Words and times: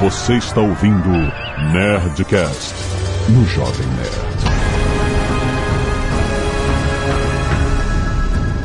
Você 0.00 0.38
está 0.38 0.62
ouvindo 0.62 1.10
Nerdcast 1.74 2.74
no 3.28 3.44
Jovem 3.44 3.86
Nerd. 3.86 4.40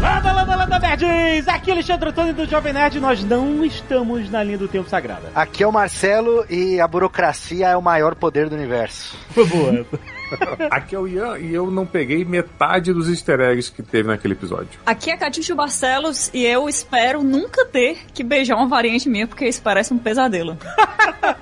Landa, 0.01 0.31
landa, 0.31 0.55
landa, 0.55 0.79
nerds! 0.79 1.45
Aqui 1.49 1.71
é 1.71 1.73
Alexandre 1.73 2.07
Antônio 2.07 2.33
do 2.33 2.45
Jovem 2.45 2.71
Nerd. 2.71 3.01
Nós 3.01 3.21
não 3.25 3.65
estamos 3.65 4.29
na 4.31 4.41
linha 4.43 4.57
do 4.57 4.69
tempo 4.69 4.89
sagrada. 4.89 5.29
Aqui 5.35 5.61
é 5.61 5.67
o 5.67 5.73
Marcelo 5.73 6.45
e 6.49 6.79
a 6.79 6.87
burocracia 6.87 7.67
é 7.67 7.75
o 7.75 7.81
maior 7.81 8.15
poder 8.15 8.47
do 8.47 8.55
universo. 8.55 9.17
Foi 9.31 9.45
boa. 9.51 9.85
Aqui 10.71 10.95
é 10.95 10.99
o 10.99 11.07
Ian 11.07 11.37
e 11.37 11.53
eu 11.53 11.69
não 11.69 11.85
peguei 11.85 12.23
metade 12.25 12.93
dos 12.93 13.09
easter 13.09 13.39
eggs 13.39 13.71
que 13.71 13.81
teve 13.81 14.07
naquele 14.07 14.33
episódio. 14.33 14.79
Aqui 14.85 15.11
é 15.11 15.17
Catiuxa 15.17 15.55
Barcelos 15.55 16.29
e 16.33 16.45
eu 16.45 16.67
espero 16.67 17.23
nunca 17.23 17.65
ter 17.65 17.99
que 18.13 18.23
beijar 18.23 18.55
uma 18.55 18.67
variante 18.67 19.09
minha, 19.09 19.27
porque 19.27 19.45
isso 19.45 19.61
parece 19.61 19.93
um 19.93 19.97
pesadelo. 19.97 20.57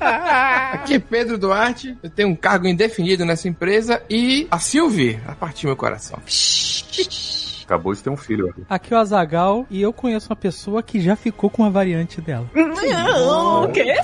Aqui 0.74 0.96
é 0.96 1.00
Pedro 1.00 1.38
Duarte, 1.38 1.98
eu 2.02 2.10
tenho 2.10 2.30
um 2.30 2.36
cargo 2.36 2.68
indefinido 2.68 3.26
nessa 3.26 3.48
empresa 3.48 4.02
e 4.10 4.48
a 4.50 4.60
Sylvie, 4.60 5.20
a 5.28 5.34
partir 5.34 5.66
meu 5.66 5.76
coração. 5.76 6.20
Acabou 7.66 7.94
de 7.94 8.02
ter 8.04 8.10
um 8.10 8.18
filho. 8.18 8.54
Aqui 8.70 8.94
é 8.94 8.98
o 8.98 9.00
Azagal 9.00 9.66
e 9.70 9.82
eu 9.82 9.92
conheço 9.94 10.30
uma 10.30 10.36
pessoa 10.36 10.84
que 10.84 11.00
já 11.00 11.16
ficou 11.16 11.50
com 11.50 11.64
a 11.64 11.70
variante 11.70 12.20
dela. 12.22 12.46
o 12.56 13.68
quê? 13.70 13.96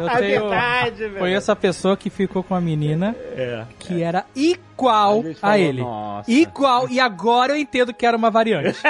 Eu 0.00 0.08
tenho, 0.18 0.40
verdade, 0.48 0.98
velho. 1.08 1.18
conheço 1.18 1.50
a 1.52 1.56
pessoa 1.56 1.96
que 1.96 2.08
ficou 2.10 2.42
com 2.42 2.54
a 2.54 2.60
menina 2.60 3.14
É. 3.36 3.64
que 3.78 4.02
era 4.02 4.24
igual 4.34 5.20
A 5.20 5.22
gente 5.22 5.36
a 5.36 5.40
falou, 5.40 5.56
ele. 5.56 5.80
nossa. 5.82 6.30
Igual. 6.30 6.88
E 6.90 7.00
agora 7.00 7.52
eu 7.52 7.56
entendo 7.56 7.92
que 7.94 8.04
era 8.06 8.16
uma 8.16 8.30
variante. 8.30 8.78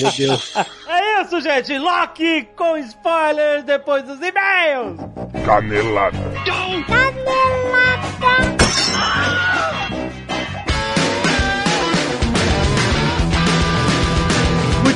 Meu 0.00 0.12
Deus. 0.12 0.54
É 0.88 1.22
isso, 1.22 1.40
gente. 1.40 1.78
Loki 1.78 2.48
com 2.56 2.76
spoilers 2.78 3.64
depois 3.64 4.02
dos 4.04 4.18
e-mails. 4.20 4.98
Canelada. 5.44 6.18
Muito 6.18 6.90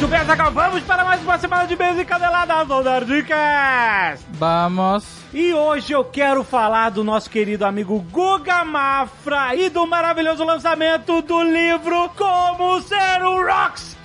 Zagal, 0.06 0.52
vamos 0.52 0.82
para 0.82 1.02
mais 1.02 1.22
uma 1.22 1.38
semana 1.38 1.66
de 1.66 1.72
e-mails 1.72 1.98
e 1.98 2.04
caneladas 2.04 2.68
do 2.68 2.82
Nerdcast. 2.82 4.24
Vamos. 4.32 5.23
E 5.34 5.52
hoje 5.52 5.92
eu 5.92 6.04
quero 6.04 6.44
falar 6.44 6.90
do 6.90 7.02
nosso 7.02 7.28
querido 7.28 7.64
amigo 7.64 7.98
Guga 8.12 8.64
Mafra 8.64 9.56
e 9.56 9.68
do 9.68 9.84
maravilhoso 9.84 10.44
lançamento 10.44 11.20
do 11.22 11.42
livro 11.42 12.08
Como 12.10 12.80
Ser 12.82 13.20
um 13.24 13.44
Rockstar! 13.44 14.04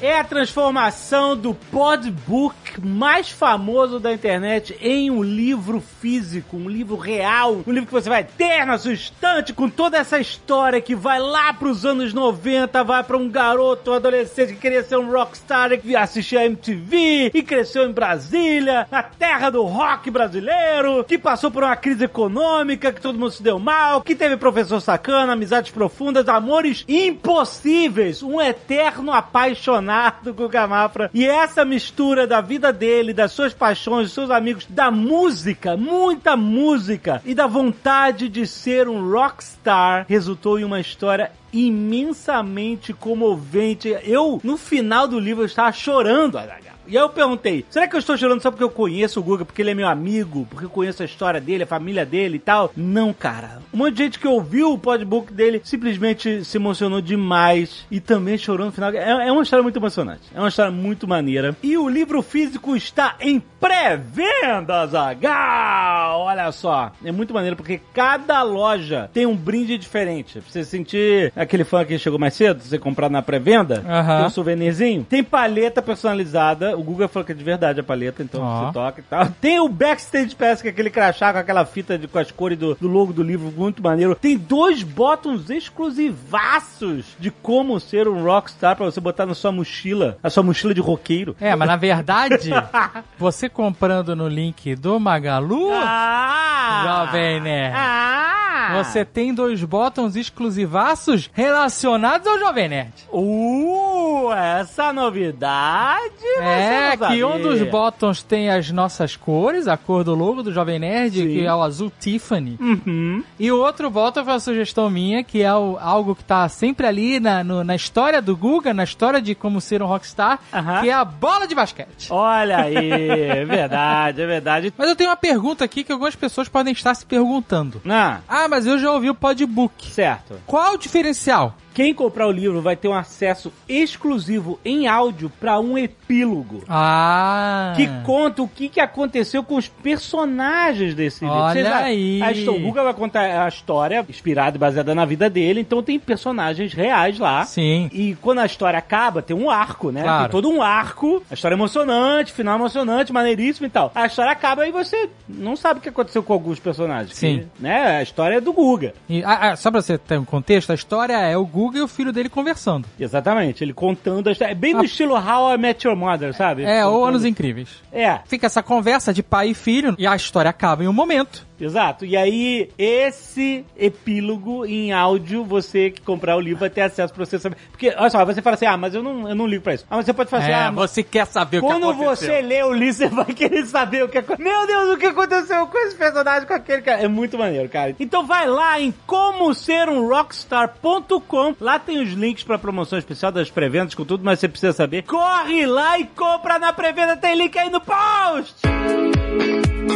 É 0.00 0.18
a 0.18 0.24
transformação 0.24 1.36
do 1.36 1.54
podbook 1.54 2.56
mais 2.84 3.30
famoso 3.30 4.00
da 4.00 4.12
internet 4.12 4.76
em 4.80 5.10
um 5.10 5.22
livro 5.22 5.80
físico, 5.80 6.56
um 6.56 6.68
livro 6.68 6.96
real, 6.96 7.62
um 7.66 7.70
livro 7.70 7.86
que 7.86 7.92
você 7.92 8.08
vai 8.08 8.24
ter 8.24 8.64
na 8.64 8.78
sua 8.78 8.94
estante 8.94 9.52
com 9.52 9.68
toda 9.68 9.98
essa 9.98 10.18
história 10.18 10.80
que 10.80 10.94
vai 10.94 11.20
lá 11.20 11.52
pros 11.52 11.84
anos 11.84 12.12
90, 12.12 12.82
vai 12.82 13.04
pra 13.04 13.16
um 13.16 13.28
garoto, 13.28 13.90
um 13.90 13.94
adolescente 13.94 14.54
que 14.54 14.60
queria 14.60 14.82
ser 14.82 14.96
um 14.96 15.12
rockstar, 15.12 15.78
que 15.78 15.94
assistia 15.94 16.46
MTV 16.46 17.30
e 17.34 17.42
cresceu 17.52 17.84
em 17.84 17.92
Brasília, 17.92 18.86
na 18.90 19.02
terra 19.02 19.50
do 19.50 19.62
rock 19.64 20.10
brasileiro, 20.10 21.04
que 21.04 21.18
passou 21.18 21.50
por 21.50 21.62
uma 21.62 21.76
crise 21.76 22.04
econômica, 22.04 22.90
que 22.90 23.00
todo 23.00 23.18
mundo 23.18 23.30
se 23.30 23.42
deu 23.42 23.58
mal, 23.58 24.00
que 24.00 24.14
teve 24.14 24.38
professor 24.38 24.80
sacana, 24.80 25.34
amizades 25.34 25.70
profundas, 25.70 26.30
amores 26.30 26.82
impossíveis, 26.88 28.22
um 28.22 28.40
eterno 28.40 29.12
apaixonado 29.12 30.32
Guga 30.32 30.66
Mafra. 30.66 31.10
E 31.12 31.26
essa 31.26 31.62
mistura 31.62 32.26
da 32.26 32.40
vida 32.40 32.72
dele, 32.72 33.12
das 33.12 33.32
suas 33.32 33.52
paixões, 33.52 34.06
dos 34.06 34.14
seus 34.14 34.30
amigos, 34.30 34.64
da 34.66 34.90
música, 34.90 35.76
muita 35.76 36.34
música 36.34 37.20
e 37.22 37.34
da 37.34 37.46
vontade 37.46 38.30
de 38.30 38.46
ser 38.46 38.88
um 38.88 39.12
rockstar 39.12 40.06
resultou 40.08 40.58
em 40.58 40.64
uma 40.64 40.80
história 40.80 41.30
imensamente 41.52 42.94
comovente. 42.94 43.94
Eu, 44.04 44.40
no 44.42 44.56
final 44.56 45.06
do 45.06 45.20
livro, 45.20 45.42
eu 45.42 45.46
estava 45.46 45.70
chorando, 45.70 46.38
Azaghal. 46.38 46.72
E 46.92 46.98
aí 46.98 47.02
eu 47.02 47.08
perguntei, 47.08 47.64
será 47.70 47.88
que 47.88 47.96
eu 47.96 47.98
estou 47.98 48.18
chorando 48.18 48.42
só 48.42 48.50
porque 48.50 48.62
eu 48.62 48.68
conheço 48.68 49.18
o 49.18 49.22
Guga, 49.22 49.46
porque 49.46 49.62
ele 49.62 49.70
é 49.70 49.74
meu 49.74 49.88
amigo, 49.88 50.46
porque 50.50 50.66
eu 50.66 50.68
conheço 50.68 51.00
a 51.00 51.06
história 51.06 51.40
dele, 51.40 51.62
a 51.62 51.66
família 51.66 52.04
dele 52.04 52.36
e 52.36 52.38
tal? 52.38 52.70
Não, 52.76 53.14
cara. 53.14 53.62
Um 53.72 53.78
monte 53.78 53.94
de 53.94 54.04
gente 54.04 54.18
que 54.18 54.28
ouviu 54.28 54.74
o 54.74 54.78
podbook 54.78 55.32
dele 55.32 55.62
simplesmente 55.64 56.44
se 56.44 56.58
emocionou 56.58 57.00
demais 57.00 57.86
e 57.90 57.98
também 57.98 58.36
chorou 58.36 58.66
no 58.66 58.72
final. 58.72 58.90
É, 58.92 59.26
é 59.26 59.32
uma 59.32 59.42
história 59.42 59.62
muito 59.62 59.78
emocionante. 59.78 60.20
É 60.34 60.38
uma 60.38 60.50
história 60.50 60.70
muito 60.70 61.08
maneira. 61.08 61.56
E 61.62 61.78
o 61.78 61.88
livro 61.88 62.20
físico 62.20 62.76
está 62.76 63.16
em 63.20 63.42
pré-venda, 63.58 64.86
Zagal! 64.86 66.20
Olha 66.20 66.52
só. 66.52 66.92
É 67.02 67.10
muito 67.10 67.32
maneiro 67.32 67.56
porque 67.56 67.80
cada 67.94 68.42
loja 68.42 69.08
tem 69.14 69.24
um 69.24 69.34
brinde 69.34 69.78
diferente. 69.78 70.40
Pra 70.40 70.50
você 70.50 70.62
sentir 70.62 71.32
aquele 71.34 71.64
fã 71.64 71.86
que 71.86 71.98
chegou 71.98 72.18
mais 72.18 72.34
cedo, 72.34 72.60
você 72.60 72.78
comprar 72.78 73.08
na 73.08 73.22
pré-venda, 73.22 73.76
tem 73.78 74.26
um 74.26 74.30
souvenirzinho. 74.30 75.06
Tem 75.08 75.24
paleta 75.24 75.80
personalizada. 75.80 76.81
O 76.82 76.84
Google 76.84 77.08
falou 77.08 77.24
que 77.24 77.30
é 77.32 77.34
de 77.34 77.44
verdade 77.44 77.78
a 77.78 77.82
paleta, 77.84 78.22
então 78.22 78.40
Ó. 78.42 78.66
você 78.66 78.72
toca 78.72 79.00
e 79.00 79.04
tal. 79.04 79.26
Tem 79.40 79.60
o 79.60 79.68
Backstage 79.68 80.34
Pass, 80.34 80.60
que 80.60 80.66
é 80.68 80.70
aquele 80.72 80.90
crachá 80.90 81.32
com 81.32 81.38
aquela 81.38 81.64
fita 81.64 81.96
de, 81.96 82.08
com 82.08 82.18
as 82.18 82.30
cores 82.32 82.58
do, 82.58 82.74
do 82.74 82.88
logo 82.88 83.12
do 83.12 83.22
livro, 83.22 83.52
muito 83.56 83.82
maneiro. 83.82 84.14
Tem 84.16 84.36
dois 84.36 84.82
botões 84.82 85.48
exclusivaços 85.48 87.06
de 87.18 87.30
como 87.30 87.78
ser 87.80 88.08
um 88.08 88.24
rockstar 88.24 88.76
pra 88.76 88.84
você 88.86 89.00
botar 89.00 89.26
na 89.26 89.34
sua 89.34 89.52
mochila, 89.52 90.18
a 90.22 90.28
sua 90.30 90.42
mochila 90.42 90.74
de 90.74 90.80
roqueiro. 90.80 91.36
É, 91.40 91.54
mas 91.54 91.68
na 91.68 91.76
verdade, 91.76 92.50
você 93.18 93.48
comprando 93.48 94.14
no 94.16 94.28
link 94.28 94.74
do 94.74 94.98
Magalu, 94.98 95.70
Ah! 95.72 97.06
Jovem 97.06 97.40
Nerd. 97.40 97.74
Ah! 97.76 98.38
você 98.74 99.04
tem 99.04 99.34
dois 99.34 99.62
botões 99.64 100.14
exclusivaços 100.14 101.28
relacionados 101.32 102.26
ao 102.26 102.38
Jovem 102.38 102.68
Nerd. 102.68 102.92
Uh, 103.12 104.32
essa 104.32 104.92
novidade 104.92 106.24
É, 106.38 106.61
não 107.00 107.08
que 107.08 107.24
um 107.24 107.40
dos 107.40 107.62
botões 107.68 108.22
tem 108.22 108.50
as 108.50 108.70
nossas 108.70 109.16
cores, 109.16 109.66
a 109.66 109.76
cor 109.76 110.04
do 110.04 110.14
logo 110.14 110.42
do 110.42 110.52
Jovem 110.52 110.78
Nerd, 110.78 111.16
Sim. 111.18 111.26
que 111.28 111.44
é 111.46 111.54
o 111.54 111.62
azul 111.62 111.92
Tiffany. 112.00 112.56
Uhum. 112.60 113.22
E 113.38 113.50
o 113.50 113.58
outro 113.58 113.88
botão 113.90 114.24
foi 114.24 114.32
uma 114.32 114.40
sugestão 114.40 114.88
minha, 114.90 115.22
que 115.24 115.42
é 115.42 115.54
o- 115.54 115.76
algo 115.80 116.14
que 116.14 116.24
tá 116.24 116.48
sempre 116.48 116.86
ali 116.86 117.18
na, 117.20 117.42
no- 117.44 117.64
na 117.64 117.74
história 117.74 118.20
do 118.22 118.36
Guga, 118.36 118.72
na 118.74 118.84
história 118.84 119.20
de 119.20 119.34
como 119.34 119.60
ser 119.60 119.82
um 119.82 119.86
rockstar, 119.86 120.38
Aham. 120.52 120.80
que 120.80 120.88
é 120.90 120.92
a 120.92 121.04
bola 121.04 121.46
de 121.46 121.54
basquete. 121.54 122.08
Olha 122.10 122.58
aí, 122.58 122.76
é 123.10 123.44
verdade, 123.44 124.22
é 124.22 124.26
verdade. 124.26 124.72
Mas 124.76 124.88
eu 124.88 124.96
tenho 124.96 125.10
uma 125.10 125.16
pergunta 125.16 125.64
aqui 125.64 125.84
que 125.84 125.92
algumas 125.92 126.14
pessoas 126.16 126.48
podem 126.48 126.72
estar 126.72 126.94
se 126.94 127.04
perguntando. 127.06 127.80
Ah, 127.88 128.20
Ah, 128.28 128.48
mas 128.48 128.66
eu 128.66 128.78
já 128.78 128.90
ouvi 128.92 129.10
o 129.10 129.14
podbook. 129.14 129.90
certo. 129.90 130.34
Qual 130.46 130.74
o 130.74 130.78
diferencial? 130.78 131.56
Quem 131.74 131.94
comprar 131.94 132.26
o 132.26 132.30
livro 132.30 132.60
vai 132.60 132.76
ter 132.76 132.88
um 132.88 132.94
acesso 132.94 133.52
exclusivo 133.68 134.58
em 134.64 134.86
áudio 134.86 135.30
para 135.40 135.58
um 135.58 135.78
epílogo. 135.78 136.62
Ah. 136.68 137.72
Que 137.74 137.88
conta 138.04 138.42
o 138.42 138.48
que, 138.48 138.68
que 138.68 138.80
aconteceu 138.80 139.42
com 139.42 139.56
os 139.56 139.68
personagens 139.68 140.94
desse 140.94 141.24
livro. 141.24 141.38
Olha 141.38 141.52
Vocês- 141.54 141.66
aí. 141.66 142.22
A 142.22 142.32
história, 142.32 142.60
o 142.60 142.62
Guga 142.62 142.82
vai 142.82 142.94
contar 142.94 143.44
a 143.44 143.48
história 143.48 144.04
inspirada 144.08 144.56
e 144.56 144.60
baseada 144.60 144.94
na 144.94 145.04
vida 145.06 145.30
dele, 145.30 145.60
então 145.60 145.82
tem 145.82 145.98
personagens 145.98 146.74
reais 146.74 147.18
lá. 147.18 147.44
Sim. 147.46 147.88
E 147.92 148.14
quando 148.20 148.40
a 148.40 148.46
história 148.46 148.78
acaba, 148.78 149.22
tem 149.22 149.34
um 149.34 149.50
arco, 149.50 149.90
né? 149.90 150.02
Claro. 150.02 150.22
Tem 150.24 150.30
todo 150.30 150.50
um 150.50 150.60
arco, 150.60 151.22
a 151.30 151.34
história 151.34 151.54
é 151.54 151.56
emocionante, 151.56 152.32
final 152.32 152.56
emocionante, 152.56 153.12
maneiríssimo 153.12 153.66
e 153.66 153.70
tal. 153.70 153.90
A 153.94 154.06
história 154.06 154.30
acaba 154.32 154.66
e 154.66 154.72
você 154.72 155.08
não 155.28 155.56
sabe 155.56 155.80
o 155.80 155.82
que 155.82 155.88
aconteceu 155.88 156.22
com 156.22 156.32
alguns 156.32 156.58
personagens. 156.58 157.16
Sim. 157.16 157.48
que, 157.56 157.62
né? 157.62 157.98
A 157.98 158.02
história 158.02 158.36
é 158.36 158.40
do 158.40 158.52
Guga. 158.52 158.92
E, 159.08 159.24
ah, 159.24 159.52
ah, 159.52 159.56
só 159.56 159.70
pra 159.70 159.80
você 159.80 159.96
ter 159.96 160.18
um 160.18 160.24
contexto, 160.24 160.70
a 160.70 160.74
história 160.74 161.18
é 161.18 161.36
o 161.36 161.46
Guga 161.46 161.61
e 161.78 161.80
o 161.80 161.88
filho 161.88 162.12
dele 162.12 162.28
conversando. 162.28 162.86
Exatamente, 162.98 163.62
ele 163.62 163.72
contando 163.72 164.28
a 164.28 164.32
história. 164.32 164.52
É 164.52 164.54
bem 164.54 164.74
no 164.74 164.80
Ah. 164.80 164.84
estilo 164.84 165.14
How 165.14 165.54
I 165.54 165.58
Met 165.58 165.86
Your 165.86 165.96
Mother, 165.96 166.34
sabe? 166.34 166.64
É, 166.64 166.84
ou 166.84 166.92
Contando- 166.92 167.08
Anos 167.10 167.24
Incríveis. 167.24 167.68
É, 167.92 168.20
Fica 168.26 168.46
essa 168.46 168.62
conversa 168.62 169.12
de 169.12 169.22
pai 169.22 169.50
e 169.50 169.54
filho 169.54 169.94
e 169.98 170.06
a 170.06 170.16
história 170.16 170.48
acaba 170.48 170.82
em 170.82 170.88
um 170.88 170.92
momento. 170.92 171.46
Exato. 171.64 172.04
E 172.04 172.16
aí, 172.16 172.70
esse 172.76 173.64
epílogo 173.76 174.64
em 174.64 174.92
áudio, 174.92 175.44
você 175.44 175.90
que 175.90 176.00
comprar 176.00 176.36
o 176.36 176.40
livro 176.40 176.60
vai 176.60 176.70
ter 176.70 176.82
acesso 176.82 177.12
pra 177.12 177.24
você 177.24 177.38
saber. 177.38 177.56
Porque, 177.70 177.94
olha 177.96 178.10
só, 178.10 178.24
você 178.24 178.42
fala 178.42 178.54
assim, 178.54 178.66
ah, 178.66 178.76
mas 178.76 178.94
eu 178.94 179.02
não, 179.02 179.28
eu 179.28 179.34
não 179.34 179.46
ligo 179.46 179.62
pra 179.62 179.74
isso. 179.74 179.86
Ah, 179.90 179.96
mas 179.96 180.06
você 180.06 180.12
pode 180.12 180.30
falar 180.30 180.42
assim, 180.42 180.52
é, 180.52 180.54
ah, 180.54 180.72
mas 180.72 180.90
você 180.90 181.02
quer 181.02 181.26
saber 181.26 181.58
o 181.58 181.60
que 181.60 181.66
quando 181.66 181.90
aconteceu. 181.90 182.28
você 182.28 182.42
lê 182.42 182.62
o 182.62 182.72
livro, 182.72 182.94
você 182.94 183.08
vai 183.08 183.26
querer 183.26 183.64
saber 183.66 184.04
o 184.04 184.08
que 184.08 184.18
aconteceu. 184.18 184.52
Meu 184.52 184.66
Deus, 184.66 184.94
o 184.94 184.98
que 184.98 185.06
aconteceu 185.06 185.66
com 185.66 185.78
esse 185.78 185.96
personagem, 185.96 186.46
com 186.46 186.54
aquele 186.54 186.82
cara. 186.82 187.02
É 187.02 187.08
muito 187.08 187.38
maneiro, 187.38 187.68
cara. 187.68 187.94
Então 187.98 188.26
vai 188.26 188.46
lá 188.46 188.80
em 188.80 188.92
como 189.06 189.54
ser 189.54 189.88
um 189.88 190.08
rockstar.com. 190.08 191.54
Lá 191.60 191.78
tem 191.78 192.02
os 192.02 192.12
links 192.12 192.44
pra 192.44 192.58
promoção 192.58 192.98
especial 192.98 193.32
das 193.32 193.50
pré-vendas 193.50 193.94
com 193.94 194.04
tudo, 194.04 194.24
mas 194.24 194.38
você 194.38 194.48
precisa 194.48 194.72
saber. 194.72 195.02
Corre 195.02 195.66
lá 195.66 195.98
e 195.98 196.04
compra 196.04 196.58
na 196.58 196.72
pré-venda, 196.72 197.16
tem 197.16 197.34
link 197.34 197.58
aí 197.58 197.70
no 197.70 197.80
post! 197.80 198.62
Olha 198.64 199.91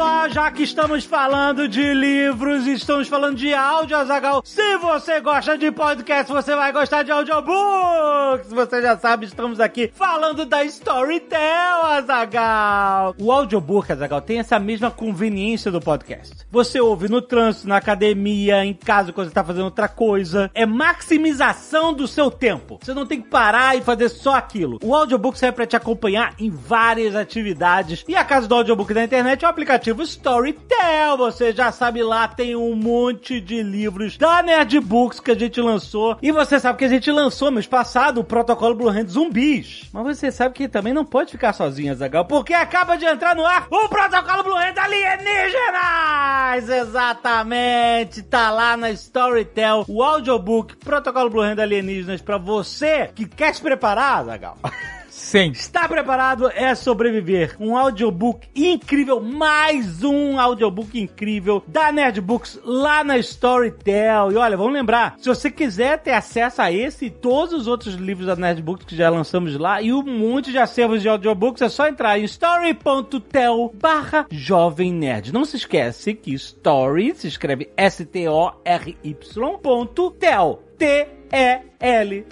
só, 0.00 0.30
já 0.30 0.50
que 0.50 0.62
estamos 0.62 1.04
falando 1.04 1.68
de 1.68 1.92
livros, 1.92 2.66
estamos 2.66 3.06
falando 3.06 3.36
de 3.36 3.52
áudio, 3.52 3.98
Azagal. 3.98 4.40
Se 4.46 4.78
você 4.78 5.20
gosta 5.20 5.58
de 5.58 5.70
podcast, 5.70 6.32
você 6.32 6.56
vai 6.56 6.72
gostar 6.72 7.02
de 7.02 7.12
audiobooks. 7.12 8.50
Você 8.50 8.80
já 8.80 8.96
sabe, 8.96 9.26
estamos 9.26 9.60
aqui 9.60 9.92
falando 9.94 10.46
da 10.46 10.64
Storytel, 10.64 11.84
Azagal. 11.84 13.14
O 13.18 13.30
audiobook, 13.30 13.92
Azagal, 13.92 14.22
tem 14.22 14.38
essa 14.38 14.58
mesma 14.58 14.90
conveniência 14.90 15.70
do 15.70 15.82
podcast. 15.82 16.46
Você 16.50 16.80
ouve 16.80 17.06
no 17.10 17.20
trânsito, 17.20 17.68
na 17.68 17.76
academia, 17.76 18.64
em 18.64 18.72
casa, 18.72 19.12
quando 19.12 19.26
você 19.26 19.32
está 19.32 19.44
fazendo 19.44 19.66
outra 19.66 19.86
coisa. 19.86 20.50
É 20.54 20.64
maximização 20.64 21.92
do 21.92 22.08
seu 22.08 22.30
tempo. 22.30 22.78
Você 22.80 22.94
não 22.94 23.04
tem 23.04 23.20
que 23.20 23.28
parar 23.28 23.76
e 23.76 23.82
fazer 23.82 24.08
só 24.08 24.36
aquilo. 24.36 24.78
O 24.82 24.94
audiobook 24.94 25.38
serve 25.38 25.56
para 25.56 25.66
te 25.66 25.76
acompanhar 25.76 26.32
em 26.38 26.48
várias 26.48 27.14
atividades. 27.14 28.02
E 28.08 28.16
a 28.16 28.24
casa 28.24 28.48
do 28.48 28.54
audiobook 28.54 28.94
da 28.94 29.04
internet 29.04 29.44
é 29.44 29.46
o 29.46 29.50
aplicativo 29.50 29.89
Storytel. 30.02 31.16
Você 31.16 31.52
já 31.52 31.72
sabe 31.72 32.02
lá, 32.02 32.28
tem 32.28 32.56
um 32.56 32.74
monte 32.74 33.40
de 33.40 33.62
livros 33.62 34.16
da 34.16 34.42
Nerd 34.42 34.80
Books 34.80 35.20
que 35.20 35.30
a 35.30 35.38
gente 35.38 35.60
lançou. 35.60 36.16
E 36.22 36.32
você 36.32 36.58
sabe 36.58 36.78
que 36.78 36.84
a 36.84 36.88
gente 36.88 37.10
lançou 37.10 37.50
mês 37.50 37.66
passado 37.66 38.20
o 38.20 38.24
protocolo 38.24 38.74
Blue 38.74 38.88
Hand 38.88 39.08
Zumbis. 39.08 39.88
Mas 39.92 40.18
você 40.18 40.30
sabe 40.30 40.54
que 40.54 40.68
também 40.68 40.92
não 40.92 41.04
pode 41.04 41.32
ficar 41.32 41.52
sozinho, 41.52 41.94
Zagal, 41.94 42.24
porque 42.24 42.54
acaba 42.54 42.96
de 42.96 43.04
entrar 43.04 43.34
no 43.34 43.44
ar 43.44 43.66
o 43.70 43.88
protocolo 43.88 44.44
Blue 44.44 44.56
Hand 44.56 44.78
Alienígenas! 44.78 46.68
Exatamente! 46.68 48.22
Tá 48.22 48.50
lá 48.50 48.76
na 48.76 48.90
Storytel 48.90 49.84
o 49.88 50.02
audiobook 50.02 50.76
Protocolo 50.76 51.30
Blue 51.30 51.42
Hand 51.42 51.58
Alienígenas 51.58 52.20
pra 52.20 52.38
você 52.38 53.10
que 53.14 53.26
quer 53.26 53.54
se 53.54 53.62
preparar, 53.62 54.24
Zagal. 54.24 54.56
Sim. 55.30 55.52
Está 55.52 55.86
preparado? 55.86 56.50
É 56.50 56.74
sobreviver. 56.74 57.54
Um 57.60 57.76
audiobook 57.76 58.48
incrível, 58.52 59.20
mais 59.20 60.02
um 60.02 60.40
audiobook 60.40 61.00
incrível 61.00 61.62
da 61.68 61.92
Nerdbooks 61.92 62.58
lá 62.64 63.04
na 63.04 63.16
Storytel. 63.16 64.32
E 64.32 64.36
olha, 64.36 64.56
vamos 64.56 64.72
lembrar, 64.72 65.14
se 65.18 65.28
você 65.28 65.48
quiser 65.48 66.00
ter 66.00 66.14
acesso 66.14 66.60
a 66.60 66.72
esse 66.72 67.04
e 67.04 67.10
todos 67.10 67.54
os 67.54 67.68
outros 67.68 67.94
livros 67.94 68.26
da 68.26 68.34
Nerdbooks 68.34 68.84
que 68.84 68.96
já 68.96 69.08
lançamos 69.08 69.56
lá 69.56 69.80
e 69.80 69.92
um 69.92 70.02
monte 70.02 70.50
de 70.50 70.58
acervos 70.58 71.00
de 71.00 71.08
audiobooks, 71.08 71.62
é 71.62 71.68
só 71.68 71.86
entrar 71.86 72.18
em 72.18 72.24
story.tel 72.24 73.72
barra 73.80 74.26
Jovem 74.32 74.92
Nerd. 74.92 75.32
Não 75.32 75.44
se 75.44 75.58
esquece 75.58 76.12
que 76.12 76.34
Story 76.34 77.14
se 77.14 77.28
escreve 77.28 77.70
S-T-O-R-Y 77.76 79.58
ponto 79.62 80.10
tel. 80.10 80.64
T-E-L 80.76 81.19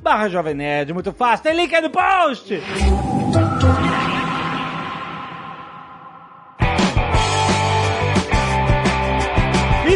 barra 0.03 0.29
Jovem 0.29 0.55
Nerd. 0.55 0.93
Muito 0.93 1.13
fácil. 1.13 1.45
Tem 1.45 1.55
link 1.55 1.75
aí 1.75 1.81
no 1.83 1.91
post. 1.91 2.61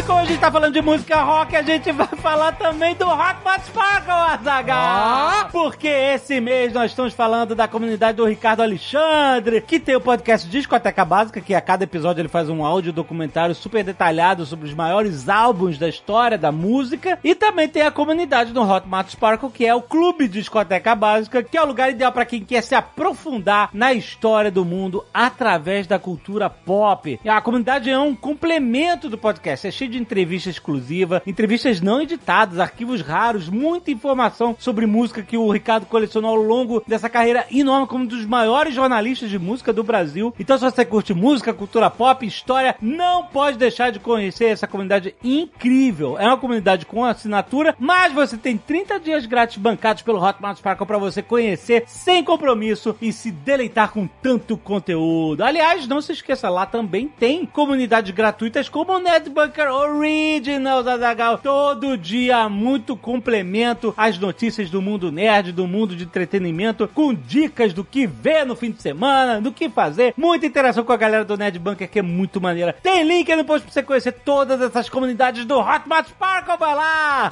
Como 0.05 0.19
a 0.19 0.25
gente 0.25 0.39
tá 0.39 0.51
falando 0.51 0.73
de 0.73 0.81
música 0.81 1.21
rock, 1.21 1.55
a 1.55 1.61
gente 1.61 1.91
vai 1.91 2.07
falar 2.17 2.51
também 2.53 2.93
do 2.95 3.05
Rock 3.05 3.41
Bot 3.43 3.61
Sparkle, 3.65 4.11
Azaghal! 4.11 5.49
Porque 5.49 5.87
esse 5.87 6.41
mês 6.41 6.73
nós 6.73 6.91
estamos 6.91 7.13
falando 7.13 7.55
da 7.55 7.67
comunidade 7.67 8.17
do 8.17 8.25
Ricardo 8.25 8.61
Alexandre, 8.61 9.61
que 9.61 9.79
tem 9.79 9.95
o 9.95 10.01
podcast 10.01 10.49
Discoteca 10.49 11.05
Básica, 11.05 11.39
que 11.39 11.55
a 11.55 11.61
cada 11.61 11.85
episódio 11.85 12.21
ele 12.21 12.27
faz 12.27 12.49
um 12.49 12.65
áudio 12.65 12.91
documentário 12.91 13.55
super 13.55 13.83
detalhado 13.83 14.45
sobre 14.45 14.67
os 14.67 14.73
maiores 14.73 15.29
álbuns 15.29 15.77
da 15.77 15.87
história 15.87 16.37
da 16.37 16.51
música. 16.51 17.17
E 17.23 17.33
também 17.33 17.69
tem 17.69 17.83
a 17.83 17.91
comunidade 17.91 18.51
do 18.51 18.61
Hot 18.61 18.87
Mato 18.87 19.11
Sparkle, 19.11 19.51
que 19.51 19.65
é 19.65 19.73
o 19.73 19.81
Clube 19.81 20.27
Discoteca 20.27 20.95
Básica, 20.95 21.41
que 21.43 21.57
é 21.57 21.63
o 21.63 21.67
lugar 21.67 21.89
ideal 21.91 22.11
para 22.11 22.25
quem 22.25 22.43
quer 22.43 22.61
se 22.61 22.75
aprofundar 22.75 23.69
na 23.71 23.93
história 23.93 24.51
do 24.51 24.65
mundo 24.65 25.05
através 25.13 25.87
da 25.87 25.97
cultura 25.97 26.49
pop. 26.49 27.19
E 27.23 27.29
a 27.29 27.39
comunidade 27.41 27.89
é 27.89 27.97
um 27.97 28.15
complemento 28.15 29.07
do 29.07 29.17
podcast, 29.17 29.67
é 29.67 29.71
cheio 29.71 29.92
de 29.93 29.99
entrevista 29.99 30.49
exclusiva, 30.49 31.21
entrevistas 31.25 31.79
não 31.79 32.01
editadas, 32.01 32.59
arquivos 32.59 33.01
raros, 33.01 33.47
muita 33.47 33.91
informação 33.91 34.55
sobre 34.59 34.85
música 34.85 35.21
que 35.21 35.37
o 35.37 35.51
Ricardo 35.51 35.85
colecionou 35.85 36.31
ao 36.31 36.41
longo 36.41 36.83
dessa 36.87 37.09
carreira 37.09 37.45
enorme 37.51 37.87
como 37.87 38.03
um 38.03 38.07
dos 38.07 38.25
maiores 38.25 38.73
jornalistas 38.73 39.29
de 39.29 39.39
música 39.39 39.71
do 39.71 39.83
Brasil. 39.83 40.33
Então, 40.39 40.57
se 40.57 40.63
você 40.63 40.83
curte 40.83 41.13
música, 41.13 41.53
cultura 41.53 41.89
pop, 41.89 42.25
história, 42.25 42.75
não 42.81 43.25
pode 43.25 43.57
deixar 43.57 43.91
de 43.91 43.99
conhecer 43.99 44.45
essa 44.45 44.67
comunidade 44.67 45.15
incrível. 45.23 46.17
É 46.17 46.27
uma 46.27 46.37
comunidade 46.37 46.85
com 46.85 47.05
assinatura, 47.05 47.75
mas 47.79 48.11
você 48.11 48.37
tem 48.37 48.57
30 48.57 48.99
dias 48.99 49.25
grátis 49.25 49.57
bancados 49.57 50.01
pelo 50.01 50.21
Hotmart 50.21 50.57
Sparkle 50.57 50.87
para 50.87 50.97
você 50.97 51.21
conhecer 51.21 51.83
sem 51.87 52.23
compromisso 52.23 52.95
e 53.01 53.13
se 53.13 53.31
deleitar 53.31 53.91
com 53.91 54.07
tanto 54.07 54.57
conteúdo. 54.57 55.43
Aliás, 55.43 55.87
não 55.87 56.01
se 56.01 56.13
esqueça, 56.13 56.49
lá 56.49 56.65
também 56.65 57.07
tem 57.07 57.45
comunidades 57.45 58.11
gratuitas 58.11 58.69
como 58.69 58.93
o 58.93 58.99
Netbunker 58.99 59.67
Originals, 59.83 60.87
Azagal. 60.87 61.37
Todo 61.37 61.97
dia 61.97 62.47
muito 62.47 62.95
complemento 62.95 63.93
às 63.97 64.17
notícias 64.17 64.69
do 64.69 64.81
mundo 64.81 65.11
nerd, 65.11 65.51
do 65.51 65.67
mundo 65.67 65.95
de 65.95 66.05
entretenimento, 66.05 66.87
com 66.87 67.13
dicas 67.13 67.73
do 67.73 67.83
que 67.83 68.07
ver 68.07 68.45
no 68.45 68.55
fim 68.55 68.71
de 68.71 68.81
semana, 68.81 69.41
do 69.41 69.51
que 69.51 69.69
fazer. 69.69 70.13
Muita 70.15 70.45
interação 70.45 70.83
com 70.83 70.93
a 70.93 70.97
galera 70.97 71.25
do 71.25 71.37
Nerd 71.37 71.59
Bunker, 71.59 71.89
que 71.89 71.99
é 71.99 72.03
muito 72.03 72.39
maneira. 72.39 72.73
Tem 72.81 73.03
link 73.03 73.29
aí 73.29 73.37
no 73.37 73.45
post 73.45 73.65
pra 73.65 73.73
você 73.73 73.83
conhecer 73.83 74.13
todas 74.13 74.61
essas 74.61 74.89
comunidades 74.89 75.45
do 75.45 75.59
Hotmart 75.59 76.07
Sparkle. 76.07 76.57
Vai 76.57 76.75
lá! 76.75 77.29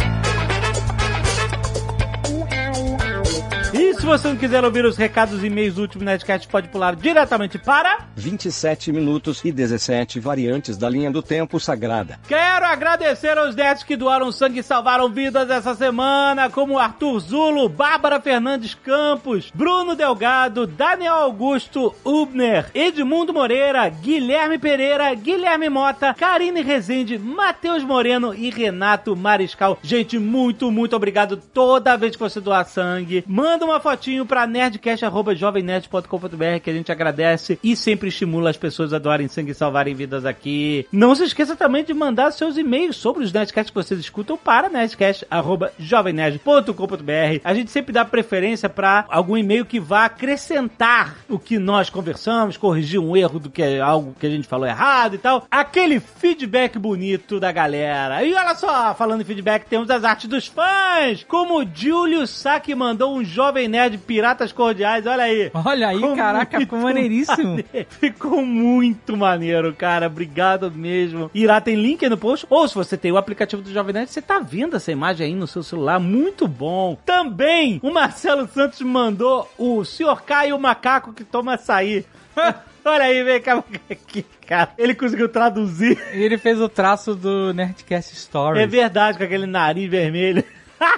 E 3.73 3.93
se 3.93 4.05
você 4.05 4.27
não 4.27 4.35
quiser 4.35 4.65
ouvir 4.65 4.83
os 4.83 4.97
recados 4.97 5.41
e 5.41 5.47
e-mails 5.47 5.75
do 5.75 5.81
último 5.81 6.03
Nerdcast, 6.03 6.45
pode 6.49 6.67
pular 6.67 6.93
diretamente 6.93 7.57
para... 7.57 7.99
27 8.17 8.91
minutos 8.91 9.41
e 9.45 9.51
17 9.51 10.19
variantes 10.19 10.75
da 10.75 10.89
linha 10.89 11.09
do 11.09 11.21
tempo 11.21 11.57
sagrada. 11.57 12.19
Quero 12.27 12.65
agradecer 12.65 13.37
aos 13.37 13.55
nerds 13.55 13.83
que 13.83 13.95
doaram 13.95 14.29
sangue 14.29 14.59
e 14.59 14.63
salvaram 14.63 15.07
vidas 15.09 15.49
essa 15.49 15.73
semana, 15.73 16.49
como 16.49 16.77
Arthur 16.77 17.19
Zulo, 17.21 17.69
Bárbara 17.69 18.19
Fernandes 18.19 18.75
Campos, 18.75 19.49
Bruno 19.55 19.95
Delgado, 19.95 20.67
Daniel 20.67 21.15
Augusto 21.15 21.95
Ubner, 22.03 22.69
Edmundo 22.73 23.33
Moreira, 23.33 23.87
Guilherme 23.87 24.57
Pereira, 24.57 25.13
Guilherme 25.13 25.69
Mota, 25.69 26.13
Karine 26.13 26.61
Rezende, 26.61 27.17
Matheus 27.17 27.83
Moreno 27.83 28.33
e 28.33 28.49
Renato 28.49 29.15
Mariscal. 29.15 29.79
Gente, 29.81 30.19
muito, 30.19 30.69
muito 30.69 30.93
obrigado 30.93 31.37
toda 31.37 31.95
vez 31.95 32.17
que 32.17 32.21
você 32.21 32.41
doar 32.41 32.65
sangue. 32.65 33.23
Manda 33.25 33.60
uma 33.65 33.79
fotinho 33.79 34.25
pra 34.25 34.47
nerdcast.jovemnerd.com.br 34.47 36.59
que 36.63 36.69
a 36.69 36.73
gente 36.73 36.91
agradece 36.91 37.59
e 37.63 37.75
sempre 37.75 38.09
estimula 38.09 38.49
as 38.49 38.57
pessoas 38.57 38.93
a 38.93 38.99
doarem 38.99 39.27
sangue 39.27 39.51
e 39.51 39.55
salvarem 39.55 39.95
vidas 39.95 40.25
aqui. 40.25 40.87
Não 40.91 41.15
se 41.15 41.23
esqueça 41.23 41.55
também 41.55 41.83
de 41.83 41.93
mandar 41.93 42.31
seus 42.31 42.57
e-mails 42.57 42.95
sobre 42.95 43.23
os 43.23 43.31
Nerdcasts 43.31 43.69
que 43.71 43.75
vocês 43.75 43.99
escutam 43.99 44.37
para 44.37 44.69
nerdcast.jovemnerd.com.br. 44.69 47.41
A 47.43 47.53
gente 47.53 47.69
sempre 47.71 47.93
dá 47.93 48.05
preferência 48.05 48.69
para 48.69 49.05
algum 49.09 49.37
e-mail 49.37 49.65
que 49.65 49.79
vá 49.79 50.05
acrescentar 50.05 51.17
o 51.29 51.39
que 51.39 51.59
nós 51.59 51.89
conversamos, 51.89 52.57
corrigir 52.57 52.99
um 52.99 53.15
erro 53.15 53.39
do 53.39 53.49
que 53.49 53.61
é 53.61 53.79
algo 53.79 54.15
que 54.19 54.25
a 54.25 54.29
gente 54.29 54.47
falou 54.47 54.67
errado 54.67 55.15
e 55.15 55.17
tal. 55.17 55.45
Aquele 55.49 55.99
feedback 55.99 56.77
bonito 56.77 57.39
da 57.39 57.51
galera. 57.51 58.23
E 58.23 58.33
olha 58.33 58.55
só, 58.55 58.93
falando 58.95 59.21
em 59.21 59.25
feedback, 59.25 59.65
temos 59.65 59.89
as 59.89 60.03
artes 60.03 60.27
dos 60.27 60.47
fãs, 60.47 61.23
como 61.27 61.61
o 61.61 61.67
Júlio 61.73 62.27
Sá 62.27 62.59
que 62.59 62.75
mandou 62.75 63.15
um 63.15 63.23
jovem 63.23 63.50
nerd 63.67 63.97
Piratas 63.99 64.51
Cordiais, 64.51 65.05
olha 65.05 65.23
aí. 65.23 65.51
Olha 65.53 65.87
aí, 65.89 65.95
Ficou 65.97 66.15
caraca, 66.15 66.59
ficou 66.59 66.79
maneiríssimo. 66.79 67.43
maneiro. 67.49 67.87
Ficou 67.89 68.45
muito 68.45 69.15
maneiro, 69.17 69.73
cara. 69.73 70.07
Obrigado 70.07 70.71
mesmo. 70.71 71.29
Irá 71.33 71.59
tem 71.61 71.75
link 71.75 72.03
aí 72.03 72.09
no 72.09 72.17
post. 72.17 72.45
Ou 72.49 72.67
se 72.67 72.75
você 72.75 72.97
tem 72.97 73.11
o 73.11 73.17
aplicativo 73.17 73.61
do 73.61 73.71
Jovem 73.71 73.93
Nerd, 73.93 74.09
você 74.09 74.21
tá 74.21 74.39
vendo 74.39 74.75
essa 74.75 74.91
imagem 74.91 75.27
aí 75.27 75.35
no 75.35 75.47
seu 75.47 75.63
celular. 75.63 75.99
Muito 75.99 76.47
bom. 76.47 76.97
Também, 77.05 77.79
o 77.83 77.91
Marcelo 77.91 78.47
Santos 78.47 78.81
mandou 78.81 79.49
o 79.57 79.83
Sr. 79.83 80.21
Caio 80.25 80.59
Macaco 80.59 81.13
que 81.13 81.23
toma 81.23 81.55
açaí. 81.55 82.05
Olha 82.83 83.03
aí, 83.03 83.23
vem 83.23 83.39
cá 83.39 83.63
aqui, 83.89 84.25
cara. 84.47 84.71
Ele 84.75 84.95
conseguiu 84.95 85.29
traduzir. 85.29 85.99
E 86.15 86.23
ele 86.23 86.37
fez 86.39 86.59
o 86.59 86.67
traço 86.67 87.13
do 87.13 87.53
Nerdcast 87.53 88.15
Stories. 88.15 88.63
É 88.63 88.65
verdade, 88.65 89.19
com 89.19 89.23
aquele 89.23 89.45
nariz 89.45 89.87
vermelho. 89.89 90.43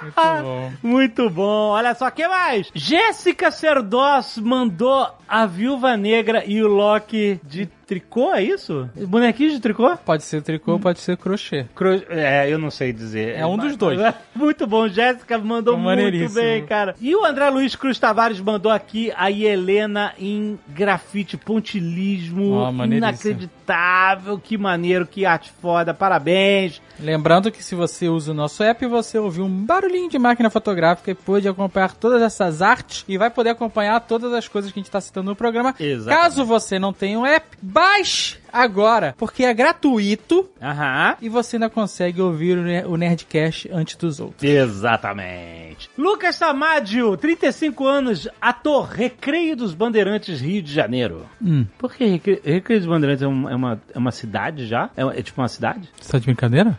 Muito 0.02 0.42
bom. 0.42 0.72
Muito 0.82 1.30
bom. 1.30 1.70
Olha 1.70 1.94
só, 1.94 2.10
que 2.10 2.26
mais? 2.26 2.70
Jéssica 2.74 3.50
Serdós 3.50 4.38
mandou 4.38 5.08
a 5.28 5.46
Viúva 5.46 5.96
Negra 5.96 6.44
e 6.46 6.62
o 6.62 6.68
Loki 6.68 7.40
de 7.42 7.66
tricô, 7.86 8.32
é 8.34 8.42
isso? 8.42 8.88
Bonequinho 8.96 9.50
de 9.50 9.60
tricô? 9.60 9.96
Pode 9.98 10.22
ser 10.24 10.42
tricô, 10.42 10.78
pode 10.78 11.00
ser 11.00 11.16
crochê. 11.16 11.66
Cro- 11.74 12.02
É, 12.08 12.50
eu 12.50 12.58
não 12.58 12.70
sei 12.70 12.92
dizer. 12.92 13.36
É 13.36 13.46
um 13.46 13.56
dos 13.56 13.76
dois. 13.76 13.98
Muito 14.34 14.66
bom, 14.66 14.88
Jéssica 14.88 15.38
mandou 15.38 15.76
muito 15.76 16.28
bem, 16.34 16.64
cara. 16.66 16.94
E 17.00 17.14
o 17.14 17.24
André 17.24 17.48
Luiz 17.50 17.76
Cruz 17.76 17.98
Tavares 17.98 18.40
mandou 18.40 18.70
aqui 18.72 19.12
a 19.16 19.30
Helena 19.30 20.12
em 20.18 20.58
grafite, 20.68 21.36
pontilismo. 21.36 22.70
Maneiríssimo. 22.72 23.30
inacreditável. 23.30 24.38
Que 24.38 24.58
maneiro, 24.58 25.06
que 25.06 25.24
arte 25.24 25.52
foda. 25.60 25.94
Parabéns. 25.94 26.80
Lembrando 26.98 27.50
que 27.50 27.62
se 27.62 27.74
você 27.74 28.08
usa 28.08 28.32
o 28.32 28.34
nosso 28.34 28.62
app, 28.62 28.84
você 28.86 29.18
ouviu 29.18 29.44
um 29.44 29.48
barulhinho 29.64 30.08
de 30.08 30.18
máquina 30.18 30.50
fotográfica 30.50 31.10
e 31.10 31.14
pode 31.14 31.46
acompanhar 31.48 31.92
todas 31.94 32.22
essas 32.22 32.62
artes 32.62 33.04
e 33.08 33.16
vai 33.18 33.30
poder 33.30 33.50
acompanhar 33.50 34.00
todas 34.00 34.32
as 34.32 34.46
coisas 34.48 34.70
que 34.70 34.78
a 34.78 34.80
gente 34.80 34.88
está 34.88 35.00
citando 35.00 35.30
no 35.30 35.36
programa. 35.36 35.74
Exatamente. 35.78 36.22
Caso 36.22 36.44
você 36.44 36.78
não 36.78 36.92
tenha 36.92 37.18
o 37.18 37.26
app, 37.26 37.46
Baixe 37.74 38.36
agora, 38.52 39.16
porque 39.18 39.42
é 39.42 39.52
gratuito 39.52 40.48
Aham. 40.62 41.16
e 41.20 41.28
você 41.28 41.56
ainda 41.56 41.68
consegue 41.68 42.20
ouvir 42.22 42.56
o 42.56 42.62
Ner- 42.62 42.86
o 42.88 42.96
Nerdcast 42.96 43.68
antes 43.72 43.96
dos 43.96 44.20
outros. 44.20 44.44
Exatamente. 44.48 45.90
Lucas 45.98 46.36
Samadio, 46.36 47.16
35 47.16 47.84
anos, 47.84 48.28
ator, 48.40 48.86
Recreio 48.90 49.56
dos 49.56 49.74
Bandeirantes, 49.74 50.40
Rio 50.40 50.62
de 50.62 50.72
Janeiro. 50.72 51.26
Hum. 51.42 51.66
Por 51.76 51.92
que 51.92 52.04
Recre- 52.04 52.40
Recreio 52.44 52.80
dos 52.80 52.88
Bandeirantes 52.88 53.22
é, 53.24 53.26
um- 53.26 53.48
é 53.50 53.56
uma, 53.56 53.82
é 53.92 53.98
uma 53.98 54.12
cidade 54.12 54.66
já? 54.68 54.88
É, 54.96 55.02
é 55.02 55.20
tipo 55.22 55.40
uma 55.40 55.48
cidade? 55.48 55.88
Você 56.00 56.12
tá 56.12 56.18
de 56.20 56.26
brincadeira? 56.26 56.78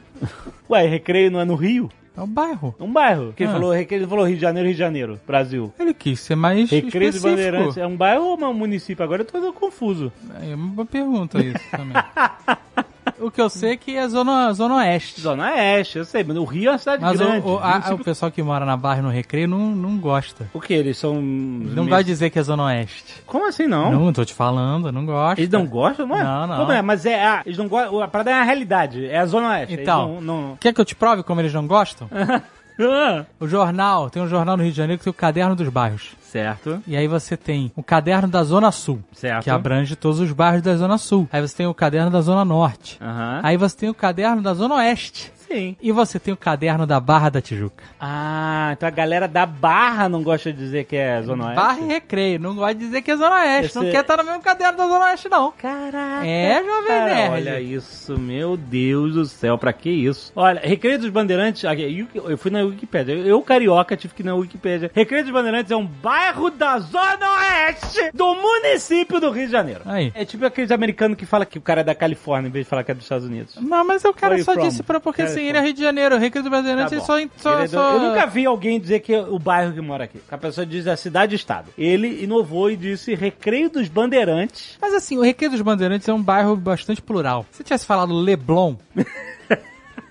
Ué, 0.69 0.87
Recreio 0.87 1.29
não 1.29 1.41
é 1.41 1.45
no 1.45 1.55
Rio? 1.55 1.91
É 2.17 2.21
um 2.21 2.27
bairro. 2.27 2.73
É 2.79 2.83
um 2.83 2.91
bairro. 2.91 3.33
Que 3.35 3.43
ele, 3.43 3.49
Ah. 3.49 3.53
falou, 3.53 3.71
Recreio, 3.73 4.01
ele 4.03 4.09
falou 4.09 4.25
Rio 4.25 4.35
de 4.35 4.41
Janeiro, 4.41 4.67
Rio 4.67 4.73
de 4.75 4.79
Janeiro, 4.79 5.19
Brasil. 5.27 5.73
Ele 5.77 5.93
quis 5.93 6.19
ser 6.19 6.35
mais 6.35 6.69
Recreio 6.69 7.11
dos 7.11 7.21
Bandeirantes 7.21 7.59
específico. 7.69 7.79
é 7.79 7.87
um 7.87 7.97
bairro 7.97 8.23
ou 8.23 8.39
um 8.49 8.53
município? 8.53 9.03
Agora 9.03 9.21
eu 9.21 9.25
tô 9.25 9.51
confuso. 9.53 10.11
É 10.41 10.55
uma 10.55 10.67
boa 10.67 10.85
pergunta 10.85 11.39
isso 11.43 11.59
também. 11.71 11.93
o 13.19 13.31
que 13.31 13.41
eu 13.41 13.49
sei 13.49 13.71
é 13.71 13.77
que 13.77 13.95
é 13.95 14.07
zona, 14.07 14.51
zona 14.53 14.75
oeste. 14.75 15.21
Zona 15.21 15.51
Oeste, 15.51 15.97
eu 15.99 16.05
sei, 16.05 16.23
mas 16.23 16.35
o 16.37 16.43
Rio 16.43 16.69
é 16.69 16.71
uma 16.73 16.77
cidade 16.77 17.01
Mas 17.01 17.19
o, 17.19 17.23
grande. 17.23 17.47
o, 17.47 17.57
a- 17.59 17.67
município- 17.69 17.95
o 17.95 18.03
pessoal 18.03 18.31
que 18.31 18.43
mora 18.43 18.65
na 18.65 18.75
Barra 18.77 18.99
e 18.99 19.01
no 19.01 19.09
Recreio 19.09 19.47
não, 19.47 19.59
não 19.75 19.97
gosta. 19.97 20.49
O 20.53 20.59
que? 20.59 20.73
Eles 20.73 20.97
são... 20.97 21.21
Não 21.21 21.85
vai 21.87 22.03
dizer 22.03 22.29
que 22.29 22.39
é 22.39 22.43
zona 22.43 22.63
oeste. 22.65 23.23
Como 23.25 23.47
assim 23.47 23.67
não? 23.67 23.91
Não, 23.91 24.13
tô 24.13 24.23
te 24.25 24.33
falando, 24.33 24.91
não 24.91 25.05
gosta. 25.05 25.39
Eles 25.41 25.51
não 25.51 25.65
gostam? 25.65 26.05
Não, 26.07 26.17
é? 26.17 26.23
Não, 26.23 26.47
não. 26.47 26.57
Como 26.57 26.71
é? 26.71 26.81
Mas 26.81 27.05
é 27.05 27.25
a, 27.25 27.41
eles 27.45 27.57
não 27.57 27.67
gostam, 27.67 28.01
a 28.01 28.07
parada 28.07 28.31
é 28.31 28.33
a 28.33 28.43
realidade, 28.43 29.05
é 29.05 29.17
a 29.17 29.25
Zona 29.25 29.49
Oeste. 29.49 29.73
Então. 29.73 30.15
não- 30.15 30.21
não- 30.21 30.57
Quer 30.57 30.73
que 30.73 30.81
eu 30.81 30.85
te 30.85 30.95
prove 30.95 31.23
como 31.23 31.41
eles 31.41 31.53
não 31.53 31.65
gostam? 31.67 32.09
Ah, 32.79 33.25
O 33.39 33.47
jornal, 33.47 34.09
tem 34.09 34.21
um 34.21 34.27
jornal 34.27 34.57
no 34.57 34.63
Rio 34.63 34.71
de 34.71 34.77
Janeiro 34.77 34.97
que 34.99 35.03
tem 35.05 35.11
o 35.11 35.13
Caderno 35.13 35.55
dos 35.55 35.69
Bairros. 35.69 36.09
certo, 36.21 36.81
E 36.85 36.97
aí 36.97 37.07
você 37.07 37.37
tem 37.37 37.71
o 37.75 37.81
Caderno 37.83 38.27
da 38.27 38.43
Zona 38.43 38.71
Sul, 38.71 39.01
certo. 39.13 39.43
que 39.43 39.49
abrange 39.49 39.95
todos 39.95 40.19
os 40.19 40.31
bairros 40.33 40.61
da 40.61 40.75
Zona 40.75 40.97
Sul. 40.97 41.27
Aí 41.31 41.41
você 41.41 41.55
tem 41.55 41.65
o 41.67 41.73
Caderno 41.73 42.11
da 42.11 42.19
Zona 42.21 42.43
Norte. 42.43 42.97
Aham. 43.01 43.39
Aí 43.43 43.55
você 43.57 43.77
tem 43.77 43.89
o 43.89 43.93
Caderno 43.93 44.41
da 44.41 44.53
Zona 44.53 44.75
Oeste. 44.75 45.31
Sim. 45.47 45.75
E 45.81 45.91
você 45.91 46.19
tem 46.19 46.33
o 46.33 46.37
Caderno 46.37 46.85
da 46.85 46.99
Barra 46.99 47.29
da 47.29 47.41
Tijuca. 47.41 47.83
Ah, 47.99 48.71
então 48.73 48.87
a 48.87 48.91
galera 48.91 49.27
da 49.27 49.45
Barra 49.45 50.07
não 50.09 50.23
gosta 50.23 50.51
de 50.51 50.57
dizer 50.57 50.85
que 50.85 50.95
é 50.95 51.21
Zona 51.21 51.45
Oeste? 51.45 51.55
Barra 51.55 51.79
e 51.81 51.87
Recreio. 51.87 52.39
Não 52.39 52.55
gosta 52.55 52.73
de 52.75 52.79
dizer 52.85 53.01
que 53.01 53.11
é 53.11 53.15
Zona 53.17 53.35
Oeste. 53.35 53.65
Esse- 53.67 53.75
Não 53.79 53.91
quer 53.91 54.01
estar 54.01 54.17
no 54.17 54.23
mesmo 54.23 54.41
caderno 54.41 54.77
da 54.77 54.87
Zona 54.87 55.05
Oeste, 55.05 55.29
não. 55.29 55.51
Caraca. 55.51 56.25
É, 56.25 56.63
Jovem 56.63 56.87
cara, 56.87 57.05
Nerd. 57.05 57.33
Olha 57.33 57.61
isso, 57.61 58.19
meu 58.19 58.57
Deus 58.57 59.13
do 59.13 59.25
céu, 59.25 59.57
pra 59.57 59.71
que 59.73 59.89
isso? 59.89 60.31
Olha, 60.35 60.59
Recreio 60.61 60.99
dos 60.99 61.09
Bandeirantes, 61.09 61.63
eu 62.13 62.37
fui 62.37 62.51
na 62.51 62.61
Wikipédia, 62.61 63.13
eu 63.13 63.41
carioca 63.41 63.95
tive 63.95 64.13
que 64.13 64.21
ir 64.21 64.25
na 64.25 64.35
Wikipédia. 64.35 64.89
Recreio 64.93 65.23
dos 65.23 65.31
Bandeirantes 65.33 65.71
é 65.71 65.75
um 65.75 65.85
bairro 65.85 66.49
da 66.49 66.79
Zona 66.79 67.31
Oeste 67.39 68.11
do 68.13 68.33
município 68.35 69.19
do 69.19 69.29
Rio 69.31 69.45
de 69.45 69.51
Janeiro. 69.51 69.81
Aí. 69.85 70.11
É 70.15 70.25
tipo 70.25 70.45
aqueles 70.45 70.71
americanos 70.71 71.17
que 71.17 71.25
fala 71.25 71.45
que 71.45 71.57
o 71.57 71.61
cara 71.61 71.81
é 71.81 71.83
da 71.83 71.95
Califórnia 71.95 72.47
em 72.47 72.51
vez 72.51 72.65
de 72.65 72.69
falar 72.69 72.83
que 72.83 72.91
é 72.91 72.93
dos 72.93 73.03
Estados 73.03 73.25
Unidos. 73.25 73.55
Não, 73.61 73.85
mas 73.85 74.03
o 74.05 74.13
cara 74.13 74.33
Where 74.33 74.43
só 74.43 74.53
disse 74.55 74.83
pra 74.83 74.99
porque 74.99 75.23
assim, 75.39 75.47
ele 75.49 75.57
é? 75.57 75.61
Rio 75.61 75.73
de 75.73 75.81
Janeiro. 75.81 76.15
O 76.15 76.19
Recreio 76.19 76.43
do 76.43 76.49
Brasileiro 76.49 76.81
Tá 76.81 76.87
ele 76.87 76.99
bom. 76.99 77.05
só, 77.05 77.13
só, 77.37 77.59
é 77.59 77.67
só- 77.67 77.93
Eu 77.93 77.99
nunca 77.99 78.25
vi 78.25 78.45
alguém 78.45 78.79
dizer 78.79 78.99
que 78.99 79.13
é 79.13 79.21
o 79.21 79.37
bairro 79.39 79.73
que 79.73 79.81
mora 79.81 80.03
aqui. 80.05 80.19
A 80.29 80.37
pessoa 80.37 80.65
diz 80.65 80.87
a 80.87 80.95
cidade 80.97 81.33
e 81.33 81.37
estado. 81.37 81.69
Ele 81.77 82.23
inovou 82.23 82.69
e 82.71 82.75
disse 82.77 83.13
Recreio 83.15 83.69
dos 83.69 83.87
Bandeirantes. 83.87 84.77
Mas 84.81 84.93
assim, 84.93 85.17
o 85.17 85.21
Recreio 85.21 85.51
dos 85.51 85.61
Bandeirantes 85.61 86.07
é 86.07 86.13
um 86.13 86.21
bairro 86.21 86.55
bastante 86.55 87.01
plural. 87.01 87.45
Se 87.51 87.63
tivesse 87.63 87.85
falado 87.85 88.13
Leblon, 88.13 88.75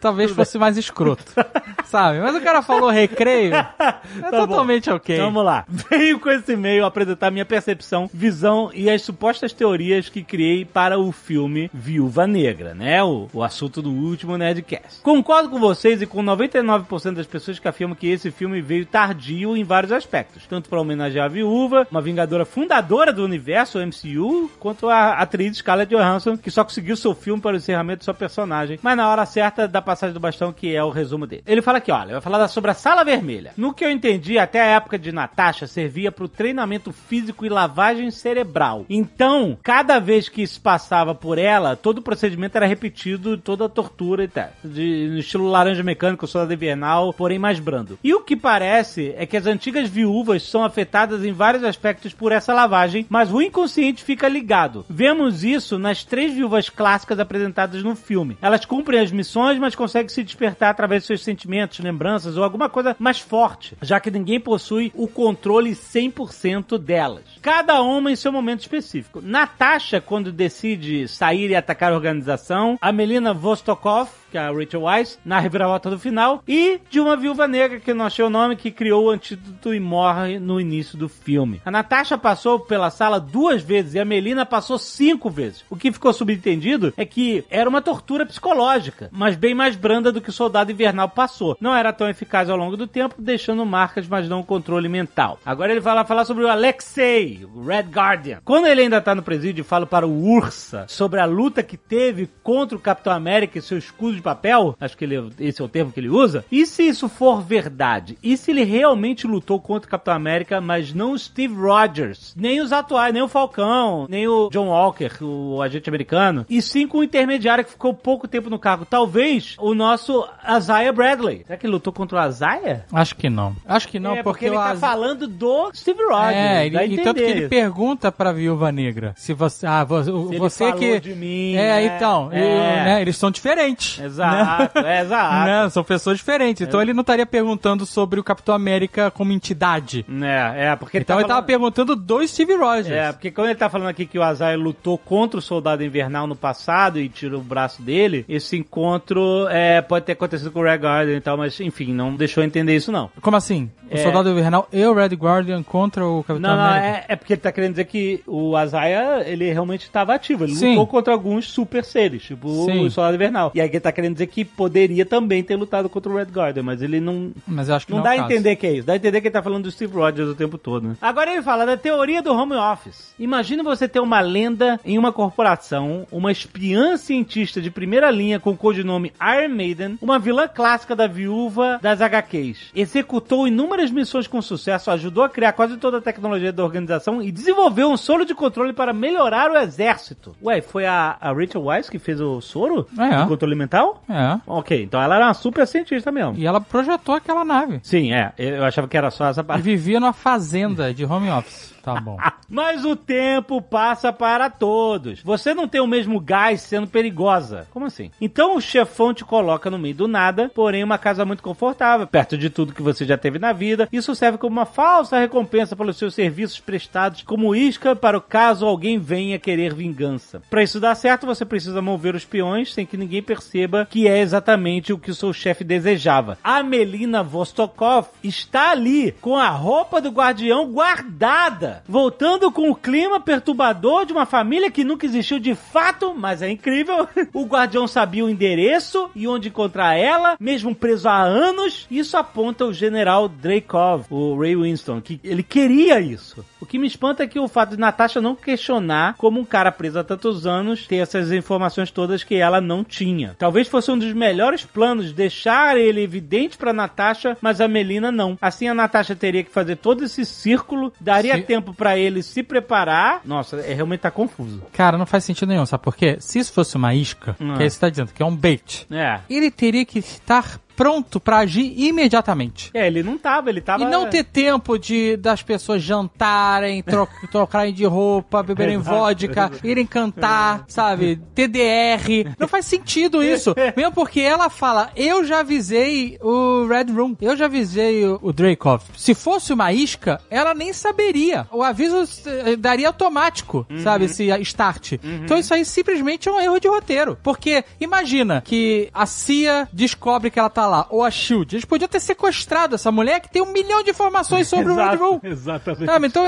talvez 0.04 0.30
fosse 0.32 0.58
mais 0.58 0.76
escroto. 0.76 1.24
Sabe? 1.86 2.20
Mas 2.20 2.34
o 2.36 2.40
cara 2.40 2.60
falou 2.60 2.90
recreio, 2.90 3.54
é 3.54 3.62
Tá 3.62 4.00
bom. 4.30 4.46
totalmente 4.46 4.90
ok. 4.90 5.14
Então, 5.14 5.26
Vamos 5.26 5.44
lá. 5.44 5.64
Venho 5.90 6.18
com 6.20 6.28
esse 6.30 6.52
e-mail 6.52 6.84
apresentar 6.84 7.30
minha 7.30 7.44
percepção, 7.46 8.10
visão 8.12 8.70
e 8.74 8.90
as 8.90 9.00
supostas 9.02 9.52
teorias 9.52 10.08
que 10.10 10.22
criei 10.22 10.64
para 10.64 10.98
o 10.98 11.10
filme 11.10 11.70
Viúva 11.72 12.26
Negra, 12.26 12.74
né? 12.74 13.02
O, 13.02 13.28
o 13.32 13.42
assunto 13.42 13.80
do 13.80 13.90
último 13.90 14.36
Nerdcast. 14.36 15.00
Concordo 15.02 15.48
com 15.48 15.58
vocês 15.58 16.02
e 16.02 16.06
com 16.06 16.22
99% 16.22 17.14
das 17.14 17.26
pessoas 17.26 17.58
que 17.58 17.68
afirmam 17.68 17.94
que 17.96 18.08
esse 18.08 18.30
filme 18.30 18.60
veio 18.60 18.84
tardio 18.84 19.56
em 19.56 19.64
vários 19.64 19.92
aspectos. 19.92 20.46
Tanto 20.46 20.68
para 20.68 20.80
homenagear 20.80 21.24
a 21.26 21.28
viúva, 21.28 21.86
uma 21.90 22.02
vingadora 22.02 22.44
fundadora 22.44 23.12
do 23.12 23.24
universo, 23.24 23.78
o 23.78 23.82
MCU, 23.86 24.50
quanto 24.58 24.88
a 24.88 25.12
atriz 25.12 25.56
Scarlett 25.56 25.94
Johansson, 25.94 26.36
que 26.36 26.50
só 26.50 26.62
conseguiu 26.64 26.96
seu 26.96 27.14
filme 27.14 27.40
para 27.40 27.54
o 27.54 27.56
encerramento 27.56 28.00
de 28.00 28.04
sua 28.04 28.14
personagem, 28.14 28.78
mas 28.82 28.96
na 28.96 29.08
hora 29.08 29.24
certa 29.24 29.66
da 29.68 29.80
passagem 29.94 30.12
do 30.12 30.20
bastão, 30.20 30.52
que 30.52 30.74
é 30.74 30.82
o 30.82 30.90
resumo 30.90 31.26
dele. 31.26 31.44
Ele 31.46 31.62
fala 31.62 31.78
aqui, 31.78 31.92
olha, 31.92 32.12
vai 32.12 32.20
falar 32.20 32.48
sobre 32.48 32.70
a 32.70 32.74
Sala 32.74 33.04
Vermelha. 33.04 33.52
No 33.56 33.72
que 33.72 33.84
eu 33.84 33.90
entendi, 33.90 34.38
até 34.38 34.60
a 34.60 34.76
época 34.76 34.98
de 34.98 35.12
Natasha, 35.12 35.66
servia 35.66 36.10
para 36.10 36.24
o 36.24 36.28
treinamento 36.28 36.92
físico 36.92 37.46
e 37.46 37.48
lavagem 37.48 38.10
cerebral. 38.10 38.84
Então, 38.90 39.56
cada 39.62 39.98
vez 39.98 40.28
que 40.28 40.42
isso 40.42 40.60
passava 40.60 41.14
por 41.14 41.38
ela, 41.38 41.76
todo 41.76 41.98
o 41.98 42.02
procedimento 42.02 42.56
era 42.56 42.66
repetido, 42.66 43.38
toda 43.38 43.66
a 43.66 43.68
tortura 43.68 44.24
e 44.24 44.28
tal. 44.28 44.48
De, 44.64 45.08
no 45.10 45.18
estilo 45.18 45.48
laranja 45.48 45.82
mecânico, 45.82 46.26
soldado 46.26 46.52
invernal, 46.52 47.12
porém 47.12 47.38
mais 47.38 47.60
brando. 47.60 47.98
E 48.02 48.12
o 48.12 48.20
que 48.20 48.36
parece 48.36 49.14
é 49.16 49.24
que 49.26 49.36
as 49.36 49.46
antigas 49.46 49.88
viúvas 49.88 50.42
são 50.42 50.64
afetadas 50.64 51.24
em 51.24 51.32
vários 51.32 51.62
aspectos 51.62 52.12
por 52.12 52.32
essa 52.32 52.52
lavagem, 52.52 53.06
mas 53.08 53.32
o 53.32 53.40
inconsciente 53.40 54.02
fica 54.02 54.28
ligado. 54.28 54.84
Vemos 54.88 55.44
isso 55.44 55.78
nas 55.78 56.04
três 56.04 56.34
viúvas 56.34 56.68
clássicas 56.68 57.20
apresentadas 57.20 57.82
no 57.82 57.94
filme. 57.94 58.36
Elas 58.42 58.64
cumprem 58.64 59.00
as 59.00 59.12
missões, 59.12 59.58
mas 59.58 59.74
conseguem 59.84 60.08
se 60.08 60.24
despertar 60.24 60.70
através 60.70 61.02
de 61.02 61.08
seus 61.08 61.22
sentimentos, 61.22 61.78
lembranças 61.78 62.38
ou 62.38 62.42
alguma 62.42 62.70
coisa 62.70 62.96
mais 62.98 63.20
forte, 63.20 63.76
já 63.82 64.00
que 64.00 64.10
ninguém 64.10 64.40
possui 64.40 64.90
o 64.94 65.06
controle 65.06 65.72
100% 65.72 66.78
delas. 66.78 67.22
Cada 67.42 67.82
uma 67.82 68.10
em 68.10 68.16
seu 68.16 68.32
momento 68.32 68.60
específico. 68.60 69.20
Natasha, 69.20 70.00
quando 70.00 70.32
decide 70.32 71.06
sair 71.06 71.50
e 71.50 71.54
atacar 71.54 71.92
a 71.92 71.94
organização, 71.94 72.78
a 72.80 72.90
Melina 72.90 73.34
Vostokov, 73.34 74.08
que 74.34 74.38
é 74.38 74.40
a 74.40 74.50
Rachel 74.50 74.82
Weisz, 74.82 75.16
na 75.24 75.38
reviravolta 75.38 75.88
do 75.88 75.96
final, 75.96 76.42
e 76.48 76.80
de 76.90 76.98
uma 76.98 77.16
viúva 77.16 77.46
negra, 77.46 77.78
que 77.78 77.92
eu 77.92 77.94
não 77.94 78.04
achei 78.04 78.24
o 78.24 78.28
nome, 78.28 78.56
que 78.56 78.72
criou 78.72 79.04
o 79.04 79.10
antídoto 79.10 79.72
e 79.72 79.78
morre 79.78 80.40
no 80.40 80.60
início 80.60 80.98
do 80.98 81.08
filme. 81.08 81.62
A 81.64 81.70
Natasha 81.70 82.18
passou 82.18 82.58
pela 82.58 82.90
sala 82.90 83.20
duas 83.20 83.62
vezes 83.62 83.94
e 83.94 84.00
a 84.00 84.04
Melina 84.04 84.44
passou 84.44 84.76
cinco 84.76 85.30
vezes. 85.30 85.64
O 85.70 85.76
que 85.76 85.92
ficou 85.92 86.12
subentendido 86.12 86.92
é 86.96 87.04
que 87.04 87.44
era 87.48 87.70
uma 87.70 87.80
tortura 87.80 88.26
psicológica, 88.26 89.08
mas 89.12 89.36
bem 89.36 89.54
mais 89.54 89.76
branda 89.76 90.10
do 90.10 90.20
que 90.20 90.30
o 90.30 90.32
Soldado 90.32 90.72
Invernal 90.72 91.08
passou. 91.08 91.56
Não 91.60 91.72
era 91.72 91.92
tão 91.92 92.08
eficaz 92.08 92.50
ao 92.50 92.56
longo 92.56 92.76
do 92.76 92.88
tempo, 92.88 93.14
deixando 93.16 93.64
marcas, 93.64 94.08
mas 94.08 94.28
não 94.28 94.42
controle 94.42 94.88
mental. 94.88 95.38
Agora 95.46 95.70
ele 95.70 95.80
vai 95.80 95.94
lá 95.94 96.04
falar 96.04 96.24
sobre 96.24 96.42
o 96.42 96.48
Alexei, 96.48 97.46
o 97.54 97.64
Red 97.64 97.84
Guardian. 97.84 98.40
Quando 98.44 98.66
ele 98.66 98.80
ainda 98.80 99.00
tá 99.00 99.14
no 99.14 99.22
presídio 99.22 99.62
fala 99.62 99.86
para 99.86 100.08
o 100.08 100.24
Ursa 100.24 100.86
sobre 100.88 101.20
a 101.20 101.24
luta 101.24 101.62
que 101.62 101.76
teve 101.76 102.28
contra 102.42 102.76
o 102.76 102.80
Capitão 102.80 103.12
América 103.12 103.56
e 103.56 103.62
seu 103.62 103.78
escudo 103.78 104.16
de 104.16 104.23
papel, 104.24 104.76
acho 104.80 104.96
que 104.96 105.04
ele, 105.04 105.30
esse 105.38 105.60
é 105.60 105.64
o 105.64 105.68
termo 105.68 105.92
que 105.92 106.00
ele 106.00 106.08
usa, 106.08 106.44
e 106.50 106.66
se 106.66 106.82
isso 106.88 107.08
for 107.08 107.40
verdade? 107.42 108.18
E 108.22 108.36
se 108.36 108.50
ele 108.50 108.64
realmente 108.64 109.26
lutou 109.26 109.60
contra 109.60 109.86
o 109.86 109.90
Capitão 109.90 110.14
América, 110.14 110.60
mas 110.60 110.92
não 110.92 111.12
o 111.12 111.18
Steve 111.18 111.54
Rogers, 111.54 112.34
nem 112.36 112.60
os 112.60 112.72
atuais, 112.72 113.12
nem 113.12 113.22
o 113.22 113.28
Falcão, 113.28 114.06
nem 114.08 114.26
o 114.26 114.48
John 114.50 114.68
Walker, 114.68 115.10
o 115.22 115.60
agente 115.62 115.88
americano, 115.88 116.44
e 116.48 116.60
sim 116.62 116.86
com 116.88 116.98
o 116.98 117.04
intermediário 117.04 117.64
que 117.64 117.70
ficou 117.70 117.92
pouco 117.94 118.26
tempo 118.26 118.48
no 118.50 118.58
cargo, 118.58 118.84
talvez 118.84 119.54
o 119.58 119.74
nosso 119.74 120.26
Isaiah 120.56 120.92
Bradley. 120.92 121.42
Será 121.46 121.58
que 121.58 121.66
ele 121.66 121.72
lutou 121.74 121.92
contra 121.92 122.20
o 122.24 122.28
Isaiah? 122.28 122.84
Acho 122.92 123.14
que 123.16 123.28
não. 123.30 123.54
Acho 123.66 123.88
que 123.88 123.98
não, 124.00 124.12
é, 124.12 124.22
porque, 124.22 124.24
porque, 124.24 124.46
ele 124.46 124.56
tá 124.56 124.70
Az- 124.72 124.80
falando 124.80 125.26
do 125.26 125.70
Steve 125.74 126.02
Rogers. 126.04 126.34
É, 126.34 126.66
ele, 126.66 126.94
e 126.94 126.98
tanto 127.02 127.16
que 127.16 127.22
ele 127.22 127.48
pergunta 127.48 128.10
pra 128.10 128.32
Viúva 128.32 128.70
Negra 128.72 129.12
se 129.16 129.32
você, 129.32 129.66
ah, 129.66 129.84
vo- 129.84 130.02
Se 130.02 130.38
você 130.38 130.64
falou 130.64 130.78
que 130.80 131.00
de 131.00 131.14
mim, 131.14 131.54
é, 131.54 131.56
né? 131.88 131.96
então, 131.96 132.30
É. 132.32 132.38
e, 132.38 132.84
né, 132.84 133.02
eles 133.02 133.16
são 133.16 133.30
diferentes. 133.30 133.98
Exato, 134.00 134.13
é, 134.22 135.00
exato. 135.02 135.46
Né, 135.46 135.68
São 135.70 135.84
pessoas 135.84 136.18
diferentes. 136.18 136.66
Então 136.66 136.80
ele 136.80 136.92
não 136.92 137.00
estaria 137.00 137.26
perguntando 137.26 137.84
sobre 137.86 138.20
o 138.20 138.24
Capitão 138.24 138.54
América 138.54 139.10
como 139.10 139.32
entidade. 139.32 140.04
É, 140.22 140.66
é, 140.66 140.76
porque 140.76 140.98
ele 140.98 141.02
então 141.02 141.16
tá 141.16 141.20
ele 141.22 141.28
tava 141.28 141.42
perguntando 141.42 141.96
do 141.96 142.26
Steve 142.26 142.54
Rogers. 142.54 142.90
É, 142.90 143.12
porque 143.12 143.30
quando 143.30 143.48
ele 143.48 143.58
tá 143.58 143.68
falando 143.68 143.88
aqui 143.88 144.06
que 144.06 144.18
o 144.18 144.22
Azai 144.22 144.56
lutou 144.56 144.96
contra 144.98 145.38
o 145.38 145.42
Soldado 145.42 145.82
Invernal 145.84 146.26
no 146.26 146.36
passado 146.36 146.98
e 146.98 147.08
tirou 147.08 147.40
o 147.40 147.44
braço 147.44 147.82
dele, 147.82 148.24
esse 148.28 148.56
encontro 148.56 149.46
é, 149.48 149.80
pode 149.80 150.04
ter 150.04 150.12
acontecido 150.12 150.50
com 150.50 150.60
o 150.60 150.62
Red 150.64 150.76
Guardian 150.76 151.16
e 151.16 151.20
tal, 151.20 151.36
mas 151.36 151.58
enfim, 151.60 151.92
não 151.92 152.14
deixou 152.14 152.42
eu 152.42 152.46
entender 152.46 152.74
isso 152.76 152.92
não. 152.92 153.10
Como 153.20 153.36
assim? 153.36 153.70
O 153.90 153.94
É. 153.94 153.98
Soldado 153.98 154.30
Invernal 154.30 154.68
e 154.72 154.84
o 154.84 154.94
Red 154.94 155.14
Guardian 155.14 155.62
contra 155.62 156.06
o 156.06 156.22
Capitão 156.22 156.50
Não, 156.50 156.56
não, 156.56 156.64
América? 156.70 157.04
é, 157.08 157.12
é 157.12 157.16
porque 157.16 157.32
ele 157.34 157.40
tá 157.40 157.52
querendo 157.52 157.70
dizer 157.72 157.84
que 157.84 158.22
o 158.26 158.56
Azaya, 158.56 159.22
ele 159.26 159.50
realmente 159.52 159.82
estava 159.82 160.14
ativo. 160.14 160.44
Ele 160.44 160.54
Sim. 160.54 160.70
lutou 160.70 160.86
contra 160.86 161.12
alguns 161.12 161.48
super 161.50 161.84
seres, 161.84 162.22
tipo 162.22 162.48
Sim. 162.66 162.86
o 162.86 162.90
Soldado 162.90 163.14
Invernal. 163.14 163.52
E 163.54 163.60
aí 163.60 163.68
ele 163.68 163.80
tá 163.80 163.92
querendo 163.92 164.03
dizer 164.12 164.26
que 164.26 164.44
poderia 164.44 165.04
também 165.06 165.42
ter 165.42 165.56
lutado 165.56 165.88
contra 165.88 166.12
o 166.12 166.16
Red 166.16 166.26
Guardian, 166.26 166.62
mas 166.62 166.82
ele 166.82 167.00
não, 167.00 167.32
Mas 167.46 167.68
eu 167.68 167.74
acho 167.74 167.86
que 167.86 167.92
Não 167.92 167.98
não, 167.98 168.04
dá 168.04 168.14
é 168.16 168.20
a 168.20 168.24
entender 168.24 168.56
que 168.56 168.66
é 168.66 168.72
isso. 168.72 168.86
Dá 168.86 168.92
a 168.92 168.96
entender 168.96 169.20
que 169.20 169.26
ele 169.28 169.32
tá 169.32 169.42
falando 169.42 169.64
do 169.64 169.70
Steve 169.70 169.94
Rogers 169.94 170.28
o 170.28 170.34
tempo 170.34 170.56
todo, 170.58 170.88
né? 170.88 170.96
Agora 171.00 171.32
ele 171.32 171.42
fala 171.42 171.64
da 171.66 171.76
teoria 171.76 172.22
do 172.22 172.32
home 172.32 172.54
office. 172.54 173.14
Imagina 173.18 173.62
você 173.62 173.88
ter 173.88 174.00
uma 174.00 174.20
lenda 174.20 174.78
em 174.84 174.98
uma 174.98 175.12
corporação, 175.12 176.06
uma 176.10 176.30
espiã 176.32 176.96
cientista 176.96 177.60
de 177.60 177.70
primeira 177.70 178.10
linha 178.10 178.38
com 178.40 178.50
o 178.50 178.56
codinome 178.56 179.12
Iron 179.20 179.54
Maiden, 179.54 179.98
uma 180.00 180.18
vilã 180.18 180.46
clássica 180.48 180.94
da 180.96 181.06
viúva 181.06 181.78
das 181.82 182.00
HQs. 182.00 182.70
Executou 182.74 183.46
inúmeras 183.48 183.90
missões 183.90 184.26
com 184.26 184.40
sucesso, 184.40 184.90
ajudou 184.90 185.24
a 185.24 185.28
criar 185.28 185.52
quase 185.52 185.76
toda 185.76 185.98
a 185.98 186.00
tecnologia 186.00 186.52
da 186.52 186.64
organização 186.64 187.22
e 187.22 187.30
desenvolveu 187.32 187.90
um 187.90 187.96
soro 187.96 188.24
de 188.24 188.34
controle 188.34 188.72
para 188.72 188.92
melhorar 188.92 189.50
o 189.50 189.56
exército. 189.58 190.34
Ué, 190.42 190.60
foi 190.60 190.86
a, 190.86 191.16
a 191.20 191.32
Rachel 191.32 191.62
Weisz 191.64 191.88
que 191.90 191.98
fez 191.98 192.20
o 192.20 192.40
soro 192.40 192.86
É. 192.98 193.22
de 193.22 193.26
controle 193.28 193.54
mental? 193.54 193.83
É. 194.08 194.38
Ok, 194.46 194.82
então 194.82 195.00
ela 195.00 195.16
era 195.16 195.26
uma 195.26 195.34
super 195.34 195.66
cientista 195.66 196.10
mesmo. 196.12 196.34
E 196.36 196.46
ela 196.46 196.60
projetou 196.60 197.14
aquela 197.14 197.44
nave. 197.44 197.80
Sim, 197.82 198.12
é. 198.12 198.32
Eu 198.38 198.64
achava 198.64 198.86
que 198.88 198.96
era 198.96 199.10
só 199.10 199.26
essa 199.26 199.40
E 199.40 199.44
parte. 199.44 199.62
vivia 199.62 199.98
numa 200.00 200.12
fazenda 200.12 200.92
de 200.94 201.04
home 201.04 201.30
office. 201.30 201.73
Tá 201.84 202.00
bom. 202.00 202.16
Mas 202.48 202.84
o 202.84 202.94
tempo 202.94 203.60
passa 203.60 204.12
para 204.12 204.50
todos. 204.50 205.22
Você 205.22 205.54
não 205.54 205.66
tem 205.66 205.80
o 205.80 205.86
mesmo 205.86 206.20
gás 206.20 206.60
sendo 206.60 206.86
perigosa. 206.86 207.66
Como 207.70 207.86
assim? 207.86 208.10
Então 208.20 208.56
o 208.56 208.60
chefão 208.60 209.12
te 209.12 209.24
coloca 209.24 209.70
no 209.70 209.78
meio 209.78 209.94
do 209.94 210.08
nada, 210.08 210.50
porém 210.54 210.84
uma 210.84 210.98
casa 210.98 211.24
muito 211.24 211.42
confortável, 211.42 212.06
perto 212.06 212.36
de 212.36 212.50
tudo 212.50 212.74
que 212.74 212.82
você 212.82 213.04
já 213.04 213.16
teve 213.16 213.38
na 213.38 213.52
vida. 213.52 213.88
Isso 213.92 214.14
serve 214.14 214.38
como 214.38 214.56
uma 214.56 214.66
falsa 214.66 215.18
recompensa 215.18 215.74
pelos 215.74 215.96
seus 215.96 216.14
serviços 216.14 216.60
prestados 216.60 217.22
como 217.22 217.54
isca 217.54 217.96
para 217.96 218.16
o 218.16 218.20
caso 218.20 218.66
alguém 218.66 218.98
venha 218.98 219.38
querer 219.38 219.74
vingança. 219.74 220.42
Para 220.48 220.62
isso 220.62 220.80
dar 220.80 220.94
certo, 220.94 221.26
você 221.26 221.44
precisa 221.44 221.82
mover 221.82 222.14
os 222.14 222.24
peões 222.24 222.72
sem 222.72 222.86
que 222.86 222.96
ninguém 222.96 223.22
perceba 223.22 223.86
que 223.90 224.06
é 224.06 224.20
exatamente 224.20 224.92
o 224.92 224.98
que 224.98 225.10
o 225.10 225.14
seu 225.14 225.32
chefe 225.32 225.64
desejava. 225.64 226.38
A 226.44 226.62
Melina 226.62 227.22
Vostokov 227.22 228.08
está 228.22 228.70
ali 228.70 229.12
com 229.20 229.36
a 229.36 229.48
roupa 229.48 230.00
do 230.00 230.10
guardião 230.10 230.70
guardada, 230.70 231.73
voltando 231.86 232.50
com 232.52 232.70
o 232.70 232.74
clima 232.74 233.20
perturbador 233.20 234.04
de 234.06 234.12
uma 234.12 234.26
família 234.26 234.70
que 234.70 234.84
nunca 234.84 235.06
existiu 235.06 235.38
de 235.38 235.54
fato, 235.54 236.14
mas 236.14 236.42
é 236.42 236.50
incrível. 236.50 237.08
O 237.32 237.44
guardião 237.46 237.86
sabia 237.88 238.24
o 238.24 238.30
endereço 238.30 239.10
e 239.14 239.26
onde 239.26 239.48
encontrar 239.48 239.94
ela, 239.96 240.36
mesmo 240.38 240.74
preso 240.74 241.08
há 241.08 241.20
anos. 241.22 241.86
Isso 241.90 242.16
aponta 242.16 242.64
o 242.64 242.72
general 242.72 243.28
Dreykov, 243.28 244.04
o 244.10 244.38
Ray 244.38 244.54
Winston, 244.56 245.00
que 245.00 245.20
ele 245.24 245.42
queria 245.42 246.00
isso. 246.00 246.44
O 246.60 246.66
que 246.66 246.78
me 246.78 246.86
espanta 246.86 247.22
é 247.24 247.26
que 247.26 247.38
o 247.38 247.48
fato 247.48 247.70
de 247.70 247.78
Natasha 247.78 248.20
não 248.20 248.34
questionar 248.34 249.14
como 249.18 249.40
um 249.40 249.44
cara 249.44 249.70
preso 249.72 249.98
há 249.98 250.04
tantos 250.04 250.46
anos 250.46 250.86
ter 250.86 250.96
essas 250.96 251.32
informações 251.32 251.90
todas 251.90 252.22
que 252.24 252.36
ela 252.36 252.60
não 252.60 252.82
tinha. 252.84 253.34
Talvez 253.38 253.68
fosse 253.68 253.90
um 253.90 253.98
dos 253.98 254.12
melhores 254.12 254.64
planos 254.64 255.12
deixar 255.12 255.76
ele 255.76 256.02
evidente 256.02 256.56
pra 256.56 256.72
Natasha, 256.72 257.36
mas 257.40 257.60
a 257.60 257.68
Melina 257.68 258.10
não. 258.12 258.38
Assim 258.40 258.68
a 258.68 258.74
Natasha 258.74 259.14
teria 259.16 259.42
que 259.44 259.50
fazer 259.50 259.76
todo 259.76 260.04
esse 260.04 260.24
círculo, 260.24 260.92
daria 261.00 261.34
Se- 261.36 261.42
tempo 261.42 261.63
pra 261.72 261.96
ele 261.96 262.22
se 262.22 262.42
preparar. 262.42 263.20
Nossa, 263.24 263.56
é, 263.60 263.72
realmente 263.72 264.00
tá 264.00 264.10
confuso. 264.10 264.62
Cara, 264.72 264.98
não 264.98 265.06
faz 265.06 265.24
sentido 265.24 265.48
nenhum, 265.48 265.64
sabe 265.64 265.82
por 265.84 265.94
quê? 265.96 266.16
Se 266.20 266.38
isso 266.38 266.52
fosse 266.52 266.76
uma 266.76 266.92
isca, 266.94 267.36
Hum. 267.40 267.54
que 267.54 267.62
aí 267.62 267.70
você 267.70 267.78
tá 267.80 267.88
dizendo 267.88 268.12
que 268.12 268.22
é 268.22 268.26
um 268.26 268.34
bait, 268.34 268.86
É. 268.90 269.20
ele 269.30 269.50
teria 269.50 269.84
que 269.84 269.98
estar 270.00 270.58
pronto 270.76 271.20
pra 271.20 271.38
agir 271.38 271.74
imediatamente. 271.76 272.70
É, 272.74 272.86
ele 272.86 273.02
não 273.02 273.16
tava, 273.18 273.50
ele 273.50 273.60
tava. 273.60 273.82
E 273.82 273.86
não 273.86 274.08
ter 274.08 274.24
tempo 274.24 274.78
de 274.78 275.16
das 275.16 275.42
pessoas 275.42 275.82
jantarem, 275.82 276.82
tro 276.82 277.08
trocarem 277.30 277.72
de 277.72 277.84
roupa, 277.84 278.42
beberem 278.42 278.78
vodka, 278.78 279.50
irem 279.62 279.86
cantar, 279.86 280.64
sabe? 280.68 281.16
TDR. 281.34 282.34
Não 282.38 282.48
faz 282.48 282.66
sentido 282.66 283.22
isso. 283.22 283.54
Mesmo 283.76 283.92
porque 283.92 284.20
ela 284.20 284.48
fala, 284.50 284.90
eu 284.96 285.24
já 285.24 285.40
avisei 285.40 286.18
o 286.20 286.66
Red 286.66 286.92
Room, 286.92 287.16
eu 287.20 287.36
já 287.36 287.46
avisei 287.46 288.04
o, 288.06 288.18
o 288.22 288.32
Dreykov. 288.32 288.82
Se 288.96 289.14
fosse 289.14 289.52
uma 289.52 289.72
isca, 289.72 290.20
ela 290.30 290.54
nem 290.54 290.72
saberia. 290.72 291.46
O 291.50 291.62
aviso 291.62 292.04
eh, 292.26 292.56
daria 292.56 292.88
automático, 292.88 293.66
sabe? 293.82 294.08
Se 294.08 294.30
a 294.30 294.38
start. 294.38 294.92
Então 295.02 295.38
isso 295.38 295.54
aí 295.54 295.64
simplesmente 295.64 296.28
é 296.28 296.32
um 296.32 296.40
erro 296.40 296.58
de 296.58 296.68
roteiro. 296.68 297.18
Porque 297.22 297.64
imagina 297.80 298.40
que 298.40 298.88
a 298.92 299.06
CIA 299.06 299.68
descobre 299.72 300.30
que 300.30 300.38
ela 300.38 300.50
tá 300.50 300.63
lá, 300.66 300.86
ou 300.90 301.02
a 301.02 301.10
SHIELD. 301.10 301.54
Eles 301.56 301.64
podiam 301.64 301.88
ter 301.88 302.00
sequestrado 302.00 302.74
essa 302.74 302.90
mulher 302.92 303.20
que 303.20 303.30
tem 303.30 303.42
um 303.42 303.52
milhão 303.52 303.82
de 303.82 303.90
informações 303.90 304.48
sobre 304.48 304.72
o 304.72 304.76
Red 304.76 304.96
Room. 304.96 305.20
Exatamente. 305.22 305.86
Sabe? 305.86 306.06
Então 306.06 306.24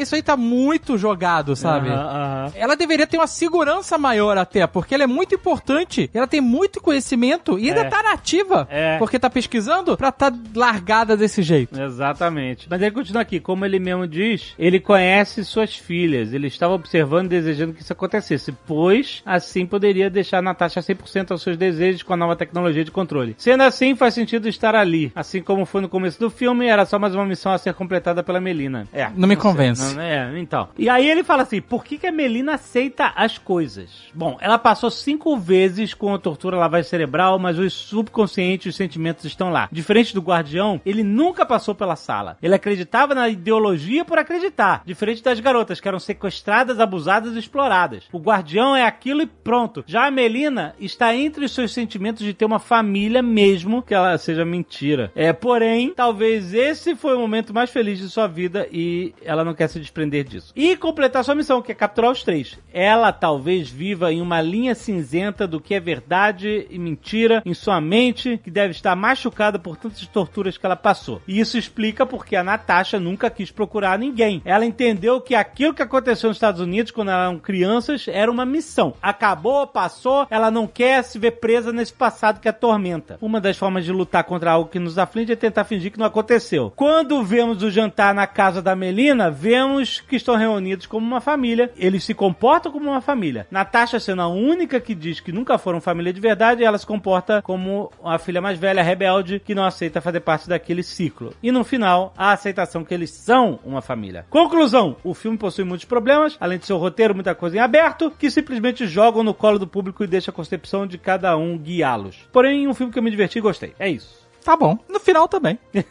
isso 0.00 0.14
aí 0.14 0.22
tá 0.22 0.36
muito 0.36 0.96
jogado, 0.98 1.54
sabe? 1.56 1.88
Aham, 1.88 1.98
aham. 2.46 2.52
Ela 2.54 2.76
deveria 2.76 3.06
ter 3.06 3.16
uma 3.18 3.26
segurança 3.26 3.96
maior 3.98 4.36
até, 4.38 4.66
porque 4.66 4.94
ela 4.94 5.04
é 5.04 5.06
muito 5.06 5.34
importante, 5.34 6.10
ela 6.14 6.26
tem 6.26 6.40
muito 6.40 6.80
conhecimento 6.80 7.58
e 7.58 7.68
ainda 7.68 7.82
É. 7.82 7.88
tá 7.88 8.02
nativa, 8.02 8.66
É. 8.70 8.98
porque 8.98 9.18
tá 9.18 9.28
pesquisando 9.30 9.96
pra 9.96 10.10
tá 10.12 10.32
largada 10.54 11.16
desse 11.16 11.42
jeito. 11.42 11.80
Exatamente. 11.80 12.66
Mas 12.68 12.80
ele 12.82 12.90
continua 12.90 13.22
aqui, 13.22 13.40
como 13.40 13.64
ele 13.64 13.78
mesmo 13.78 14.06
diz, 14.06 14.54
ele 14.58 14.80
conhece 14.80 15.44
suas 15.44 15.74
filhas. 15.76 16.32
Ele 16.32 16.46
estava 16.46 16.74
observando 16.74 17.26
e 17.26 17.28
desejando 17.30 17.72
que 17.72 17.82
isso 17.82 17.92
acontecesse, 17.92 18.52
pois 18.66 19.22
assim 19.24 19.66
poderia 19.66 20.10
deixar 20.10 20.38
a 20.38 20.42
Natasha 20.42 20.80
100% 20.80 21.30
aos 21.32 21.42
seus 21.42 21.56
desejos 21.56 22.02
com 22.02 22.12
a 22.12 22.16
nova 22.16 22.36
tecnologia 22.36 22.84
de 22.84 22.90
controle. 22.90 23.34
Sendo 23.38 23.62
assim, 23.62 23.79
faz 23.96 24.14
sentido 24.14 24.48
estar 24.48 24.74
ali. 24.74 25.10
Assim 25.14 25.42
como 25.42 25.64
foi 25.64 25.80
no 25.80 25.88
começo 25.88 26.20
do 26.20 26.28
filme, 26.28 26.66
era 26.66 26.84
só 26.84 26.98
mais 26.98 27.14
uma 27.14 27.24
missão 27.24 27.52
a 27.52 27.58
ser 27.58 27.72
completada 27.72 28.22
pela 28.22 28.40
Melina. 28.40 28.86
É. 28.92 29.08
Não 29.16 29.26
me 29.26 29.34
sei. 29.34 29.42
convence. 29.42 29.94
Não, 29.94 30.02
é, 30.02 30.38
então. 30.38 30.68
E 30.76 30.88
aí 30.88 31.08
ele 31.08 31.24
fala 31.24 31.42
assim: 31.42 31.60
por 31.60 31.82
que, 31.84 31.96
que 31.96 32.06
a 32.06 32.12
Melina 32.12 32.54
aceita 32.54 33.12
as 33.16 33.38
coisas? 33.38 34.08
Bom, 34.14 34.36
ela 34.40 34.58
passou 34.58 34.90
cinco 34.90 35.36
vezes 35.38 35.94
com 35.94 36.14
a 36.14 36.18
tortura 36.18 36.58
lavagem 36.58 36.88
cerebral, 36.88 37.38
mas 37.38 37.58
os 37.58 37.72
subconscientes 37.72 38.66
e 38.66 38.68
os 38.68 38.76
sentimentos 38.76 39.24
estão 39.24 39.50
lá. 39.50 39.68
Diferente 39.72 40.14
do 40.14 40.20
guardião, 40.20 40.80
ele 40.84 41.02
nunca 41.02 41.46
passou 41.46 41.74
pela 41.74 41.96
sala. 41.96 42.36
Ele 42.42 42.54
acreditava 42.54 43.14
na 43.14 43.28
ideologia 43.28 44.04
por 44.04 44.18
acreditar. 44.18 44.82
Diferente 44.84 45.22
das 45.22 45.40
garotas, 45.40 45.80
que 45.80 45.88
eram 45.88 45.98
sequestradas, 45.98 46.78
abusadas 46.78 47.34
e 47.34 47.38
exploradas. 47.38 48.04
O 48.12 48.18
guardião 48.18 48.76
é 48.76 48.84
aquilo 48.84 49.22
e 49.22 49.26
pronto. 49.26 49.82
Já 49.86 50.06
a 50.06 50.10
Melina 50.10 50.74
está 50.78 51.14
entre 51.14 51.44
os 51.44 51.52
seus 51.54 51.72
sentimentos 51.72 52.24
de 52.24 52.34
ter 52.34 52.44
uma 52.44 52.58
família 52.58 53.22
mesmo 53.22 53.69
que 53.80 53.94
ela 53.94 54.18
seja 54.18 54.44
mentira. 54.44 55.12
É, 55.14 55.32
porém, 55.32 55.92
talvez 55.94 56.52
esse 56.52 56.96
foi 56.96 57.14
o 57.14 57.20
momento 57.20 57.54
mais 57.54 57.70
feliz 57.70 57.98
de 57.98 58.08
sua 58.08 58.26
vida 58.26 58.66
e 58.72 59.14
ela 59.24 59.44
não 59.44 59.54
quer 59.54 59.68
se 59.68 59.78
desprender 59.78 60.24
disso. 60.24 60.52
E 60.56 60.76
completar 60.76 61.24
sua 61.24 61.34
missão, 61.34 61.62
que 61.62 61.70
é 61.70 61.74
capturar 61.74 62.10
os 62.10 62.24
três. 62.24 62.58
Ela 62.72 63.12
talvez 63.12 63.70
viva 63.70 64.12
em 64.12 64.20
uma 64.20 64.40
linha 64.40 64.74
cinzenta 64.74 65.46
do 65.46 65.60
que 65.60 65.74
é 65.74 65.80
verdade 65.80 66.66
e 66.68 66.78
mentira 66.78 67.42
em 67.46 67.54
sua 67.54 67.80
mente, 67.80 68.40
que 68.42 68.50
deve 68.50 68.72
estar 68.72 68.96
machucada 68.96 69.58
por 69.58 69.76
tantas 69.76 70.06
torturas 70.06 70.58
que 70.58 70.66
ela 70.66 70.76
passou. 70.76 71.22
E 71.28 71.38
isso 71.38 71.56
explica 71.56 72.04
porque 72.04 72.36
a 72.36 72.44
Natasha 72.44 72.98
nunca 72.98 73.30
quis 73.30 73.50
procurar 73.50 73.98
ninguém. 73.98 74.42
Ela 74.44 74.66
entendeu 74.66 75.20
que 75.20 75.34
aquilo 75.34 75.74
que 75.74 75.82
aconteceu 75.82 76.28
nos 76.28 76.36
Estados 76.36 76.60
Unidos 76.60 76.90
quando 76.92 77.10
eram 77.10 77.38
crianças 77.38 78.06
era 78.08 78.30
uma 78.30 78.44
missão. 78.44 78.94
Acabou, 79.02 79.66
passou, 79.66 80.26
ela 80.30 80.50
não 80.50 80.66
quer 80.66 81.02
se 81.04 81.18
ver 81.18 81.32
presa 81.32 81.72
nesse 81.72 81.92
passado 81.92 82.40
que 82.40 82.48
atormenta. 82.48 83.18
Uma 83.20 83.40
das 83.40 83.56
formas 83.60 83.84
de 83.84 83.92
lutar 83.92 84.24
contra 84.24 84.52
algo 84.52 84.70
que 84.70 84.78
nos 84.78 84.98
aflige 84.98 85.32
é 85.32 85.36
tentar 85.36 85.64
fingir 85.64 85.92
que 85.92 85.98
não 85.98 86.06
aconteceu. 86.06 86.72
Quando 86.74 87.22
vemos 87.22 87.62
o 87.62 87.70
jantar 87.70 88.14
na 88.14 88.26
casa 88.26 88.62
da 88.62 88.74
Melina, 88.74 89.30
vemos 89.30 90.00
que 90.00 90.16
estão 90.16 90.34
reunidos 90.34 90.86
como 90.86 91.06
uma 91.06 91.20
família. 91.20 91.70
Eles 91.76 92.02
se 92.02 92.14
comportam 92.14 92.72
como 92.72 92.90
uma 92.90 93.02
família. 93.02 93.46
Natasha 93.50 94.00
sendo 94.00 94.22
a 94.22 94.28
única 94.28 94.80
que 94.80 94.94
diz 94.94 95.20
que 95.20 95.30
nunca 95.30 95.58
foram 95.58 95.80
família 95.80 96.12
de 96.12 96.20
verdade, 96.20 96.64
ela 96.64 96.78
se 96.78 96.86
comporta 96.86 97.42
como 97.42 97.92
a 98.02 98.18
filha 98.18 98.40
mais 98.40 98.58
velha, 98.58 98.82
rebelde, 98.82 99.40
que 99.44 99.54
não 99.54 99.64
aceita 99.64 100.00
fazer 100.00 100.20
parte 100.20 100.48
daquele 100.48 100.82
ciclo. 100.82 101.34
E 101.42 101.52
no 101.52 101.62
final, 101.62 102.14
a 102.16 102.32
aceitação 102.32 102.82
que 102.82 102.94
eles 102.94 103.10
são 103.10 103.58
uma 103.62 103.82
família. 103.82 104.24
Conclusão: 104.30 104.96
o 105.04 105.12
filme 105.12 105.36
possui 105.36 105.64
muitos 105.64 105.84
problemas, 105.84 106.36
além 106.40 106.58
de 106.58 106.64
seu 106.64 106.78
roteiro, 106.78 107.14
muita 107.14 107.34
coisa 107.34 107.56
em 107.56 107.60
aberto, 107.60 108.10
que 108.18 108.30
simplesmente 108.30 108.86
jogam 108.86 109.22
no 109.22 109.34
colo 109.34 109.58
do 109.58 109.66
público 109.66 110.02
e 110.02 110.06
deixa 110.06 110.30
a 110.30 110.34
concepção 110.34 110.86
de 110.86 110.96
cada 110.96 111.36
um 111.36 111.58
guiá-los. 111.58 112.16
Porém, 112.32 112.66
um 112.66 112.74
filme 112.74 112.92
que 112.92 112.98
eu 112.98 113.02
me 113.02 113.10
diverti 113.10 113.38
gostei. 113.50 113.74
É 113.78 113.88
isso. 113.88 114.20
Tá 114.44 114.56
bom. 114.56 114.78
No 114.88 114.98
final 114.98 115.28
também. 115.28 115.58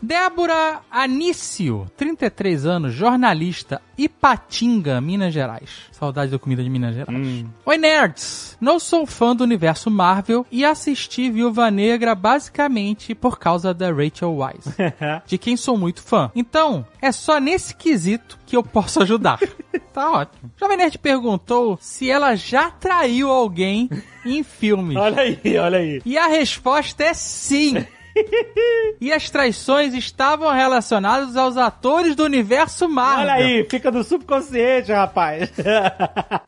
Débora 0.00 0.80
Anício, 0.90 1.90
33 1.96 2.64
anos, 2.64 2.94
jornalista, 2.94 3.82
Ipatinga, 3.98 5.00
Minas 5.00 5.34
Gerais. 5.34 5.70
Saudade 5.90 6.30
da 6.30 6.38
comida 6.38 6.62
de 6.62 6.70
Minas 6.70 6.94
Gerais. 6.94 7.44
Oi, 7.66 7.76
nerds! 7.76 8.56
Não 8.60 8.78
sou 8.78 9.04
fã 9.04 9.34
do 9.34 9.42
universo 9.42 9.90
Marvel 9.90 10.46
e 10.50 10.64
assisti 10.64 11.28
Viúva 11.28 11.70
Negra 11.70 12.14
basicamente 12.14 13.14
por 13.14 13.38
causa 13.38 13.74
da 13.74 13.90
Rachel 13.90 14.36
Weisz, 14.36 14.76
de 15.26 15.36
quem 15.36 15.56
sou 15.56 15.76
muito 15.76 16.02
fã. 16.02 16.30
Então, 16.34 16.86
é 17.02 17.10
só 17.10 17.40
nesse 17.40 17.74
quesito 17.74 18.38
que 18.46 18.56
eu 18.56 18.62
posso 18.62 19.02
ajudar. 19.02 19.40
tá 19.92 20.10
ótimo. 20.10 20.50
Jovem 20.56 20.76
Nerd 20.76 20.98
perguntou 20.98 21.78
se 21.80 22.10
ela 22.10 22.34
já 22.34 22.70
traiu 22.70 23.30
alguém 23.30 23.88
em 24.24 24.42
filmes. 24.42 24.96
Olha 24.96 25.22
aí, 25.22 25.58
olha 25.58 25.78
aí. 25.78 26.02
E 26.04 26.18
a 26.18 26.26
resposta 26.26 27.04
é 27.04 27.14
sim. 27.14 27.84
e 29.00 29.12
as 29.12 29.30
traições 29.30 29.94
estavam 29.94 30.52
relacionadas 30.52 31.36
aos 31.36 31.56
atores 31.56 32.14
do 32.14 32.24
universo 32.24 32.88
Marvel. 32.88 33.22
Olha 33.22 33.32
aí, 33.34 33.66
fica 33.68 33.90
no 33.90 34.02
subconsciente, 34.04 34.92
rapaz. 34.92 35.50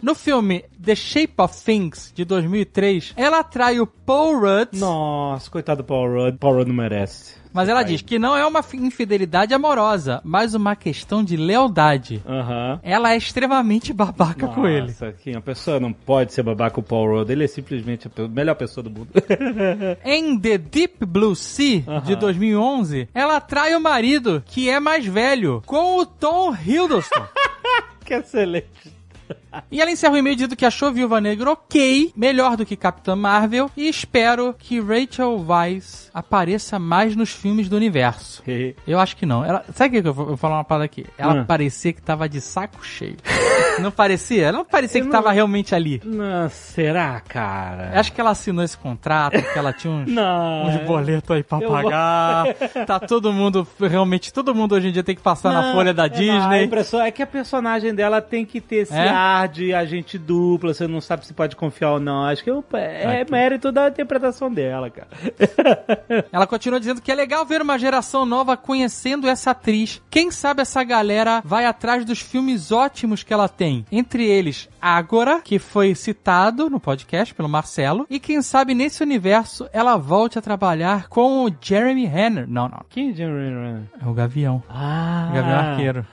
No 0.02 0.14
filme 0.14 0.64
The 0.84 0.94
Shape 0.96 1.34
of 1.38 1.54
Things, 1.64 2.12
de 2.14 2.24
2003, 2.24 3.12
ela 3.16 3.38
atrai 3.40 3.78
o 3.80 3.86
Paul 3.86 4.40
Rudd 4.40 4.68
Nossa, 4.78 5.48
coitado 5.50 5.82
do 5.82 5.86
Paul 5.86 6.08
Rudd. 6.12 6.38
Paul 6.38 6.54
Rudd 6.56 6.68
não 6.68 6.74
merece. 6.74 7.40
Mas 7.54 7.68
ela 7.68 7.82
diz 7.82 8.00
que 8.00 8.18
não 8.18 8.34
é 8.34 8.46
uma 8.46 8.62
fi- 8.62 8.78
infidelidade 8.78 9.52
amorosa, 9.52 10.22
mas 10.24 10.54
uma 10.54 10.74
questão 10.74 11.22
de 11.22 11.36
lealdade. 11.36 12.22
Aham. 12.26 12.80
Ela 12.82 13.12
é 13.12 13.16
extremamente 13.18 13.92
babaca 13.92 14.48
com 14.48 14.66
ele. 14.66 14.86
Nossa, 14.86 15.12
que 15.12 15.30
uma 15.32 15.40
pessoa 15.42 15.78
não 15.78 15.92
pode 15.92 16.32
ser 16.32 16.42
babaca 16.42 16.74
com 16.76 16.80
o 16.80 16.84
Paul 16.84 17.18
Rudd. 17.18 17.30
Ele 17.30 17.44
é 17.44 17.46
simplesmente 17.46 18.08
a 18.08 18.28
melhor 18.28 18.54
pessoa 18.54 18.82
do 18.82 18.90
mundo. 18.90 19.08
Em 20.02 20.38
The 20.40 20.56
Deep 20.56 21.04
Blue 21.04 21.36
Sea, 21.36 21.61
de 22.04 22.16
2011, 22.16 23.08
ela 23.14 23.40
trai 23.40 23.74
o 23.74 23.80
marido, 23.80 24.42
que 24.46 24.68
é 24.68 24.80
mais 24.80 25.06
velho, 25.06 25.62
com 25.66 25.98
o 25.98 26.06
Tom 26.06 26.54
Hiddleston. 26.54 27.26
que 28.04 28.14
excelente. 28.14 28.92
E 29.70 29.80
ela 29.80 29.90
encerra 29.90 30.14
o 30.14 30.16
e-mail 30.16 30.36
dizendo 30.36 30.56
que 30.56 30.64
achou 30.64 30.92
Viúva 30.92 31.20
Negra 31.20 31.50
ok, 31.52 32.12
melhor 32.16 32.56
do 32.56 32.64
que 32.66 32.76
Capitã 32.76 33.14
Marvel, 33.16 33.70
e 33.76 33.88
espero 33.88 34.54
que 34.58 34.80
Rachel 34.80 35.44
Weisz 35.46 36.10
apareça 36.14 36.78
mais 36.78 37.14
nos 37.16 37.30
filmes 37.30 37.68
do 37.68 37.76
universo. 37.76 38.42
Eu 38.86 38.98
acho 38.98 39.16
que 39.16 39.26
não. 39.26 39.44
Ela, 39.44 39.64
sabe 39.74 39.98
o 39.98 40.02
que 40.02 40.08
eu 40.08 40.14
vou, 40.14 40.24
eu 40.24 40.28
vou 40.30 40.36
falar 40.36 40.56
uma 40.56 40.64
parada 40.64 40.84
aqui? 40.84 41.06
Ela 41.18 41.34
Hum. 41.34 41.44
parecia 41.44 41.92
que 41.92 42.02
tava 42.02 42.28
de 42.28 42.40
saco 42.40 42.84
cheio. 42.84 43.16
não 43.80 43.90
parecia? 43.90 44.46
Ela 44.46 44.58
não 44.58 44.64
parecia 44.64 45.00
que 45.02 45.08
tava 45.08 45.32
realmente 45.32 45.74
ali. 45.74 46.00
Não, 46.04 46.48
será, 46.48 47.20
cara? 47.20 47.92
Acho 47.98 48.12
que 48.12 48.20
ela 48.20 48.30
assinou 48.30 48.62
esse 48.64 48.76
contrato, 48.76 49.40
que 49.40 49.58
ela 49.58 49.72
tinha 49.72 49.92
uns, 49.92 50.08
Não. 50.12 50.66
uns 50.66 50.76
boletos 50.86 51.30
aí 51.30 51.42
pra 51.42 51.58
Eu 51.60 51.68
vou- 51.70 51.82
pagar. 51.82 52.46
Tá 52.86 52.98
todo 53.00 53.32
mundo, 53.32 53.66
realmente, 53.80 54.32
todo 54.32 54.54
mundo 54.54 54.74
hoje 54.74 54.88
em 54.88 54.92
dia 54.92 55.02
tem 55.02 55.14
que 55.14 55.22
passar 55.22 55.52
na 55.52 55.62
Não, 55.62 55.72
folha 55.74 55.94
da 55.94 56.06
é, 56.06 56.08
não, 56.08 56.14
a 56.16 56.18
Disney. 56.18 56.64
impressão 56.64 57.00
é 57.00 57.10
que 57.10 57.22
a 57.22 57.26
personagem 57.26 57.94
dela 57.94 58.20
tem 58.20 58.44
que 58.44 58.60
ter 58.60 58.76
esse 58.76 58.92
É? 58.94 59.08
ar 59.08 59.41
de 59.46 59.74
agente 59.74 60.18
dupla, 60.18 60.74
você 60.74 60.86
não 60.86 61.00
sabe 61.00 61.26
se 61.26 61.34
pode 61.34 61.56
confiar 61.56 61.92
ou 61.92 62.00
não. 62.00 62.24
Acho 62.24 62.44
que 62.44 62.50
é, 62.74 63.20
é 63.20 63.26
mérito 63.30 63.72
da 63.72 63.88
interpretação 63.88 64.52
dela, 64.52 64.90
cara. 64.90 65.08
Ela 66.32 66.46
continua 66.46 66.78
dizendo 66.80 67.00
que 67.00 67.10
é 67.10 67.14
legal 67.14 67.44
ver 67.44 67.60
uma 67.60 67.78
geração 67.78 68.24
nova 68.24 68.56
conhecendo 68.56 69.28
essa 69.28 69.50
atriz. 69.50 70.02
Quem 70.10 70.30
sabe 70.30 70.62
essa 70.62 70.82
galera 70.84 71.42
vai 71.44 71.66
atrás 71.66 72.04
dos 72.04 72.20
filmes 72.20 72.72
ótimos 72.72 73.22
que 73.22 73.32
ela 73.32 73.48
tem. 73.48 73.84
Entre 73.90 74.24
eles, 74.24 74.68
Ágora, 74.80 75.40
que 75.40 75.58
foi 75.58 75.94
citado 75.94 76.68
no 76.68 76.80
podcast 76.80 77.34
pelo 77.34 77.48
Marcelo. 77.48 78.06
E 78.08 78.18
quem 78.18 78.42
sabe 78.42 78.74
nesse 78.74 79.02
universo 79.02 79.68
ela 79.72 79.96
volte 79.96 80.38
a 80.38 80.42
trabalhar 80.42 81.08
com 81.08 81.44
o 81.44 81.50
Jeremy 81.60 82.06
Renner. 82.06 82.48
Não, 82.48 82.68
não. 82.68 82.84
Quem 82.88 83.10
é 83.10 83.14
Jeremy 83.14 83.50
Renner? 83.50 83.82
É 84.00 84.08
o 84.08 84.12
Gavião. 84.12 84.62
Ah. 84.68 85.30
Gavião 85.32 85.58
Arqueiro. 85.58 86.06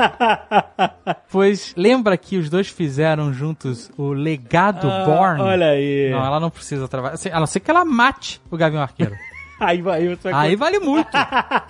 pois 1.30 1.74
lembra 1.76 2.16
que 2.16 2.36
os 2.36 2.48
dois 2.48 2.68
fizeram 2.68 3.32
juntos 3.32 3.90
o 3.96 4.12
Legado 4.12 4.88
Ah, 4.90 5.04
Born? 5.04 5.40
Olha 5.42 5.70
aí. 5.70 6.10
Não, 6.10 6.24
ela 6.24 6.40
não 6.40 6.50
precisa 6.50 6.88
trabalhar. 6.88 7.14
Assim, 7.14 7.30
A 7.30 7.38
não 7.40 7.46
ser 7.46 7.60
que 7.60 7.70
ela 7.70 7.84
mate 7.84 8.40
o 8.50 8.56
Gavião 8.56 8.82
Arqueiro. 8.82 9.16
Aí 9.60 9.82
vai 9.82 10.18
Aí 10.32 10.56
vale 10.56 10.78
muito. 10.78 11.10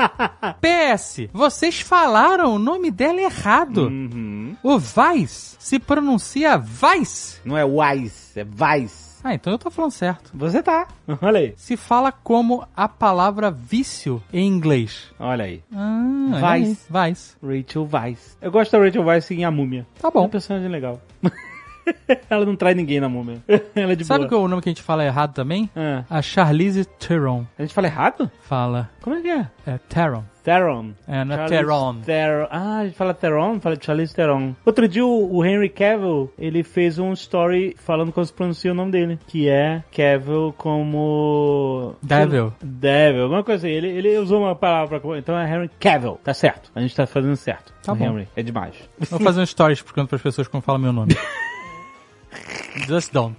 PS, 0.62 1.28
vocês 1.32 1.80
falaram 1.80 2.54
o 2.54 2.58
nome 2.58 2.88
dela 2.88 3.20
errado. 3.20 3.88
Uhum. 3.88 4.56
O 4.62 4.78
Vice 4.78 5.56
se 5.58 5.80
pronuncia 5.80 6.56
Vice. 6.56 7.40
Não 7.44 7.58
é 7.58 7.64
Wise, 7.64 8.38
é 8.38 8.44
Vice. 8.44 9.09
Ah, 9.22 9.34
então 9.34 9.52
eu 9.52 9.58
tô 9.58 9.70
falando 9.70 9.90
certo. 9.90 10.30
Você 10.34 10.62
tá. 10.62 10.88
Olha 11.20 11.40
aí. 11.40 11.54
Se 11.56 11.76
fala 11.76 12.10
como 12.10 12.66
a 12.76 12.88
palavra 12.88 13.50
vício 13.50 14.22
em 14.32 14.46
inglês. 14.46 15.10
Olha 15.18 15.44
aí. 15.44 15.62
Ah. 15.74 16.56
Vice. 16.58 16.86
Vice. 16.90 17.36
Rachel 17.42 17.88
Weisz. 17.92 18.36
Eu 18.40 18.50
gosto 18.50 18.72
da 18.72 18.78
Rachel 18.82 19.04
Weisz 19.04 19.30
em 19.30 19.44
A 19.44 19.50
Múmia. 19.50 19.86
Tá 20.00 20.08
É 20.08 20.10
bom. 20.10 20.20
uma 20.20 20.28
personagem 20.28 20.68
legal. 20.70 21.00
Ela 22.30 22.44
não 22.44 22.56
trai 22.56 22.74
ninguém 22.74 23.00
na 23.00 23.08
Múmia. 23.08 23.38
Ela 23.74 23.92
é 23.92 23.96
de 23.96 24.04
Sabe 24.04 24.20
boa. 24.20 24.28
qual 24.28 24.42
é 24.42 24.44
o 24.44 24.48
nome 24.48 24.62
que 24.62 24.68
a 24.68 24.72
gente 24.72 24.82
fala 24.82 25.04
errado 25.04 25.34
também? 25.34 25.68
Ah, 25.74 26.04
A 26.08 26.22
Charlize 26.22 26.84
Theron 26.84 27.44
a 27.58 27.62
gente 27.62 27.74
fala 27.74 27.86
errado? 27.86 28.30
fala. 28.42 28.90
Como 29.02 29.16
é 29.16 29.20
que 29.22 29.28
é? 29.28 29.46
É 29.66 29.78
Theron. 29.88 30.24
Theron. 30.42 30.92
É, 31.06 31.24
não 31.24 31.36
é 31.36 31.46
Theron. 31.46 31.96
Theron. 32.00 32.46
Ah, 32.50 32.78
a 32.78 32.84
gente 32.86 32.96
fala 32.96 33.14
Theron, 33.14 33.60
fala 33.60 33.76
de 33.76 33.84
Charlize 33.84 34.14
Theron. 34.14 34.54
Outro 34.64 34.88
dia 34.88 35.04
o 35.06 35.44
Henry 35.44 35.68
Cavill, 35.68 36.32
ele 36.38 36.62
fez 36.62 36.98
um 36.98 37.12
story 37.12 37.76
falando 37.78 38.10
como 38.10 38.24
se 38.26 38.32
pronuncia 38.32 38.72
o 38.72 38.74
nome 38.74 38.90
dele, 38.90 39.18
que 39.26 39.48
é 39.48 39.82
Cavill 39.94 40.54
como... 40.56 41.94
Devil. 42.02 42.52
Devil, 42.62 43.22
alguma 43.24 43.44
coisa 43.44 43.66
assim. 43.66 43.74
Ele, 43.76 43.88
ele 43.88 44.18
usou 44.18 44.40
uma 44.42 44.54
palavra, 44.56 45.00
então 45.18 45.38
é 45.38 45.48
Henry 45.48 45.70
Cavill. 45.78 46.18
Tá 46.24 46.34
certo, 46.34 46.70
a 46.74 46.80
gente 46.80 46.94
tá 46.96 47.06
fazendo 47.06 47.36
certo. 47.36 47.72
Tá 47.82 47.94
bom. 47.94 48.04
Henry, 48.04 48.28
é 48.34 48.42
demais. 48.42 48.74
Vou 49.10 49.20
fazer 49.20 49.40
um 49.40 49.44
story 49.44 49.74
explicando 49.74 50.08
pras 50.08 50.22
pessoas 50.22 50.48
como 50.48 50.62
fala 50.62 50.78
meu 50.78 50.92
nome. 50.92 51.14
Just 52.86 53.12
don't. 53.12 53.36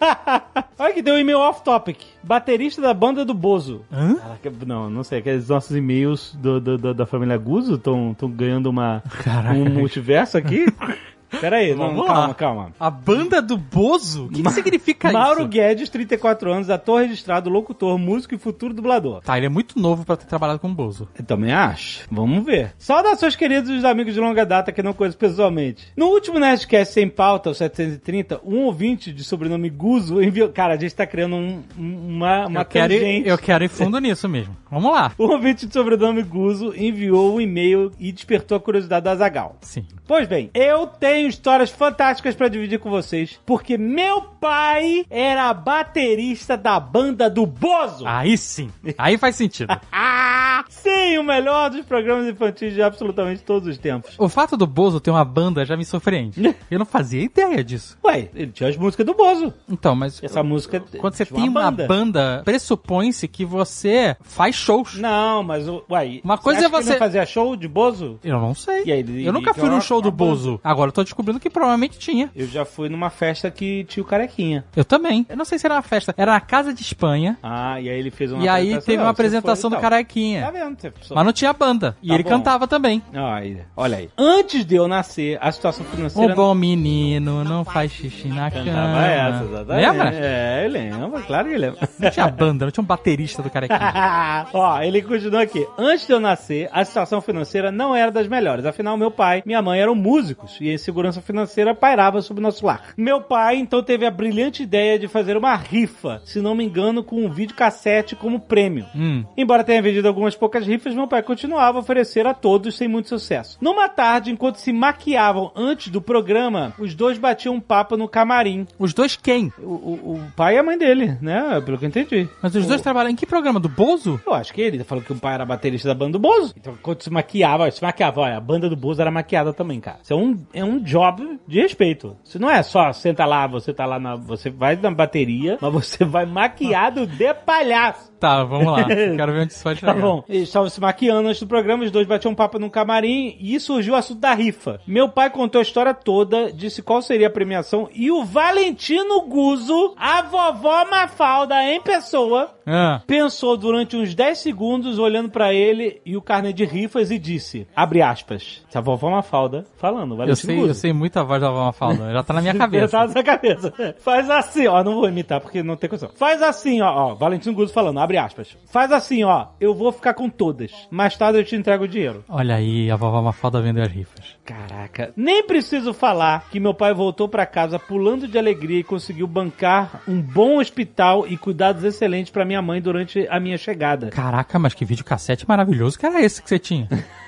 Olha 0.78 0.94
que 0.94 1.02
deu 1.02 1.14
um 1.14 1.18
e-mail 1.18 1.38
off-topic. 1.40 1.98
Baterista 2.22 2.80
da 2.80 2.94
banda 2.94 3.24
do 3.24 3.34
Bozo. 3.34 3.84
Hã? 3.92 4.14
Caraca, 4.14 4.52
não, 4.66 4.88
não 4.88 5.02
sei. 5.02 5.18
Aqueles 5.18 5.48
nossos 5.48 5.76
e-mails 5.76 6.34
do, 6.40 6.60
do- 6.60 6.78
do- 6.78 6.94
da 6.94 7.04
família 7.06 7.36
Guzo 7.36 7.74
estão 7.74 8.14
ganhando 8.22 8.66
uma, 8.70 9.02
Caraca. 9.22 9.54
um 9.58 9.64
multiverso 9.68 10.38
aqui. 10.38 10.66
Pera 11.40 11.56
aí, 11.58 11.70
não, 11.74 11.88
Vamos 11.88 12.06
calma, 12.06 12.26
lá. 12.28 12.34
calma. 12.34 12.72
A 12.80 12.90
banda 12.90 13.42
do 13.42 13.56
Bozo? 13.56 14.26
O 14.26 14.28
que, 14.30 14.42
que 14.42 14.50
significa 14.50 15.12
Mauro 15.12 15.40
isso? 15.40 15.48
Guedes, 15.48 15.88
34 15.90 16.52
anos, 16.52 16.70
ator 16.70 17.02
registrado, 17.02 17.50
locutor, 17.50 17.98
músico 17.98 18.34
e 18.34 18.38
futuro 18.38 18.72
dublador. 18.72 19.20
Tá, 19.22 19.36
ele 19.36 19.46
é 19.46 19.50
muito 19.50 19.78
novo 19.78 20.04
pra 20.04 20.16
ter 20.16 20.26
trabalhado 20.26 20.58
com 20.58 20.68
o 20.68 20.74
Bozo. 20.74 21.08
Eu 21.18 21.24
também 21.24 21.52
acho. 21.52 22.06
Vamos 22.10 22.44
ver. 22.44 22.72
Saudações, 22.78 23.36
queridos 23.36 23.70
dos 23.70 23.84
amigos 23.84 24.14
de 24.14 24.20
longa 24.20 24.46
data 24.46 24.72
que 24.72 24.82
não 24.82 24.92
conheço 24.92 25.18
pessoalmente. 25.18 25.86
No 25.96 26.06
último 26.06 26.38
Nerdcast 26.38 26.94
sem 26.94 27.08
pauta, 27.08 27.50
o 27.50 27.54
730, 27.54 28.40
um 28.44 28.60
ouvinte 28.64 29.12
de 29.12 29.22
sobrenome 29.24 29.68
Guzo 29.68 30.22
enviou... 30.22 30.48
Cara, 30.48 30.74
a 30.74 30.78
gente 30.78 30.94
tá 30.94 31.06
criando 31.06 31.36
um- 31.36 31.62
um- 31.78 32.08
uma, 32.16 32.46
uma 32.46 32.60
eu, 32.60 32.64
quero 32.64 32.92
ir, 32.94 33.26
eu 33.26 33.36
quero 33.38 33.64
ir 33.64 33.68
fundo 33.68 33.98
nisso 33.98 34.28
mesmo. 34.28 34.56
Vamos 34.70 34.90
lá. 34.92 35.12
O 35.18 35.24
ouvinte 35.32 35.66
de 35.66 35.72
sobrenome 35.72 36.22
Guzo 36.22 36.72
enviou 36.76 37.34
um 37.36 37.40
e-mail 37.40 37.92
e 37.98 38.10
despertou 38.12 38.56
a 38.56 38.60
curiosidade 38.60 39.04
da 39.04 39.12
Azagal. 39.12 39.56
Sim. 39.60 39.84
Pois 40.06 40.26
bem, 40.26 40.50
eu 40.54 40.86
tenho 40.86 41.17
histórias 41.26 41.70
fantásticas 41.70 42.34
pra 42.34 42.48
dividir 42.48 42.78
com 42.78 42.90
vocês, 42.90 43.38
porque 43.44 43.76
meu 43.76 44.22
pai 44.22 45.04
era 45.10 45.52
baterista 45.52 46.56
da 46.56 46.78
banda 46.78 47.28
do 47.28 47.44
Bozo. 47.46 48.06
Aí 48.06 48.36
sim. 48.38 48.70
Aí 48.96 49.18
faz 49.18 49.36
sentido. 49.36 49.68
Ah, 49.90 50.64
sim, 50.68 51.18
o 51.18 51.22
melhor 51.22 51.70
dos 51.70 51.84
programas 51.84 52.26
infantis 52.26 52.72
de 52.74 52.82
absolutamente 52.82 53.42
todos 53.42 53.68
os 53.68 53.78
tempos. 53.78 54.14
O 54.18 54.28
fato 54.28 54.56
do 54.56 54.66
Bozo 54.66 54.98
ter 55.00 55.10
uma 55.10 55.24
banda 55.24 55.64
já 55.64 55.76
me 55.76 55.84
surpreende. 55.84 56.54
Eu 56.70 56.78
não 56.80 56.86
fazia 56.86 57.22
ideia 57.22 57.62
disso. 57.62 57.96
Ué, 58.04 58.28
ele 58.34 58.50
tinha 58.50 58.68
as 58.68 58.76
músicas 58.76 59.06
do 59.06 59.14
Bozo. 59.14 59.52
Então, 59.68 59.94
mas 59.94 60.22
Essa 60.22 60.42
música 60.42 60.82
quando 60.98 61.14
você 61.14 61.24
tem 61.24 61.48
uma 61.48 61.70
banda, 61.70 62.42
pressupõe-se 62.44 63.28
que 63.28 63.44
você 63.44 64.16
faz 64.20 64.56
shows. 64.56 64.96
Não, 64.96 65.42
mas 65.44 65.64
uai, 65.88 66.20
Uma 66.24 66.38
coisa 66.38 66.66
é 66.66 66.68
você- 66.68 66.92
não 66.92 66.98
fazia 66.98 67.24
show 67.26 67.54
de 67.54 67.68
Bozo? 67.68 68.18
Eu 68.24 68.40
não 68.40 68.54
sei. 68.54 68.90
Aí, 68.92 69.24
eu 69.24 69.32
nunca 69.32 69.54
fui 69.54 69.68
num 69.68 69.80
show 69.80 70.00
do 70.02 70.10
banda. 70.10 70.30
Bozo. 70.30 70.60
Agora 70.64 70.88
eu 70.88 70.92
tô 70.92 71.04
descobrindo 71.08 71.40
que 71.40 71.50
provavelmente 71.50 71.98
tinha. 71.98 72.30
Eu 72.36 72.46
já 72.46 72.64
fui 72.64 72.88
numa 72.88 73.10
festa 73.10 73.50
que 73.50 73.84
tinha 73.84 74.02
o 74.02 74.06
Carequinha. 74.06 74.64
Eu 74.76 74.84
também. 74.84 75.26
Eu 75.28 75.36
não 75.36 75.44
sei 75.44 75.58
se 75.58 75.66
era 75.66 75.74
uma 75.74 75.82
festa. 75.82 76.14
Era 76.16 76.32
na 76.32 76.40
casa 76.40 76.72
de 76.72 76.82
Espanha. 76.82 77.36
Ah, 77.42 77.80
e 77.80 77.88
aí 77.88 77.98
ele 77.98 78.10
fez 78.10 78.32
uma 78.32 78.42
e 78.44 78.48
aí 78.48 78.78
teve 78.80 79.02
uma 79.02 79.10
apresentação 79.10 79.70
do. 79.70 79.78
Carequinha. 79.78 80.42
Tá 80.42 80.50
vendo? 80.50 80.76
Só- 81.02 81.14
Mas 81.14 81.24
não 81.24 81.32
tinha 81.32 81.52
banda. 81.52 81.96
E 82.02 82.08
Tá 82.08 82.14
ele 82.14 82.22
bom. 82.24 82.30
cantava 82.30 82.66
também. 82.66 83.02
Ai, 83.14 83.58
olha 83.76 83.98
aí. 83.98 84.10
Antes 84.18 84.64
de 84.64 84.74
eu 84.76 84.88
nascer, 84.88 85.38
a 85.40 85.50
situação 85.52 85.84
financeira... 85.86 86.32
O 86.32 86.36
bom 86.36 86.54
menino 86.54 87.44
não 87.44 87.64
faz 87.64 87.92
xixi 87.92 88.28
na 88.28 88.50
cama. 88.50 88.64
Cantava 88.64 89.06
essa, 89.06 89.44
exatamente. 89.44 89.88
Lembra? 89.88 90.10
É, 90.14 90.64
eu 90.66 90.70
lembro, 90.70 91.22
claro 91.26 91.48
que 91.48 91.54
eu 91.54 91.58
lembro. 91.60 91.78
Não 91.98 92.10
tinha 92.10 92.26
banda, 92.28 92.64
não 92.66 92.72
tinha 92.72 92.82
um 92.82 92.86
baterista 92.86 93.42
do 93.42 93.50
Carequinha. 93.50 93.78
Ó, 94.52 94.80
ele 94.82 95.00
continua 95.02 95.42
aqui. 95.42 95.66
Antes 95.78 96.06
de 96.06 96.12
eu 96.12 96.20
nascer, 96.20 96.68
a 96.72 96.84
situação 96.84 97.20
financeira 97.20 97.70
não 97.70 97.94
era 97.94 98.10
das 98.10 98.26
melhores. 98.28 98.64
Afinal, 98.64 98.96
meu 98.96 99.10
pai 99.10 99.38
e 99.38 99.42
minha 99.48 99.62
mãe 99.62 99.80
eram 99.80 99.94
músicos 99.94 100.56
e 100.60 100.70
a 100.70 100.74
insegurança 100.98 101.20
financeira 101.22 101.74
pairava 101.74 102.20
sobre 102.20 102.40
o 102.40 102.42
nosso 102.42 102.66
lar. 102.66 102.82
Meu 102.96 103.20
pai, 103.20 103.56
então, 103.56 103.82
teve 103.82 104.04
a 104.04 104.10
brilhante 104.10 104.62
ideia 104.64 104.98
de 104.98 105.06
fazer 105.06 105.36
uma 105.36 105.54
rifa, 105.54 106.20
se 106.24 106.40
não 106.40 106.54
me 106.54 106.64
engano, 106.64 107.04
com 107.04 107.24
um 107.24 107.30
videocassete 107.30 108.16
como 108.16 108.40
prêmio. 108.40 108.84
Hum. 108.94 109.24
Embora 109.36 109.62
tenha 109.62 109.80
vendido 109.80 110.08
algumas 110.08 110.34
poucas 110.34 110.66
rifas, 110.66 110.94
meu 110.94 111.06
pai 111.06 111.22
continuava 111.22 111.78
a 111.78 111.80
oferecer 111.80 112.26
a 112.26 112.34
todos 112.34 112.76
sem 112.76 112.88
muito 112.88 113.08
sucesso. 113.08 113.58
Numa 113.60 113.88
tarde, 113.88 114.30
enquanto 114.32 114.56
se 114.56 114.72
maquiavam 114.72 115.52
antes 115.54 115.88
do 115.88 116.00
programa, 116.02 116.72
os 116.78 116.94
dois 116.94 117.16
batiam 117.18 117.54
um 117.54 117.60
papo 117.60 117.96
no 117.96 118.08
camarim. 118.08 118.66
Os 118.78 118.92
dois 118.92 119.16
quem? 119.16 119.52
O, 119.58 119.62
o- 119.64 120.14
o 120.14 120.32
pai 120.36 120.56
e 120.56 120.58
a 120.58 120.62
mãe 120.62 120.76
dele, 120.76 121.16
né? 121.22 121.60
Pelo 121.64 121.78
que 121.78 121.84
eu 121.84 121.88
entendi. 121.88 122.28
Mas 122.42 122.54
os 122.54 122.66
dois 122.66 122.80
trabalham 122.80 123.10
em 123.10 123.16
que 123.16 123.26
programa? 123.26 123.60
Do 123.60 123.68
Bozo? 123.68 124.20
Eu 124.26 124.34
acho 124.34 124.52
que 124.52 124.60
ele 124.60 124.82
falou 124.84 125.02
que 125.04 125.12
o 125.12 125.16
pai 125.16 125.34
era 125.34 125.44
baterista 125.44 125.88
da 125.88 125.94
banda 125.94 126.12
do 126.12 126.18
Bozo. 126.18 126.52
Então, 126.56 126.74
quando 126.82 127.02
se 127.02 127.10
maquiava, 127.10 127.70
se 127.70 127.82
maquiava, 127.82 128.20
olha, 128.20 128.36
a 128.36 128.40
banda 128.40 128.68
do 128.68 128.76
Bozo 128.76 129.00
era 129.00 129.10
maquiada 129.10 129.52
também, 129.52 129.80
cara. 129.80 129.98
Isso 130.02 130.12
é 130.12 130.16
um, 130.16 130.38
é 130.52 130.64
um 130.64 130.78
job 130.88 131.38
de 131.46 131.60
respeito. 131.60 132.16
Isso 132.24 132.38
não 132.38 132.50
é 132.50 132.62
só 132.62 132.92
senta 132.92 133.26
lá, 133.26 133.46
você 133.46 133.72
tá 133.72 133.84
lá 133.84 133.98
na. 133.98 134.16
Você 134.16 134.48
vai 134.48 134.74
na 134.76 134.90
bateria, 134.90 135.58
mas 135.60 135.72
você 135.72 136.04
vai 136.04 136.24
maquiado 136.24 137.06
de 137.06 137.32
palhaço. 137.34 138.10
Tá, 138.18 138.44
vamos 138.44 138.66
lá. 138.72 138.84
Quero 139.16 139.32
ver 139.32 139.42
onde 139.42 139.52
isso 139.52 139.64
vai 139.64 139.74
chegar. 139.76 139.94
Tá 139.94 140.00
bom. 140.00 140.24
Eles 140.28 140.48
estavam 140.48 140.68
se 140.68 140.80
maquiando 140.80 141.28
antes 141.28 141.40
do 141.40 141.46
programa, 141.46 141.84
os 141.84 141.90
dois 141.90 142.06
batiam 142.06 142.32
um 142.32 142.34
papo 142.34 142.58
num 142.58 142.68
camarim 142.68 143.36
e 143.40 143.58
surgiu 143.60 143.94
o 143.94 143.96
assunto 143.96 144.20
da 144.20 144.34
rifa. 144.34 144.80
Meu 144.86 145.08
pai 145.08 145.30
contou 145.30 145.58
a 145.58 145.62
história 145.62 145.94
toda, 145.94 146.52
disse 146.52 146.82
qual 146.82 147.00
seria 147.02 147.28
a 147.28 147.30
premiação 147.30 147.88
e 147.94 148.10
o 148.10 148.24
Valentino 148.24 149.22
Guzo, 149.22 149.94
a 149.96 150.22
vovó 150.22 150.84
Mafalda 150.90 151.62
em 151.62 151.80
pessoa, 151.80 152.50
Ah, 152.66 153.00
pensou 153.06 153.56
durante 153.56 153.96
uns 153.96 154.14
10 154.14 154.38
segundos 154.38 154.98
olhando 154.98 155.30
pra 155.30 155.52
ele 155.54 156.00
e 156.04 156.16
o 156.16 156.22
carnê 156.22 156.52
de 156.52 156.64
rifas 156.64 157.10
e 157.10 157.18
disse, 157.18 157.66
abre 157.74 158.02
aspas, 158.02 158.62
se 158.68 158.76
a 158.76 158.80
vovó 158.80 159.10
Mafalda 159.10 159.64
falando, 159.76 160.12
eu 160.12 160.16
Valentino 160.18 160.36
sei, 160.36 160.56
Guzo. 160.56 160.68
eu 160.68 160.74
sei 160.74 160.92
muita 160.92 161.22
voz 161.24 161.40
da 161.40 161.48
Vovó 161.50 161.72
Falda. 161.72 162.12
Já 162.12 162.22
tá 162.22 162.34
na 162.34 162.40
minha 162.40 162.54
cabeça. 162.58 162.88
Tá 162.98 163.06
na 163.06 163.12
sua 163.12 163.22
cabeça. 163.22 163.72
Faz 164.00 164.28
assim, 164.30 164.66
ó. 164.66 164.82
Não 164.82 164.94
vou 164.94 165.08
imitar 165.08 165.40
porque 165.40 165.62
não 165.62 165.76
tem 165.76 165.88
condição. 165.88 166.10
Faz 166.14 166.42
assim, 166.42 166.80
ó. 166.80 167.10
ó 167.10 167.14
Valentino 167.14 167.54
Guzo 167.54 167.72
falando, 167.72 167.98
abre 168.08 168.16
aspas. 168.16 168.56
Faz 168.66 168.90
assim, 168.90 169.22
ó. 169.22 169.48
Eu 169.60 169.74
vou 169.74 169.92
ficar 169.92 170.14
com 170.14 170.30
todas. 170.30 170.72
Mais 170.90 171.16
tarde 171.16 171.38
eu 171.38 171.44
te 171.44 171.54
entrego 171.54 171.84
o 171.84 171.88
dinheiro. 171.88 172.24
Olha 172.28 172.54
aí, 172.54 172.90
a 172.90 172.96
vovó 172.96 173.20
Mafalda 173.20 173.60
vendeu 173.60 173.84
as 173.84 173.92
rifas. 173.92 174.36
Caraca. 174.44 175.12
Nem 175.14 175.46
preciso 175.46 175.92
falar 175.92 176.48
que 176.50 176.58
meu 176.58 176.72
pai 176.72 176.94
voltou 176.94 177.28
pra 177.28 177.44
casa 177.44 177.78
pulando 177.78 178.26
de 178.26 178.38
alegria 178.38 178.80
e 178.80 178.84
conseguiu 178.84 179.26
bancar 179.26 180.02
um 180.08 180.20
bom 180.20 180.58
hospital 180.58 181.26
e 181.26 181.36
cuidados 181.36 181.84
excelentes 181.84 182.32
pra 182.32 182.46
minha 182.46 182.62
mãe 182.62 182.80
durante 182.80 183.26
a 183.28 183.38
minha 183.38 183.58
chegada. 183.58 184.08
Caraca, 184.08 184.58
mas 184.58 184.72
que 184.72 184.84
videocassete 184.84 185.46
maravilhoso 185.46 185.98
que 185.98 186.06
era 186.06 186.20
esse 186.22 186.42
que 186.42 186.48
você 186.48 186.58
tinha. 186.58 186.88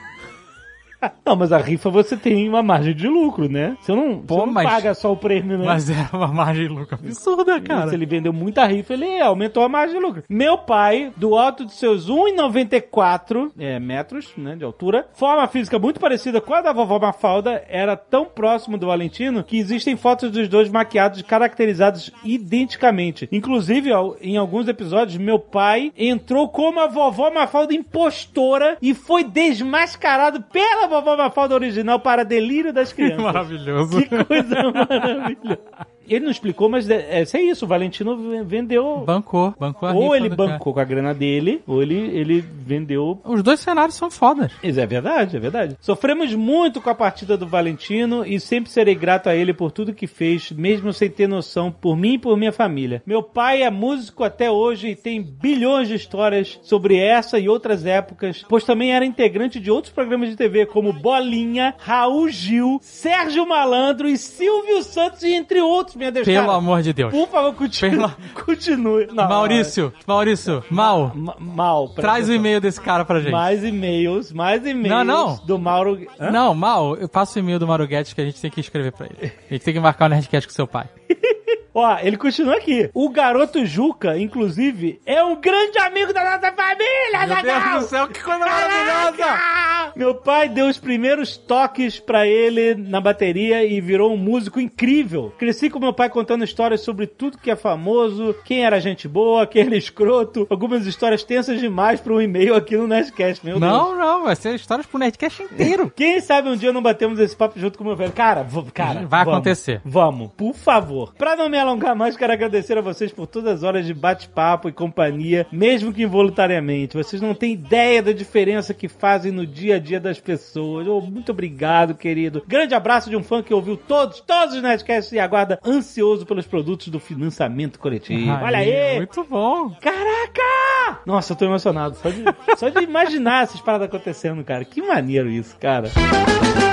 Não, 1.24 1.36
mas 1.36 1.52
a 1.52 1.58
rifa 1.58 1.88
você 1.90 2.16
tem 2.16 2.48
uma 2.48 2.62
margem 2.62 2.94
de 2.94 3.06
lucro, 3.06 3.48
né? 3.48 3.76
Você 3.80 3.94
não, 3.94 4.20
Pô, 4.20 4.34
você 4.40 4.46
não 4.46 4.52
mas- 4.52 4.68
paga 4.68 4.94
só 4.94 5.12
o 5.12 5.16
prêmio, 5.16 5.58
né? 5.58 5.64
Mas 5.64 5.88
era 5.88 6.08
uma 6.12 6.28
margem 6.28 6.66
de 6.66 6.74
lucro 6.74 6.94
absurda, 6.94 7.54
Se 7.54 7.60
cara. 7.60 7.94
ele 7.94 8.04
vendeu 8.06 8.32
muita 8.32 8.66
rifa, 8.66 8.94
ele 8.94 9.20
aumentou 9.20 9.62
a 9.62 9.68
margem 9.68 9.96
de 9.98 10.04
lucro. 10.04 10.24
Meu 10.28 10.58
pai, 10.58 11.12
do 11.16 11.36
alto 11.36 11.64
de 11.64 11.72
seus 11.72 12.08
1,94 12.08 13.50
é, 13.58 13.78
metros 13.78 14.32
né, 14.36 14.56
de 14.56 14.64
altura, 14.64 15.06
forma 15.14 15.46
física 15.46 15.78
muito 15.78 16.00
parecida 16.00 16.40
com 16.40 16.54
a 16.54 16.60
da 16.60 16.72
vovó 16.72 16.98
Mafalda, 16.98 17.64
era 17.68 17.96
tão 17.96 18.24
próximo 18.24 18.76
do 18.76 18.86
Valentino 18.86 19.44
que 19.44 19.58
existem 19.58 19.96
fotos 19.96 20.30
dos 20.30 20.48
dois 20.48 20.68
maquiados 20.68 21.22
caracterizados 21.22 22.10
identicamente. 22.24 23.28
Inclusive, 23.32 23.92
ó, 23.92 24.14
em 24.20 24.36
alguns 24.36 24.68
episódios, 24.68 25.16
meu 25.16 25.38
pai 25.38 25.92
entrou 25.96 26.48
como 26.48 26.80
a 26.80 26.86
vovó 26.86 27.30
Mafalda 27.30 27.74
impostora 27.74 28.76
e 28.82 28.94
foi 28.94 29.24
desmascarado 29.24 30.42
pela 30.42 30.86
vovó 30.90 31.16
Mafalda 31.16 31.55
original 31.55 32.00
para 32.00 32.24
delírio 32.24 32.72
das 32.72 32.92
crianças. 32.92 33.22
maravilhoso. 33.22 34.03
Que 34.03 34.24
coisa 34.24 34.70
maravilhosa. 34.72 35.61
Ele 36.11 36.25
não 36.25 36.31
explicou, 36.33 36.68
mas 36.68 36.90
é, 36.90 37.23
é 37.23 37.23
isso 37.23 37.64
é. 37.64 37.66
O 37.66 37.68
Valentino 37.68 38.44
vendeu. 38.44 39.05
Bancou, 39.07 39.55
bancou 39.59 39.88
a 39.88 39.92
Ou 39.92 40.16
ele 40.16 40.29
do 40.29 40.37
cara. 40.37 40.51
bancou 40.51 40.75
com 40.75 40.81
a 40.81 40.85
grana 40.85 41.14
dele, 41.14 41.62
ou 41.66 41.81
ele, 41.81 41.94
ele 41.94 42.40
vendeu. 42.40 43.20
Os 43.25 43.42
dois 43.44 43.61
cenários 43.61 43.94
são 43.94 44.11
fodas. 44.11 44.51
Isso 44.62 44.81
é 44.81 44.87
verdade, 44.87 45.37
é 45.37 45.40
verdade. 45.40 45.77
Sofremos 45.81 46.35
muito 46.35 46.81
com 46.81 46.90
a 46.90 46.94
partida 46.94 47.37
do 47.37 47.46
Valentino 47.46 48.27
e 48.27 48.40
sempre 48.40 48.70
serei 48.70 48.94
grato 48.94 49.29
a 49.29 49.37
ele 49.37 49.55
por 49.55 49.70
tudo 49.70 49.94
que 49.94 50.09
fez, 50.09 50.51
mesmo 50.51 50.92
sem 50.92 51.09
ter 51.09 51.29
noção, 51.29 51.70
por 51.70 51.96
mim 51.96 52.14
e 52.14 52.18
por 52.18 52.37
minha 52.37 52.53
família. 52.53 53.03
Meu 53.07 53.23
pai 53.23 53.62
é 53.62 53.70
músico 53.70 54.25
até 54.25 54.51
hoje 54.51 54.88
e 54.88 54.96
tem 54.96 55.23
bilhões 55.23 55.87
de 55.87 55.94
histórias 55.94 56.59
sobre 56.62 56.99
essa 56.99 57.38
e 57.38 57.49
outras 57.49 57.87
épocas, 57.87 58.44
pois 58.49 58.64
também 58.64 58.92
era 58.92 59.07
integrante 59.07 59.61
de 59.61 59.70
outros 59.70 59.92
programas 59.92 60.29
de 60.29 60.37
TV 60.37 60.66
como 60.66 60.92
Bolinha, 60.92 61.75
Raul 61.79 62.29
Gil, 62.29 62.79
Sérgio 62.83 63.46
Malandro 63.46 64.09
e 64.09 64.16
Silvio 64.16 64.83
Santos, 64.83 65.23
entre 65.23 65.61
outros, 65.61 65.99
meu 66.00 66.10
Deus, 66.10 66.24
Pelo 66.26 66.46
cara. 66.46 66.58
amor 66.58 66.82
de 66.82 66.92
Deus. 66.92 67.12
Por 67.12 67.28
favor, 67.28 67.54
continue. 67.54 67.96
Pela- 67.96 68.16
Continue. 68.44 69.06
Não, 69.12 69.28
Maurício, 69.28 69.92
Maurício, 70.06 70.64
mal. 70.70 71.12
Ma- 71.14 71.36
Mal. 71.38 71.88
Traz 71.90 72.28
o 72.28 72.32
e-mail 72.32 72.60
desse 72.60 72.80
cara 72.80 73.04
pra 73.04 73.20
gente. 73.20 73.30
Mais 73.32 73.62
e-mails, 73.62 74.32
mais 74.32 74.64
e-mails 74.66 74.88
Não, 74.88 75.04
não. 75.04 75.40
do 75.44 75.58
Mauro. 75.58 75.98
Hã? 76.18 76.30
Não, 76.30 76.54
mal, 76.54 76.96
eu 76.96 77.08
passo 77.08 77.38
o 77.38 77.42
e-mail 77.42 77.58
do 77.58 77.66
Mauro 77.66 77.86
Guedes 77.86 78.12
que 78.12 78.20
a 78.20 78.24
gente 78.24 78.40
tem 78.40 78.50
que 78.50 78.60
escrever 78.60 78.92
pra 78.92 79.06
ele. 79.06 79.32
A 79.50 79.52
gente 79.54 79.64
tem 79.64 79.74
que 79.74 79.80
marcar 79.80 80.06
o 80.06 80.08
Nerdcast 80.08 80.48
com 80.48 80.54
seu 80.54 80.66
pai. 80.66 80.86
Ó, 81.74 81.98
ele 82.00 82.16
continua 82.16 82.56
aqui. 82.56 82.90
O 82.94 83.09
garoto 83.09 83.64
Juca, 83.64 84.18
inclusive, 84.18 85.00
é 85.06 85.22
um 85.22 85.40
grande 85.40 85.78
amigo 85.78 86.12
da 86.12 86.24
nossa 86.24 86.52
família, 86.52 87.26
Zagal! 87.28 87.83
céu, 87.83 88.09
que 88.09 88.22
coisa 88.22 88.44
Caraca! 88.44 89.92
Meu 89.96 90.14
pai 90.14 90.48
deu 90.48 90.66
os 90.68 90.78
primeiros 90.78 91.37
toques 91.37 91.98
pra 91.98 92.26
ele 92.26 92.74
na 92.74 93.00
bateria 93.00 93.64
e 93.64 93.80
virou 93.80 94.12
um 94.12 94.16
músico 94.16 94.61
incrível. 94.61 95.33
Cresci 95.38 95.68
com 95.68 95.78
meu 95.78 95.92
pai 95.92 96.09
contando 96.09 96.44
histórias 96.44 96.80
sobre 96.83 97.06
tudo 97.06 97.38
que 97.38 97.50
é 97.50 97.56
famoso, 97.56 98.35
quem 98.44 98.64
era 98.64 98.80
gente 98.80 99.09
boa, 99.09 99.46
quem 99.46 99.62
era 99.62 99.76
escroto. 99.76 100.46
Algumas 100.48 100.87
histórias 100.87 101.24
tensas 101.24 101.61
demais 101.61 102.00
pra 102.00 102.12
um 102.12 102.20
e-mail 102.20 102.54
aqui 102.54 102.76
no 102.76 102.87
Nerdcast, 102.87 103.44
meu 103.44 103.59
Deus. 103.59 103.72
Não, 103.72 103.96
não, 103.96 104.24
vai 104.24 104.37
ser 104.37 104.54
histórias 104.54 104.87
pro 104.87 104.98
Nerdcast 104.98 105.42
inteiro. 105.42 105.90
Quem 105.94 106.20
sabe 106.20 106.48
um 106.48 106.56
dia 106.56 106.72
não 106.72 106.83
batemos 106.83 107.18
esse 107.18 107.37
papo 107.37 107.59
junto 107.59 107.76
com 107.76 107.85
o 107.85 107.87
meu 107.87 107.96
velho. 107.96 108.12
Cara, 108.12 108.46
cara. 108.72 109.06
Vai 109.06 109.24
vamos. 109.24 109.35
acontecer. 109.35 109.80
Vamos, 109.85 110.30
por 110.37 110.54
favor. 110.54 111.14
Pra 111.14 111.37
não 111.37 111.48
me 111.48 111.59
alongar 111.61 111.94
mais, 111.94 112.16
quero 112.16 112.33
agradecer 112.33 112.77
a 112.77 112.81
vocês 112.81 113.12
por 113.12 113.27
todas 113.27 113.55
as 113.55 113.62
horas 113.62 113.87
de 113.87 113.94
bate-papo 113.94 114.68
e 114.68 114.73
companhia, 114.73 115.46
mesmo 115.53 115.92
que 115.92 116.03
involuntariamente. 116.03 116.96
Vocês 116.96 117.20
não 117.20 117.35
têm 117.35 117.53
ideia 117.53 118.03
da 118.03 118.12
diferença 118.12 118.75
que 118.75 118.88
fazem 118.88 119.33
no 119.33 119.46
dia 119.46 119.77
a 119.77 119.79
dia 119.79 120.01
das 120.01 120.18
pessoas. 120.18 120.87
Oh, 120.87 121.01
muito 121.01 121.33
obrigado, 121.33 121.94
querido. 121.94 122.42
Grande 122.46 122.75
abraço 122.75 123.11
de 123.11 123.16
um 123.16 123.23
fã 123.23 123.42
que 123.42 123.55
ouviu 123.55 123.77
todos, 123.77 124.20
todos 124.20 124.55
os 124.55 124.62
Nerdcasts 124.62 125.12
e 125.12 125.18
aguarda 125.18 125.59
ansioso 125.64 126.27
pelos 126.27 126.46
produtos 126.46 126.88
do 126.88 127.01
financiamento 127.01 127.79
coletivo. 127.79 128.31
Olha 128.31 128.59
aí! 128.59 128.96
Muito 128.96 129.25
bom. 129.25 129.70
Caraca! 129.81 131.01
Nossa, 131.07 131.33
eu 131.33 131.37
tô 131.37 131.44
emocionado. 131.44 131.96
Só 131.96 132.11
de, 132.11 132.25
só 132.57 132.68
de 132.68 132.83
imaginar 132.83 133.44
essas 133.44 133.61
paradas 133.61 133.88
acontecendo, 133.88 134.42
cara. 134.44 134.64
Que 134.64 134.83
maneiro 134.83 135.29
isso, 135.29 135.57
cara. 135.59 135.90
Ah, 135.96 136.69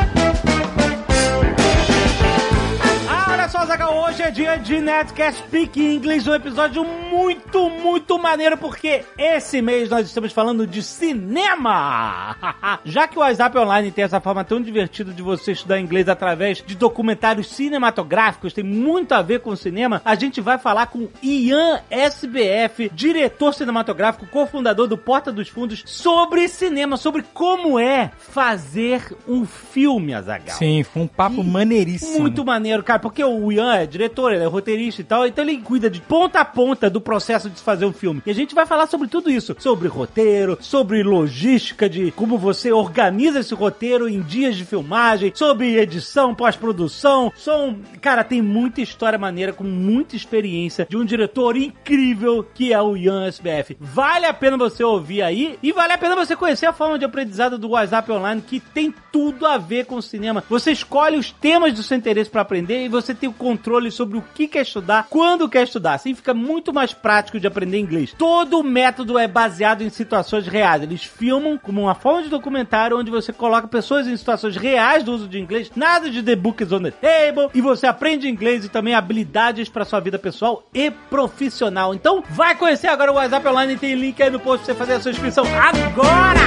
só, 3.58 3.66
Zagal, 3.66 3.98
hoje 3.98 4.22
é 4.22 4.30
dia 4.30 4.56
de 4.58 4.80
Netcast 4.80 5.42
Speak 5.42 5.82
English, 5.82 6.30
um 6.30 6.34
episódio 6.36 6.84
muito, 6.84 7.72
muito 7.72 8.20
maneiro, 8.20 8.56
porque 8.56 9.04
esse 9.18 9.64
mês 9.64 9.90
nós 9.90 10.06
estamos 10.06 10.32
falando 10.32 10.68
de 10.68 10.84
cinema! 10.84 12.36
Já 12.86 13.08
que 13.08 13.18
o 13.18 13.22
WhatsApp 13.22 13.58
Online 13.58 13.92
tem 13.92 14.04
essa 14.04 14.22
forma 14.22 14.44
tão 14.44 14.62
divertida 14.62 15.12
de 15.12 15.24
você 15.24 15.54
estudar 15.54 15.80
inglês 15.80 16.08
através 16.08 16.62
de 16.64 16.76
documentários 16.76 17.50
cinematográficos, 17.50 18.54
tem 18.54 18.64
muito 18.64 19.14
a 19.14 19.24
ver 19.24 19.40
com 19.40 19.56
cinema, 19.56 20.04
a 20.06 20.14
gente 20.14 20.40
vai 20.40 20.60
falar 20.60 20.88
com 20.88 21.08
Ian 21.24 21.82
SBF, 21.90 22.92
diretor 22.94 23.56
cinematográfico, 23.56 24.28
cofundador 24.28 24.86
do 24.88 25.00
Porta 25.00 25.32
dos 25.32 25.50
Fundos, 25.50 25.82
sobre 25.88 26.48
cinema, 26.48 26.96
sobre 26.96 27.24
como 27.34 27.80
é 27.80 28.12
fazer 28.20 29.18
um 29.28 29.46
filme, 29.48 30.14
Azagal. 30.14 30.58
Sim, 30.58 30.84
foi 30.84 31.02
um 31.02 31.08
papo 31.08 31.44
maneiríssimo. 31.44 32.20
Muito 32.20 32.46
maneiro, 32.46 32.84
cara, 32.84 33.00
porque 33.00 33.24
o 33.24 33.47
Ian 33.52 33.74
é 33.74 33.86
diretor, 33.86 34.34
ele 34.34 34.44
é 34.44 34.48
roteirista 34.48 35.02
e 35.02 35.04
tal, 35.04 35.26
então 35.26 35.44
ele 35.44 35.58
cuida 35.58 35.90
de 35.90 36.02
ponta 36.02 36.40
a 36.40 36.46
ponta 36.46 36.90
do 36.90 37.02
processo 37.02 37.50
de 37.50 37.62
fazer 37.62 37.86
um 37.86 37.94
filme. 37.94 38.22
E 38.26 38.32
a 38.32 38.34
gente 38.34 38.56
vai 38.56 38.66
falar 38.66 38.88
sobre 38.88 39.08
tudo 39.08 39.30
isso, 39.30 39.56
sobre 39.60 39.88
roteiro, 39.88 40.58
sobre 40.62 41.04
logística 41.04 41.90
de 41.90 42.12
como 42.12 42.38
você 42.38 42.72
organiza 42.72 43.40
esse 43.40 43.54
roteiro 43.54 44.08
em 44.08 44.22
dias 44.22 44.56
de 44.56 44.66
filmagem, 44.66 45.32
sobre 45.36 45.78
edição, 45.78 46.36
pós-produção. 46.36 47.32
São, 47.36 47.78
cara, 48.02 48.24
tem 48.24 48.42
muita 48.42 48.82
história 48.82 49.18
maneira 49.18 49.54
com 49.54 49.64
muita 49.64 50.16
experiência 50.16 50.88
de 50.90 50.98
um 50.98 51.06
diretor 51.06 51.56
incrível 51.56 52.46
que 52.54 52.74
é 52.74 52.82
o 52.82 52.96
Ian 52.96 53.26
SBF. 53.28 53.78
Vale 53.80 54.26
a 54.26 54.34
pena 54.34 54.58
você 54.58 54.84
ouvir 54.84 55.22
aí 55.22 55.58
e 55.62 55.72
vale 55.72 55.94
a 55.94 55.98
pena 55.98 56.16
você 56.16 56.36
conhecer 56.36 56.66
a 56.66 56.74
forma 56.74 57.00
de 57.00 57.06
aprendizado 57.06 57.58
do 57.58 57.70
WhatsApp 57.70 58.12
Online 58.12 58.42
que 58.42 58.60
tem 58.60 58.94
tudo 59.12 59.46
a 59.46 59.58
ver 59.58 59.86
com 59.86 59.96
o 59.96 60.02
cinema. 60.02 60.44
Você 60.50 60.72
escolhe 60.72 61.18
os 61.18 61.32
temas 61.32 61.74
do 61.74 61.84
seu 61.84 61.98
interesse 61.98 62.30
para 62.30 62.42
aprender 62.42 62.86
e 62.86 62.90
você 62.90 63.14
tem 63.14 63.30
o 63.30 63.34
controle 63.38 63.92
sobre 63.92 64.18
o 64.18 64.24
que 64.34 64.48
quer 64.48 64.64
estudar, 64.64 65.08
quando 65.10 65.48
quer 65.48 65.64
estudar. 65.64 65.94
Assim 65.94 66.16
fica 66.16 66.34
muito 66.34 66.74
mais 66.74 66.94
prático 66.94 67.40
de 67.40 67.48
aprender 67.48 67.80
inglês. 67.80 68.14
Todo 68.18 68.60
o 68.60 68.64
método 68.64 69.18
é 69.18 69.28
baseado 69.28 69.82
em 69.82 69.90
situações 69.90 70.48
reais. 70.48 70.84
Eles 70.84 71.04
filmam 71.04 71.58
como 71.58 71.82
uma 71.82 71.96
forma 71.96 72.24
de 72.24 72.30
documentário 72.30 72.98
onde 72.98 73.12
você 73.12 73.32
coloca 73.32 73.68
pessoas 73.68 74.08
em 74.08 74.18
situações 74.18 74.56
reais 74.56 75.04
do 75.04 75.14
uso 75.14 75.28
de 75.28 75.40
inglês, 75.40 75.72
nada 75.76 76.10
de 76.10 76.22
the 76.24 76.36
book 76.36 76.64
is 76.64 76.72
on 76.72 76.82
the 76.82 76.92
table, 76.92 77.50
e 77.54 77.62
você 77.62 77.88
aprende 77.88 78.28
inglês 78.28 78.66
e 78.66 78.70
também 78.70 78.94
habilidades 78.94 79.70
para 79.70 79.86
sua 79.86 80.00
vida 80.00 80.18
pessoal 80.18 80.64
e 80.74 80.90
profissional. 80.92 81.94
Então, 81.94 82.24
vai 82.30 82.56
conhecer 82.56 82.88
agora 82.88 83.12
o 83.12 83.16
WhatsApp 83.16 83.48
Online, 83.48 83.78
tem 83.78 83.96
link 83.96 84.22
aí 84.22 84.30
no 84.30 84.40
post 84.40 84.66
pra 84.66 84.74
você 84.74 84.80
fazer 84.80 84.94
a 84.94 85.00
sua 85.00 85.12
inscrição 85.12 85.46
agora! 85.46 86.38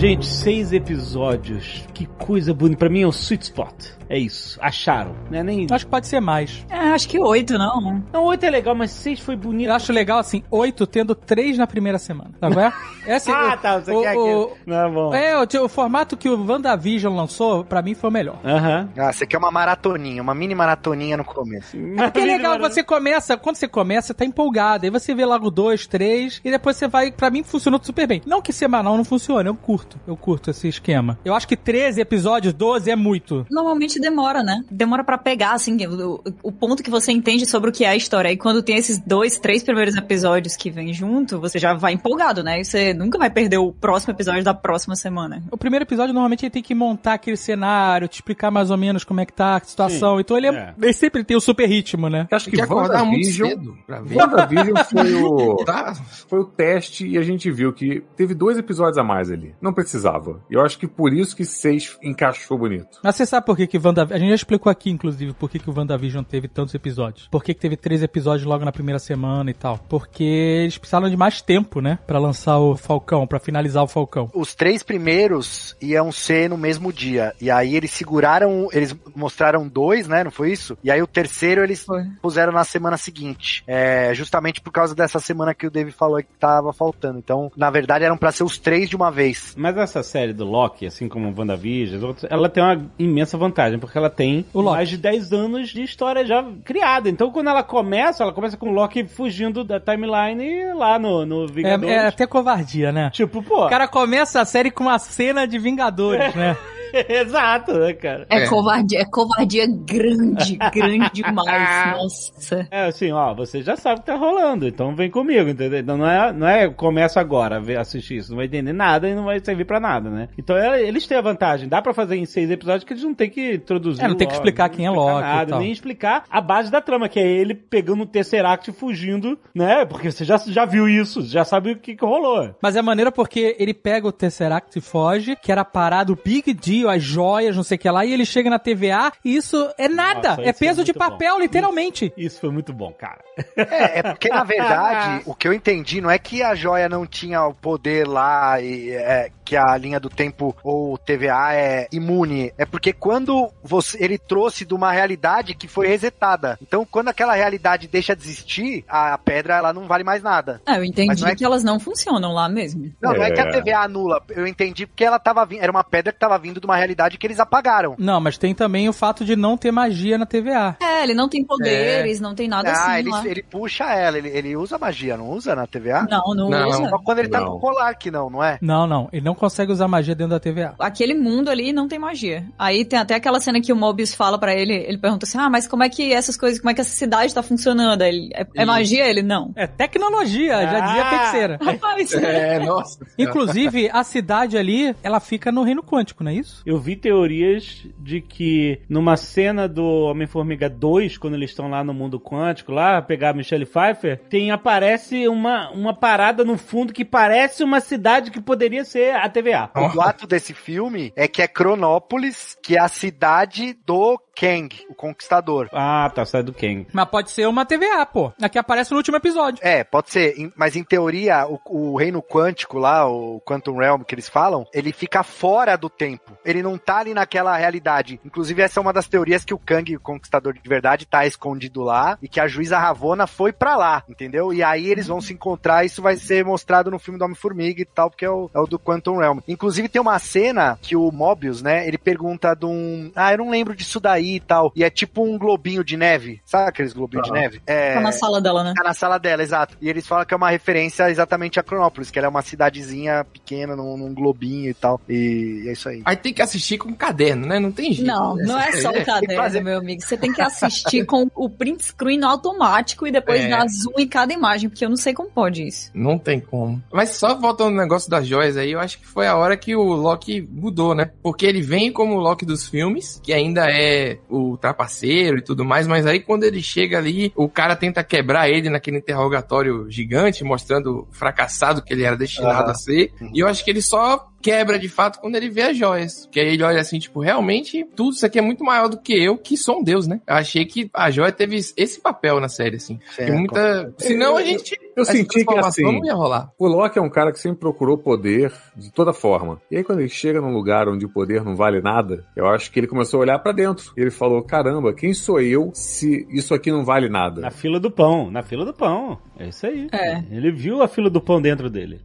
Gente, 0.00 0.24
seis 0.24 0.72
episódios. 0.72 1.84
Que 1.92 2.06
coisa 2.06 2.54
bonita. 2.54 2.78
Pra 2.78 2.88
mim 2.88 3.02
é 3.02 3.06
o 3.06 3.10
sweet 3.10 3.44
spot. 3.44 3.74
É 4.08 4.18
isso. 4.18 4.58
Acharam. 4.62 5.14
Né? 5.30 5.42
Nem... 5.42 5.66
Acho 5.70 5.84
que 5.84 5.90
pode 5.90 6.06
ser 6.06 6.20
mais. 6.20 6.64
É, 6.70 6.76
acho 6.78 7.06
que 7.06 7.18
oito, 7.20 7.56
não. 7.58 8.02
Não, 8.12 8.24
oito 8.24 8.42
é 8.44 8.50
legal, 8.50 8.74
mas 8.74 8.90
seis 8.92 9.20
foi 9.20 9.36
bonito. 9.36 9.68
Eu 9.68 9.74
acho 9.74 9.92
legal, 9.92 10.18
assim, 10.18 10.42
oito 10.50 10.86
tendo 10.86 11.14
três 11.14 11.58
na 11.58 11.66
primeira 11.66 11.98
semana. 11.98 12.30
Tá 12.40 12.48
vendo? 12.48 12.72
Esse, 13.06 13.30
Ah, 13.30 13.54
o- 13.54 13.58
tá. 13.58 13.78
Você 13.78 13.92
o, 13.92 14.00
quer 14.00 14.16
o- 14.16 14.46
que... 14.48 14.70
Não, 14.70 14.90
bom. 14.92 15.14
É, 15.14 15.36
o, 15.38 15.46
o 15.64 15.68
formato 15.68 16.16
que 16.16 16.28
o 16.30 16.44
WandaVision 16.44 17.14
lançou, 17.14 17.62
pra 17.62 17.82
mim 17.82 17.94
foi 17.94 18.08
o 18.08 18.12
melhor. 18.12 18.40
Aham. 18.42 18.88
Ah, 18.96 19.12
você 19.12 19.26
quer 19.26 19.36
uma 19.36 19.50
maratoninha, 19.50 20.22
uma 20.22 20.34
mini 20.34 20.54
maratoninha 20.54 21.16
no 21.18 21.24
começo. 21.24 21.76
É 21.76 22.04
porque 22.10 22.20
é 22.20 22.24
legal, 22.24 22.58
você 22.58 22.82
começa, 22.82 23.36
quando 23.36 23.56
você 23.56 23.68
começa, 23.68 24.08
você 24.08 24.14
tá 24.14 24.24
empolgado, 24.24 24.86
aí 24.86 24.90
você 24.90 25.14
vê 25.14 25.24
logo 25.26 25.50
dois, 25.50 25.86
três, 25.86 26.40
e 26.42 26.50
depois 26.50 26.76
você 26.76 26.88
vai, 26.88 27.12
pra 27.12 27.30
mim 27.30 27.44
funcionou 27.44 27.78
super 27.82 28.06
bem. 28.08 28.22
Não 28.26 28.40
que 28.42 28.52
semanal 28.52 28.96
não 28.96 29.04
funcione, 29.04 29.46
eu 29.48 29.54
curto, 29.54 29.89
eu 30.06 30.16
curto 30.16 30.50
esse 30.50 30.68
esquema. 30.68 31.18
Eu 31.24 31.34
acho 31.34 31.46
que 31.46 31.56
13 31.56 32.00
episódios, 32.00 32.52
12 32.52 32.90
é 32.90 32.96
muito. 32.96 33.46
Normalmente 33.50 34.00
demora, 34.00 34.42
né? 34.42 34.62
Demora 34.70 35.04
pra 35.04 35.18
pegar, 35.18 35.52
assim, 35.52 35.76
o, 35.86 36.22
o 36.42 36.52
ponto 36.52 36.82
que 36.82 36.90
você 36.90 37.12
entende 37.12 37.46
sobre 37.46 37.70
o 37.70 37.72
que 37.72 37.84
é 37.84 37.88
a 37.88 37.96
história. 37.96 38.30
E 38.30 38.36
quando 38.36 38.62
tem 38.62 38.76
esses 38.76 38.98
dois, 38.98 39.38
três 39.38 39.62
primeiros 39.62 39.96
episódios 39.96 40.56
que 40.56 40.70
vêm 40.70 40.92
junto, 40.92 41.40
você 41.40 41.58
já 41.58 41.74
vai 41.74 41.92
empolgado, 41.92 42.42
né? 42.42 42.60
E 42.60 42.64
você 42.64 42.94
nunca 42.94 43.18
vai 43.18 43.30
perder 43.30 43.58
o 43.58 43.72
próximo 43.72 44.12
episódio 44.12 44.44
da 44.44 44.54
próxima 44.54 44.96
semana. 44.96 45.42
O 45.50 45.56
primeiro 45.56 45.84
episódio, 45.84 46.12
normalmente, 46.12 46.44
ele 46.44 46.50
tem 46.50 46.62
que 46.62 46.74
montar 46.74 47.14
aquele 47.14 47.36
cenário, 47.36 48.08
te 48.08 48.14
explicar 48.14 48.50
mais 48.50 48.70
ou 48.70 48.76
menos 48.76 49.04
como 49.04 49.20
é 49.20 49.26
que 49.26 49.32
tá 49.32 49.56
a 49.56 49.60
situação. 49.60 50.16
Sim, 50.16 50.20
então 50.20 50.36
ele, 50.36 50.46
é, 50.48 50.50
é. 50.50 50.74
ele 50.80 50.92
sempre 50.92 51.24
tem 51.24 51.36
o 51.36 51.40
super 51.40 51.66
ritmo, 51.66 52.08
né? 52.08 52.26
Acho 52.30 52.46
Tem 52.46 52.52
que 52.52 52.56
que 52.58 52.62
acordar 52.62 53.04
muito 53.04 53.30
cedo 53.32 53.76
pra 53.86 54.00
ver. 54.00 54.16
WandaVision 54.16 54.76
foi 54.90 55.14
o, 55.14 55.64
Tá? 55.64 55.94
foi 56.28 56.40
o 56.40 56.44
teste 56.44 57.06
e 57.06 57.18
a 57.18 57.22
gente 57.22 57.50
viu 57.50 57.72
que 57.72 58.02
teve 58.16 58.34
dois 58.34 58.58
episódios 58.58 58.98
a 58.98 59.04
mais 59.04 59.30
ali. 59.30 59.54
Não 59.60 59.72
precisava. 59.82 60.40
E 60.50 60.54
eu 60.54 60.62
acho 60.62 60.78
que 60.78 60.86
por 60.86 61.12
isso 61.12 61.36
que 61.36 61.44
seis 61.44 61.96
encaixou 62.02 62.58
bonito. 62.58 62.98
Mas 63.02 63.16
você 63.16 63.26
sabe 63.26 63.46
por 63.46 63.56
que 63.56 63.66
que 63.66 63.78
WandaVision... 63.78 64.16
A 64.16 64.18
gente 64.18 64.28
já 64.30 64.34
explicou 64.34 64.70
aqui, 64.70 64.90
inclusive, 64.90 65.32
por 65.32 65.50
que 65.50 65.58
que 65.58 65.70
o 65.70 65.74
WandaVision 65.76 66.22
teve 66.22 66.48
tantos 66.48 66.74
episódios. 66.74 67.28
Por 67.28 67.42
que 67.42 67.54
que 67.54 67.60
teve 67.60 67.76
três 67.76 68.02
episódios 68.02 68.46
logo 68.46 68.64
na 68.64 68.72
primeira 68.72 68.98
semana 68.98 69.50
e 69.50 69.54
tal. 69.54 69.78
Porque 69.88 70.24
eles 70.24 70.78
precisaram 70.78 71.08
de 71.08 71.16
mais 71.16 71.40
tempo, 71.40 71.80
né? 71.80 71.98
Pra 72.06 72.18
lançar 72.18 72.58
o 72.58 72.76
Falcão, 72.76 73.26
pra 73.26 73.40
finalizar 73.40 73.82
o 73.82 73.88
Falcão. 73.88 74.30
Os 74.34 74.54
três 74.54 74.82
primeiros 74.82 75.76
iam 75.80 76.12
ser 76.12 76.50
no 76.50 76.56
mesmo 76.56 76.92
dia. 76.92 77.34
E 77.40 77.50
aí 77.50 77.76
eles 77.76 77.90
seguraram, 77.90 78.68
eles 78.72 78.94
mostraram 79.14 79.66
dois, 79.68 80.06
né? 80.08 80.24
Não 80.24 80.30
foi 80.30 80.52
isso? 80.52 80.76
E 80.82 80.90
aí 80.90 81.02
o 81.02 81.06
terceiro 81.06 81.62
eles 81.62 81.84
Foi. 81.84 82.04
puseram 82.22 82.52
na 82.52 82.64
semana 82.64 82.96
seguinte. 82.96 83.62
É, 83.66 84.12
justamente 84.14 84.60
por 84.60 84.72
causa 84.72 84.94
dessa 84.94 85.18
semana 85.18 85.54
que 85.54 85.66
o 85.66 85.70
David 85.70 85.94
falou 85.94 86.18
que 86.18 86.28
tava 86.38 86.72
faltando. 86.72 87.18
Então, 87.18 87.50
na 87.56 87.70
verdade, 87.70 88.04
eram 88.04 88.16
pra 88.16 88.32
ser 88.32 88.44
os 88.44 88.58
três 88.58 88.88
de 88.88 88.96
uma 88.96 89.10
vez. 89.10 89.54
Mas 89.56 89.69
essa 89.78 90.02
série 90.02 90.32
do 90.32 90.44
Loki, 90.44 90.86
assim 90.86 91.08
como 91.08 91.32
WandaVision, 91.36 92.12
ela 92.28 92.48
tem 92.48 92.62
uma 92.62 92.80
imensa 92.98 93.36
vantagem, 93.38 93.78
porque 93.78 93.96
ela 93.96 94.10
tem 94.10 94.44
mais 94.54 94.88
de 94.88 94.96
10 94.96 95.32
anos 95.32 95.68
de 95.68 95.82
história 95.82 96.24
já 96.26 96.44
criada. 96.64 97.08
Então, 97.08 97.30
quando 97.30 97.48
ela 97.50 97.62
começa, 97.62 98.22
ela 98.22 98.32
começa 98.32 98.56
com 98.56 98.68
o 98.70 98.72
Loki 98.72 99.06
fugindo 99.06 99.62
da 99.62 99.78
timeline 99.78 100.72
lá 100.74 100.98
no, 100.98 101.24
no 101.26 101.44
É, 101.44 101.46
Vingadores. 101.52 101.94
é 101.94 102.06
até 102.06 102.26
covardia, 102.26 102.90
né? 102.90 103.10
Tipo, 103.10 103.42
pô. 103.42 103.66
O 103.66 103.68
cara 103.68 103.86
começa 103.86 104.40
a 104.40 104.44
série 104.44 104.70
com 104.70 104.84
uma 104.84 104.98
cena 104.98 105.46
de 105.46 105.58
Vingadores, 105.58 106.34
né? 106.34 106.56
Exato, 107.08 107.72
né, 107.74 107.92
cara? 107.92 108.26
É, 108.30 108.44
É. 108.44 108.48
covardia, 108.48 109.00
é 109.00 109.04
covardia 109.04 109.66
grande, 109.66 110.56
grande 110.72 111.10
demais. 111.12 111.92
Nossa. 111.96 112.68
É 112.70 112.86
assim, 112.86 113.12
ó, 113.12 113.34
você 113.34 113.62
já 113.62 113.76
sabe 113.76 113.96
o 113.98 114.00
que 114.02 114.06
tá 114.06 114.16
rolando, 114.16 114.66
então 114.66 114.94
vem 114.94 115.10
comigo, 115.10 115.48
entendeu? 115.48 115.78
Então 115.80 115.96
não 115.96 116.08
é, 116.08 116.32
não 116.32 116.46
é 116.48 116.68
começa 116.68 117.20
agora 117.20 117.58
a 117.58 117.80
assistir 117.80 118.16
isso, 118.16 118.30
não 118.30 118.36
vai 118.36 118.46
entender 118.46 118.72
nada 118.72 119.08
e 119.08 119.14
não 119.14 119.24
vai 119.24 119.40
servir 119.40 119.64
pra 119.64 119.80
nada, 119.80 120.08
né? 120.10 120.28
Então 120.38 120.56
é, 120.56 120.82
eles 120.82 121.06
têm 121.06 121.16
a 121.18 121.22
vantagem, 121.22 121.68
dá 121.68 121.80
pra 121.82 121.92
fazer 121.94 122.16
em 122.16 122.26
seis 122.26 122.50
episódios 122.50 122.84
que 122.84 122.92
eles 122.92 123.04
não 123.04 123.14
tem 123.14 123.28
que 123.30 123.54
introduzir 123.54 124.04
É, 124.04 124.08
não 124.08 124.16
tem 124.16 124.26
que 124.26 124.34
explicar 124.34 124.68
quem 124.68 124.86
é 124.86 124.90
Loki 124.90 125.18
e 125.18 125.22
nada, 125.22 125.50
tal. 125.50 125.60
nem 125.60 125.70
explicar 125.72 126.24
a 126.30 126.40
base 126.40 126.70
da 126.70 126.80
trama, 126.80 127.08
que 127.08 127.18
é 127.18 127.26
ele 127.26 127.54
pegando 127.54 128.02
o 128.02 128.06
Tesseract 128.06 128.70
e 128.70 128.72
fugindo, 128.72 129.38
né? 129.54 129.84
Porque 129.84 130.10
você 130.10 130.24
já, 130.24 130.36
já 130.38 130.64
viu 130.64 130.88
isso, 130.88 131.22
já 131.22 131.44
sabe 131.44 131.72
o 131.72 131.76
que, 131.78 131.94
que 131.96 132.04
rolou. 132.04 132.54
Mas 132.62 132.76
é 132.76 132.82
maneira 132.82 133.10
porque 133.12 133.56
ele 133.58 133.74
pega 133.74 134.06
o 134.06 134.12
Tesseract 134.12 134.78
e 134.78 134.80
foge, 134.82 135.36
que 135.36 135.50
era 135.52 135.64
parado 135.64 136.12
o 136.12 136.18
Big 136.22 136.52
As 136.88 137.02
joias, 137.02 137.56
não 137.56 137.62
sei 137.62 137.76
o 137.76 137.78
que 137.78 137.90
lá, 137.90 138.04
e 138.04 138.12
ele 138.12 138.24
chega 138.24 138.50
na 138.50 138.58
TVA 138.58 139.12
e 139.24 139.36
isso 139.36 139.68
é 139.78 139.88
nada. 139.88 140.30
Nossa, 140.30 140.42
é 140.42 140.50
isso 140.50 140.58
peso 140.58 140.80
é 140.80 140.84
de 140.84 140.92
papel, 140.92 141.34
bom. 141.34 141.40
literalmente. 141.40 142.12
Isso 142.16 142.40
foi 142.40 142.50
muito 142.50 142.72
bom, 142.72 142.92
cara. 142.92 143.20
É, 143.56 143.98
é 143.98 144.02
porque 144.02 144.28
na 144.28 144.44
verdade, 144.44 145.22
o 145.26 145.34
que 145.34 145.48
eu 145.48 145.52
entendi 145.52 146.00
não 146.00 146.10
é 146.10 146.18
que 146.18 146.42
a 146.42 146.54
joia 146.54 146.88
não 146.88 147.06
tinha 147.06 147.44
o 147.44 147.54
poder 147.54 148.06
lá 148.06 148.60
e 148.60 148.90
é, 148.90 149.30
que 149.44 149.56
a 149.56 149.76
linha 149.76 149.98
do 149.98 150.08
tempo 150.08 150.54
ou 150.62 150.96
TVA 150.98 151.54
é 151.54 151.88
imune. 151.92 152.52
É 152.56 152.64
porque 152.64 152.92
quando 152.92 153.50
você, 153.62 154.02
ele 154.02 154.18
trouxe 154.18 154.64
de 154.64 154.74
uma 154.74 154.92
realidade 154.92 155.54
que 155.54 155.66
foi 155.66 155.88
resetada. 155.88 156.58
Então, 156.62 156.86
quando 156.88 157.08
aquela 157.08 157.34
realidade 157.34 157.88
deixa 157.88 158.14
de 158.14 158.22
existir, 158.22 158.84
a 158.88 159.16
pedra 159.18 159.56
ela 159.56 159.72
não 159.72 159.86
vale 159.86 160.04
mais 160.04 160.22
nada. 160.22 160.60
É, 160.66 160.76
eu 160.76 160.84
entendi 160.84 161.24
é 161.24 161.34
que 161.34 161.44
elas 161.44 161.64
não 161.64 161.80
funcionam 161.80 162.32
lá 162.32 162.48
mesmo. 162.48 162.92
Não, 163.00 163.12
não 163.12 163.24
é 163.24 163.30
que 163.30 163.40
a 163.40 163.44
É. 163.44 163.50
TVA 163.50 163.78
anula. 163.80 164.22
Eu 164.28 164.46
entendi 164.46 164.86
porque 164.86 165.04
ela 165.04 165.18
tava 165.18 165.44
vindo, 165.44 165.62
era 165.62 165.72
uma 165.72 165.82
pedra 165.84 166.12
que 166.12 166.18
tava 166.18 166.38
vindo 166.38 166.60
de 166.60 166.66
uma 166.70 166.76
realidade 166.76 167.18
que 167.18 167.26
eles 167.26 167.40
apagaram. 167.40 167.94
Não, 167.98 168.20
mas 168.20 168.38
tem 168.38 168.54
também 168.54 168.88
o 168.88 168.92
fato 168.92 169.24
de 169.24 169.36
não 169.36 169.56
ter 169.56 169.70
magia 169.70 170.16
na 170.18 170.26
TVA. 170.26 170.76
É, 170.80 171.02
ele 171.02 171.14
não 171.14 171.28
tem 171.28 171.44
poderes, 171.44 172.20
não 172.20 172.34
tem 172.34 172.48
nada 172.48 172.70
ah, 172.70 172.72
assim 172.72 172.98
ele, 173.00 173.10
lá. 173.10 173.26
ele 173.26 173.42
puxa 173.42 173.84
ela, 173.84 174.18
ele, 174.18 174.28
ele 174.28 174.56
usa 174.56 174.78
magia, 174.78 175.16
não 175.16 175.30
usa 175.30 175.54
na 175.54 175.66
TVA? 175.66 176.06
Não, 176.10 176.34
não, 176.34 176.48
Não. 176.48 176.68
usa. 176.68 176.88
Só 176.88 176.98
quando 176.98 177.18
ele 177.20 177.28
tá 177.28 177.40
Não. 177.40 177.46
com 177.52 177.56
o 177.56 177.60
colar 177.60 177.94
que 177.94 178.10
não, 178.10 178.30
não 178.30 178.42
é? 178.42 178.58
Não, 178.60 178.86
não. 178.86 179.08
Ele 179.12 179.24
não 179.24 179.34
consegue 179.34 179.72
usar 179.72 179.88
magia 179.88 180.14
dentro 180.14 180.30
da 180.32 180.40
TVA. 180.40 180.74
Aquele 180.78 181.14
mundo 181.14 181.48
ali 181.50 181.72
não 181.72 181.88
tem 181.88 181.98
magia. 181.98 182.44
Aí 182.58 182.84
tem 182.84 182.98
até 182.98 183.14
aquela 183.14 183.40
cena 183.40 183.60
que 183.60 183.72
o 183.72 183.76
Mobius 183.76 184.14
fala 184.14 184.38
pra 184.38 184.54
ele, 184.54 184.72
ele 184.74 184.98
pergunta 184.98 185.26
assim, 185.26 185.38
ah, 185.38 185.48
mas 185.50 185.66
como 185.66 185.82
é 185.82 185.88
que 185.88 186.12
essas 186.12 186.36
coisas, 186.36 186.58
como 186.60 186.70
é 186.70 186.74
que 186.74 186.80
essa 186.80 186.94
cidade 186.94 187.34
tá 187.34 187.42
funcionando? 187.42 188.02
Ele, 188.02 188.30
é, 188.34 188.46
é 188.56 188.64
magia? 188.64 189.04
Ele, 189.08 189.22
não. 189.22 189.52
É 189.56 189.66
tecnologia, 189.66 190.62
já 190.66 190.80
dizia 190.80 191.02
Ah! 191.04 191.10
feiticeira. 191.10 191.58
Rapaz, 191.62 192.12
É, 192.14 192.58
nossa. 192.58 192.98
Inclusive, 193.18 193.90
a 193.92 194.02
cidade 194.04 194.56
ali, 194.56 194.94
ela 195.02 195.20
fica 195.20 195.50
no 195.52 195.62
reino 195.62 195.82
quântico, 195.82 196.22
não 196.24 196.30
é 196.30 196.34
isso? 196.34 196.59
Eu 196.64 196.78
vi 196.78 196.96
teorias 196.96 197.86
de 197.98 198.20
que 198.20 198.80
numa 198.88 199.16
cena 199.16 199.68
do 199.68 199.84
Homem-Formiga 199.84 200.68
2, 200.68 201.18
quando 201.18 201.34
eles 201.34 201.50
estão 201.50 201.68
lá 201.68 201.82
no 201.82 201.94
mundo 201.94 202.20
quântico, 202.20 202.72
lá, 202.72 203.00
pegar 203.00 203.30
a 203.30 203.34
Michelle 203.34 203.66
Pfeiffer, 203.66 204.20
tem, 204.28 204.50
aparece 204.50 205.28
uma, 205.28 205.70
uma 205.70 205.94
parada 205.94 206.44
no 206.44 206.56
fundo 206.56 206.92
que 206.92 207.04
parece 207.04 207.62
uma 207.62 207.80
cidade 207.80 208.30
que 208.30 208.40
poderia 208.40 208.84
ser 208.84 209.14
a 209.14 209.28
TVA. 209.28 209.70
O 209.74 209.88
boato 209.88 210.26
desse 210.26 210.54
filme 210.54 211.12
é 211.16 211.26
que 211.26 211.42
é 211.42 211.48
Cronópolis, 211.48 212.56
que 212.62 212.76
é 212.76 212.80
a 212.80 212.88
cidade 212.88 213.76
do 213.86 214.18
Kang, 214.34 214.68
o 214.88 214.94
Conquistador. 214.94 215.68
Ah, 215.72 216.10
tá, 216.14 216.24
sai 216.24 216.42
do 216.42 216.52
Kang. 216.52 216.86
Mas 216.92 217.08
pode 217.08 217.30
ser 217.30 217.46
uma 217.46 217.66
TVA, 217.66 218.06
pô. 218.06 218.32
A 218.40 218.48
que 218.48 218.58
aparece 218.58 218.90
no 218.90 218.96
último 218.96 219.16
episódio. 219.16 219.60
É, 219.62 219.84
pode 219.84 220.10
ser, 220.10 220.34
mas 220.56 220.76
em 220.76 220.84
teoria, 220.84 221.46
o, 221.46 221.60
o 221.66 221.96
reino 221.96 222.22
quântico 222.22 222.78
lá, 222.78 223.06
o 223.08 223.40
Quantum 223.40 223.76
Realm 223.76 224.02
que 224.02 224.14
eles 224.14 224.28
falam, 224.28 224.66
ele 224.72 224.92
fica 224.92 225.22
fora 225.22 225.76
do 225.76 225.90
tempo. 225.90 226.36
Ele 226.44 226.62
não 226.62 226.78
tá 226.78 226.98
ali 226.98 227.14
naquela 227.14 227.56
realidade. 227.56 228.20
Inclusive, 228.24 228.62
essa 228.62 228.80
é 228.80 228.82
uma 228.82 228.92
das 228.92 229.08
teorias 229.08 229.44
que 229.44 229.54
o 229.54 229.58
Kang, 229.58 229.94
o 229.94 230.00
Conquistador 230.00 230.54
de 230.54 230.68
verdade, 230.68 231.06
tá 231.06 231.26
escondido 231.26 231.82
lá 231.82 232.18
e 232.22 232.28
que 232.28 232.40
a 232.40 232.48
juíza 232.48 232.78
Ravonna 232.78 233.26
foi 233.26 233.52
pra 233.52 233.76
lá, 233.76 234.02
entendeu? 234.08 234.52
E 234.52 234.62
aí 234.62 234.86
eles 234.86 235.06
vão 235.06 235.20
se 235.20 235.32
encontrar, 235.32 235.84
isso 235.84 236.02
vai 236.02 236.16
ser 236.16 236.44
mostrado 236.44 236.90
no 236.90 236.98
filme 236.98 237.18
do 237.18 237.24
Homem-Formiga 237.24 237.82
e 237.82 237.84
tal, 237.84 238.10
porque 238.10 238.24
é 238.24 238.30
o, 238.30 238.50
é 238.54 238.58
o 238.58 238.66
do 238.66 238.78
Quantum 238.78 239.18
Realm. 239.18 239.40
Inclusive, 239.46 239.88
tem 239.88 240.00
uma 240.00 240.18
cena 240.18 240.78
que 240.80 240.96
o 240.96 241.10
Mobius, 241.10 241.62
né, 241.62 241.86
ele 241.86 241.98
pergunta 241.98 242.54
de 242.54 242.66
um. 242.66 243.10
Ah, 243.14 243.32
eu 243.32 243.38
não 243.38 243.50
lembro 243.50 243.74
disso 243.74 244.00
daí 244.00 244.19
e 244.20 244.40
tal. 244.40 244.72
E 244.74 244.84
é 244.84 244.90
tipo 244.90 245.22
um 245.24 245.38
globinho 245.38 245.82
de 245.84 245.96
neve. 245.96 246.40
Sabe 246.44 246.68
aqueles 246.68 246.92
globinhos 246.92 247.26
de 247.26 247.32
neve? 247.32 247.60
É. 247.66 247.94
tá 247.94 248.00
na 248.00 248.12
sala 248.12 248.40
dela, 248.40 248.64
né? 248.64 248.72
Tá 248.76 248.84
na 248.84 248.94
sala 248.94 249.18
dela, 249.18 249.42
exato. 249.42 249.76
E 249.80 249.88
eles 249.88 250.06
falam 250.06 250.24
que 250.24 250.34
é 250.34 250.36
uma 250.36 250.50
referência 250.50 251.10
exatamente 251.10 251.58
a 251.58 251.62
Cronópolis, 251.62 252.10
que 252.10 252.18
ela 252.18 252.26
é 252.26 252.30
uma 252.30 252.42
cidadezinha 252.42 253.24
pequena, 253.24 253.74
num, 253.76 253.96
num 253.96 254.14
globinho 254.14 254.70
e 254.70 254.74
tal. 254.74 255.00
E 255.08 255.64
é 255.68 255.72
isso 255.72 255.88
aí. 255.88 256.02
Aí 256.04 256.16
tem 256.16 256.32
que 256.32 256.42
assistir 256.42 256.78
com 256.78 256.88
um 256.88 256.94
caderno, 256.94 257.46
né? 257.46 257.58
Não 257.58 257.72
tem 257.72 257.92
jeito. 257.92 258.06
Não, 258.06 258.34
né? 258.36 258.44
não 258.46 258.58
é 258.58 258.72
só 258.72 258.90
o 258.90 258.92
fazer- 259.04 259.04
caderno, 259.04 259.62
meu 259.64 259.78
amigo. 259.78 260.02
Você 260.02 260.16
tem 260.16 260.32
que 260.32 260.42
assistir 260.42 261.04
com 261.06 261.28
o 261.34 261.48
print 261.48 261.84
screen 261.84 262.22
automático 262.24 263.06
e 263.06 263.10
depois 263.12 263.40
É. 263.40 263.48
dar 263.48 263.66
zoom 263.68 263.98
em 263.98 264.08
cada 264.08 264.32
imagem, 264.32 264.68
porque 264.68 264.84
eu 264.84 264.88
não 264.88 264.96
sei 264.96 265.12
como 265.14 265.30
pode 265.30 265.66
isso. 265.66 265.90
Não 265.94 266.18
tem 266.18 266.40
como. 266.40 266.82
Mas 266.92 267.10
só 267.10 267.34
voltando 267.34 267.70
no 267.70 267.80
negócio 267.80 268.10
das 268.10 268.26
joias 268.26 268.56
aí, 268.56 268.72
eu 268.72 268.80
acho 268.80 268.98
que 268.98 269.06
foi 269.06 269.26
a 269.26 269.36
hora 269.36 269.56
que 269.56 269.74
o 269.74 269.82
Loki 269.82 270.40
mudou, 270.50 270.94
né? 270.94 271.10
Porque 271.22 271.46
ele 271.46 271.60
vem 271.62 271.92
como 271.92 272.14
o 272.14 272.18
Loki 272.20 272.44
dos 272.44 272.66
filmes, 272.66 273.20
que 273.22 273.32
ainda 273.32 273.66
é 273.70 274.09
o 274.28 274.56
trapaceiro 274.56 275.38
e 275.38 275.42
tudo 275.42 275.64
mais, 275.64 275.86
mas 275.86 276.06
aí 276.06 276.20
quando 276.20 276.44
ele 276.44 276.62
chega 276.62 276.98
ali, 276.98 277.32
o 277.36 277.48
cara 277.48 277.76
tenta 277.76 278.02
quebrar 278.02 278.48
ele 278.48 278.68
naquele 278.70 278.98
interrogatório 278.98 279.90
gigante, 279.90 280.44
mostrando 280.44 281.06
o 281.10 281.14
fracassado 281.14 281.82
que 281.82 281.92
ele 281.92 282.04
era 282.04 282.16
destinado 282.16 282.62
Aham. 282.62 282.70
a 282.70 282.74
ser. 282.74 283.12
E 283.32 283.40
eu 283.40 283.48
acho 283.48 283.64
que 283.64 283.70
ele 283.70 283.82
só 283.82 284.28
quebra 284.40 284.78
de 284.78 284.88
fato 284.88 285.20
quando 285.20 285.36
ele 285.36 285.48
vê 285.48 285.62
as 285.62 285.76
joias. 285.76 286.28
Que 286.30 286.40
aí 286.40 286.54
ele 286.54 286.62
olha 286.62 286.80
assim, 286.80 286.98
tipo, 286.98 287.20
realmente, 287.20 287.86
tudo 287.94 288.14
isso 288.14 288.26
aqui 288.26 288.38
é 288.38 288.42
muito 288.42 288.64
maior 288.64 288.88
do 288.88 288.98
que 288.98 289.12
eu, 289.12 289.36
que 289.36 289.56
sou 289.56 289.80
um 289.80 289.82
deus, 289.82 290.06
né? 290.06 290.20
Eu 290.26 290.34
achei 290.34 290.64
que 290.64 290.90
a 290.92 291.10
joia 291.10 291.32
teve 291.32 291.56
esse 291.56 292.00
papel 292.00 292.40
na 292.40 292.48
série, 292.48 292.76
assim. 292.76 292.98
Sim, 293.10 293.26
Tem 293.26 293.38
muita... 293.38 293.92
Senão 293.98 294.36
a 294.36 294.42
gente... 294.42 294.78
Eu 294.96 295.02
essa 295.02 295.12
senti 295.12 295.44
que 295.44 295.58
assim, 295.58 295.82
não 295.82 296.04
ia 296.04 296.14
rolar. 296.14 296.52
o 296.58 296.66
Loki 296.66 296.98
é 296.98 297.02
um 297.02 297.08
cara 297.08 297.32
que 297.32 297.40
sempre 297.40 297.58
procurou 297.60 297.96
poder 297.96 298.52
de 298.76 298.92
toda 298.92 299.12
forma. 299.12 299.60
E 299.70 299.76
aí 299.76 299.84
quando 299.84 300.00
ele 300.00 300.08
chega 300.08 300.40
num 300.40 300.52
lugar 300.52 300.88
onde 300.88 301.06
o 301.06 301.08
poder 301.08 301.42
não 301.42 301.56
vale 301.56 301.80
nada, 301.80 302.26
eu 302.36 302.46
acho 302.46 302.70
que 302.70 302.80
ele 302.80 302.86
começou 302.86 303.18
a 303.18 303.22
olhar 303.22 303.38
pra 303.38 303.52
dentro. 303.52 303.92
E 303.96 304.00
ele 304.00 304.10
falou: 304.10 304.42
"Caramba, 304.42 304.92
quem 304.92 305.14
sou 305.14 305.40
eu 305.40 305.70
se 305.74 306.26
isso 306.30 306.52
aqui 306.52 306.70
não 306.70 306.84
vale 306.84 307.08
nada?" 307.08 307.40
Na 307.40 307.50
fila 307.50 307.80
do 307.80 307.90
pão, 307.90 308.30
na 308.30 308.42
fila 308.42 308.64
do 308.64 308.74
pão. 308.74 309.18
É 309.38 309.48
isso 309.48 309.66
aí. 309.66 309.88
É. 309.92 310.22
Ele 310.30 310.52
viu 310.52 310.82
a 310.82 310.88
fila 310.88 311.08
do 311.08 311.20
pão 311.20 311.40
dentro 311.40 311.70
dele. 311.70 312.00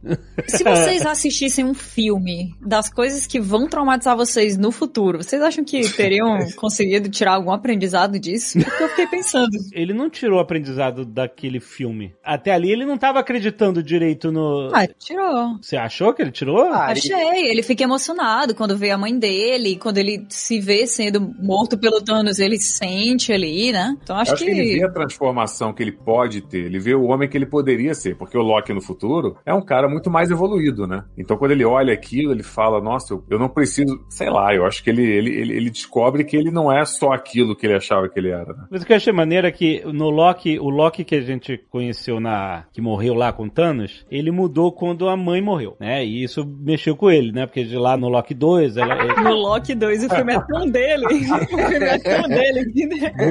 Se 0.46 0.64
vocês 0.64 1.04
assistissem 1.04 1.64
um 1.64 1.74
filme 1.74 2.25
das 2.60 2.88
coisas 2.90 3.26
que 3.26 3.40
vão 3.40 3.68
traumatizar 3.68 4.16
vocês 4.16 4.56
no 4.56 4.70
futuro, 4.70 5.22
vocês 5.22 5.42
acham 5.42 5.64
que 5.64 5.80
teriam 5.96 6.38
conseguido 6.56 7.08
tirar 7.08 7.34
algum 7.34 7.52
aprendizado 7.52 8.18
disso? 8.18 8.58
Porque 8.62 8.82
eu 8.82 8.88
fiquei 8.90 9.06
pensando. 9.06 9.50
Ele 9.72 9.92
não 9.92 10.10
tirou 10.10 10.38
o 10.38 10.40
aprendizado 10.42 11.04
daquele 11.04 11.60
filme. 11.60 12.14
Até 12.24 12.52
ali 12.52 12.70
ele 12.70 12.84
não 12.84 12.98
tava 12.98 13.20
acreditando 13.20 13.82
direito 13.82 14.30
no. 14.30 14.70
Ah, 14.72 14.86
tirou. 14.86 15.56
Você 15.60 15.76
achou 15.76 16.12
que 16.12 16.22
ele 16.22 16.30
tirou? 16.30 16.64
Ah, 16.72 16.86
Achei, 16.86 17.48
ele 17.48 17.62
fica 17.62 17.84
emocionado 17.84 18.54
quando 18.54 18.76
vê 18.76 18.90
a 18.90 18.98
mãe 18.98 19.16
dele, 19.18 19.76
quando 19.76 19.98
ele 19.98 20.26
se 20.28 20.60
vê 20.60 20.86
sendo 20.86 21.20
morto 21.20 21.78
pelo 21.78 22.02
Thanos, 22.02 22.38
ele 22.38 22.58
sente 22.58 23.32
ali, 23.32 23.72
né? 23.72 23.96
Então 24.02 24.16
acho, 24.16 24.34
acho 24.34 24.44
que 24.44 24.50
ele 24.50 24.78
vê 24.78 24.84
a 24.84 24.90
transformação 24.90 25.72
que 25.72 25.82
ele 25.82 25.92
pode 25.92 26.40
ter, 26.40 26.64
ele 26.64 26.78
vê 26.78 26.94
o 26.94 27.04
homem 27.04 27.28
que 27.28 27.36
ele 27.36 27.46
poderia 27.46 27.94
ser, 27.94 28.16
porque 28.16 28.36
o 28.36 28.42
Loki 28.42 28.72
no 28.72 28.80
futuro 28.80 29.36
é 29.44 29.52
um 29.52 29.62
cara 29.62 29.88
muito 29.88 30.10
mais 30.10 30.30
evoluído, 30.30 30.86
né? 30.86 31.04
Então 31.16 31.36
quando 31.36 31.52
ele 31.52 31.64
olha 31.64 31.96
aquilo, 32.16 32.32
ele 32.32 32.42
fala, 32.42 32.80
nossa, 32.80 33.12
eu, 33.14 33.24
eu 33.30 33.38
não 33.38 33.48
preciso, 33.48 34.04
sei 34.08 34.30
lá, 34.30 34.54
eu 34.54 34.64
acho 34.64 34.82
que 34.82 34.90
ele, 34.90 35.02
ele, 35.02 35.30
ele, 35.30 35.56
ele 35.56 35.70
descobre 35.70 36.24
que 36.24 36.36
ele 36.36 36.50
não 36.50 36.72
é 36.72 36.84
só 36.84 37.12
aquilo 37.12 37.54
que 37.56 37.66
ele 37.66 37.74
achava 37.74 38.08
que 38.08 38.18
ele 38.18 38.30
era, 38.30 38.52
né? 38.52 38.64
Mas 38.70 38.82
o 38.82 38.86
que 38.86 38.92
eu 38.92 38.96
achei 38.96 39.12
maneiro 39.12 39.46
é 39.46 39.50
que 39.52 39.82
no 39.84 40.08
Loki, 40.10 40.58
o 40.58 40.68
Loki 40.68 41.04
que 41.04 41.14
a 41.14 41.20
gente 41.20 41.58
conheceu 41.70 42.18
na. 42.20 42.64
que 42.72 42.80
morreu 42.80 43.14
lá 43.14 43.32
com 43.32 43.48
Thanos, 43.48 44.04
ele 44.10 44.30
mudou 44.30 44.72
quando 44.72 45.08
a 45.08 45.16
mãe 45.16 45.40
morreu, 45.40 45.76
né? 45.80 46.04
E 46.04 46.22
isso 46.22 46.44
mexeu 46.60 46.96
com 46.96 47.10
ele, 47.10 47.32
né? 47.32 47.46
Porque 47.46 47.64
de 47.64 47.76
lá 47.76 47.96
no 47.96 48.08
Loki 48.08 48.34
2, 48.34 48.76
ela, 48.76 48.94
ele- 49.04 49.20
No 49.20 49.34
Loki 49.34 49.74
2, 49.74 50.04
o 50.04 50.08
filme 50.14 50.34
é 50.34 50.40
tão 50.40 50.70
dele. 50.70 51.04
O 51.56 51.58
filme 51.58 51.84
é 51.86 51.98
tão 51.98 52.28
dele. 52.28 52.66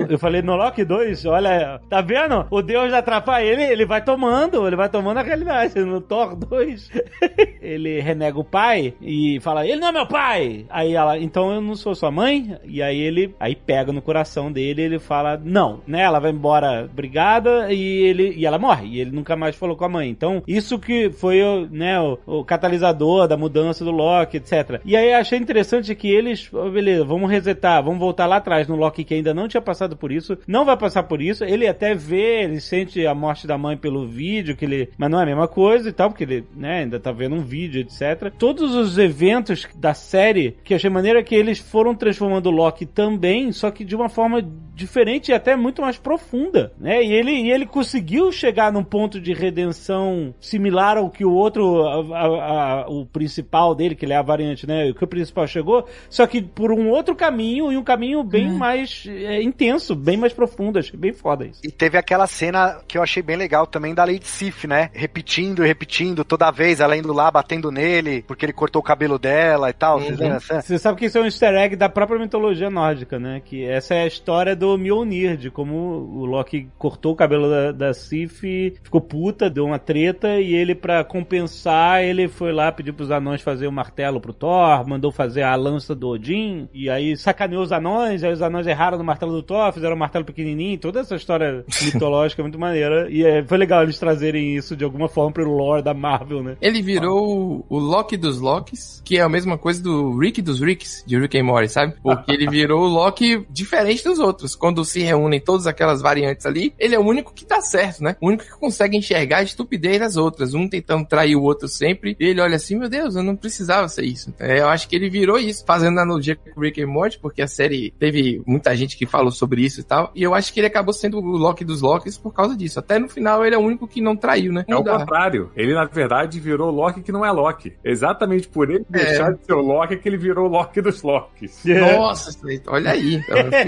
Eu 0.09 0.19
falei, 0.19 0.41
no 0.41 0.55
Loki 0.55 0.83
2, 0.83 1.25
olha, 1.25 1.79
tá 1.89 2.01
vendo? 2.01 2.45
O 2.51 2.61
Deus 2.61 2.93
atrapalha 2.93 3.43
ele, 3.43 3.63
ele 3.63 3.85
vai 3.85 4.03
tomando, 4.03 4.65
ele 4.67 4.75
vai 4.75 4.89
tomando 4.89 5.17
a 5.17 5.23
realidade. 5.23 5.79
No 5.79 6.01
Thor 6.01 6.35
2, 6.35 6.91
ele 7.61 7.99
renega 7.99 8.39
o 8.39 8.43
pai 8.43 8.74
e 9.01 9.39
fala, 9.41 9.65
ele 9.65 9.79
não 9.79 9.89
é 9.89 9.91
meu 9.91 10.07
pai! 10.07 10.65
Aí 10.69 10.93
ela, 10.93 11.17
então 11.17 11.53
eu 11.53 11.61
não 11.61 11.75
sou 11.75 11.95
sua 11.95 12.11
mãe? 12.11 12.57
E 12.63 12.81
aí 12.81 12.99
ele, 12.99 13.35
aí 13.39 13.55
pega 13.55 13.91
no 13.91 14.01
coração 14.01 14.51
dele 14.51 14.81
ele 14.81 14.99
fala, 14.99 15.39
não, 15.43 15.81
né? 15.85 16.01
Ela 16.01 16.19
vai 16.19 16.31
embora 16.31 16.89
brigada 16.93 17.71
e 17.71 17.81
ele, 17.81 18.33
e 18.35 18.45
ela 18.45 18.57
morre. 18.57 18.87
E 18.87 18.99
ele 18.99 19.11
nunca 19.11 19.35
mais 19.35 19.55
falou 19.55 19.75
com 19.75 19.85
a 19.85 19.89
mãe. 19.89 20.09
Então, 20.09 20.43
isso 20.47 20.79
que 20.79 21.09
foi, 21.09 21.41
o, 21.41 21.67
né, 21.69 21.99
o, 21.99 22.17
o 22.25 22.43
catalisador 22.43 23.27
da 23.27 23.37
mudança 23.37 23.83
do 23.83 23.91
Loki, 23.91 24.37
etc. 24.37 24.81
E 24.85 24.95
aí 24.95 25.13
achei 25.13 25.37
interessante 25.37 25.93
que 25.95 26.07
eles, 26.07 26.49
oh, 26.53 26.69
beleza, 26.69 27.03
vamos 27.03 27.29
resetar, 27.29 27.83
vamos 27.83 27.99
voltar 27.99 28.25
lá 28.25 28.37
atrás 28.37 28.67
no 28.67 28.75
Loki 28.75 29.03
que 29.03 29.13
ainda 29.13 29.33
não 29.33 29.47
tinha 29.47 29.61
passado 29.61 29.95
por 29.95 30.11
isso, 30.11 30.37
não 30.47 30.65
vai 30.65 30.77
passar 30.77 31.03
por 31.03 31.21
isso, 31.21 31.43
ele 31.43 31.67
até 31.67 31.93
vê, 31.93 32.43
ele 32.43 32.59
sente 32.59 33.05
a 33.05 33.13
morte 33.13 33.47
da 33.47 33.57
mãe 33.57 33.77
pelo 33.77 34.07
vídeo, 34.07 34.55
que 34.55 34.65
ele, 34.65 34.89
mas 34.97 35.09
não 35.09 35.19
é 35.19 35.23
a 35.23 35.25
mesma 35.25 35.47
coisa 35.47 35.89
e 35.89 35.91
tal, 35.91 36.09
porque 36.09 36.23
ele, 36.23 36.45
né, 36.55 36.79
ainda 36.79 36.99
tá 36.99 37.11
vendo 37.11 37.35
um 37.35 37.43
vídeo, 37.43 37.81
etc. 37.81 38.31
Todos 38.37 38.64
os 38.73 38.97
eventos 38.97 39.67
da 39.75 39.93
série, 39.93 40.57
que 40.63 40.73
eu 40.73 40.75
achei 40.77 40.89
maneira 40.89 41.23
que 41.23 41.35
eles 41.35 41.59
foram 41.59 41.93
transformando 41.93 42.47
o 42.47 42.51
Loki 42.51 42.85
também, 42.85 43.51
só 43.51 43.69
que 43.69 43.85
de 43.85 43.95
uma 43.95 44.09
forma 44.09 44.41
diferente 44.75 45.29
e 45.29 45.33
até 45.33 45.55
muito 45.55 45.81
mais 45.81 45.97
profunda, 45.97 46.73
né? 46.77 47.01
E 47.03 47.11
ele, 47.13 47.31
e 47.31 47.51
ele 47.51 47.65
conseguiu 47.65 48.31
chegar 48.31 48.71
num 48.71 48.83
ponto 48.83 49.19
de 49.19 49.33
redenção 49.33 50.33
similar 50.39 50.97
ao 50.97 51.09
que 51.09 51.23
o 51.25 51.31
outro, 51.31 51.81
a- 51.85 52.17
a- 52.17 52.81
a- 52.83 52.85
o 52.89 53.05
principal 53.05 53.73
dele, 53.73 53.95
que 53.95 54.05
ele 54.05 54.13
é 54.13 54.17
a 54.17 54.21
variante, 54.21 54.67
né? 54.67 54.89
O 54.89 54.93
que 54.93 55.03
o 55.03 55.07
principal 55.07 55.47
chegou, 55.47 55.85
só 56.09 56.27
que 56.27 56.41
por 56.41 56.71
um 56.71 56.89
outro 56.89 57.15
caminho 57.15 57.71
e 57.71 57.77
um 57.77 57.83
caminho 57.83 58.23
bem 58.23 58.51
mais 58.51 59.05
é, 59.07 59.41
intenso, 59.41 59.95
bem 59.95 60.17
mais 60.17 60.33
profundo. 60.33 60.77
Achei 60.77 60.99
bem 60.99 61.13
foda 61.13 61.45
isso. 61.45 61.61
E 61.63 61.71
teve 61.71 61.97
aquela 61.97 62.27
cena 62.27 62.81
que 62.87 62.97
eu 62.97 63.03
achei 63.03 63.23
bem 63.23 63.37
legal 63.37 63.65
também 63.65 63.93
da 63.95 64.03
Lady 64.03 64.27
Sif, 64.27 64.67
né? 64.67 64.89
Repetindo 64.93 65.63
e 65.63 65.67
repetindo 65.67 66.23
toda 66.25 66.51
vez, 66.51 66.79
ela 66.81 66.97
indo 66.97 67.13
lá 67.13 67.31
batendo 67.31 67.71
nele, 67.71 68.23
porque 68.27 68.45
ele 68.45 68.53
cortou 68.53 68.81
o 68.81 68.83
cabelo 68.85 69.17
dela 69.17 69.69
e 69.69 69.73
tal. 69.73 70.01
Cena? 70.01 70.39
Você 70.39 70.77
sabe 70.77 70.99
que 70.99 71.05
isso 71.05 71.17
é 71.17 71.21
um 71.21 71.25
easter 71.25 71.53
egg 71.55 71.75
da 71.75 71.87
própria 71.87 72.19
mitologia 72.19 72.69
nórdica, 72.69 73.17
né? 73.17 73.41
Que 73.43 73.63
essa 73.63 73.93
é 73.95 74.03
a 74.03 74.07
história 74.07 74.55
do 74.55 74.64
Mjolnir, 74.77 75.37
de 75.37 75.49
como 75.49 75.75
o 75.75 76.25
Loki 76.25 76.67
cortou 76.77 77.13
o 77.13 77.15
cabelo 77.15 77.49
da, 77.49 77.71
da 77.71 77.93
Sif, 77.93 78.41
ficou 78.83 79.01
puta, 79.01 79.49
deu 79.49 79.65
uma 79.65 79.79
treta, 79.79 80.39
e 80.39 80.53
ele, 80.53 80.73
pra 80.73 81.03
compensar, 81.03 82.03
ele 82.03 82.27
foi 82.27 82.51
lá, 82.51 82.71
pediu 82.71 82.93
pros 82.93 83.11
anões 83.11 83.41
fazer 83.41 83.67
o 83.67 83.71
martelo 83.71 84.19
pro 84.19 84.33
Thor, 84.33 84.87
mandou 84.87 85.11
fazer 85.11 85.43
a 85.43 85.55
lança 85.55 85.93
do 85.93 86.09
Odin, 86.09 86.67
e 86.73 86.89
aí 86.89 87.15
sacaneou 87.17 87.63
os 87.63 87.71
anões, 87.71 88.23
aí 88.23 88.31
os 88.31 88.41
anões 88.41 88.67
erraram 88.67 88.97
no 88.97 89.03
martelo 89.03 89.31
do 89.31 89.43
Thor, 89.43 89.71
fizeram 89.73 89.95
um 89.95 89.99
martelo 89.99 90.25
pequenininho, 90.25 90.77
toda 90.77 91.01
essa 91.01 91.15
história 91.15 91.63
mitológica 91.83 92.41
é 92.41 92.43
muito 92.43 92.59
maneira, 92.59 93.09
e 93.09 93.23
é, 93.23 93.43
foi 93.43 93.57
legal 93.57 93.83
eles 93.83 93.99
trazerem 93.99 94.55
isso 94.55 94.75
de 94.75 94.83
alguma 94.83 95.07
forma 95.07 95.31
pro 95.31 95.49
lore 95.49 95.81
da 95.81 95.93
Marvel, 95.93 96.43
né? 96.43 96.57
Ele 96.61 96.81
virou 96.81 97.65
o 97.69 97.77
Loki 97.77 98.17
dos 98.17 98.39
Locks, 98.39 99.01
que 99.03 99.17
é 99.17 99.21
a 99.21 99.29
mesma 99.29 99.57
coisa 99.57 99.81
do 99.81 100.17
Rick 100.17 100.41
dos 100.41 100.59
Ricks, 100.61 101.03
de 101.05 101.17
Rick 101.19 101.37
and 101.37 101.43
Morty, 101.43 101.69
sabe? 101.69 101.95
Porque 102.01 102.31
ele 102.31 102.47
virou 102.49 102.83
o 102.83 102.87
Loki 102.87 103.45
diferente 103.49 104.03
dos 104.03 104.19
outros. 104.19 104.54
Quando 104.55 104.83
se 104.85 105.01
reúnem 105.01 105.39
todas 105.39 105.67
aquelas 105.67 106.01
variantes 106.01 106.45
ali, 106.45 106.73
ele 106.79 106.95
é 106.95 106.99
o 106.99 107.05
único 107.05 107.33
que 107.33 107.45
dá 107.45 107.61
certo, 107.61 108.03
né? 108.03 108.15
O 108.21 108.27
único 108.27 108.43
que 108.43 108.51
consegue 108.51 108.97
enxergar 108.97 109.37
a 109.37 109.43
estupidez 109.43 109.99
das 109.99 110.17
outras. 110.17 110.53
Um 110.53 110.67
tentando 110.67 111.05
trair 111.05 111.35
o 111.35 111.43
outro 111.43 111.67
sempre. 111.67 112.15
E 112.19 112.25
ele 112.27 112.41
olha 112.41 112.55
assim, 112.55 112.75
meu 112.77 112.89
Deus, 112.89 113.15
eu 113.15 113.23
não 113.23 113.35
precisava 113.35 113.87
ser 113.87 114.05
isso. 114.05 114.33
É, 114.39 114.59
eu 114.59 114.67
acho 114.67 114.87
que 114.87 114.95
ele 114.95 115.09
virou 115.09 115.37
isso, 115.37 115.63
fazendo 115.65 115.99
analogia 115.99 116.35
com 116.35 116.59
o 116.59 116.63
Rick 116.63 116.81
and 116.81 116.87
Morty, 116.87 117.19
porque 117.19 117.41
a 117.41 117.47
série 117.47 117.91
teve 117.99 118.41
muita 118.45 118.75
gente 118.75 118.97
que 118.97 119.05
falou 119.05 119.31
sobre 119.31 119.61
isso 119.63 119.79
e 119.79 119.83
tal. 119.83 120.11
E 120.15 120.23
eu 120.23 120.33
acho 120.33 120.53
que 120.53 120.59
ele 120.59 120.67
acabou 120.67 120.93
sendo 120.93 121.17
o 121.19 121.37
Loki 121.37 121.63
dos 121.65 121.81
Locks 121.81 122.17
por 122.17 122.33
causa 122.33 122.55
disso. 122.55 122.79
Até 122.79 122.99
no 122.99 123.07
final 123.09 123.45
ele 123.45 123.55
é 123.55 123.57
o 123.57 123.61
único 123.61 123.87
que 123.87 124.01
não 124.01 124.15
traiu, 124.15 124.51
né? 124.51 124.65
É 124.67 124.73
o 124.73 124.77
Não 124.77 124.83
dá. 124.83 124.99
contrário. 124.99 125.51
Ele, 125.55 125.73
na 125.73 125.85
verdade, 125.85 126.39
virou 126.39 126.71
Loki 126.71 127.01
que 127.01 127.11
não 127.11 127.25
é 127.25 127.31
Loki. 127.31 127.73
Exatamente 127.83 128.47
por 128.47 128.69
ele 128.69 128.85
deixar 128.89 129.33
de 129.33 129.45
ser 129.45 129.53
o 129.53 129.61
Loki 129.61 129.97
que 129.97 130.07
ele 130.09 130.17
virou 130.17 130.45
o 130.47 130.49
Loki 130.49 130.81
dos 130.81 131.01
Locks. 131.01 131.63
Nossa, 131.65 132.37
olha 132.67 132.91
aí. 132.91 133.21
É 133.29 133.65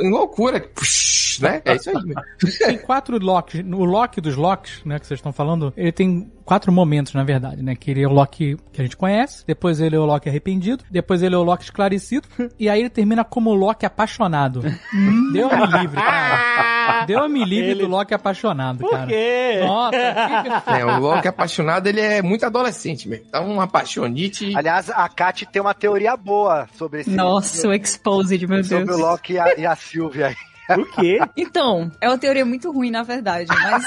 em 0.00 0.10
loucura. 0.10 0.60
Puxa, 0.74 1.48
né? 1.48 1.62
É 1.64 1.74
isso 1.74 1.90
aí. 1.90 1.96
Tem 2.58 2.78
quatro 2.78 3.18
Locks. 3.18 3.60
O 3.60 3.84
Loki 3.84 4.20
dos 4.20 4.36
Locks, 4.36 4.82
né, 4.84 4.98
que 4.98 5.06
vocês 5.06 5.18
estão 5.18 5.32
falando, 5.32 5.72
ele 5.76 5.92
tem 5.92 6.30
quatro 6.44 6.70
momentos, 6.70 7.14
na 7.14 7.24
verdade, 7.24 7.62
né? 7.62 7.74
Que 7.74 7.90
ele 7.90 8.02
é 8.02 8.06
o 8.06 8.12
Loki 8.12 8.56
que 8.72 8.80
a 8.80 8.84
gente 8.84 8.96
conhece, 8.96 9.44
depois 9.46 9.80
ele 9.80 9.96
é 9.96 9.98
o 9.98 10.04
Loki 10.04 10.28
arrependido, 10.28 10.84
depois 10.90 11.22
ele 11.22 11.34
é 11.34 11.38
o 11.38 11.42
Loki 11.42 11.64
esclarecido, 11.64 12.28
e 12.58 12.68
aí 12.68 12.80
ele 12.80 12.90
termina 12.90 13.24
como 13.24 13.50
o 13.50 13.54
Loki 13.54 13.86
apaixonado. 13.86 14.62
Deu-me 15.32 15.66
livre, 15.80 15.96
cara. 15.96 16.83
Deu-me 17.06 17.44
livre 17.44 17.70
Ele- 17.72 17.80
do 17.82 17.88
Loki 17.88 18.14
apaixonado, 18.14 18.78
Por 18.78 18.90
cara. 18.90 19.06
quê? 19.06 19.60
Nossa, 19.64 19.96
que- 20.66 20.70
É, 20.80 20.84
o 20.84 20.98
Loki 20.98 21.28
apaixonado, 21.28 21.86
ele 21.86 22.00
é 22.00 22.22
muito 22.22 22.44
adolescente 22.46 23.08
mesmo. 23.08 23.26
Tá 23.26 23.40
uma 23.40 23.64
apaixonite. 23.64 24.52
Aliás, 24.56 24.90
a 24.90 25.08
Kat 25.08 25.46
tem 25.46 25.60
uma 25.62 25.74
teoria 25.74 26.16
boa 26.16 26.66
sobre 26.76 27.00
esse. 27.00 27.10
Nossa, 27.10 27.68
o 27.68 27.72
Exposed, 27.72 28.46
meu 28.46 28.62
sobre 28.64 28.84
Deus. 28.86 28.98
o 28.98 29.00
Loki 29.02 29.32
e 29.34 29.38
a, 29.38 29.54
e 29.58 29.66
a 29.66 29.74
Sylvia 29.76 30.28
aí. 30.28 30.36
Por 30.66 30.90
quê? 30.92 31.18
Então, 31.36 31.90
é 32.00 32.08
uma 32.08 32.18
teoria 32.18 32.44
muito 32.44 32.70
ruim, 32.70 32.90
na 32.90 33.02
verdade, 33.02 33.48
mas, 33.48 33.84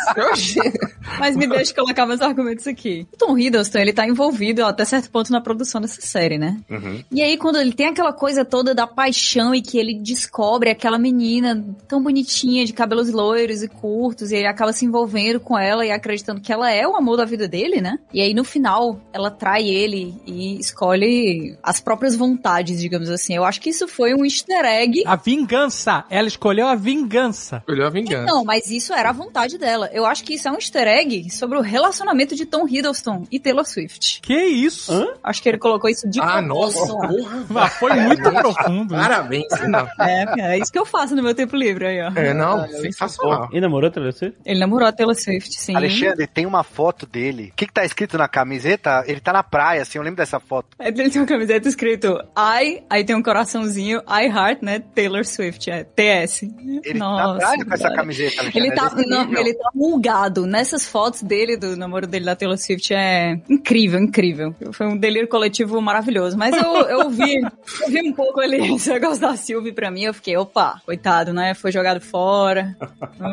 mas 1.20 1.36
me 1.36 1.48
deixa 1.48 1.74
colocar 1.74 2.06
meus 2.06 2.22
argumentos 2.22 2.68
aqui. 2.68 3.08
O 3.14 3.18
Tom 3.18 3.38
Hiddleston, 3.38 3.80
ele 3.80 3.94
tá 3.94 4.08
envolvido 4.08 4.64
até 4.66 4.86
certo 4.86 5.10
ponto 5.10 5.32
na 5.32 5.42
produção 5.42 5.82
dessa 5.82 6.02
série, 6.02 6.38
né? 6.38 6.58
Uhum. 6.70 7.04
E 7.12 7.22
aí, 7.22 7.38
quando 7.38 7.58
ele 7.58 7.74
tem 7.74 7.88
aquela 7.88 8.14
coisa 8.14 8.46
toda 8.46 8.76
da 8.76 8.86
paixão 8.86 9.56
e 9.56 9.62
que 9.62 9.78
ele 9.78 10.00
descobre 10.00 10.70
aquela 10.70 11.00
menina 11.00 11.66
tão 11.88 12.02
bonitinha, 12.02 12.66
de 12.66 12.74
cabelos 12.74 13.12
loiros 13.12 13.64
e 13.64 13.68
curtos, 13.68 14.32
e 14.32 14.36
ele 14.36 14.48
acaba 14.48 14.74
se 14.74 14.86
envolvendo 14.86 15.40
com 15.40 15.58
ela 15.58 15.86
e 15.86 15.92
acreditando 15.92 16.42
que 16.42 16.52
ela 16.52 16.72
é 16.72 16.88
o 16.88 16.96
amor 16.96 17.18
da 17.18 17.26
vida 17.26 17.48
dele, 17.48 17.82
né? 17.82 17.98
E 18.14 18.22
aí, 18.22 18.34
no 18.34 18.44
final, 18.44 19.00
ela 19.12 19.32
trai 19.32 19.68
ele 19.68 20.16
e 20.26 20.60
escolhe 20.60 21.58
as 21.64 21.80
próprias 21.80 22.16
vontades, 22.16 22.80
digamos 22.80 23.10
assim. 23.10 23.36
Eu 23.36 23.44
acho 23.44 23.62
que 23.62 23.70
isso 23.70 23.88
foi 23.88 24.14
um 24.14 24.24
easter 24.24 24.66
egg. 24.66 25.04
A 25.06 25.16
vingança. 25.16 26.06
Ela 26.10 26.28
escolheu 26.28 26.67
a 26.68 26.76
vingança. 26.76 27.58
Escolheu 27.58 27.88
a 27.88 27.90
vingança. 27.90 28.26
Não, 28.26 28.44
mas 28.44 28.70
isso 28.70 28.94
era 28.94 29.10
a 29.10 29.14
vontade 29.14 29.58
dela. 29.58 29.90
Eu 29.94 30.06
acho 30.06 30.24
que 30.24 30.34
isso 30.36 30.48
é 30.48 30.52
um 30.52 30.56
easter 30.56 30.88
egg 30.88 31.30
sobre 31.32 31.58
o 31.58 31.62
relacionamento 31.62 32.36
de 32.36 32.46
Tom 32.46 32.68
Hiddleston 32.68 33.26
e 33.32 33.40
Taylor 33.40 33.66
Swift. 33.66 34.20
Que 34.22 34.36
isso? 34.46 35.14
Acho 35.24 35.42
que 35.42 35.50
ele 35.50 35.58
colocou 35.58 35.90
isso 35.90 36.08
de 36.10 36.20
Ah, 36.22 36.42
nossa, 36.42 36.94
lá. 36.94 37.08
porra. 37.08 37.46
Mas 37.50 37.74
foi 37.74 37.94
muito 37.94 38.32
profundo. 38.32 38.94
Parabéns. 38.96 39.46
Não, 39.68 39.88
É, 40.00 40.54
é 40.56 40.60
isso 40.60 40.72
que 40.72 40.80
eu 40.80 40.86
faço 40.86 41.16
no 41.16 41.24
meu 41.24 41.34
tempo 41.36 41.56
livre 41.56 41.86
aí, 41.86 42.02
ó. 42.02 42.12
é, 42.16 42.34
não 42.34 42.68
sensacional. 42.68 43.50
E 43.52 43.60
namorou 43.62 43.90
Taylor 43.92 44.12
Swift? 44.14 44.38
Ele 44.46 44.60
namorou 44.60 44.88
a 44.88 44.92
Taylor 44.92 45.16
Swift, 45.16 45.60
sim. 45.60 45.76
Alexandre, 45.76 46.28
tem 46.28 46.46
uma 46.46 46.64
foto 46.64 47.06
dele. 47.06 47.50
O 47.54 47.56
que, 47.56 47.66
que 47.68 47.74
tá 47.74 47.86
escrito 47.86 48.18
na 48.18 48.28
camiseta? 48.28 49.04
Ele 49.08 49.20
tá 49.20 49.32
na 49.34 49.44
praia, 49.44 49.82
assim, 49.82 49.98
eu 49.98 50.04
lembro 50.04 50.18
dessa 50.18 50.40
foto. 50.40 50.70
Aí 50.80 50.88
Ele 50.96 51.10
tem 51.10 51.22
uma 51.22 51.28
camiseta 51.28 51.68
escrito 51.68 52.18
I, 52.38 52.84
aí 52.90 53.04
tem 53.04 53.16
um 53.16 53.24
coraçãozinho, 53.24 54.00
I 54.08 54.26
Heart, 54.28 54.62
né? 54.62 54.80
Taylor 54.80 55.26
Swift, 55.26 55.70
é 55.70 55.84
TS. 55.84 56.42
Ele 56.60 57.00
tá 57.00 57.10
na 57.10 57.36
praia 57.36 57.66
com 57.66 57.74
essa 57.74 57.90
camiseta. 57.92 58.52
Ele 58.54 58.72
tá, 58.72 58.88
é 58.92 58.96
desse 58.96 59.10
não, 59.10 59.34
ele 59.38 59.54
tá 59.54 59.70
mulgado. 59.74 60.46
Nessas 60.46 60.88
fotos 60.88 61.22
dele, 61.22 61.58
do 61.58 61.76
namoro 61.78 62.08
dele 62.08 62.26
da 62.26 62.36
Taylor 62.36 62.58
Swift, 62.58 62.94
é 62.94 63.40
incrível, 63.50 64.00
incrível. 64.00 64.56
Foi 64.72 64.88
um 64.88 64.98
delírio 64.98 65.28
coletivo 65.28 65.82
maravilhoso. 65.82 66.38
Mas 66.38 66.56
eu, 66.56 66.74
eu 66.88 67.10
vi, 67.10 67.38
eu 67.82 67.90
vi 67.90 68.10
um 68.10 68.14
pouco 68.14 68.40
ali 68.40 68.76
esse 68.76 68.90
negócio 68.90 69.20
da 69.22 69.36
Sylvie 69.36 69.72
pra 69.72 69.92
mim, 69.92 70.04
eu 70.04 70.14
fiquei, 70.14 70.36
opa, 70.38 70.82
coitado, 70.86 71.34
né? 71.34 71.54
Foi 71.54 71.72
jogado 71.72 72.02
fora. 72.02 72.76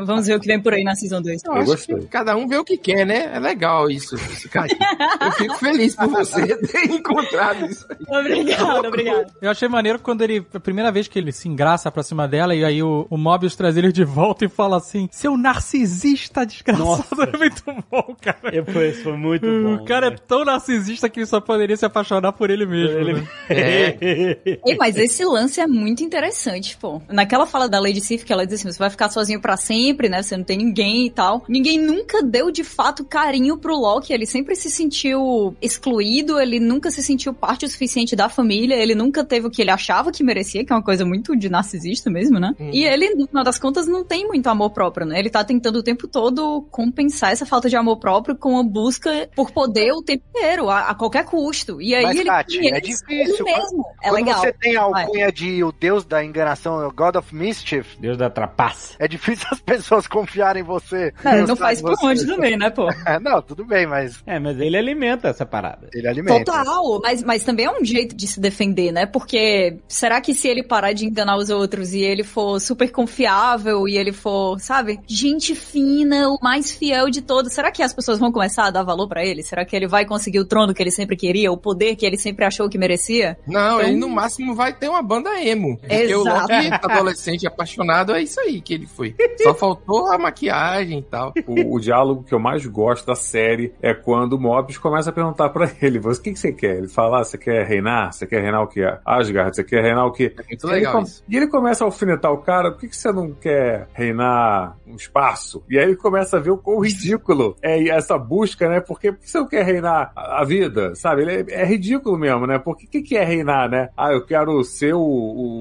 Vamos 0.05 0.27
ver 0.27 0.37
o 0.37 0.41
que 0.41 0.47
vem 0.47 0.61
por 0.61 0.75
aí 0.75 0.85
na 0.85 0.95
Season 0.95 1.21
2. 1.21 1.45
Eu 1.45 1.55
Eu 1.55 1.65
gostei. 1.65 1.99
que 1.99 2.07
cada 2.07 2.37
um 2.37 2.47
vê 2.47 2.57
o 2.57 2.65
que 2.65 2.77
quer, 2.77 3.05
né? 3.07 3.31
É 3.35 3.39
legal 3.39 3.91
isso. 3.91 4.17
Eu 4.17 5.33
fico 5.33 5.55
feliz 5.57 5.95
por 5.95 6.09
você 6.09 6.57
ter 6.57 6.85
encontrado 6.91 7.67
isso 7.67 7.87
aí. 7.91 7.97
Obrigada, 8.21 8.89
obrigada. 8.89 9.27
Eu 9.41 9.51
achei 9.51 9.69
maneiro 9.69 9.99
quando 9.99 10.23
ele, 10.23 10.45
a 10.55 10.61
primeira 10.61 10.91
vez 10.93 11.09
que 11.09 11.19
ele 11.19 11.33
se 11.33 11.49
engraça 11.49 11.91
pra 11.91 12.03
cima 12.03 12.27
dela, 12.29 12.55
e 12.55 12.65
aí 12.65 12.83
o, 12.83 13.07
o 13.15 13.19
Mobius 13.19 13.55
traz 13.57 13.77
ele 13.77 13.93
de 13.93 14.05
volta 14.05 14.45
e 14.45 14.49
fala 14.49 14.77
assim: 14.77 15.09
seu 15.11 15.37
narcisista 15.37 16.45
desgraçado. 16.45 16.85
Nossa. 16.85 17.05
É 17.33 17.37
muito 17.37 17.63
bom, 17.91 18.17
cara. 18.21 18.39
É, 18.45 18.63
Foi, 18.65 18.89
isso 18.91 19.03
foi 19.03 19.17
muito 19.17 19.47
bom. 19.47 19.75
o 19.77 19.85
cara 19.85 20.11
né? 20.11 20.17
é 20.17 20.19
tão 20.27 20.45
narcisista 20.45 21.09
que 21.09 21.21
ele 21.21 21.27
só 21.27 21.41
poderia 21.41 21.77
se 21.77 21.85
apaixonar 21.85 22.33
por 22.33 22.51
ele 22.51 22.67
mesmo. 22.67 22.99
Ele- 22.99 23.13
né? 23.15 23.27
Ei, 24.67 24.77
mas 24.79 24.97
esse 24.97 25.25
lance 25.25 25.61
é 25.61 25.67
muito 25.67 26.03
interessante, 26.03 26.77
pô. 26.77 27.01
Naquela 27.09 27.47
fala 27.47 27.69
da 27.69 27.81
Lady 27.81 28.01
Sif, 28.01 28.25
que 28.25 28.33
ela 28.33 28.45
diz 28.47 28.61
assim, 28.61 28.71
você 28.73 28.79
vai 28.79 28.91
ficar 28.91 29.09
sozinho 29.11 29.41
pra 29.41 29.57
sempre, 29.57 30.09
né? 30.09 30.23
Você 30.23 30.37
não 30.37 30.45
tem 30.45 30.57
ninguém 30.59 31.07
e 31.07 31.11
tal. 31.11 31.45
Ninguém 31.49 31.79
nunca 31.79 32.23
deu, 32.23 32.51
de 32.51 32.65
fato, 32.65 33.05
carinho 33.05 33.57
pro 33.59 33.77
Loki. 33.77 34.13
Ele 34.13 34.27
sempre 34.27 34.55
se 34.57 34.71
sentiu 34.71 35.57
excluído, 35.61 36.39
ele 36.39 36.59
nunca 36.61 36.91
se 36.91 37.03
sentiu 37.03 37.33
parte 37.35 37.65
o 37.65 37.69
suficiente 37.69 38.15
da 38.17 38.29
família, 38.29 38.75
ele 38.75 38.95
nunca 38.95 39.25
teve 39.25 39.47
o 39.47 39.51
que 39.51 39.63
ele 39.63 39.71
achava 39.71 40.11
que 40.13 40.23
merecia, 40.23 40.65
que 40.65 40.73
é 40.73 40.77
uma 40.77 40.83
coisa 40.83 41.05
muito 41.05 41.37
de 41.37 41.49
narcisista 41.49 42.11
mesmo, 42.11 42.39
né? 42.39 42.55
Uhum. 42.59 42.71
E 42.73 42.85
ele, 42.85 43.04
no 43.15 43.27
final 43.27 43.45
das 43.45 43.59
contas, 43.59 43.87
não 43.87 44.05
tem 44.05 44.27
muito 44.27 44.47
amor 44.47 44.71
próprio, 44.71 45.07
né? 45.07 45.19
Ele 45.19 45.31
tá 45.31 45.43
tentando 45.45 45.77
o 45.79 45.83
tempo 45.83 46.07
todo 46.07 46.63
compensar 46.71 47.33
essa 47.33 47.45
falta 47.45 47.69
de 47.69 47.77
amor 47.77 47.99
próprio 47.99 48.37
com 48.37 48.59
a 48.59 48.63
busca 48.63 49.29
por 49.35 49.51
poder 49.51 49.93
o 49.93 50.03
tempo 50.03 50.23
inteiro, 50.29 50.71
a, 50.71 50.91
a 50.91 50.95
qualquer 50.95 51.25
custo. 51.25 51.81
E 51.81 51.95
aí 51.95 52.03
Mas, 52.05 52.17
ele 52.19 52.27
Tati, 52.29 52.69
é 52.69 52.81
difícil. 52.81 53.05
Ele 53.11 53.43
mesmo. 53.43 53.85
É 54.03 54.09
Quando 54.09 54.25
legal. 54.27 54.41
você 54.41 54.53
tem 54.53 54.77
a 54.77 54.89
Vai. 54.89 55.05
alcunha 55.05 55.33
de 55.33 55.65
o 55.65 55.73
deus 55.73 56.05
da 56.05 56.25
enganação, 56.25 56.87
o 56.87 56.93
God 56.93 57.17
of 57.17 57.35
Mischief, 57.35 57.97
Deus 57.99 58.17
da 58.17 58.31
trapaça. 58.31 58.95
é 58.99 59.09
difícil 59.09 59.47
as 59.53 59.61
pessoas 59.61 60.07
confiarem 60.07 60.63
em 60.63 60.65
você. 60.67 61.13
Não, 61.25 61.33
ele 61.33 61.41
não 61.43 61.49
Gostar 61.49 61.65
faz 61.65 61.83
por 61.83 61.95
onde 62.03 62.27
também, 62.27 62.57
né, 62.57 62.71
pô? 62.71 62.89
É, 63.07 63.19
não, 63.21 63.43
tudo 63.43 63.65
bem, 63.67 63.87
mas 63.87 64.23
É, 64.27 64.39
mas 64.39 64.59
ele 64.59 64.77
alimenta 64.77 65.29
essa 65.29 65.45
parada. 65.45 65.89
ele 65.93 66.09
alimenta. 66.09 66.45
Total, 66.45 67.01
mas, 67.03 67.23
mas 67.23 67.45
também 67.45 67.67
é 67.67 67.71
um 67.71 67.85
jeito 67.85 68.17
de 68.17 68.27
se 68.27 68.41
defender, 68.41 68.93
né? 68.93 69.05
Porque 69.07 69.79
será 69.89 70.21
que 70.21 70.33
se 70.33 70.49
ele 70.49 70.63
parar 70.63 70.93
de 70.93 71.05
enganar 71.07 71.37
os 71.37 71.51
outros 71.51 71.93
e 71.93 72.01
ele 72.01 72.23
for 72.25 72.59
super 72.61 72.91
confiável 72.95 73.87
e 73.89 73.97
ele 73.97 74.13
for, 74.13 74.59
sabe, 74.61 75.01
gente 75.07 75.55
fina, 75.55 76.29
o 76.31 76.39
mais 76.43 76.71
fiel 76.71 77.11
de 77.11 77.21
todos, 77.23 77.53
será 77.53 77.71
que 77.71 77.83
as 77.83 77.93
pessoas 77.93 78.19
vão 78.19 78.31
começar 78.33 78.67
a 78.67 78.71
dar 78.71 78.83
valor 78.83 79.09
pra 79.09 79.25
ele? 79.25 79.43
Será 79.43 79.65
que 79.65 79.75
ele 79.75 79.87
vai 79.87 80.05
conseguir 80.07 80.41
o 80.41 80.45
trono 80.45 80.73
que 80.75 80.83
ele 80.83 80.91
sempre 80.91 81.17
queria, 81.17 81.51
o 81.53 81.57
poder 81.57 81.97
que 81.97 82.07
ele 82.07 82.17
sempre 82.19 82.45
achou 82.45 82.69
que 82.69 82.79
merecia? 82.79 83.37
Não, 83.47 83.77
Então- 83.79 83.81
ele 83.89 83.97
no 83.99 84.09
máximo 84.09 84.55
vai 84.55 84.73
ter 84.73 84.89
uma 84.89 85.03
banda 85.03 85.31
emo. 85.43 85.77
Porque 85.79 86.15
o 86.15 86.21
Exato. 86.23 86.53
Loki, 86.53 86.71
adolescente 86.83 87.47
apaixonado, 87.47 88.13
é 88.15 88.23
isso 88.23 88.41
aí 88.41 88.61
que 88.61 88.75
ele 88.75 88.87
foi. 88.87 89.15
Só 89.43 89.55
faltou 89.55 90.11
a 90.13 90.19
maquiagem 90.19 90.99
e 90.99 91.03
tal. 91.03 91.33
O, 91.47 91.77
o 91.77 91.81
diálogo 91.81 92.23
que 92.25 92.35
eu 92.35 92.39
mais 92.39 92.65
gosto 92.67 93.07
da 93.07 93.15
série 93.15 93.73
é 93.83 93.93
quando 93.95 94.35
o 94.35 94.41
Mobius 94.41 94.79
começa 94.79 95.11
a 95.11 95.13
perguntar 95.13 95.49
pra 95.51 95.71
ele: 95.83 95.99
você, 95.99 96.21
o 96.21 96.23
que, 96.23 96.33
que 96.33 96.39
você 96.39 96.53
quer? 96.53 96.79
Ele 96.79 96.89
fala: 96.89 97.21
ah, 97.21 97.25
você 97.25 97.37
quer 97.39 97.67
reinar? 97.67 98.13
Você 98.13 98.27
quer 98.27 98.41
reinar 98.43 98.63
o 98.63 98.67
quê? 98.69 98.83
Asgard, 99.05 99.55
você 99.55 99.65
quer 99.65 99.83
reinar 99.83 100.07
o 100.07 100.13
quê? 100.13 100.33
É 100.39 100.43
muito 100.49 100.67
E 100.67 100.71
ele 100.71 100.75
legal 100.77 100.93
com- 100.95 101.03
isso. 101.03 101.25
E 101.29 101.37
ele 101.37 101.47
começa 101.49 101.85
a 101.85 101.87
alfinetar 101.87 102.33
o 102.33 102.39
cara: 102.39 102.73
que, 102.85 102.89
que 102.91 102.97
você 102.97 103.13
não 103.13 103.33
quer 103.33 103.89
reinar 103.93 104.77
um 104.87 104.97
espaço? 104.97 105.63
E 105.69 105.79
aí 105.79 105.85
ele 105.85 105.97
começa 105.97 106.37
a 106.37 106.41
ver 106.41 106.51
o 106.51 106.59
quão 106.59 106.81
ridículo 106.85 107.57
é 107.63 107.89
essa 107.89 108.19
busca, 108.19 108.69
né? 108.69 108.81
Porque 108.81 109.13
por 109.13 109.21
que 109.21 109.31
você 109.31 109.39
não 109.39 109.49
quer 109.49 109.65
reinar 109.65 110.13
a 110.15 110.45
vida? 110.45 110.95
Sabe? 110.95 111.23
Ele 111.23 111.53
é, 111.53 111.63
é 111.63 111.65
ridículo 111.65 112.19
mesmo, 112.19 112.47
né? 112.47 112.59
Porque 112.59 112.87
o 112.87 112.89
que, 112.89 113.03
que 113.03 113.17
é 113.17 113.25
reinar, 113.25 113.69
né? 113.69 113.89
Ah, 113.97 114.13
eu 114.13 114.25
quero 114.25 114.63
ser 114.65 114.95
o, 114.95 115.01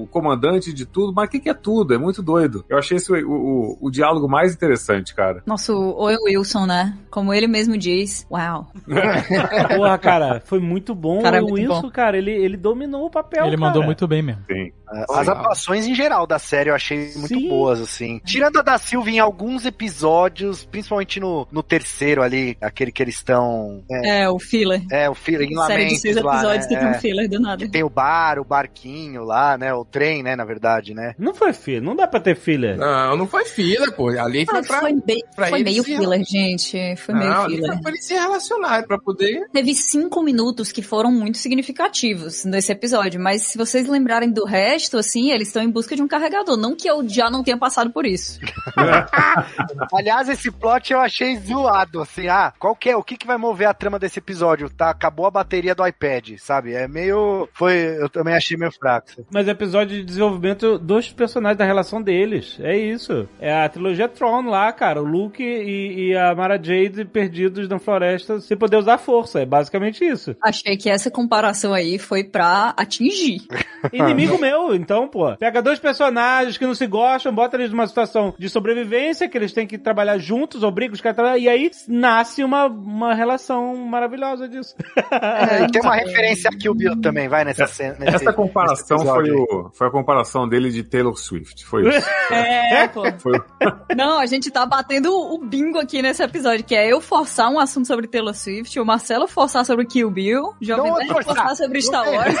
o 0.02 0.08
comandante 0.10 0.72
de 0.72 0.86
tudo, 0.86 1.12
mas 1.12 1.26
o 1.26 1.30
que, 1.30 1.40
que 1.40 1.50
é 1.50 1.54
tudo? 1.54 1.94
É 1.94 1.98
muito 1.98 2.22
doido. 2.22 2.64
Eu 2.68 2.78
achei 2.78 2.96
esse 2.96 3.12
o, 3.12 3.30
o, 3.30 3.78
o 3.80 3.90
diálogo 3.90 4.28
mais 4.28 4.54
interessante, 4.54 5.14
cara. 5.14 5.42
Nosso 5.46 5.74
Owen 5.74 6.18
Wilson, 6.26 6.66
né? 6.66 6.96
Como 7.10 7.32
ele 7.32 7.46
mesmo 7.46 7.76
diz, 7.76 8.26
uau. 8.30 8.66
Porra, 9.76 9.98
cara, 9.98 10.42
foi 10.44 10.60
muito 10.60 10.94
bom. 10.94 11.22
Cara, 11.22 11.42
o 11.42 11.48
muito 11.48 11.68
Wilson, 11.68 11.82
bom. 11.82 11.90
cara, 11.90 12.16
ele, 12.16 12.32
ele 12.32 12.56
dominou 12.56 13.06
o 13.06 13.10
papel. 13.10 13.46
ele 13.46 13.56
mandou 13.56 13.80
cara. 13.80 13.86
muito 13.86 14.06
bem 14.06 14.22
mesmo. 14.22 14.42
Sim. 14.46 14.72
As 15.10 15.28
atuações 15.28 15.86
em 15.86 15.94
geral 15.94 16.26
da 16.26 16.38
série 16.38 16.70
eu 16.70 16.74
achei 16.74 17.12
muito 17.16 17.34
Sim. 17.38 17.48
boas, 17.48 17.80
assim. 17.80 18.20
Tirando 18.24 18.58
a 18.58 18.62
da 18.62 18.78
Silva 18.78 19.10
em 19.10 19.18
alguns 19.18 19.64
episódios, 19.66 20.64
principalmente 20.64 21.18
no, 21.20 21.46
no 21.50 21.62
terceiro 21.62 22.22
ali, 22.22 22.56
aquele 22.60 22.90
que 22.92 23.02
eles 23.02 23.16
estão. 23.16 23.82
É, 23.90 24.22
É, 24.22 24.28
o 24.30 24.38
filler. 24.38 24.82
é, 24.90 25.08
o 25.08 25.14
filler 25.14 25.48
em 25.50 25.54
Série 25.66 25.86
de 25.88 25.98
seis 25.98 26.16
lá, 26.16 26.34
episódios 26.34 26.66
né? 26.66 26.68
que 26.74 26.78
tem 26.80 26.88
um 26.88 26.90
É. 26.90 26.98
filler 26.98 27.28
do 27.28 27.40
nada. 27.40 27.64
Que 27.64 27.70
tem 27.70 27.82
o 27.82 27.88
bar, 27.90 28.38
o 28.38 28.44
barquinho 28.44 29.24
lá, 29.24 29.56
né? 29.58 29.72
O 29.74 29.84
trem, 29.84 30.22
né? 30.22 30.36
Na 30.36 30.44
verdade, 30.44 30.94
né? 30.94 31.14
Não 31.18 31.34
foi 31.34 31.52
filho, 31.52 31.82
não 31.82 31.96
dá 31.96 32.06
pra 32.06 32.20
ter 32.20 32.36
filha. 32.36 32.76
Não, 32.76 33.16
não 33.16 33.26
foi 33.26 33.44
fila, 33.44 33.90
pô. 33.92 34.08
Ali 34.08 34.44
foi 34.46 34.58
Ah, 34.58 34.62
pra. 34.62 34.80
foi, 34.80 34.92
bem- 35.00 35.22
pra 35.34 35.48
foi 35.48 35.62
meio 35.62 35.82
se- 35.82 35.96
filler, 35.96 36.22
gente. 36.24 36.96
Foi 36.96 37.14
meio 37.14 37.30
Não, 37.30 37.42
ali 37.44 37.54
filler. 37.56 37.72
foi 37.72 37.80
pra 37.82 37.90
eles 37.90 38.04
se 38.06 38.14
relacionarem, 38.14 38.86
pra 38.86 38.98
poder. 38.98 39.48
Teve 39.52 39.74
cinco 39.74 40.22
minutos 40.22 40.72
que 40.72 40.82
foram 40.82 41.10
muito 41.10 41.38
significativos 41.38 42.44
nesse 42.44 42.72
episódio, 42.72 43.20
mas 43.20 43.42
se 43.42 43.58
vocês 43.58 43.86
lembrarem 43.88 44.30
do 44.30 44.44
resto, 44.44 44.96
assim, 44.98 45.30
eles 45.30 45.48
estão 45.48 45.62
em 45.62 45.70
busca 45.70 45.96
de 45.96 46.02
um 46.02 46.08
carregador. 46.08 46.56
Não 46.56 46.74
que 46.76 46.88
eu 46.88 46.93
já 47.08 47.30
não 47.30 47.42
tenha 47.42 47.56
passado 47.56 47.90
por 47.90 48.06
isso. 48.06 48.38
Aliás, 49.92 50.28
esse 50.28 50.50
plot 50.50 50.92
eu 50.92 51.00
achei 51.00 51.36
zoado, 51.36 52.02
assim, 52.02 52.28
ah, 52.28 52.52
qual 52.58 52.76
que 52.76 52.90
é, 52.90 52.96
o 52.96 53.02
que 53.02 53.16
que 53.16 53.26
vai 53.26 53.36
mover 53.36 53.68
a 53.68 53.74
trama 53.74 53.98
desse 53.98 54.18
episódio? 54.18 54.70
Tá, 54.70 54.90
acabou 54.90 55.26
a 55.26 55.30
bateria 55.30 55.74
do 55.74 55.86
iPad, 55.86 56.36
sabe? 56.38 56.74
É 56.74 56.86
meio, 56.86 57.48
foi, 57.52 57.96
eu 58.00 58.08
também 58.08 58.34
achei 58.34 58.56
meio 58.56 58.72
fraco. 58.72 59.08
assim. 59.10 59.24
Mas 59.32 59.48
é 59.48 59.50
episódio 59.50 59.96
de 59.96 60.04
desenvolvimento 60.04 60.78
dos 60.78 61.12
personagens, 61.12 61.58
da 61.58 61.64
relação 61.64 62.02
deles. 62.02 62.58
É 62.60 62.76
isso. 62.76 63.28
É 63.40 63.52
a 63.52 63.68
trilogia 63.68 64.08
Tron 64.08 64.48
lá, 64.48 64.72
cara. 64.72 65.00
O 65.00 65.04
Luke 65.04 65.42
e, 65.42 66.10
e 66.10 66.16
a 66.16 66.34
Mara 66.34 66.56
Jade 66.62 67.04
perdidos 67.04 67.68
na 67.68 67.78
floresta 67.78 68.40
sem 68.40 68.56
poder 68.56 68.76
usar 68.76 68.98
força. 68.98 69.40
É 69.40 69.46
basicamente 69.46 70.04
isso. 70.04 70.36
Achei 70.42 70.76
que 70.76 70.90
essa 70.90 71.10
comparação 71.10 71.72
aí 71.72 71.98
foi 71.98 72.24
pra 72.24 72.74
atingir. 72.76 73.46
Inimigo 73.92 74.38
meu, 74.38 74.74
então, 74.74 75.08
pô. 75.08 75.34
Pega 75.36 75.62
dois 75.62 75.78
personagens 75.78 76.58
que 76.58 76.66
não 76.66 76.74
se 76.74 76.83
gostam, 76.86 77.34
bota 77.34 77.56
eles 77.56 77.70
numa 77.70 77.86
situação 77.86 78.34
de 78.38 78.48
sobrevivência, 78.48 79.28
que 79.28 79.36
eles 79.38 79.52
têm 79.52 79.66
que 79.66 79.78
trabalhar 79.78 80.18
juntos, 80.18 80.62
obriga 80.62 80.94
os 80.94 81.00
caras 81.00 81.18
a 81.18 81.22
trabalhar, 81.22 81.38
e 81.38 81.48
aí 81.48 81.70
nasce 81.88 82.42
uma, 82.44 82.66
uma 82.66 83.14
relação 83.14 83.74
maravilhosa 83.76 84.48
disso. 84.48 84.74
É, 85.14 85.64
e 85.64 85.70
tem 85.70 85.80
uma 85.82 85.94
referência 85.94 86.50
a 86.52 86.56
Kill 86.56 86.74
Bill 86.74 87.00
também, 87.00 87.28
vai 87.28 87.44
nessa 87.44 87.66
cena. 87.66 87.96
nesse- 87.98 88.16
Essa 88.16 88.32
comparação 88.32 88.98
foi, 88.98 89.30
o, 89.30 89.70
foi 89.72 89.86
a 89.86 89.90
comparação 89.90 90.48
dele 90.48 90.70
de 90.70 90.82
Taylor 90.82 91.16
Swift. 91.16 91.64
Foi 91.64 91.88
isso. 91.88 92.08
É, 92.30 92.88
pô. 92.88 93.02
Foi, 93.18 93.40
Não, 93.96 94.18
a 94.18 94.26
gente 94.26 94.50
tá 94.50 94.64
batendo 94.66 95.12
o 95.14 95.38
bingo 95.38 95.78
aqui 95.78 96.02
nesse 96.02 96.22
episódio, 96.22 96.64
que 96.64 96.74
é 96.74 96.90
eu 96.92 97.00
forçar 97.00 97.50
um 97.50 97.58
assunto 97.58 97.86
sobre 97.86 98.06
Taylor 98.08 98.34
Swift, 98.34 98.78
o 98.80 98.84
Marcelo 98.84 99.26
forçar 99.28 99.64
sobre 99.64 99.86
Kill 99.86 100.10
Bill, 100.10 100.42
o 100.42 100.54
Jovem 100.60 100.92
Nerd 100.92 101.12
forçar. 101.12 101.36
forçar 101.36 101.56
sobre 101.56 101.80
Star. 101.82 102.08
Wars. 102.10 102.34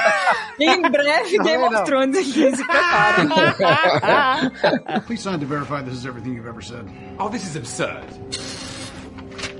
E 0.58 0.64
em 0.70 0.82
breve 0.82 1.36
Não, 1.38 1.44
Game 1.44 1.62
não. 1.70 1.74
of 1.80 1.84
Thrones 1.84 2.16
aqui, 2.18 2.56
se 2.56 2.64
preparem. 2.66 3.28
Please 5.06 5.22
sign 5.22 5.38
to 5.40 5.46
verify 5.46 5.82
this 5.82 5.94
is 5.94 6.06
everything 6.06 6.34
you've 6.34 6.48
ever 6.48 6.62
said. 6.62 6.84
Oh, 7.18 7.28
this 7.28 7.44
is 7.44 7.56
absurd. 7.56 8.04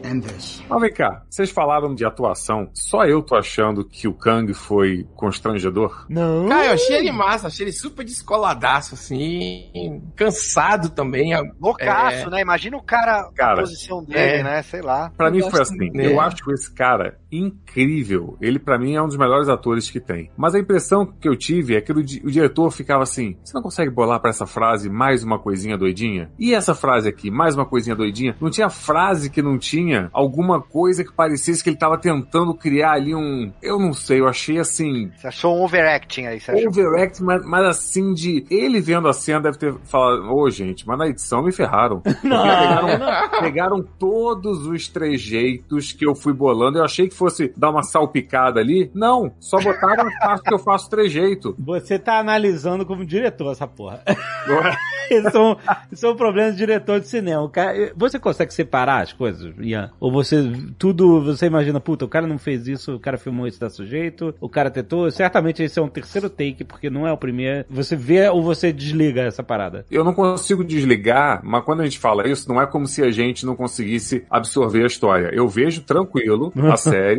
And 0.07 0.21
this. 0.21 0.63
Mas 0.69 0.81
vem 0.83 0.93
cá, 0.93 1.23
vocês 1.31 1.51
falaram 1.51 1.95
de 1.95 2.05
atuação. 2.05 2.69
Só 2.75 3.07
eu 3.07 3.23
tô 3.23 3.35
achando 3.37 3.83
que 3.83 4.07
o 4.07 4.13
Kang 4.13 4.53
foi 4.53 5.09
constrangedor? 5.15 6.05
Não. 6.11 6.47
Cara, 6.47 6.67
eu 6.67 6.73
achei 6.75 6.97
ele 6.99 7.11
massa, 7.11 7.47
achei 7.47 7.65
ele 7.65 7.73
super 7.73 8.05
descoladaço, 8.05 8.95
assim. 8.95 10.03
Cansado 10.15 10.91
também. 10.91 11.33
Loucaço, 11.59 12.27
É. 12.27 12.31
né? 12.31 12.41
Imagina 12.43 12.77
o 12.77 12.83
cara, 12.83 13.31
Cara, 13.35 13.61
posição 13.63 14.05
dele, 14.05 14.41
é. 14.41 14.43
né? 14.43 14.63
Sei 14.63 14.83
lá. 14.83 15.11
Pra 15.17 15.29
Eu 15.29 15.33
mim 15.33 15.51
foi 15.51 15.63
assim. 15.63 15.75
também. 15.91 16.05
Eu 16.05 16.21
É. 16.21 16.25
acho 16.27 16.53
esse 16.53 16.71
cara 16.75 17.19
incrível. 17.39 18.37
Ele, 18.41 18.59
pra 18.59 18.79
mim, 18.79 18.95
é 18.95 19.03
um 19.03 19.07
dos 19.07 19.17
melhores 19.17 19.49
atores 19.49 19.91
que 19.91 20.01
tem. 20.01 20.31
Mas 20.37 20.55
a 20.55 20.59
impressão 20.59 21.07
que 21.07 21.29
eu 21.29 21.37
tive 21.37 21.77
é 21.77 21.81
que 21.81 21.93
o, 21.93 22.03
di- 22.03 22.23
o 22.25 22.31
diretor 22.31 22.71
ficava 22.71 23.03
assim: 23.03 23.37
você 23.45 23.55
não 23.55 23.63
consegue 23.63 23.91
bolar 23.91 24.21
pra 24.21 24.31
essa 24.31 24.47
frase 24.47 24.89
mais 24.89 25.23
uma 25.25 25.39
coisinha 25.39 25.77
doidinha? 25.77 26.31
E 26.39 26.55
essa 26.55 26.75
frase 26.75 27.09
aqui, 27.09 27.31
mais 27.31 27.55
uma 27.55 27.67
coisinha 27.67 27.97
doidinha? 27.97 28.37
Não 28.41 28.51
tinha 28.51 28.69
frase 28.69 29.31
que 29.31 29.43
não 29.43 29.59
tinha 29.59 30.09
alguma 30.13 30.61
coisa 30.61 31.05
que 31.05 31.13
parecesse 31.13 31.63
que 31.63 31.71
ele 31.71 31.77
tava 31.77 31.99
tentando 31.99 32.55
criar 32.55 32.93
ali 32.93 33.15
um. 33.15 33.53
Eu 33.63 33.79
não 33.79 33.93
sei, 33.93 34.21
eu 34.21 34.29
achei 34.29 34.59
assim. 34.59 35.11
Você 35.17 35.27
achou 35.29 35.57
um 35.57 35.65
overacting 35.65 36.27
aí, 36.27 36.41
você 36.41 36.51
achou? 36.53 36.69
Overact, 36.69 37.23
mas, 37.23 37.45
mas 37.47 37.65
assim, 37.67 38.13
de. 38.15 38.45
Ele 38.51 38.81
vendo 38.81 39.09
a 39.09 39.13
cena 39.13 39.41
deve 39.43 39.59
ter 39.59 39.75
falado: 39.85 40.23
Ô, 40.33 40.49
gente, 40.51 40.87
mas 40.87 40.99
na 40.99 41.07
edição 41.09 41.43
me 41.43 41.53
ferraram. 41.53 42.01
pegaram, 42.23 43.41
pegaram 43.41 43.83
todos 43.99 44.67
os 44.67 44.89
trejeitos 44.89 45.93
que 45.93 46.07
eu 46.07 46.15
fui 46.15 46.33
bolando. 46.33 46.79
Eu 46.79 46.85
achei 46.85 47.09
que 47.09 47.15
fosse 47.25 47.53
dar 47.57 47.71
uma 47.71 47.83
salpicada 47.83 48.61
ali. 48.61 48.91
Não, 48.95 49.33
só 49.41 49.59
botaram 49.59 50.07
a 50.07 50.11
parte 50.19 50.43
que 50.45 50.55
eu 50.55 50.59
faço 50.59 50.91
trejeito. 50.91 51.55
Você 51.65 51.99
tá 51.99 52.19
analisando 52.19 52.85
como 52.85 53.05
diretor 53.05 53.53
essa 53.53 53.67
porra. 53.67 54.03
Isso 55.11 55.37
é, 55.37 55.39
um, 55.39 55.57
isso 55.93 56.07
é 56.07 56.11
um 56.11 56.17
problema 56.17 56.51
de 56.51 56.57
diretor 56.57 56.99
de 56.99 57.07
cinema. 57.07 57.47
Cara- 57.51 57.93
você 57.95 58.19
consegue 58.19 58.55
separar 58.55 59.03
as 59.03 59.13
coisas, 59.13 59.55
Ian? 59.59 59.91
Ou 60.01 60.11
você, 60.11 60.51
tudo, 60.79 61.23
você 61.23 61.45
imagina, 61.45 61.79
puta, 61.79 62.07
o 62.07 62.09
cara 62.09 62.27
não 62.27 62.39
fez 62.39 62.67
isso, 62.67 62.95
o 62.95 62.99
cara 62.99 63.19
filmou 63.19 63.47
isso 63.47 63.61
desse 63.61 63.85
jeito, 63.85 64.35
o 64.41 64.49
cara 64.49 64.71
tentou, 64.71 65.11
certamente 65.11 65.63
esse 65.63 65.79
é 65.79 65.83
um 65.83 65.89
terceiro 65.89 66.31
take, 66.31 66.65
porque 66.65 66.89
não 66.89 67.07
é 67.07 67.13
o 67.13 67.19
primeiro. 67.19 67.67
Você 67.69 67.95
vê 67.95 68.29
ou 68.31 68.43
você 68.43 68.73
desliga 68.73 69.21
essa 69.21 69.43
parada? 69.43 69.85
Eu 69.91 70.05
não 70.05 70.15
consigo 70.15 70.65
desligar, 70.65 71.43
mas 71.45 71.63
quando 71.65 71.81
a 71.81 71.85
gente 71.85 71.99
fala 71.99 72.27
isso, 72.27 72.49
não 72.49 72.59
é 72.59 72.67
como 72.67 72.87
se 72.87 73.03
a 73.03 73.11
gente 73.11 73.45
não 73.45 73.55
conseguisse 73.55 74.25
absorver 74.31 74.85
a 74.85 74.87
história. 74.87 75.31
Eu 75.35 75.47
vejo 75.49 75.83
tranquilo 75.83 76.51
a 76.73 76.79
série, 76.79 77.14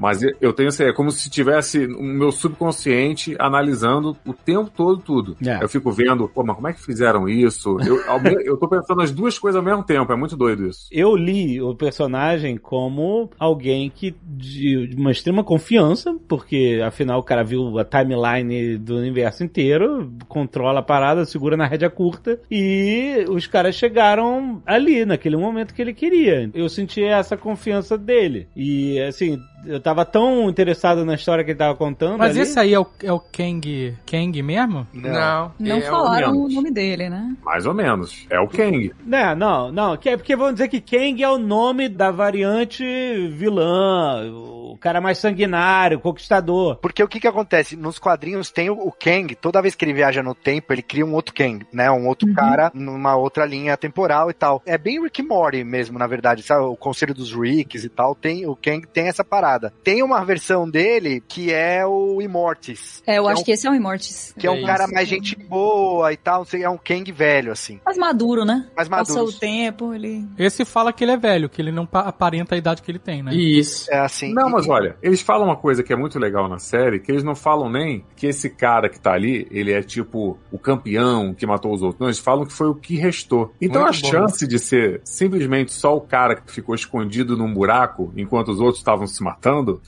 mas 0.00 0.22
eu- 0.40 0.52
tenho 0.52 0.68
assim, 0.68 0.84
é 0.84 0.92
como 0.92 1.10
se 1.10 1.30
tivesse 1.30 1.86
o 1.86 2.02
meu 2.02 2.32
subconsciente 2.32 3.36
analisando 3.38 4.16
o 4.26 4.32
tempo 4.32 4.70
todo 4.74 4.98
tudo. 4.98 5.36
É. 5.46 5.62
Eu 5.62 5.68
fico 5.68 5.90
vendo, 5.92 6.28
pô, 6.28 6.42
mas 6.44 6.56
como 6.56 6.68
é 6.68 6.72
que 6.72 6.82
fizeram 6.82 7.28
isso? 7.28 7.76
Eu, 7.80 8.00
eu 8.44 8.56
tô 8.56 8.68
pensando 8.68 9.00
as 9.02 9.10
duas 9.10 9.38
coisas 9.38 9.58
ao 9.58 9.64
mesmo 9.64 9.82
tempo, 9.84 10.12
é 10.12 10.16
muito 10.16 10.36
doido 10.36 10.66
isso. 10.66 10.86
Eu 10.90 11.14
li 11.16 11.60
o 11.60 11.74
personagem 11.74 12.56
como 12.56 13.30
alguém 13.38 13.90
que 13.94 14.14
de 14.22 14.90
uma 14.96 15.10
extrema 15.12 15.44
confiança, 15.44 16.16
porque 16.26 16.80
afinal 16.84 17.20
o 17.20 17.22
cara 17.22 17.44
viu 17.44 17.78
a 17.78 17.84
timeline 17.84 18.76
do 18.78 18.96
universo 18.96 19.44
inteiro, 19.44 20.10
controla 20.28 20.80
a 20.80 20.82
parada, 20.82 21.24
segura 21.24 21.56
na 21.56 21.66
rédea 21.66 21.90
curta 21.90 22.40
e 22.50 23.24
os 23.28 23.46
caras 23.46 23.74
chegaram 23.74 24.62
ali, 24.66 25.04
naquele 25.04 25.36
momento 25.36 25.74
que 25.74 25.82
ele 25.82 25.94
queria. 25.94 26.50
Eu 26.54 26.68
senti 26.68 27.02
essa 27.02 27.36
confiança 27.36 27.96
dele. 27.96 28.48
E 28.56 28.98
assim, 29.00 29.27
assim, 29.34 29.42
eu 29.66 29.80
tava 29.80 30.04
tão 30.04 30.48
interessado 30.48 31.04
na 31.04 31.14
história 31.14 31.44
que 31.44 31.50
ele 31.50 31.58
tava 31.58 31.76
contando. 31.76 32.18
Mas 32.18 32.30
ali. 32.30 32.40
esse 32.40 32.58
aí 32.58 32.74
é 32.74 32.80
o, 32.80 32.86
é 33.02 33.12
o 33.12 33.20
Kang, 33.20 33.96
Kang 34.06 34.42
mesmo? 34.42 34.86
Não. 34.92 35.52
Não 35.58 35.76
é 35.76 35.80
falaram 35.82 36.32
o 36.32 36.48
nome 36.48 36.70
dele, 36.70 37.08
né? 37.08 37.36
Mais 37.42 37.66
ou 37.66 37.74
menos. 37.74 38.26
É 38.30 38.38
o 38.38 38.48
Kang. 38.48 38.92
Não, 39.04 39.34
não, 39.36 39.72
não. 39.72 39.98
É 40.04 40.16
porque 40.16 40.36
vão 40.36 40.52
dizer 40.52 40.68
que 40.68 40.80
Kang 40.80 41.22
é 41.22 41.28
o 41.28 41.38
nome 41.38 41.88
da 41.88 42.10
variante 42.10 42.84
vilã, 43.28 44.30
o 44.32 44.78
cara 44.80 45.00
mais 45.00 45.18
sanguinário, 45.18 46.00
conquistador. 46.00 46.76
Porque 46.76 47.02
o 47.02 47.08
que 47.08 47.20
que 47.20 47.28
acontece? 47.28 47.76
Nos 47.76 47.98
quadrinhos 47.98 48.50
tem 48.50 48.70
o, 48.70 48.74
o 48.74 48.92
Kang, 48.92 49.34
toda 49.34 49.60
vez 49.60 49.74
que 49.74 49.84
ele 49.84 49.92
viaja 49.92 50.22
no 50.22 50.34
tempo, 50.34 50.72
ele 50.72 50.82
cria 50.82 51.04
um 51.04 51.14
outro 51.14 51.34
Kang, 51.34 51.66
né? 51.72 51.90
Um 51.90 52.06
outro 52.06 52.32
cara 52.32 52.70
numa 52.74 53.16
outra 53.16 53.44
linha 53.44 53.76
temporal 53.76 54.30
e 54.30 54.34
tal. 54.34 54.62
É 54.64 54.78
bem 54.78 55.02
Rick 55.02 55.22
Morty 55.22 55.64
mesmo, 55.64 55.98
na 55.98 56.06
verdade, 56.06 56.42
sabe? 56.42 56.62
O 56.62 56.76
Conselho 56.76 57.14
dos 57.14 57.32
Ricks 57.32 57.84
e 57.84 57.88
tal, 57.88 58.14
tem, 58.14 58.46
o 58.46 58.56
Kang 58.56 58.86
tem 58.86 59.08
essa 59.08 59.24
parada. 59.24 59.57
Tem 59.82 60.02
uma 60.02 60.24
versão 60.24 60.68
dele 60.68 61.22
que 61.26 61.52
é 61.52 61.84
o 61.86 62.20
Immortis. 62.22 63.02
É, 63.06 63.18
eu 63.18 63.24
que 63.24 63.28
acho 63.30 63.38
é 63.38 63.40
um, 63.40 63.44
que 63.44 63.50
esse 63.52 63.66
é 63.66 63.70
o 63.70 63.74
Immortis. 63.74 64.34
que 64.38 64.46
é 64.46 64.50
um 64.50 64.56
É 64.58 64.64
cara 64.66 64.84
isso. 64.84 64.94
mais 64.94 65.08
gente 65.08 65.36
boa 65.36 66.12
e 66.12 66.16
tal, 66.16 66.38
não 66.38 66.44
sei, 66.44 66.62
é 66.62 66.70
um 66.70 66.78
Kang 66.78 67.10
velho, 67.12 67.52
assim. 67.52 67.80
Mais 67.84 67.98
maduro, 67.98 68.44
né? 68.44 68.66
Mais 68.76 68.88
Passou 68.88 69.16
maduro. 69.16 69.36
o 69.36 69.38
tempo, 69.40 69.94
ele... 69.94 70.26
Esse 70.38 70.64
fala 70.64 70.92
que 70.92 71.04
ele 71.04 71.12
é 71.12 71.16
velho, 71.16 71.48
que 71.48 71.60
ele 71.60 71.72
não 71.72 71.86
pa- 71.86 72.00
aparenta 72.00 72.54
a 72.54 72.58
idade 72.58 72.82
que 72.82 72.90
ele 72.90 72.98
tem, 72.98 73.22
né? 73.22 73.34
Isso. 73.34 73.90
É 73.90 73.98
assim. 73.98 74.32
Não, 74.32 74.48
mas 74.50 74.68
olha, 74.68 74.96
eles 75.02 75.20
falam 75.20 75.46
uma 75.48 75.56
coisa 75.56 75.82
que 75.82 75.92
é 75.92 75.96
muito 75.96 76.18
legal 76.18 76.48
na 76.48 76.58
série, 76.58 77.00
que 77.00 77.10
eles 77.10 77.24
não 77.24 77.34
falam 77.34 77.70
nem 77.70 78.04
que 78.16 78.26
esse 78.26 78.48
cara 78.50 78.88
que 78.88 79.00
tá 79.00 79.12
ali, 79.12 79.46
ele 79.50 79.72
é 79.72 79.82
tipo 79.82 80.38
o 80.52 80.58
campeão 80.58 81.34
que 81.34 81.46
matou 81.46 81.72
os 81.72 81.82
outros. 81.82 82.00
Não, 82.00 82.08
eles 82.08 82.18
falam 82.18 82.44
que 82.46 82.52
foi 82.52 82.68
o 82.68 82.74
que 82.74 82.96
restou. 82.96 83.52
Então 83.60 83.82
Muito 83.82 83.96
a 83.96 84.00
bom. 84.02 84.10
chance 84.10 84.46
de 84.46 84.58
ser 84.58 85.00
simplesmente 85.04 85.72
só 85.72 85.96
o 85.96 86.00
cara 86.00 86.36
que 86.36 86.52
ficou 86.52 86.74
escondido 86.74 87.36
num 87.36 87.52
buraco 87.52 88.12
enquanto 88.16 88.48
os 88.48 88.60
outros 88.60 88.78
estavam 88.78 89.06
se 89.06 89.22
matando, 89.22 89.37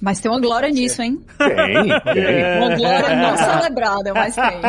Mas 0.00 0.20
tem 0.20 0.30
uma 0.30 0.40
glória 0.40 0.68
nisso, 0.70 1.02
hein? 1.02 1.20
tem, 1.38 1.56
tem, 2.14 2.40
Uma 2.60 2.76
glória 2.76 3.16
não 3.16 3.36
celebrada, 3.36 4.14
mas 4.14 4.34
tem. 4.34 4.60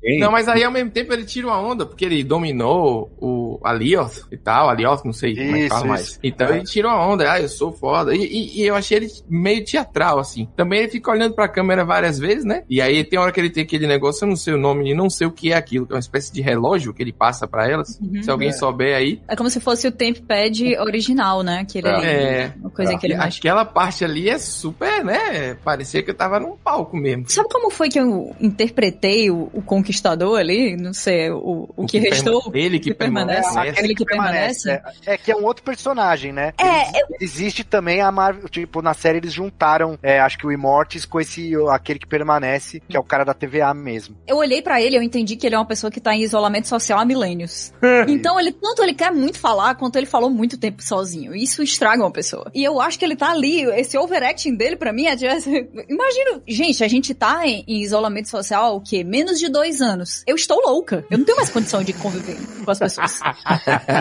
tem. 0.00 0.18
Não, 0.20 0.30
mas 0.30 0.48
aí 0.48 0.62
ao 0.64 0.70
mesmo 0.72 0.90
tempo 0.90 1.12
ele 1.12 1.24
tira 1.24 1.46
uma 1.46 1.60
onda, 1.60 1.84
porque 1.86 2.04
ele 2.04 2.22
dominou 2.24 3.10
o 3.18 3.60
Alioth 3.64 4.26
e 4.30 4.36
tal, 4.36 4.68
Alioth, 4.68 5.04
não 5.04 5.12
sei 5.12 5.34
como 5.34 5.48
é 5.48 5.52
que 5.52 5.58
Isso, 5.60 5.68
fala 5.68 5.80
isso. 5.80 5.88
mais. 5.88 6.20
Então 6.22 6.48
ele 6.50 6.64
tira 6.64 6.88
uma 6.88 7.06
onda, 7.06 7.30
ah, 7.32 7.40
eu 7.40 7.48
sou 7.48 7.72
foda. 7.72 8.14
E, 8.14 8.18
e- 8.24 8.60
e 8.62 8.66
eu 8.66 8.74
achei 8.74 8.98
ele 8.98 9.08
meio 9.28 9.64
teatral, 9.64 10.18
assim. 10.18 10.48
Também 10.56 10.80
ele 10.80 10.88
fica 10.88 11.10
olhando 11.10 11.34
pra 11.34 11.48
câmera 11.48 11.84
várias 11.84 12.18
vezes, 12.18 12.44
né? 12.44 12.62
E 12.68 12.80
aí 12.80 13.04
tem 13.04 13.18
hora 13.18 13.32
que 13.32 13.40
ele 13.40 13.50
tem 13.50 13.62
aquele 13.62 13.86
negócio, 13.86 14.24
eu 14.24 14.28
não 14.28 14.36
sei 14.36 14.54
o 14.54 14.58
nome 14.58 14.90
e 14.90 14.94
não 14.94 15.08
sei 15.10 15.26
o 15.26 15.30
que 15.32 15.52
é 15.52 15.56
aquilo, 15.56 15.86
que 15.86 15.92
é 15.92 15.96
uma 15.96 16.00
espécie 16.00 16.32
de 16.32 16.40
relógio 16.40 16.92
que 16.94 17.02
ele 17.02 17.12
passa 17.12 17.46
pra 17.46 17.68
elas. 17.68 17.98
Uhum. 18.00 18.22
Se 18.22 18.30
alguém 18.30 18.52
souber 18.52 18.96
aí. 18.96 19.20
É 19.28 19.36
como 19.36 19.50
se 19.50 19.60
fosse 19.60 19.86
o 19.88 19.92
Tempad 19.92 20.76
original, 20.78 21.42
né? 21.42 21.60
Aquele 21.60 21.88
ali. 21.88 22.06
É. 22.06 22.52
Uma 22.60 22.70
coisa 22.70 22.96
que 22.96 23.06
ele. 23.06 23.14
Aquela 23.14 23.64
parte 23.64 24.04
ali 24.04 24.25
é 24.28 24.38
super, 24.38 25.04
né? 25.04 25.54
Parecia 25.64 26.02
que 26.02 26.10
eu 26.10 26.14
tava 26.14 26.40
num 26.40 26.56
palco 26.56 26.96
mesmo. 26.96 27.28
Sabe 27.28 27.48
como 27.48 27.70
foi 27.70 27.88
que 27.88 27.98
eu 27.98 28.34
interpretei 28.40 29.30
o, 29.30 29.50
o 29.52 29.62
conquistador 29.62 30.38
ali? 30.38 30.76
Não 30.76 30.92
sei, 30.92 31.30
o, 31.30 31.68
o, 31.76 31.86
que, 31.86 32.00
que 32.00 32.08
restou. 32.08 32.50
ele 32.54 32.78
que 32.78 32.94
permanece. 32.94 33.58
Aquele 33.58 33.94
que 33.94 34.04
permanece. 34.04 34.70
É, 34.70 34.82
é 35.06 35.16
que 35.16 35.30
é 35.30 35.36
um 35.36 35.44
outro 35.44 35.62
personagem, 35.62 36.32
né? 36.32 36.52
É, 36.58 36.86
Existe, 37.20 37.46
existe 37.46 37.64
também 37.64 38.00
a 38.00 38.10
Marvel, 38.10 38.48
tipo, 38.48 38.82
na 38.82 38.94
série 38.94 39.18
eles 39.18 39.32
juntaram, 39.32 39.98
é, 40.02 40.20
acho 40.20 40.38
que 40.38 40.46
o 40.46 40.52
Immortis 40.52 41.04
com 41.04 41.20
esse, 41.20 41.52
aquele 41.70 41.98
que 41.98 42.06
permanece, 42.06 42.82
que 42.88 42.96
é 42.96 43.00
o 43.00 43.04
cara 43.04 43.24
da 43.24 43.34
TVA 43.34 43.72
mesmo. 43.74 44.16
Eu 44.26 44.36
olhei 44.36 44.62
pra 44.62 44.80
ele 44.80 44.96
e 44.96 44.98
eu 44.98 45.02
entendi 45.02 45.36
que 45.36 45.46
ele 45.46 45.54
é 45.54 45.58
uma 45.58 45.66
pessoa 45.66 45.90
que 45.90 46.00
tá 46.00 46.14
em 46.14 46.22
isolamento 46.22 46.68
social 46.68 46.98
há 46.98 47.04
milênios. 47.04 47.72
então 48.08 48.38
ele 48.38 48.52
tanto 48.52 48.82
ele 48.82 48.94
quer 48.94 49.10
muito 49.12 49.38
falar 49.38 49.74
quanto 49.74 49.96
ele 49.96 50.06
falou 50.06 50.30
muito 50.30 50.58
tempo 50.58 50.82
sozinho. 50.82 51.34
Isso 51.34 51.62
estraga 51.62 52.02
uma 52.02 52.10
pessoa. 52.10 52.50
E 52.54 52.62
eu 52.64 52.80
acho 52.80 52.98
que 52.98 53.04
ele 53.04 53.16
tá 53.16 53.30
ali, 53.30 53.62
esse 53.62 53.96
overacting 54.16 54.54
dele 54.54 54.76
pra 54.76 54.92
mim 54.92 55.06
é 55.06 55.14
de... 55.14 55.26
Imagina, 55.88 56.42
gente, 56.46 56.82
a 56.82 56.88
gente 56.88 57.14
tá 57.14 57.46
em, 57.46 57.64
em 57.68 57.82
isolamento 57.82 58.28
social 58.28 58.64
há 58.64 58.70
o 58.70 58.80
quê? 58.80 59.04
Menos 59.04 59.38
de 59.38 59.48
dois 59.48 59.80
anos. 59.82 60.22
Eu 60.26 60.36
estou 60.36 60.60
louca. 60.64 61.04
Eu 61.10 61.18
não 61.18 61.24
tenho 61.24 61.36
mais 61.36 61.50
condição 61.50 61.82
de 61.82 61.92
conviver 61.92 62.36
com 62.64 62.70
as 62.70 62.78
pessoas. 62.78 63.20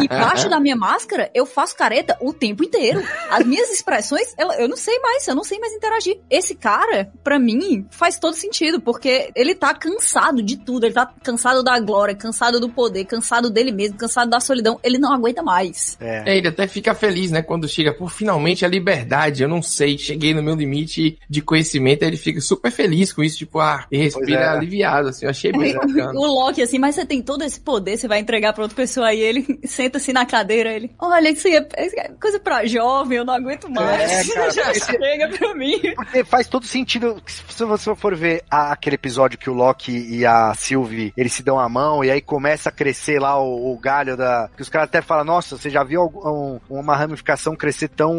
E 0.02 0.06
embaixo 0.06 0.50
da 0.50 0.60
minha 0.60 0.76
máscara, 0.76 1.30
eu 1.34 1.46
faço 1.46 1.76
careta 1.76 2.18
o 2.22 2.34
tempo 2.34 2.64
inteiro. 2.64 3.04
As 3.30 3.46
minhas 3.46 3.70
expressões, 3.70 4.34
eu, 4.38 4.52
eu 4.54 4.68
não 4.68 4.78
sei 4.78 5.00
mais, 5.00 5.28
eu 5.28 5.36
não 5.36 5.44
sei 5.44 5.60
mais 5.60 5.74
interagir. 5.74 6.20
Esse 6.30 6.56
cara, 6.56 7.12
pra 7.24 7.40
mim, 7.40 7.86
faz 7.90 8.18
todo 8.18 8.34
sentido, 8.34 8.80
porque 8.82 9.32
ele 9.36 9.56
tá 9.56 9.74
cansado 9.74 10.42
de 10.42 10.58
tudo. 10.58 10.86
Ele 10.86 10.94
tá 10.94 11.12
cansado 11.24 11.64
da 11.64 11.80
glória, 11.80 12.16
cansado 12.16 12.60
do 12.60 12.70
poder, 12.70 13.06
cansado 13.06 13.50
dele 13.50 13.72
mesmo, 13.72 13.98
cansado 13.98 14.30
da 14.30 14.40
solidão. 14.40 14.80
Ele 14.84 14.98
não 14.98 15.14
aguenta 15.14 15.42
mais. 15.44 15.98
É. 16.00 16.24
É, 16.26 16.38
ele 16.38 16.48
até 16.48 16.68
fica 16.68 16.94
feliz, 16.94 17.32
né? 17.32 17.42
Quando 17.42 17.68
chega, 17.68 17.94
por 17.94 18.12
finalmente 18.12 18.66
a 18.66 18.68
liberdade. 18.68 19.44
Eu 19.44 19.50
não 19.50 19.62
sei, 19.62 19.98
cheguei 20.06 20.34
no 20.34 20.42
meu 20.44 20.56
limite 20.56 21.18
de 21.30 21.42
conhecimento. 21.42 22.04
Aí 22.04 22.10
ele 22.10 22.18
fica 22.18 22.40
super 22.42 22.72
feliz 22.72 23.12
com 23.14 23.24
isso, 23.24 23.38
tipo, 23.38 23.60
ah, 23.60 23.86
e 23.92 23.98
respira 23.98 24.42
é. 24.42 24.48
aliviado, 24.50 25.10
assim. 25.10 25.26
Eu 25.26 25.30
achei 25.32 25.52
bem 25.52 25.74
bacana. 25.76 26.12
O 26.14 26.26
Loki, 26.26 26.62
assim, 26.62 26.80
mas 26.80 26.96
você 26.96 27.06
tem 27.06 27.22
todo 27.22 27.44
esse 27.44 27.60
poder, 27.60 27.98
você 27.98 28.08
vai 28.08 28.20
entregar 28.20 28.54
pra 28.54 28.64
outra 28.64 28.76
pessoa 28.76 29.08
aí, 29.08 29.20
ele 29.20 29.60
senta-se 29.66 30.12
na 30.14 30.26
cadeira, 30.26 30.72
ele, 30.74 30.92
olha, 31.00 31.30
isso 31.30 31.48
aí 31.48 31.56
é, 31.56 31.68
é 31.78 32.10
coisa 32.22 32.40
pra 32.40 32.66
jovem, 32.66 33.18
eu 33.18 33.26
não 33.26 33.34
aguento 33.34 33.70
mais. 33.70 34.30
É, 34.30 34.34
cara, 34.34 34.52
Já 34.56 34.64
porque- 34.66 34.80
chega 34.80 35.30
pra 35.38 35.54
mim. 35.56 35.80
Porque 35.96 36.24
faz 36.24 36.48
todo 36.48 36.66
sentido, 36.66 37.22
se 37.26 37.64
você 37.64 37.96
for 37.96 38.16
ver 38.16 38.44
a- 38.50 38.72
aquele 38.72 38.96
episódio 38.96 39.38
que 39.38 39.50
o 39.50 39.54
Loki 39.54 39.92
e 39.92 40.26
a 40.26 40.54
Sylvie, 40.54 41.14
eles 41.18 41.34
se 41.34 41.44
dão 41.44 41.60
a 41.60 41.68
mão 41.70 42.04
e 42.04 42.12
aí 42.12 42.22
começa 42.22 42.70
a 42.70 42.72
crescer 42.72 43.20
lá 43.20 43.40
o, 43.42 43.74
o 43.74 43.78
galho 43.80 44.16
da... 44.18 44.50
Que 44.56 44.62
os 44.62 44.70
caras 44.70 44.88
até 44.88 45.02
falam, 45.02 45.26
nossa, 45.26 45.58
você 45.58 45.70
já 45.70 45.84
viu 45.84 46.02
algum- 46.02 46.60
um- 46.70 46.80
uma 46.80 46.96
ramificação 46.96 47.56
crescer 47.56 47.88
tão, 47.90 48.14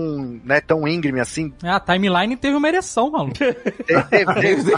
né, 0.44 0.60
tão 0.60 0.86
íngreme 0.86 1.20
assim? 1.20 1.52
É, 1.62 1.75
a 1.76 1.80
timeline 1.80 2.36
teve 2.36 2.56
uma 2.56 2.68
ereção, 2.68 3.10
maluco. 3.10 3.34
Teve, 3.38 4.34
teve. 4.40 4.72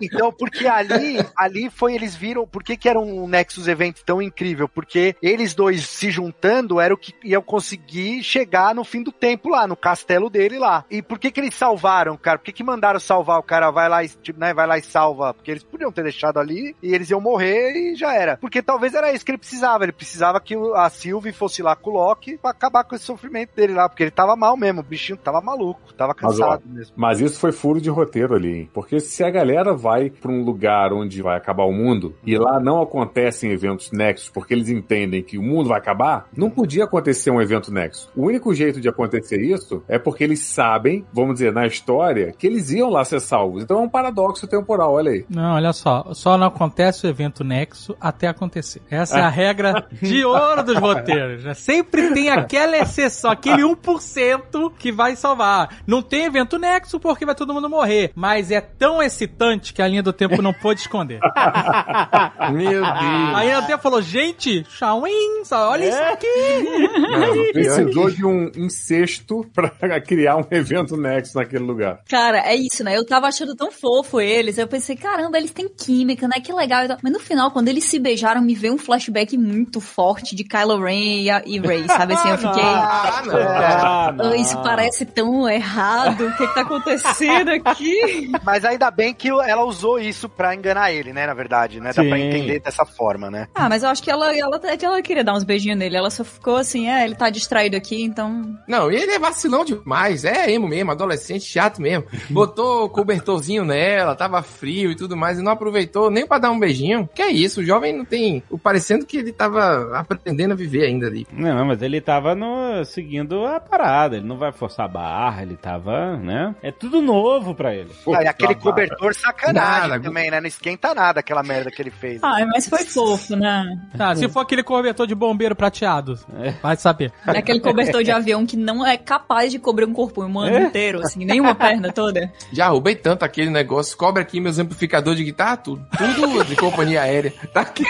então, 0.00 0.32
porque 0.32 0.66
ali, 0.66 1.18
ali 1.36 1.70
foi, 1.70 1.94
eles 1.94 2.14
viram 2.14 2.46
por 2.46 2.62
que, 2.62 2.76
que 2.76 2.88
era 2.88 2.98
um 2.98 3.26
Nexus 3.28 3.68
Event 3.68 3.98
tão 4.04 4.20
incrível, 4.20 4.68
porque 4.68 5.16
eles 5.22 5.54
dois 5.54 5.86
se 5.86 6.10
juntando 6.10 6.80
era 6.80 6.92
o 6.92 6.98
que 6.98 7.14
iam 7.24 7.42
conseguir 7.42 8.22
chegar 8.22 8.74
no 8.74 8.84
fim 8.84 9.02
do 9.02 9.12
tempo 9.12 9.48
lá, 9.48 9.66
no 9.66 9.76
castelo 9.76 10.28
dele 10.28 10.58
lá. 10.58 10.84
E 10.90 11.02
por 11.02 11.18
que 11.18 11.30
que 11.30 11.40
eles 11.40 11.54
salvaram, 11.54 12.16
cara? 12.16 12.38
Por 12.38 12.44
que 12.44 12.52
que 12.52 12.64
mandaram 12.64 13.00
salvar 13.00 13.38
o 13.38 13.42
cara? 13.42 13.70
Vai 13.70 13.88
lá 13.88 14.04
e, 14.04 14.08
tipo, 14.08 14.38
né, 14.38 14.52
vai 14.52 14.66
lá 14.66 14.78
e 14.78 14.82
salva. 14.82 15.34
Porque 15.34 15.50
eles 15.50 15.62
podiam 15.62 15.92
ter 15.92 16.02
deixado 16.02 16.38
ali 16.38 16.74
e 16.82 16.94
eles 16.94 17.10
iam 17.10 17.20
morrer 17.20 17.72
e 17.72 17.96
já 17.96 18.14
era. 18.14 18.36
Porque 18.36 18.62
talvez 18.62 18.94
era 18.94 19.12
isso 19.12 19.24
que 19.24 19.30
ele 19.30 19.38
precisava. 19.38 19.84
Ele 19.84 19.92
precisava 19.92 20.40
que 20.40 20.54
a 20.74 20.88
Sylvie 20.90 21.32
fosse 21.32 21.62
lá 21.62 21.76
com 21.76 21.90
o 21.90 21.94
Loki 21.94 22.38
pra 22.38 22.50
acabar 22.50 22.84
com 22.84 22.94
esse 22.94 23.04
sofrimento 23.04 23.54
dele 23.54 23.74
lá. 23.74 23.88
Porque 23.88 24.02
ele 24.02 24.10
tava 24.10 24.36
mal 24.36 24.56
mesmo. 24.56 24.80
O 24.80 24.84
bichinho 24.84 25.18
tava 25.18 25.40
maluco. 25.40 25.92
Tava 25.94 26.07
Mas, 26.20 26.38
ó, 26.40 26.44
cansado 26.44 26.62
mesmo. 26.66 26.94
Mas 26.96 27.20
isso 27.20 27.38
foi 27.38 27.52
furo 27.52 27.80
de 27.80 27.90
roteiro 27.90 28.34
ali, 28.34 28.60
hein? 28.60 28.70
Porque 28.72 29.00
se 29.00 29.22
a 29.24 29.30
galera 29.30 29.74
vai 29.74 30.10
pra 30.10 30.30
um 30.30 30.42
lugar 30.44 30.92
onde 30.92 31.22
vai 31.22 31.36
acabar 31.36 31.64
o 31.64 31.72
mundo 31.72 32.14
e 32.24 32.36
lá 32.36 32.58
não 32.60 32.80
acontecem 32.82 33.50
eventos 33.50 33.90
nexos 33.92 34.28
porque 34.28 34.54
eles 34.54 34.68
entendem 34.68 35.22
que 35.22 35.38
o 35.38 35.42
mundo 35.42 35.68
vai 35.68 35.78
acabar, 35.78 36.28
não 36.36 36.50
podia 36.50 36.84
acontecer 36.84 37.30
um 37.30 37.40
evento 37.40 37.72
nexo. 37.72 38.10
O 38.16 38.26
único 38.26 38.52
jeito 38.54 38.80
de 38.80 38.88
acontecer 38.88 39.40
isso 39.40 39.82
é 39.88 39.98
porque 39.98 40.24
eles 40.24 40.40
sabem, 40.40 41.04
vamos 41.12 41.34
dizer, 41.34 41.52
na 41.52 41.66
história, 41.66 42.32
que 42.36 42.46
eles 42.46 42.70
iam 42.70 42.90
lá 42.90 43.04
ser 43.04 43.20
salvos. 43.20 43.62
Então 43.62 43.78
é 43.78 43.82
um 43.82 43.88
paradoxo 43.88 44.46
temporal, 44.46 44.92
olha 44.94 45.10
aí. 45.10 45.24
Não, 45.28 45.54
olha 45.54 45.72
só. 45.72 46.06
Só 46.12 46.36
não 46.38 46.46
acontece 46.46 47.06
o 47.06 47.08
evento 47.08 47.44
Nexo 47.44 47.96
até 48.00 48.28
acontecer. 48.28 48.82
Essa 48.90 49.18
é 49.18 49.22
a 49.22 49.28
regra 49.30 49.86
de 50.00 50.24
ouro 50.24 50.62
dos 50.62 50.78
roteiros. 50.78 51.44
né? 51.44 51.54
Sempre 51.54 52.12
tem 52.12 52.30
aquela 52.30 52.76
exceção, 52.78 53.30
aquele 53.30 53.62
1% 53.62 54.72
que 54.78 54.92
vai 54.92 55.16
salvar. 55.16 55.78
Não 55.86 55.97
tem 56.02 56.24
evento 56.24 56.58
Nexo 56.58 56.98
porque 57.00 57.24
vai 57.24 57.34
todo 57.34 57.54
mundo 57.54 57.68
morrer. 57.68 58.10
Mas 58.14 58.50
é 58.50 58.60
tão 58.60 59.02
excitante 59.02 59.72
que 59.72 59.82
a 59.82 59.88
linha 59.88 60.02
do 60.02 60.12
tempo 60.12 60.40
não 60.42 60.52
pôde 60.52 60.80
esconder. 60.80 61.20
Meu 62.52 62.82
Deus. 62.82 62.86
A 63.34 63.44
linha 63.44 63.60
do 63.60 63.66
tempo 63.66 63.82
falou, 63.82 64.02
gente, 64.02 64.64
Shawin, 64.68 65.42
olha 65.52 65.88
isso 65.88 66.02
aqui. 66.02 66.98
Não, 66.98 67.28
Precisou 67.52 68.10
de 68.10 68.24
um 68.24 68.50
incesto 68.56 69.44
pra 69.54 69.70
criar 70.00 70.36
um 70.36 70.46
evento 70.50 70.96
nexo 70.96 71.36
naquele 71.36 71.64
lugar. 71.64 72.00
Cara, 72.08 72.38
é 72.38 72.54
isso, 72.54 72.82
né? 72.84 72.96
Eu 72.96 73.06
tava 73.06 73.26
achando 73.26 73.54
tão 73.54 73.70
fofo 73.70 74.20
eles. 74.20 74.58
Eu 74.58 74.66
pensei, 74.68 74.96
caramba, 74.96 75.38
eles 75.38 75.50
têm 75.50 75.68
química, 75.68 76.26
né? 76.28 76.40
Que 76.40 76.52
legal. 76.52 76.84
Mas 77.02 77.12
no 77.12 77.20
final, 77.20 77.50
quando 77.50 77.68
eles 77.68 77.84
se 77.84 77.98
beijaram, 77.98 78.40
me 78.40 78.54
veio 78.54 78.74
um 78.74 78.78
flashback 78.78 79.36
muito 79.36 79.80
forte 79.80 80.34
de 80.34 80.44
Kylo 80.44 80.80
Ren 80.82 80.94
e, 81.22 81.28
e 81.46 81.58
Rey, 81.60 81.86
sabe? 81.86 82.14
Assim, 82.14 82.28
eu 82.30 82.38
fiquei. 82.38 82.62
Ah, 82.62 83.22
não. 83.24 83.38
Ah, 83.38 84.14
"Ah, 84.18 84.36
isso 84.36 84.56
parece 84.62 85.04
tão 85.04 85.48
errado. 85.48 85.87
O 86.12 86.36
que, 86.36 86.46
que 86.46 86.54
tá 86.54 86.60
acontecendo 86.62 87.50
aqui? 87.50 88.30
Mas 88.44 88.64
ainda 88.64 88.90
bem 88.90 89.14
que 89.14 89.28
ela 89.28 89.64
usou 89.64 89.98
isso 89.98 90.28
pra 90.28 90.54
enganar 90.54 90.92
ele, 90.92 91.12
né? 91.12 91.26
Na 91.26 91.34
verdade, 91.34 91.80
né? 91.80 91.92
Dá 91.94 92.02
Sim. 92.02 92.08
pra 92.08 92.18
entender 92.18 92.60
dessa 92.60 92.84
forma, 92.84 93.30
né? 93.30 93.48
Ah, 93.54 93.68
mas 93.68 93.82
eu 93.82 93.88
acho 93.88 94.02
que 94.02 94.10
ela, 94.10 94.36
ela, 94.36 94.60
é 94.64 94.76
que 94.76 94.84
ela 94.84 95.00
queria 95.02 95.24
dar 95.24 95.34
uns 95.34 95.44
beijinhos 95.44 95.78
nele. 95.78 95.96
Ela 95.96 96.10
só 96.10 96.24
ficou 96.24 96.56
assim, 96.56 96.88
é, 96.88 97.04
ele 97.04 97.14
tá 97.14 97.30
distraído 97.30 97.76
aqui, 97.76 98.02
então. 98.02 98.56
Não, 98.66 98.90
e 98.90 98.96
ele 98.96 99.12
é 99.12 99.18
vacilão 99.18 99.64
demais. 99.64 100.24
É 100.24 100.50
emo 100.50 100.68
mesmo, 100.68 100.90
adolescente 100.90 101.44
chato 101.44 101.80
mesmo. 101.80 102.04
Botou 102.30 102.84
o 102.84 102.88
cobertorzinho 102.88 103.64
nela, 103.64 104.14
tava 104.14 104.42
frio 104.42 104.90
e 104.90 104.96
tudo 104.96 105.16
mais, 105.16 105.38
e 105.38 105.42
não 105.42 105.52
aproveitou 105.52 106.10
nem 106.10 106.26
pra 106.26 106.38
dar 106.38 106.50
um 106.50 106.58
beijinho. 106.58 107.08
Que 107.14 107.22
é 107.22 107.30
isso, 107.30 107.60
o 107.60 107.64
jovem 107.64 107.96
não 107.96 108.04
tem. 108.04 108.42
o 108.50 108.58
Parecendo 108.58 109.06
que 109.06 109.16
ele 109.16 109.32
tava 109.32 109.96
aprendendo 109.98 110.52
a 110.52 110.56
viver 110.56 110.84
ainda 110.86 111.06
ali. 111.06 111.26
Não, 111.32 111.64
mas 111.64 111.82
ele 111.82 112.00
tava 112.00 112.34
no, 112.34 112.84
seguindo 112.84 113.44
a 113.44 113.60
parada, 113.60 114.16
ele 114.16 114.26
não 114.26 114.36
vai 114.36 114.52
forçar 114.52 114.86
a 114.86 114.88
barra, 114.88 115.42
ele 115.42 115.56
tava, 115.68 116.16
né? 116.16 116.54
É 116.62 116.72
tudo 116.72 117.02
novo 117.02 117.54
pra 117.54 117.74
ele. 117.74 117.90
Ah, 118.14 118.22
e 118.22 118.26
aquele 118.26 118.54
Tá, 118.54 118.60
cobertor 118.62 119.14
sacanagem 119.14 119.88
Nada. 119.90 120.00
também, 120.02 120.30
né? 120.30 120.40
Não 120.40 120.46
esquenta 120.48 120.94
nada 120.94 121.20
aquela 121.20 121.42
merda 121.42 121.70
que 121.70 121.82
ele 121.82 121.90
fez. 121.90 122.20
Ai, 122.22 122.46
mas 122.46 122.66
foi 122.68 122.84
fofo, 122.84 123.36
né? 123.36 123.66
Tá, 123.96 124.16
se 124.16 124.26
for 124.28 124.40
aquele 124.40 124.62
cobertor 124.62 125.06
de 125.06 125.14
bombeiro 125.14 125.54
prateado, 125.54 126.18
vai 126.62 126.76
saber. 126.76 127.12
É 127.26 127.38
aquele 127.38 127.60
cobertor 127.60 128.02
de 128.02 128.10
avião 128.10 128.46
que 128.46 128.56
não 128.56 128.86
é 128.86 128.96
capaz 128.96 129.52
de 129.52 129.58
cobrir 129.58 129.84
um 129.84 129.92
corpo 129.92 130.22
humano 130.24 130.56
É? 130.56 130.62
inteiro, 130.62 131.00
assim, 131.00 131.24
nenhuma 131.26 131.54
perna 131.54 131.92
toda. 131.92 132.32
Já 132.50 132.68
roubei 132.68 132.94
tanto 132.94 133.24
aquele 133.24 133.50
negócio. 133.50 133.96
Cobre 133.96 134.22
aqui 134.22 134.40
meus 134.40 134.58
amplificadores 134.58 135.18
de 135.18 135.24
guitarra, 135.24 135.58
tudo. 135.58 135.86
Tudo 135.98 136.44
de 136.44 136.56
companhia 136.56 137.02
aérea. 137.02 137.32
Tá 137.52 137.60
aqui. 137.62 137.84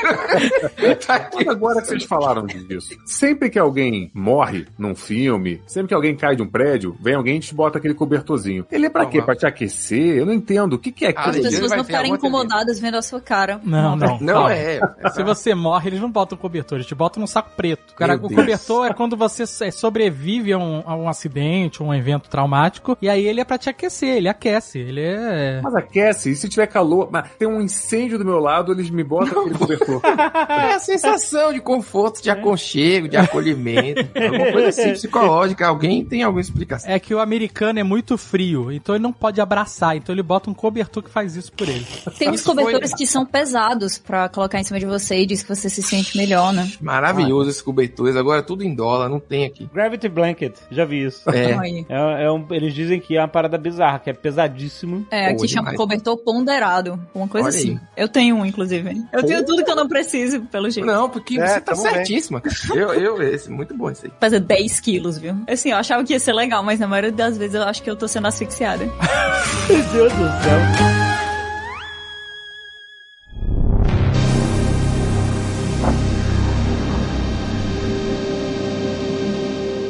tá 1.07 1.15
aqui. 1.15 1.49
Agora 1.49 1.81
que 1.81 1.89
vocês 1.89 2.05
falaram 2.05 2.45
disso, 2.47 2.97
sempre 3.07 3.51
que 3.51 3.59
alguém 3.59 4.11
morre 4.15 4.67
num 4.79 4.95
filme, 4.95 5.63
sempre 5.67 5.89
que 5.89 5.95
alguém 5.95 6.17
cai 6.17 6.35
de 6.35 6.43
um 6.43 6.47
prédio, 6.49 6.97
vem 7.01 7.15
alguém 7.15 7.37
e 7.37 7.41
te 7.41 7.55
bota 7.55 7.68
aquele 7.77 7.93
cobertorzinho. 7.93 8.65
Ele 8.73 8.87
é 8.87 8.91
pra 8.91 9.03
Não, 9.03 9.11
quê? 9.11 9.19
não. 9.19 9.25
Pra 9.27 9.37
te 9.37 9.45
aquecer? 9.47 10.17
Eu 10.17 10.25
não 10.25 10.33
entendo. 10.33 10.73
O 10.75 10.79
que, 10.79 10.91
que 10.91 11.05
é 11.05 11.09
Ah, 11.09 11.21
As 11.21 11.29
aquilo? 11.29 11.47
ele 11.47 11.51
pessoas 11.51 11.77
não 11.77 11.85
ficarem 11.85 12.13
incomodadas 12.15 12.81
vendo 12.81 12.97
a 12.97 13.03
sua 13.03 13.21
cara. 13.21 13.61
Não, 13.63 13.95
não. 13.97 14.19
Não 14.21 14.35
calma. 14.35 14.55
é. 14.55 14.81
Se 15.13 15.23
você 15.23 15.55
morre, 15.55 15.91
eles 15.91 16.01
não 16.01 16.11
botam 16.11 16.39
cobertor, 16.39 16.79
eles 16.79 16.87
te 16.87 16.95
botam 16.95 17.21
num 17.21 17.27
saco 17.27 17.51
preto. 17.57 17.95
Cara, 17.95 18.17
Meu 18.17 18.25
o 18.25 18.29
Deus. 18.29 18.41
cobertor 18.41 18.87
é 18.87 18.95
quando 18.95 19.17
você 19.17 19.43
é, 19.65 19.71
sobrevive 19.71 20.53
a 20.53 20.59
um, 20.59 20.83
a 20.87 20.97
um 20.97 21.09
acidente, 21.09 21.83
um 21.83 21.93
evento 21.93 22.29
traumático, 22.31 22.97
e 23.03 23.09
aí 23.09 23.27
ele 23.27 23.41
é 23.41 23.45
pra 23.45 23.59
te 23.59 23.69
aquecer, 23.69 24.17
ele 24.17 24.29
aquece, 24.29 24.79
ele 24.79 25.01
é... 25.03 25.61
Mas 25.63 25.75
aquece, 25.75 26.31
e 26.31 26.37
se 26.37 26.49
tiver 26.49 26.67
calor, 26.69 27.09
mas 27.11 27.31
tem 27.39 27.47
um 27.49 27.61
incêndio 27.61 28.19
do 28.19 28.25
meu 28.25 28.39
lado, 28.39 28.73
eles 28.73 28.89
me 28.91 29.03
botam 29.05 29.41
aquele 29.43 29.59
cobertor. 29.59 30.01
É 30.49 30.75
a 30.75 30.79
sensação 30.79 31.53
de 31.53 31.61
conforto, 31.61 32.23
de 32.23 32.31
aconchego, 32.31 33.09
de 33.09 33.17
acolhimento. 33.17 34.09
Alguma 34.15 34.53
coisa 34.53 34.69
assim 34.69 34.93
psicológica. 34.95 35.67
Alguém 35.67 36.05
tem 36.05 36.23
alguma 36.23 36.41
explicação. 36.41 36.91
É 36.91 36.99
que 36.99 37.15
o 37.15 37.19
americano 37.21 37.58
é 37.65 37.83
muito 37.83 38.17
frio, 38.19 38.71
então 38.73 38.95
ele 38.95 39.03
não 39.03 39.13
pode 39.13 39.41
abraçar, 39.41 39.97
então 39.97 40.15
ele 40.15 40.23
bota 40.23 40.51
um 40.51 40.55
cobertor 40.55 41.03
que 41.03 41.11
faz 41.11 41.37
isso 41.37 41.53
por 41.53 41.69
ele. 41.69 41.87
Tem 42.19 42.31
uns 42.31 42.43
cobertores 42.43 42.95
que 42.95 43.07
são 43.07 43.25
pesados 43.27 43.99
pra 43.99 44.29
colocar 44.29 44.61
em 44.61 44.65
cima 44.65 44.79
de 44.79 44.87
você 44.87 45.17
e 45.21 45.27
diz 45.27 45.43
que 45.43 45.49
você 45.55 45.69
se 45.69 45.83
sente 45.83 46.17
melhor, 46.17 46.53
né? 46.53 46.71
Maravilhoso 46.81 47.51
esses 47.51 47.63
cobertores. 47.63 48.17
Agora 48.17 48.43
tudo 48.43 48.63
em 48.65 48.75
dólar, 48.75 49.09
não 49.09 49.21
tem 49.21 49.45
aqui. 49.45 49.69
Gravity 49.73 50.09
Blanket, 50.09 50.55
já 50.71 50.85
vi 50.85 51.05
isso. 51.05 51.29
É. 51.31 51.55
Aí. 51.59 51.87
É, 51.89 52.25
é 52.25 52.31
um- 52.33 52.47
eles 52.51 52.75
dizem 52.75 53.01
que 53.01 53.17
é 53.17 53.21
uma 53.21 53.29
parada 53.29 53.57
bizarra, 53.59 53.99
que 53.99 54.11
é 54.11 54.13
pesadíssimo. 54.13 55.07
É, 55.11 55.29
Pô, 55.31 55.37
aqui 55.39 55.49
chama 55.49 55.63
demais. 55.71 55.77
cobertor 55.77 56.17
ponderado. 56.19 57.01
Uma 57.15 57.29
coisa 57.29 57.49
Olha 57.49 57.57
aí. 57.57 57.63
assim. 57.65 57.81
Eu 57.97 58.09
tenho 58.09 58.37
um, 58.37 58.47
inclusive. 58.47 59.05
Eu 59.13 59.23
tenho 59.25 59.45
tudo 59.45 59.65
que 59.65 59.71
eu 59.71 59.77
não 59.77 59.89
preciso, 59.89 60.41
pelo 60.43 60.71
jeito. 60.71 60.87
Não, 60.87 61.09
porque 61.11 61.39
É, 61.41 61.47
você 61.47 61.61
tá 61.61 61.73
bem. 61.73 61.83
certíssima. 61.83 62.43
Eu, 62.75 62.93
eu, 62.95 63.23
esse, 63.23 63.51
muito 63.51 63.75
bom 63.77 63.91
esse 63.91 64.07
aí. 64.07 64.13
Pesa 64.21 64.39
10 64.41 64.81
quilos, 64.81 65.19
viu? 65.19 65.35
Assim, 65.49 65.71
eu 65.71 65.77
achava 65.77 66.05
que 66.05 66.13
ia 66.13 66.21
ser 66.21 66.33
legal, 66.33 66.63
mas 66.63 66.79
na 66.79 66.87
maioria 66.87 67.13
das 67.13 67.37
vezes 67.37 67.48
eu 67.55 67.63
acho 67.65 67.83
que 67.83 67.91
eu 67.91 67.97
tô 67.97 68.07
sendo 68.09 68.27
asfixiada. 68.29 68.85
Meu 69.69 69.83
Deus 69.93 70.13
do 70.13 70.19
céu. 70.43 70.89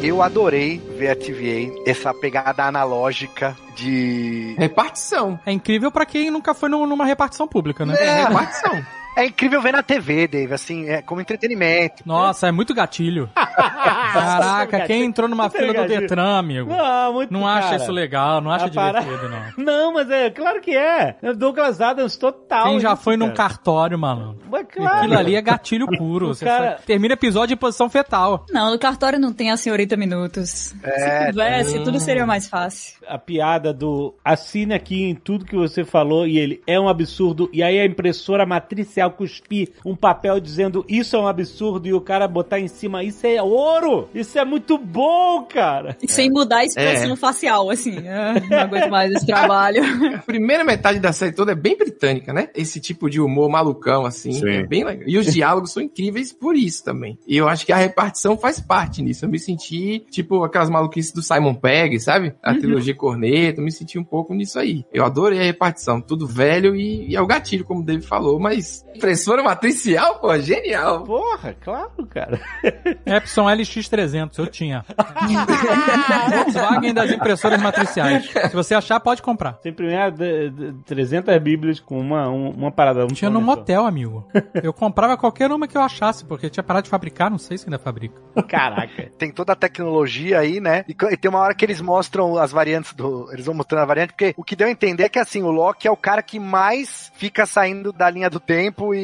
Eu 0.02 0.22
adorei 0.22 0.80
ver 0.96 1.10
a 1.10 1.16
TVA, 1.16 1.72
essa 1.84 2.14
pegada 2.14 2.64
analógica 2.64 3.56
de. 3.74 4.54
Repartição. 4.56 5.38
É 5.44 5.50
incrível 5.52 5.90
pra 5.90 6.06
quem 6.06 6.30
nunca 6.30 6.54
foi 6.54 6.68
num- 6.68 6.86
numa 6.86 7.04
repartição 7.04 7.48
pública, 7.48 7.84
né? 7.84 7.94
É, 7.98 8.24
repartição. 8.24 8.80
É 9.18 9.26
incrível 9.26 9.60
ver 9.60 9.72
na 9.72 9.82
TV, 9.82 10.28
Dave, 10.28 10.54
assim, 10.54 10.88
é 10.88 11.02
como 11.02 11.20
entretenimento. 11.20 12.02
Nossa, 12.06 12.46
é 12.48 12.52
muito 12.52 12.72
gatilho. 12.74 13.28
Caraca, 13.34 14.80
quem 14.86 15.04
entrou 15.04 15.28
numa 15.28 15.50
fila 15.50 15.72
do. 15.74 15.88
Detran, 15.88 16.38
amigo? 16.38 16.70
Não, 16.70 17.12
muito 17.12 17.32
Não 17.32 17.46
acha 17.46 17.70
cara. 17.70 17.82
isso 17.82 17.92
legal, 17.92 18.40
não 18.40 18.50
acha 18.50 18.66
A 18.66 18.70
para- 18.70 19.00
divertido, 19.00 19.28
não. 19.28 19.38
Não, 19.68 19.92
mas 19.94 20.10
é 20.10 20.30
claro 20.30 20.60
que 20.60 20.74
é. 20.76 21.16
Douglas 21.36 21.80
Adams 21.80 22.16
total. 22.16 22.64
Quem 22.68 22.80
já 22.80 22.92
isso, 22.92 23.02
foi 23.02 23.16
num 23.16 23.26
cara. 23.32 23.36
cartório, 23.50 23.98
mano? 23.98 24.38
Mas 24.50 24.66
claro. 24.72 24.98
Aquilo 24.98 25.18
ali 25.18 25.34
é 25.34 25.42
gatilho 25.42 25.86
puro. 25.86 26.28
Você 26.28 26.44
cara- 26.44 26.76
só- 26.78 26.82
termina 26.86 27.14
episódio 27.14 27.54
em 27.54 27.56
posição 27.56 27.88
fetal. 27.90 28.44
Não, 28.50 28.70
no 28.70 28.78
cartório 28.78 29.18
não 29.18 29.32
tem 29.32 29.50
a 29.50 29.56
senhorita 29.56 29.96
Minutos. 29.96 30.74
É, 30.82 31.24
Se 31.26 31.30
tivesse, 31.32 31.84
tudo 31.84 31.98
seria 32.00 32.24
mais 32.26 32.48
fácil. 32.48 32.96
a 33.08 33.18
piada 33.18 33.72
do 33.72 34.14
assine 34.24 34.74
aqui 34.74 35.04
em 35.04 35.14
tudo 35.14 35.44
que 35.44 35.56
você 35.56 35.84
falou 35.84 36.26
e 36.26 36.38
ele 36.38 36.62
é 36.66 36.78
um 36.78 36.88
absurdo 36.88 37.48
e 37.52 37.62
aí 37.62 37.78
a 37.80 37.84
impressora 37.84 38.46
matricial 38.46 39.07
cuspir 39.10 39.70
um 39.84 39.96
papel 39.96 40.40
dizendo 40.40 40.84
isso 40.88 41.16
é 41.16 41.18
um 41.18 41.26
absurdo 41.26 41.86
e 41.86 41.92
o 41.92 42.00
cara 42.00 42.28
botar 42.28 42.60
em 42.60 42.68
cima 42.68 43.04
isso 43.04 43.26
é 43.26 43.42
ouro, 43.42 44.08
isso 44.14 44.38
é 44.38 44.44
muito 44.44 44.78
bom, 44.78 45.42
cara. 45.44 45.96
E 46.02 46.10
sem 46.10 46.30
mudar 46.30 46.58
a 46.58 46.64
expressão 46.64 47.16
facial, 47.16 47.70
assim. 47.70 47.96
Ah, 48.08 48.34
não 48.48 48.58
aguento 48.58 48.90
mais 48.90 49.12
esse 49.12 49.26
trabalho. 49.26 49.82
A 50.14 50.18
primeira 50.18 50.64
metade 50.64 50.98
da 50.98 51.12
série 51.12 51.32
toda 51.32 51.52
é 51.52 51.54
bem 51.54 51.76
britânica, 51.76 52.32
né? 52.32 52.48
Esse 52.54 52.80
tipo 52.80 53.08
de 53.08 53.20
humor 53.20 53.48
malucão, 53.48 54.04
assim, 54.04 54.32
Sim. 54.32 54.48
é 54.48 54.66
bem 54.66 54.84
legal. 54.84 55.08
E 55.08 55.18
os 55.18 55.32
diálogos 55.32 55.72
são 55.72 55.82
incríveis 55.82 56.32
por 56.32 56.56
isso 56.56 56.84
também. 56.84 57.18
E 57.26 57.36
eu 57.36 57.48
acho 57.48 57.64
que 57.64 57.72
a 57.72 57.76
repartição 57.76 58.36
faz 58.36 58.60
parte 58.60 59.02
nisso. 59.02 59.24
Eu 59.24 59.28
me 59.28 59.38
senti, 59.38 60.04
tipo, 60.10 60.42
aquelas 60.44 60.70
maluquices 60.70 61.12
do 61.12 61.22
Simon 61.22 61.54
Pegg, 61.54 61.98
sabe? 62.00 62.34
A 62.42 62.54
trilogia 62.54 62.94
Corneto, 62.94 63.60
eu 63.60 63.64
me 63.64 63.72
senti 63.72 63.98
um 63.98 64.04
pouco 64.04 64.34
nisso 64.34 64.58
aí. 64.58 64.84
Eu 64.92 65.04
adorei 65.04 65.40
a 65.40 65.44
repartição, 65.44 66.00
tudo 66.00 66.26
velho 66.26 66.74
e, 66.74 67.10
e 67.10 67.16
é 67.16 67.20
o 67.20 67.26
gatilho, 67.26 67.64
como 67.64 67.80
o 67.80 67.84
David 67.84 68.06
falou, 68.06 68.38
mas 68.38 68.84
impressora 68.98 69.42
matricial, 69.42 70.16
pô, 70.16 70.36
genial. 70.38 71.04
Porra, 71.04 71.54
claro, 71.60 71.90
cara. 72.10 72.40
Edson 73.06 73.44
LX300, 73.46 74.38
eu 74.38 74.46
tinha. 74.46 74.84
Volkswagen 76.30 76.92
das 76.94 77.10
impressoras 77.10 77.60
matriciais. 77.60 78.26
Se 78.30 78.54
você 78.54 78.74
achar, 78.74 79.00
pode 79.00 79.22
comprar. 79.22 79.58
Você 79.60 79.70
imprimia 79.70 79.98
é, 80.06 80.10
de- 80.10 80.50
de- 80.50 80.72
300 80.84 81.38
bíblias 81.38 81.80
com 81.80 81.98
uma, 81.98 82.28
um- 82.28 82.50
uma 82.50 82.70
parada. 82.72 83.04
Um 83.04 83.08
Tinha 83.08 83.30
no 83.30 83.40
motel, 83.40 83.86
amigo. 83.86 84.26
Eu 84.62 84.72
comprava 84.72 85.16
qualquer 85.16 85.50
uma 85.50 85.66
que 85.68 85.76
eu 85.76 85.82
achasse, 85.82 86.24
porque 86.24 86.50
tinha 86.50 86.62
parado 86.62 86.84
de 86.84 86.90
fabricar, 86.90 87.30
não 87.30 87.38
sei 87.38 87.56
se 87.58 87.66
ainda 87.66 87.78
fabrica. 87.78 88.20
Caraca. 88.48 89.10
Tem 89.18 89.30
toda 89.30 89.52
a 89.52 89.56
tecnologia 89.56 90.38
aí, 90.40 90.60
né? 90.60 90.84
E, 90.88 90.92
e 91.12 91.16
tem 91.16 91.28
uma 91.30 91.38
hora 91.40 91.54
que 91.54 91.64
eles 91.64 91.80
mostram 91.80 92.36
as 92.36 92.50
variantes 92.52 92.92
do. 92.94 93.28
Eles 93.32 93.46
vão 93.46 93.54
mostrando 93.54 93.82
a 93.82 93.86
variante, 93.86 94.12
porque 94.12 94.34
o 94.36 94.44
que 94.44 94.56
deu 94.56 94.66
a 94.66 94.70
entender 94.70 95.04
é 95.04 95.08
que 95.08 95.18
assim, 95.18 95.42
o 95.42 95.50
Loki 95.50 95.86
é 95.86 95.90
o 95.90 95.96
cara 95.96 96.22
que 96.22 96.38
mais 96.38 97.12
fica 97.16 97.46
saindo 97.46 97.92
da 97.92 98.08
linha 98.10 98.28
do 98.30 98.40
tempo 98.40 98.77
e, 98.94 98.98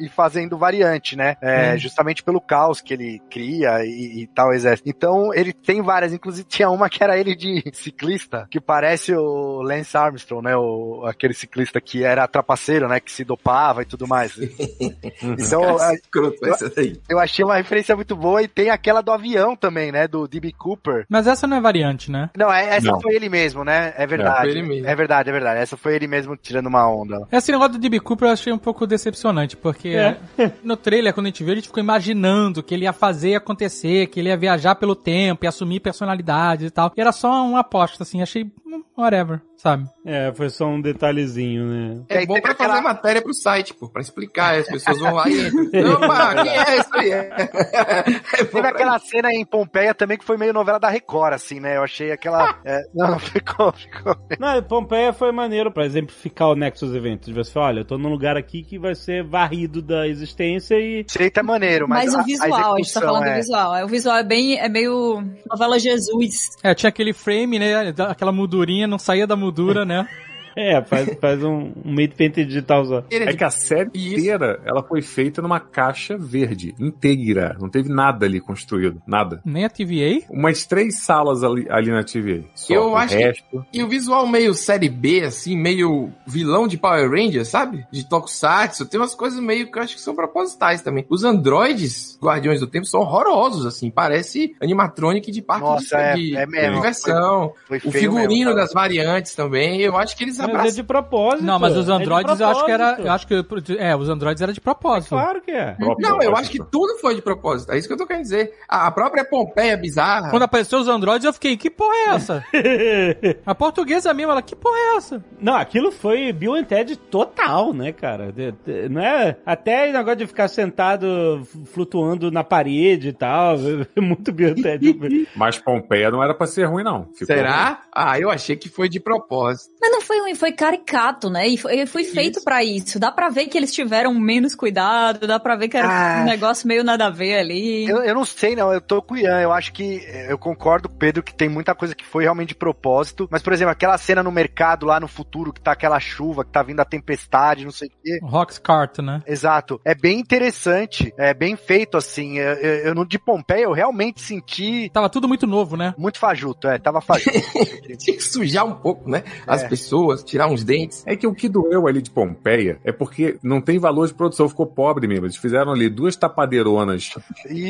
e- 0.00 0.06
e 0.06 0.08
fazendo 0.08 0.56
variante, 0.58 1.16
né? 1.16 1.36
É, 1.40 1.76
Justamente 1.76 2.22
pelo 2.22 2.40
caos 2.40 2.80
que 2.80 2.92
ele 2.94 3.20
cria 3.30 3.84
e, 3.84 4.22
e 4.22 4.26
tal 4.28 4.52
exército. 4.52 4.88
Então, 4.88 5.32
ele 5.34 5.52
tem 5.52 5.82
várias, 5.82 6.12
inclusive 6.12 6.46
tinha 6.48 6.70
uma 6.70 6.88
que 6.88 7.02
era 7.02 7.18
ele 7.18 7.34
de 7.34 7.62
ciclista, 7.72 8.46
que 8.50 8.60
parece 8.60 9.14
o 9.14 9.62
Lance 9.62 9.96
Armstrong, 9.96 10.44
né? 10.44 10.56
O, 10.56 11.04
aquele 11.06 11.34
ciclista 11.34 11.80
que 11.80 12.02
era 12.04 12.26
trapaceiro, 12.28 12.88
né? 12.88 13.00
Que 13.00 13.10
se 13.12 13.24
dopava 13.24 13.82
e 13.82 13.84
tudo 13.84 14.06
mais. 14.06 14.36
então, 15.22 15.76
Escroto, 15.94 16.38
daí. 16.74 17.00
eu 17.08 17.18
achei 17.18 17.44
uma 17.44 17.56
referência 17.56 17.94
muito 17.96 18.16
boa 18.16 18.42
e 18.42 18.48
tem 18.48 18.70
aquela 18.70 19.00
do 19.00 19.12
avião 19.12 19.54
também, 19.56 19.90
né? 19.92 20.06
Do 20.08 20.26
D.B. 20.26 20.52
Cooper. 20.52 21.06
Mas 21.08 21.26
essa 21.26 21.46
não 21.46 21.56
é 21.56 21.60
variante, 21.60 22.10
né? 22.10 22.30
Não, 22.36 22.52
é- 22.52 22.76
essa 22.76 22.90
Não. 22.92 23.00
foi 23.00 23.14
ele 23.14 23.28
mesmo, 23.28 23.64
né? 23.64 23.92
É 23.96 24.06
verdade. 24.06 24.40
foi 24.40 24.50
ele 24.50 24.62
mesmo. 24.62 24.86
É 24.88 24.94
verdade, 24.94 25.28
é 25.28 25.32
verdade. 25.32 25.60
Essa 25.60 25.76
foi 25.76 25.94
ele 25.94 26.06
mesmo 26.06 26.36
tirando 26.36 26.66
uma 26.66 26.88
onda. 26.88 27.26
Esse 27.30 27.52
negócio 27.52 27.72
do 27.74 27.78
D.B. 27.78 28.00
Cooper 28.00 28.28
eu 28.28 28.32
achei 28.32 28.52
um 28.52 28.58
pouco 28.58 28.86
decepcionante, 29.04 29.56
porque 29.56 29.88
É. 29.88 30.18
no 30.62 30.76
trailer, 30.76 31.12
quando 31.12 31.26
a 31.26 31.28
gente 31.28 31.44
viu, 31.44 31.52
a 31.52 31.56
gente 31.56 31.68
ficou 31.68 31.82
imaginando 31.82 32.62
que 32.62 32.74
ele 32.74 32.84
ia 32.84 32.92
fazer 32.92 33.34
acontecer, 33.34 34.06
que 34.06 34.20
ele 34.20 34.28
ia 34.28 34.36
viajar 34.36 34.74
pelo 34.74 34.94
tempo 34.94 35.44
e 35.44 35.48
assumir 35.48 35.80
personalidade 35.80 36.66
e 36.66 36.70
tal. 36.70 36.92
E 36.96 37.00
era 37.00 37.12
só 37.12 37.44
uma 37.46 37.60
aposta, 37.60 38.02
assim, 38.02 38.22
achei 38.22 38.50
hum, 38.66 38.82
whatever, 38.96 39.40
sabe? 39.56 39.84
É, 40.06 40.32
foi 40.34 40.50
só 40.50 40.66
um 40.66 40.80
detalhezinho, 40.80 41.64
né? 41.66 42.02
É 42.08 42.18
aí 42.18 42.26
bom 42.26 42.40
pra 42.40 42.52
aquela- 42.52 42.70
fazer 42.74 42.82
matéria 42.82 43.22
pro 43.22 43.32
site, 43.34 43.72
pô, 43.74 43.88
pra 43.88 44.02
explicar. 44.02 44.58
As 44.58 44.66
pessoas 44.68 44.98
vão 44.98 45.14
lá 45.14 45.28
e 45.28 45.46
entram. 45.48 45.92
Opa, 45.94 46.42
quem 46.42 46.52
é 46.58 46.78
isso 46.78 46.90
aí? 46.94 47.10
É 48.34 48.44
Teve 48.44 48.66
aquela 48.68 48.98
cena 48.98 49.32
em 49.32 49.44
Pompeia 49.44 49.94
também 49.94 50.18
que 50.18 50.24
foi 50.24 50.36
meio 50.36 50.52
novela 50.52 50.78
da 50.78 50.88
Record, 50.88 51.32
assim, 51.34 51.60
né? 51.60 51.76
Eu 51.76 51.82
achei 51.82 52.12
aquela. 52.12 52.58
é, 52.64 52.80
não, 52.94 53.18
ficou, 53.20 53.72
ficou. 53.72 54.16
Não, 54.38 54.62
Pompeia 54.62 55.12
foi 55.12 55.32
maneiro 55.32 55.72
pra 55.72 55.84
exemplificar 55.86 56.48
o 56.48 56.54
Nexus 56.54 56.94
Event. 56.94 57.28
Você 57.32 57.52
fala, 57.52 57.66
olha, 57.66 57.80
eu 57.80 57.84
tô 57.84 57.98
num 57.98 58.08
lugar 58.10 58.36
aqui 58.36 58.62
que 58.62 58.78
vai 58.78 58.94
ser 58.94 59.24
varrido 59.24 59.80
da 59.82 60.06
existência 60.06 60.74
e. 60.78 61.04
Jeito 61.10 61.38
é 61.38 61.42
maneiro, 61.42 61.88
mas. 61.88 62.04
Mas 62.12 62.14
a- 62.14 62.20
o 62.20 62.24
visual, 62.24 62.74
a, 62.74 62.76
gente 62.78 62.92
tá 62.92 63.00
falando 63.00 63.24
é- 63.26 63.30
do 63.32 63.36
visual. 63.36 63.76
É, 63.76 63.84
o 63.84 63.88
visual 63.88 64.16
é 64.18 64.24
bem, 64.24 64.58
é 64.58 64.68
meio 64.68 65.22
novela 65.48 65.78
Jesus. 65.78 66.50
É, 66.62 66.74
tinha 66.74 66.88
aquele 66.88 67.12
frame, 67.12 67.58
né? 67.58 67.94
Aquela 68.08 68.32
moldurinha, 68.32 68.86
não 68.86 68.98
saía 68.98 69.26
da 69.26 69.36
moldura, 69.44 69.84
né? 69.84 70.08
É, 70.56 70.82
faz, 70.82 71.08
faz 71.20 71.42
um, 71.42 71.72
um 71.84 71.92
made 71.94 72.14
paint 72.16 72.34
digital 72.34 72.84
só. 72.84 73.04
É 73.10 73.26
de- 73.26 73.36
que 73.36 73.44
a 73.44 73.50
série 73.50 73.90
Isso. 73.94 74.14
inteira, 74.20 74.60
ela 74.64 74.82
foi 74.82 75.02
feita 75.02 75.42
numa 75.42 75.58
caixa 75.60 76.16
verde, 76.16 76.74
inteira. 76.78 77.56
Não 77.60 77.68
teve 77.68 77.88
nada 77.88 78.24
ali 78.26 78.40
construído, 78.40 79.02
nada. 79.06 79.40
Nem 79.44 79.64
a 79.64 79.68
TVA. 79.70 80.22
Umas 80.30 80.64
três 80.66 81.00
salas 81.00 81.42
ali, 81.42 81.66
ali 81.70 81.90
na 81.90 82.04
TVA. 82.04 82.44
Só, 82.54 82.72
Eu 82.74 82.90
o 82.90 82.96
acho 82.96 83.16
que- 83.16 83.22
resto... 83.22 83.66
E 83.72 83.82
o 83.82 83.88
visual 83.88 84.26
meio 84.26 84.54
série 84.54 84.88
B, 84.88 85.22
assim, 85.22 85.56
meio 85.56 86.12
vilão 86.26 86.68
de 86.68 86.76
Power 86.78 87.10
Ranger, 87.10 87.44
sabe? 87.44 87.84
De 87.90 88.08
Tokusatsu. 88.08 88.86
Tem 88.86 89.00
umas 89.00 89.14
coisas 89.14 89.40
meio 89.40 89.70
que 89.70 89.78
eu 89.78 89.82
acho 89.82 89.94
que 89.96 90.00
são 90.00 90.14
propositais 90.14 90.82
também. 90.82 91.04
Os 91.08 91.24
androides, 91.24 92.18
Guardiões 92.22 92.60
do 92.60 92.66
Tempo, 92.66 92.86
são 92.86 93.00
horrorosos, 93.00 93.66
assim. 93.66 93.90
Parece 93.90 94.54
animatronic 94.60 95.30
de 95.30 95.42
parque 95.42 95.64
Nossa, 95.64 95.96
de, 95.96 96.02
é- 96.02 96.14
de- 96.14 96.36
é 96.36 96.46
mesmo. 96.46 96.68
de 96.70 96.74
diversão. 96.76 97.52
Foi 97.66 97.78
O 97.78 97.80
feio 97.80 97.92
figurino 98.12 98.50
mesmo, 98.50 98.54
das 98.54 98.72
variantes 98.72 99.34
também. 99.34 99.80
Eu 99.80 99.96
acho 99.96 100.16
que 100.16 100.24
eles 100.24 100.38
Mas 100.52 100.72
é 100.72 100.76
de 100.76 100.82
propósito. 100.82 101.44
Não, 101.44 101.58
mas 101.58 101.76
os 101.76 101.88
é 101.88 101.96
de 101.96 102.02
androides 102.02 102.40
eu 102.40 102.46
acho 102.48 102.64
que 102.64 102.70
era. 102.70 102.84
propósito. 102.94 103.06
Eu 103.06 103.12
acho 103.12 103.26
que. 103.26 103.76
É, 103.78 103.96
os 103.96 104.08
androides 104.08 104.42
era 104.42 104.52
de 104.52 104.60
propósito. 104.60 105.10
Claro 105.10 105.40
que 105.40 105.50
é. 105.50 105.76
Não, 105.98 106.20
eu 106.22 106.36
acho 106.36 106.50
que 106.50 106.58
tudo 106.70 106.98
foi 107.00 107.14
de 107.14 107.22
propósito. 107.22 107.72
É 107.72 107.78
isso 107.78 107.86
que 107.88 107.94
eu 107.94 107.98
tô 107.98 108.06
querendo 108.06 108.22
dizer. 108.22 108.52
A 108.68 108.86
a 108.86 108.90
própria 108.90 109.24
Pompeia 109.24 109.76
bizarra. 109.76 110.30
Quando 110.30 110.42
apareceu 110.42 110.78
os 110.78 110.88
androides, 110.88 111.24
eu 111.24 111.32
fiquei, 111.32 111.56
que 111.56 111.70
porra 111.70 111.94
é 111.94 112.14
essa? 112.14 112.44
a 113.44 113.54
portuguesa 113.54 114.12
mesmo, 114.12 114.32
ela, 114.32 114.42
que 114.42 114.54
porra 114.54 114.76
é 114.76 114.96
essa? 114.96 115.24
Não, 115.40 115.54
aquilo 115.56 115.90
foi 115.90 116.32
Bill 116.32 116.54
and 116.54 116.64
Ted 116.64 116.96
total, 116.96 117.72
né, 117.72 117.92
cara? 117.92 118.30
De- 118.32 118.52
de- 118.52 118.88
Não 118.88 119.00
é? 119.00 119.36
Até 119.44 119.88
o 119.88 119.92
negócio 119.92 120.16
de 120.18 120.26
ficar 120.26 120.48
sentado 120.48 121.46
flutuando 121.72 122.30
na 122.30 122.44
parede 122.44 123.08
e 123.08 123.12
tal. 123.12 123.56
é 123.96 124.00
Muito 124.00 124.32
Bill 124.32 124.50
and 124.50 124.54
Ted. 124.62 124.94
Mas 125.36 125.58
Pompeia 125.58 126.10
não 126.10 126.22
era 126.22 126.34
pra 126.34 126.46
ser 126.46 126.64
ruim, 126.64 126.84
não. 126.84 127.04
Ficou 127.12 127.26
Será? 127.26 127.82
Ah, 127.92 128.18
eu 128.18 128.30
achei 128.30 128.56
que 128.56 128.68
foi 128.68 128.88
de 128.88 129.00
propósito. 129.00 129.72
Mas 129.80 129.90
não 129.90 130.00
foi 130.00 130.20
foi 130.34 130.52
caricato, 130.52 131.28
né? 131.30 131.46
E 131.48 131.56
foi, 131.56 131.86
foi 131.86 132.04
feito 132.04 132.42
pra 132.42 132.62
isso. 132.64 132.98
Dá 132.98 133.10
pra 133.12 133.28
ver 133.28 133.46
que 133.46 133.56
eles 133.58 133.72
tiveram 133.72 134.14
menos 134.14 134.54
cuidado, 134.54 135.26
dá 135.26 135.38
pra 135.38 135.56
ver 135.56 135.68
que 135.68 135.76
era 135.76 135.88
Ah. 135.88 136.20
um 136.22 136.24
negócio 136.24 136.66
meio 136.68 136.82
nada 136.84 137.06
a 137.06 137.10
ver 137.10 137.38
ali. 137.38 137.88
Eu, 137.88 138.02
eu 138.02 138.14
não 138.14 138.24
sei, 138.24 138.54
não. 138.56 138.72
Eu 138.72 138.80
tô 138.80 139.00
com 139.02 139.14
o 139.14 139.18
Ian. 139.18 139.40
Eu 139.40 139.52
acho 139.52 139.72
que. 139.72 140.02
Eu 140.28 140.38
concordo 140.38 140.88
com 140.88 140.94
o 140.94 140.98
Pedro 140.98 141.22
que 141.22 141.34
tem 141.34 141.48
muita 141.48 141.74
coisa 141.74 141.94
que 141.94 142.04
foi 142.04 142.24
realmente 142.24 142.48
de 142.50 142.54
propósito. 142.54 143.28
Mas, 143.30 143.42
por 143.42 143.52
exemplo, 143.52 143.72
aquela 143.72 143.96
cena 143.98 144.22
no 144.22 144.30
mercado 144.32 144.86
lá 144.86 144.98
no 145.00 145.08
futuro, 145.08 145.52
que 145.52 145.60
tá 145.60 145.72
aquela 145.72 145.98
chuva, 146.00 146.44
que 146.44 146.50
tá 146.50 146.62
vindo 146.62 146.80
a 146.80 146.84
tempestade, 146.84 147.64
não 147.64 147.70
sei 147.72 147.88
o 147.88 147.90
quê. 148.02 148.18
Rox 148.22 148.58
Cart, 148.58 148.98
né? 148.98 149.22
Exato. 149.26 149.80
É 149.84 149.94
bem 149.94 150.18
interessante. 150.20 151.12
É 151.18 151.32
bem 151.34 151.56
feito, 151.56 151.96
assim. 151.96 152.38
Eu, 152.38 152.52
eu, 152.54 152.74
eu 152.86 152.94
no 152.94 153.06
de 153.06 153.18
Pompeia, 153.18 153.64
eu 153.64 153.72
realmente 153.72 154.20
senti 154.20 154.90
Tava 154.92 155.08
tudo 155.08 155.28
muito 155.28 155.46
novo, 155.46 155.76
né? 155.76 155.94
muito 155.96 156.18
fajuto. 156.18 156.68
É, 156.68 156.78
tava 156.78 157.00
fajuto. 157.00 157.30
Tinha 157.98 158.16
que 158.16 158.22
sujar 158.22 158.64
um 158.64 158.74
pouco, 158.74 159.08
né? 159.08 159.22
As 159.46 159.62
É. 159.62 159.68
pessoas, 159.68 160.22
tirar 160.24 160.48
uns 160.48 160.64
dentes. 160.64 161.04
É 161.06 161.16
que 161.16 161.26
o 161.26 161.34
que 161.34 161.48
doeu 161.48 161.86
ali 161.86 162.00
de 162.02 162.10
Pompeia 162.10 162.78
é 162.84 162.92
porque 162.92 163.36
não 163.42 163.60
tem 163.60 163.78
valor 163.78 164.06
de 164.06 164.14
produção, 164.14 164.48
ficou 164.48 164.66
pobre 164.66 165.06
mesmo. 165.06 165.26
Eles 165.26 165.36
fizeram 165.36 165.72
ali 165.72 165.88
duas 165.88 166.16
tapadeironas 166.16 167.10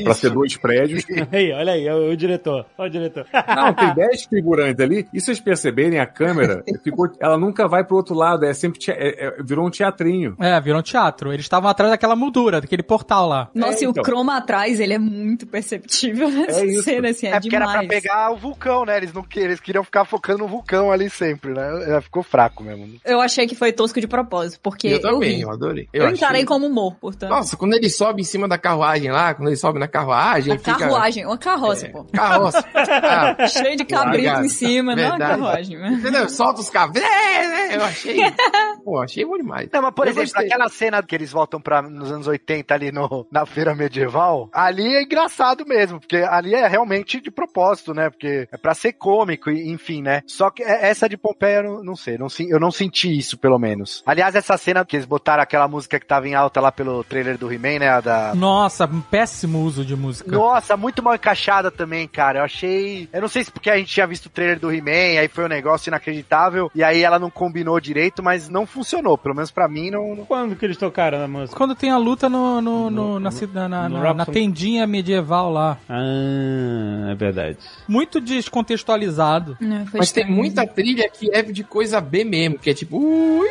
pra 0.05 0.15
ser 0.15 0.31
dois 0.31 0.57
prédios. 0.57 1.05
Aí, 1.33 1.53
olha 1.53 1.73
aí, 1.73 1.87
é 1.87 1.95
o, 1.95 2.11
o 2.13 2.17
diretor. 2.17 2.67
Olha 2.79 2.89
o 2.89 2.91
diretor. 2.93 3.27
Não, 3.57 3.73
tem 3.75 3.93
dez 3.95 4.25
figurantes 4.25 4.81
ali. 4.81 5.07
E 5.13 5.21
se 5.21 5.27
vocês 5.27 5.41
perceberem, 5.41 5.99
a 5.99 6.07
câmera 6.07 6.63
ficou. 6.83 7.09
Ela 7.21 7.37
nunca 7.39 7.67
vai 7.67 7.85
pro 7.85 7.97
outro 7.97 8.15
lado, 8.15 8.45
é 8.45 8.53
sempre. 8.55 8.79
te- 8.79 8.91
é- 8.93 9.27
é- 9.27 9.43
virou 9.43 9.67
um 9.67 9.71
teatrinho. 9.71 10.37
É, 10.39 10.61
virou 10.61 10.79
um 10.81 10.83
teatro. 10.83 11.33
Eles 11.33 11.45
estavam 11.45 11.69
atrás 11.69 11.91
daquela 11.91 12.15
moldura, 12.17 12.61
daquele 12.61 12.83
portal 12.83 13.27
lá. 13.29 13.51
Nossa, 13.55 13.79
É, 13.85 13.87
e 13.87 13.91
então. 13.91 14.03
o 14.03 14.05
croma 14.05 14.37
atrás, 14.37 14.79
ele 14.81 14.93
é 14.95 14.99
muito 14.99 15.47
perceptível 15.47 16.31
nessa 16.31 16.65
isso. 16.65 16.83
cena, 16.83 17.09
assim, 17.09 17.27
é, 17.27 17.31
É 17.31 17.41
porque 17.41 17.57
era 17.57 17.67
demais. 17.67 17.87
pra 17.89 18.01
pegar 18.01 18.31
o 18.33 18.37
vulcão, 18.37 18.85
né? 18.85 18.97
Eles 18.97 19.13
não 19.13 19.25
eles 19.37 19.61
queriam 19.61 19.83
ficar 19.85 20.05
focando 20.05 20.41
no 20.41 20.49
vulcão 20.49 20.93
ali 20.93 21.09
sempre, 21.11 21.53
né? 21.53 21.97
É, 21.97 22.01
Ficou 22.01 22.23
fraco 22.45 22.63
mesmo. 22.63 22.99
Eu 23.05 23.21
achei 23.21 23.47
que 23.47 23.55
foi 23.55 23.73
tosco 23.73 24.01
de 24.01 24.07
propósito, 24.07 24.61
porque 24.63 24.89
eu 24.89 25.01
também, 25.01 25.37
ri. 25.37 25.41
eu 25.43 25.51
adorei. 25.51 25.89
Eu, 25.93 26.05
achei- 26.05 26.17
encarei 26.17 26.45
como 26.45 26.67
humor, 26.67 26.95
portanto. 27.01 27.31
Nossa, 27.31 27.57
quando 27.57 27.75
ele 27.75 27.89
sobe 27.89 28.21
em 28.23 28.25
cima 28.25 28.47
da 28.49 28.59
carruagem 28.59 29.11
lá, 29.11 29.35
quando 29.35 29.49
ele 29.49 29.57
sobe 29.57 29.79
na 29.79 29.89
carruagem, 29.89 30.55
a 30.55 30.59
fica... 30.59 30.77
carruagem, 30.77 31.27
uma 31.27 31.39
carroça, 31.39 31.87
É, 31.87 31.91
pô. 31.91 32.05
carroça. 32.05 32.65
Ah, 33.05 33.47
Cheio 33.49 33.77
de 33.77 33.85
cabrito 33.85 34.25
Largado. 34.27 34.47
em 34.47 34.49
cima, 34.49 34.95
não 34.95 35.03
é 35.03 35.07
uma 35.07 35.19
Verdade. 35.19 35.41
carruagem. 35.41 35.79
né? 35.79 35.89
entendeu? 35.99 36.29
Solta 36.29 36.61
os 36.61 36.71
cabos. 36.71 37.01
É, 37.01 37.73
é, 37.73 37.77
Eu 37.77 37.85
achei... 37.85 38.17
Pô, 38.85 38.99
achei 39.01 39.25
bom 39.25 39.37
demais. 39.37 39.69
Não, 39.73 39.83
mas 39.83 39.95
por 39.95 40.07
Eu 40.07 40.13
exemplo, 40.13 40.31
gostei. 40.31 40.47
aquela 40.47 40.69
cena 40.69 41.03
que 41.03 41.15
eles 41.15 41.33
voltam 41.33 41.61
para 41.61 41.83
nos 41.83 42.11
anos 42.13 42.27
80 42.27 42.75
ali 42.75 42.93
no, 42.93 43.27
na 43.33 43.47
feira 43.47 43.75
medieval, 43.75 44.49
ali 44.53 44.95
é 44.95 45.03
engraçado 45.03 45.65
mesmo, 45.67 45.99
porque 46.01 46.17
ali 46.17 46.55
é 46.55 46.67
realmente 46.67 47.21
de 47.21 47.31
propósito, 47.31 47.95
né? 47.95 48.11
Porque 48.11 48.47
é 48.53 48.57
pra 48.59 48.75
ser 48.75 48.93
cômico, 48.93 49.51
e, 49.51 49.71
enfim, 49.71 50.03
né? 50.03 50.23
Só 50.27 50.51
que 50.51 50.63
é- 50.63 50.89
essa 50.89 51.09
de 51.09 51.17
Pompeia, 51.17 51.57
eu 51.59 51.63
não, 51.65 51.85
não 51.85 51.97
sei, 51.97 52.19
não, 52.19 52.24
se- 52.29 52.49
eu 52.49 52.59
não 52.61 52.71
senti 52.71 53.17
isso, 53.17 53.37
pelo 53.39 53.59
menos. 53.59 54.03
Aliás, 54.07 54.35
essa 54.35 54.57
cena 54.57 54.85
que 54.85 54.97
eles 54.97 55.07
botaram 55.07 55.43
aquela 55.43 55.69
música 55.69 55.99
que 55.99 56.07
tava 56.07 56.29
em 56.29 56.35
alta 56.35 56.61
lá 56.61 56.71
pelo 56.73 57.03
trailer 57.05 57.37
do 57.39 57.53
He-Man, 57.53 57.79
né? 57.81 58.01
Da... 58.03 58.35
Nossa, 58.35 58.85
um 58.87 59.01
péssimo 59.01 59.61
uso 59.63 59.85
de 59.85 59.95
música. 59.97 60.31
Nossa, 60.31 60.77
muito 60.77 61.03
mal 61.03 61.15
encaixada 61.15 61.71
também, 61.71 62.07
cara. 62.09 62.41
Eu 62.41 62.45
achei. 62.45 63.09
Eu 63.13 63.21
não 63.21 63.29
sei 63.29 63.45
se 63.45 63.51
porque 63.51 63.71
a 63.71 63.77
gente 63.77 63.93
tinha 63.93 64.07
visto 64.07 64.27
o 64.27 64.31
trailer 64.31 64.59
do 64.59 64.73
He-Man, 64.73 65.21
aí 65.21 65.29
foi 65.29 65.45
um 65.45 65.49
negócio 65.49 65.89
inacreditável, 65.91 66.71
e 66.75 66.83
aí 66.83 67.03
ela 67.03 67.19
não 67.19 67.31
combinou 67.31 67.79
direito, 67.81 68.23
mas 68.23 68.49
não 68.49 68.67
funcionou. 68.67 69.17
Pelo 69.19 69.35
menos 69.35 69.51
pra 69.51 69.69
mim, 69.69 69.91
não. 69.91 70.15
não- 70.17 70.25
Quando 70.25 70.57
que 70.57 70.65
eles 70.65 70.77
tocaram 70.77 71.19
na 71.19 71.29
música? 71.29 71.57
Quando 71.57 71.75
tem 71.75 71.91
a 71.91 71.97
luta 71.99 72.29
no, 72.29 72.61
no, 72.61 72.91
no- 72.91 73.21
na, 73.21 73.31
na, 73.31 73.69
na, 73.69 73.89
no 73.89 73.97
na- 73.97 74.03
na 74.03 74.09
Robson. 74.25 74.33
tendinha 74.33 74.87
medieval 74.87 75.51
lá. 75.53 75.79
Ah, 75.89 77.11
é 77.11 77.15
verdade. 77.15 77.59
Muito 77.89 78.21
descontextualizado. 78.21 79.57
Não, 79.61 79.87
Mas 79.95 80.13
tem 80.13 80.27
muita 80.29 80.67
trilha 80.67 81.09
que 81.09 81.31
é 81.35 81.43
de 81.43 81.63
coisa 81.65 82.01
B 82.15 82.23
mesmo, 82.25 82.59
que 82.59 82.71
é 82.71 82.75
tipo... 82.75 82.97
Ui, 82.97 83.49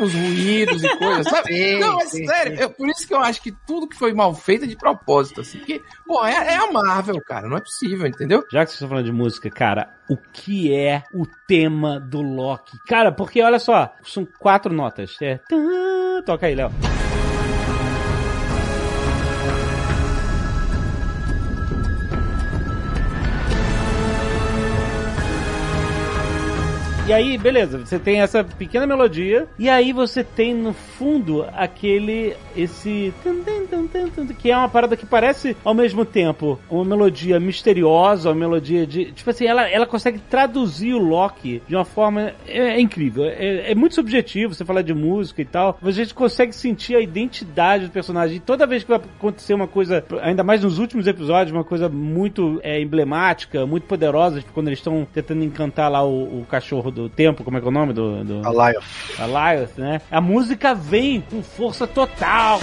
os 0.00 0.14
ruídos 0.14 0.82
e 0.82 0.88
coisas, 0.96 1.26
sabe? 1.28 1.48
Sim, 1.54 1.78
não, 1.78 2.00
é 2.00 2.06
sim, 2.06 2.26
sério. 2.26 2.56
sim. 2.56 2.62
eu- 2.62 2.70
por 2.70 2.88
isso 2.88 3.06
que 3.06 3.12
eu 3.12 3.20
acho 3.20 3.42
que 3.42 3.52
tudo 3.66 3.86
que 3.86 3.98
foi 3.98 4.14
mal 4.14 4.34
feito 4.34 4.64
é 4.64 4.66
de 4.66 4.74
propósito, 4.76 5.42
assim. 5.42 5.58
Porque, 5.58 5.82
pô, 6.06 6.24
é, 6.24 6.32
é 6.32 6.56
a 6.56 6.72
Marvel, 6.72 7.20
cara. 7.22 7.46
Não 7.48 7.58
é 7.58 7.60
possível, 7.60 8.06
entendeu? 8.06 8.42
Já 8.50 8.64
que 8.64 8.70
vocês 8.70 8.76
estão 8.76 8.88
falando 8.88 9.04
de 9.04 9.12
música, 9.12 9.50
cara, 9.50 9.92
o 10.08 10.16
que 10.16 10.74
é 10.74 11.02
o 11.12 11.26
tema 11.46 12.00
do 12.00 12.22
Loki? 12.22 12.78
Cara, 12.88 13.12
porque 13.12 13.42
olha 13.42 13.58
só, 13.58 13.92
são 14.02 14.26
quatro 14.38 14.72
notas. 14.72 15.16
É. 15.20 15.38
Toca 16.24 16.46
aí, 16.46 16.54
Léo. 16.54 16.70
E 27.10 27.12
aí, 27.12 27.36
beleza, 27.36 27.76
você 27.76 27.98
tem 27.98 28.20
essa 28.20 28.44
pequena 28.44 28.86
melodia, 28.86 29.48
e 29.58 29.68
aí 29.68 29.92
você 29.92 30.22
tem 30.22 30.54
no 30.54 30.72
fundo 30.72 31.44
aquele. 31.54 32.36
esse. 32.56 33.12
que 34.38 34.48
é 34.48 34.56
uma 34.56 34.68
parada 34.68 34.96
que 34.96 35.04
parece 35.04 35.56
ao 35.64 35.74
mesmo 35.74 36.04
tempo 36.04 36.56
uma 36.70 36.84
melodia 36.84 37.40
misteriosa, 37.40 38.28
uma 38.28 38.36
melodia 38.36 38.86
de. 38.86 39.06
Tipo 39.06 39.28
assim, 39.28 39.44
ela, 39.44 39.68
ela 39.68 39.86
consegue 39.86 40.20
traduzir 40.20 40.94
o 40.94 41.00
Loki 41.00 41.60
de 41.66 41.74
uma 41.74 41.84
forma. 41.84 42.32
É, 42.46 42.76
é 42.76 42.80
incrível. 42.80 43.24
É, 43.24 43.72
é 43.72 43.74
muito 43.74 43.96
subjetivo 43.96 44.54
você 44.54 44.64
falar 44.64 44.82
de 44.82 44.94
música 44.94 45.42
e 45.42 45.44
tal. 45.44 45.76
Mas 45.82 45.96
a 45.96 46.04
gente 46.04 46.14
consegue 46.14 46.52
sentir 46.52 46.94
a 46.94 47.00
identidade 47.00 47.86
do 47.86 47.90
personagem. 47.90 48.36
E 48.36 48.40
toda 48.40 48.68
vez 48.68 48.84
que 48.84 48.88
vai 48.88 49.00
acontecer 49.00 49.52
uma 49.52 49.66
coisa, 49.66 50.04
ainda 50.22 50.44
mais 50.44 50.62
nos 50.62 50.78
últimos 50.78 51.08
episódios, 51.08 51.52
uma 51.52 51.64
coisa 51.64 51.88
muito 51.88 52.60
é, 52.62 52.80
emblemática, 52.80 53.66
muito 53.66 53.88
poderosa, 53.88 54.38
tipo 54.38 54.52
quando 54.52 54.68
eles 54.68 54.78
estão 54.78 55.04
tentando 55.12 55.42
encantar 55.42 55.90
lá 55.90 56.04
o, 56.04 56.42
o 56.42 56.46
cachorro 56.48 56.92
do 56.92 56.99
tempo, 57.08 57.42
como 57.44 57.56
é 57.56 57.60
que 57.60 57.66
é 57.66 57.68
o 57.68 57.72
nome 57.72 57.92
do. 57.92 58.24
do... 58.24 58.46
Alive. 58.46 58.84
Elias, 59.18 59.76
né? 59.76 60.00
A 60.10 60.20
música 60.20 60.74
vem 60.74 61.20
com 61.20 61.42
força 61.42 61.86
total. 61.86 62.60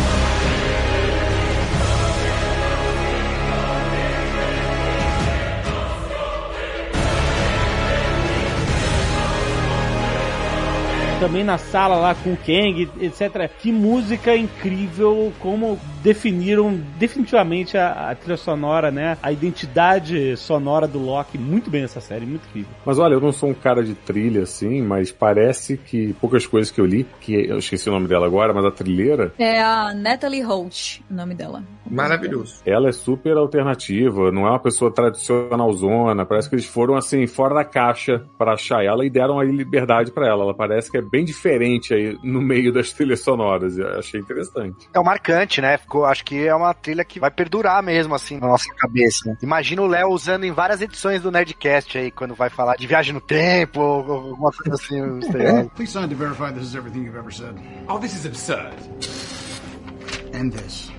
Também 11.19 11.43
na 11.43 11.57
sala 11.57 11.95
lá 11.95 12.13
com 12.13 12.33
o 12.33 12.37
Kang, 12.37 12.87
etc. 13.01 13.49
Que 13.59 13.71
música 13.71 14.35
incrível, 14.35 15.33
como 15.39 15.79
definiram 16.03 16.79
definitivamente 16.99 17.75
a, 17.75 18.11
a 18.11 18.15
trilha 18.15 18.37
sonora, 18.37 18.91
né? 18.91 19.17
A 19.21 19.31
identidade 19.31 20.37
sonora 20.37 20.87
do 20.87 20.99
Loki 20.99 21.37
muito 21.37 21.71
bem 21.71 21.81
nessa 21.81 21.99
série, 21.99 22.25
muito 22.25 22.47
incrível. 22.49 22.69
Mas 22.85 22.99
olha, 22.99 23.15
eu 23.15 23.19
não 23.19 23.31
sou 23.31 23.49
um 23.49 23.53
cara 23.53 23.83
de 23.83 23.95
trilha 23.95 24.43
assim, 24.43 24.81
mas 24.81 25.11
parece 25.11 25.75
que 25.75 26.13
poucas 26.21 26.45
coisas 26.45 26.71
que 26.71 26.79
eu 26.79 26.85
li, 26.85 27.05
que 27.19 27.33
eu 27.33 27.57
esqueci 27.57 27.89
o 27.89 27.93
nome 27.93 28.07
dela 28.07 28.27
agora, 28.27 28.53
mas 28.53 28.63
a 28.63 28.71
trilheira, 28.71 29.33
É 29.39 29.61
a 29.61 29.93
Natalie 29.93 30.43
Holt, 30.43 31.01
o 31.09 31.13
nome 31.13 31.33
dela. 31.33 31.63
Maravilhoso. 31.89 32.61
ela 32.65 32.89
é 32.89 32.91
super 32.91 33.37
alternativa, 33.37 34.31
não 34.31 34.45
é 34.45 34.49
uma 34.51 34.59
pessoa 34.59 34.91
tradicional 34.91 35.71
zona, 35.73 36.25
parece 36.25 36.49
que 36.49 36.55
eles 36.55 36.65
foram 36.65 36.95
assim 36.95 37.25
fora 37.25 37.55
da 37.55 37.65
caixa 37.65 38.23
para 38.37 38.53
achar 38.53 38.83
ela 38.83 39.05
e 39.05 39.09
deram 39.09 39.39
aí 39.39 39.51
liberdade 39.51 40.11
para 40.11 40.27
ela. 40.27 40.43
Ela 40.43 40.53
parece 40.53 40.91
que 40.91 40.97
é 40.97 41.01
bem 41.07 41.25
diferente 41.25 41.93
aí 41.93 42.17
no 42.23 42.41
meio 42.41 42.71
das 42.71 42.91
trilhas 42.91 43.21
sonoras. 43.21 43.77
Eu 43.77 43.99
achei 43.99 44.19
interessante. 44.19 44.87
É 44.93 44.99
o 44.99 45.03
marcante, 45.03 45.61
né? 45.61 45.77
Ficou, 45.77 46.05
acho 46.05 46.23
que 46.23 46.47
é 46.47 46.53
uma 46.53 46.73
trilha 46.73 47.03
que 47.03 47.19
vai 47.19 47.31
perdurar 47.31 47.81
mesmo, 47.81 48.13
assim, 48.15 48.37
na 48.39 48.47
nossa 48.47 48.73
cabeça. 48.75 49.37
Imagina 49.41 49.81
o 49.81 49.87
Léo 49.87 50.09
usando 50.09 50.43
em 50.43 50.51
várias 50.51 50.81
edições 50.81 51.21
do 51.21 51.31
Nerdcast 51.31 51.97
aí, 51.97 52.11
quando 52.11 52.35
vai 52.35 52.49
falar 52.49 52.75
de 52.75 52.87
viagem 52.87 53.13
no 53.13 53.21
tempo, 53.21 53.79
ou 53.79 54.11
alguma 54.11 54.51
coisa 54.51 54.75
assim. 54.75 55.01
misteriosa. 55.01 55.71
Please 55.75 55.91
sign 55.91 56.07
to 56.09 56.15
verify 56.15 56.51
this 56.51 56.67
is 56.67 56.75
everything 56.75 57.03
you've 57.03 57.17
ever 57.17 57.33
said. 57.33 57.55
Oh, 57.87 57.99
this 57.99 58.13
is 58.13 58.25
absurd. 58.25 58.73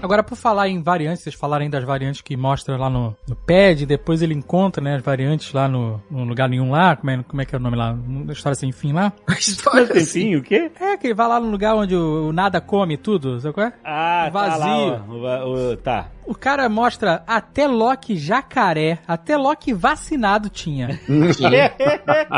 Agora, 0.02 0.22
por 0.22 0.36
falar 0.36 0.68
em 0.68 0.82
variantes, 0.82 1.22
vocês 1.22 1.34
falarem 1.34 1.68
das 1.70 1.84
variantes 1.84 2.20
que 2.20 2.36
mostra 2.36 2.76
lá 2.76 2.88
no, 2.90 3.16
no 3.28 3.36
pad, 3.36 3.84
depois 3.86 4.22
ele 4.22 4.34
encontra, 4.34 4.82
né, 4.82 4.96
as 4.96 5.02
variantes 5.02 5.52
lá 5.52 5.68
no, 5.68 6.00
no 6.10 6.24
lugar 6.24 6.48
nenhum 6.48 6.70
lá, 6.70 6.96
como 6.96 7.10
é, 7.10 7.22
como 7.22 7.42
é 7.42 7.44
que 7.44 7.54
é 7.54 7.58
o 7.58 7.60
nome 7.60 7.76
lá? 7.76 7.92
Na 8.06 8.32
história 8.32 8.54
sem 8.56 8.72
fim 8.72 8.92
lá? 8.92 9.12
História 9.38 9.86
Mas 9.88 9.90
assim. 10.02 10.20
enfim, 10.32 10.36
o 10.36 10.42
quê? 10.42 10.70
É, 10.80 10.96
que 10.96 11.06
ele 11.06 11.14
vai 11.14 11.28
lá 11.28 11.40
no 11.40 11.50
lugar 11.50 11.74
onde 11.74 11.94
o, 11.94 12.28
o 12.28 12.32
nada 12.32 12.60
come 12.60 12.96
tudo, 12.96 13.40
sabe 13.40 13.54
qual 13.54 13.66
é? 13.66 13.72
Ah, 13.84 14.28
Vazio. 14.32 14.58
Tá, 14.60 14.66
lá, 14.66 15.44
ó, 15.44 15.48
o 15.48 15.72
o- 15.72 15.76
tá. 15.76 16.08
O 16.26 16.34
cara 16.34 16.68
mostra 16.68 17.22
até 17.26 17.66
Loki 17.66 18.14
jacaré, 18.18 18.98
até 19.08 19.34
Loki 19.34 19.72
vacinado 19.72 20.50
tinha. 20.50 21.00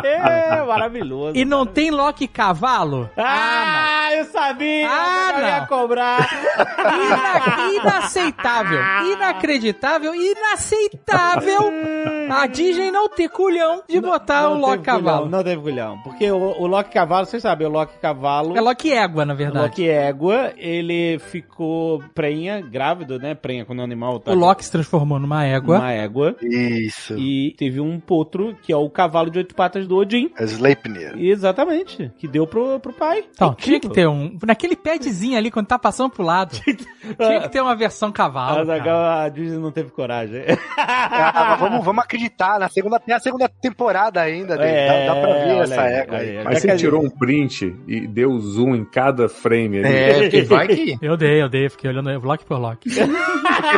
é, 0.04 0.62
maravilhoso. 0.64 1.36
E 1.36 1.44
não 1.44 1.66
tem 1.66 1.90
Loki 1.90 2.28
cavalo? 2.28 3.10
Ah, 3.16 4.10
eu 4.14 4.24
sabia! 4.26 4.86
Ah, 4.88 5.32
eu 5.34 5.44
ia 5.46 5.66
cobrar. 5.66 6.20
Ina- 6.94 7.70
inaceitável, 7.74 8.80
inacreditável, 9.12 10.14
inaceitável 10.14 11.72
a 12.36 12.46
Disney 12.46 12.90
não 12.90 13.08
ter 13.08 13.28
culhão 13.28 13.82
de 13.88 14.00
botar 14.00 14.48
o 14.48 14.54
Não 14.54 14.60
Loki 14.60 14.78
teve 14.78 14.84
culhão, 14.84 15.04
cavalo. 15.04 15.28
Não 15.28 15.44
teve 15.44 15.62
culhão. 15.62 15.98
Porque 16.02 16.30
o, 16.30 16.36
o 16.36 16.66
Loki 16.66 16.90
Cavalo, 16.92 17.26
vocês 17.26 17.42
sabem, 17.42 17.66
o 17.66 17.70
Loki 17.70 17.98
Cavalo. 18.00 18.56
É 18.56 18.60
Loki 18.60 18.92
égua, 18.92 19.24
na 19.24 19.34
o 19.34 19.36
verdade. 19.36 19.66
Loki 19.66 19.88
Égua, 19.88 20.52
ele 20.56 21.18
ficou 21.18 22.02
prenha, 22.14 22.60
grávido, 22.60 23.18
né? 23.18 23.34
Prenha 23.34 23.64
quando 23.64 23.80
o 23.80 23.82
animal 23.82 24.20
tá. 24.20 24.32
O 24.32 24.34
Loki 24.34 24.64
se 24.64 24.72
transformou 24.72 25.18
numa 25.18 25.44
égua. 25.44 25.78
Uma 25.78 25.92
égua. 25.92 26.36
Isso. 26.42 27.16
E 27.18 27.54
teve 27.56 27.80
um 27.80 27.98
potro, 27.98 28.56
que 28.62 28.72
é 28.72 28.76
o 28.76 28.88
cavalo 28.90 29.30
de 29.30 29.38
oito 29.38 29.54
patas 29.54 29.86
do 29.86 29.96
Odin. 29.96 30.30
Sleipnir. 30.38 31.14
Exatamente. 31.18 32.10
Que 32.18 32.28
deu 32.28 32.46
pro, 32.46 32.78
pro 32.80 32.92
pai. 32.92 33.24
Então, 33.32 33.52
Incrível. 33.52 33.80
tinha 33.80 33.80
que 33.80 33.88
ter 33.88 34.08
um. 34.08 34.38
Naquele 34.46 34.76
padzinho 34.76 35.36
ali, 35.36 35.50
quando 35.50 35.66
tá 35.66 35.78
passando 35.78 36.10
pro 36.10 36.22
lado. 36.22 36.58
tinha 36.60 37.40
que 37.40 37.48
ter 37.48 37.60
uma 37.60 37.74
versão 37.74 38.12
cavalo. 38.12 38.66
Mas 38.66 38.86
a 38.86 39.28
Disney 39.28 39.58
não 39.58 39.72
teve 39.72 39.90
coragem. 39.90 40.42
Ah, 40.76 41.56
vamos, 41.58 41.84
vamos 41.84 42.04
acreditar, 42.04 42.19
na 42.58 42.68
segunda, 42.68 42.98
tem 42.98 43.14
a 43.14 43.20
segunda 43.20 43.48
temporada 43.48 44.20
ainda, 44.20 44.56
dele. 44.56 44.70
É, 44.70 45.06
dá, 45.06 45.14
dá 45.14 45.20
pra 45.20 45.32
ver 45.34 45.52
olha 45.52 45.62
essa 45.62 45.82
aí, 45.82 45.92
égua 45.94 46.18
aí. 46.18 46.38
aí. 46.38 46.44
Mas 46.44 46.56
É 46.56 46.60
você 46.60 46.76
tirou 46.76 47.04
um 47.04 47.10
print 47.10 47.74
e 47.86 48.06
deu 48.06 48.38
zoom 48.38 48.74
em 48.74 48.84
cada 48.84 49.28
frame 49.28 49.78
ali. 49.78 49.88
É, 49.88 50.18
porque 50.20 50.42
vai 50.42 50.68
que. 50.68 50.98
Eu 51.00 51.16
dei, 51.16 51.42
eu 51.42 51.48
dei, 51.48 51.68
fiquei 51.68 51.90
olhando 51.90 52.10
Loki 52.20 52.44
por. 52.44 52.60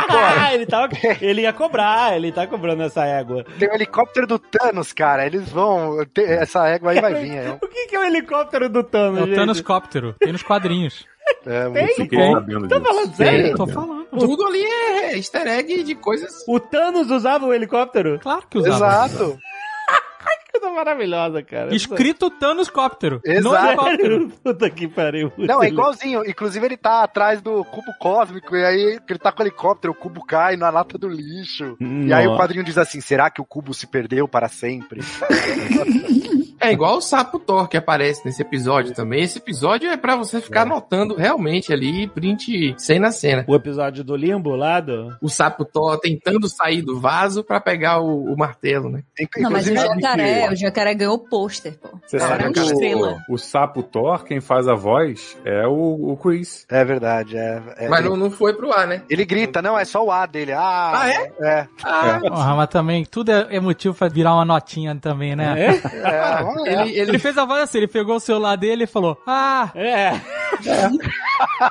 Ah, 0.09 0.53
ele, 0.53 0.65
tava, 0.65 0.89
ele 1.21 1.41
ia 1.41 1.53
cobrar, 1.53 2.15
ele 2.15 2.31
tá 2.31 2.45
cobrando 2.47 2.83
essa 2.83 3.05
égua. 3.05 3.45
Tem 3.57 3.69
o 3.69 3.73
helicóptero 3.73 4.27
do 4.27 4.39
Thanos, 4.39 4.91
cara. 4.93 5.25
Eles 5.25 5.49
vão. 5.49 5.97
essa 6.17 6.67
égua 6.67 6.91
aí 6.91 7.01
vai 7.01 7.13
vir. 7.15 7.37
É, 7.37 7.57
O 7.61 7.67
que, 7.67 7.87
que 7.87 7.95
é 7.95 7.99
o 7.99 8.03
helicóptero 8.03 8.69
do 8.69 8.83
Thanos, 8.83 9.19
É 9.19 9.23
o 9.23 9.25
gente? 9.27 9.35
Thanos 9.35 9.61
Cóptero. 9.61 10.15
Tem 10.19 10.31
nos 10.31 10.43
quadrinhos. 10.43 11.05
É 11.45 11.69
Tem? 11.69 11.83
muito 11.83 11.95
Fiquei 11.95 12.19
bom. 12.19 12.33
sabendo 12.33 12.67
Tá 12.67 12.77
disso. 12.79 12.89
falando 12.93 13.15
sério? 13.15 13.55
Tô 13.55 13.67
falando. 13.67 14.05
Tudo 14.11 14.45
ali 14.45 14.63
é 14.63 15.15
easter 15.17 15.47
egg 15.47 15.83
de 15.83 15.95
coisas. 15.95 16.31
O 16.47 16.59
Thanos 16.59 17.09
usava 17.09 17.45
o 17.45 17.53
helicóptero? 17.53 18.19
Claro 18.21 18.43
que 18.49 18.57
usava. 18.57 19.05
Exato. 19.07 19.39
Coisa 20.53 20.69
maravilhosa, 20.69 21.41
cara. 21.41 21.75
Escrito 21.75 22.29
Thanos 22.29 22.69
Cóptero. 22.69 23.19
No 23.25 23.31
Exato. 23.31 23.67
helicóptero. 23.67 24.29
Puta 24.43 24.69
que 24.69 24.87
pariu. 24.87 25.33
Não, 25.35 25.63
é 25.63 25.67
igualzinho. 25.67 26.23
Inclusive, 26.29 26.63
ele 26.63 26.77
tá 26.77 27.03
atrás 27.03 27.41
do 27.41 27.65
cubo 27.65 27.91
cósmico, 27.99 28.55
e 28.55 28.63
aí 28.63 28.99
ele 29.09 29.19
tá 29.19 29.31
com 29.31 29.41
o 29.41 29.45
helicóptero, 29.45 29.93
o 29.93 29.95
cubo 29.95 30.23
cai 30.23 30.55
na 30.55 30.69
lata 30.69 30.95
do 30.95 31.09
lixo. 31.09 31.75
E 31.81 32.13
aí 32.13 32.27
o 32.27 32.37
quadrinho 32.37 32.63
diz 32.63 32.77
assim: 32.77 33.01
será 33.01 33.31
que 33.31 33.41
o 33.41 33.45
cubo 33.45 33.73
se 33.73 33.87
perdeu 33.87 34.27
para 34.27 34.47
sempre? 34.47 35.01
É 36.63 36.71
igual 36.71 36.95
o 36.95 37.01
sapo 37.01 37.39
Thor 37.39 37.67
que 37.67 37.75
aparece 37.75 38.21
nesse 38.23 38.41
episódio 38.41 38.93
também. 38.93 39.21
Esse 39.21 39.37
episódio 39.37 39.89
é 39.89 39.97
pra 39.97 40.15
você 40.15 40.39
ficar 40.39 40.61
anotando 40.61 41.13
realmente 41.13 41.73
ali, 41.73 42.07
print 42.07 42.73
cena 42.77 43.09
a 43.09 43.11
cena. 43.11 43.43
O 43.49 43.53
episódio 43.53 44.01
do 44.01 44.15
Limbo 44.15 44.55
lá 44.55 44.79
do... 44.79 45.13
O 45.21 45.27
sapo 45.27 45.65
Thor 45.65 45.99
tentando 45.99 46.47
sair 46.47 46.81
do 46.81 46.97
vaso 46.97 47.43
pra 47.43 47.59
pegar 47.59 47.99
o, 47.99 48.31
o 48.31 48.37
martelo, 48.37 48.89
né? 48.89 49.03
Não, 49.39 49.51
mas 49.51 49.67
o 49.67 49.73
Inclusive, 49.73 50.42
jacaré, 50.43 50.53
o 50.53 50.55
jacaré 50.57 50.93
ganhou 50.95 51.15
o 51.15 51.19
pôster, 51.19 51.77
pô. 51.79 51.89
Você 52.05 52.19
sabe 52.19 52.43
é 52.45 52.51
que 52.51 52.59
o, 52.59 53.17
o 53.29 53.37
sapo 53.37 53.81
Thor, 53.83 54.23
quem 54.23 54.39
faz 54.41 54.67
a 54.67 54.73
voz, 54.75 55.37
é 55.45 55.65
o, 55.67 56.11
o 56.11 56.17
Chris. 56.17 56.65
É 56.69 56.83
verdade, 56.83 57.37
é. 57.37 57.61
é- 57.77 57.87
Mas 57.89 58.03
não, 58.05 58.15
não 58.15 58.29
foi 58.31 58.53
pro 58.53 58.71
ar, 58.71 58.87
né? 58.87 59.01
Ele 59.09 59.25
grita, 59.25 59.61
não, 59.61 59.77
é 59.77 59.85
só 59.85 60.03
o 60.03 60.11
A 60.11 60.25
dele. 60.25 60.51
Ah, 60.53 60.91
Ah, 60.93 61.09
é? 61.09 61.31
É. 61.41 61.67
Ah, 61.83 62.19
Porra, 62.21 62.55
mas 62.55 62.69
também 62.69 63.05
tudo 63.05 63.31
é, 63.31 63.47
é 63.55 63.59
motivo 63.59 63.93
pra 63.95 64.07
virar 64.07 64.33
uma 64.33 64.45
notinha 64.45 64.95
também, 64.95 65.35
né? 65.35 65.55
É? 65.57 65.69
é, 65.69 66.71
ele, 66.81 66.91
Ele 66.91 67.09
ele, 67.13 67.19
fez 67.19 67.37
a 67.37 67.45
voz 67.45 67.63
assim, 67.63 67.77
ele 67.79 67.87
pegou 67.87 68.15
o 68.15 68.19
celular 68.19 68.55
dele 68.55 68.83
e 68.83 68.87
falou: 68.87 69.17
Ah, 69.27 69.71
É. 69.75 70.11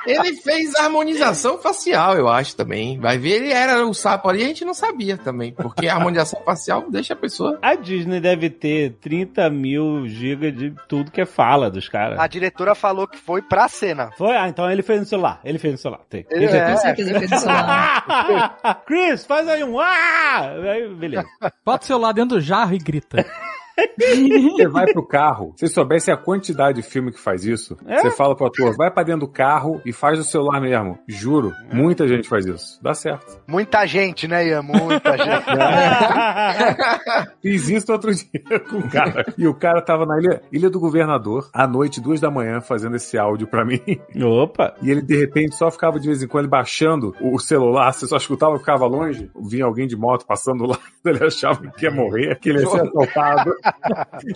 ele 0.05 0.35
fez 0.35 0.75
harmonização 0.75 1.57
facial, 1.57 2.15
eu 2.17 2.27
acho 2.27 2.55
também. 2.55 2.99
Vai 2.99 3.17
ver, 3.17 3.31
ele 3.43 3.51
era 3.51 3.85
o 3.85 3.93
sapo 3.93 4.29
ali, 4.29 4.43
a 4.43 4.47
gente 4.47 4.65
não 4.65 4.73
sabia 4.73 5.17
também. 5.17 5.51
Porque 5.53 5.87
a 5.87 5.95
harmonização 5.95 6.41
facial 6.43 6.85
deixa 6.89 7.13
a 7.13 7.17
pessoa. 7.17 7.57
A 7.61 7.75
Disney 7.75 8.19
deve 8.19 8.49
ter 8.49 8.62
30 9.01 9.49
mil 9.49 10.07
gigas 10.07 10.55
de 10.55 10.73
tudo 10.87 11.11
que 11.11 11.21
é 11.21 11.25
fala 11.25 11.69
dos 11.69 11.87
caras. 11.89 12.19
A 12.19 12.27
diretora 12.27 12.73
falou 12.73 13.07
que 13.07 13.17
foi 13.17 13.41
pra 13.41 13.67
cena. 13.67 14.11
Foi? 14.17 14.35
Ah, 14.35 14.47
então 14.47 14.69
ele 14.69 14.81
fez 14.81 14.99
no 14.99 15.05
celular. 15.05 15.39
Ele 15.43 15.59
fez 15.59 15.73
no 15.73 15.77
celular. 15.77 16.01
Tem. 16.09 16.25
Ele 16.29 16.47
Tem 16.47 16.59
é. 16.59 16.71
Com 16.71 16.77
certeza 16.77 17.09
ele 17.09 17.19
fez 17.19 17.31
isso 17.31 17.45
lá. 17.45 18.81
Chris, 18.85 19.25
faz 19.25 19.47
aí 19.47 19.63
um 19.63 19.79
ah! 19.79 20.53
Aí, 20.71 20.87
beleza. 20.87 21.25
bota 21.65 21.83
o 21.83 21.87
celular 21.87 22.13
dentro 22.13 22.37
do 22.37 22.41
jarro 22.41 22.73
e 22.73 22.77
grita. 22.77 23.25
Você 23.97 24.67
vai 24.67 24.85
pro 24.91 25.05
carro, 25.05 25.53
se 25.57 25.67
soubesse 25.67 26.11
a 26.11 26.17
quantidade 26.17 26.81
de 26.81 26.87
filme 26.87 27.11
que 27.11 27.19
faz 27.19 27.43
isso, 27.45 27.77
É? 27.87 27.97
você 28.01 28.11
fala 28.11 28.35
pro 28.35 28.45
ator, 28.47 28.75
vai 28.75 28.91
pra 28.91 29.03
dentro 29.03 29.21
do 29.21 29.27
carro 29.27 29.81
e 29.85 29.91
faz 29.91 30.17
do 30.17 30.23
celular 30.23 30.59
mesmo. 30.61 30.97
Juro, 31.07 31.51
muita 31.71 32.07
gente 32.07 32.27
faz 32.27 32.45
isso. 32.45 32.79
Dá 32.81 32.93
certo. 32.93 33.39
Muita 33.47 33.85
gente, 33.85 34.27
né, 34.27 34.47
Ian? 34.47 34.61
Muita 34.61 35.17
gente. 35.17 35.45
Fiz 37.41 37.69
isso 37.69 37.91
outro 37.91 38.13
dia 38.13 38.59
com 38.69 38.77
o 38.77 38.89
cara. 38.89 39.25
E 39.37 39.47
o 39.47 39.53
cara 39.53 39.81
tava 39.81 40.05
na 40.05 40.19
ilha, 40.19 40.41
ilha 40.51 40.69
do 40.69 40.79
governador, 40.79 41.49
à 41.53 41.67
noite, 41.67 41.99
duas 42.01 42.19
da 42.19 42.29
manhã, 42.31 42.61
fazendo 42.61 42.95
esse 42.95 43.17
áudio 43.17 43.47
pra 43.47 43.65
mim. 43.65 43.81
Opa! 44.23 44.75
E 44.81 44.91
ele, 44.91 45.01
de 45.01 45.17
repente, 45.17 45.55
só 45.55 45.69
ficava 45.71 45.99
de 45.99 46.07
vez 46.07 46.21
em 46.21 46.27
quando 46.27 46.47
baixando 46.47 47.15
o 47.21 47.39
celular, 47.39 47.91
você 47.93 48.05
só 48.07 48.17
escutava, 48.17 48.57
ficava 48.57 48.85
longe. 48.85 49.29
Vinha 49.41 49.65
alguém 49.65 49.87
de 49.87 49.95
moto 49.95 50.25
passando 50.25 50.65
lá. 50.65 50.77
Ele 51.05 51.23
achava 51.25 51.67
que 51.71 51.85
ia 51.85 51.91
morrer, 51.91 52.39
que 52.39 52.49
ele 52.49 52.59
ia 52.59 52.67
ser 52.67 52.81
assaltado. 52.81 53.53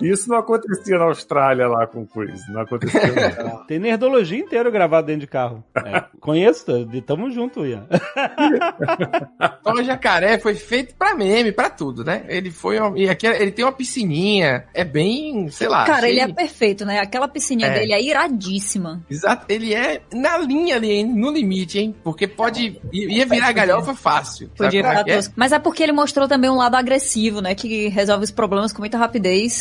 Isso 0.01 0.29
não 0.29 0.37
acontecia 0.37 0.97
na 0.97 1.05
Austrália 1.05 1.67
lá 1.67 1.85
com 1.87 2.01
o 2.01 2.07
Chris. 2.07 2.41
Não 2.49 2.61
acontecia. 2.61 3.01
Não. 3.43 3.63
Tem 3.67 3.79
nerdologia 3.79 4.37
inteiro 4.39 4.71
gravado 4.71 5.07
dentro 5.07 5.21
de 5.21 5.27
carro. 5.27 5.63
É, 5.75 6.03
conheço, 6.19 6.65
tamo 7.05 7.29
junto, 7.31 7.65
Ian. 7.65 7.85
Tom 9.63 9.83
Jacaré 9.83 10.39
foi 10.39 10.55
feito 10.55 10.95
pra 10.95 11.13
meme, 11.15 11.51
pra 11.51 11.69
tudo, 11.69 12.03
né? 12.03 12.25
Ele 12.27 12.51
foi. 12.51 12.79
uma- 12.79 12.97
e 12.97 13.09
aqui 13.09 13.27
ele 13.27 13.51
tem 13.51 13.65
uma 13.65 13.71
piscininha. 13.71 14.65
É 14.73 14.83
bem, 14.83 15.49
sei 15.49 15.67
lá. 15.67 15.85
Cara, 15.85 16.07
ele 16.07 16.19
cheio- 16.19 16.31
é 16.31 16.33
perfeito, 16.33 16.85
né? 16.85 16.99
Aquela 16.99 17.27
piscininha 17.27 17.67
É. 17.69 17.79
dele 17.79 17.93
é 17.93 18.01
iradíssima. 18.01 19.01
Exato, 19.09 19.45
ele 19.49 19.73
é 19.73 20.01
na 20.13 20.37
linha 20.37 20.75
ali, 20.75 20.91
hein? 20.91 21.05
no 21.07 21.31
limite, 21.31 21.79
hein? 21.79 21.95
Porque 22.03 22.27
pode. 22.27 22.79
ia 22.91 23.25
virar 23.25 23.51
galhofa 23.51 23.93
fácil. 23.93 24.49
Podia 24.57 24.81
é 24.81 25.11
é? 25.11 25.15
tosco. 25.15 25.33
Mas 25.35 25.51
é 25.51 25.59
porque 25.59 25.83
ele 25.83 25.91
mostrou 25.91 26.27
também 26.27 26.49
um 26.49 26.55
lado 26.55 26.75
agressivo, 26.75 27.41
né? 27.41 27.55
Que 27.55 27.87
resolve 27.89 28.23
os 28.23 28.31
problemas 28.31 28.71
com 28.73 28.79
muita 28.81 28.97
rapidez, 28.97 29.16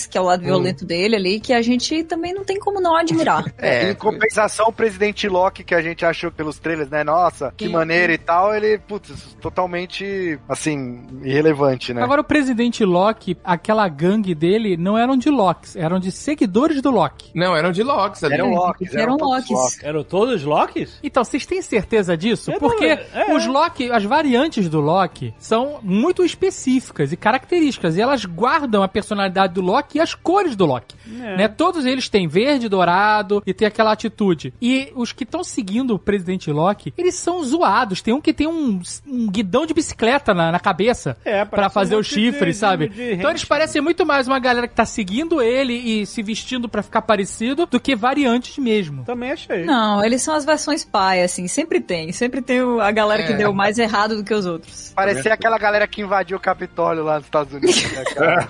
que 0.08 0.16
é 0.16 0.20
o 0.20 0.24
lado 0.24 0.42
violento 0.42 0.84
dele 0.84 1.16
ali, 1.16 1.40
que 1.40 1.52
a 1.52 1.62
gente 1.62 2.04
também 2.04 2.32
não 2.32 2.44
tem 2.44 2.58
como 2.58 2.80
não 2.80 2.96
admirar. 2.96 3.44
É, 3.58 3.90
em 3.90 3.94
compensação, 3.94 4.68
o 4.68 4.72
presidente 4.72 5.28
Loki, 5.28 5.64
que 5.64 5.74
a 5.74 5.80
gente 5.80 6.04
achou 6.04 6.30
pelos 6.30 6.58
trailers, 6.58 6.90
né? 6.90 7.02
Nossa, 7.02 7.52
que 7.56 7.66
Sim. 7.66 7.72
maneira 7.72 8.12
e 8.12 8.18
tal, 8.18 8.54
ele, 8.54 8.78
putz, 8.78 9.34
totalmente, 9.40 10.38
assim, 10.48 11.04
irrelevante, 11.22 11.92
né? 11.92 12.02
Agora, 12.02 12.20
o 12.20 12.24
presidente 12.24 12.84
Loki, 12.84 13.36
aquela 13.42 13.88
gangue 13.88 14.34
dele, 14.34 14.76
não 14.76 14.96
eram 14.96 15.16
de 15.16 15.30
Locks, 15.30 15.74
eram 15.74 15.98
de 15.98 16.12
seguidores 16.12 16.80
do 16.82 16.90
Loki. 16.90 17.30
Não, 17.34 17.56
eram 17.56 17.72
de 17.72 17.82
Locks 17.82 18.22
ali. 18.22 18.34
Eram 18.34 18.50
Locks, 18.50 18.94
Eram 18.94 19.16
todos 19.16 19.50
Locks. 19.50 19.82
Eram 19.82 20.04
todos 20.04 20.44
Locks? 20.44 20.98
Então, 21.02 21.24
vocês 21.24 21.46
têm 21.46 21.62
certeza 21.62 22.16
disso? 22.16 22.52
Porque 22.58 22.84
é. 22.84 23.34
os 23.34 23.46
Loki, 23.46 23.90
as 23.90 24.04
variantes 24.04 24.68
do 24.68 24.80
Loki, 24.80 25.34
são 25.38 25.80
muito 25.82 26.24
específicas 26.24 27.12
e 27.12 27.16
características. 27.16 27.96
E 27.96 28.00
elas 28.00 28.24
guardam 28.24 28.82
a 28.82 28.88
personalidade 28.88 29.45
do 29.48 29.60
Loki 29.60 29.98
e 29.98 30.00
as 30.00 30.14
cores 30.14 30.54
do 30.56 30.66
Loki. 30.66 30.94
É. 31.20 31.36
Né? 31.36 31.48
Todos 31.48 31.84
eles 31.86 32.08
têm 32.08 32.26
verde, 32.28 32.68
dourado 32.68 33.42
e 33.46 33.52
tem 33.54 33.66
aquela 33.66 33.92
atitude. 33.92 34.52
E 34.60 34.92
os 34.94 35.12
que 35.12 35.24
estão 35.24 35.42
seguindo 35.44 35.94
o 35.94 35.98
presidente 35.98 36.50
Loki, 36.50 36.92
eles 36.96 37.14
são 37.14 37.42
zoados. 37.42 38.00
Tem 38.02 38.12
um 38.14 38.20
que 38.20 38.32
tem 38.32 38.46
um, 38.46 38.80
um 39.06 39.26
guidão 39.28 39.64
de 39.66 39.72
bicicleta 39.74 40.32
na, 40.34 40.50
na 40.52 40.60
cabeça 40.60 41.16
É, 41.24 41.44
pra 41.44 41.56
parece 41.56 41.74
fazer 41.74 41.96
um 41.96 42.02
chifre, 42.02 42.50
de- 42.50 42.56
sabe? 42.56 42.88
de- 42.88 42.94
de 42.94 43.14
então 43.14 43.30
eles 43.30 43.44
parecem 43.44 43.80
muito 43.82 44.04
mais 44.04 44.26
uma 44.26 44.38
galera 44.38 44.66
que 44.68 44.74
tá 44.74 44.84
seguindo 44.84 45.40
ele 45.42 45.74
e 45.74 46.06
se 46.06 46.22
vestindo 46.22 46.68
pra 46.68 46.82
ficar 46.82 47.02
parecido 47.02 47.66
do 47.66 47.78
que 47.80 47.94
variantes 47.96 48.58
mesmo. 48.58 49.04
Também 49.04 49.32
achei. 49.32 49.64
Não, 49.64 50.04
eles 50.04 50.22
são 50.22 50.34
as 50.34 50.44
versões 50.44 50.84
pai, 50.84 51.22
assim, 51.22 51.46
sempre 51.48 51.80
tem. 51.80 52.12
Sempre 52.12 52.40
tem 52.42 52.60
a 52.80 52.90
galera 52.90 53.22
que 53.24 53.32
É. 53.32 53.36
deu 53.36 53.52
mais 53.52 53.78
errado 53.78 54.16
do 54.16 54.24
que 54.24 54.34
os 54.34 54.46
outros. 54.46 54.92
Parecia 54.94 55.32
aquela 55.34 55.58
galera 55.58 55.86
que 55.86 56.00
invadiu 56.02 56.36
o 56.36 56.40
Capitólio 56.40 57.04
lá 57.04 57.16
nos 57.16 57.24
Estados 57.24 57.52
Unidos, 57.52 57.92
né, 57.92 58.04
cara? 58.14 58.48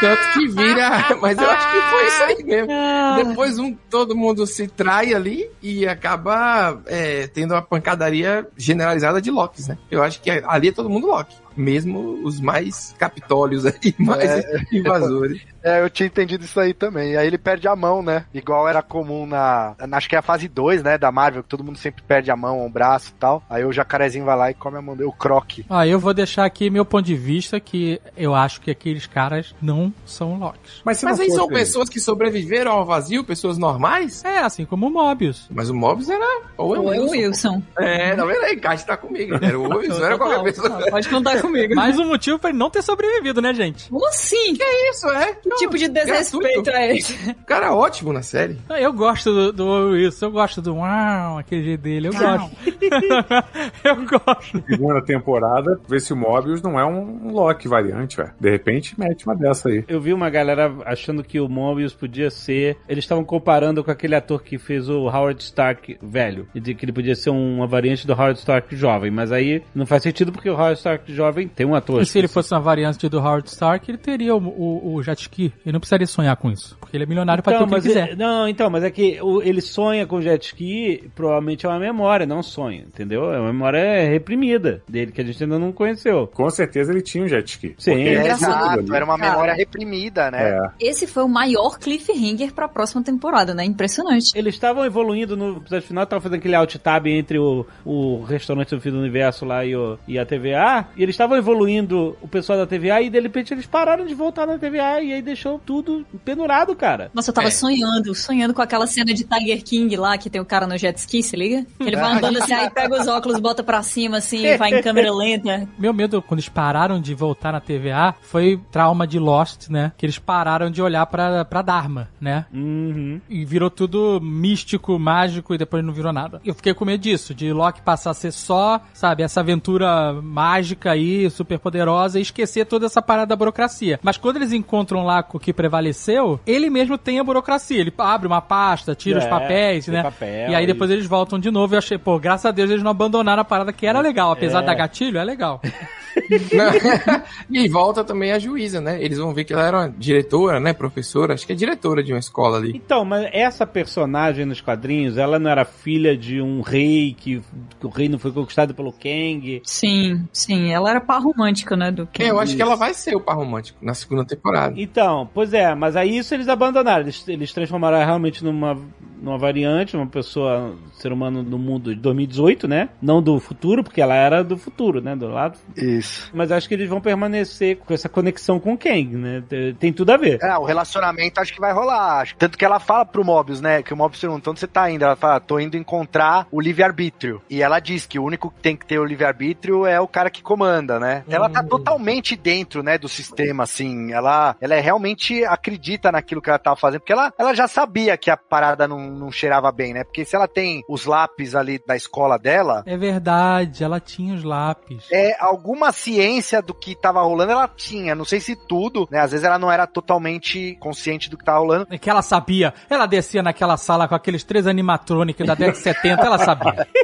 Tanto 0.00 0.32
que, 0.34 0.48
vira. 0.48 1.16
Mas 1.20 1.38
eu 1.38 1.50
acho 1.50 1.72
que 1.72 1.80
foi 1.80 2.06
isso 2.06 2.22
aí 2.22 2.44
mesmo. 2.44 2.72
Ah. 2.72 3.22
Depois 3.24 3.58
um, 3.58 3.74
todo 3.90 4.16
mundo 4.16 4.46
se 4.46 4.68
trai 4.68 5.14
ali 5.14 5.50
e 5.62 5.86
acaba 5.86 6.80
é, 6.86 7.26
tendo 7.28 7.54
uma 7.54 7.62
pancadaria 7.62 8.46
generalizada 8.56 9.20
de 9.20 9.30
Locks, 9.30 9.68
né? 9.68 9.78
Eu 9.90 10.02
acho 10.02 10.20
que 10.20 10.30
ali 10.30 10.68
é 10.68 10.72
todo 10.72 10.90
mundo 10.90 11.06
Loki. 11.06 11.36
Mesmo 11.58 12.20
os 12.24 12.40
mais 12.40 12.94
capitólios 12.98 13.66
aí, 13.66 13.94
mais 13.98 14.44
invasores. 14.72 15.40
É, 15.62 15.82
eu 15.82 15.90
tinha 15.90 16.06
entendido 16.06 16.44
isso 16.44 16.58
aí 16.58 16.72
também. 16.72 17.12
E 17.12 17.16
aí 17.16 17.26
ele 17.26 17.36
perde 17.36 17.66
a 17.68 17.74
mão, 17.76 18.00
né? 18.02 18.24
Igual 18.32 18.68
era 18.68 18.80
comum 18.80 19.26
na. 19.26 19.74
na- 19.86 19.96
Acho 19.98 20.08
que 20.08 20.14
é 20.14 20.18
a 20.18 20.22
fase 20.22 20.46
2, 20.48 20.82
né? 20.84 20.96
Da 20.96 21.10
Marvel, 21.10 21.42
que 21.42 21.48
todo 21.48 21.64
mundo 21.64 21.76
sempre 21.76 22.00
perde 22.06 22.30
a 22.30 22.36
mão, 22.36 22.64
um 22.64 22.70
braço 22.70 23.10
e 23.10 23.18
tal. 23.18 23.42
Aí 23.50 23.64
o 23.64 23.72
jacarezinho 23.72 24.24
vai 24.24 24.36
lá 24.36 24.50
e 24.50 24.54
come 24.54 24.78
a 24.78 24.82
mão 24.82 24.96
dele, 24.96 25.08
o 25.08 25.12
croque. 25.12 25.66
Ah, 25.68 25.84
eu 25.86 25.98
vou 25.98 26.14
deixar 26.14 26.44
aqui 26.44 26.70
meu 26.70 26.84
ponto 26.84 27.04
de 27.04 27.16
vista 27.16 27.58
que 27.58 28.00
eu 28.16 28.34
acho 28.36 28.60
que 28.60 28.70
aqueles 28.70 29.06
caras 29.06 29.54
não 29.60 29.92
são 30.06 30.38
Locks. 30.38 30.80
Mas 30.84 30.98
se 30.98 31.04
Mas 31.04 31.18
aí 31.18 31.30
são 31.30 31.48
pessoas 31.48 31.88
que 31.88 31.98
sobreviveram 31.98 32.70
ao 32.72 32.86
vazio, 32.86 33.24
pessoas 33.24 33.58
normais? 33.58 34.24
É, 34.24 34.38
assim 34.38 34.64
como 34.64 34.86
o 34.86 34.90
Mobius. 34.90 35.48
Mas 35.50 35.68
o 35.68 35.74
Mobius 35.74 36.08
era 36.08 36.24
o 36.56 36.62
Ou 36.62 36.94
é 36.94 37.00
o 37.00 37.10
Wilson. 37.10 37.60
É, 37.76 38.14
não, 38.14 38.30
ele 38.30 38.44
aí, 38.44 38.56
Caixa 38.56 38.86
tá 38.86 38.96
comigo. 38.96 39.34
Era 39.42 39.58
o 39.58 39.64
Wilson, 39.76 40.04
era 40.04 40.16
qualquer 40.16 40.42
pessoa. 40.44 40.68
não, 40.68 40.80
pode 40.88 41.08
contar 41.08 41.32
comigo. 41.40 41.47
Mais 41.74 41.98
um 41.98 42.06
motivo 42.06 42.38
pra 42.38 42.50
ele 42.50 42.58
não 42.58 42.70
ter 42.70 42.82
sobrevivido, 42.82 43.40
né, 43.40 43.52
gente? 43.54 43.88
Como 43.90 44.06
assim? 44.08 44.54
Que 44.54 44.64
Isso, 44.90 45.08
é. 45.08 45.34
que 45.34 45.50
tipo 45.56 45.76
de 45.76 45.88
desrespeito 45.88 46.70
é 46.70 46.96
esse? 46.96 47.30
O 47.30 47.44
cara 47.44 47.66
é 47.66 47.70
ótimo 47.70 48.12
na 48.12 48.22
série. 48.22 48.58
Ah, 48.68 48.80
Eu 48.80 48.92
gosto 48.92 49.32
do, 49.32 49.52
do 49.52 49.90
Wilson, 49.90 50.26
eu 50.26 50.30
gosto 50.32 50.62
do 50.62 50.74
uau, 50.76 51.38
aquele 51.38 51.64
jeito 51.64 51.80
dele, 51.80 52.08
eu 52.08 52.12
gosto. 52.12 52.50
eu 53.84 53.96
gosto. 53.96 54.64
Segunda 54.66 55.04
temporada, 55.04 55.80
ver 55.88 56.00
se 56.00 56.12
o 56.12 56.16
Mobius 56.16 56.62
não 56.62 56.78
é 56.78 56.84
um 56.84 57.30
Loki 57.32 57.68
variante, 57.68 58.16
velho. 58.16 58.32
De 58.40 58.50
repente, 58.50 58.98
mete 58.98 59.26
uma 59.26 59.34
dessa 59.36 59.68
aí. 59.68 59.84
Eu 59.88 60.00
vi 60.00 60.12
uma 60.12 60.30
galera 60.30 60.72
achando 60.84 61.22
que 61.22 61.40
o 61.40 61.48
Mobius 61.48 61.94
podia 61.94 62.30
ser. 62.30 62.76
Eles 62.88 63.04
estavam 63.04 63.24
comparando 63.24 63.82
com 63.84 63.90
aquele 63.90 64.14
ator 64.14 64.42
que 64.42 64.58
fez 64.58 64.88
o 64.88 65.06
Howard 65.06 65.42
Stark 65.42 65.98
velho. 66.02 66.48
E 66.54 66.60
de 66.60 66.74
que 66.74 66.84
ele 66.84 66.92
podia 66.92 67.14
ser 67.14 67.30
uma 67.30 67.66
variante 67.66 68.06
do 68.06 68.12
Howard 68.12 68.38
Stark 68.38 68.74
jovem. 68.76 69.10
Mas 69.10 69.32
aí 69.32 69.62
não 69.74 69.86
faz 69.86 70.02
sentido 70.02 70.32
porque 70.32 70.50
o 70.50 70.54
Howard 70.54 70.78
Stark 70.78 71.12
jovem 71.12 71.37
tem 71.46 71.66
um 71.66 71.74
ator. 71.74 72.02
E 72.02 72.06
se 72.06 72.18
ele 72.18 72.26
fosse 72.28 72.52
uma 72.52 72.60
variante 72.60 73.08
do 73.08 73.18
Howard 73.18 73.48
Stark, 73.48 73.88
ele 73.90 73.98
teria 73.98 74.34
o, 74.34 74.38
o, 74.38 74.94
o 74.94 75.02
jet 75.02 75.20
ski. 75.20 75.52
Ele 75.64 75.72
não 75.72 75.80
precisaria 75.80 76.06
sonhar 76.06 76.36
com 76.36 76.50
isso. 76.50 76.76
Porque 76.80 76.96
ele 76.96 77.04
é 77.04 77.06
milionário 77.06 77.42
pra 77.42 77.58
ter 77.58 77.62
o 77.64 77.66
que 77.68 77.74
ele 77.74 77.80
quiser. 77.82 78.08
é- 78.12 78.16
não, 78.16 78.48
então, 78.48 78.68
mas 78.70 78.82
é 78.82 78.90
que 78.90 79.20
o- 79.22 79.42
ele 79.42 79.60
sonha 79.60 80.06
com 80.06 80.20
jet 80.20 80.42
ski, 80.46 81.10
provavelmente 81.14 81.66
é 81.66 81.68
uma 81.68 81.78
memória, 81.78 82.26
não 82.26 82.38
um 82.38 82.42
sonho, 82.42 82.82
entendeu? 82.86 83.30
É 83.32 83.38
uma 83.38 83.52
memória 83.52 84.08
reprimida 84.08 84.82
dele 84.88 85.12
que 85.12 85.20
a 85.20 85.24
gente 85.24 85.42
ainda 85.42 85.58
não 85.58 85.72
conheceu. 85.72 86.26
Com 86.28 86.48
certeza 86.50 86.90
ele 86.92 87.02
tinha 87.02 87.22
um 87.24 87.28
jet 87.28 87.46
ski. 87.48 87.74
Sim. 87.78 87.92
É, 88.08 88.28
Exato, 88.28 88.94
era 88.94 89.04
uma 89.04 89.18
Cara. 89.18 89.30
memória 89.32 89.54
reprimida, 89.54 90.30
né? 90.30 90.50
É. 90.50 90.58
Esse 90.80 91.06
foi 91.06 91.22
o 91.22 91.28
maior 91.28 91.78
cliffhanger 91.78 92.52
pra 92.52 92.68
próxima 92.68 93.02
temporada, 93.02 93.54
né? 93.54 93.64
Impressionante. 93.64 94.32
Eles 94.36 94.54
estavam 94.54 94.84
evoluindo 94.84 95.36
no 95.36 95.56
episódio 95.58 95.86
final, 95.86 96.04
estavam 96.04 96.22
fazendo 96.22 96.38
aquele 96.38 96.54
alt 96.54 96.74
tab 96.76 97.06
entre 97.06 97.38
o, 97.38 97.66
o 97.84 98.22
restaurante 98.24 98.70
do 98.74 98.80
fim 98.80 98.90
do 98.90 98.98
universo 98.98 99.44
lá 99.44 99.64
e, 99.64 99.74
o, 99.76 99.98
e 100.06 100.18
a 100.18 100.24
TVA, 100.24 100.88
e 100.96 101.02
eles 101.02 101.14
estavam 101.18 101.36
evoluindo 101.36 102.16
o 102.22 102.28
pessoal 102.28 102.56
da 102.60 102.64
TVA 102.66 103.02
e 103.02 103.10
de 103.10 103.18
repente 103.18 103.52
eles 103.52 103.66
pararam 103.66 104.06
de 104.06 104.14
voltar 104.14 104.46
na 104.46 104.56
TVA 104.56 105.02
e 105.02 105.12
aí 105.12 105.20
deixou 105.20 105.58
tudo 105.58 106.06
pendurado, 106.24 106.76
cara. 106.76 107.10
Nossa, 107.12 107.30
eu 107.30 107.34
tava 107.34 107.48
É. 107.48 107.50
sonhando, 107.50 108.14
sonhando 108.14 108.54
com 108.54 108.62
aquela 108.62 108.86
cena 108.86 109.12
de 109.12 109.24
Tiger 109.24 109.64
King 109.64 109.96
lá, 109.96 110.16
que 110.16 110.30
tem 110.30 110.40
o 110.40 110.44
cara 110.44 110.64
no 110.64 110.78
jet 110.78 110.96
ski, 110.96 111.20
se 111.22 111.34
liga? 111.36 111.66
Que 111.76 111.88
ele 111.88 111.96
vai 111.96 112.12
andando 112.14 112.38
assim, 112.38 112.52
aí 112.52 112.70
pega 112.70 113.00
os 113.00 113.08
óculos, 113.08 113.40
bota 113.40 113.64
pra 113.64 113.82
cima, 113.82 114.18
assim, 114.18 114.46
e 114.46 114.56
vai 114.56 114.72
em 114.72 114.80
câmera 114.80 115.12
lenta. 115.12 115.68
Meu 115.76 115.92
medo 115.92 116.22
quando 116.22 116.38
eles 116.38 116.48
pararam 116.48 117.00
de 117.00 117.14
voltar 117.14 117.50
na 117.52 117.60
TVA 117.60 118.14
foi 118.22 118.60
trauma 118.70 119.04
de 119.04 119.18
Lost, 119.18 119.68
né? 119.68 119.90
Que 119.98 120.06
eles 120.06 120.18
pararam 120.20 120.70
de 120.70 120.80
olhar 120.80 121.04
pra, 121.06 121.44
pra 121.44 121.62
Dharma, 121.62 122.08
né? 122.20 122.46
Uhum. 122.54 123.20
E 123.28 123.44
virou 123.44 123.70
tudo 123.70 124.20
místico, 124.22 124.96
mágico 125.00 125.52
e 125.52 125.58
depois 125.58 125.84
não 125.84 125.92
virou 125.92 126.12
nada. 126.12 126.40
Eu 126.44 126.54
fiquei 126.54 126.72
com 126.74 126.84
medo 126.84 127.00
disso, 127.00 127.34
de 127.34 127.52
Loki 127.52 127.82
passar 127.82 128.10
a 128.10 128.14
ser 128.14 128.30
só, 128.30 128.80
sabe, 128.94 129.24
essa 129.24 129.40
aventura 129.40 130.12
mágica 130.22 130.92
aí, 130.92 131.07
super 131.30 131.58
poderosa 131.58 132.18
e 132.18 132.22
esquecer 132.22 132.64
toda 132.66 132.86
essa 132.86 133.00
parada 133.02 133.26
da 133.28 133.36
burocracia. 133.36 133.98
Mas 134.02 134.16
quando 134.16 134.36
eles 134.36 134.52
encontram 134.52 135.04
lá 135.04 135.24
o 135.32 135.38
que 135.38 135.52
prevaleceu, 135.52 136.40
ele 136.46 136.68
mesmo 136.70 136.96
tem 136.98 137.18
a 137.18 137.24
burocracia. 137.24 137.80
Ele 137.80 137.92
abre 137.98 138.26
uma 138.26 138.40
pasta, 138.40 138.94
tira 138.94 139.18
os 139.18 139.24
É, 139.24 139.28
papéis, 139.28 139.84
tem 139.86 139.94
né? 139.94 140.02
papel, 140.02 140.50
e 140.50 140.54
aí 140.54 140.66
depois 140.66 140.90
eles 140.90 141.06
voltam 141.06 141.38
de 141.38 141.50
novo. 141.50 141.74
Eu 141.74 141.78
achei, 141.78 141.98
pô, 141.98 142.18
graças 142.18 142.46
a 142.46 142.50
Deus 142.50 142.70
eles 142.70 142.82
não 142.82 142.90
abandonaram 142.90 143.42
a 143.42 143.44
parada 143.44 143.72
que 143.72 143.86
era 143.86 144.00
legal. 144.00 144.32
Apesar 144.32 144.62
É. 144.62 144.66
da 144.66 144.74
gatilho, 144.74 145.18
é 145.18 145.24
legal. 145.24 145.60
e 147.50 147.68
volta 147.68 148.04
também 148.04 148.32
a 148.32 148.38
juíza, 148.38 148.80
né? 148.80 149.02
Eles 149.02 149.18
vão 149.18 149.32
ver 149.32 149.44
que 149.44 149.52
ela 149.52 149.66
era 149.66 149.78
uma 149.78 149.88
diretora, 149.88 150.60
né? 150.60 150.72
Professora, 150.72 151.34
acho 151.34 151.46
que 151.46 151.52
é 151.52 151.56
diretora 151.56 152.02
de 152.02 152.12
uma 152.12 152.18
escola 152.18 152.58
ali. 152.58 152.72
Então, 152.74 153.04
mas 153.04 153.28
essa 153.32 153.66
personagem 153.66 154.44
nos 154.44 154.60
quadrinhos, 154.60 155.16
ela 155.16 155.38
não 155.38 155.50
era 155.50 155.64
filha 155.64 156.16
de 156.16 156.40
um 156.40 156.60
rei 156.60 157.14
que, 157.14 157.42
que 157.78 157.86
o 157.86 157.90
reino 157.90 158.18
foi 158.18 158.32
conquistado 158.32 158.74
pelo 158.74 158.92
Kang. 158.92 159.60
Sim, 159.64 160.26
sim, 160.32 160.72
ela 160.72 160.90
era 160.90 161.00
par 161.00 161.22
romântica, 161.22 161.76
né, 161.76 161.90
do 161.90 162.06
King. 162.06 162.28
É, 162.28 162.30
eu 162.30 162.40
acho 162.40 162.56
que 162.56 162.62
ela 162.62 162.76
vai 162.76 162.94
ser 162.94 163.16
o 163.16 163.20
par 163.20 163.36
romântico 163.36 163.78
na 163.82 163.94
segunda 163.94 164.24
temporada. 164.24 164.74
Então, 164.76 165.28
pois 165.32 165.52
é, 165.52 165.74
mas 165.74 165.96
aí 165.96 166.18
isso 166.18 166.34
eles 166.34 166.48
abandonaram. 166.48 167.02
Eles, 167.02 167.26
eles 167.28 167.52
transformaram 167.52 167.96
ela 167.96 168.06
realmente 168.06 168.44
numa, 168.44 168.78
numa 169.20 169.38
variante, 169.38 169.96
uma 169.96 170.06
pessoa, 170.06 170.74
ser 170.94 171.12
humano 171.12 171.42
do 171.42 171.58
mundo 171.58 171.94
de 171.94 172.00
2018, 172.00 172.68
né? 172.68 172.88
Não 173.00 173.22
do 173.22 173.38
futuro, 173.40 173.82
porque 173.82 174.00
ela 174.00 174.14
era 174.14 174.42
do 174.42 174.56
futuro, 174.56 175.00
né? 175.00 175.14
Do 175.14 175.28
lado. 175.28 175.58
Isso. 175.76 176.07
Mas 176.32 176.50
acho 176.52 176.68
que 176.68 176.74
eles 176.74 176.88
vão 176.88 177.00
permanecer 177.00 177.76
com 177.78 177.92
essa 177.94 178.08
conexão 178.08 178.58
com 178.60 178.72
o 178.74 178.78
Kang, 178.78 179.16
né? 179.16 179.42
Tem- 179.78 179.92
tudo 179.92 180.10
a 180.12 180.16
ver. 180.16 180.38
É, 180.42 180.56
o 180.56 180.64
relacionamento 180.64 181.40
acho 181.40 181.52
que 181.52 181.60
vai 181.60 181.72
rolar. 181.72 182.20
acho. 182.20 182.36
Tanto 182.36 182.56
que 182.58 182.64
ela 182.64 182.78
fala 182.78 183.04
pro 183.04 183.24
Mobius, 183.24 183.60
né? 183.60 183.82
Que 183.82 183.92
o 183.92 183.96
Mobius 183.96 184.20
pergunta 184.20 184.50
onde 184.50 184.60
você 184.60 184.66
tá 184.66 184.88
indo. 184.90 185.04
Ela 185.04 185.16
fala, 185.16 185.40
tô 185.40 185.58
indo 185.58 185.76
encontrar 185.76 186.46
o 186.50 186.60
livre-arbítrio. 186.60 187.42
E 187.50 187.62
ela 187.62 187.80
diz 187.80 188.06
que 188.06 188.18
o 188.18 188.24
único 188.24 188.50
que 188.50 188.60
tem 188.60 188.76
que 188.76 188.86
ter 188.86 188.98
o 188.98 189.04
livre-arbítrio 189.04 189.86
é 189.86 189.98
o 190.00 190.06
cara 190.06 190.30
que 190.30 190.42
comanda, 190.42 191.00
né? 191.00 191.24
Ela 191.28 191.48
tá 191.48 191.62
totalmente 191.62 192.36
dentro, 192.36 192.82
né, 192.82 192.96
do 192.98 193.08
sistema, 193.08 193.64
assim. 193.64 194.12
Ela, 194.12 194.54
ela 194.60 194.74
é 194.74 194.80
realmente 194.80 195.44
acredita 195.44 196.12
naquilo 196.12 196.40
que 196.42 196.50
ela 196.50 196.58
tava 196.58 196.76
fazendo. 196.76 197.00
Porque 197.00 197.12
ela, 197.12 197.32
ela 197.38 197.54
já 197.54 197.66
sabia 197.66 198.16
que 198.16 198.30
a 198.30 198.36
parada 198.36 198.86
não, 198.86 198.98
não, 198.98 199.10
não 199.10 199.32
cheirava 199.32 199.70
bem, 199.72 199.92
né? 199.94 200.04
Porque 200.04 200.24
se 200.24 200.36
ela 200.36 200.46
tem 200.48 200.82
os 200.88 201.04
lápis 201.06 201.54
ali 201.54 201.80
da 201.86 201.96
escola 201.96 202.38
dela, 202.38 202.82
É 202.86 202.96
verdade, 202.96 203.82
ela 203.84 204.00
tinha 204.00 204.34
os 204.34 204.44
lápis. 204.44 205.06
é 205.12 205.36
alguma 205.40 205.87
ciência 205.92 206.60
do 206.62 206.74
que 206.74 206.94
tava 206.94 207.22
rolando, 207.22 207.52
ela 207.52 207.68
tinha. 207.68 208.14
Não 208.14 208.24
sei 208.24 208.40
se 208.40 208.56
tudo, 208.56 209.08
né? 209.10 209.20
Às 209.20 209.32
vezes 209.32 209.44
ela 209.44 209.58
não 209.58 209.70
era 209.70 209.86
totalmente 209.86 210.76
consciente 210.80 211.30
do 211.30 211.36
que 211.36 211.44
tava 211.44 211.58
rolando. 211.58 211.86
É 211.90 211.98
que 211.98 212.10
ela 212.10 212.22
sabia. 212.22 212.72
Ela 212.88 213.06
descia 213.06 213.42
naquela 213.42 213.76
sala 213.76 214.08
com 214.08 214.14
aqueles 214.14 214.44
três 214.44 214.66
animatrônicos 214.66 215.46
da 215.46 215.54
década 215.54 215.76
de 215.76 215.82
70, 215.82 216.22
ela 216.22 216.38
sabia. 216.38 216.86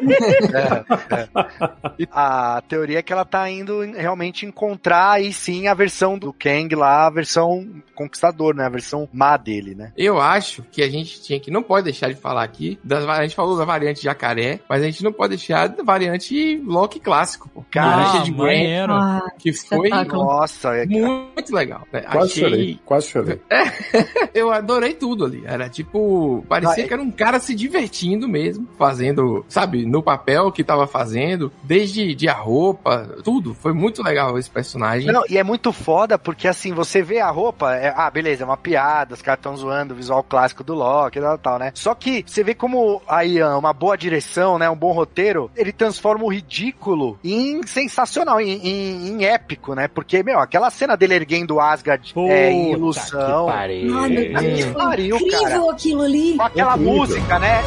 E 1.98 2.08
a 2.10 2.62
teoria 2.68 2.98
é 2.98 3.02
que 3.02 3.12
ela 3.12 3.24
tá 3.24 3.48
indo 3.48 3.80
realmente 3.92 4.46
encontrar 4.46 5.12
aí 5.12 5.32
sim 5.32 5.68
a 5.68 5.74
versão 5.74 6.18
do 6.18 6.32
Kang 6.32 6.74
lá, 6.74 7.06
a 7.06 7.10
versão 7.10 7.66
conquistador, 7.94 8.54
né? 8.54 8.64
A 8.64 8.68
versão 8.68 9.08
má 9.12 9.36
dele, 9.36 9.74
né? 9.74 9.92
Eu 9.96 10.20
acho 10.20 10.62
que 10.70 10.82
a 10.82 10.88
gente 10.90 11.22
tinha 11.22 11.38
que, 11.40 11.50
não 11.50 11.62
pode 11.62 11.84
deixar 11.84 12.08
de 12.08 12.14
falar 12.14 12.42
aqui, 12.42 12.78
das, 12.82 13.06
a 13.08 13.22
gente 13.22 13.34
falou 13.34 13.56
da 13.56 13.64
variante 13.64 14.02
jacaré, 14.02 14.60
mas 14.68 14.82
a 14.82 14.86
gente 14.86 15.02
não 15.02 15.12
pode 15.12 15.30
deixar 15.36 15.68
da 15.68 15.82
variante 15.82 16.60
Loki 16.64 17.00
clássico, 17.00 17.48
pô. 17.48 17.64
Cara, 17.70 18.04
Richard 18.04 18.30
Grant, 18.32 18.38
maneiro. 18.46 18.92
Ah, 18.92 19.30
que 19.38 19.52
foi. 19.52 19.88
Nossa, 19.90 20.76
é, 20.76 20.86
muito 20.86 21.54
legal. 21.54 21.86
né? 21.92 22.00
Quase 22.02 22.32
Achei, 22.32 22.42
chorei, 22.42 22.78
quase 22.84 23.06
chorei. 23.08 23.40
eu 24.34 24.52
adorei 24.52 24.94
tudo 24.94 25.24
ali. 25.24 25.42
Era 25.44 25.68
tipo, 25.68 26.44
parecia 26.48 26.82
Ah, 26.82 26.84
é- 26.84 26.88
que 26.88 26.92
era 26.92 27.02
um 27.02 27.10
cara 27.10 27.38
se 27.40 27.54
divertindo 27.54 28.28
mesmo, 28.28 28.68
fazendo, 28.78 29.44
sabe, 29.48 29.84
no 29.86 30.02
papel 30.02 30.50
que 30.52 30.64
tava 30.64 30.86
fazendo, 30.86 31.52
desde 31.62 32.14
de 32.14 32.28
a 32.28 32.34
roupa, 32.34 33.08
tudo. 33.22 33.54
Foi 33.54 33.72
muito 33.72 34.02
legal 34.02 34.38
esse 34.38 34.50
personagem. 34.50 35.10
Não, 35.12 35.22
e 35.28 35.38
é 35.38 35.42
muito 35.44 35.72
foda 35.72 36.18
porque 36.18 36.48
assim, 36.48 36.72
você 36.72 37.02
vê 37.02 37.20
a 37.20 37.30
roupa, 37.30 37.74
é- 37.86 37.94
ah, 37.96 38.10
beleza, 38.10 38.42
é 38.42 38.46
uma 38.46 38.56
piada, 38.56 39.14
os 39.14 39.22
caras 39.22 39.38
estão 39.38 39.56
zoando 39.56 39.94
o 39.94 39.96
visual 39.96 40.22
clássico 40.22 40.62
do 40.64 40.74
Loki 40.74 41.18
e 41.18 41.22
tal, 41.22 41.38
tal, 41.38 41.58
né? 41.58 41.70
Só 41.74 41.94
que 41.94 42.24
você 42.26 42.42
vê 42.42 42.54
como 42.54 43.00
aí 43.08 43.40
ah, 43.40 43.56
uma 43.56 43.72
boa 43.72 43.96
direção, 43.96 44.58
né, 44.58 44.68
um 44.70 44.76
bom 44.76 44.92
roteiro, 44.92 45.50
ele 45.56 45.72
transforma 45.72 46.24
o 46.24 46.32
ridículo 46.32 47.18
em 47.24 47.62
sensacional, 47.66 48.40
em, 48.40 48.52
em- 48.66 49.08
em 49.08 49.24
épico, 49.24 49.74
né? 49.74 49.88
Porque, 49.88 50.22
meu, 50.22 50.38
aquela 50.38 50.70
cena 50.70 50.96
dele 50.96 51.14
erguendo 51.14 51.60
Asgard 51.60 52.12
é, 52.16 52.50
em 52.50 52.64
Puta 52.66 52.76
ilusão. 52.78 53.46
que 53.46 53.52
pariu. 53.52 53.92
Puta 53.94 54.08
que 54.42 54.72
pariu, 54.74 55.16
cara. 55.18 55.26
incrível 55.26 55.70
aquilo 55.70 56.02
ali. 56.02 56.34
Com 56.36 56.42
aquela 56.42 56.72
Incrível. 56.74 56.94
música, 56.94 57.38
né? 57.38 57.60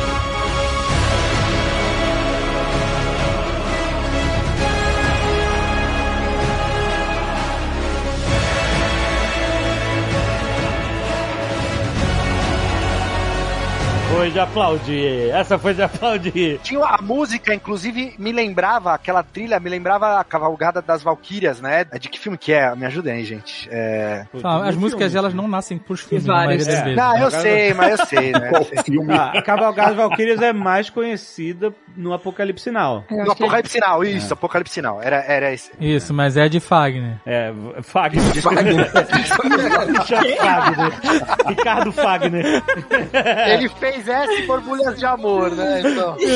Foi 14.17 14.31
de 14.31 14.39
aplaudir. 14.39 15.29
Essa 15.29 15.59
foi 15.59 15.75
de 15.75 15.83
aplaudir. 15.83 16.59
Tinha 16.63 16.83
a 16.83 16.99
música, 17.03 17.53
inclusive, 17.53 18.15
me 18.17 18.31
lembrava, 18.31 18.91
aquela 18.93 19.21
trilha, 19.21 19.59
me 19.59 19.69
lembrava 19.69 20.19
a 20.19 20.23
cavalgada 20.23 20.81
das 20.81 21.03
Valquírias, 21.03 21.61
né? 21.61 21.85
De 21.99 22.09
que 22.09 22.17
filme 22.19 22.35
que 22.35 22.51
é? 22.51 22.73
Me 22.75 22.87
ajudem 22.87 23.13
aí, 23.13 23.23
gente. 23.23 23.69
É... 23.71 24.25
Ah, 24.43 24.67
as 24.67 24.75
músicas 24.75 25.13
elas 25.13 25.35
não 25.35 25.47
nascem 25.47 25.77
pros 25.77 25.99
filmes, 26.01 26.25
das 26.25 26.43
É. 26.45 26.47
vezes. 26.47 26.95
Não, 26.95 27.11
eu 27.17 27.27
Agora- 27.27 27.41
sei, 27.41 27.73
mas 27.75 27.99
eu 27.99 28.05
sei, 28.07 28.31
né? 28.31 28.49
Qual 28.57 28.63
filme? 28.83 29.13
Ah, 29.13 29.33
a 29.35 29.41
Cavalgada 29.43 29.89
das 29.89 29.97
Valkyrias 29.97 30.41
é 30.41 30.51
mais 30.51 30.89
conhecida 30.89 31.71
no 31.95 32.11
Apocalipse 32.11 32.71
Now. 32.71 33.03
Eu 33.11 33.23
No 33.25 33.31
Apocalipse 33.33 33.73
Sinal, 33.73 34.03
isso, 34.03 34.33
Apocalipse 34.33 34.73
Sinal. 34.73 34.99
Era, 35.01 35.17
era 35.17 35.53
esse. 35.53 35.69
Isso, 35.79 36.11
mas 36.13 36.35
é 36.37 36.49
de 36.49 36.59
Fagner. 36.59 37.17
É, 37.25 37.53
Fagner. 37.83 38.23
Richard 38.33 38.73
Fagner. 40.37 40.91
Ricardo 41.47 41.91
Fagner. 41.91 42.63
Ele 43.47 43.69
fez 43.69 44.06
essa 44.09 44.33
e 44.33 44.45
borbulhas 44.45 44.97
de 44.97 45.05
amor, 45.05 45.51
né? 45.51 45.81
Então. 45.81 46.15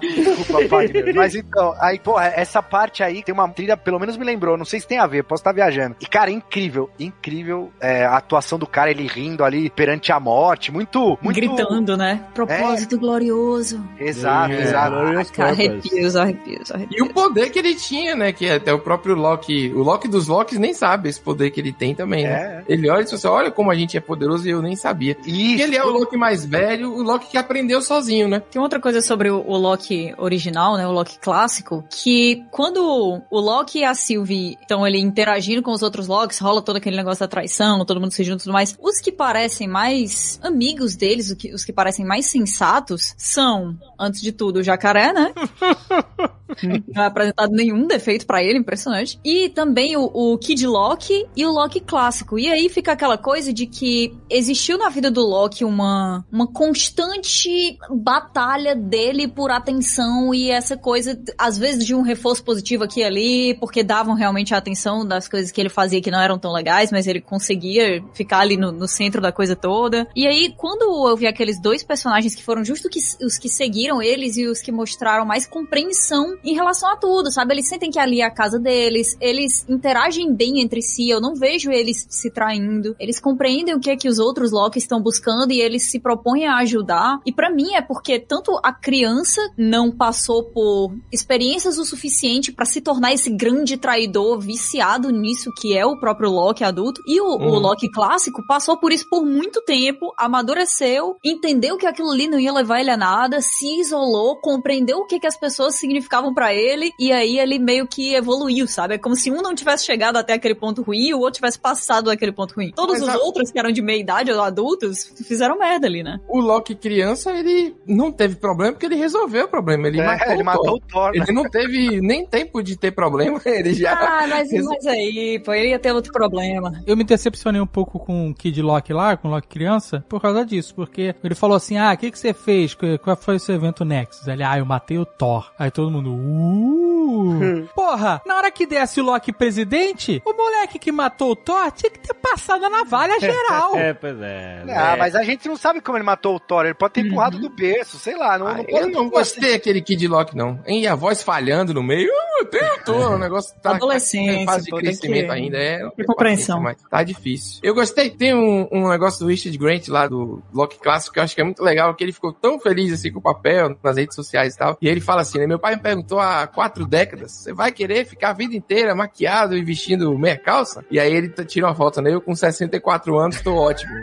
Desculpa, 0.00 0.68
Fagner. 0.68 1.14
Mas 1.14 1.34
então, 1.34 1.74
aí, 1.80 1.98
pô, 1.98 2.18
essa 2.18 2.62
parte 2.62 3.02
aí 3.02 3.22
tem 3.22 3.34
uma 3.34 3.48
trilha, 3.48 3.76
pelo 3.76 3.98
menos 3.98 4.16
me 4.16 4.24
lembrou, 4.24 4.56
não 4.56 4.64
sei 4.64 4.80
se 4.80 4.86
tem 4.86 4.98
a 4.98 5.06
ver, 5.06 5.24
posso 5.24 5.40
estar 5.40 5.52
viajando. 5.52 5.96
E, 6.00 6.06
cara, 6.06 6.30
incrível, 6.30 6.90
incrível 6.98 7.72
é, 7.80 8.04
a 8.04 8.16
atuação 8.16 8.58
do 8.58 8.66
cara, 8.66 8.90
ele 8.90 9.06
rindo 9.06 9.44
ali 9.44 9.70
perante 9.70 10.12
a 10.12 10.20
morte, 10.20 10.72
muito, 10.72 11.18
muito... 11.20 11.36
Gritando, 11.36 11.96
né? 11.96 12.22
Propósito 12.34 12.98
glorioso. 12.98 13.82
Exato, 13.98 14.52
É, 14.52 14.62
exato. 14.62 14.94
Arrepios, 15.42 16.16
arrepios, 16.16 16.70
arrepios. 16.70 16.98
E 16.98 17.02
o 17.02 17.12
poder 17.12 17.50
que 17.50 17.58
ele 17.58 17.74
tinha, 17.74 18.14
né? 18.14 18.32
Que 18.32 18.48
até 18.48 18.72
o 18.72 18.78
próprio 18.78 19.14
Loki, 19.14 19.72
o 19.74 19.82
Loki 19.82 20.08
dos 20.08 20.28
Locks 20.28 20.58
nem 20.58 20.72
sabe 20.72 21.08
esse 21.08 21.20
poder 21.20 21.50
que 21.50 21.60
ele 21.60 21.72
tem 21.72 21.94
também, 21.94 22.24
né? 22.24 22.64
É. 22.68 22.72
Ele 22.72 22.88
olha 22.88 23.00
e 23.00 23.04
diz 23.04 23.12
assim, 23.14 23.28
olha 23.28 23.50
como 23.50 23.70
a 23.70 23.74
gente 23.74 23.96
é 23.96 24.00
poderoso 24.00 24.46
e 24.46 24.50
eu 24.50 24.62
nem 24.62 24.76
sabia. 24.76 25.16
E 25.24 25.54
Isso. 25.54 25.62
ele 25.62 25.76
é 25.76 25.84
o 25.84 25.90
Loki 25.90 26.16
mais 26.22 26.44
velho, 26.46 26.92
o 26.94 27.02
Loki 27.02 27.26
que 27.32 27.36
aprendeu 27.36 27.82
sozinho, 27.82 28.28
né? 28.28 28.38
Tem 28.38 28.62
outra 28.62 28.78
coisa 28.78 29.00
sobre 29.02 29.28
o, 29.28 29.42
o 29.44 29.56
Loki 29.56 30.14
original, 30.18 30.76
né? 30.76 30.86
O 30.86 30.92
Loki 30.92 31.18
clássico, 31.18 31.84
que 31.90 32.44
quando 32.52 33.20
o 33.28 33.40
Loki 33.40 33.80
e 33.80 33.84
a 33.84 33.92
Sylvie 33.92 34.56
estão 34.62 34.84
ali 34.84 35.00
interagindo 35.00 35.62
com 35.62 35.72
os 35.72 35.82
outros 35.82 36.06
Locks, 36.06 36.38
rola 36.38 36.62
todo 36.62 36.76
aquele 36.76 36.96
negócio 36.96 37.18
da 37.20 37.28
traição, 37.28 37.84
todo 37.84 38.00
mundo 38.00 38.12
se 38.12 38.22
junta 38.22 38.42
e 38.42 38.44
tudo 38.44 38.52
mais. 38.52 38.78
Os 38.80 39.00
que 39.00 39.10
parecem 39.10 39.66
mais 39.66 40.38
amigos 40.42 40.94
deles, 40.94 41.30
o 41.30 41.36
que- 41.36 41.52
os 41.52 41.64
que 41.64 41.72
parecem 41.72 42.04
mais 42.04 42.26
sensatos, 42.26 43.14
são, 43.18 43.76
antes 43.98 44.20
de 44.22 44.30
tudo, 44.30 44.60
o 44.60 44.62
jacaré, 44.62 45.12
né? 45.12 45.32
Não 46.94 47.02
é 47.02 47.06
apresentado 47.06 47.50
nenhum 47.52 47.86
defeito 47.86 48.26
pra 48.26 48.42
ele, 48.42 48.58
impressionante. 48.58 49.18
E 49.24 49.48
também 49.48 49.96
o, 49.96 50.04
o 50.12 50.36
Kid 50.36 50.66
Loki 50.66 51.26
e 51.34 51.46
o 51.46 51.50
Loki 51.50 51.80
clássico. 51.80 52.38
E 52.38 52.46
aí 52.50 52.68
fica 52.68 52.92
aquela 52.92 53.16
coisa 53.16 53.52
de 53.52 53.66
que 53.66 54.14
existiu 54.28 54.76
na 54.76 54.90
vida 54.90 55.10
do 55.10 55.22
Loki 55.22 55.64
uma, 55.64 56.11
uma 56.30 56.46
constante 56.46 57.78
batalha 57.90 58.74
dele 58.74 59.28
por 59.28 59.50
atenção 59.50 60.34
e 60.34 60.50
essa 60.50 60.76
coisa, 60.76 61.18
às 61.38 61.58
vezes, 61.58 61.84
de 61.84 61.94
um 61.94 62.02
reforço 62.02 62.44
positivo 62.44 62.84
aqui 62.84 63.00
e 63.00 63.04
ali, 63.04 63.54
porque 63.54 63.82
davam 63.82 64.14
realmente 64.14 64.54
a 64.54 64.58
atenção 64.58 65.06
das 65.06 65.28
coisas 65.28 65.50
que 65.50 65.60
ele 65.60 65.68
fazia 65.68 66.00
que 66.00 66.10
não 66.10 66.20
eram 66.20 66.38
tão 66.38 66.52
legais, 66.52 66.90
mas 66.90 67.06
ele 67.06 67.20
conseguia 67.20 68.02
ficar 68.14 68.40
ali 68.40 68.56
no, 68.56 68.72
no 68.72 68.88
centro 68.88 69.20
da 69.20 69.32
coisa 69.32 69.54
toda. 69.56 70.06
E 70.14 70.26
aí, 70.26 70.54
quando 70.56 71.08
eu 71.08 71.16
vi 71.16 71.26
aqueles 71.26 71.60
dois 71.60 71.82
personagens 71.82 72.34
que 72.34 72.42
foram 72.42 72.64
justo 72.64 72.88
que, 72.88 73.00
os 73.24 73.38
que 73.38 73.48
seguiram 73.48 74.02
eles 74.02 74.36
e 74.36 74.46
os 74.46 74.60
que 74.60 74.72
mostraram 74.72 75.24
mais 75.24 75.46
compreensão 75.46 76.36
em 76.44 76.54
relação 76.54 76.90
a 76.90 76.96
tudo, 76.96 77.30
sabe? 77.30 77.54
Eles 77.54 77.68
sentem 77.68 77.90
que 77.90 77.98
ali 77.98 78.20
é 78.20 78.24
a 78.24 78.30
casa 78.30 78.58
deles, 78.58 79.16
eles 79.20 79.64
interagem 79.68 80.32
bem 80.34 80.60
entre 80.60 80.82
si, 80.82 81.08
eu 81.08 81.20
não 81.20 81.34
vejo 81.34 81.70
eles 81.70 82.06
se 82.08 82.30
traindo, 82.30 82.94
eles 82.98 83.20
compreendem 83.20 83.74
o 83.74 83.80
que 83.80 83.90
é 83.90 83.96
que 83.96 84.08
os 84.08 84.18
outros 84.18 84.50
Loki 84.50 84.78
estão 84.78 85.00
buscando 85.00 85.52
e 85.52 85.60
eles 85.60 85.84
se 85.84 86.00
propõem 86.02 86.46
a 86.46 86.56
ajudar. 86.58 87.20
E 87.24 87.32
pra 87.32 87.50
mim 87.50 87.74
é 87.74 87.80
porque 87.82 88.18
tanto 88.18 88.58
a 88.62 88.72
criança 88.72 89.40
não 89.56 89.90
passou 89.90 90.44
por 90.44 90.94
experiências 91.12 91.78
o 91.78 91.84
suficiente 91.84 92.52
pra 92.52 92.64
se 92.64 92.80
tornar 92.80 93.12
esse 93.12 93.30
grande 93.30 93.76
traidor 93.76 94.40
viciado 94.40 95.10
nisso 95.10 95.50
que 95.60 95.76
é 95.76 95.86
o 95.86 95.98
próprio 95.98 96.30
Loki 96.30 96.64
adulto, 96.64 97.00
e 97.06 97.20
o, 97.20 97.24
o 97.26 97.52
Uhum. 97.52 97.58
Loki 97.58 97.90
clássico 97.90 98.44
passou 98.46 98.76
por 98.78 98.92
isso 98.92 99.06
por 99.10 99.24
muito 99.24 99.60
tempo, 99.62 100.12
amadureceu, 100.18 101.16
entendeu 101.24 101.76
que 101.76 101.86
aquilo 101.86 102.10
ali 102.10 102.26
não 102.28 102.38
ia 102.38 102.52
levar 102.52 102.80
ele 102.80 102.90
a 102.90 102.96
nada, 102.96 103.40
se 103.40 103.80
isolou, 103.80 104.36
compreendeu 104.40 104.98
o 104.98 105.06
que, 105.06 105.18
que 105.20 105.26
as 105.26 105.36
pessoas 105.38 105.76
significavam 105.76 106.34
pra 106.34 106.52
ele, 106.54 106.90
e 106.98 107.12
aí 107.12 107.38
ele 107.38 107.58
meio 107.58 107.86
que 107.86 108.14
evoluiu, 108.14 108.66
sabe? 108.66 108.94
É 108.94 108.98
como 108.98 109.14
se 109.16 109.30
um 109.30 109.40
não 109.42 109.54
tivesse 109.54 109.84
chegado 109.84 110.16
até 110.16 110.32
aquele 110.34 110.54
ponto 110.54 110.82
ruim 110.82 111.08
e 111.08 111.14
o 111.14 111.18
outro 111.18 111.34
tivesse 111.40 111.58
passado 111.58 112.06
daquele 112.06 112.32
ponto 112.32 112.54
ruim. 112.54 112.72
Todos 112.74 113.00
Mas 113.00 113.02
os 113.02 113.08
a- 113.08 113.18
outros 113.18 113.50
que 113.50 113.58
eram 113.58 113.70
de 113.72 113.80
meia 113.82 114.00
idade 114.00 114.32
ou 114.32 114.40
adultos 114.42 115.12
fizeram 115.26 115.58
merda 115.58 115.86
ali, 115.92 116.02
né? 116.02 116.18
O 116.28 116.40
Loki 116.40 116.74
criança, 116.74 117.30
ele 117.32 117.74
não 117.86 118.10
teve 118.10 118.36
problema 118.36 118.72
porque 118.72 118.86
ele 118.86 118.96
resolveu 118.96 119.44
o 119.44 119.48
problema. 119.48 119.86
Ele 119.88 120.00
É, 120.00 120.06
matou 120.06 120.32
ele 120.32 120.42
o 120.42 120.44
matou 120.44 120.64
Thor. 120.64 120.74
o 120.74 120.80
Thor. 120.80 121.10
né? 121.12 121.24
Ele 121.26 121.32
não 121.32 121.44
teve 121.44 122.00
nem 122.00 122.26
tempo 122.26 122.62
de 122.62 122.76
ter 122.76 122.90
problema, 122.92 123.40
ele 123.46 123.74
já... 123.74 123.92
Ah, 123.92 124.26
mas, 124.26 124.50
mas 124.52 124.86
aí, 124.86 125.40
pô, 125.44 125.52
ele 125.52 125.68
ia 125.70 125.78
ter 125.78 125.92
outro 125.92 126.12
problema. 126.12 126.72
Eu 126.86 126.96
me 126.96 127.04
decepcionei 127.04 127.60
um 127.60 127.66
pouco 127.66 127.98
com 127.98 128.30
o 128.30 128.34
Kid 128.34 128.60
Loki 128.62 128.92
lá, 128.92 129.16
com 129.16 129.28
o 129.28 129.30
Loki 129.30 129.48
criança, 129.48 130.04
por 130.08 130.20
causa 130.20 130.44
disso. 130.44 130.74
Porque 130.74 131.14
ele 131.22 131.34
falou 131.34 131.56
assim: 131.56 131.76
ah, 131.76 131.92
o 131.92 131.96
que, 131.96 132.10
que 132.10 132.18
você 132.18 132.32
fez? 132.32 132.74
Qu- 132.74 132.98
Qual 133.02 133.16
foi 133.16 133.36
o 133.36 133.40
seu 133.40 133.54
evento 133.54 133.84
Nexus? 133.84 134.26
Ele, 134.26 134.42
ah, 134.42 134.58
eu 134.58 134.64
matei 134.64 134.98
o 134.98 135.04
Thor. 135.04 135.50
Aí 135.58 135.70
todo 135.70 135.90
mundo, 135.90 136.10
uh. 136.14 137.68
Porra, 137.74 138.20
na 138.26 138.36
hora 138.36 138.50
que 138.50 138.66
desse 138.66 139.00
o 139.00 139.04
Loki 139.04 139.32
presidente, 139.32 140.22
o 140.24 140.32
moleque 140.32 140.78
que 140.78 140.90
matou 140.92 141.32
o 141.32 141.36
Thor 141.36 141.70
tinha 141.72 141.90
que 141.90 141.98
ter 141.98 142.14
passado 142.14 142.64
a 142.64 142.70
navalha 142.70 143.18
geral. 143.20 143.76
É, 143.76 143.92
pois 143.92 144.16
é. 144.20 144.64
Ah, 144.70 144.96
mas 144.98 145.14
a 145.14 145.22
gente 145.22 145.48
não 145.48 145.56
sabe 145.56 145.80
como 145.82 145.96
ele 145.98 146.04
matou 146.04 146.36
o 146.36 146.40
Thor. 146.40 146.64
Ele 146.64 146.74
pode 146.74 146.94
ter 146.94 147.00
empurrado 147.06 147.38
do 147.38 147.48
berço, 147.50 147.98
sei 147.98 148.16
lá. 148.16 148.38
Não, 148.38 148.46
Ah, 148.46 148.54
não 148.58 148.64
eu 148.68 148.88
não 148.88 149.08
gostei 149.10 149.52
daquele 149.52 149.80
Kid 149.82 150.06
Loki, 150.08 150.36
não. 150.36 150.58
E 150.66 150.86
a 150.86 150.94
voz 150.94 151.22
falhando 151.22 151.74
no 151.74 151.82
meio. 151.82 152.10
Uh, 152.40 152.44
tem 152.46 152.62
o 152.62 152.84
Thor, 152.84 153.12
o 153.12 153.18
negócio 153.18 153.54
tá, 153.60 153.72
Adolescência, 153.76 154.32
tá 154.34 154.38
em 154.40 154.46
fase 154.46 154.64
de 154.64 154.70
crescimento 154.72 155.26
que- 155.26 155.32
ainda. 155.32 155.58
É, 155.58 155.80
compreensão. 156.06 156.60
Mas 156.60 156.76
tá 156.90 157.02
difícil. 157.02 157.60
Eu 157.62 157.74
gostei. 157.74 158.10
Tem 158.10 158.34
um, 158.34 158.68
um 158.72 158.88
negócio 158.88 159.20
do 159.20 159.28
Richard 159.30 159.56
Grant 159.58 159.88
lá 159.88 160.06
do 160.06 160.42
Loki 160.52 160.78
clássico 160.78 161.14
que 161.14 161.18
eu 161.20 161.24
acho 161.24 161.34
que 161.34 161.40
é 161.40 161.44
muito 161.44 161.62
legal, 161.62 161.94
que 161.94 162.02
ele 162.04 162.12
ficou 162.12 162.32
tão 162.32 162.58
feliz 162.58 162.92
assim 162.92 163.12
com 163.12 163.18
o 163.18 163.22
papel 163.22 163.76
nas 163.82 163.96
redes 163.96 164.14
sociais 164.14 164.54
e 164.54 164.58
tal. 164.58 164.76
E 164.80 164.88
ele 164.88 165.00
fala 165.00 165.22
assim, 165.22 165.38
né? 165.38 165.46
Meu 165.46 165.58
pai 165.58 165.76
me 165.76 165.82
perguntou 165.82 166.18
há 166.20 166.46
quatro 166.46 166.86
décadas, 166.86 167.32
você 167.32 167.52
vai 167.52 167.70
querer 167.72 168.04
ficar 168.06 168.30
a 168.30 168.32
vida 168.34 168.54
inteira 168.56 168.94
maquiado 168.94 169.56
e 169.56 169.62
vestindo 169.64 170.16
meia 170.18 170.36
calça? 170.38 170.84
E 170.90 170.98
aí 170.98 171.12
ele 171.12 171.28
tira 171.28 171.66
uma 171.66 171.74
foto, 171.74 172.00
né? 172.00 172.12
Eu 172.12 172.20
com 172.20 172.34
64 172.34 173.18
anos 173.18 173.40
tô 173.40 173.54
ótimo. 173.54 173.92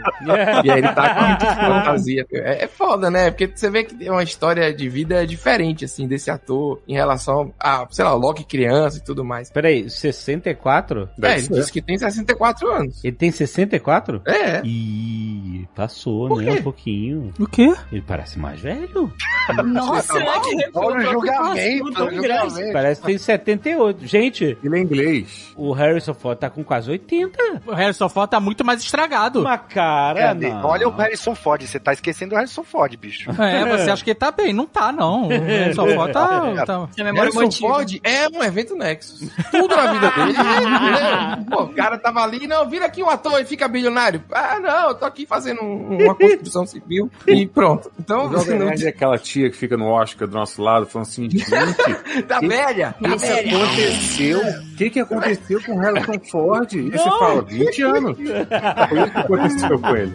E 0.64 0.70
aí 0.72 0.80
ele 0.80 0.88
tá 0.94 1.14
com 1.14 1.20
a 1.20 1.36
fantasia. 1.68 2.26
É, 2.32 2.64
é 2.64 2.68
foda, 2.68 3.10
né? 3.12 3.30
Porque 3.32 3.48
você 3.54 3.70
vê 3.70 3.84
que 3.84 3.96
tem 3.96 4.10
uma 4.10 4.24
história 4.24 4.74
de 4.74 4.88
vida 4.90 5.26
diferente, 5.26 5.86
assim, 5.86 6.08
desse 6.08 6.30
ator 6.32 6.82
em 6.88 6.94
relação 6.94 7.54
a, 7.60 7.86
sei 7.92 8.06
lá, 8.06 8.14
o 8.14 8.18
Loki 8.18 8.44
criança 8.44 8.98
e 8.98 9.02
tudo 9.04 9.24
mais. 9.26 9.50
Peraí, 9.52 9.90
64? 9.90 11.10
É, 11.22 11.38
ele 11.38 11.48
disse 11.48 11.72
que 11.72 11.82
tem 11.82 11.98
64 11.98 12.70
anos. 12.72 13.04
Ele 13.04 13.16
tem 13.16 13.32
64? 13.32 14.22
É. 14.28 14.62
Ih, 14.66 15.68
passou, 15.76 16.38
né? 16.40 16.54
Um 16.54 16.64
pouquinho. 16.64 17.34
O 17.40 17.48
quê? 17.48 17.74
Ele 17.92 18.02
parece 18.06 18.38
mais 18.40 18.60
velho. 18.60 19.12
Nossa, 19.66 20.18
é 20.20 20.40
que 20.40 20.70
Olha 20.74 20.98
o 20.98 21.12
julgamento, 21.12 22.04
o. 22.04 22.74
Parece 22.74 23.02
que 23.02 23.08
tem 23.08 23.18
78. 23.18 24.06
Gente, 24.06 24.58
Ele 24.64 24.78
é 24.78 24.82
inglês. 24.82 25.52
o 25.56 25.72
Harrison 25.72 26.14
Ford 26.14 26.38
tá 26.38 26.50
com 26.50 26.64
quase 26.64 26.90
80. 26.92 27.62
O 27.66 27.74
Harrison 27.74 28.10
Ford 28.10 28.30
tá 28.30 28.40
muito 28.40 28.64
mais 28.64 28.82
estragado. 28.82 29.42
Uma 29.42 29.58
cara, 29.58 30.20
É, 30.20 30.34
não. 30.34 30.66
olha 30.66 30.88
o 30.88 30.92
Harrison 30.92 31.34
Ford, 31.34 31.49
você 31.58 31.80
tá 31.80 31.94
esquecendo 31.94 32.34
o 32.34 32.38
Harrison 32.38 32.64
Ford, 32.64 32.96
bicho. 32.98 33.30
É, 33.40 33.66
você 33.78 33.90
acha 33.92 34.04
que 34.04 34.12
ele 34.12 34.20
tá 34.20 34.32
bem? 34.32 34.54
Não 34.54 34.66
tá, 34.66 34.92
não. 34.92 35.28
O 35.28 35.30
Harrison 35.30 35.88
Ford 35.96 36.12
tá... 36.12 36.66
tá... 36.66 36.88
Memória 36.98 37.22
Harrison 37.32 37.42
emotiva. 37.42 37.68
Ford 37.74 38.00
é 38.04 38.28
um 38.30 38.44
evento 38.44 38.76
Nexus. 38.76 39.20
Tudo 39.52 39.76
na 39.76 39.94
vida 39.94 40.12
dele. 40.12 40.34
né? 40.34 41.46
Pô, 41.50 41.64
o 41.64 41.70
cara 41.74 41.98
tava 41.98 42.22
ali, 42.22 42.48
não, 42.48 42.70
vira 42.70 42.86
aqui 42.86 43.02
um 43.04 43.10
ator 43.10 43.40
e 43.42 43.46
fica 43.46 43.68
bilionário. 43.68 44.24
Ah, 44.32 44.60
não, 44.60 44.90
eu 44.90 44.96
tô 44.96 45.06
aqui 45.06 45.26
fazendo 45.26 45.62
um- 45.64 46.04
uma 46.04 46.16
construção 46.16 46.66
civil 46.66 47.10
e 47.28 47.46
pronto. 47.48 47.92
Então, 48.00 48.30
não 48.30 48.70
é 48.70 48.88
aquela 48.88 49.18
tia 49.18 49.50
que 49.50 49.58
fica 49.58 49.76
no 49.78 49.88
Oscar 49.88 50.28
do 50.28 50.34
nosso 50.34 50.62
lado 50.62 50.86
falando 50.86 51.08
assim, 51.08 51.30
gente, 51.30 51.50
tá 52.28 52.40
velha, 52.40 52.96
tá 53.02 53.10
o 53.10 53.18
que 53.18 53.26
velha. 53.26 53.58
aconteceu? 53.66 54.42
O 54.80 54.82
que, 54.82 54.90
que 54.92 55.00
aconteceu 55.02 55.62
com 55.62 55.74
o 55.74 55.78
Harrison 55.80 56.20
Ford? 56.32 56.74
E 56.74 56.90
você 56.90 57.04
fala, 57.04 57.42
20 57.42 57.82
anos. 57.82 58.18
Foi 58.18 59.02
isso 59.02 59.12
que 59.12 59.18
aconteceu 59.18 59.78
com 59.78 59.94
ele. 59.98 60.14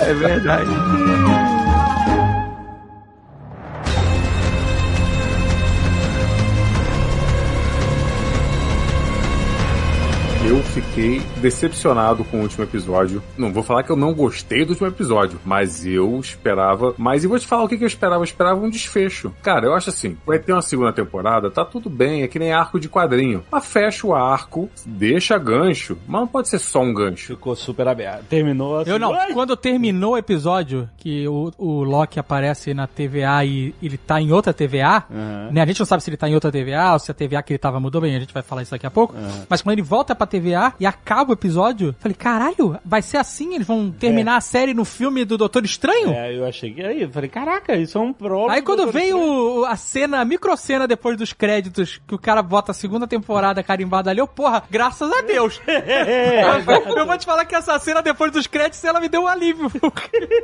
É 0.00 0.14
verdade. 0.14 0.70
Fiquei 10.80 11.20
decepcionado 11.38 12.24
com 12.24 12.38
o 12.38 12.42
último 12.42 12.62
episódio. 12.62 13.22
Não 13.36 13.52
vou 13.52 13.62
falar 13.62 13.82
que 13.82 13.90
eu 13.90 13.96
não 13.96 14.14
gostei 14.14 14.64
do 14.64 14.70
último 14.70 14.86
episódio, 14.86 15.40
mas 15.44 15.84
eu 15.84 16.18
esperava. 16.20 16.94
Mas 16.96 17.24
e 17.24 17.26
vou 17.26 17.38
te 17.38 17.46
falar 17.46 17.64
o 17.64 17.68
que 17.68 17.74
eu 17.82 17.86
esperava. 17.86 18.20
Eu 18.20 18.24
esperava 18.24 18.60
um 18.60 18.70
desfecho. 18.70 19.32
Cara, 19.42 19.66
eu 19.66 19.74
acho 19.74 19.90
assim: 19.90 20.16
vai 20.24 20.38
ter 20.38 20.52
uma 20.52 20.62
segunda 20.62 20.92
temporada, 20.92 21.50
tá 21.50 21.64
tudo 21.64 21.90
bem, 21.90 22.22
é 22.22 22.28
que 22.28 22.38
nem 22.38 22.52
arco 22.52 22.78
de 22.78 22.88
quadrinho. 22.88 23.44
Mas 23.50 23.66
fecha 23.66 24.06
o 24.06 24.14
arco, 24.14 24.70
deixa 24.86 25.36
gancho, 25.36 25.98
mas 26.06 26.20
não 26.20 26.28
pode 26.28 26.48
ser 26.48 26.58
só 26.58 26.80
um 26.80 26.94
gancho. 26.94 27.34
Ficou 27.34 27.56
super 27.56 27.88
aberto. 27.88 28.24
Terminou 28.28 28.78
assim. 28.78 28.90
Eu 28.90 28.98
não. 28.98 29.12
Ai! 29.12 29.32
Quando 29.32 29.56
terminou 29.56 30.12
o 30.12 30.18
episódio, 30.18 30.88
que 30.96 31.26
o, 31.26 31.52
o 31.58 31.82
Loki 31.82 32.20
aparece 32.20 32.72
na 32.72 32.86
TVA 32.86 33.44
e 33.44 33.74
ele 33.82 33.98
tá 33.98 34.20
em 34.20 34.30
outra 34.32 34.52
TVA, 34.52 35.04
Aham. 35.10 35.50
né? 35.52 35.62
A 35.62 35.66
gente 35.66 35.80
não 35.80 35.86
sabe 35.86 36.02
se 36.02 36.10
ele 36.10 36.16
tá 36.16 36.28
em 36.28 36.34
outra 36.34 36.52
TVA 36.52 36.92
ou 36.92 36.98
se 36.98 37.10
a 37.10 37.14
TVA 37.14 37.42
que 37.42 37.52
ele 37.52 37.58
tava 37.58 37.80
mudou 37.80 38.00
bem, 38.00 38.14
a 38.14 38.20
gente 38.20 38.32
vai 38.32 38.42
falar 38.42 38.62
isso 38.62 38.70
daqui 38.70 38.86
a 38.86 38.90
pouco. 38.90 39.14
Mas 39.48 39.60
quando 39.62 39.72
ele 39.72 39.82
volta 39.82 40.14
pra 40.14 40.26
TVA 40.26 40.67
e 40.78 40.86
acaba 40.86 41.30
o 41.30 41.34
episódio, 41.34 41.94
falei, 41.98 42.14
caralho, 42.14 42.78
vai 42.84 43.02
ser 43.02 43.18
assim? 43.18 43.54
Eles 43.54 43.66
vão 43.66 43.90
terminar 43.90 44.36
a 44.36 44.40
série 44.40 44.74
no 44.74 44.84
filme 44.84 45.24
do 45.24 45.36
Doutor 45.36 45.64
Estranho? 45.64 46.10
É, 46.10 46.36
eu 46.36 46.46
achei 46.46 46.72
que 46.72 46.82
aí, 46.82 47.02
eu 47.02 47.10
falei, 47.10 47.28
caraca, 47.28 47.76
isso 47.76 47.98
é 47.98 48.00
um 48.00 48.12
prólogo. 48.12 48.50
Aí 48.50 48.62
quando 48.62 48.86
do 48.86 48.92
vem 48.92 49.12
o, 49.12 49.64
a 49.64 49.76
cena, 49.76 50.20
a 50.20 50.24
microcena 50.24 50.86
depois 50.86 51.16
dos 51.16 51.32
créditos, 51.32 52.00
que 52.06 52.14
o 52.14 52.18
cara 52.18 52.42
bota 52.42 52.72
a 52.72 52.74
segunda 52.74 53.06
temporada 53.06 53.62
carimbada 53.62 54.10
ali, 54.10 54.20
eu, 54.20 54.26
porra, 54.26 54.62
graças 54.70 55.10
a 55.10 55.22
Deus. 55.22 55.60
eu 55.66 57.06
vou 57.06 57.18
te 57.18 57.26
falar 57.26 57.44
que 57.44 57.54
essa 57.54 57.78
cena 57.78 58.02
depois 58.02 58.32
dos 58.32 58.46
créditos, 58.46 58.82
ela 58.84 59.00
me 59.00 59.08
deu 59.08 59.22
um 59.22 59.26
alívio. 59.26 59.70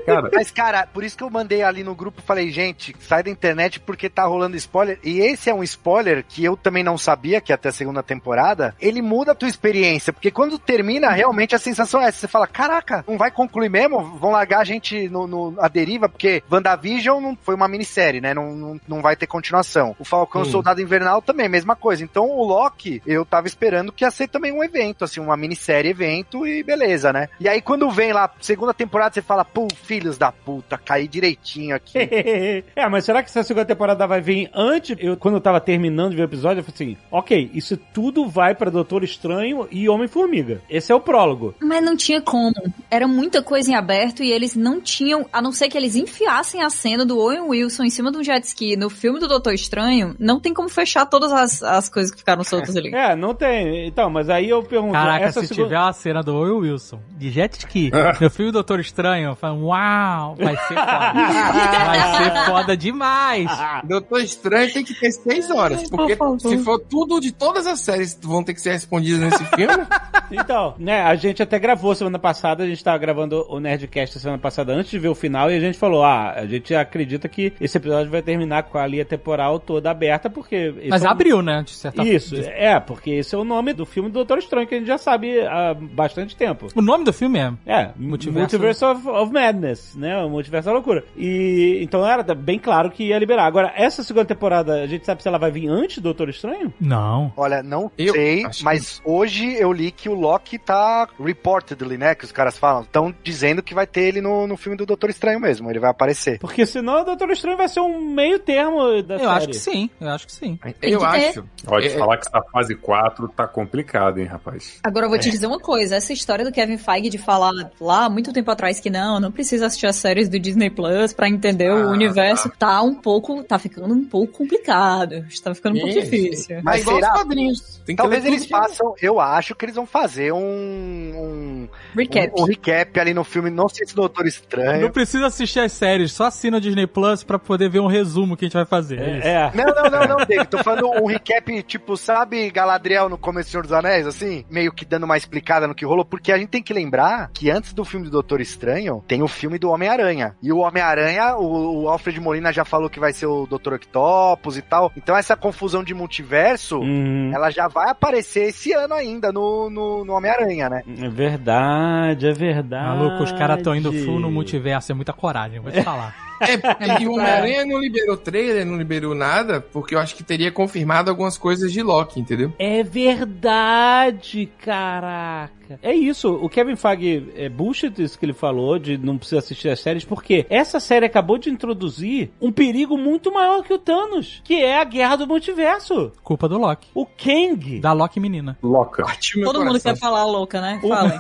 Cara, 0.06 0.30
Mas, 0.32 0.50
cara, 0.50 0.86
por 0.86 1.04
isso 1.04 1.16
que 1.16 1.24
eu 1.24 1.30
mandei 1.30 1.62
ali 1.62 1.82
no 1.82 1.94
grupo, 1.94 2.22
falei, 2.22 2.50
gente, 2.50 2.94
sai 3.00 3.22
da 3.22 3.30
internet 3.30 3.80
porque 3.80 4.08
tá 4.08 4.24
rolando 4.24 4.56
spoiler. 4.56 4.98
E 5.02 5.20
esse 5.20 5.50
é 5.50 5.54
um 5.54 5.62
spoiler 5.62 6.24
que 6.28 6.44
eu 6.44 6.56
também 6.56 6.82
não 6.82 6.96
sabia 6.96 7.40
que 7.40 7.52
ia 7.52 7.58
ter 7.58 7.68
a 7.68 7.72
segunda 7.72 8.02
temporada. 8.02 8.74
Ele 8.80 9.02
muda 9.02 9.32
a 9.32 9.34
tua 9.34 9.48
experiência, 9.48 10.12
porque 10.14 10.30
quando 10.30 10.58
termina, 10.58 11.10
realmente 11.10 11.54
a 11.54 11.58
sensação 11.58 12.00
é 12.00 12.06
essa. 12.08 12.20
Você 12.20 12.28
fala, 12.28 12.46
caraca, 12.46 13.04
não 13.06 13.18
vai 13.18 13.30
concluir 13.30 13.68
mesmo? 13.68 14.00
Vão 14.18 14.30
largar 14.30 14.60
a 14.60 14.64
gente 14.64 15.08
no, 15.08 15.26
no- 15.26 15.54
a 15.58 15.68
deriva, 15.68 16.08
porque 16.08 16.42
WandaVision 16.50 17.20
não 17.22 17.36
foi 17.42 17.54
uma 17.54 17.68
minissérie, 17.68 18.20
né? 18.20 18.32
Não, 18.34 18.52
não, 18.54 18.80
não 18.88 19.02
vai 19.02 19.16
ter 19.16 19.26
continuação. 19.26 19.94
O 19.98 20.04
Falcão 20.04 20.42
Hum. 20.42 20.46
Soldado 20.46 20.80
Invernal 20.80 21.20
também, 21.22 21.48
mesma 21.48 21.74
coisa. 21.76 22.02
Então 22.04 22.28
o 22.30 22.44
Loki, 22.44 23.02
eu 23.06 23.24
tava 23.24 23.46
esperando 23.46 23.92
que 23.92 24.04
ia 24.04 24.10
ser 24.10 24.28
também 24.28 24.52
um 24.52 24.62
evento, 24.64 25.04
assim, 25.04 25.20
uma 25.20 25.36
minissérie 25.36 25.90
evento 25.90 26.46
e 26.46 26.62
beleza, 26.62 27.12
né? 27.12 27.28
E 27.40 27.48
aí 27.48 27.60
quando 27.60 27.90
vem 27.90 28.12
lá, 28.12 28.30
segunda 28.40 28.72
temporada, 28.74 29.14
você 29.14 29.22
fala, 29.22 29.44
pô, 29.44 29.68
filhos 29.84 30.16
da 30.18 30.30
puta, 30.32 30.78
caí 30.78 31.06
direitinho 31.08 31.74
aqui. 31.76 31.98
é, 32.76 32.88
mas 32.88 33.04
será 33.04 33.22
que 33.22 33.28
essa 33.30 33.42
segunda 33.42 33.66
temporada 33.66 34.06
vai 34.06 34.20
vir 34.20 34.50
antes? 34.54 34.96
Eu, 35.00 35.16
quando 35.16 35.34
eu 35.36 35.40
tava 35.40 35.60
terminando 35.60 36.10
de 36.10 36.16
ver 36.16 36.22
o 36.22 36.26
episódio, 36.26 36.60
eu 36.60 36.64
falei 36.64 36.92
assim: 36.92 36.96
ok, 37.10 37.50
isso 37.54 37.76
tudo 37.76 38.28
vai 38.28 38.54
pra 38.54 38.70
Doutor 38.70 39.02
Estranho 39.04 39.66
e 39.70 39.88
Homem-Formiga. 39.94 40.62
Esse 40.68 40.92
é 40.92 40.94
o 40.94 41.00
prólogo. 41.00 41.54
Mas 41.60 41.82
não 41.84 41.96
tinha 41.96 42.20
como. 42.20 42.52
Era 42.90 43.06
muita 43.06 43.42
coisa 43.42 43.70
em 43.70 43.74
aberto 43.74 44.22
e 44.22 44.30
eles 44.30 44.54
não 44.54 44.80
tinham, 44.80 45.26
a 45.32 45.40
não 45.40 45.52
ser 45.52 45.68
que 45.68 45.76
eles 45.76 45.94
enfiassem 45.96 46.62
a 46.62 46.70
cena 46.70 47.04
do 47.04 47.18
Owen 47.18 47.42
Wilson 47.48 47.84
em 47.84 47.90
cima 47.90 48.10
de 48.10 48.18
um 48.18 48.24
jet 48.24 48.44
ski 48.46 48.76
no 48.76 48.88
filme 48.90 49.18
do 49.18 49.26
Doutor 49.28 49.54
Estranho, 49.54 50.14
não 50.18 50.38
tem 50.40 50.52
como 50.54 50.68
fechar 50.68 51.06
todas 51.06 51.32
as, 51.32 51.62
as 51.62 51.88
coisas 51.88 52.10
que 52.10 52.18
ficaram 52.18 52.42
soltas 52.44 52.76
ali. 52.76 52.92
É, 53.04 53.14
não 53.16 53.34
tem. 53.34 53.86
Então, 53.86 54.08
mas 54.08 54.30
aí 54.30 54.48
eu 54.48 54.62
pergunto: 54.62 54.92
Caraca, 54.92 55.24
essa 55.24 55.40
se 55.40 55.48
segunda- 55.48 55.68
tiver 55.68 55.78
uma 55.80 55.92
cena 55.92 56.22
do 56.22 56.38
Will 56.40 56.58
Wilson 56.58 57.00
de 57.16 57.30
jet 57.30 57.58
ski 57.58 57.90
no 58.20 58.30
filme 58.30 58.52
Doutor 58.52 58.78
Estranho, 58.80 59.30
eu 59.30 59.34
falo, 59.36 59.66
uau, 59.66 60.36
vai 60.36 60.56
ser 60.56 60.74
foda. 60.74 61.12
vai 61.84 62.24
ser 62.24 62.46
foda 62.46 62.76
demais. 62.76 63.50
Doutor 63.84 64.20
Estranho 64.20 64.72
tem 64.72 64.84
que 64.84 64.94
ter 64.94 65.10
seis 65.12 65.50
horas, 65.50 65.88
porque 65.90 66.16
se 66.40 66.58
for 66.58 66.78
tudo 66.78 67.20
de 67.20 67.32
todas 67.32 67.66
as 67.66 67.80
séries 67.80 68.14
que 68.14 68.26
vão 68.26 68.42
ter 68.42 68.54
que 68.54 68.60
ser 68.60 68.72
respondidas 68.72 69.20
nesse 69.20 69.44
filme, 69.56 69.83
Então, 70.30 70.74
né, 70.78 71.02
a 71.02 71.14
gente 71.14 71.42
até 71.42 71.58
gravou 71.58 71.94
semana 71.94 72.18
passada, 72.18 72.64
a 72.64 72.66
gente 72.66 72.82
tava 72.82 72.98
gravando 72.98 73.44
o 73.48 73.60
Nerdcast 73.60 74.18
semana 74.18 74.38
passada 74.38 74.72
antes 74.72 74.90
de 74.90 74.98
ver 74.98 75.08
o 75.08 75.14
final 75.14 75.50
e 75.50 75.56
a 75.56 75.60
gente 75.60 75.78
falou, 75.78 76.02
ah, 76.02 76.32
a 76.36 76.46
gente 76.46 76.74
acredita 76.74 77.28
que 77.28 77.52
esse 77.60 77.76
episódio 77.76 78.10
vai 78.10 78.22
terminar 78.22 78.64
com 78.64 78.78
a 78.78 78.86
linha 78.86 79.04
temporal 79.04 79.58
toda 79.60 79.90
aberta, 79.90 80.28
porque... 80.30 80.74
Mas 80.88 81.04
é 81.04 81.06
o- 81.06 81.10
abriu, 81.10 81.42
né? 81.42 81.62
De 81.64 81.70
certa 81.72 82.02
Isso, 82.02 82.34
de- 82.36 82.46
é, 82.46 82.80
porque 82.80 83.10
esse 83.10 83.34
é 83.34 83.38
o 83.38 83.44
nome 83.44 83.72
do 83.72 83.84
filme 83.86 84.08
do 84.08 84.14
Doutor 84.14 84.38
Estranho, 84.38 84.66
que 84.66 84.74
a 84.74 84.78
gente 84.78 84.86
já 84.88 84.98
sabe 84.98 85.40
há 85.46 85.74
bastante 85.74 86.34
tempo. 86.36 86.68
O 86.74 86.82
nome 86.82 87.04
do 87.04 87.12
filme 87.12 87.38
é. 87.38 87.52
É, 87.66 87.90
Multiverso. 87.96 88.38
Multiverse, 88.58 88.84
of, 88.84 89.08
of 89.08 89.32
Madness, 89.32 89.94
né? 89.94 90.16
O 90.24 90.30
Multiverso 90.30 90.66
da 90.66 90.72
Loucura. 90.72 91.04
E 91.16 91.78
então 91.82 92.04
era 92.06 92.22
bem 92.34 92.58
claro 92.58 92.90
que 92.90 93.04
ia 93.04 93.18
liberar. 93.18 93.44
Agora, 93.46 93.72
essa 93.76 94.02
segunda 94.02 94.24
temporada, 94.26 94.82
a 94.82 94.86
gente 94.86 95.04
sabe 95.04 95.22
se 95.22 95.28
ela 95.28 95.38
vai 95.38 95.50
vir 95.50 95.68
antes 95.68 95.98
do 95.98 96.02
Doutor 96.04 96.28
Estranho? 96.30 96.72
Não. 96.80 97.32
Olha, 97.36 97.62
não 97.62 97.90
Eu 97.98 98.12
sei, 98.14 98.44
acho 98.44 98.58
que- 98.58 98.64
mas 98.64 99.00
hoje 99.04 99.54
eu 99.54 99.70
li 99.74 99.90
que 99.90 100.08
o 100.08 100.14
Loki 100.14 100.58
tá 100.58 101.08
reportedly, 101.20 101.98
né? 101.98 102.14
Que 102.14 102.24
os 102.24 102.32
caras 102.32 102.56
falam. 102.56 102.82
Estão 102.82 103.14
dizendo 103.22 103.62
que 103.62 103.74
vai 103.74 103.86
ter 103.86 104.02
ele 104.02 104.20
no, 104.20 104.46
no 104.46 104.56
filme 104.56 104.76
do 104.76 104.86
Doutor 104.86 105.10
Estranho 105.10 105.40
mesmo. 105.40 105.70
Ele 105.70 105.78
vai 105.80 105.90
aparecer. 105.90 106.38
Porque 106.38 106.64
senão 106.66 107.02
o 107.02 107.04
Doutor 107.04 107.30
Estranho 107.30 107.56
vai 107.56 107.68
ser 107.68 107.80
um 107.80 108.00
meio 108.00 108.38
termo 108.38 109.02
da 109.02 109.14
Eu 109.14 109.18
série. 109.20 109.30
acho 109.30 109.48
que 109.48 109.56
sim, 109.56 109.90
eu 110.00 110.08
acho 110.08 110.26
que 110.26 110.32
sim. 110.32 110.58
eu 110.82 110.98
ter. 111.00 111.06
acho. 111.06 111.44
pode 111.64 111.86
É- 111.88 111.90
falar 111.90 112.16
que 112.18 112.26
essa 112.28 112.42
fase 112.52 112.74
4 112.74 113.28
tá 113.28 113.46
complicado, 113.46 114.18
hein, 114.18 114.26
rapaz? 114.26 114.78
Agora 114.82 115.06
eu 115.06 115.10
vou 115.10 115.18
te 115.18 115.30
dizer 115.30 115.46
uma 115.46 115.58
coisa, 115.60 115.96
essa 115.96 116.12
história 116.12 116.44
do 116.44 116.52
Kevin 116.52 116.78
Feige 116.78 117.10
de 117.10 117.18
falar 117.18 117.52
lá 117.80 118.08
muito 118.08 118.32
tempo 118.32 118.50
atrás 118.50 118.80
que 118.80 118.90
não, 118.90 119.18
não 119.20 119.32
precisa 119.32 119.66
assistir 119.66 119.86
as 119.86 119.96
séries 119.96 120.28
do 120.28 120.38
Disney 120.38 120.70
Plus 120.70 121.12
pra 121.12 121.28
entender 121.28 121.68
Ah, 121.70 121.74
o 121.86 121.90
universo, 121.90 122.50
tá 122.58 122.80
um 122.82 122.94
pouco, 122.94 123.42
tá 123.42 123.58
ficando 123.58 123.92
um 123.94 124.04
pouco 124.04 124.38
complicado, 124.38 125.24
tá 125.42 125.54
ficando 125.54 125.76
um 125.76 125.80
pouco 125.80 125.94
difícil. 126.00 126.60
Mas 126.62 126.76
é 126.78 126.80
igual 126.82 126.96
será? 126.96 127.08
os 127.12 127.18
quadrinhos. 127.20 127.82
Tem 127.84 127.96
que 127.96 128.02
Talvez 128.02 128.24
eles 128.24 128.46
façam, 128.46 128.94
eu 129.00 129.20
acho 129.20 129.54
que 129.54 129.63
eles 129.64 129.74
vão 129.76 129.86
fazer 129.86 130.32
um, 130.32 130.38
um, 130.38 131.68
Recap. 131.96 132.32
um, 132.36 132.42
um 132.42 132.44
recap 132.46 132.98
ali 133.00 133.14
no 133.14 133.24
filme, 133.24 133.50
não 133.50 133.68
sei 133.68 133.86
se 133.86 133.94
Doutor 133.94 134.22
Não 134.22 134.28
Estranho. 134.28 134.90
precisa 134.92 135.26
assistir 135.26 135.60
as 135.60 135.72
séries, 135.72 136.12
só 136.12 136.24
assina 136.26 136.56
o 136.56 136.60
Disney 136.60 136.86
Plus 136.86 137.22
pra 137.24 137.38
poder 137.38 137.68
ver 137.68 137.80
um 137.80 137.86
resumo 137.86 138.36
que 138.36 138.44
a 138.44 138.48
gente 138.48 138.54
vai 138.56 138.64
fazer. 138.66 139.00
É 139.00 139.18
isso. 139.18 139.26
É. 139.28 139.52
Não, 139.54 139.64
não, 139.74 139.90
não, 139.90 140.08
não, 140.18 140.26
David. 140.26 140.46
Tô 140.48 140.58
falando 140.62 140.88
um 141.02 141.06
recap, 141.06 141.62
tipo, 141.62 141.96
sabe 141.96 142.50
Galadriel 142.50 143.08
no 143.08 143.18
começo 143.18 143.48
do 143.48 143.52
Senhor 143.52 143.62
dos 143.62 143.72
Anéis, 143.72 144.06
assim? 144.06 144.44
Meio 144.50 144.72
que 144.72 144.84
dando 144.84 145.04
uma 145.04 145.16
explicada 145.16 145.66
no 145.66 145.74
que 145.74 145.84
rolou, 145.84 146.04
porque 146.04 146.32
a 146.32 146.38
gente 146.38 146.48
tem 146.48 146.62
que 146.62 146.72
lembrar 146.72 147.30
que 147.32 147.50
antes 147.50 147.72
do 147.72 147.84
filme 147.84 148.06
do 148.06 148.10
Doutor 148.12 148.40
Estranho, 148.40 149.02
tem 149.06 149.22
o 149.22 149.28
filme 149.28 149.58
do 149.58 149.70
Homem-Aranha. 149.70 150.36
E 150.42 150.52
o 150.52 150.58
Homem-Aranha, 150.58 151.36
o, 151.36 151.82
o 151.84 151.88
Alfred 151.88 152.20
Molina 152.20 152.52
já 152.52 152.64
falou 152.64 152.88
que 152.90 153.00
vai 153.00 153.12
ser 153.12 153.26
o 153.26 153.46
Doutor 153.46 153.74
Octopus 153.74 154.56
e 154.56 154.62
tal. 154.62 154.92
Então 154.96 155.16
essa 155.16 155.36
confusão 155.36 155.82
de 155.82 155.94
multiverso, 155.94 156.78
Uhum. 156.78 157.30
ela 157.34 157.50
já 157.50 157.68
vai 157.68 157.88
aparecer 157.90 158.48
esse 158.48 158.72
ano 158.72 158.94
ainda 158.94 159.32
no, 159.32 159.53
no, 159.70 160.04
no 160.04 160.12
Homem-Aranha, 160.14 160.68
né? 160.68 160.82
É 160.86 161.08
verdade, 161.08 162.26
é 162.26 162.32
verdade. 162.32 162.98
Maluco, 162.98 163.22
os 163.24 163.32
caras 163.32 163.58
estão 163.58 163.74
indo 163.74 163.92
full 163.92 164.20
no 164.20 164.30
multiverso, 164.30 164.92
é 164.92 164.94
muita 164.94 165.12
coragem, 165.12 165.60
vou 165.60 165.72
te 165.72 165.82
falar. 165.82 166.14
É, 166.40 167.00
e 167.02 167.06
o 167.06 167.12
Homem-Aranha 167.12 167.64
não 167.64 167.78
liberou 167.78 168.16
trailer, 168.16 168.66
não 168.66 168.76
liberou 168.76 169.14
nada, 169.14 169.60
porque 169.60 169.94
eu 169.94 169.98
acho 169.98 170.14
que 170.14 170.22
teria 170.22 170.50
confirmado 170.50 171.10
algumas 171.10 171.38
coisas 171.38 171.72
de 171.72 171.82
Loki, 171.82 172.20
entendeu? 172.20 172.52
É 172.58 172.82
verdade, 172.82 174.50
caraca. 174.58 175.78
É 175.82 175.94
isso, 175.94 176.28
o 176.30 176.48
Kevin 176.48 176.76
Feige 176.76 177.32
é 177.36 177.48
bullshit 177.48 178.02
isso 178.02 178.18
que 178.18 178.26
ele 178.26 178.34
falou, 178.34 178.78
de 178.78 178.98
não 178.98 179.16
precisar 179.16 179.38
assistir 179.38 179.68
as 179.70 179.80
séries, 179.80 180.04
porque 180.04 180.46
essa 180.50 180.78
série 180.78 181.06
acabou 181.06 181.38
de 181.38 181.48
introduzir 181.48 182.30
um 182.40 182.52
perigo 182.52 182.98
muito 182.98 183.32
maior 183.32 183.62
que 183.62 183.72
o 183.72 183.78
Thanos, 183.78 184.42
que 184.44 184.62
é 184.62 184.78
a 184.78 184.84
guerra 184.84 185.16
do 185.16 185.26
multiverso. 185.26 186.12
Culpa 186.22 186.48
do 186.48 186.58
Loki. 186.58 186.88
O 186.94 187.06
Kang. 187.06 187.80
Da 187.80 187.92
Loki 187.92 188.20
menina. 188.20 188.58
Loca. 188.62 189.04
Todo 189.42 189.64
mundo 189.64 189.80
quer 189.80 189.96
falar 189.96 190.24
louca, 190.24 190.60
né? 190.60 190.78
Falem. 190.86 191.18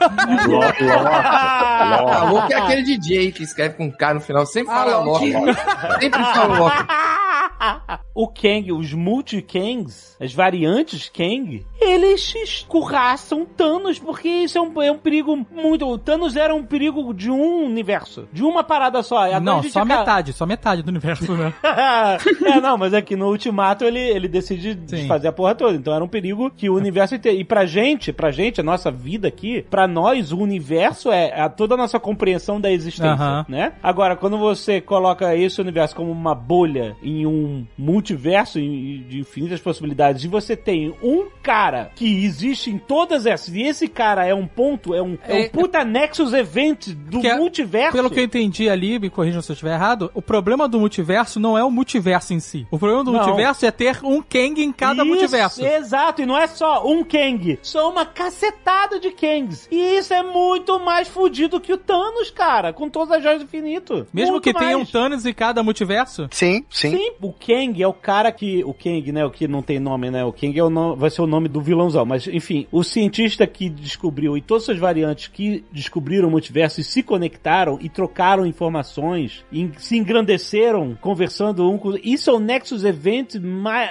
Loca. 0.48 0.84
Loca. 0.84 1.24
Ah, 1.24 2.30
Loki 2.30 2.52
é 2.52 2.56
aquele 2.56 2.82
DJ 2.82 3.32
que 3.32 3.42
escreve 3.42 3.76
com 3.76 3.90
K 3.90 4.14
no 4.14 4.20
final, 4.20 4.46
sempre 4.46 4.74
fala 4.74 5.03
Loki. 5.04 5.32
Sempre 6.00 6.24
fala 6.34 6.58
Loki. 6.58 7.23
o 8.14 8.28
Kang, 8.28 8.72
os 8.72 8.92
multi-Kangs, 8.92 10.16
as 10.20 10.32
variantes 10.32 11.08
Kang, 11.08 11.64
eles 11.80 12.34
escorraçam 12.34 13.44
Thanos, 13.44 13.98
porque 13.98 14.28
isso 14.28 14.58
é 14.58 14.60
um, 14.60 14.82
é 14.82 14.90
um 14.92 14.98
perigo 14.98 15.36
muito. 15.52 15.86
O 15.86 15.98
Thanos 15.98 16.36
era 16.36 16.54
um 16.54 16.64
perigo 16.64 17.12
de 17.12 17.30
um 17.30 17.64
universo, 17.66 18.26
de 18.32 18.42
uma 18.42 18.62
parada 18.64 19.02
só. 19.02 19.18
Agora 19.18 19.36
a 19.36 19.40
Não, 19.40 19.62
só 19.62 19.80
acaba- 19.80 19.98
metade, 20.00 20.32
só 20.32 20.46
metade 20.46 20.82
do 20.82 20.88
universo, 20.88 21.32
né? 21.34 21.52
é, 21.62 22.60
não, 22.60 22.76
mas 22.78 22.94
aqui 22.94 23.16
no 23.16 23.28
Ultimato 23.28 23.84
ele, 23.84 23.98
ele 24.00 24.28
decide 24.28 24.74
desfazer 24.74 25.28
a 25.28 25.32
porra 25.32 25.54
toda. 25.54 25.76
Então 25.76 25.94
era 25.94 26.04
um 26.04 26.08
perigo 26.08 26.50
que 26.50 26.68
o 26.68 26.74
universo 26.76 27.14
inteiro. 27.14 27.38
E 27.38 27.44
pra 27.44 27.66
gente, 27.66 28.12
pra 28.12 28.30
gente, 28.30 28.60
a 28.60 28.64
nossa 28.64 28.90
vida 28.90 29.28
aqui, 29.28 29.62
pra 29.70 29.86
nós, 29.86 30.32
o 30.32 30.38
universo 30.38 31.10
é 31.10 31.40
a- 31.40 31.48
toda 31.48 31.74
a 31.74 31.78
nossa 31.78 31.98
compreensão 32.00 32.60
da 32.60 32.70
existência, 32.70 33.12
Aham. 33.12 33.46
né? 33.48 33.72
Agora, 33.82 34.16
quando 34.16 34.38
você 34.38 34.80
coloca 34.80 35.34
esse 35.36 35.60
universo 35.60 35.94
como 35.96 36.10
uma 36.10 36.34
bolha 36.34 36.96
em 37.02 37.26
um 37.26 37.43
multiverso 37.76 38.58
em- 38.58 39.04
de 39.08 39.20
infinitas 39.20 39.60
possibilidades, 39.60 40.24
e 40.24 40.28
você 40.28 40.56
tem 40.56 40.94
um 41.02 41.26
cara 41.42 41.90
que 41.94 42.24
existe 42.24 42.70
em 42.70 42.78
todas 42.78 43.26
essas, 43.26 43.54
e 43.54 43.62
esse 43.62 43.86
cara 43.88 44.26
é 44.26 44.34
um 44.34 44.46
ponto, 44.46 44.94
é 44.94 45.02
um, 45.02 45.16
é, 45.26 45.42
É- 45.42 45.46
um 45.46 45.48
puta 45.50 45.84
Nexus 45.84 46.32
Event 46.32 46.88
do 46.88 47.20
Que 47.20 47.28
é- 47.28 47.36
multiverso. 47.36 47.92
Pelo 47.92 48.10
que 48.10 48.20
eu 48.20 48.24
entendi 48.24 48.68
ali, 48.68 48.98
me 48.98 49.10
corrijam 49.10 49.42
se 49.42 49.50
eu 49.50 49.54
estiver 49.54 49.74
errado, 49.74 50.10
o 50.14 50.22
problema 50.22 50.68
do 50.68 50.78
multiverso 50.80 51.38
não 51.40 51.56
é 51.56 51.64
o 51.64 51.70
multiverso 51.70 52.32
em 52.34 52.40
si. 52.40 52.66
O 52.70 52.78
problema 52.78 53.04
do 53.04 53.12
Não. 53.12 53.20
multiverso 53.20 53.64
é 53.66 53.70
ter 53.70 53.98
um 54.02 54.22
Kang 54.22 54.62
em 54.62 54.72
cada 54.72 55.02
Isso, 55.02 55.04
multiverso. 55.06 55.64
Exato, 55.64 56.22
e 56.22 56.26
não 56.26 56.36
é 56.38 56.46
só 56.46 56.86
um 56.86 57.04
Kang, 57.04 57.58
são 57.62 57.90
uma 57.90 58.04
cacetada 58.06 58.98
de 59.00 59.10
Kangs. 59.10 59.68
E 59.70 59.96
isso 59.98 60.12
é 60.12 60.22
muito 60.22 60.78
mais 60.80 61.08
fudido 61.08 61.60
que 61.60 61.72
o 61.72 61.78
Thanos, 61.78 62.30
cara, 62.30 62.72
com 62.72 62.88
todas 62.88 63.16
as 63.16 63.22
joias 63.22 63.38
do 63.40 63.44
infinito. 63.44 64.06
Mesmo 64.12 64.32
Muito 64.32 64.44
que 64.44 64.54
tenha 64.54 64.76
um 64.76 64.80
mais. 64.80 64.90
Thanos 64.90 65.26
em 65.26 65.32
cada 65.34 65.62
multiverso. 65.62 66.28
Sim, 66.30 66.64
sim. 66.70 66.90
Sim, 66.96 67.10
o 67.20 67.32
Kang 67.34 67.82
é 67.82 67.86
o 67.86 67.92
cara 67.92 68.32
que. 68.32 68.64
O 68.64 68.72
Kang, 68.72 69.12
né? 69.12 69.24
O 69.24 69.30
que 69.30 69.46
não 69.46 69.60
tem 69.62 69.78
nome, 69.78 70.10
né? 70.10 70.24
O 70.24 70.32
Kang 70.32 70.58
é 70.58 70.62
o 70.64 70.70
nome, 70.70 70.96
vai 70.98 71.10
ser 71.10 71.20
o 71.22 71.26
nome 71.26 71.48
do 71.48 71.60
vilãozão. 71.60 72.04
Mas, 72.06 72.26
enfim, 72.26 72.66
o 72.72 72.82
cientista 72.82 73.46
que 73.46 73.68
descobriu 73.68 74.36
e 74.36 74.40
todas 74.40 74.68
as 74.70 74.78
variantes 74.78 75.28
que 75.28 75.64
descobriram 75.72 76.28
o 76.28 76.30
multiverso 76.30 76.80
e 76.80 76.84
se 76.84 77.02
conectaram 77.02 77.78
e 77.80 77.88
trocaram 77.88 78.46
informações 78.46 79.44
e 79.52 79.70
se 79.78 79.96
engrandeceram 79.96 80.96
conversando 81.00 81.68
um 81.70 81.76
com. 81.76 81.94
Isso 82.02 82.30
é 82.30 82.32
o 82.32 82.38
Nexus 82.38 82.84
Event 82.84 83.34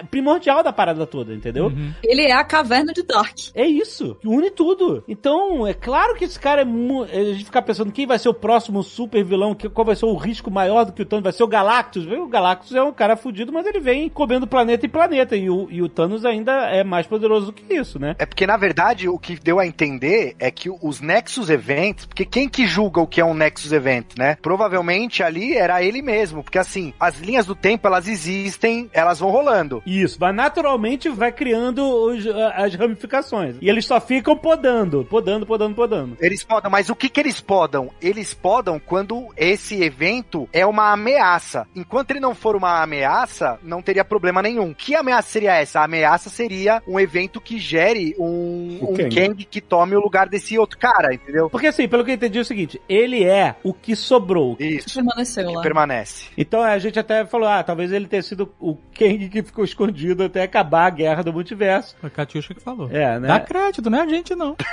primordial 0.09 0.63
da 0.63 0.71
parada 0.73 1.05
toda, 1.05 1.33
entendeu? 1.33 1.71
Ele 2.03 2.21
é 2.23 2.31
a 2.33 2.43
caverna 2.43 2.93
de 2.93 3.03
Dark. 3.03 3.35
É 3.55 3.65
isso, 3.65 4.17
une 4.25 4.49
tudo. 4.49 5.03
Então, 5.07 5.65
é 5.67 5.73
claro 5.73 6.15
que 6.15 6.23
esse 6.25 6.39
cara 6.39 6.61
é. 6.61 6.65
mu- 6.65 7.03
A 7.03 7.07
gente 7.07 7.45
ficar 7.45 7.61
pensando 7.61 7.91
quem 7.91 8.05
vai 8.05 8.19
ser 8.19 8.29
o 8.29 8.33
próximo 8.33 8.83
super 8.83 9.23
vilão, 9.23 9.53
que- 9.55 9.69
qual 9.69 9.85
vai 9.85 9.95
ser 9.95 10.05
o 10.05 10.15
risco 10.15 10.49
maior 10.51 10.85
do 10.85 10.91
que 10.93 11.01
o 11.01 11.05
Thanos, 11.05 11.23
vai 11.23 11.33
ser 11.33 11.43
o 11.43 11.47
Galactus. 11.47 12.05
O 12.05 12.27
Galactus 12.27 12.73
é 12.75 12.83
um 12.83 12.91
cara 12.93 13.15
fudido, 13.15 13.32
mas 13.51 13.65
ele 13.65 13.79
vem 13.79 14.09
comendo 14.09 14.47
planeta 14.47 14.85
em 14.85 14.89
planeta. 14.89 15.35
E 15.35 15.49
o, 15.49 15.67
e 15.69 15.81
o 15.81 15.89
Thanos 15.89 16.25
ainda 16.25 16.51
é 16.69 16.83
mais 16.83 17.07
poderoso 17.07 17.47
do 17.47 17.53
que 17.53 17.73
isso, 17.73 17.99
né? 17.99 18.15
É 18.19 18.25
porque, 18.25 18.45
na 18.47 18.57
verdade, 18.57 19.07
o 19.09 19.17
que 19.17 19.35
deu 19.39 19.59
a 19.59 19.65
entender 19.67 20.35
é 20.39 20.51
que 20.51 20.69
os 20.69 21.01
Nexus 21.01 21.49
Events, 21.49 22.05
porque 22.05 22.25
quem 22.25 22.47
que 22.49 22.65
julga 22.67 23.01
o 23.01 23.07
que 23.07 23.19
é 23.21 23.25
um 23.25 23.33
Nexus 23.33 23.71
Event, 23.71 24.17
né? 24.17 24.37
Provavelmente 24.41 25.21
ali 25.23 25.55
era 25.55 25.83
ele 25.83 26.01
mesmo, 26.01 26.43
porque 26.43 26.57
assim, 26.59 26.93
as 26.99 27.19
linhas 27.19 27.45
do 27.45 27.55
tempo, 27.55 27.87
elas 27.87 28.07
existem, 28.07 28.89
elas 28.93 29.19
vão 29.19 29.29
rolando. 29.29 29.81
Isso, 29.85 30.19
vai 30.19 30.31
naturalmente 30.31 31.09
vai 31.09 31.31
criando 31.31 31.83
os- 31.83 32.25
as 32.55 32.75
ramificações. 32.75 33.55
E 33.61 33.69
eles 33.69 33.85
só 33.85 33.99
ficam 33.99 34.37
podando, 34.37 35.05
podando, 35.05 35.45
podando, 35.45 35.75
podando. 35.75 36.17
Eles 36.19 36.43
podam, 36.43 36.69
mas 36.71 36.89
o 36.89 36.95
que 36.95 37.09
que 37.09 37.19
eles 37.19 37.39
podam? 37.41 37.89
Eles 38.01 38.33
podam 38.33 38.79
quando 38.79 39.27
esse 39.37 39.81
evento 39.83 40.47
é 40.51 40.65
uma 40.65 40.91
ameaça. 40.91 41.67
Enquanto 41.75 42.11
ele 42.11 42.19
não 42.19 42.35
for 42.35 42.55
uma 42.55 42.81
ameaça, 42.81 43.13
não 43.61 43.81
teria 43.81 44.03
problema 44.03 44.41
nenhum. 44.41 44.73
Que 44.73 44.95
ameaça 44.95 45.29
seria 45.29 45.55
essa? 45.55 45.79
A 45.79 45.85
ameaça 45.85 46.29
seria 46.29 46.81
um 46.87 46.99
evento 46.99 47.39
que 47.41 47.57
gere 47.57 48.15
um, 48.19 48.79
O 48.81 48.91
um 48.91 48.93
Kang. 48.95 49.15
Kang 49.15 49.45
que 49.45 49.61
tome 49.61 49.95
o 49.95 49.99
lugar 49.99 50.27
desse 50.27 50.57
outro 50.57 50.77
cara, 50.77 51.13
entendeu? 51.13 51.49
Porque 51.49 51.67
assim, 51.67 51.87
pelo 51.87 52.03
que 52.03 52.11
eu 52.11 52.15
entendi 52.15 52.37
é 52.37 52.41
o 52.41 52.45
seguinte, 52.45 52.81
ele 52.87 53.23
é 53.23 53.55
o 53.63 53.73
que 53.73 53.95
sobrou. 53.95 54.55
Isso. 54.59 54.95
Permaneceu 54.95 55.47
Que 55.47 55.55
lá. 55.55 55.61
permanece. 55.61 56.25
Então 56.37 56.61
a 56.61 56.77
gente 56.77 56.99
até 56.99 57.25
falou, 57.25 57.47
ah, 57.47 57.63
talvez 57.63 57.91
ele 57.91 58.07
tenha 58.07 58.21
sido 58.21 58.51
o 58.59 58.75
Kang 58.97 59.29
que 59.29 59.43
ficou 59.43 59.63
escondido 59.63 60.23
até 60.23 60.43
acabar 60.43 60.87
a 60.87 60.89
guerra 60.89 61.23
do 61.23 61.33
multiverso. 61.33 61.95
Foi 61.99 62.07
a 62.07 62.11
Katiusha 62.11 62.53
que 62.53 62.61
falou. 62.61 62.89
É, 62.91 63.19
né? 63.19 63.27
Dá 63.27 63.39
crédito, 63.39 63.89
não 63.89 63.99
é 63.99 64.01
a 64.01 64.07
gente, 64.07 64.35
não. 64.35 64.55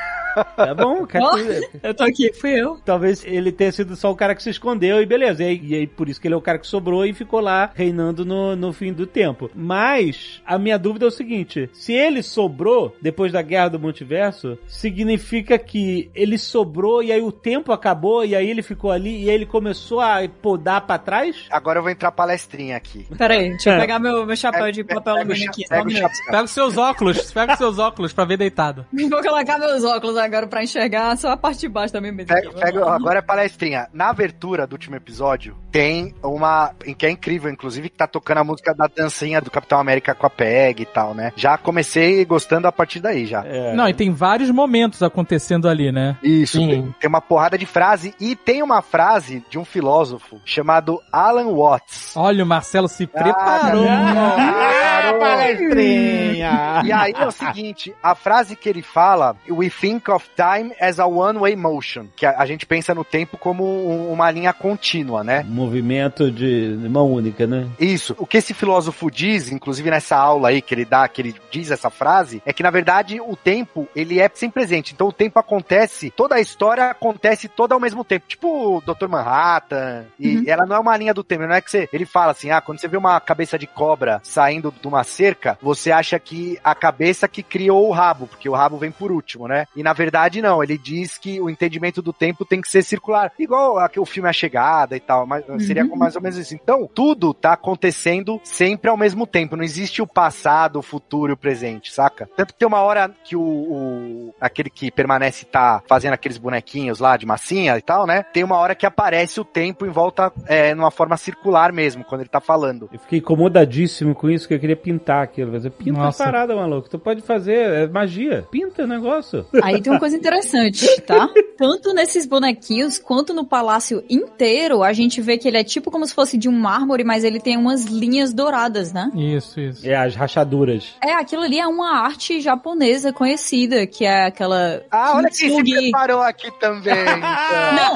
Tá 0.56 0.74
bom, 0.74 1.04
cara. 1.06 1.24
Eu 1.82 1.92
tô 1.92 2.04
aqui, 2.04 2.32
fui 2.32 2.52
eu. 2.52 2.78
Talvez 2.84 3.24
ele 3.24 3.50
tenha 3.50 3.72
sido 3.72 3.96
só 3.96 4.12
o 4.12 4.16
cara 4.16 4.32
que 4.34 4.42
se 4.42 4.50
escondeu 4.50 5.02
e 5.02 5.06
beleza. 5.06 5.42
E 5.42 5.46
aí, 5.46 5.60
e 5.62 5.74
aí 5.74 5.86
por 5.86 6.08
isso 6.08 6.20
que 6.20 6.28
ele 6.28 6.34
é 6.34 6.36
o 6.36 6.40
cara 6.40 6.58
que 6.58 6.66
sobrou 6.66 7.04
e 7.04 7.12
ficou 7.12 7.40
lá 7.40 7.70
reinando 7.74 8.24
no, 8.24 8.39
no 8.56 8.72
fim 8.72 8.92
do 8.92 9.06
tempo. 9.06 9.50
Mas 9.54 10.40
a 10.46 10.58
minha 10.58 10.78
dúvida 10.78 11.04
é 11.04 11.08
o 11.08 11.10
seguinte: 11.10 11.68
se 11.72 11.92
ele 11.92 12.22
sobrou 12.22 12.94
depois 13.00 13.32
da 13.32 13.42
guerra 13.42 13.68
do 13.70 13.78
multiverso, 13.80 14.58
significa 14.66 15.58
que 15.58 16.10
ele 16.14 16.36
sobrou 16.38 17.02
e 17.02 17.12
aí 17.12 17.22
o 17.22 17.30
tempo 17.32 17.72
acabou 17.72 18.24
e 18.24 18.34
aí 18.34 18.48
ele 18.50 18.62
ficou 18.62 18.90
ali 18.90 19.24
e 19.24 19.28
aí 19.30 19.34
ele 19.34 19.46
começou 19.46 20.00
a 20.00 20.20
podar 20.42 20.80
pra 20.86 20.98
trás? 20.98 21.46
Agora 21.50 21.78
eu 21.78 21.82
vou 21.82 21.90
entrar 21.90 22.10
palestrinha 22.12 22.76
aqui. 22.76 23.06
Pera 23.16 23.34
aí, 23.34 23.50
deixa 23.50 23.70
eu 23.70 23.74
É. 23.74 23.80
pegar 23.80 23.98
meu, 23.98 24.26
meu 24.26 24.36
chapéu 24.36 24.70
de 24.72 24.82
papel 24.84 25.16
alumínio 25.16 25.48
aqui. 25.50 25.68
Pega 25.68 25.84
um 25.86 25.90
chapéu. 25.90 26.10
Pega 26.26 26.42
os 26.44 26.50
seus 26.50 26.76
óculos, 26.76 27.32
pega 27.32 27.52
os 27.52 27.58
seus 27.58 27.78
óculos 27.78 28.12
pra 28.12 28.24
ver 28.24 28.36
deitado. 28.36 28.84
Vou 29.10 29.22
colocar 29.22 29.58
meus 29.58 29.84
óculos 29.84 30.16
agora 30.16 30.46
pra 30.46 30.62
enxergar 30.62 31.16
só 31.16 31.30
a 31.30 31.36
parte 31.36 31.60
de 31.60 31.68
baixo 31.68 31.92
também 31.92 32.12
mesmo. 32.12 32.28
Pega, 32.34 32.50
pega- 32.52 32.90
agora 32.94 33.18
é 33.18 33.22
palestrinha. 33.22 33.88
Na 33.92 34.08
abertura 34.10 34.66
do 34.66 34.72
último 34.72 34.96
episódio, 34.96 35.56
tem 35.70 36.14
uma. 36.22 36.72
que 36.98 37.06
é 37.06 37.10
incrível, 37.10 37.50
inclusive, 37.50 37.88
que 37.88 37.96
tá 37.96 38.06
tocando 38.06 38.29
a 38.38 38.44
música 38.44 38.74
da 38.74 38.86
dancinha 38.86 39.40
do 39.40 39.50
Capitão 39.50 39.78
América 39.80 40.14
com 40.14 40.26
a 40.26 40.30
Peg 40.30 40.82
e 40.82 40.86
tal, 40.86 41.14
né? 41.14 41.32
Já 41.36 41.56
comecei 41.58 42.24
gostando 42.24 42.66
a 42.68 42.72
partir 42.72 43.00
daí 43.00 43.26
já. 43.26 43.44
É. 43.44 43.74
Não, 43.74 43.88
e 43.88 43.94
tem 43.94 44.10
vários 44.12 44.50
momentos 44.50 45.02
acontecendo 45.02 45.68
ali, 45.68 45.90
né? 45.92 46.16
Isso, 46.22 46.58
Sim. 46.58 46.68
tem, 46.68 46.94
tem 47.00 47.08
uma 47.08 47.20
porrada 47.20 47.56
de 47.58 47.66
frase 47.66 48.14
e 48.20 48.34
tem 48.36 48.62
uma 48.62 48.82
frase 48.82 49.42
de 49.50 49.58
um 49.58 49.64
filósofo 49.64 50.40
chamado 50.44 51.00
Alan 51.12 51.52
Watts. 51.52 52.16
Olha, 52.16 52.44
o 52.44 52.46
Marcelo 52.46 52.88
se 52.88 53.06
preparou. 53.06 53.86
Ah, 53.88 55.14
palestrinha! 55.18 56.80
E 56.84 56.92
aí 56.92 57.12
é 57.14 57.26
o 57.26 57.30
seguinte, 57.30 57.94
a 58.02 58.14
frase 58.14 58.56
que 58.56 58.68
ele 58.68 58.80
fala, 58.82 59.36
we 59.50 59.68
think 59.68 60.10
of 60.10 60.26
time 60.34 60.72
as 60.80 60.98
a 60.98 61.06
one-way 61.06 61.54
motion, 61.54 62.06
que 62.16 62.24
a, 62.24 62.38
a 62.38 62.46
gente 62.46 62.64
pensa 62.64 62.94
no 62.94 63.04
tempo 63.04 63.36
como 63.36 63.64
um- 63.64 64.10
uma 64.12 64.30
linha 64.30 64.52
contínua, 64.52 65.22
né? 65.22 65.44
Movimento 65.46 66.30
de 66.30 66.76
mão 66.90 67.12
única, 67.12 67.46
né? 67.46 67.66
Isso. 67.78 68.14
O 68.20 68.26
que 68.26 68.36
esse 68.36 68.52
filósofo 68.52 69.10
diz, 69.10 69.50
inclusive 69.50 69.90
nessa 69.90 70.14
aula 70.16 70.50
aí 70.50 70.60
que 70.60 70.74
ele 70.74 70.84
dá, 70.84 71.08
que 71.08 71.22
ele 71.22 71.34
diz 71.50 71.70
essa 71.70 71.88
frase, 71.88 72.42
é 72.44 72.52
que 72.52 72.62
na 72.62 72.70
verdade 72.70 73.18
o 73.20 73.34
tempo, 73.34 73.88
ele 73.96 74.20
é 74.20 74.30
sempre 74.34 74.60
presente. 74.60 74.92
Então 74.92 75.08
o 75.08 75.12
tempo 75.12 75.38
acontece, 75.38 76.10
toda 76.10 76.34
a 76.34 76.40
história 76.40 76.90
acontece 76.90 77.48
toda 77.48 77.74
ao 77.74 77.80
mesmo 77.80 78.04
tempo. 78.04 78.26
Tipo 78.28 78.76
o 78.76 78.80
Dr. 78.82 79.08
Manhattan. 79.08 80.04
E 80.18 80.50
ela 80.50 80.66
não 80.66 80.76
é 80.76 80.78
uma 80.78 80.96
linha 80.96 81.14
do 81.14 81.24
tempo, 81.24 81.46
não 81.46 81.54
é 81.54 81.60
que 81.62 81.70
você, 81.70 81.88
ele 81.92 82.04
fala 82.04 82.32
assim: 82.32 82.50
"Ah, 82.50 82.60
quando 82.60 82.78
você 82.78 82.88
vê 82.88 82.96
uma 82.98 83.18
cabeça 83.20 83.58
de 83.58 83.66
cobra 83.66 84.20
saindo 84.22 84.70
de 84.80 84.86
uma 84.86 85.02
cerca, 85.02 85.56
você 85.62 85.90
acha 85.90 86.18
que 86.18 86.58
a 86.62 86.74
cabeça 86.74 87.26
que 87.26 87.42
criou 87.42 87.88
o 87.88 87.92
rabo, 87.92 88.26
porque 88.26 88.48
o 88.48 88.54
rabo 88.54 88.76
vem 88.76 88.90
por 88.90 89.10
último, 89.10 89.48
né? 89.48 89.66
E 89.74 89.82
na 89.82 89.94
verdade 89.94 90.42
não, 90.42 90.62
ele 90.62 90.76
diz 90.76 91.16
que 91.16 91.40
o 91.40 91.48
entendimento 91.48 92.02
do 92.02 92.12
tempo 92.12 92.44
tem 92.44 92.60
que 92.60 92.68
ser 92.70 92.82
circular, 92.82 93.32
igual 93.38 93.78
a- 93.78 93.90
o 93.96 94.04
filme 94.04 94.28
A 94.28 94.32
Chegada 94.32 94.94
e 94.94 95.00
tal, 95.00 95.26
mas 95.26 95.42
seria 95.66 95.88
com 95.88 95.96
mais 95.96 96.16
ou 96.16 96.20
menos 96.22 96.36
isso. 96.36 96.54
Então, 96.54 96.88
tudo 96.92 97.32
tá 97.32 97.54
acontecendo 97.54 98.09
sempre 98.44 98.90
ao 98.90 98.96
mesmo 98.96 99.26
tempo, 99.26 99.56
não 99.56 99.64
existe 99.64 100.02
o 100.02 100.06
passado, 100.06 100.78
o 100.78 100.82
futuro 100.82 101.32
e 101.32 101.34
o 101.34 101.36
presente, 101.36 101.92
saca? 101.92 102.28
Tanto 102.36 102.52
que 102.52 102.58
tem 102.58 102.68
uma 102.68 102.80
hora 102.82 103.10
que 103.24 103.36
o, 103.36 103.40
o- 103.40 104.34
aquele 104.40 104.70
que 104.70 104.90
permanece 104.90 105.44
tá 105.44 105.82
fazendo 105.86 106.14
aqueles 106.14 106.38
bonequinhos 106.38 106.98
lá 106.98 107.16
de 107.16 107.26
massinha 107.26 107.76
e 107.78 107.82
tal, 107.82 108.06
né? 108.06 108.22
Tem 108.32 108.44
uma 108.44 108.56
hora 108.56 108.74
que 108.74 108.86
aparece 108.86 109.40
o 109.40 109.44
tempo 109.44 109.86
em 109.86 109.90
volta 109.90 110.32
é, 110.46 110.74
numa 110.74 110.90
forma 110.90 111.16
circular 111.16 111.72
mesmo, 111.72 112.04
quando 112.04 112.22
ele 112.22 112.28
tá 112.30 112.40
falando. 112.40 112.88
Eu 112.92 112.98
fiquei 112.98 113.18
incomodadíssimo 113.18 114.14
com 114.14 114.28
isso, 114.30 114.46
que 114.48 114.54
eu 114.54 114.60
queria 114.60 114.76
pintar 114.76 115.22
aquilo. 115.22 115.52
Mas 115.52 115.66
pinta 115.68 116.00
a 116.00 116.04
Nossa. 116.04 116.24
parada, 116.24 116.54
maluco. 116.56 116.88
Tu 116.88 116.98
pode 116.98 117.20
fazer, 117.22 117.54
é 117.54 117.86
magia. 117.86 118.46
Pinta 118.50 118.84
o 118.84 118.86
negócio. 118.86 119.46
Aí 119.62 119.80
tem 119.80 119.92
uma 119.92 119.98
coisa 120.00 120.16
interessante, 120.16 120.86
tá? 121.02 121.28
tanto 121.56 121.92
nesses 121.92 122.26
bonequinhos 122.26 122.98
quanto 122.98 123.34
no 123.34 123.44
palácio 123.44 124.02
inteiro, 124.08 124.82
a 124.82 124.92
gente 124.92 125.20
vê 125.20 125.36
que 125.36 125.46
ele 125.48 125.58
é 125.58 125.64
tipo 125.64 125.90
como 125.90 126.06
se 126.06 126.14
fosse 126.14 126.38
de 126.38 126.48
um 126.48 126.52
mármore, 126.52 127.04
mas 127.04 127.24
ele 127.24 127.40
tem 127.40 127.56
umas 127.56 127.84
linhas 128.00 128.32
douradas, 128.32 128.92
né? 128.92 129.10
Isso, 129.14 129.60
isso. 129.60 129.86
É, 129.88 129.94
as 129.94 130.14
rachaduras. 130.14 130.96
É, 131.02 131.12
aquilo 131.14 131.42
ali 131.42 131.58
é 131.60 131.66
uma 131.66 131.98
arte 132.00 132.40
japonesa 132.40 133.12
conhecida, 133.12 133.86
que 133.86 134.04
é 134.04 134.26
aquela. 134.26 134.82
Ah, 134.90 135.14
olha 135.16 135.28
quem 135.28 135.64
se 135.64 135.72
preparou 135.72 136.22
aqui 136.22 136.50
também. 136.58 136.94
então. 136.94 137.94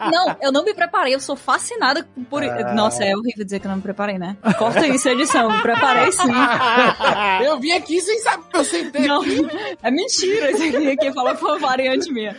Não, 0.00 0.10
não, 0.10 0.36
eu 0.42 0.52
não 0.52 0.64
me 0.64 0.74
preparei, 0.74 1.14
eu 1.14 1.20
sou 1.20 1.36
fascinada 1.36 2.06
por. 2.28 2.42
Ah. 2.42 2.74
Nossa, 2.74 3.04
é 3.04 3.14
horrível 3.16 3.44
dizer 3.44 3.60
que 3.60 3.66
eu 3.66 3.70
não 3.70 3.76
me 3.76 3.82
preparei, 3.82 4.18
né? 4.18 4.36
Corta 4.58 4.86
isso, 4.86 5.08
edição, 5.08 5.50
me 5.50 5.62
preparei 5.62 6.10
sim. 6.12 6.22
Eu 7.44 7.58
vim 7.60 7.72
aqui 7.72 8.00
sem 8.00 8.18
saber, 8.20 8.44
eu 8.54 8.64
sentei 8.64 9.06
Não, 9.06 9.20
aqui. 9.20 9.46
é 9.82 9.90
mentira 9.90 10.50
isso 10.50 10.62
aqui, 10.90 11.12
falou 11.12 11.34
que 11.34 11.40
foi 11.40 11.50
uma 11.50 11.58
variante 11.58 12.12
minha. 12.12 12.34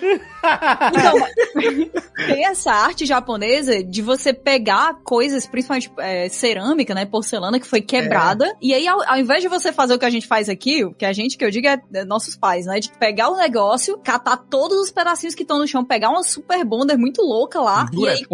Então, 0.92 1.28
tem 2.28 2.46
essa 2.46 2.72
arte 2.72 3.06
japonesa 3.06 3.84
de 3.84 4.02
você 4.02 4.34
pegar 4.34 4.96
coisas, 5.04 5.46
principalmente 5.46 5.92
é, 6.00 6.30
cerâmica, 6.30 6.87
né, 6.94 7.06
porcelana, 7.06 7.60
que 7.60 7.68
foi 7.68 7.82
quebrada, 7.82 8.56
e 8.62 8.74
aí 8.74 8.88
ao, 8.88 9.02
ao 9.10 9.18
invés 9.18 9.42
de 9.42 9.48
você 9.48 9.72
fazer 9.72 9.94
o 9.94 10.00
que 10.00 10.06
a 10.06 10.10
gente 10.10 10.28
faz 10.28 10.50
aqui, 10.50 10.84
o 10.86 10.94
que 10.94 11.06
a 11.06 11.14
gente, 11.14 11.38
que 11.38 11.46
eu 11.46 11.50
digo 11.52 11.68
é, 11.68 11.80
é 11.94 12.06
nossos 12.06 12.36
pais, 12.36 12.66
né, 12.66 12.80
de 12.80 12.92
pegar 12.98 13.30
o 13.30 13.38
negócio, 13.38 13.98
catar 14.04 14.38
todos 14.38 14.78
os 14.80 14.92
pedacinhos 14.92 15.36
que 15.36 15.44
estão 15.44 15.58
no 15.60 15.68
chão, 15.68 15.84
pegar 15.86 16.10
uma 16.10 16.24
super 16.24 16.64
bonder 16.66 16.98
muito 16.98 17.22
louca 17.22 17.60
lá, 17.62 17.86
e 17.94 18.08
aí 18.08 18.26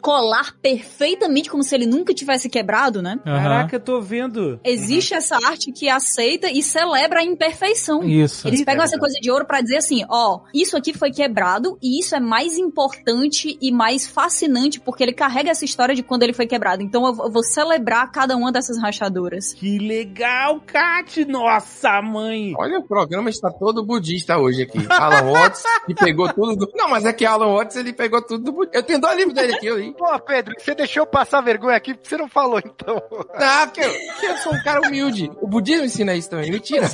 colar 0.00 0.54
perfeitamente 0.62 1.50
como 1.50 1.62
se 1.62 1.74
ele 1.74 1.86
nunca 1.86 2.14
tivesse 2.14 2.48
quebrado, 2.48 3.02
né? 3.02 3.18
Aham. 3.26 3.42
Caraca, 3.42 3.76
eu 3.76 3.80
tô 3.80 4.00
vendo. 4.00 4.60
Existe 4.64 5.14
essa 5.14 5.36
arte 5.36 5.72
que 5.72 5.88
aceita 5.88 6.50
e 6.50 6.62
celebra 6.62 7.20
a 7.20 7.24
imperfeição. 7.24 8.02
Isso. 8.04 8.46
Eles 8.46 8.64
pegam 8.64 8.84
essa 8.84 8.98
coisa 8.98 9.18
de 9.20 9.30
ouro 9.30 9.44
pra 9.46 9.60
dizer 9.60 9.76
assim, 9.78 10.04
ó, 10.08 10.40
isso 10.54 10.76
aqui 10.76 10.92
foi 10.96 11.10
quebrado 11.10 11.78
e 11.82 11.98
isso 12.00 12.14
é 12.14 12.20
mais 12.20 12.56
importante 12.56 13.58
e 13.60 13.72
mais 13.72 14.06
fascinante 14.06 14.80
porque 14.80 15.02
ele 15.02 15.12
carrega 15.12 15.50
essa 15.50 15.64
história 15.64 15.94
de 15.94 16.02
quando 16.02 16.22
ele 16.22 16.32
foi 16.32 16.46
quebrado. 16.46 16.82
Então 16.82 17.06
eu 17.06 17.14
vou- 17.14 17.26
eu 17.26 17.42
vou 17.88 17.98
celebrar 17.98 18.10
cada 18.10 18.36
uma 18.36 18.52
dessas 18.52 18.80
rachaduras. 18.80 19.52
Que 19.54 19.78
legal, 19.78 20.60
Kat! 20.60 21.24
Nossa, 21.24 22.00
mãe! 22.02 22.52
Olha, 22.56 22.78
o 22.78 22.82
programa 22.86 23.30
está 23.30 23.50
todo 23.50 23.84
budista 23.84 24.36
hoje 24.38 24.62
aqui. 24.62 24.78
Alan 24.88 25.32
Watts, 25.32 25.62
que 25.86 25.94
pegou 25.94 26.32
tudo 26.32 26.56
do... 26.56 26.70
Não, 26.74 26.88
mas 26.88 27.04
é 27.04 27.12
que 27.12 27.24
Alan 27.24 27.54
Watts, 27.54 27.76
ele 27.76 27.92
pegou 27.92 28.20
tudo 28.22 28.44
do 28.44 28.52
budista. 28.52 28.78
Eu 28.78 28.82
tenho 28.82 29.00
dois 29.00 29.16
livros 29.16 29.34
dele 29.34 29.54
aqui, 29.54 29.66
eu 29.66 29.78
li. 29.78 29.94
Pô, 29.94 30.18
Pedro, 30.20 30.54
você 30.58 30.74
deixou 30.74 31.06
passar 31.06 31.40
vergonha 31.40 31.76
aqui 31.76 31.94
porque 31.94 32.08
você 32.08 32.16
não 32.16 32.28
falou, 32.28 32.60
então. 32.64 33.02
Ah, 33.34 33.66
porque 33.66 33.80
eu, 33.80 33.92
porque 34.12 34.26
eu 34.26 34.36
sou 34.38 34.54
um 34.54 34.62
cara 34.62 34.86
humilde. 34.86 35.30
O 35.40 35.46
budismo 35.46 35.84
ensina 35.84 36.14
isso 36.14 36.30
também. 36.30 36.50
Mentira. 36.50 36.88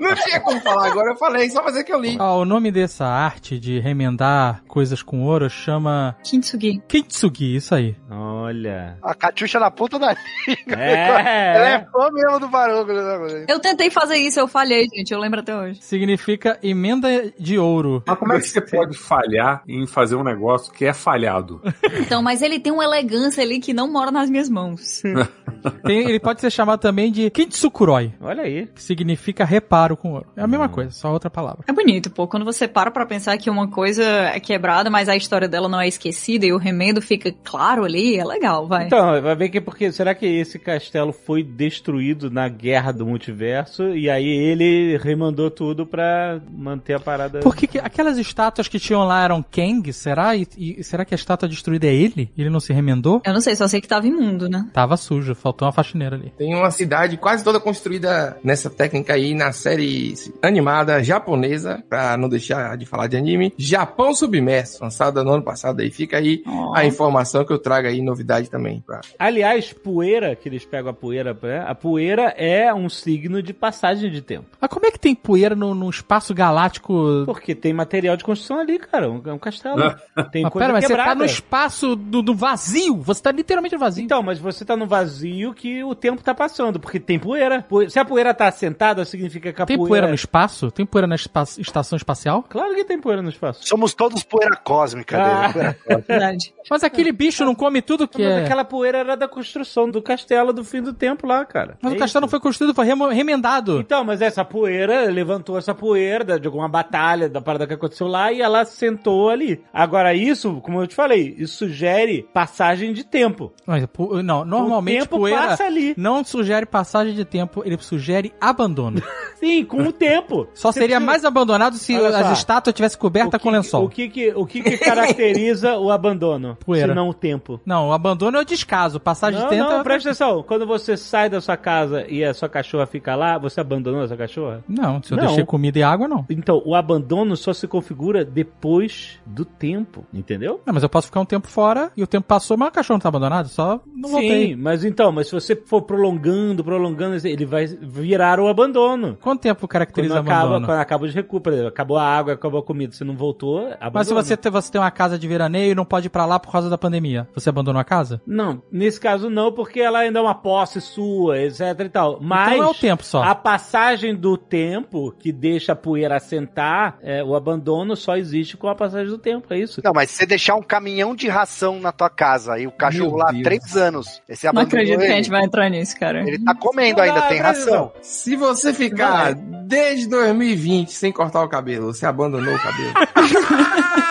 Não 0.00 0.14
tinha 0.14 0.40
como 0.40 0.60
falar 0.60 0.86
agora, 0.86 1.12
eu 1.12 1.16
falei, 1.16 1.50
só 1.50 1.62
fazer 1.62 1.84
que 1.84 1.92
eu 1.92 2.00
li. 2.00 2.16
Ó, 2.18 2.40
o 2.40 2.44
nome 2.44 2.70
dessa 2.70 3.06
arte 3.06 3.58
de 3.58 3.78
remendar 3.80 4.62
coisas 4.68 5.02
com 5.02 5.22
ouro 5.22 5.50
chama 5.50 6.16
Kintsugi. 6.22 6.82
Kintsugi, 6.86 7.56
isso 7.56 7.74
aí. 7.74 7.96
Olha. 8.10 8.98
A 9.02 9.14
Catiuxa 9.18 9.58
na 9.58 9.70
ponta 9.70 9.98
da 9.98 10.08
língua. 10.46 10.82
É. 10.82 11.56
Ela 11.56 11.68
é 11.70 11.86
fã 11.90 12.10
mesmo 12.12 12.40
do 12.40 12.48
barulho. 12.48 12.86
né? 12.86 13.44
Eu 13.48 13.58
tentei 13.60 13.90
fazer 13.90 14.16
isso, 14.16 14.38
eu 14.38 14.46
falhei, 14.48 14.86
gente, 14.94 15.12
eu 15.12 15.18
lembro 15.18 15.40
até 15.40 15.56
hoje. 15.56 15.80
Significa 15.82 16.58
emenda 16.62 17.32
de 17.38 17.58
ouro. 17.58 18.02
Mas 18.06 18.18
como 18.18 18.32
é 18.32 18.38
que 18.40 18.46
você 18.48 18.60
pode 18.60 18.96
falhar 18.96 19.62
em 19.68 19.86
fazer 19.86 20.16
um 20.16 20.22
negócio 20.24 20.72
que 20.72 20.84
é 20.84 20.92
falhado? 20.92 21.60
Então, 22.00 22.22
mas 22.22 22.42
ele 22.42 22.58
tem 22.60 22.72
uma 22.72 22.84
elegância 22.84 23.42
ali 23.42 23.58
que 23.58 23.72
não 23.72 23.90
mora 23.90 24.10
nas 24.10 24.28
minhas 24.30 24.48
mãos. 24.48 25.02
Tem- 25.84 26.08
ele 26.08 26.20
pode 26.20 26.40
ser 26.40 26.50
chamado 26.50 26.80
também 26.80 27.10
de 27.10 27.30
Kintsukuroi, 27.30 28.12
Olha 28.20 28.42
aí. 28.42 28.66
que 28.66 28.82
significa 28.82 29.44
reparo 29.44 29.96
com 29.96 30.12
ouro. 30.12 30.26
É 30.36 30.42
a 30.42 30.46
mesma 30.46 30.68
coisa, 30.68 30.90
só 30.90 31.10
outra 31.12 31.28
palavra. 31.30 31.64
É 31.66 31.72
bonito, 31.72 32.10
pô, 32.10 32.26
quando 32.28 32.44
você 32.44 32.68
para 32.68 32.90
pra 32.90 33.06
pensar 33.06 33.36
que 33.38 33.50
uma 33.50 33.68
coisa 33.68 34.04
é 34.04 34.38
quebrada, 34.40 34.90
mas 34.90 35.08
a 35.08 35.16
história 35.16 35.48
dela 35.48 35.68
não 35.68 35.80
é 35.80 35.88
esquecida 35.88 36.46
e 36.46 36.52
o 36.52 36.58
remendo 36.58 37.00
fica 37.02 37.34
claro 37.44 37.84
ali, 37.84 38.16
é 38.16 38.24
legal, 38.24 38.66
vai. 38.66 38.86
Então, 38.86 39.05
vai 39.20 39.34
ver 39.36 39.48
que 39.48 39.60
porque 39.60 39.90
será 39.92 40.14
que 40.14 40.26
esse 40.26 40.58
castelo 40.58 41.12
foi 41.12 41.42
destruído 41.42 42.30
na 42.30 42.48
guerra 42.48 42.92
do 42.92 43.06
multiverso 43.06 43.94
e 43.96 44.08
aí 44.10 44.26
ele 44.26 44.96
remandou 44.98 45.50
tudo 45.50 45.86
pra 45.86 46.40
manter 46.50 46.94
a 46.94 47.00
parada. 47.00 47.40
Porque 47.40 47.66
que- 47.66 47.78
aquelas 47.78 48.18
estátuas 48.18 48.68
que 48.68 48.78
tinham 48.78 49.04
lá 49.04 49.24
eram 49.24 49.42
Kang, 49.42 49.92
será? 49.92 50.34
E, 50.36 50.46
e 50.56 50.82
será 50.84 51.04
que 51.04 51.14
a 51.14 51.16
estátua 51.16 51.48
destruída 51.48 51.86
é 51.86 51.94
ele? 51.94 52.30
Ele 52.36 52.50
não 52.50 52.60
se 52.60 52.72
remendou? 52.72 53.20
Eu 53.24 53.32
não 53.32 53.40
sei, 53.40 53.56
só 53.56 53.66
sei 53.68 53.80
que 53.80 53.88
tava 53.88 54.06
imundo, 54.06 54.48
né? 54.48 54.68
Tava 54.72 54.96
sujo, 54.96 55.34
faltou 55.34 55.66
uma 55.66 55.72
faxineira 55.72 56.16
ali. 56.16 56.32
Tem 56.36 56.54
uma 56.54 56.70
cidade 56.70 57.16
quase 57.16 57.42
toda 57.44 57.58
construída 57.60 58.36
nessa 58.42 58.68
técnica 58.70 59.14
aí, 59.14 59.34
na 59.34 59.52
série 59.52 60.14
animada 60.42 61.02
japonesa, 61.02 61.82
pra 61.88 62.16
não 62.16 62.28
deixar 62.28 62.76
de 62.76 62.86
falar 62.86 63.06
de 63.06 63.16
anime. 63.16 63.52
Japão 63.58 64.14
Submerso, 64.14 64.82
lançada 64.82 65.22
no 65.24 65.32
ano 65.32 65.42
passado 65.42 65.80
aí. 65.80 65.90
Fica 65.90 66.18
aí 66.18 66.42
Ó. 66.46 66.72
a 66.76 66.84
informação 66.84 67.44
que 67.44 67.52
eu 67.52 67.58
trago 67.58 67.88
aí, 67.88 68.00
novidade 68.02 68.50
também. 68.50 68.82
Pra... 68.86 68.95
Aliás, 69.18 69.72
poeira, 69.72 70.34
que 70.36 70.48
eles 70.48 70.64
pegam 70.64 70.90
a 70.90 70.94
poeira, 70.94 71.36
né? 71.42 71.64
a 71.66 71.74
poeira 71.74 72.34
é 72.36 72.72
um 72.72 72.88
signo 72.88 73.42
de 73.42 73.52
passagem 73.52 74.10
de 74.10 74.20
tempo. 74.22 74.46
Mas 74.60 74.70
como 74.70 74.86
é 74.86 74.90
que 74.90 74.98
tem 74.98 75.14
poeira 75.14 75.54
no, 75.54 75.74
no 75.74 75.88
espaço 75.90 76.34
galáctico? 76.34 77.22
Porque 77.26 77.54
tem 77.54 77.72
material 77.72 78.16
de 78.16 78.24
construção 78.24 78.58
ali, 78.60 78.78
cara. 78.78 79.10
Um, 79.10 79.22
é 79.26 79.32
um 79.32 79.38
castelo. 79.38 79.76
Tem 80.32 80.42
Mas 80.42 80.52
coisa 80.52 80.66
pera, 80.66 80.72
mas 80.72 80.84
você 80.84 80.88
quebrada. 80.88 81.10
tá 81.10 81.14
no 81.14 81.24
espaço 81.24 81.94
do, 81.96 82.22
do 82.22 82.34
vazio. 82.34 82.96
Você 83.02 83.22
tá 83.22 83.30
literalmente 83.30 83.74
no 83.74 83.78
vazio. 83.78 84.04
Então, 84.04 84.22
mas 84.22 84.38
você 84.38 84.64
tá 84.64 84.76
no 84.76 84.86
vazio 84.86 85.52
que 85.54 85.84
o 85.84 85.94
tempo 85.94 86.22
tá 86.22 86.34
passando, 86.34 86.80
porque 86.80 86.98
tem 86.98 87.18
poeira. 87.18 87.62
Poe- 87.68 87.88
Se 87.90 87.98
a 87.98 88.04
poeira 88.04 88.32
tá 88.34 88.48
assentada, 88.48 89.04
significa 89.04 89.52
que 89.52 89.62
a 89.62 89.66
tem 89.66 89.76
poeira... 89.76 89.88
poeira 89.90 90.08
no 90.08 90.14
espaço? 90.14 90.70
Tem 90.70 90.84
poeira 90.86 91.06
na 91.06 91.14
espa- 91.14 91.44
estação 91.58 91.96
espacial? 91.96 92.42
Claro 92.48 92.74
que 92.74 92.84
tem 92.84 92.98
poeira 93.00 93.20
no 93.22 93.28
espaço. 93.28 93.66
Somos 93.66 93.94
todos 93.94 94.22
poeira 94.22 94.56
cósmica 94.56 95.18
Ah. 95.22 95.40
dele. 95.48 95.52
Poeira 95.52 95.74
cósmica. 95.74 96.04
Verdade. 96.08 96.54
Mas 96.70 96.82
aquele 96.82 97.12
bicho 97.12 97.44
não 97.44 97.54
come 97.54 97.80
tudo 97.82 98.08
que 98.08 98.22
Mas 98.22 98.32
é... 98.32 98.44
aquela 98.44 98.64
poeira 98.64 98.85
era 98.94 99.16
da 99.16 99.26
construção 99.28 99.90
do 99.90 100.00
castelo 100.02 100.52
do 100.52 100.62
fim 100.64 100.82
do 100.82 100.92
tempo 100.92 101.26
lá, 101.26 101.44
cara. 101.44 101.76
Mas 101.82 101.92
É 101.92 101.96
o 101.96 101.98
castelo 101.98 102.22
não 102.22 102.28
foi 102.28 102.40
construído, 102.40 102.74
foi 102.74 102.86
remendado. 103.12 103.80
Então, 103.80 104.04
mas 104.04 104.20
essa 104.22 104.44
poeira 104.44 105.10
levantou 105.10 105.58
essa 105.58 105.74
poeira 105.74 106.38
de 106.38 106.46
alguma 106.46 106.68
batalha, 106.68 107.28
da 107.28 107.40
parada 107.40 107.66
que 107.66 107.74
aconteceu 107.74 108.06
lá, 108.06 108.32
e 108.32 108.40
ela 108.40 108.64
sentou 108.64 109.30
ali. 109.30 109.62
Agora, 109.72 110.14
isso, 110.14 110.60
como 110.62 110.80
eu 110.82 110.86
te 110.86 110.94
falei, 110.94 111.34
isso 111.38 111.56
sugere 111.66 112.28
passagem 112.32 112.92
de 112.92 113.04
tempo. 113.04 113.52
Mas, 113.66 113.86
não, 114.24 114.44
normalmente 114.44 114.98
o 114.98 115.04
tempo 115.04 115.18
poeira 115.18 115.48
passa 115.48 115.64
ali. 115.64 115.94
não 115.96 116.22
sugere 116.24 116.66
passagem 116.66 117.14
de 117.14 117.24
tempo, 117.24 117.62
ele 117.64 117.76
sugere 117.78 118.32
abandono. 118.40 119.02
Sim, 119.36 119.64
com 119.64 119.82
o 119.82 119.92
tempo. 119.92 120.46
Só 120.54 120.72
Você 120.72 120.80
seria 120.80 120.96
precisa- 120.96 121.06
mais 121.06 121.24
abandonado 121.24 121.76
se 121.76 121.94
Olha 121.98 122.10
só. 122.10 122.18
as 122.30 122.38
estátuas 122.38 122.74
tivessem 122.74 122.98
coberta 122.98 123.38
que 123.38 123.42
com 123.42 123.50
lençol. 123.50 123.84
O 123.84 123.88
que 123.88 124.08
que, 124.08 124.32
o 124.34 124.46
que, 124.46 124.62
que 124.62 124.78
caracteriza 124.78 125.76
o 125.76 125.90
abandono? 125.90 126.56
Poeira. 126.64 126.88
Se 126.88 126.94
não 126.94 127.08
o 127.10 127.14
tempo. 127.14 127.60
Não, 127.64 127.88
o 127.88 127.92
abandono 127.92 128.38
é 128.38 128.40
o 128.40 128.44
descaso. 128.76 129.00
Passagem 129.00 129.40
Não, 129.40 129.48
de 129.48 129.54
tempo 129.54 129.70
não, 129.70 129.80
é... 129.80 129.82
presta 129.82 130.10
atenção. 130.10 130.42
Quando 130.42 130.66
você 130.66 130.96
sai 130.96 131.28
da 131.28 131.40
sua 131.40 131.56
casa 131.56 132.06
e 132.08 132.24
a 132.24 132.34
sua 132.34 132.48
cachorra 132.48 132.86
fica 132.86 133.14
lá, 133.14 133.38
você 133.38 133.60
abandonou 133.60 134.02
essa 134.02 134.16
cachorra? 134.16 134.62
Não, 134.68 135.02
se 135.02 135.12
eu 135.12 135.16
Não. 135.16 135.26
deixei 135.26 135.44
comida 135.44 135.78
e 135.78 135.82
água, 135.82 136.06
não. 136.06 136.24
Então, 136.28 136.62
o 136.64 136.74
abandono 136.74 137.36
só 137.36 137.52
se 137.52 137.66
configura 137.66 138.24
depois 138.24 139.18
do 139.24 139.44
tempo, 139.44 140.04
entendeu? 140.12 140.60
Não, 140.66 140.74
mas 140.74 140.82
eu 140.82 140.88
posso 140.88 141.06
ficar 141.06 141.20
um 141.20 141.24
tempo 141.24 141.48
fora 141.48 141.90
e 141.96 142.02
o 142.02 142.06
tempo 142.06 142.26
passou, 142.26 142.56
mas 142.56 142.68
o 142.68 142.72
cachorro 142.72 142.96
não 142.96 143.00
tá 143.00 143.08
abandonado, 143.08 143.48
só 143.48 143.80
não 143.94 144.10
voltei. 144.10 144.48
Sim, 144.48 144.56
mas 144.56 144.84
então, 144.84 145.10
mas 145.10 145.28
se 145.28 145.32
você 145.32 145.56
for 145.56 145.82
prolongando, 145.82 146.62
prolongando, 146.62 147.16
ele 147.26 147.46
vai 147.46 147.66
virar 147.66 148.38
o 148.40 148.48
abandono. 148.48 149.16
Quanto 149.20 149.40
tempo 149.40 149.60
Quando 149.60 149.70
caracteriza 149.70 150.20
acaba, 150.20 150.40
abandono? 150.40 150.66
quando 150.66 150.78
acaba 150.78 151.06
por 151.06 151.08
exemplo, 151.52 151.68
acabou 151.68 151.96
a 151.96 152.04
água, 152.04 152.34
acabou 152.34 152.60
a 152.60 152.62
comida, 152.62 152.92
você 152.92 153.04
não 153.04 153.16
voltou, 153.16 153.58
abandono. 153.58 153.90
Mas 153.94 154.08
se 154.08 154.14
você, 154.14 154.36
tem, 154.36 154.50
você 154.50 154.72
tem 154.72 154.80
uma 154.80 154.90
casa 154.90 155.18
de 155.18 155.26
veraneio 155.28 155.72
e 155.72 155.74
não 155.74 155.84
pode 155.84 156.06
ir 156.06 156.10
pra 156.10 156.26
lá 156.26 156.38
por 156.38 156.50
causa 156.50 156.68
da 156.68 156.76
pandemia, 156.78 157.28
você 157.34 157.48
abandonou 157.48 157.80
a 157.80 157.84
casa? 157.84 158.20
Não, 158.26 158.62
nesse 158.70 159.00
caso 159.00 159.30
não, 159.30 159.52
porque 159.52 159.80
ela 159.80 160.00
ainda 160.00 160.18
é 160.18 160.22
uma 160.22 160.34
posse 160.34 160.80
sua, 160.80 161.38
etc 161.40 161.60
e 161.84 161.88
tal. 161.88 162.18
Mas 162.20 162.52
Então 162.54 162.64
é 162.64 162.70
o 162.70 162.74
tempo 162.74 163.04
só. 163.04 163.22
a 163.22 163.34
passagem 163.34 164.14
do 164.14 164.36
tempo 164.36 165.12
que 165.18 165.32
deixa 165.32 165.72
a 165.72 165.76
poeira 165.76 166.16
assentar, 166.16 166.98
é, 167.02 167.22
o 167.22 167.34
abandono 167.34 167.96
só 167.96 168.16
existe 168.16 168.56
com 168.56 168.68
a 168.68 168.74
passagem 168.74 169.08
do 169.08 169.18
tempo, 169.18 169.52
é 169.52 169.58
isso? 169.58 169.80
Não, 169.84 169.92
mas 169.94 170.10
se 170.10 170.16
você 170.16 170.26
deixar 170.26 170.54
um 170.56 170.62
caminhão 170.62 171.14
de 171.14 171.28
ração 171.28 171.78
na 171.80 171.92
tua 171.92 172.10
casa 172.10 172.58
e 172.58 172.66
o 172.66 172.72
cachorro 172.72 173.10
Meu 173.10 173.18
lá 173.18 173.28
há 173.28 173.32
Deus. 173.32 173.42
três 173.44 173.76
anos, 173.76 174.22
esse 174.28 174.44
Não 174.46 174.50
abandonou 174.50 174.66
acredito 174.80 174.98
que 174.98 175.04
a 175.04 175.06
ele, 175.08 175.16
gente 175.16 175.30
vai 175.30 175.44
entrar 175.44 175.68
nisso, 175.68 175.98
cara. 175.98 176.20
ele 176.26 176.38
tá 176.38 176.54
comendo 176.54 177.00
ainda, 177.00 177.20
Não, 177.20 177.28
tem 177.28 177.38
ração. 177.40 177.92
Se 178.02 178.36
você 178.36 178.72
ficar 178.74 179.34
desde 179.34 180.08
2020 180.08 180.92
sem 180.92 181.12
cortar 181.12 181.42
o 181.42 181.48
cabelo, 181.48 181.92
você 181.92 182.06
abandonou 182.06 182.54
o 182.54 182.58
cabelo. 182.58 182.92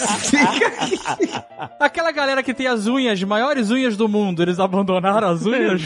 Aquela 1.80 2.10
galera 2.12 2.42
que 2.42 2.52
tem 2.54 2.66
as 2.66 2.86
unhas, 2.86 3.22
maiores 3.22 3.70
unhas 3.70 3.96
do 3.96 4.08
mundo, 4.08 4.42
eles 4.42 4.58
abandonaram 4.58 5.28
as 5.28 5.44
unhas? 5.46 5.82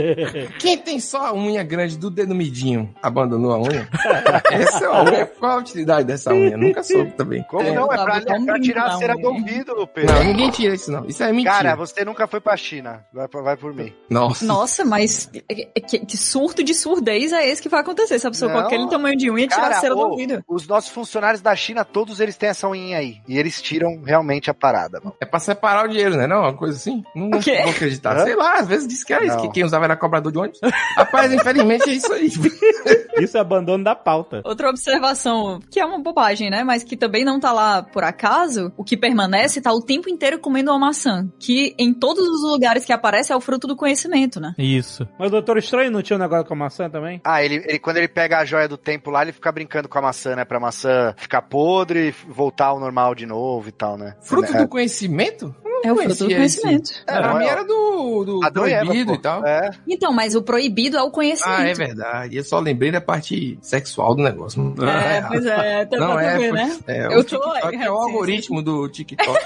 Quem 0.58 0.78
tem 0.78 0.98
só 1.00 1.26
a 1.26 1.34
unha 1.34 1.62
grande 1.62 1.96
do 1.98 2.10
dedo 2.10 2.34
midinho 2.34 2.94
abandonou 3.02 3.52
a 3.52 3.58
unha? 3.60 3.88
Essa 4.50 4.84
é 4.84 4.88
a 4.88 5.02
unha. 5.02 5.26
Qual 5.26 5.52
a 5.52 5.56
utilidade 5.58 6.06
dessa 6.06 6.32
unha? 6.32 6.56
Nunca 6.56 6.82
soube 6.82 7.10
também. 7.12 7.42
Como 7.44 7.62
É, 7.66 7.72
não? 7.74 7.92
É 7.92 7.96
pra, 7.96 8.16
é 8.18 8.44
pra 8.44 8.60
tirar 8.60 8.86
a 8.86 8.96
cera 8.98 9.14
do 9.14 9.28
ouvido, 9.28 9.86
Pedro. 9.88 10.14
Não, 10.14 10.24
ninguém 10.24 10.50
tira 10.50 10.74
isso 10.74 10.90
não. 10.90 11.04
Isso 11.06 11.22
é 11.22 11.32
mentira. 11.32 11.54
Cara, 11.54 11.76
você 11.76 12.04
nunca 12.04 12.26
foi 12.26 12.40
pra 12.40 12.56
China. 12.56 13.04
Vai, 13.12 13.26
vai 13.28 13.56
por 13.56 13.74
mim. 13.74 13.92
Nossa. 14.08 14.44
Nossa, 14.44 14.84
mas 14.84 15.26
que, 15.26 15.98
que- 15.98 16.16
surto 16.16 16.62
de 16.62 16.74
surdez 16.74 17.32
é 17.32 17.48
esse 17.48 17.60
que 17.62 17.68
vai 17.68 17.80
acontecer? 17.80 18.18
Se 18.18 18.26
a 18.26 18.30
pessoa 18.30 18.50
com 18.50 18.58
Não. 18.58 18.66
aquele 18.66 18.88
tamanho 18.88 19.16
de 19.16 19.30
unha 19.30 19.46
tirar 19.46 19.70
a 19.70 19.80
cera 19.80 19.94
do 19.94 20.00
ô, 20.00 20.08
ouvido. 20.10 20.42
os 20.48 20.66
nossos 20.66 20.90
funcionários 20.90 21.40
da 21.40 21.54
China, 21.56 21.84
todos 21.84 22.20
eles 22.20 22.36
têm 22.36 22.48
essa 22.50 22.68
unha 22.68 22.98
aí. 22.98 23.20
E 23.28 23.38
eles 23.38 23.49
tiram 23.58 24.02
realmente 24.04 24.50
a 24.50 24.54
parada, 24.54 25.00
mano. 25.02 25.16
É 25.18 25.24
pra 25.24 25.40
separar 25.40 25.86
o 25.86 25.88
dinheiro, 25.88 26.16
né? 26.16 26.26
Não, 26.26 26.42
uma 26.42 26.54
coisa 26.54 26.76
assim. 26.76 27.02
Não, 27.14 27.30
vou 27.30 27.70
acreditar. 27.70 28.18
Hã? 28.18 28.24
Sei 28.24 28.36
lá, 28.36 28.58
às 28.58 28.68
vezes 28.68 28.86
diz 28.86 29.02
que 29.02 29.14
era 29.14 29.24
isso, 29.24 29.40
que 29.40 29.48
quem 29.50 29.64
usava 29.64 29.86
era 29.86 29.96
cobrador 29.96 30.30
de 30.30 30.38
ônibus. 30.38 30.60
Rapaz, 30.96 31.32
infelizmente 31.32 31.88
é 31.88 31.94
isso 31.94 32.12
aí. 32.12 32.30
Isso 33.18 33.36
é 33.36 33.40
abandono 33.40 33.84
da 33.84 33.94
pauta. 33.94 34.40
Outra 34.44 34.70
observação, 34.70 35.60
que 35.70 35.78
é 35.78 35.84
uma 35.84 35.98
bobagem, 35.98 36.48
né? 36.48 36.64
Mas 36.64 36.82
que 36.82 36.96
também 36.96 37.24
não 37.24 37.38
tá 37.38 37.52
lá 37.52 37.82
por 37.82 38.02
acaso, 38.02 38.72
o 38.78 38.84
que 38.84 38.96
permanece 38.96 39.60
tá 39.60 39.72
o 39.72 39.82
tempo 39.82 40.08
inteiro 40.08 40.38
comendo 40.38 40.70
uma 40.70 40.78
maçã. 40.78 41.28
Que 41.38 41.74
em 41.78 41.92
todos 41.92 42.26
os 42.26 42.42
lugares 42.42 42.84
que 42.84 42.92
aparece 42.92 43.32
é 43.32 43.36
o 43.36 43.40
fruto 43.40 43.66
do 43.66 43.76
conhecimento, 43.76 44.40
né? 44.40 44.54
Isso. 44.56 45.06
Mas 45.18 45.28
o 45.28 45.32
Doutor 45.32 45.58
Estranho 45.58 45.90
não 45.90 46.02
tinha 46.02 46.16
um 46.16 46.20
negócio 46.20 46.46
com 46.46 46.54
a 46.54 46.56
maçã 46.56 46.88
também? 46.88 47.20
Ah, 47.24 47.44
ele, 47.44 47.56
ele 47.66 47.78
quando 47.78 47.98
ele 47.98 48.08
pega 48.08 48.38
a 48.38 48.44
joia 48.44 48.68
do 48.68 48.78
tempo 48.78 49.10
lá, 49.10 49.22
ele 49.22 49.32
fica 49.32 49.52
brincando 49.52 49.88
com 49.88 49.98
a 49.98 50.02
maçã, 50.02 50.34
né? 50.34 50.44
Pra 50.44 50.58
maçã 50.58 51.14
ficar 51.18 51.42
podre 51.42 52.08
e 52.08 52.14
voltar 52.32 52.66
ao 52.66 52.80
normal 52.80 53.14
de 53.14 53.26
novo 53.26 53.39
e 53.68 53.72
tal, 53.72 53.96
né? 53.96 54.14
Fruto 54.20 54.52
é, 54.54 54.58
do 54.58 54.68
conhecimento? 54.68 55.54
É 55.82 55.92
o 55.92 55.96
fruto 55.96 56.10
do 56.10 56.18
conhecia 56.18 56.44
esse. 56.44 56.60
conhecimento. 56.60 56.90
É, 57.06 57.12
pra 57.12 57.28
não, 57.28 57.38
mim 57.38 57.44
é, 57.44 57.48
era 57.48 57.64
do, 57.64 58.24
do 58.24 58.44
Adão 58.44 58.68
e 58.68 58.72
Eva, 58.72 58.84
proibido 58.84 59.14
e 59.14 59.18
tal. 59.18 59.46
É. 59.46 59.70
Então, 59.88 60.12
mas 60.12 60.34
o 60.34 60.42
proibido 60.42 60.96
é 60.98 61.02
o 61.02 61.10
conhecimento. 61.10 61.58
Ah, 61.58 61.66
é 61.66 61.74
verdade. 61.74 62.36
Eu 62.36 62.44
só 62.44 62.58
lembrei 62.58 62.90
da 62.90 63.00
parte 63.00 63.58
sexual 63.62 64.14
do 64.14 64.22
negócio. 64.22 64.74
É, 64.82 65.22
pois 65.22 65.46
é, 65.46 65.86
tá 65.86 65.96
Não, 65.96 66.20
é, 66.20 66.38
ver, 66.38 66.52
né? 66.52 66.78
é, 66.86 67.06
Eu 67.06 67.20
o 67.20 67.24
tô 67.24 67.40
TikTok 67.40 67.76
é 67.76 67.90
o 67.90 67.94
algoritmo 67.94 68.62
do 68.62 68.88
TikTok. 68.88 69.38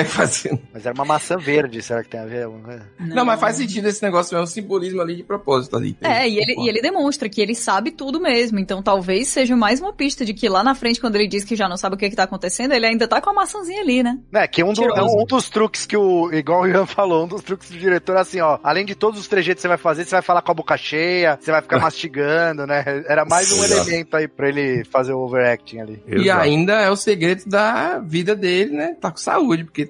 É 0.00 0.04
fazendo. 0.04 0.60
Mas 0.72 0.84
era 0.86 0.94
uma 0.94 1.04
maçã 1.04 1.36
verde, 1.36 1.82
será 1.82 2.02
que 2.02 2.08
tem 2.10 2.20
a 2.20 2.26
ver? 2.26 2.48
É. 2.68 2.80
Não, 2.98 3.24
mas 3.24 3.40
faz 3.40 3.56
sentido 3.56 3.86
esse 3.88 4.02
negócio, 4.02 4.36
é 4.36 4.40
um 4.40 4.46
simbolismo 4.46 5.00
ali 5.00 5.16
de 5.16 5.22
propósito 5.22 5.76
ali. 5.76 5.96
É, 6.00 6.28
e 6.28 6.38
ele, 6.38 6.54
e 6.64 6.68
ele 6.68 6.80
demonstra 6.80 7.28
que 7.28 7.40
ele 7.40 7.54
sabe 7.54 7.90
tudo 7.90 8.20
mesmo. 8.20 8.58
Então 8.58 8.82
talvez 8.82 9.28
seja 9.28 9.56
mais 9.56 9.80
uma 9.80 9.92
pista 9.92 10.24
de 10.24 10.32
que 10.34 10.48
lá 10.48 10.62
na 10.62 10.74
frente, 10.74 11.00
quando 11.00 11.16
ele 11.16 11.26
diz 11.28 11.44
que 11.44 11.56
já 11.56 11.68
não 11.68 11.76
sabe 11.76 11.94
o 11.94 11.98
que, 11.98 12.08
que 12.10 12.16
tá 12.16 12.24
acontecendo, 12.24 12.72
ele 12.72 12.86
ainda 12.86 13.06
tá 13.08 13.20
com 13.20 13.30
a 13.30 13.34
maçãzinha 13.34 13.80
ali, 13.80 14.02
né? 14.02 14.18
É, 14.32 14.46
que 14.46 14.62
um, 14.64 14.72
do- 14.72 14.80
Tiroso. 14.82 15.16
um 15.18 15.24
dos 15.24 15.48
truques 15.50 15.86
que 15.86 15.96
o, 15.96 16.32
igual 16.32 16.62
o 16.62 16.66
Ian 16.68 16.86
falou, 16.86 17.24
um 17.24 17.28
dos 17.28 17.42
truques 17.42 17.70
do 17.70 17.78
diretor 17.78 18.16
é 18.16 18.20
assim, 18.20 18.40
ó, 18.40 18.58
além 18.62 18.84
de 18.84 18.94
todos 18.94 19.18
os 19.20 19.28
trejeitos 19.28 19.60
que 19.60 19.62
você 19.62 19.68
vai 19.68 19.78
fazer, 19.78 20.04
você 20.04 20.10
vai 20.16 20.22
falar 20.22 20.42
com 20.42 20.50
a 20.50 20.54
boca 20.54 20.76
cheia, 20.76 21.38
você 21.40 21.50
vai 21.50 21.62
ficar 21.62 21.78
mastigando, 21.80 22.66
né? 22.66 22.84
Era 23.08 23.24
mais 23.24 23.50
um 23.52 23.62
Exato. 23.64 23.82
elemento 23.88 24.16
aí 24.16 24.28
pra 24.28 24.48
ele 24.48 24.84
fazer 24.84 25.12
o 25.12 25.18
overacting 25.20 25.78
ali. 25.80 26.02
E 26.06 26.14
Exato. 26.22 26.40
ainda 26.42 26.72
é 26.80 26.90
o 26.90 26.96
segredo 26.96 27.44
da 27.46 27.98
vida 27.98 28.34
dele, 28.34 28.76
né? 28.76 28.96
Tá 29.00 29.10
com 29.10 29.16
saúde, 29.18 29.64
porque, 29.64 29.89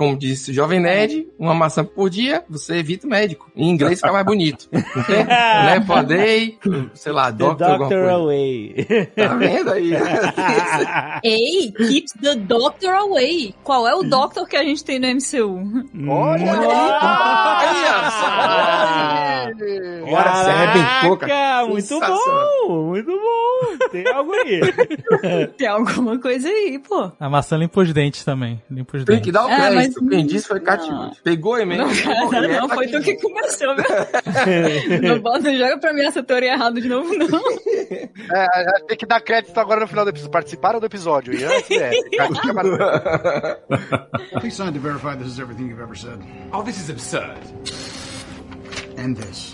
como 0.00 0.16
disse 0.16 0.50
o 0.50 0.54
Jovem 0.54 0.80
Nerd, 0.80 1.28
uma 1.38 1.52
maçã 1.52 1.84
por 1.84 2.08
dia, 2.08 2.42
você 2.48 2.76
evita 2.76 3.06
o 3.06 3.10
médico. 3.10 3.50
Em 3.54 3.68
inglês 3.68 4.00
fica 4.00 4.10
mais 4.10 4.24
bonito. 4.24 4.66
Né? 5.10 5.78
Podei, 5.86 6.58
sei 6.94 7.12
lá, 7.12 7.30
The 7.30 7.36
doctor, 7.38 7.70
alguma 7.70 7.90
Doctor. 7.90 8.08
Away. 8.08 8.86
Tá 9.14 9.34
vendo 9.34 9.70
aí? 9.72 9.90
Ei, 11.22 11.70
keeps 11.72 12.12
the 12.22 12.34
doctor 12.34 12.90
away. 12.94 13.54
Qual 13.62 13.86
é 13.86 13.94
o 13.94 14.02
doctor 14.02 14.48
que 14.48 14.56
a 14.56 14.64
gente 14.64 14.82
tem 14.82 14.98
no 14.98 15.06
MCU? 15.06 15.84
Olha 16.08 16.52
Aí. 19.50 20.02
Agora 20.06 20.34
você 20.34 20.50
arrebentou, 20.50 21.16
cara. 21.18 21.66
Muito 21.66 22.00
bom, 22.00 22.86
muito 22.88 23.10
bom. 23.10 23.88
Tem 23.90 24.06
algo 24.08 24.32
aí. 24.32 25.46
Tem 25.58 25.66
alguma 25.68 26.18
coisa 26.18 26.48
aí, 26.48 26.78
pô. 26.78 27.12
A 27.18 27.28
maçã 27.28 27.56
limpa 27.56 27.80
os 27.80 27.92
dentes 27.92 28.24
também. 28.24 28.62
Limpa 28.70 28.96
os 28.96 29.04
Tem 29.04 29.16
dentes. 29.16 29.26
que 29.26 29.32
dar 29.32 29.46
o 29.46 29.50
É, 29.50 29.56
crédito. 29.56 29.89
Mas- 30.00 30.10
Quem 30.10 30.26
disse 30.26 30.46
foi 30.48 30.58
Não. 30.58 30.64
cativante. 30.66 31.20
Pegou 31.22 31.58
e 31.58 31.64
mesmo. 31.64 31.86
Não, 31.86 32.30
cara, 32.30 32.48
não, 32.48 32.68
foi 32.68 32.86
tu 32.88 33.00
que 33.00 33.14
começou, 33.16 33.74
viu? 33.76 33.84
Não 35.08 35.20
bota, 35.20 35.40
não 35.40 35.56
joga 35.56 35.78
pra 35.78 35.92
mim 35.92 36.02
essa 36.02 36.22
teoria 36.22 36.52
errada 36.52 36.80
de 36.80 36.88
novo, 36.88 37.12
não. 37.16 37.40
É, 38.34 38.80
tem 38.86 38.96
que 38.96 39.06
dar 39.06 39.20
crédito 39.20 39.56
agora 39.58 39.80
no 39.80 39.86
final 39.86 40.04
do 40.04 40.08
episódio. 40.10 40.30
Participaram 40.30 40.80
do 40.80 40.86
episódio, 40.86 41.34
Ian 41.34 41.50
e. 41.68 42.16
Cadinha 42.16 42.52
Maravilha. 42.52 43.58
Please 44.40 44.56
sign 44.56 44.72
to 44.72 44.80
verify 44.80 45.16
this 45.16 45.28
is 45.32 45.38
everything 45.38 45.68
you've 45.68 45.82
ever 45.82 45.96
said. 45.96 46.18
Oh, 46.52 46.62
this 46.62 46.78
is 46.78 46.90
absurd. 46.90 47.38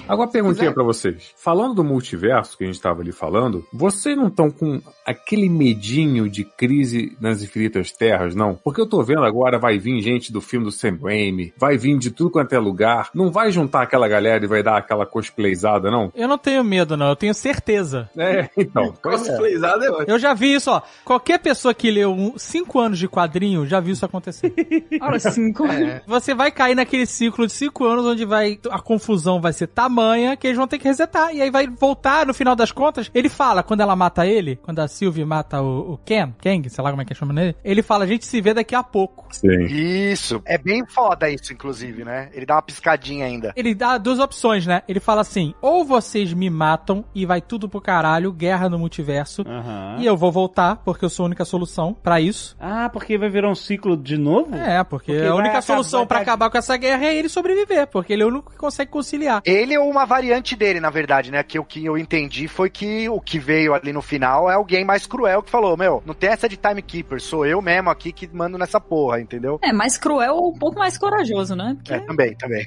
Agora 0.09 0.31
perguntinha 0.31 0.73
pra 0.73 0.85
vocês. 0.85 1.33
Falando 1.37 1.75
do 1.75 1.85
multiverso 1.85 2.57
que 2.57 2.65
a 2.65 2.67
gente 2.67 2.81
tava 2.81 3.01
ali 3.01 3.13
falando, 3.13 3.67
vocês 3.73 4.17
não 4.17 4.29
estão 4.29 4.51
com 4.51 4.81
aquele 5.05 5.49
medinho 5.49 6.29
de 6.29 6.45
crise 6.45 7.17
nas 7.21 7.43
infinitas 7.43 7.93
terras, 7.93 8.35
não? 8.35 8.57
Porque 8.57 8.81
eu 8.81 8.89
tô 8.89 9.03
vendo 9.03 9.25
agora 9.25 9.59
vai 9.59 9.79
vir 9.79 10.01
gente 10.01 10.33
do 10.33 10.41
filme 10.41 10.67
do 10.67 10.73
Sam 10.73 10.99
Raimi, 11.03 11.53
vai 11.57 11.77
vir 11.77 11.97
de 11.99 12.11
tudo 12.11 12.31
quanto 12.31 12.55
é 12.55 12.59
lugar, 12.59 13.11
não 13.15 13.31
vai 13.31 13.53
juntar 13.53 13.83
aquela 13.83 14.09
galera 14.09 14.45
e 14.45 14.49
vai 14.49 14.63
dar 14.63 14.77
aquela 14.77 15.07
cosplayzada, 15.07 15.91
não? 15.91 16.13
Eu 16.15 16.27
não 16.27 16.39
tenho 16.39 16.65
medo, 16.65 16.97
não. 16.97 17.09
Eu 17.09 17.17
tenho 17.17 17.35
certeza. 17.35 18.11
É, 18.17 18.49
então. 18.57 18.95
pois 19.03 19.29
é. 19.29 19.37
É 19.37 19.91
ótimo. 19.91 20.05
Eu 20.07 20.19
já 20.19 20.35
vi 20.35 20.55
isso, 20.55 20.71
ó. 20.71 20.83
Qualquer 21.05 21.39
pessoa 21.39 21.73
que 21.73 21.91
leu 21.91 22.13
um, 22.13 22.37
cinco 22.37 22.81
anos 22.81 22.99
de 22.99 23.09
quadrinho 23.09 23.67
já 23.67 23.81
viu 23.81 23.93
isso 23.93 24.05
acontecer. 24.05 24.53
Ora, 25.01 25.19
cinco. 25.19 25.65
Você 26.07 26.35
vai 26.35 26.51
cair 26.51 26.75
naquele 26.75 27.07
ciclo 27.07 27.47
de 27.47 27.53
cinco 27.53 27.85
anos 27.85 28.05
onde 28.05 28.25
vai 28.25 28.59
a 28.71 28.81
confusão 28.81 29.36
vai 29.41 29.53
ser 29.53 29.67
tamanha 29.69 30.37
que 30.37 30.47
eles 30.47 30.57
vão 30.57 30.67
ter 30.67 30.79
que 30.79 30.85
resetar. 30.89 31.35
E 31.35 31.41
aí 31.43 31.51
vai 31.51 31.67
voltar, 31.67 32.27
no 32.27 32.35
final 32.35 32.55
das 32.57 32.73
contas, 32.73 33.11
ele 33.15 33.29
fala, 33.29 33.63
quando 33.63 33.81
ela 33.81 33.97
mata 33.97 34.27
ele, 34.27 34.57
quando 34.63 34.79
a 34.81 34.89
Sylvie 34.89 35.25
mata 35.25 35.61
o, 35.63 35.93
o 35.95 35.99
Ken, 36.05 36.33
Kang, 36.43 36.69
sei 36.69 36.83
lá 36.83 36.91
como 36.91 37.03
é 37.03 37.05
que 37.05 37.15
chama 37.15 37.33
nele, 37.33 37.57
ele 37.65 37.83
fala, 37.83 38.05
a 38.05 38.07
gente 38.07 38.27
se 38.27 38.41
vê 38.41 38.53
daqui 38.55 38.75
a 38.75 38.83
pouco. 38.83 39.27
Sim. 39.31 39.65
Isso. 39.67 40.41
É 40.45 40.57
bem 40.59 40.85
foda 40.87 41.29
isso, 41.31 41.53
inclusive, 41.53 42.05
né? 42.05 42.29
Ele 42.33 42.47
dá 42.47 42.55
uma 42.57 42.63
piscadinha 42.63 43.27
ainda. 43.27 43.53
Ele 43.57 43.75
dá 43.75 43.99
duas 43.99 44.19
opções, 44.19 44.67
né? 44.67 44.83
Ele 44.89 45.01
fala 45.01 45.21
assim: 45.21 45.55
ou 45.61 45.85
vocês 45.85 46.33
me 46.33 46.49
matam 46.51 47.05
e 47.15 47.27
vai 47.27 47.41
tudo 47.41 47.69
pro 47.69 47.81
caralho, 47.81 48.33
guerra 48.33 48.69
no 48.69 48.79
multiverso, 48.79 49.43
Aham. 49.47 49.97
e 49.99 50.07
eu 50.07 50.17
vou 50.17 50.31
voltar, 50.33 50.77
porque 50.85 51.05
eu 51.05 51.11
sou 51.11 51.25
a 51.25 51.27
única 51.27 51.45
solução 51.45 51.95
pra 51.95 52.21
isso. 52.21 52.57
Ah, 52.61 52.89
porque 52.89 53.19
vai 53.19 53.29
virar 53.29 53.51
um 53.51 53.55
ciclo 53.55 53.97
de 53.97 54.17
novo? 54.17 54.55
É, 54.55 54.83
porque, 54.85 55.13
Porque 55.13 55.27
a 55.27 55.35
única 55.35 55.49
acabar- 55.59 55.63
solução 55.63 56.03
acabar- 56.03 56.23
acabar 56.23 56.51
com 56.51 56.59
essa 56.59 56.77
guerra 56.77 57.05
é 57.07 57.15
ele 57.17 57.29
sobreviver, 57.29 57.87
porque 57.89 58.13
ele 58.13 58.23
é 58.23 58.27
o 58.27 58.29
único 58.29 58.51
que 58.53 58.57
consegue 58.59 58.91
conciliar. 58.91 59.26
Ele 59.45 59.77
ou 59.79 59.91
uma 59.91 60.05
variante 60.05 60.57
dele, 60.57 60.81
na 60.81 60.91
verdade, 60.91 61.31
né? 61.31 61.43
Que 61.43 61.59
o 61.59 61.65
que 61.65 61.85
eu 61.85 61.97
entendi 61.99 62.49
foi 62.49 62.71
que 62.71 63.09
o 63.09 63.21
que 63.21 63.39
veio 63.39 63.75
ali 63.75 63.93
no 63.93 64.03
final 64.03 64.51
é 64.51 64.55
alguém 64.55 64.85
mais 64.85 65.07
cruel 65.07 65.43
que 65.43 65.51
falou: 65.51 65.77
Meu, 65.77 66.03
não 66.07 66.15
tem 66.15 66.31
essa 66.31 66.49
de 66.49 66.57
timekeeper, 66.57 67.21
sou 67.21 67.45
eu 67.47 67.61
mesmo 67.61 67.91
aqui 67.91 68.13
que 68.13 68.29
mando 68.33 68.59
nessa 68.59 68.81
porra, 68.81 69.21
entendeu? 69.21 69.59
É, 69.63 69.73
mais 69.73 69.97
cruel 69.99 70.35
ou 70.37 70.51
um 70.51 70.59
pouco 70.59 70.79
mais 70.79 70.97
corajoso, 70.99 71.55
né? 71.55 71.75
Porque 71.77 71.95
É, 71.95 72.01
também, 72.01 72.35
também. 72.37 72.67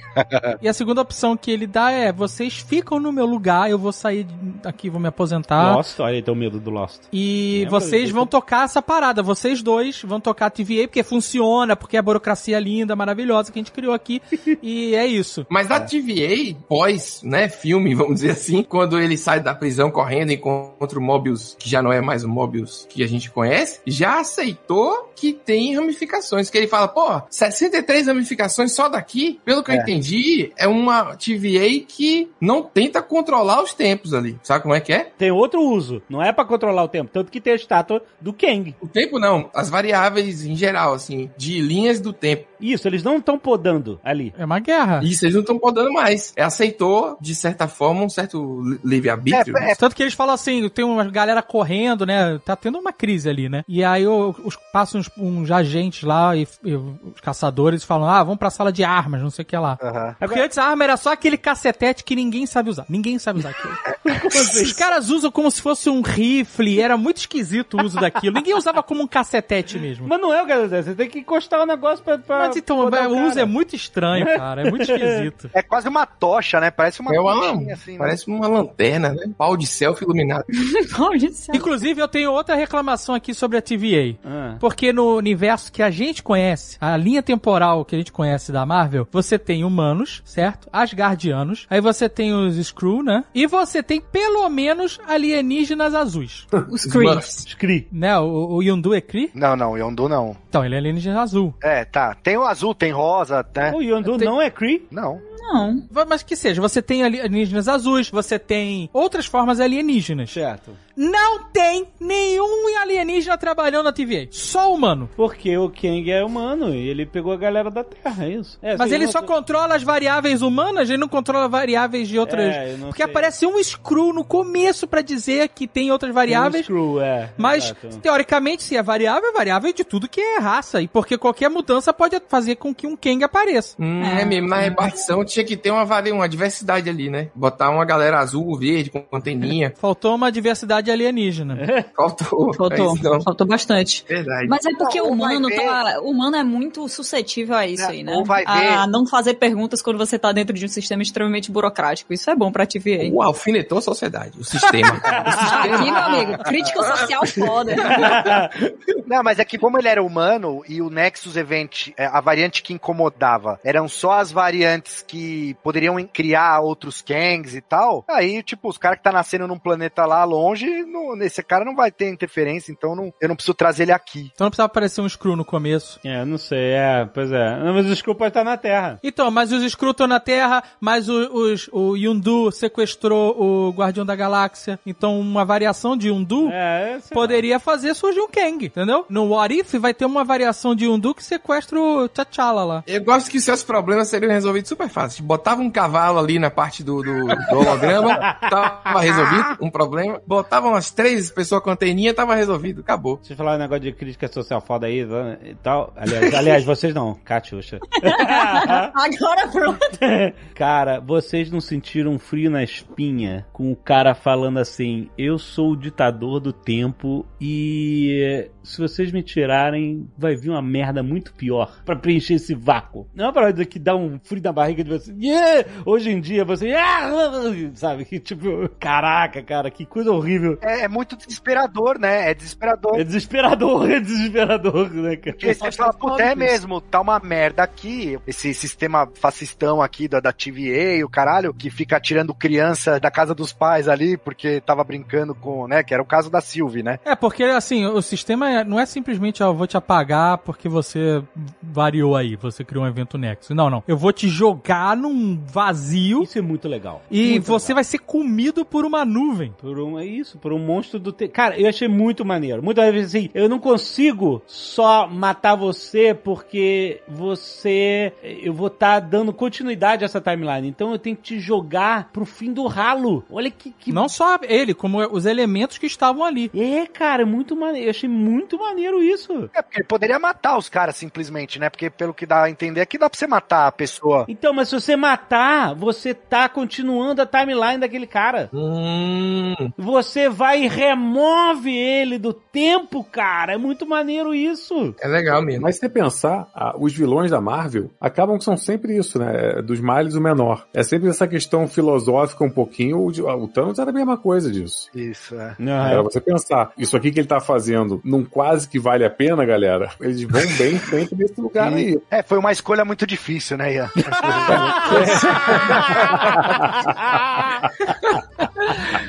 E 0.61 0.67
a 0.67 0.73
segunda 0.73 1.01
opção 1.01 1.35
que 1.37 1.51
ele 1.51 1.67
dá 1.67 1.91
é: 1.91 2.11
vocês 2.11 2.57
ficam 2.57 2.99
no 2.99 3.11
meu 3.11 3.25
lugar, 3.25 3.69
eu 3.69 3.77
vou 3.77 3.91
sair 3.91 4.25
aqui, 4.63 4.89
vou 4.89 4.99
me 4.99 5.07
aposentar. 5.07 5.75
Lost, 5.75 5.99
olha 5.99 6.15
aí, 6.15 6.21
tem 6.21 6.33
o 6.33 6.37
medo 6.37 6.59
do 6.59 6.69
Lost. 6.69 7.01
E 7.11 7.61
Lembra? 7.63 7.79
vocês 7.79 8.09
vão 8.11 8.25
tocar 8.25 8.65
essa 8.65 8.81
parada, 8.81 9.21
vocês 9.23 9.61
dois 9.61 10.01
vão 10.03 10.19
tocar 10.19 10.47
a 10.47 10.49
TVA 10.49 10.87
porque 10.87 11.03
funciona, 11.03 11.75
porque 11.75 11.95
é 11.95 11.99
a 11.99 12.03
burocracia 12.03 12.59
linda, 12.59 12.95
maravilhosa 12.95 13.51
que 13.51 13.59
a 13.59 13.61
gente 13.61 13.71
criou 13.71 13.93
aqui. 13.93 14.21
e 14.61 14.95
é 14.95 15.05
isso. 15.05 15.45
Mas 15.49 15.67
da 15.67 15.79
TVA, 15.79 16.48
pós, 16.67 17.21
né, 17.23 17.47
filme, 17.49 17.93
vamos 17.95 18.15
dizer 18.15 18.31
assim, 18.31 18.63
quando 18.63 18.99
ele 18.99 19.17
sai 19.17 19.39
da 19.39 19.53
prisão 19.55 19.89
correndo 19.91 20.31
e 20.31 20.35
encontra 20.35 20.97
o 20.99 21.01
Mobius, 21.01 21.55
que 21.59 21.69
já 21.69 21.81
não 21.81 21.91
é 21.91 22.01
mais 22.01 22.23
o 22.23 22.29
Mobius 22.29 22.85
que 22.89 23.03
a 23.03 23.07
gente 23.07 23.29
conhece, 23.31 23.79
já 23.85 24.19
aceitou 24.19 25.11
que 25.15 25.33
tem 25.33 25.75
ramificações. 25.75 26.49
Que 26.49 26.57
ele 26.57 26.67
fala, 26.67 26.87
pô, 26.87 27.21
63 27.29 28.07
ramificações 28.07 28.71
só 28.71 28.87
daqui, 28.87 29.39
pelo 29.43 29.63
que 29.63 29.71
eu 29.71 29.75
É. 29.75 29.77
entendi, 29.79 30.51
é 30.57 30.67
uma 30.67 31.15
TVA 31.15 31.85
que 31.87 32.29
não 32.39 32.63
tenta 32.63 33.01
controlar 33.01 33.61
os 33.61 33.73
tempos 33.73 34.13
ali. 34.13 34.39
Sabe 34.43 34.61
como 34.63 34.73
é 34.73 34.79
que 34.79 34.93
é? 34.93 35.11
Tem 35.17 35.31
outro 35.31 35.61
uso, 35.61 36.01
não 36.09 36.21
é 36.23 36.31
pra 36.31 36.45
controlar 36.45 36.83
o 36.83 36.87
tempo, 36.87 37.09
tanto 37.13 37.31
que 37.31 37.41
tem 37.41 37.53
a 37.53 37.55
estátua 37.55 38.01
do 38.21 38.31
Kang. 38.33 38.75
O 38.81 38.87
tempo 38.87 39.19
não, 39.19 39.49
as 39.53 39.69
variáveis 39.69 40.45
em 40.45 40.55
geral, 40.55 40.93
assim, 40.93 41.29
de 41.37 41.59
linhas 41.61 41.99
do 41.99 42.13
tempo. 42.13 42.47
Isso, 42.59 42.87
eles 42.87 43.03
não 43.03 43.17
estão 43.17 43.37
podando 43.37 43.99
ali. 44.03 44.33
É 44.37 44.45
uma 44.45 44.59
guerra. 44.59 45.01
Isso, 45.03 45.25
eles 45.25 45.33
não 45.35 45.41
estão 45.41 45.57
podendo 45.59 45.91
mais. 45.91 46.33
É, 46.35 46.43
aceitou, 46.43 47.17
de 47.19 47.33
certa 47.35 47.67
forma, 47.67 48.03
um 48.03 48.09
certo 48.09 48.61
li- 48.61 48.79
livre-arbítrio. 48.83 49.57
É, 49.57 49.71
é, 49.71 49.75
Tanto 49.75 49.95
que 49.95 50.03
eles 50.03 50.13
falam 50.13 50.33
assim, 50.33 50.67
tem 50.69 50.85
uma 50.85 51.05
galera 51.05 51.41
correndo, 51.41 52.05
né? 52.05 52.39
Tá 52.45 52.55
tendo 52.55 52.77
uma 52.77 52.91
crise 52.93 53.29
ali, 53.29 53.47
né? 53.49 53.63
E 53.67 53.83
aí 53.83 54.05
os, 54.07 54.57
passam 54.73 54.99
uns, 55.01 55.09
uns 55.17 55.51
agentes 55.51 56.03
lá 56.03 56.35
e, 56.35 56.47
e 56.63 56.75
os 56.75 57.19
caçadores 57.21 57.83
falam, 57.83 58.07
ah, 58.09 58.23
vamos 58.23 58.39
pra 58.39 58.49
sala 58.49 58.71
de 58.71 58.83
armas, 58.83 59.21
não 59.21 59.29
sei 59.29 59.43
o 59.43 59.45
que 59.45 59.57
lá. 59.57 59.77
Aham. 59.81 60.15
Porque 60.19 60.39
antes 60.39 60.57
a 60.57 60.63
arma 60.65 60.83
era 60.83 60.97
só 60.97 61.13
aquele 61.13 61.37
cacetete 61.37 62.03
que 62.03 62.15
ninguém 62.15 62.45
sabe 62.45 62.69
usar. 62.69 62.85
Ninguém 62.89 63.17
sabe 63.19 63.39
usar 63.39 63.49
aquilo. 63.49 63.73
Os 64.63 64.73
caras 64.73 65.09
usam 65.09 65.31
como 65.31 65.49
se 65.51 65.61
fosse 65.61 65.89
um 65.89 66.01
rifle, 66.01 66.81
era 66.81 66.97
muito 66.97 67.17
esquisito 67.17 67.77
o 67.77 67.83
uso 67.85 67.99
daquilo. 67.99 68.35
Ninguém 68.35 68.55
usava 68.55 68.81
como 68.83 69.01
um 69.03 69.07
cacetete 69.07 69.77
mesmo. 69.79 70.07
Mas 70.07 70.19
não 70.19 70.33
é 70.33 70.41
o 70.43 70.45
que 70.45 70.67
você 70.67 70.95
tem 70.95 71.09
que 71.09 71.19
encostar 71.19 71.61
o 71.61 71.65
negócio 71.65 72.03
pra. 72.03 72.17
pra 72.17 72.48
Mas 72.49 72.57
então, 72.57 72.79
o 72.79 72.85
uso 73.25 73.29
cara. 73.35 73.41
é 73.41 73.45
muito 73.45 73.75
estranho, 73.75 74.25
cara. 74.25 74.67
É 74.67 74.69
muito 74.69 74.83
esquisito. 74.91 75.49
É 75.53 75.61
quase 75.61 75.87
uma 75.87 76.05
tocha, 76.05 76.59
né? 76.59 76.71
Parece 76.71 77.01
uma 77.01 77.13
É 77.15 77.19
uma, 77.19 77.51
assim, 77.51 77.65
né? 77.65 77.97
parece 77.97 78.27
uma 78.27 78.47
lanterna, 78.47 79.09
né? 79.13 79.29
Pau 79.37 79.55
de 79.55 79.65
selfie 79.67 80.03
iluminado. 80.03 80.45
Pode 80.95 81.33
ser. 81.33 81.55
Inclusive, 81.55 82.01
eu 82.01 82.07
tenho 82.07 82.31
outra 82.31 82.55
reclamação 82.55 83.15
aqui 83.15 83.33
sobre 83.33 83.57
a 83.57 83.61
TVA. 83.61 84.17
Ah. 84.23 84.55
Porque 84.59 84.91
no 84.93 85.15
universo 85.17 85.71
que 85.71 85.81
a 85.83 85.89
gente 85.89 86.21
conhece, 86.23 86.77
a 86.79 86.95
linha 86.97 87.21
temporal 87.23 87.85
que 87.85 87.95
a 87.95 87.97
gente 87.97 88.11
conhece 88.11 88.51
da 88.51 88.65
Marvel, 88.65 89.07
você 89.11 89.37
tem 89.37 89.63
humanos, 89.63 90.21
certo? 90.25 90.67
Asgardianos. 90.71 91.65
Aí 91.69 91.81
você 91.81 92.09
tem 92.09 92.33
os 92.33 92.57
Skrull, 92.57 93.03
né? 93.03 93.23
E 93.33 93.47
você 93.47 93.81
tem 93.83 94.01
pelo 94.01 94.47
menos 94.49 94.99
alienígenas 95.07 95.93
azuis. 95.95 96.47
Os 96.69 96.85
Kree. 96.85 97.21
Scree. 97.21 97.87
né? 97.91 98.17
O, 98.19 98.55
o 98.55 98.63
Yondu 98.63 98.93
é 98.93 99.01
Kree? 99.01 99.31
Não, 99.33 99.55
não, 99.55 99.77
Yondu 99.77 100.07
não. 100.09 100.35
Então, 100.47 100.63
ele 100.65 100.75
é 100.75 100.77
alienígena 100.77 101.21
azul. 101.21 101.53
É, 101.61 101.85
tá. 101.85 102.15
Tem 102.21 102.37
o 102.39 102.45
azul, 102.45 102.73
tem 102.73 102.91
rosa, 102.91 103.45
né? 103.55 103.71
O 103.75 103.81
Yondu 103.81 104.17
Tem- 104.17 104.27
não 104.27 104.41
é 104.41 104.49
Cree? 104.49 104.87
Não. 104.91 105.21
Não. 105.39 105.83
Mas 106.07 106.21
que 106.21 106.35
seja, 106.35 106.61
você 106.61 106.81
tem 106.81 107.03
alienígenas 107.03 107.67
azuis, 107.67 108.09
você 108.09 108.37
tem 108.37 108.89
outras 108.93 109.25
formas 109.25 109.59
alienígenas. 109.59 110.31
Certo. 110.31 110.71
Não 111.01 111.45
tem 111.45 111.87
nenhum 111.97 112.77
alienígena 112.81 113.37
trabalhando 113.37 113.85
na 113.85 113.93
TVA. 113.93 114.27
Só 114.31 114.73
humano. 114.73 115.09
Porque 115.15 115.57
o 115.57 115.69
Kang 115.69 116.11
é 116.11 116.23
humano 116.25 116.75
e 116.75 116.89
ele 116.89 117.05
pegou 117.05 117.31
a 117.31 117.37
galera 117.37 117.71
da 117.71 117.85
Terra, 117.85 118.25
é 118.25 118.29
isso. 118.31 118.59
É, 118.61 118.75
Mas 118.75 118.91
assim, 118.91 118.95
ele 118.95 119.07
só 119.07 119.21
controla 119.21 119.75
as 119.75 119.83
variáveis 119.83 120.41
humanas, 120.41 120.89
ele 120.89 120.97
não 120.97 121.07
controla 121.07 121.47
variáveis 121.47 122.09
de 122.09 122.19
outras. 122.19 122.53
É, 122.53 122.75
Porque 122.81 123.01
sei. 123.01 123.09
aparece 123.09 123.45
um 123.45 123.57
screw 123.63 124.11
no 124.11 124.25
começo 124.25 124.85
pra 124.87 125.01
dizer 125.01 125.47
que 125.49 125.67
tem 125.67 125.89
outras 125.89 126.09
Tem 126.09 126.11
um 126.11 126.15
variáveis. 126.15 126.65
Screw, 126.65 126.99
é. 127.01 127.29
Mas, 127.37 127.63
exato. 127.65 127.99
teoricamente, 128.01 128.63
se 128.63 128.75
é 128.75 128.83
variável, 128.83 129.29
é 129.29 129.33
variável 129.33 129.71
de 129.71 129.85
tudo 129.85 130.09
que 130.09 130.19
é 130.19 130.39
raça. 130.39 130.81
E 130.81 130.87
porque 130.89 131.17
qualquer 131.17 131.49
mudança 131.49 131.93
pode 131.93 132.21
fazer 132.27 132.55
com 132.57 132.75
que 132.75 132.85
um 132.85 132.97
Kang 132.97 133.23
apareça. 133.23 133.75
Hum, 133.79 134.03
é. 134.03 134.25
mesmo, 134.25 134.49
na 134.49 134.57
repartição 134.57 135.23
tinha 135.23 135.45
que 135.45 135.55
ter 135.55 135.71
uma, 135.71 135.85
vari- 135.85 136.11
uma 136.11 136.27
diversidade 136.27 136.89
ali, 136.89 137.09
né? 137.09 137.29
Botar 137.33 137.69
uma 137.69 137.85
galera 137.85 138.19
azul, 138.19 138.57
verde, 138.57 138.89
com 138.89 139.05
anteninha. 139.13 139.73
Faltou 139.77 140.13
uma 140.15 140.29
diversidade 140.31 140.88
alienígena. 140.91 141.57
Faltou. 141.95 142.53
Faltou. 142.53 142.95
É 142.97 143.01
não. 143.03 143.21
Faltou 143.21 143.47
bastante. 143.47 144.03
Verdade. 144.07 144.47
Mas 144.47 144.65
é 144.65 144.71
porque 144.77 144.99
Não, 144.99 145.07
o 145.09 145.11
humano 145.13 145.47
ver- 145.47 145.55
tá. 145.65 145.99
O 146.01 146.11
humano 146.11 146.35
é 146.35 146.43
muito 146.43 146.87
suscetível 146.87 147.55
a 147.55 147.65
isso 147.67 147.83
Não, 147.83 147.89
aí, 147.89 148.03
né? 148.03 148.13
ou 148.15 148.23
vai 148.25 148.43
A 148.45 148.83
ver- 148.85 148.87
não 148.91 149.05
fazer 149.05 149.35
perguntas 149.35 149.81
quando 149.81 149.97
você 149.97 150.17
tá 150.19 150.31
dentro 150.31 150.53
de 150.53 150.65
um 150.65 150.67
sistema 150.69 151.01
extremamente 151.01 151.51
burocrático. 151.51 152.13
Isso 152.13 152.29
é 152.29 152.35
bom 152.35 152.51
pra 152.51 152.65
TVA. 152.65 153.09
O 153.11 153.21
alfinetou 153.21 153.77
a 153.77 153.81
sociedade, 153.81 154.39
o 154.39 154.43
sistema. 154.43 154.93
o 155.27 155.31
sistema. 155.31 155.75
aqui, 155.75 155.91
meu 155.91 155.95
amigo, 155.97 156.43
crítica 156.43 156.83
social 156.83 157.25
foda. 157.27 157.75
Não, 159.05 159.23
mas 159.23 159.39
é 159.39 159.45
que 159.45 159.57
como 159.57 159.77
ele 159.77 159.87
era 159.87 160.03
humano 160.03 160.61
e 160.67 160.81
o 160.81 160.89
Nexus 160.89 161.35
Event, 161.35 161.89
é, 161.97 162.05
a 162.05 162.21
variante 162.21 162.61
que 162.61 162.73
incomodava, 162.73 163.59
eram 163.63 163.87
só 163.87 164.13
as 164.13 164.31
variantes 164.31 165.03
que 165.05 165.55
poderiam 165.63 165.97
criar 166.11 166.59
outros 166.59 167.01
Kangs 167.01 167.55
e 167.55 167.61
tal, 167.61 168.03
aí, 168.07 168.43
tipo, 168.43 168.69
os 168.69 168.77
caras 168.77 168.97
que 168.99 169.03
tá 169.03 169.11
nascendo 169.11 169.47
num 169.47 169.57
planeta 169.57 170.05
lá 170.05 170.23
longe, 170.23 170.68
não, 170.85 171.21
esse 171.21 171.41
cara 171.43 171.65
não 171.65 171.75
vai 171.75 171.91
ter 171.91 172.09
interferência, 172.09 172.71
então 172.71 172.95
não, 172.95 173.13
eu 173.19 173.27
não 173.27 173.35
preciso 173.35 173.53
trazer 173.53 173.83
ele 173.83 173.91
aqui. 173.91 174.31
Então 174.33 174.45
não 174.45 174.51
precisava 174.51 174.67
aparecer 174.67 175.01
um 175.01 175.09
screw 175.09 175.35
no 175.35 175.45
começo. 175.45 175.99
É, 176.03 176.23
não 176.25 176.37
sei, 176.37 176.71
é, 176.71 177.09
pois 177.13 177.31
é. 177.31 177.59
Não, 177.63 177.73
mas 177.73 177.85
o 177.87 177.95
Screw 177.95 178.15
pode 178.15 178.29
estar 178.29 178.43
na 178.43 178.57
Terra. 178.57 178.99
Então, 179.03 179.29
mas 179.31 179.51
os 179.51 179.63
Skrull 179.63 179.91
estão 179.91 180.07
na 180.07 180.19
Terra, 180.19 180.63
mas 180.79 181.07
o, 181.09 181.13
os, 181.13 181.69
o 181.71 181.95
Yondu 181.95 182.51
sequestrou 182.51 183.35
o 183.39 183.71
Guardião 183.71 184.05
da 184.05 184.15
Galáxia. 184.15 184.79
Então, 184.85 185.19
uma 185.19 185.45
variação 185.45 185.95
de 185.95 186.09
Yondu 186.09 186.49
É, 186.51 186.99
poderia 187.11 187.59
fazer 187.59 187.93
surgir 187.93 188.21
um 188.21 188.27
Kang, 188.27 188.65
entendeu? 188.65 189.05
No 189.09 189.29
What 189.29 189.59
If 189.59 189.73
vai 189.75 189.93
ter 189.93 190.05
uma 190.05 190.23
variação 190.23 190.75
de 190.75 190.85
Yondu 190.85 191.13
que 191.15 191.23
sequestra 191.23 191.79
o 191.79 192.07
T'Challa 192.07 192.63
lá. 192.63 192.83
Eu 192.87 193.03
gosto 193.03 193.29
que 193.29 193.39
seus 193.39 193.63
problemas 193.63 194.07
seriam 194.07 194.31
resolvidos 194.31 194.69
super 194.69 194.89
fácil. 194.89 195.23
Botava 195.23 195.61
um 195.61 195.69
cavalo 195.69 196.19
ali 196.19 196.39
na 196.39 196.49
parte 196.49 196.83
do, 196.83 197.01
do, 197.01 197.25
do 197.25 197.57
holograma, 197.57 198.17
tava 198.49 198.99
resolvido 199.01 199.57
um 199.61 199.69
problema. 199.69 200.21
Botava 200.25 200.58
umas 200.67 200.91
três 200.91 201.31
pessoas 201.31 201.63
com 201.63 201.69
anteninha, 201.69 202.13
tava 202.13 202.35
resolvido. 202.35 202.81
Acabou. 202.81 203.17
Vocês 203.21 203.37
falaram 203.37 203.57
um 203.57 203.61
negócio 203.61 203.83
de 203.83 203.93
crítica 203.93 204.27
social 204.27 204.61
foda 204.61 204.87
aí 204.87 205.05
né, 205.05 205.37
e 205.43 205.55
tal. 205.55 205.93
Aliás, 205.95 206.33
aliás 206.33 206.65
vocês 206.65 206.93
não, 206.93 207.15
Catiuxa. 207.15 207.79
Agora 208.03 209.47
pronto. 209.51 209.79
cara, 210.53 210.99
vocês 210.99 211.51
não 211.51 211.61
sentiram 211.61 212.11
um 212.11 212.19
frio 212.19 212.49
na 212.49 212.63
espinha 212.63 213.45
com 213.53 213.71
o 213.71 213.75
cara 213.75 214.13
falando 214.13 214.59
assim: 214.59 215.09
Eu 215.17 215.37
sou 215.37 215.71
o 215.71 215.77
ditador 215.77 216.39
do 216.39 216.51
tempo 216.51 217.25
e 217.39 218.49
se 218.63 218.79
vocês 218.79 219.11
me 219.11 219.23
tirarem, 219.23 220.07
vai 220.17 220.35
vir 220.35 220.49
uma 220.49 220.61
merda 220.61 221.01
muito 221.01 221.33
pior 221.33 221.81
pra 221.85 221.95
preencher 221.95 222.35
esse 222.35 222.53
vácuo. 222.53 223.07
Não 223.13 223.25
é 223.25 223.27
uma 223.27 223.33
parada 223.33 223.65
que 223.65 223.79
dá 223.79 223.95
um 223.95 224.19
frio 224.19 224.41
na 224.43 224.51
barriga 224.51 224.83
de 224.83 224.89
você. 224.89 225.13
"Yeah!" 225.19 225.67
Hoje 225.85 226.11
em 226.11 226.19
dia 226.19 226.45
você. 226.45 226.71
"Ah!" 226.73 227.09
Sabe? 227.73 228.05
Que 228.05 228.19
tipo, 228.19 228.69
caraca, 228.79 229.41
cara, 229.41 229.71
que 229.71 229.85
coisa 229.85 230.11
horrível. 230.11 230.48
É, 230.61 230.81
é 230.81 230.87
muito 230.87 231.15
desesperador, 231.15 231.99
né? 231.99 232.31
É 232.31 232.33
desesperador. 232.33 232.99
É 232.99 233.03
desesperador, 233.03 233.89
é 233.91 233.99
desesperador, 233.99 234.89
né, 234.93 235.15
cara? 235.15 235.33
Porque 235.35 235.53
você 235.53 235.71
fala, 235.71 235.93
puta, 235.93 236.23
é 236.23 236.35
mesmo, 236.35 236.81
tá 236.81 236.99
uma 237.01 237.19
merda 237.19 237.63
aqui, 237.63 238.17
esse 238.27 238.53
sistema 238.53 239.07
fascistão 239.13 239.81
aqui 239.81 240.07
da, 240.07 240.19
da 240.19 240.31
TVA 240.31 240.97
e 240.97 241.03
o 241.03 241.09
caralho, 241.09 241.53
que 241.53 241.69
fica 241.69 241.99
tirando 241.99 242.33
criança 242.33 242.99
da 242.99 243.11
casa 243.11 243.33
dos 243.35 243.53
pais 243.53 243.87
ali, 243.87 244.17
porque 244.17 244.61
tava 244.61 244.83
brincando 244.83 245.35
com, 245.35 245.67
né, 245.67 245.83
que 245.83 245.93
era 245.93 246.01
o 246.01 246.05
caso 246.05 246.29
da 246.29 246.41
Sylvie, 246.41 246.83
né? 246.83 246.99
É, 247.05 247.15
porque 247.15 247.43
assim, 247.43 247.85
o 247.85 248.01
sistema 248.01 248.49
é- 248.49 248.63
não 248.63 248.79
é 248.79 248.85
simplesmente, 248.85 249.43
ó, 249.43 249.47
eu 249.47 249.53
vou 249.55 249.67
te 249.67 249.77
apagar 249.77 250.37
porque 250.39 250.67
você 250.69 251.21
variou 251.61 252.15
aí, 252.15 252.35
você 252.35 252.63
criou 252.63 252.83
um 252.83 252.87
evento 252.87 253.17
Nexus. 253.17 253.55
Não, 253.55 253.69
não. 253.69 253.83
Eu 253.87 253.97
vou 253.97 254.11
te 254.11 254.27
jogar 254.27 254.95
num 254.95 255.37
vazio 255.45 256.23
Isso 256.23 256.37
é 256.37 256.41
muito 256.41 256.67
legal. 256.67 257.01
e 257.11 257.31
Muito 257.31 257.45
você 257.47 257.67
legal. 257.67 257.75
vai 257.75 257.83
ser 257.83 257.99
comido 257.99 258.65
por 258.65 258.85
uma 258.85 259.03
nuvem. 259.05 259.53
Por 259.59 259.77
um, 259.79 259.99
é 259.99 260.05
isso, 260.05 260.37
por 260.39 260.53
um 260.53 260.59
monstro 260.59 260.99
do 260.99 261.11
tempo. 261.11 261.33
Cara, 261.33 261.59
eu 261.59 261.67
achei 261.67 261.87
muito 261.87 262.25
maneiro. 262.25 262.63
Muitas 262.63 262.91
vezes 262.93 263.15
assim, 263.15 263.29
eu 263.33 263.47
não 263.47 263.59
consigo 263.59 264.41
só 264.47 265.07
matar 265.07 265.55
você 265.55 266.13
porque 266.13 267.01
você. 267.07 268.13
Eu 268.23 268.53
vou 268.53 268.67
estar 268.67 268.99
dando 268.99 269.33
continuidade 269.33 270.03
a 270.03 270.05
essa 270.05 270.21
timeline. 270.21 270.67
Então 270.67 270.91
eu 270.91 270.99
tenho 270.99 271.15
que 271.15 271.21
te 271.23 271.39
jogar 271.39 272.09
pro 272.11 272.25
fim 272.25 272.53
do 272.53 272.65
ralo. 272.67 273.23
Olha 273.29 273.51
que. 273.51 273.71
que... 273.71 273.91
Não 273.91 274.07
só 274.09 274.37
ele, 274.43 274.73
como 274.73 274.99
os 275.11 275.25
elementos 275.25 275.77
que 275.77 275.85
estavam 275.85 276.23
ali. 276.23 276.49
É, 276.55 276.85
cara, 276.85 277.25
muito 277.25 277.55
maneiro. 277.55 277.87
Eu 277.87 277.91
achei 277.91 278.09
muito 278.09 278.57
maneiro 278.57 279.01
isso. 279.03 279.49
É, 279.53 279.61
porque 279.61 279.79
ele 279.79 279.87
poderia 279.87 280.19
matar 280.19 280.57
os 280.57 280.69
caras 280.69 280.95
simplesmente, 280.95 281.59
né? 281.59 281.69
Porque 281.69 281.89
pelo 281.89 282.13
que 282.13 282.25
dá 282.25 282.43
a 282.43 282.49
entender 282.49 282.81
aqui, 282.81 282.97
dá 282.97 283.09
pra 283.09 283.17
você 283.17 283.27
matar 283.27 283.67
a 283.67 283.71
pessoa. 283.71 284.25
Então, 284.27 284.53
mas 284.53 284.69
se 284.69 284.75
você 284.75 284.95
matar, 284.95 285.73
você 285.75 286.13
tá 286.13 286.47
continuando 286.47 287.21
a 287.21 287.25
timeline 287.25 287.79
daquele 287.79 288.07
cara. 288.07 288.49
Hum, 288.53 289.53
Você 289.77 290.28
vai 290.29 290.63
e 290.63 290.67
remove 290.67 291.75
ele 291.75 292.17
do 292.17 292.33
tempo, 292.33 293.03
cara. 293.03 293.53
É 293.53 293.57
muito 293.57 293.87
maneiro 293.87 294.33
isso. 294.33 294.93
é 294.99 295.07
legal 295.07 295.41
mesmo. 295.41 295.63
Mas 295.63 295.75
se 295.75 295.81
você 295.81 295.89
pensar, 295.89 296.47
os 296.79 296.93
vilões 296.93 297.31
da 297.31 297.41
Marvel 297.41 297.89
acabam 297.99 298.37
que 298.37 298.43
são 298.43 298.57
sempre 298.57 298.97
isso, 298.97 299.19
né? 299.19 299.59
É 299.59 299.61
Dos 299.61 299.79
males 299.79 300.15
o 300.15 300.21
menor. 300.21 300.65
É 300.73 300.83
sempre 300.83 301.09
essa 301.09 301.27
questão 301.27 301.67
filosófica 301.67 302.43
um 302.43 302.49
pouquinho. 302.49 303.05
O, 303.05 303.47
Thanos 303.47 303.79
era 303.79 303.89
a 303.89 303.93
mesma 303.93 304.17
coisa 304.17 304.51
disso. 304.51 304.89
Isso, 304.93 305.35
é. 305.35 305.55
Era 305.59 306.01
você 306.03 306.19
pensar, 306.21 306.71
isso 306.77 306.95
aqui 306.95 307.11
que 307.11 307.19
ele 307.19 307.27
tá 307.27 307.39
fazendo 307.39 308.01
não 308.03 308.23
quase 308.23 308.67
que 308.67 308.79
vale 308.79 309.05
a 309.05 309.09
pena, 309.09 309.45
galera. 309.45 309.91
Eles 309.99 310.23
vão 310.23 310.41
bem 310.57 310.75
em 310.75 310.79
frente 310.79 311.15
desse 311.15 311.39
lugar 311.39 311.71
aí. 311.73 311.99
É, 312.09 312.23
foi 312.23 312.37
uma 312.37 312.51
escolha 312.51 312.83
muito 312.85 313.05
difícil, 313.05 313.57
né, 313.57 313.73
Ian? 313.73 313.89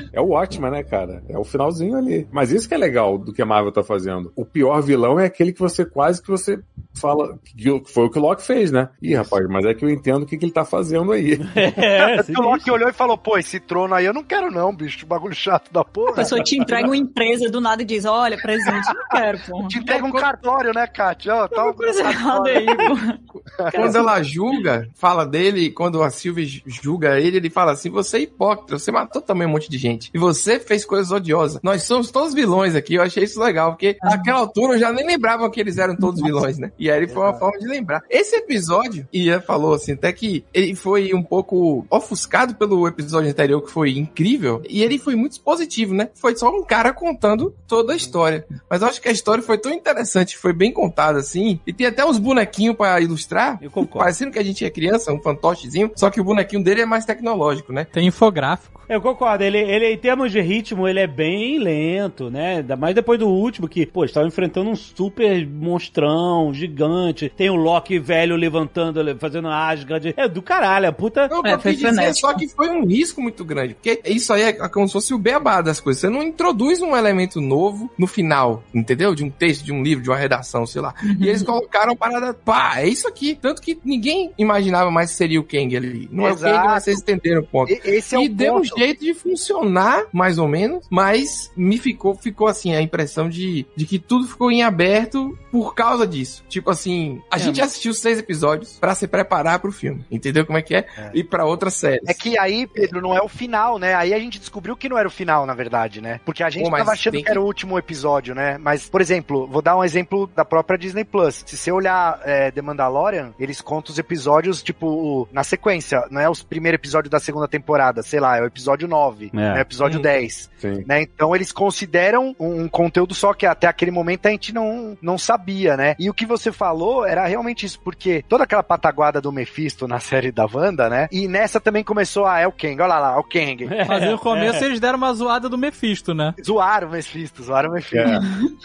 É 0.13 0.19
o 0.19 0.31
ótimo, 0.31 0.69
né, 0.69 0.83
cara? 0.83 1.23
É 1.29 1.37
o 1.37 1.43
finalzinho 1.43 1.95
ali. 1.95 2.27
Mas 2.31 2.51
isso 2.51 2.67
que 2.67 2.73
é 2.73 2.77
legal 2.77 3.17
do 3.17 3.33
que 3.33 3.41
a 3.41 3.45
Marvel 3.45 3.71
tá 3.71 3.83
fazendo. 3.83 4.31
O 4.35 4.45
pior 4.45 4.81
vilão 4.81 5.19
é 5.19 5.25
aquele 5.25 5.53
que 5.53 5.59
você 5.59 5.85
quase 5.85 6.21
que 6.21 6.27
você 6.27 6.59
fala 6.93 7.39
que 7.45 7.81
foi 7.85 8.05
o 8.05 8.09
que 8.09 8.19
o 8.19 8.21
Loki 8.21 8.43
fez, 8.43 8.71
né? 8.71 8.89
Ih, 9.01 9.15
rapaz, 9.15 9.47
mas 9.47 9.65
é 9.65 9.73
que 9.73 9.85
eu 9.85 9.89
entendo 9.89 10.23
o 10.23 10.25
que, 10.25 10.37
que 10.37 10.45
ele 10.45 10.51
tá 10.51 10.65
fazendo 10.65 11.11
aí. 11.11 11.39
É, 11.81 12.21
o 12.37 12.41
Loki 12.41 12.69
olhou 12.69 12.89
e 12.89 12.93
falou, 12.93 13.17
pô, 13.17 13.37
esse 13.37 13.59
trono 13.59 13.93
aí 13.93 14.05
eu 14.05 14.13
não 14.13 14.23
quero 14.23 14.51
não, 14.51 14.75
bicho, 14.75 15.05
bagulho 15.05 15.33
chato 15.33 15.71
da 15.71 15.81
A 15.81 15.85
porra. 15.85 16.13
pessoa 16.13 16.41
te 16.43 16.57
entrega 16.57 16.87
uma 16.87 16.97
empresa 16.97 17.49
do 17.49 17.61
nada 17.61 17.81
e 17.81 17.85
diz: 17.85 18.05
Olha, 18.05 18.37
presente, 18.37 18.87
não 18.93 19.07
quero, 19.09 19.39
porra. 19.39 19.67
Te 19.67 19.79
entrega 19.79 20.05
um 20.05 20.11
cartório, 20.11 20.73
né, 20.73 20.87
Kátia? 20.87 21.33
Ó, 21.35 21.47
tá 21.47 21.61
Alguma 21.61 21.75
coisa 21.75 22.01
errada 22.01 22.49
aí, 22.49 22.65
pô. 22.65 23.71
Quando 23.71 23.95
ela 23.95 24.21
julga, 24.23 24.87
fala 24.95 25.25
dele, 25.25 25.69
quando 25.71 26.01
a 26.01 26.09
Sylvie 26.09 26.63
julga 26.65 27.19
ele, 27.19 27.37
ele 27.37 27.49
fala 27.49 27.71
assim: 27.71 27.89
você 27.89 28.17
é 28.17 28.21
hipócrita, 28.21 28.77
você 28.77 28.91
matou 28.91 29.21
também 29.21 29.47
um 29.47 29.51
monte 29.51 29.69
de 29.69 29.77
gente. 29.77 30.00
E 30.13 30.17
você 30.17 30.59
fez 30.59 30.85
coisas 30.85 31.11
odiosas. 31.11 31.59
Nós 31.61 31.83
somos 31.83 32.09
todos 32.09 32.33
vilões 32.33 32.75
aqui, 32.75 32.95
eu 32.95 33.01
achei 33.03 33.23
isso 33.23 33.41
legal, 33.41 33.71
porque 33.71 33.97
naquela 34.01 34.39
altura 34.39 34.73
eu 34.73 34.79
já 34.79 34.91
nem 34.91 35.05
lembrava 35.05 35.49
que 35.49 35.59
eles 35.59 35.77
eram 35.77 35.95
todos 35.95 36.21
vilões, 36.21 36.57
né? 36.57 36.71
E 36.79 36.89
aí 36.89 37.07
foi 37.07 37.23
uma 37.23 37.33
forma 37.33 37.59
de 37.59 37.67
lembrar. 37.67 38.01
Esse 38.09 38.35
episódio, 38.35 39.07
Ian 39.13 39.41
falou 39.41 39.73
assim, 39.73 39.93
até 39.93 40.11
que 40.11 40.43
ele 40.53 40.75
foi 40.75 41.13
um 41.13 41.23
pouco 41.23 41.85
ofuscado 41.89 42.55
pelo 42.55 42.87
episódio 42.87 43.29
anterior, 43.29 43.61
que 43.61 43.71
foi 43.71 43.91
incrível, 43.97 44.61
e 44.67 44.81
ele 44.83 44.97
foi 44.97 45.15
muito 45.15 45.39
positivo, 45.41 45.93
né? 45.93 46.09
Foi 46.15 46.35
só 46.35 46.49
um 46.49 46.63
cara 46.63 46.93
contando 46.93 47.53
toda 47.67 47.93
a 47.93 47.95
história. 47.95 48.45
Mas 48.69 48.81
eu 48.81 48.87
acho 48.87 49.01
que 49.01 49.07
a 49.09 49.11
história 49.11 49.43
foi 49.43 49.57
tão 49.57 49.71
interessante, 49.71 50.37
foi 50.37 50.53
bem 50.53 50.71
contada 50.71 51.19
assim, 51.19 51.59
e 51.65 51.73
tem 51.73 51.87
até 51.87 52.05
uns 52.05 52.17
bonequinhos 52.17 52.75
pra 52.75 52.99
ilustrar, 52.99 53.57
Eu 53.61 53.69
concordo. 53.71 53.99
parecendo 53.99 54.31
que 54.31 54.39
a 54.39 54.43
gente 54.43 54.63
é 54.65 54.69
criança, 54.69 55.11
um 55.13 55.21
fantochezinho, 55.21 55.91
só 55.95 56.09
que 56.09 56.19
o 56.21 56.23
bonequinho 56.23 56.63
dele 56.63 56.81
é 56.81 56.85
mais 56.85 57.05
tecnológico, 57.05 57.73
né? 57.73 57.85
Tem 57.85 58.07
infográfico. 58.07 58.81
Eu 58.89 59.01
concordo, 59.01 59.43
ele, 59.43 59.57
ele 59.57 59.90
em 59.93 59.97
termos 59.97 60.31
de 60.31 60.39
ritmo, 60.41 60.87
ele 60.87 60.99
é 60.99 61.07
bem 61.07 61.59
lento, 61.59 62.29
né? 62.29 62.57
Ainda 62.57 62.75
mais 62.75 62.95
depois 62.95 63.19
do 63.19 63.27
último, 63.27 63.67
que, 63.67 63.85
pô, 63.85 64.05
estavam 64.05 64.27
enfrentando 64.27 64.69
um 64.69 64.75
super 64.75 65.45
monstrão, 65.47 66.53
gigante. 66.53 67.31
Tem 67.35 67.49
o 67.49 67.55
Loki 67.55 67.99
velho 67.99 68.35
levantando, 68.35 69.01
le- 69.01 69.15
fazendo 69.15 69.47
Asgard. 69.47 70.13
É 70.15 70.27
do 70.27 70.41
caralho, 70.41 70.87
a 70.87 70.91
puta. 70.91 71.27
Não, 71.27 71.45
É, 71.45 71.57
foi 71.57 71.75
dizer 71.75 72.13
só 72.13 72.33
que 72.33 72.47
foi 72.47 72.69
um 72.69 72.85
risco 72.85 73.21
muito 73.21 73.43
grande. 73.43 73.73
Porque 73.73 74.01
isso 74.05 74.31
aí 74.33 74.41
é 74.43 74.53
como 74.69 74.87
se 74.87 74.93
fosse 74.93 75.13
o 75.13 75.17
beabá 75.17 75.61
das 75.61 75.79
coisas. 75.79 76.01
Você 76.01 76.09
não 76.09 76.21
introduz 76.23 76.81
um 76.81 76.95
elemento 76.95 77.41
novo 77.41 77.89
no 77.97 78.07
final, 78.07 78.63
entendeu? 78.73 79.13
De 79.15 79.23
um 79.23 79.29
texto, 79.29 79.63
de 79.63 79.71
um 79.71 79.81
livro, 79.83 80.03
de 80.03 80.09
uma 80.09 80.17
redação, 80.17 80.65
sei 80.65 80.81
lá. 80.81 80.93
E 81.19 81.27
eles 81.27 81.43
colocaram 81.43 81.93
a 81.93 81.95
parada, 81.95 82.33
pá, 82.33 82.79
é 82.79 82.87
isso 82.87 83.07
aqui. 83.07 83.35
Tanto 83.41 83.61
que 83.61 83.77
ninguém 83.83 84.31
imaginava 84.37 84.89
mais 84.91 85.11
que 85.11 85.17
seria 85.17 85.39
o 85.39 85.43
Kang 85.43 85.75
ali. 85.75 86.07
Não 86.11 86.25
é 86.27 86.31
o 86.31 86.33
Exato. 86.33 86.55
Kang, 86.55 86.67
mas 86.67 86.83
vocês 86.83 86.99
entenderam 86.99 87.41
o 87.41 87.45
ponto. 87.45 87.71
E- 87.71 87.81
Esse 87.83 88.15
é 88.15 88.21
e 88.23 88.27
o 88.27 88.33
deu 88.33 88.53
um 88.55 88.61
ponto. 88.61 88.77
jeito 88.77 89.01
de 89.03 89.13
funcionar, 89.13 89.80
mais 90.11 90.37
ou 90.37 90.47
menos, 90.47 90.85
mas 90.89 91.51
me 91.55 91.77
ficou, 91.77 92.15
ficou 92.15 92.47
assim, 92.47 92.75
a 92.75 92.81
impressão 92.81 93.29
de, 93.29 93.65
de 93.75 93.85
que 93.85 93.99
tudo 93.99 94.27
ficou 94.27 94.51
em 94.51 94.63
aberto 94.63 95.37
por 95.51 95.73
causa 95.75 96.07
disso. 96.07 96.43
Tipo 96.47 96.69
assim, 96.71 97.21
a 97.29 97.37
gente 97.37 97.61
assistiu 97.61 97.93
seis 97.93 98.19
episódios 98.19 98.77
pra 98.79 98.95
se 98.95 99.07
preparar 99.07 99.59
pro 99.59 99.71
filme, 99.71 100.05
entendeu 100.11 100.45
como 100.45 100.57
é 100.57 100.61
que 100.61 100.75
é? 100.75 100.85
E 101.13 101.23
pra 101.23 101.45
outras 101.45 101.73
séries. 101.73 102.07
É 102.07 102.13
que 102.13 102.37
aí, 102.37 102.65
Pedro, 102.67 103.01
não 103.01 103.15
é 103.15 103.21
o 103.21 103.27
final, 103.27 103.77
né? 103.77 103.93
Aí 103.95 104.13
a 104.13 104.19
gente 104.19 104.39
descobriu 104.39 104.75
que 104.75 104.89
não 104.89 104.97
era 104.97 105.07
o 105.07 105.11
final, 105.11 105.45
na 105.45 105.53
verdade, 105.53 106.01
né? 106.01 106.19
Porque 106.25 106.43
a 106.43 106.49
gente 106.49 106.65
Pô, 106.65 106.69
mas 106.71 106.79
tava 106.81 106.91
achando 106.91 107.13
tem 107.13 107.23
que... 107.23 107.29
era 107.29 107.41
o 107.41 107.45
último 107.45 107.77
episódio, 107.77 108.33
né? 108.35 108.57
Mas, 108.57 108.87
por 108.89 109.01
exemplo, 109.01 109.47
vou 109.47 109.61
dar 109.61 109.77
um 109.77 109.83
exemplo 109.83 110.29
da 110.35 110.45
própria 110.45 110.77
Disney 110.77 111.03
Plus. 111.03 111.43
Se 111.45 111.57
você 111.57 111.71
olhar 111.71 112.19
é, 112.23 112.51
The 112.51 112.61
Mandalorian, 112.61 113.33
eles 113.39 113.61
contam 113.61 113.91
os 113.91 113.99
episódios, 113.99 114.61
tipo, 114.63 115.27
na 115.31 115.43
sequência. 115.43 116.05
Não 116.09 116.21
é 116.21 116.29
os 116.29 116.43
primeiros 116.43 116.79
episódios 116.79 117.09
da 117.11 117.19
segunda 117.19 117.47
temporada, 117.47 118.01
sei 118.01 118.19
lá, 118.19 118.37
é 118.37 118.41
o 118.41 118.45
episódio 118.45 118.87
9, 118.87 119.31
É. 119.35 119.59
é 119.59 119.61
o 119.61 119.61
episódio 119.71 119.99
Hum. 119.99 120.03
10. 120.03 120.51
Sim. 120.57 120.83
né? 120.85 121.01
Então 121.01 121.35
eles 121.35 121.51
consideram 121.51 122.35
um, 122.39 122.63
um 122.63 122.67
conteúdo 122.69 123.13
só 123.13 123.33
que 123.33 123.45
até 123.45 123.67
aquele 123.67 123.89
momento 123.91 124.27
a 124.27 124.29
gente 124.29 124.53
não, 124.53 124.97
não 125.01 125.17
sabia, 125.17 125.75
né? 125.77 125.95
E 125.97 126.09
o 126.09 126.13
que 126.13 126.25
você 126.25 126.51
falou 126.51 127.05
era 127.05 127.25
realmente 127.25 127.65
isso, 127.65 127.79
porque 127.79 128.23
toda 128.27 128.43
aquela 128.43 128.61
pataguada 128.61 129.19
do 129.21 129.31
Mephisto 129.31 129.87
na 129.87 129.99
série 130.01 130.31
da 130.31 130.45
Wanda, 130.51 130.89
né? 130.89 131.07
E 131.11 131.27
nessa 131.27 131.59
também 131.59 131.83
começou 131.83 132.25
a 132.25 132.39
é 132.39 132.47
o 132.47 132.51
Kang, 132.51 132.79
olha 132.81 132.99
lá, 132.99 133.15
é 133.15 133.17
o 133.19 133.23
Kang. 133.23 133.67
Mas 133.87 134.09
no 134.09 134.19
começo 134.19 134.63
eles 134.63 134.79
deram 134.79 134.97
uma 134.97 135.13
zoada 135.13 135.47
do 135.49 135.57
Mephisto, 135.57 136.13
né? 136.13 136.33
Zoaram 136.43 136.87
o 136.87 136.91
Mephisto, 136.91 137.43
zoaram 137.43 137.69
o 137.69 137.73
Mephisto. 137.73 138.01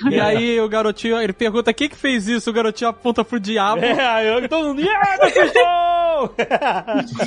E 0.10 0.20
aí 0.20 0.60
o 0.60 0.68
garotinho, 0.68 1.20
ele 1.20 1.32
pergunta 1.32 1.72
quem 1.72 1.88
que 1.88 1.96
fez 1.96 2.26
isso, 2.28 2.48
o 2.50 2.52
garotinho 2.52 2.90
aponta 2.90 3.24
pro 3.24 3.40
diabo. 3.40 3.84
É, 3.84 4.28
eu 4.36 4.48
todo 4.48 4.68
mundo. 4.68 4.80
Yeah, 4.80 5.24
Mephisto! 5.24 5.58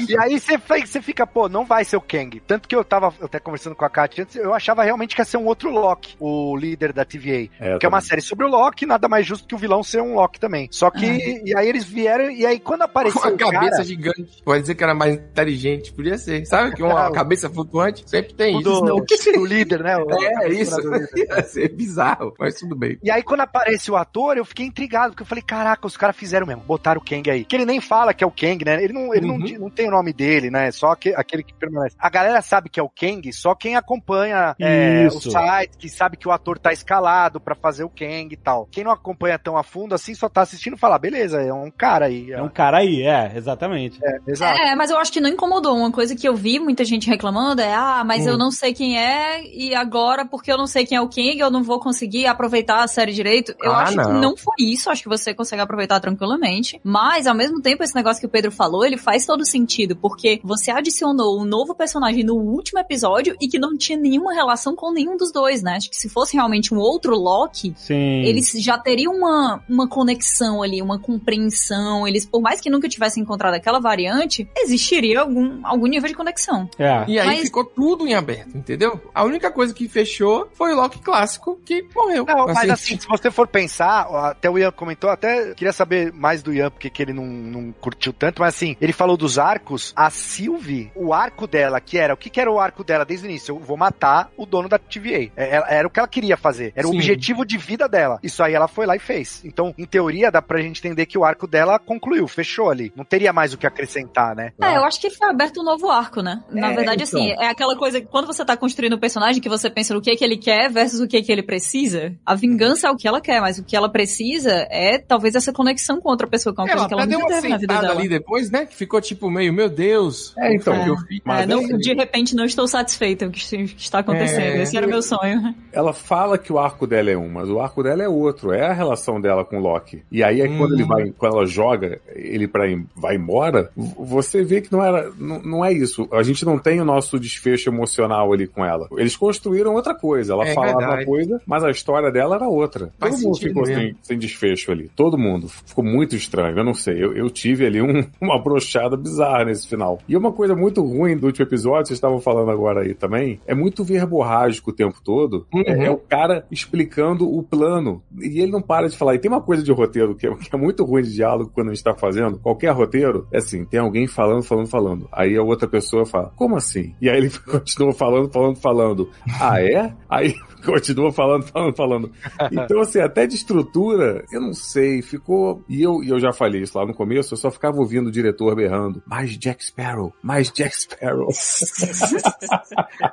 E 0.07 0.17
aí 0.17 0.39
você 0.39 1.01
fica, 1.01 1.25
pô, 1.27 1.47
não 1.47 1.65
vai 1.65 1.83
ser 1.83 1.97
o 1.97 2.01
Kang. 2.01 2.39
Tanto 2.39 2.67
que 2.67 2.75
eu 2.75 2.83
tava 2.83 3.13
até 3.21 3.39
conversando 3.39 3.68
com 3.75 3.85
a 3.85 3.89
Kat 3.89 4.21
antes, 4.21 4.35
eu 4.35 4.53
achava 4.53 4.83
realmente 4.83 5.15
que 5.15 5.21
ia 5.21 5.25
ser 5.25 5.37
um 5.37 5.45
outro 5.45 5.69
Loki, 5.71 6.15
o 6.19 6.55
líder 6.55 6.93
da 6.93 7.05
TVA. 7.05 7.49
É, 7.59 7.77
que 7.77 7.85
é 7.85 7.89
uma 7.89 8.01
série 8.01 8.21
sobre 8.21 8.45
o 8.45 8.49
Loki, 8.49 8.85
nada 8.85 9.07
mais 9.07 9.25
justo 9.25 9.47
que 9.47 9.55
o 9.55 9.57
vilão 9.57 9.83
ser 9.83 10.01
um 10.01 10.15
Loki 10.15 10.39
também. 10.39 10.67
Só 10.71 10.89
que, 10.91 11.05
e 11.45 11.55
aí 11.55 11.67
eles 11.67 11.83
vieram, 11.85 12.29
e 12.29 12.45
aí 12.45 12.59
quando 12.59 12.83
apareceu 12.83 13.21
Com 13.21 13.27
a 13.27 13.31
o 13.31 13.37
cara... 13.37 13.51
cabeça 13.53 13.83
gigante. 13.83 14.41
Pode 14.43 14.61
dizer 14.61 14.75
que 14.75 14.83
era 14.83 14.93
mais 14.93 15.15
inteligente. 15.15 15.93
Podia 15.93 16.17
ser. 16.17 16.45
Sabe 16.45 16.75
que 16.75 16.83
uma 16.83 17.07
Ah, 17.07 17.11
cabeça 17.11 17.49
flutuante 17.49 18.03
sempre 18.09 18.33
tem 18.33 18.55
o 18.55 18.59
isso. 18.61 18.81
do, 18.81 19.05
do 19.33 19.45
líder, 19.45 19.83
né? 19.83 19.97
O- 19.97 20.07
É 20.43 20.49
isso. 20.49 20.75
do 20.81 20.91
líder. 20.93 21.09
Ia 21.29 21.43
ser 21.43 21.69
bizarro, 21.69 22.33
mas 22.39 22.55
tudo 22.55 22.75
bem. 22.75 22.97
E 23.03 23.09
aí, 23.11 23.23
quando 23.23 23.41
aparece 23.41 23.89
o 23.91 23.95
ator, 23.95 24.37
eu 24.37 24.45
fiquei 24.45 24.65
intrigado, 24.65 25.11
porque 25.11 25.23
eu 25.23 25.27
falei, 25.27 25.43
caraca, 25.43 25.85
os 25.87 25.95
caras 25.97 26.15
fizeram 26.15 26.45
mesmo, 26.47 26.61
botaram 26.63 26.99
o 27.01 27.03
Kang 27.03 27.29
aí. 27.29 27.45
Que 27.45 27.55
ele 27.55 27.65
nem 27.65 27.79
fala 27.81 28.13
que 28.13 28.23
é 28.23 28.27
o 28.27 28.31
Kang, 28.31 28.63
né? 28.65 28.83
Ele 28.83 28.93
não, 28.93 29.13
ele 29.13 29.25
não, 29.27 29.35
Uhum. 29.35 29.43
di- 29.43 29.57
não 29.57 29.69
tem 29.69 29.87
o 29.87 29.91
nome 29.91 30.11
dele, 30.13 30.49
né? 30.49 30.71
Só 30.71 30.95
que, 30.95 31.09
aquele 31.15 31.43
que 31.43 31.53
permanece. 31.53 31.95
A 31.99 32.09
galera 32.09 32.41
sabe 32.41 32.69
que 32.69 32.79
é 32.79 32.83
o 32.83 32.89
Kang, 32.89 33.31
só 33.33 33.53
quem 33.59 33.75
acompanha 33.75 34.55
é, 34.59 35.07
o 35.07 35.19
site, 35.19 35.77
que 35.77 35.89
sabe 35.89 36.17
que 36.17 36.27
o 36.27 36.31
ator 36.31 36.57
tá 36.57 36.71
escalado 36.71 37.39
pra 37.39 37.55
fazer 37.55 37.83
o 37.83 37.89
Kang 37.89 38.29
e 38.31 38.37
tal. 38.37 38.67
Quem 38.71 38.83
não 38.83 38.91
acompanha 38.91 39.37
tão 39.37 39.57
a 39.57 39.63
fundo 39.63 39.93
assim, 39.93 40.15
só 40.15 40.29
tá 40.29 40.41
assistindo 40.41 40.75
e 40.75 40.79
fala, 40.79 40.97
beleza, 40.97 41.41
é 41.41 41.53
um 41.53 41.69
cara 41.69 42.05
aí. 42.05 42.31
É 42.31 42.41
um 42.41 42.49
cara 42.49 42.77
aí, 42.79 43.01
é, 43.03 43.33
exatamente. 43.35 43.99
É, 44.03 44.17
exato. 44.31 44.59
É, 44.59 44.75
mas 44.75 44.89
eu 44.89 44.97
acho 44.97 45.11
que 45.11 45.19
não 45.19 45.29
incomodou. 45.29 45.75
Uma 45.75 45.91
coisa 45.91 46.15
que 46.15 46.27
eu 46.27 46.35
vi 46.35 46.59
muita 46.59 46.85
gente 46.85 47.07
reclamando 47.09 47.61
é, 47.61 47.73
ah, 47.73 48.03
mas 48.05 48.25
Hum. 48.25 48.29
eu 48.29 48.37
não 48.37 48.51
sei 48.51 48.73
quem 48.73 48.97
é, 48.97 49.43
e 49.43 49.75
agora, 49.75 50.25
porque 50.25 50.51
eu 50.51 50.57
não 50.57 50.67
sei 50.67 50.85
quem 50.85 50.97
é 50.97 51.01
o 51.01 51.09
King, 51.09 51.39
eu 51.39 51.51
não 51.51 51.63
vou 51.63 51.79
conseguir 51.79 52.25
aproveitar 52.27 52.83
a 52.83 52.87
série 52.87 53.11
direito. 53.11 53.53
Eu 53.61 53.71
Ah, 53.73 53.83
acho 53.83 53.91
que 53.91 53.97
não. 53.97 54.21
não 54.21 54.37
foi 54.37 54.55
isso, 54.59 54.89
acho 54.89 55.03
que 55.03 55.09
você 55.09 55.33
consegue 55.33 55.61
aproveitar 55.61 55.99
tranquilamente. 55.99 56.79
Mas, 56.83 57.27
ao 57.27 57.35
mesmo 57.35 57.61
tempo, 57.61 57.83
esse 57.83 57.95
negócio 57.95 58.19
que 58.21 58.25
o 58.25 58.29
Pedro 58.29 58.51
falou, 58.51 58.85
ele 58.85 58.97
faz 58.97 59.25
todo 59.25 59.45
sentido, 59.45 59.95
porque 59.95 60.39
você 60.43 60.71
adicionou 60.71 61.39
um 61.41 61.45
novo 61.45 61.75
personagem 61.75 62.23
no 62.23 62.35
último 62.35 62.79
episódio 62.79 63.35
e 63.41 63.48
que 63.49 63.59
não 63.59 63.77
tinha 63.77 63.97
nenhuma 63.97 64.33
relação 64.33 64.75
com 64.75 64.91
nenhum 64.91 65.17
dos 65.17 65.31
dois, 65.31 65.61
né? 65.61 65.75
Acho 65.75 65.89
que 65.89 65.95
se 65.97 66.07
fosse 66.09 66.35
realmente 66.35 66.73
um 66.73 66.77
outro 66.77 67.15
Loki, 67.17 67.73
Sim. 67.77 68.21
eles 68.23 68.51
já 68.51 68.77
teriam 68.77 69.13
uma, 69.13 69.63
uma 69.67 69.87
conexão 69.87 70.61
ali, 70.61 70.81
uma 70.81 70.99
compreensão. 70.99 72.07
Eles, 72.07 72.25
por 72.25 72.41
mais 72.41 72.61
que 72.61 72.69
nunca 72.69 72.87
tivessem 72.87 73.23
encontrado 73.23 73.53
aquela 73.53 73.79
variante, 73.79 74.49
existiria 74.57 75.21
algum, 75.21 75.65
algum 75.65 75.87
nível 75.87 76.07
de 76.07 76.15
conexão. 76.15 76.69
É. 76.77 77.05
E 77.07 77.19
aí 77.19 77.27
Mas- 77.27 77.41
ficou 77.41 77.65
tudo 77.65 78.07
em 78.07 78.13
aberto, 78.13 78.57
entendeu? 78.57 78.99
A 79.13 79.23
única 79.23 79.51
coisa 79.51 79.73
que 79.73 79.87
fechou 79.87 80.47
foi 80.53 80.73
o 80.73 80.75
Loki 80.75 80.99
clássico 80.99 81.59
que 81.65 81.85
morreu. 81.95 82.25
Não, 82.25 82.47
mas 82.47 82.69
assim, 82.69 82.99
se 82.99 83.07
você 83.07 83.31
for 83.31 83.47
pensar, 83.47 84.01
até 84.29 84.49
o 84.49 84.57
Ian 84.57 84.71
comentou, 84.71 85.09
até 85.09 85.53
queria 85.53 85.73
saber 85.73 86.11
mais 86.13 86.43
do 86.43 86.53
Ian, 86.53 86.69
porque 86.69 86.89
que 86.89 87.01
ele 87.01 87.13
não, 87.13 87.25
não 87.25 87.71
curtiu 87.71 88.13
tanto, 88.13 88.41
mas 88.41 88.55
assim, 88.55 88.75
ele 88.79 88.93
falou 88.93 89.17
dos 89.17 89.37
arcos, 89.39 89.93
a 89.95 90.09
Sylvie, 90.09 90.91
o 90.95 91.13
arco 91.13 91.47
dela, 91.47 91.79
que 91.79 91.97
era, 91.97 92.13
o 92.13 92.17
que, 92.17 92.29
que 92.29 92.39
era 92.39 92.51
o 92.51 92.59
arco 92.59 92.83
dela 92.83 93.05
desde 93.05 93.25
o 93.25 93.29
início? 93.29 93.38
Eu 93.47 93.59
vou 93.59 93.77
matar 93.77 94.31
o 94.35 94.45
dono 94.45 94.67
da 94.67 94.77
TVA. 94.77 95.31
É, 95.35 95.55
ela- 95.55 95.67
Era 95.69 95.87
o 95.87 95.91
que 95.91 95.99
ela 95.99 96.07
queria 96.07 96.35
fazer, 96.35 96.73
era 96.75 96.87
o 96.87 96.91
Sim. 96.91 96.97
objetivo 96.97 97.45
de 97.45 97.57
vida 97.57 97.87
dela. 97.87 98.19
Isso 98.23 98.41
aí 98.43 98.53
ela 98.53 98.67
foi 98.67 98.85
lá 98.85 98.95
e 98.95 98.99
fez. 98.99 99.41
Então, 99.45 99.73
em 99.77 99.85
teoria, 99.85 100.31
dá 100.31 100.41
pra 100.41 100.61
gente 100.61 100.79
entender 100.79 101.05
que 101.05 101.17
o 101.17 101.23
arco 101.23 101.47
dela 101.47 101.77
concluiu, 101.79 102.27
fechou 102.27 102.69
ali. 102.69 102.91
Não 102.95 103.05
teria 103.05 103.31
mais 103.31 103.53
o 103.53 103.57
que 103.57 103.65
acrescentar, 103.67 104.35
né? 104.35 104.51
É, 104.61 104.77
eu 104.77 104.83
acho 104.83 104.99
que 104.99 105.09
foi 105.09 105.29
aberto 105.29 105.61
um 105.61 105.63
novo 105.63 105.89
arco, 105.89 106.21
né? 106.21 106.43
Na 106.49 106.71
É, 106.71 106.75
verdade, 106.75 107.03
então. 107.03 107.19
assim, 107.21 107.31
é 107.39 107.47
aquela 107.47 107.75
coisa 107.77 108.01
que 108.01 108.07
quando 108.07 108.25
você 108.27 108.43
tá 108.43 108.57
construindo 108.57 108.95
um 108.95 108.99
personagem 108.99 109.41
que 109.41 109.49
você 109.49 109.69
pensa 109.69 109.93
no 109.93 110.01
que 110.01 110.15
que 110.15 110.23
ele 110.23 110.37
quer 110.37 110.69
versus 110.71 110.99
o 110.99 111.07
que 111.07 111.21
que 111.21 111.31
ele 111.31 111.43
precisa. 111.43 112.13
A 112.25 112.35
vingança 112.35 112.87
é 112.87 112.91
o 112.91 112.95
que 112.97 113.07
ela 113.07 113.21
quer, 113.21 113.39
mas 113.41 113.57
o 113.59 113.63
que 113.63 113.75
ela 113.75 113.89
precisa 113.89 114.67
é 114.69 114.97
talvez 114.97 115.35
essa 115.35 115.53
conexão 115.53 115.99
com 116.01 116.09
outra 116.09 116.27
pessoa, 116.27 116.53
que 116.53 116.61
é 116.61 116.63
uma 116.63 116.71
Ela 116.71 116.79
coisa 116.81 116.87
que 116.87 116.93
ela 117.13 117.19
nunca 117.21 117.35
teve 117.35 117.49
na 117.49 117.57
vida 117.57 117.73
dela. 117.81 117.91
ali 117.93 118.09
depois, 118.09 118.49
né? 118.51 118.65
Que 118.65 118.75
ficou 118.75 118.99
tipo 119.01 119.29
meio, 119.29 119.53
meu 119.53 119.69
Deus. 119.69 120.33
É, 120.37 120.53
então. 120.55 120.73
o 120.79 120.83
que 120.83 120.89
eu 120.89 120.97
fiz? 120.97 121.21
É, 121.27 121.45
não, 121.45 121.63
de 121.77 121.93
repente 121.93 122.35
não 122.35 122.45
estou 122.45 122.67
satisfeita 122.67 123.18
com 123.25 123.31
o 123.31 123.33
que 123.33 123.75
está 123.77 123.99
acontecendo. 123.99 124.41
É. 124.57 124.61
Esse 124.63 124.77
era 124.77 124.85
o 124.85 124.89
meu 124.89 125.01
sonho. 125.01 125.53
Ela 125.71 125.93
fala 125.93 126.37
que 126.37 126.51
o 126.51 126.59
arco 126.59 126.85
dela 126.87 127.09
é 127.11 127.17
um, 127.17 127.29
mas 127.29 127.49
o 127.49 127.59
arco 127.59 127.83
dela 127.83 128.03
é 128.03 128.07
outro. 128.09 128.51
É 128.51 128.67
a 128.67 128.73
relação 128.73 129.19
dela 129.19 129.43
com 129.45 129.57
o 129.57 129.61
Loki. 129.61 130.03
E 130.11 130.23
aí, 130.23 130.41
aí 130.41 130.57
quando 130.57 130.71
Hum. 130.71 130.75
ele 130.75 130.83
vai, 130.83 131.13
quando 131.17 131.35
ela 131.37 131.45
joga 131.45 131.99
ele 132.15 132.47
para 132.47 132.65
vai 132.95 133.15
embora, 133.15 133.69
você 133.97 134.43
vê 134.43 134.61
que 134.61 134.71
não 134.71 134.83
era, 134.83 135.11
não, 135.17 135.41
não 135.41 135.65
é 135.65 135.71
isso. 135.73 136.07
A 136.11 136.23
gente 136.23 136.45
não 136.45 136.57
tem 136.57 136.79
o 136.81 136.85
nosso 136.85 137.19
desfecho 137.19 137.69
emocional 137.69 138.31
ali 138.31 138.47
com 138.47 138.63
ela. 138.65 138.87
Eles 138.97 139.15
construíram 139.17 139.73
outra 139.73 139.93
coisa. 139.95 140.33
Ela 140.33 140.47
É 140.47 140.53
falava 140.53 140.77
verdade. 140.79 140.95
uma 141.01 141.05
coisa, 141.05 141.41
mas 141.45 141.63
a 141.63 141.69
história 141.71 142.11
dela 142.11 142.35
era 142.35 142.47
outra. 142.47 142.91
Faz 142.99 143.15
Todo 143.15 143.23
mundo 143.25 143.39
ficou 143.39 143.65
sem, 143.65 143.95
sem 144.01 144.17
desfecho 144.17 144.71
ali. 144.71 144.89
Todo 144.95 145.17
mundo. 145.17 145.47
Ficou 145.65 145.83
muito 145.83 146.15
estranho. 146.15 146.57
Eu 146.57 146.63
não 146.63 146.73
sei. 146.73 147.03
Eu, 147.03 147.13
eu 147.15 147.29
tive 147.29 147.65
ali 147.65 147.81
um- 147.81 148.05
uma 148.21 148.41
brochada 148.41 148.95
bizarra 148.97 149.45
nesse 149.45 149.67
final. 149.67 149.99
E 150.07 150.15
uma 150.15 150.31
coisa 150.31 150.55
muito 150.55 150.83
ruim 150.83 151.17
do 151.17 151.27
último 151.27 151.45
episódio, 151.45 151.87
vocês 151.87 151.97
estavam 151.97 152.19
falando 152.19 152.51
agora 152.51 152.81
aí 152.81 152.93
também, 152.93 153.08
é 153.47 153.55
muito 153.55 153.83
verborrágico 153.83 154.71
o 154.71 154.73
tempo 154.73 154.99
todo. 155.03 155.47
Uhum. 155.53 155.63
É, 155.65 155.85
é 155.85 155.89
o 155.89 155.97
cara 155.97 156.45
explicando 156.51 157.27
o 157.27 157.41
plano. 157.41 158.03
E 158.19 158.41
ele 158.41 158.51
não 158.51 158.61
para 158.61 158.87
de 158.87 158.97
falar. 158.97 159.15
E 159.15 159.19
tem 159.19 159.31
uma 159.31 159.41
coisa 159.41 159.63
de 159.63 159.71
roteiro 159.71 160.15
que 160.15 160.27
é, 160.27 160.35
que 160.35 160.53
é 160.53 160.57
muito 160.57 160.83
ruim 160.83 161.03
de 161.03 161.13
diálogo 161.13 161.51
quando 161.53 161.69
a 161.69 161.73
gente 161.73 161.83
tá 161.83 161.95
fazendo. 161.95 162.39
Qualquer 162.39 162.71
roteiro, 162.71 163.27
é 163.31 163.37
assim, 163.37 163.65
tem 163.65 163.79
alguém 163.79 164.07
falando, 164.07 164.43
falando, 164.43 164.67
falando. 164.67 165.09
Aí 165.11 165.35
a 165.37 165.43
outra 165.43 165.67
pessoa 165.67 166.05
fala, 166.05 166.31
como 166.35 166.55
assim? 166.55 166.93
E 167.01 167.09
aí 167.09 167.17
ele 167.17 167.31
continua 167.49 167.93
falando, 167.93 168.31
falando, 168.31 168.55
falando. 168.57 169.09
Ah, 169.39 169.61
é? 169.61 169.93
Aí 170.09 170.35
continua 170.65 171.11
falando, 171.11 171.43
falando, 171.43 171.75
falando. 171.75 172.11
Então, 172.51 172.81
assim, 172.81 172.99
até 172.99 173.25
de 173.25 173.35
estrutura, 173.35 174.23
eu 174.31 174.41
não 174.41 174.53
sei, 174.53 175.01
ficou. 175.01 175.63
E 175.69 175.81
eu, 175.81 176.03
e 176.03 176.09
eu 176.09 176.19
já 176.19 176.33
falei 176.33 176.49
falei 176.49 176.63
isso 176.63 176.77
lá 176.77 176.85
no 176.85 176.93
começo, 176.93 177.33
eu 177.33 177.37
só 177.37 177.49
ficava 177.51 177.77
ouvindo 177.77 178.07
o 178.07 178.11
diretor 178.11 178.55
berrando, 178.55 179.01
mais 179.05 179.37
Jack 179.37 179.63
Sparrow, 179.63 180.13
mais 180.21 180.51
Jack 180.51 180.75
Sparrow. 180.75 181.29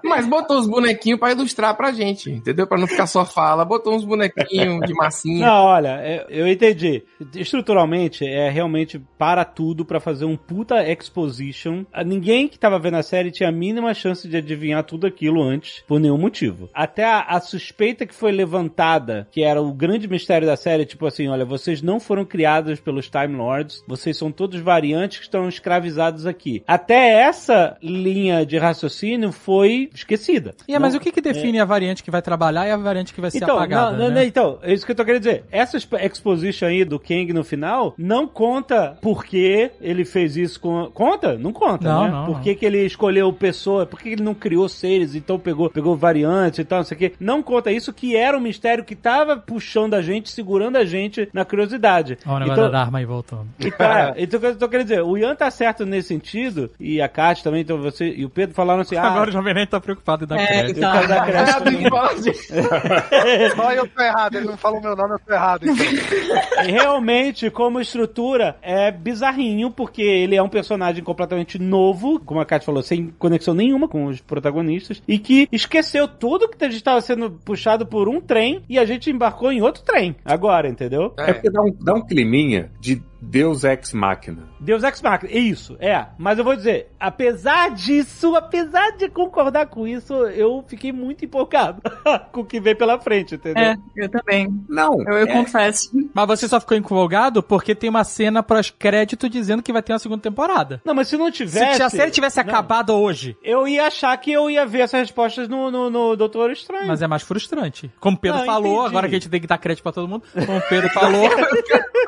Mas 0.05 0.27
botou 0.27 0.59
os 0.59 0.67
bonequinhos 0.67 1.19
pra 1.21 1.33
ilustrar 1.33 1.77
pra 1.77 1.93
gente, 1.93 2.31
entendeu? 2.31 2.67
Pra 2.67 2.79
não 2.79 2.87
ficar 2.87 3.07
só 3.07 3.25
fala, 3.25 3.65
botou 3.65 3.95
uns 3.95 4.05
bonequinhos 4.05 4.87
de 4.87 4.95
massinha. 4.95 5.47
Não, 5.47 5.65
olha, 5.65 6.01
é- 6.03 6.27
eu 6.29 6.47
entendi. 6.49 7.03
Estruturalmente, 7.35 8.27
é 8.27 8.49
realmente 8.51 8.99
para 9.19 9.45
tudo 9.45 9.85
pra 9.85 10.01
fazer 10.01 10.25
um 10.25 10.37
puta 10.37 10.83
exposition. 10.91 11.85
Ah, 11.93 12.03
Ninguém 12.05 12.49
que 12.49 12.59
tava 12.59 12.79
vendo 12.79 12.97
a 12.97 13.03
série 13.03 13.31
tinha 13.31 13.49
a 13.49 13.53
mínima 13.53 13.93
chance 13.95 14.29
de 14.29 14.37
adivinhar 14.37 14.83
tudo 14.85 15.07
aquilo 15.07 15.43
antes, 15.43 15.83
por 15.87 16.01
nenhum 16.01 16.19
motivo. 16.19 16.69
Até 16.75 17.05
a, 17.05 17.21
a 17.21 17.41
suspeita 17.41 18.07
que 18.07 18.15
foi 18.15 18.33
levantada, 18.33 19.29
que 19.31 19.43
era 19.43 19.61
o 19.61 19.73
grande 19.73 20.09
mistério 20.09 20.47
da 20.47 20.57
série, 20.57 20.85
tipo 20.85 21.07
assim, 21.07 21.29
olha, 21.29 21.45
vocês 21.45 21.83
não 21.83 22.01
foram 22.01 22.25
criados 22.25 22.81
pelos 22.81 23.09
Time 23.09 23.35
Lords, 23.37 23.83
vocês 23.87 24.17
são 24.17 24.31
todos 24.33 24.61
variantes 24.61 25.19
que 25.19 25.25
estão 25.25 25.49
escravizados 25.49 26.27
aqui. 26.27 26.63
Até 26.67 27.21
essa 27.21 27.77
linha 27.83 28.45
de 28.47 28.57
raciocínio 28.59 29.31
foi 29.33 29.76
esquecida. 29.95 30.55
E 30.69 30.75
é, 30.75 30.79
mas 30.79 30.93
Não- 30.95 31.01
o 31.01 31.03
que 31.03 31.13
que 31.13 31.21
define 31.21 31.61
a 31.61 31.65
variante 31.65 32.03
que 32.03 32.11
vai 32.11 32.23
trabalhar 32.23 32.67
e 32.67 32.71
a 32.71 32.77
variante 32.77 33.13
que 33.15 33.21
vai 33.21 33.31
ser 33.31 33.39
então, 33.39 33.57
apagada, 33.57 33.93
não, 33.93 33.99
não, 33.99 34.09
né? 34.09 34.15
não, 34.17 34.23
então, 34.23 34.59
é 34.63 34.73
isso 34.73 34.85
que 34.85 34.93
eu 34.93 34.97
tô 34.97 35.05
querendo 35.05 35.23
dizer. 35.23 35.45
Essa 35.51 35.77
exp- 35.77 35.95
exposition 36.03 36.67
aí 36.67 36.85
do 36.85 36.99
Kang 36.99 37.33
no 37.33 37.45
final 37.45 37.95
não 37.99 38.27
conta 38.27 38.97
por 39.01 39.25
que 39.25 39.71
ele 39.81 40.05
fez 40.05 40.37
isso 40.37 40.61
com. 40.61 40.91
Conta? 40.93 41.37
Não 41.37 41.53
conta, 41.53 41.89
Não, 41.89 42.05
né? 42.05 42.11
não, 42.11 42.27
por 42.27 42.35
não. 42.37 42.41
que, 42.43 42.55
que 42.55 42.65
ele 42.67 42.85
escolheu 42.85 43.33
pessoa, 43.33 43.87
por 43.87 44.01
que 44.01 44.11
ele 44.11 44.23
não 44.23 44.35
criou 44.35 44.69
seres, 44.69 45.15
então 45.15 45.39
pegou, 45.39 45.69
pegou 45.71 45.97
variantes 45.97 46.59
e 46.61 46.65
tal, 46.65 46.79
não 46.79 46.85
sei 46.85 46.97
o 46.97 46.99
quê. 46.99 47.13
Não 47.21 47.43
conta 47.43 47.71
isso 47.73 47.93
que 47.93 48.17
era 48.17 48.37
um 48.37 48.41
mistério 48.41 48.85
que 48.85 48.95
tava 48.95 49.37
puxando 49.37 49.95
a 49.95 50.03
gente, 50.03 50.31
segurando 50.31 50.77
a 50.77 50.85
gente 50.85 51.29
na 51.33 51.45
curiosidade. 51.45 52.19
Olha 52.27 52.37
o 52.37 52.39
negócio 52.41 52.61
então, 52.63 52.71
da 52.71 52.81
arma 52.81 52.99
aí 52.99 53.05
voltando. 53.05 53.47
então, 53.61 53.87
é, 53.87 54.15
então, 54.23 54.39
o 54.39 54.41
que 54.41 54.47
eu 54.49 54.57
tô 54.59 54.69
querendo 54.69 54.87
dizer, 54.89 55.03
o 55.03 55.17
Ian 55.17 55.35
tá 55.35 55.51
certo 55.51 55.85
nesse 55.87 56.09
sentido, 56.09 56.71
e 56.79 57.01
a 57.01 57.09
Kátia 57.09 57.45
também, 57.45 57.63
então 57.63 57.79
você 57.79 58.09
e 58.09 58.25
o 58.25 58.31
Pedro 58.31 58.55
falaram 58.55 58.81
assim, 58.83 58.97
ah, 58.97 59.03
Agora 59.07 59.31
o 59.31 59.33
Jovem 59.33 59.55
Tá 59.67 59.81
preocupado 59.81 60.25
em 60.25 60.27
dar 60.29 60.39
É, 60.39 60.47
crédito. 60.47 60.81
eu 60.83 60.93
quero 60.93 61.09
dar 61.09 61.27
crédito 61.27 61.73
mim. 61.73 61.87
Só 63.57 63.73
eu 63.73 63.87
tô 63.89 64.03
errado, 64.03 64.35
ele 64.37 64.47
não 64.47 64.57
falou 64.57 64.81
meu 64.81 64.97
nome, 64.97 65.15
eu 65.15 65.19
tô 65.19 65.33
errado. 65.33 65.67
Então. 65.67 66.65
E 66.65 66.71
realmente, 66.71 67.51
como 67.51 67.81
estrutura, 67.81 68.57
é 68.63 68.91
bizarrinho, 68.91 69.71
porque 69.71 70.03
ele 70.03 70.37
é 70.37 70.43
um 70.43 70.49
personagem 70.49 71.03
completamente 71.03 71.59
novo, 71.59 72.21
como 72.21 72.41
a 72.41 72.45
Kátia 72.45 72.67
falou, 72.67 72.83
sem 72.83 73.09
conexão 73.19 73.55
nenhuma 73.55 73.89
com 73.89 74.07
os 74.07 74.21
protagonistas, 74.21 75.03
e 75.07 75.19
que 75.19 75.49
esqueceu 75.53 76.07
tudo 76.09 76.49
que 76.49 76.65
a 76.65 76.69
gente 76.69 76.77
estava 76.77 77.01
sendo 77.01 77.31
puxado 77.31 77.87
por 77.87 78.09
um 78.09 78.21
trem 78.21 78.63
e 78.69 78.79
a 78.79 78.85
gente 78.85 79.11
embarcou 79.11 79.53
em 79.53 79.63
outro 79.63 79.83
trem. 79.83 80.17
Agora, 80.25 80.69
entendeu? 80.69 81.13
É 81.19 81.33
porque 81.33 81.51
dá 81.51 81.63
um, 81.63 81.77
dá 81.81 81.95
um 81.95 82.05
climinha 82.05 82.71
de 82.81 83.03
Deus 83.29 83.65
Ex 83.65 83.93
Machina. 83.93 84.45
Deus 84.61 84.83
Ex 84.85 85.03
Machina, 85.03 85.33
é 85.33 85.39
isso, 85.39 85.77
é. 85.81 86.07
Mas 86.19 86.39
eu 86.39 86.45
vou 86.45 86.55
dizer, 86.57 86.89
apesar 86.99 87.71
disso, 87.71 88.35
apesar 88.37 88.93
de 88.97 89.09
concordar 89.09 89.67
com 89.67 89.87
isso, 89.87 90.15
eu 90.29 90.65
fiquei 90.69 90.93
muito 90.93 91.25
empolgado 91.25 91.83
com 92.33 92.41
o 92.41 92.45
que 92.45 92.61
vem 92.61 92.75
pela 92.77 92.99
frente, 93.01 93.35
entendeu? 93.35 93.63
É, 93.65 93.77
eu 93.97 94.09
também. 94.09 94.49
Não, 94.69 95.01
Eu, 95.03 95.19
eu 95.19 95.27
é- 95.27 95.33
confesso. 95.33 95.91
Mas 96.15 96.27
você 96.27 96.49
só 96.49 96.61
ficou 96.61 96.77
empolgado 96.77 97.43
porque 97.43 97.75
tem 97.75 97.91
uma 97.91 98.05
cena 98.05 98.43
pós-crédito 98.43 99.29
dizendo 99.29 99.63
que 99.63 99.73
vai 99.73 99.83
ter 99.83 99.93
uma 99.93 99.99
segunda 99.99 100.23
temporada. 100.23 100.81
Não, 100.85 100.95
mas 100.95 101.09
se 101.09 101.17
não 101.17 101.27
Se 101.27 101.33
tivesse... 101.33 101.83
a 101.83 101.91
série 101.91 102.11
tivesse 102.11 102.43
Não. 102.43 102.49
acabado 102.49 102.91
hoje, 102.95 103.37
Eu 103.43 103.67
ia 103.67 103.87
achar 103.87 104.17
que 104.17 104.33
eu 104.33 104.49
ia 104.49 104.65
ver 104.65 104.81
essas 104.81 105.01
respostas 105.01 105.49
no, 105.49 105.71
no, 105.71 105.91
no 105.91 106.17
Doutor 106.17 106.51
Estranho. 106.51 106.87
mas 106.87 107.03
é 107.03 107.07
mais 107.07 107.23
frustrante. 107.23 107.91
Como 108.01 108.17
o 108.17 108.21
Pedro 108.21 108.39
Não, 108.39 108.47
falou, 108.47 108.73
entendi. 108.75 108.89
agora 108.89 109.09
que 109.09 109.15
a 109.17 109.19
gente 109.19 109.29
tem 109.29 109.41
que 109.41 109.47
dar 109.47 109.59
crédito 109.59 109.83
pra 109.83 109.93
todo 109.93 110.09
mundo, 110.09 110.23
como 110.47 110.59
o 110.59 110.63
Pedro 110.69 110.89
falou, 110.91 111.29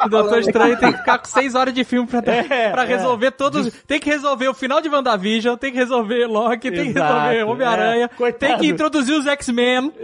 o 0.04 0.08
Doutor 0.08 0.38
Estranho 0.40 0.78
tem 0.78 0.92
que 0.92 1.04
ficar 1.12 1.18
com 1.18 1.28
seis 1.28 1.54
horas 1.54 1.74
de 1.74 1.84
filme 1.84 2.06
pra, 2.08 2.18
É, 2.32 2.70
pra 2.70 2.82
é. 2.84 2.86
resolver 2.86 3.30
todos. 3.32 3.72
Tem 3.86 3.98
que 4.00 4.10
resolver 4.10 4.48
o 4.48 4.54
final 4.54 4.80
de 4.80 4.88
WandaVision, 4.88 5.56
tem 5.56 5.72
que 5.72 5.78
resolver 5.78 6.26
Loki, 6.26 6.70
tem 6.70 6.84
que 6.92 6.98
Exato, 6.98 7.12
resolver 7.28 7.42
Homem-Aranha, 7.44 8.04
é. 8.04 8.08
Coitado. 8.08 8.52
tem 8.52 8.58
que 8.60 8.66
introduzir 8.68 9.14
os 9.14 9.26
X-Men. 9.26 9.92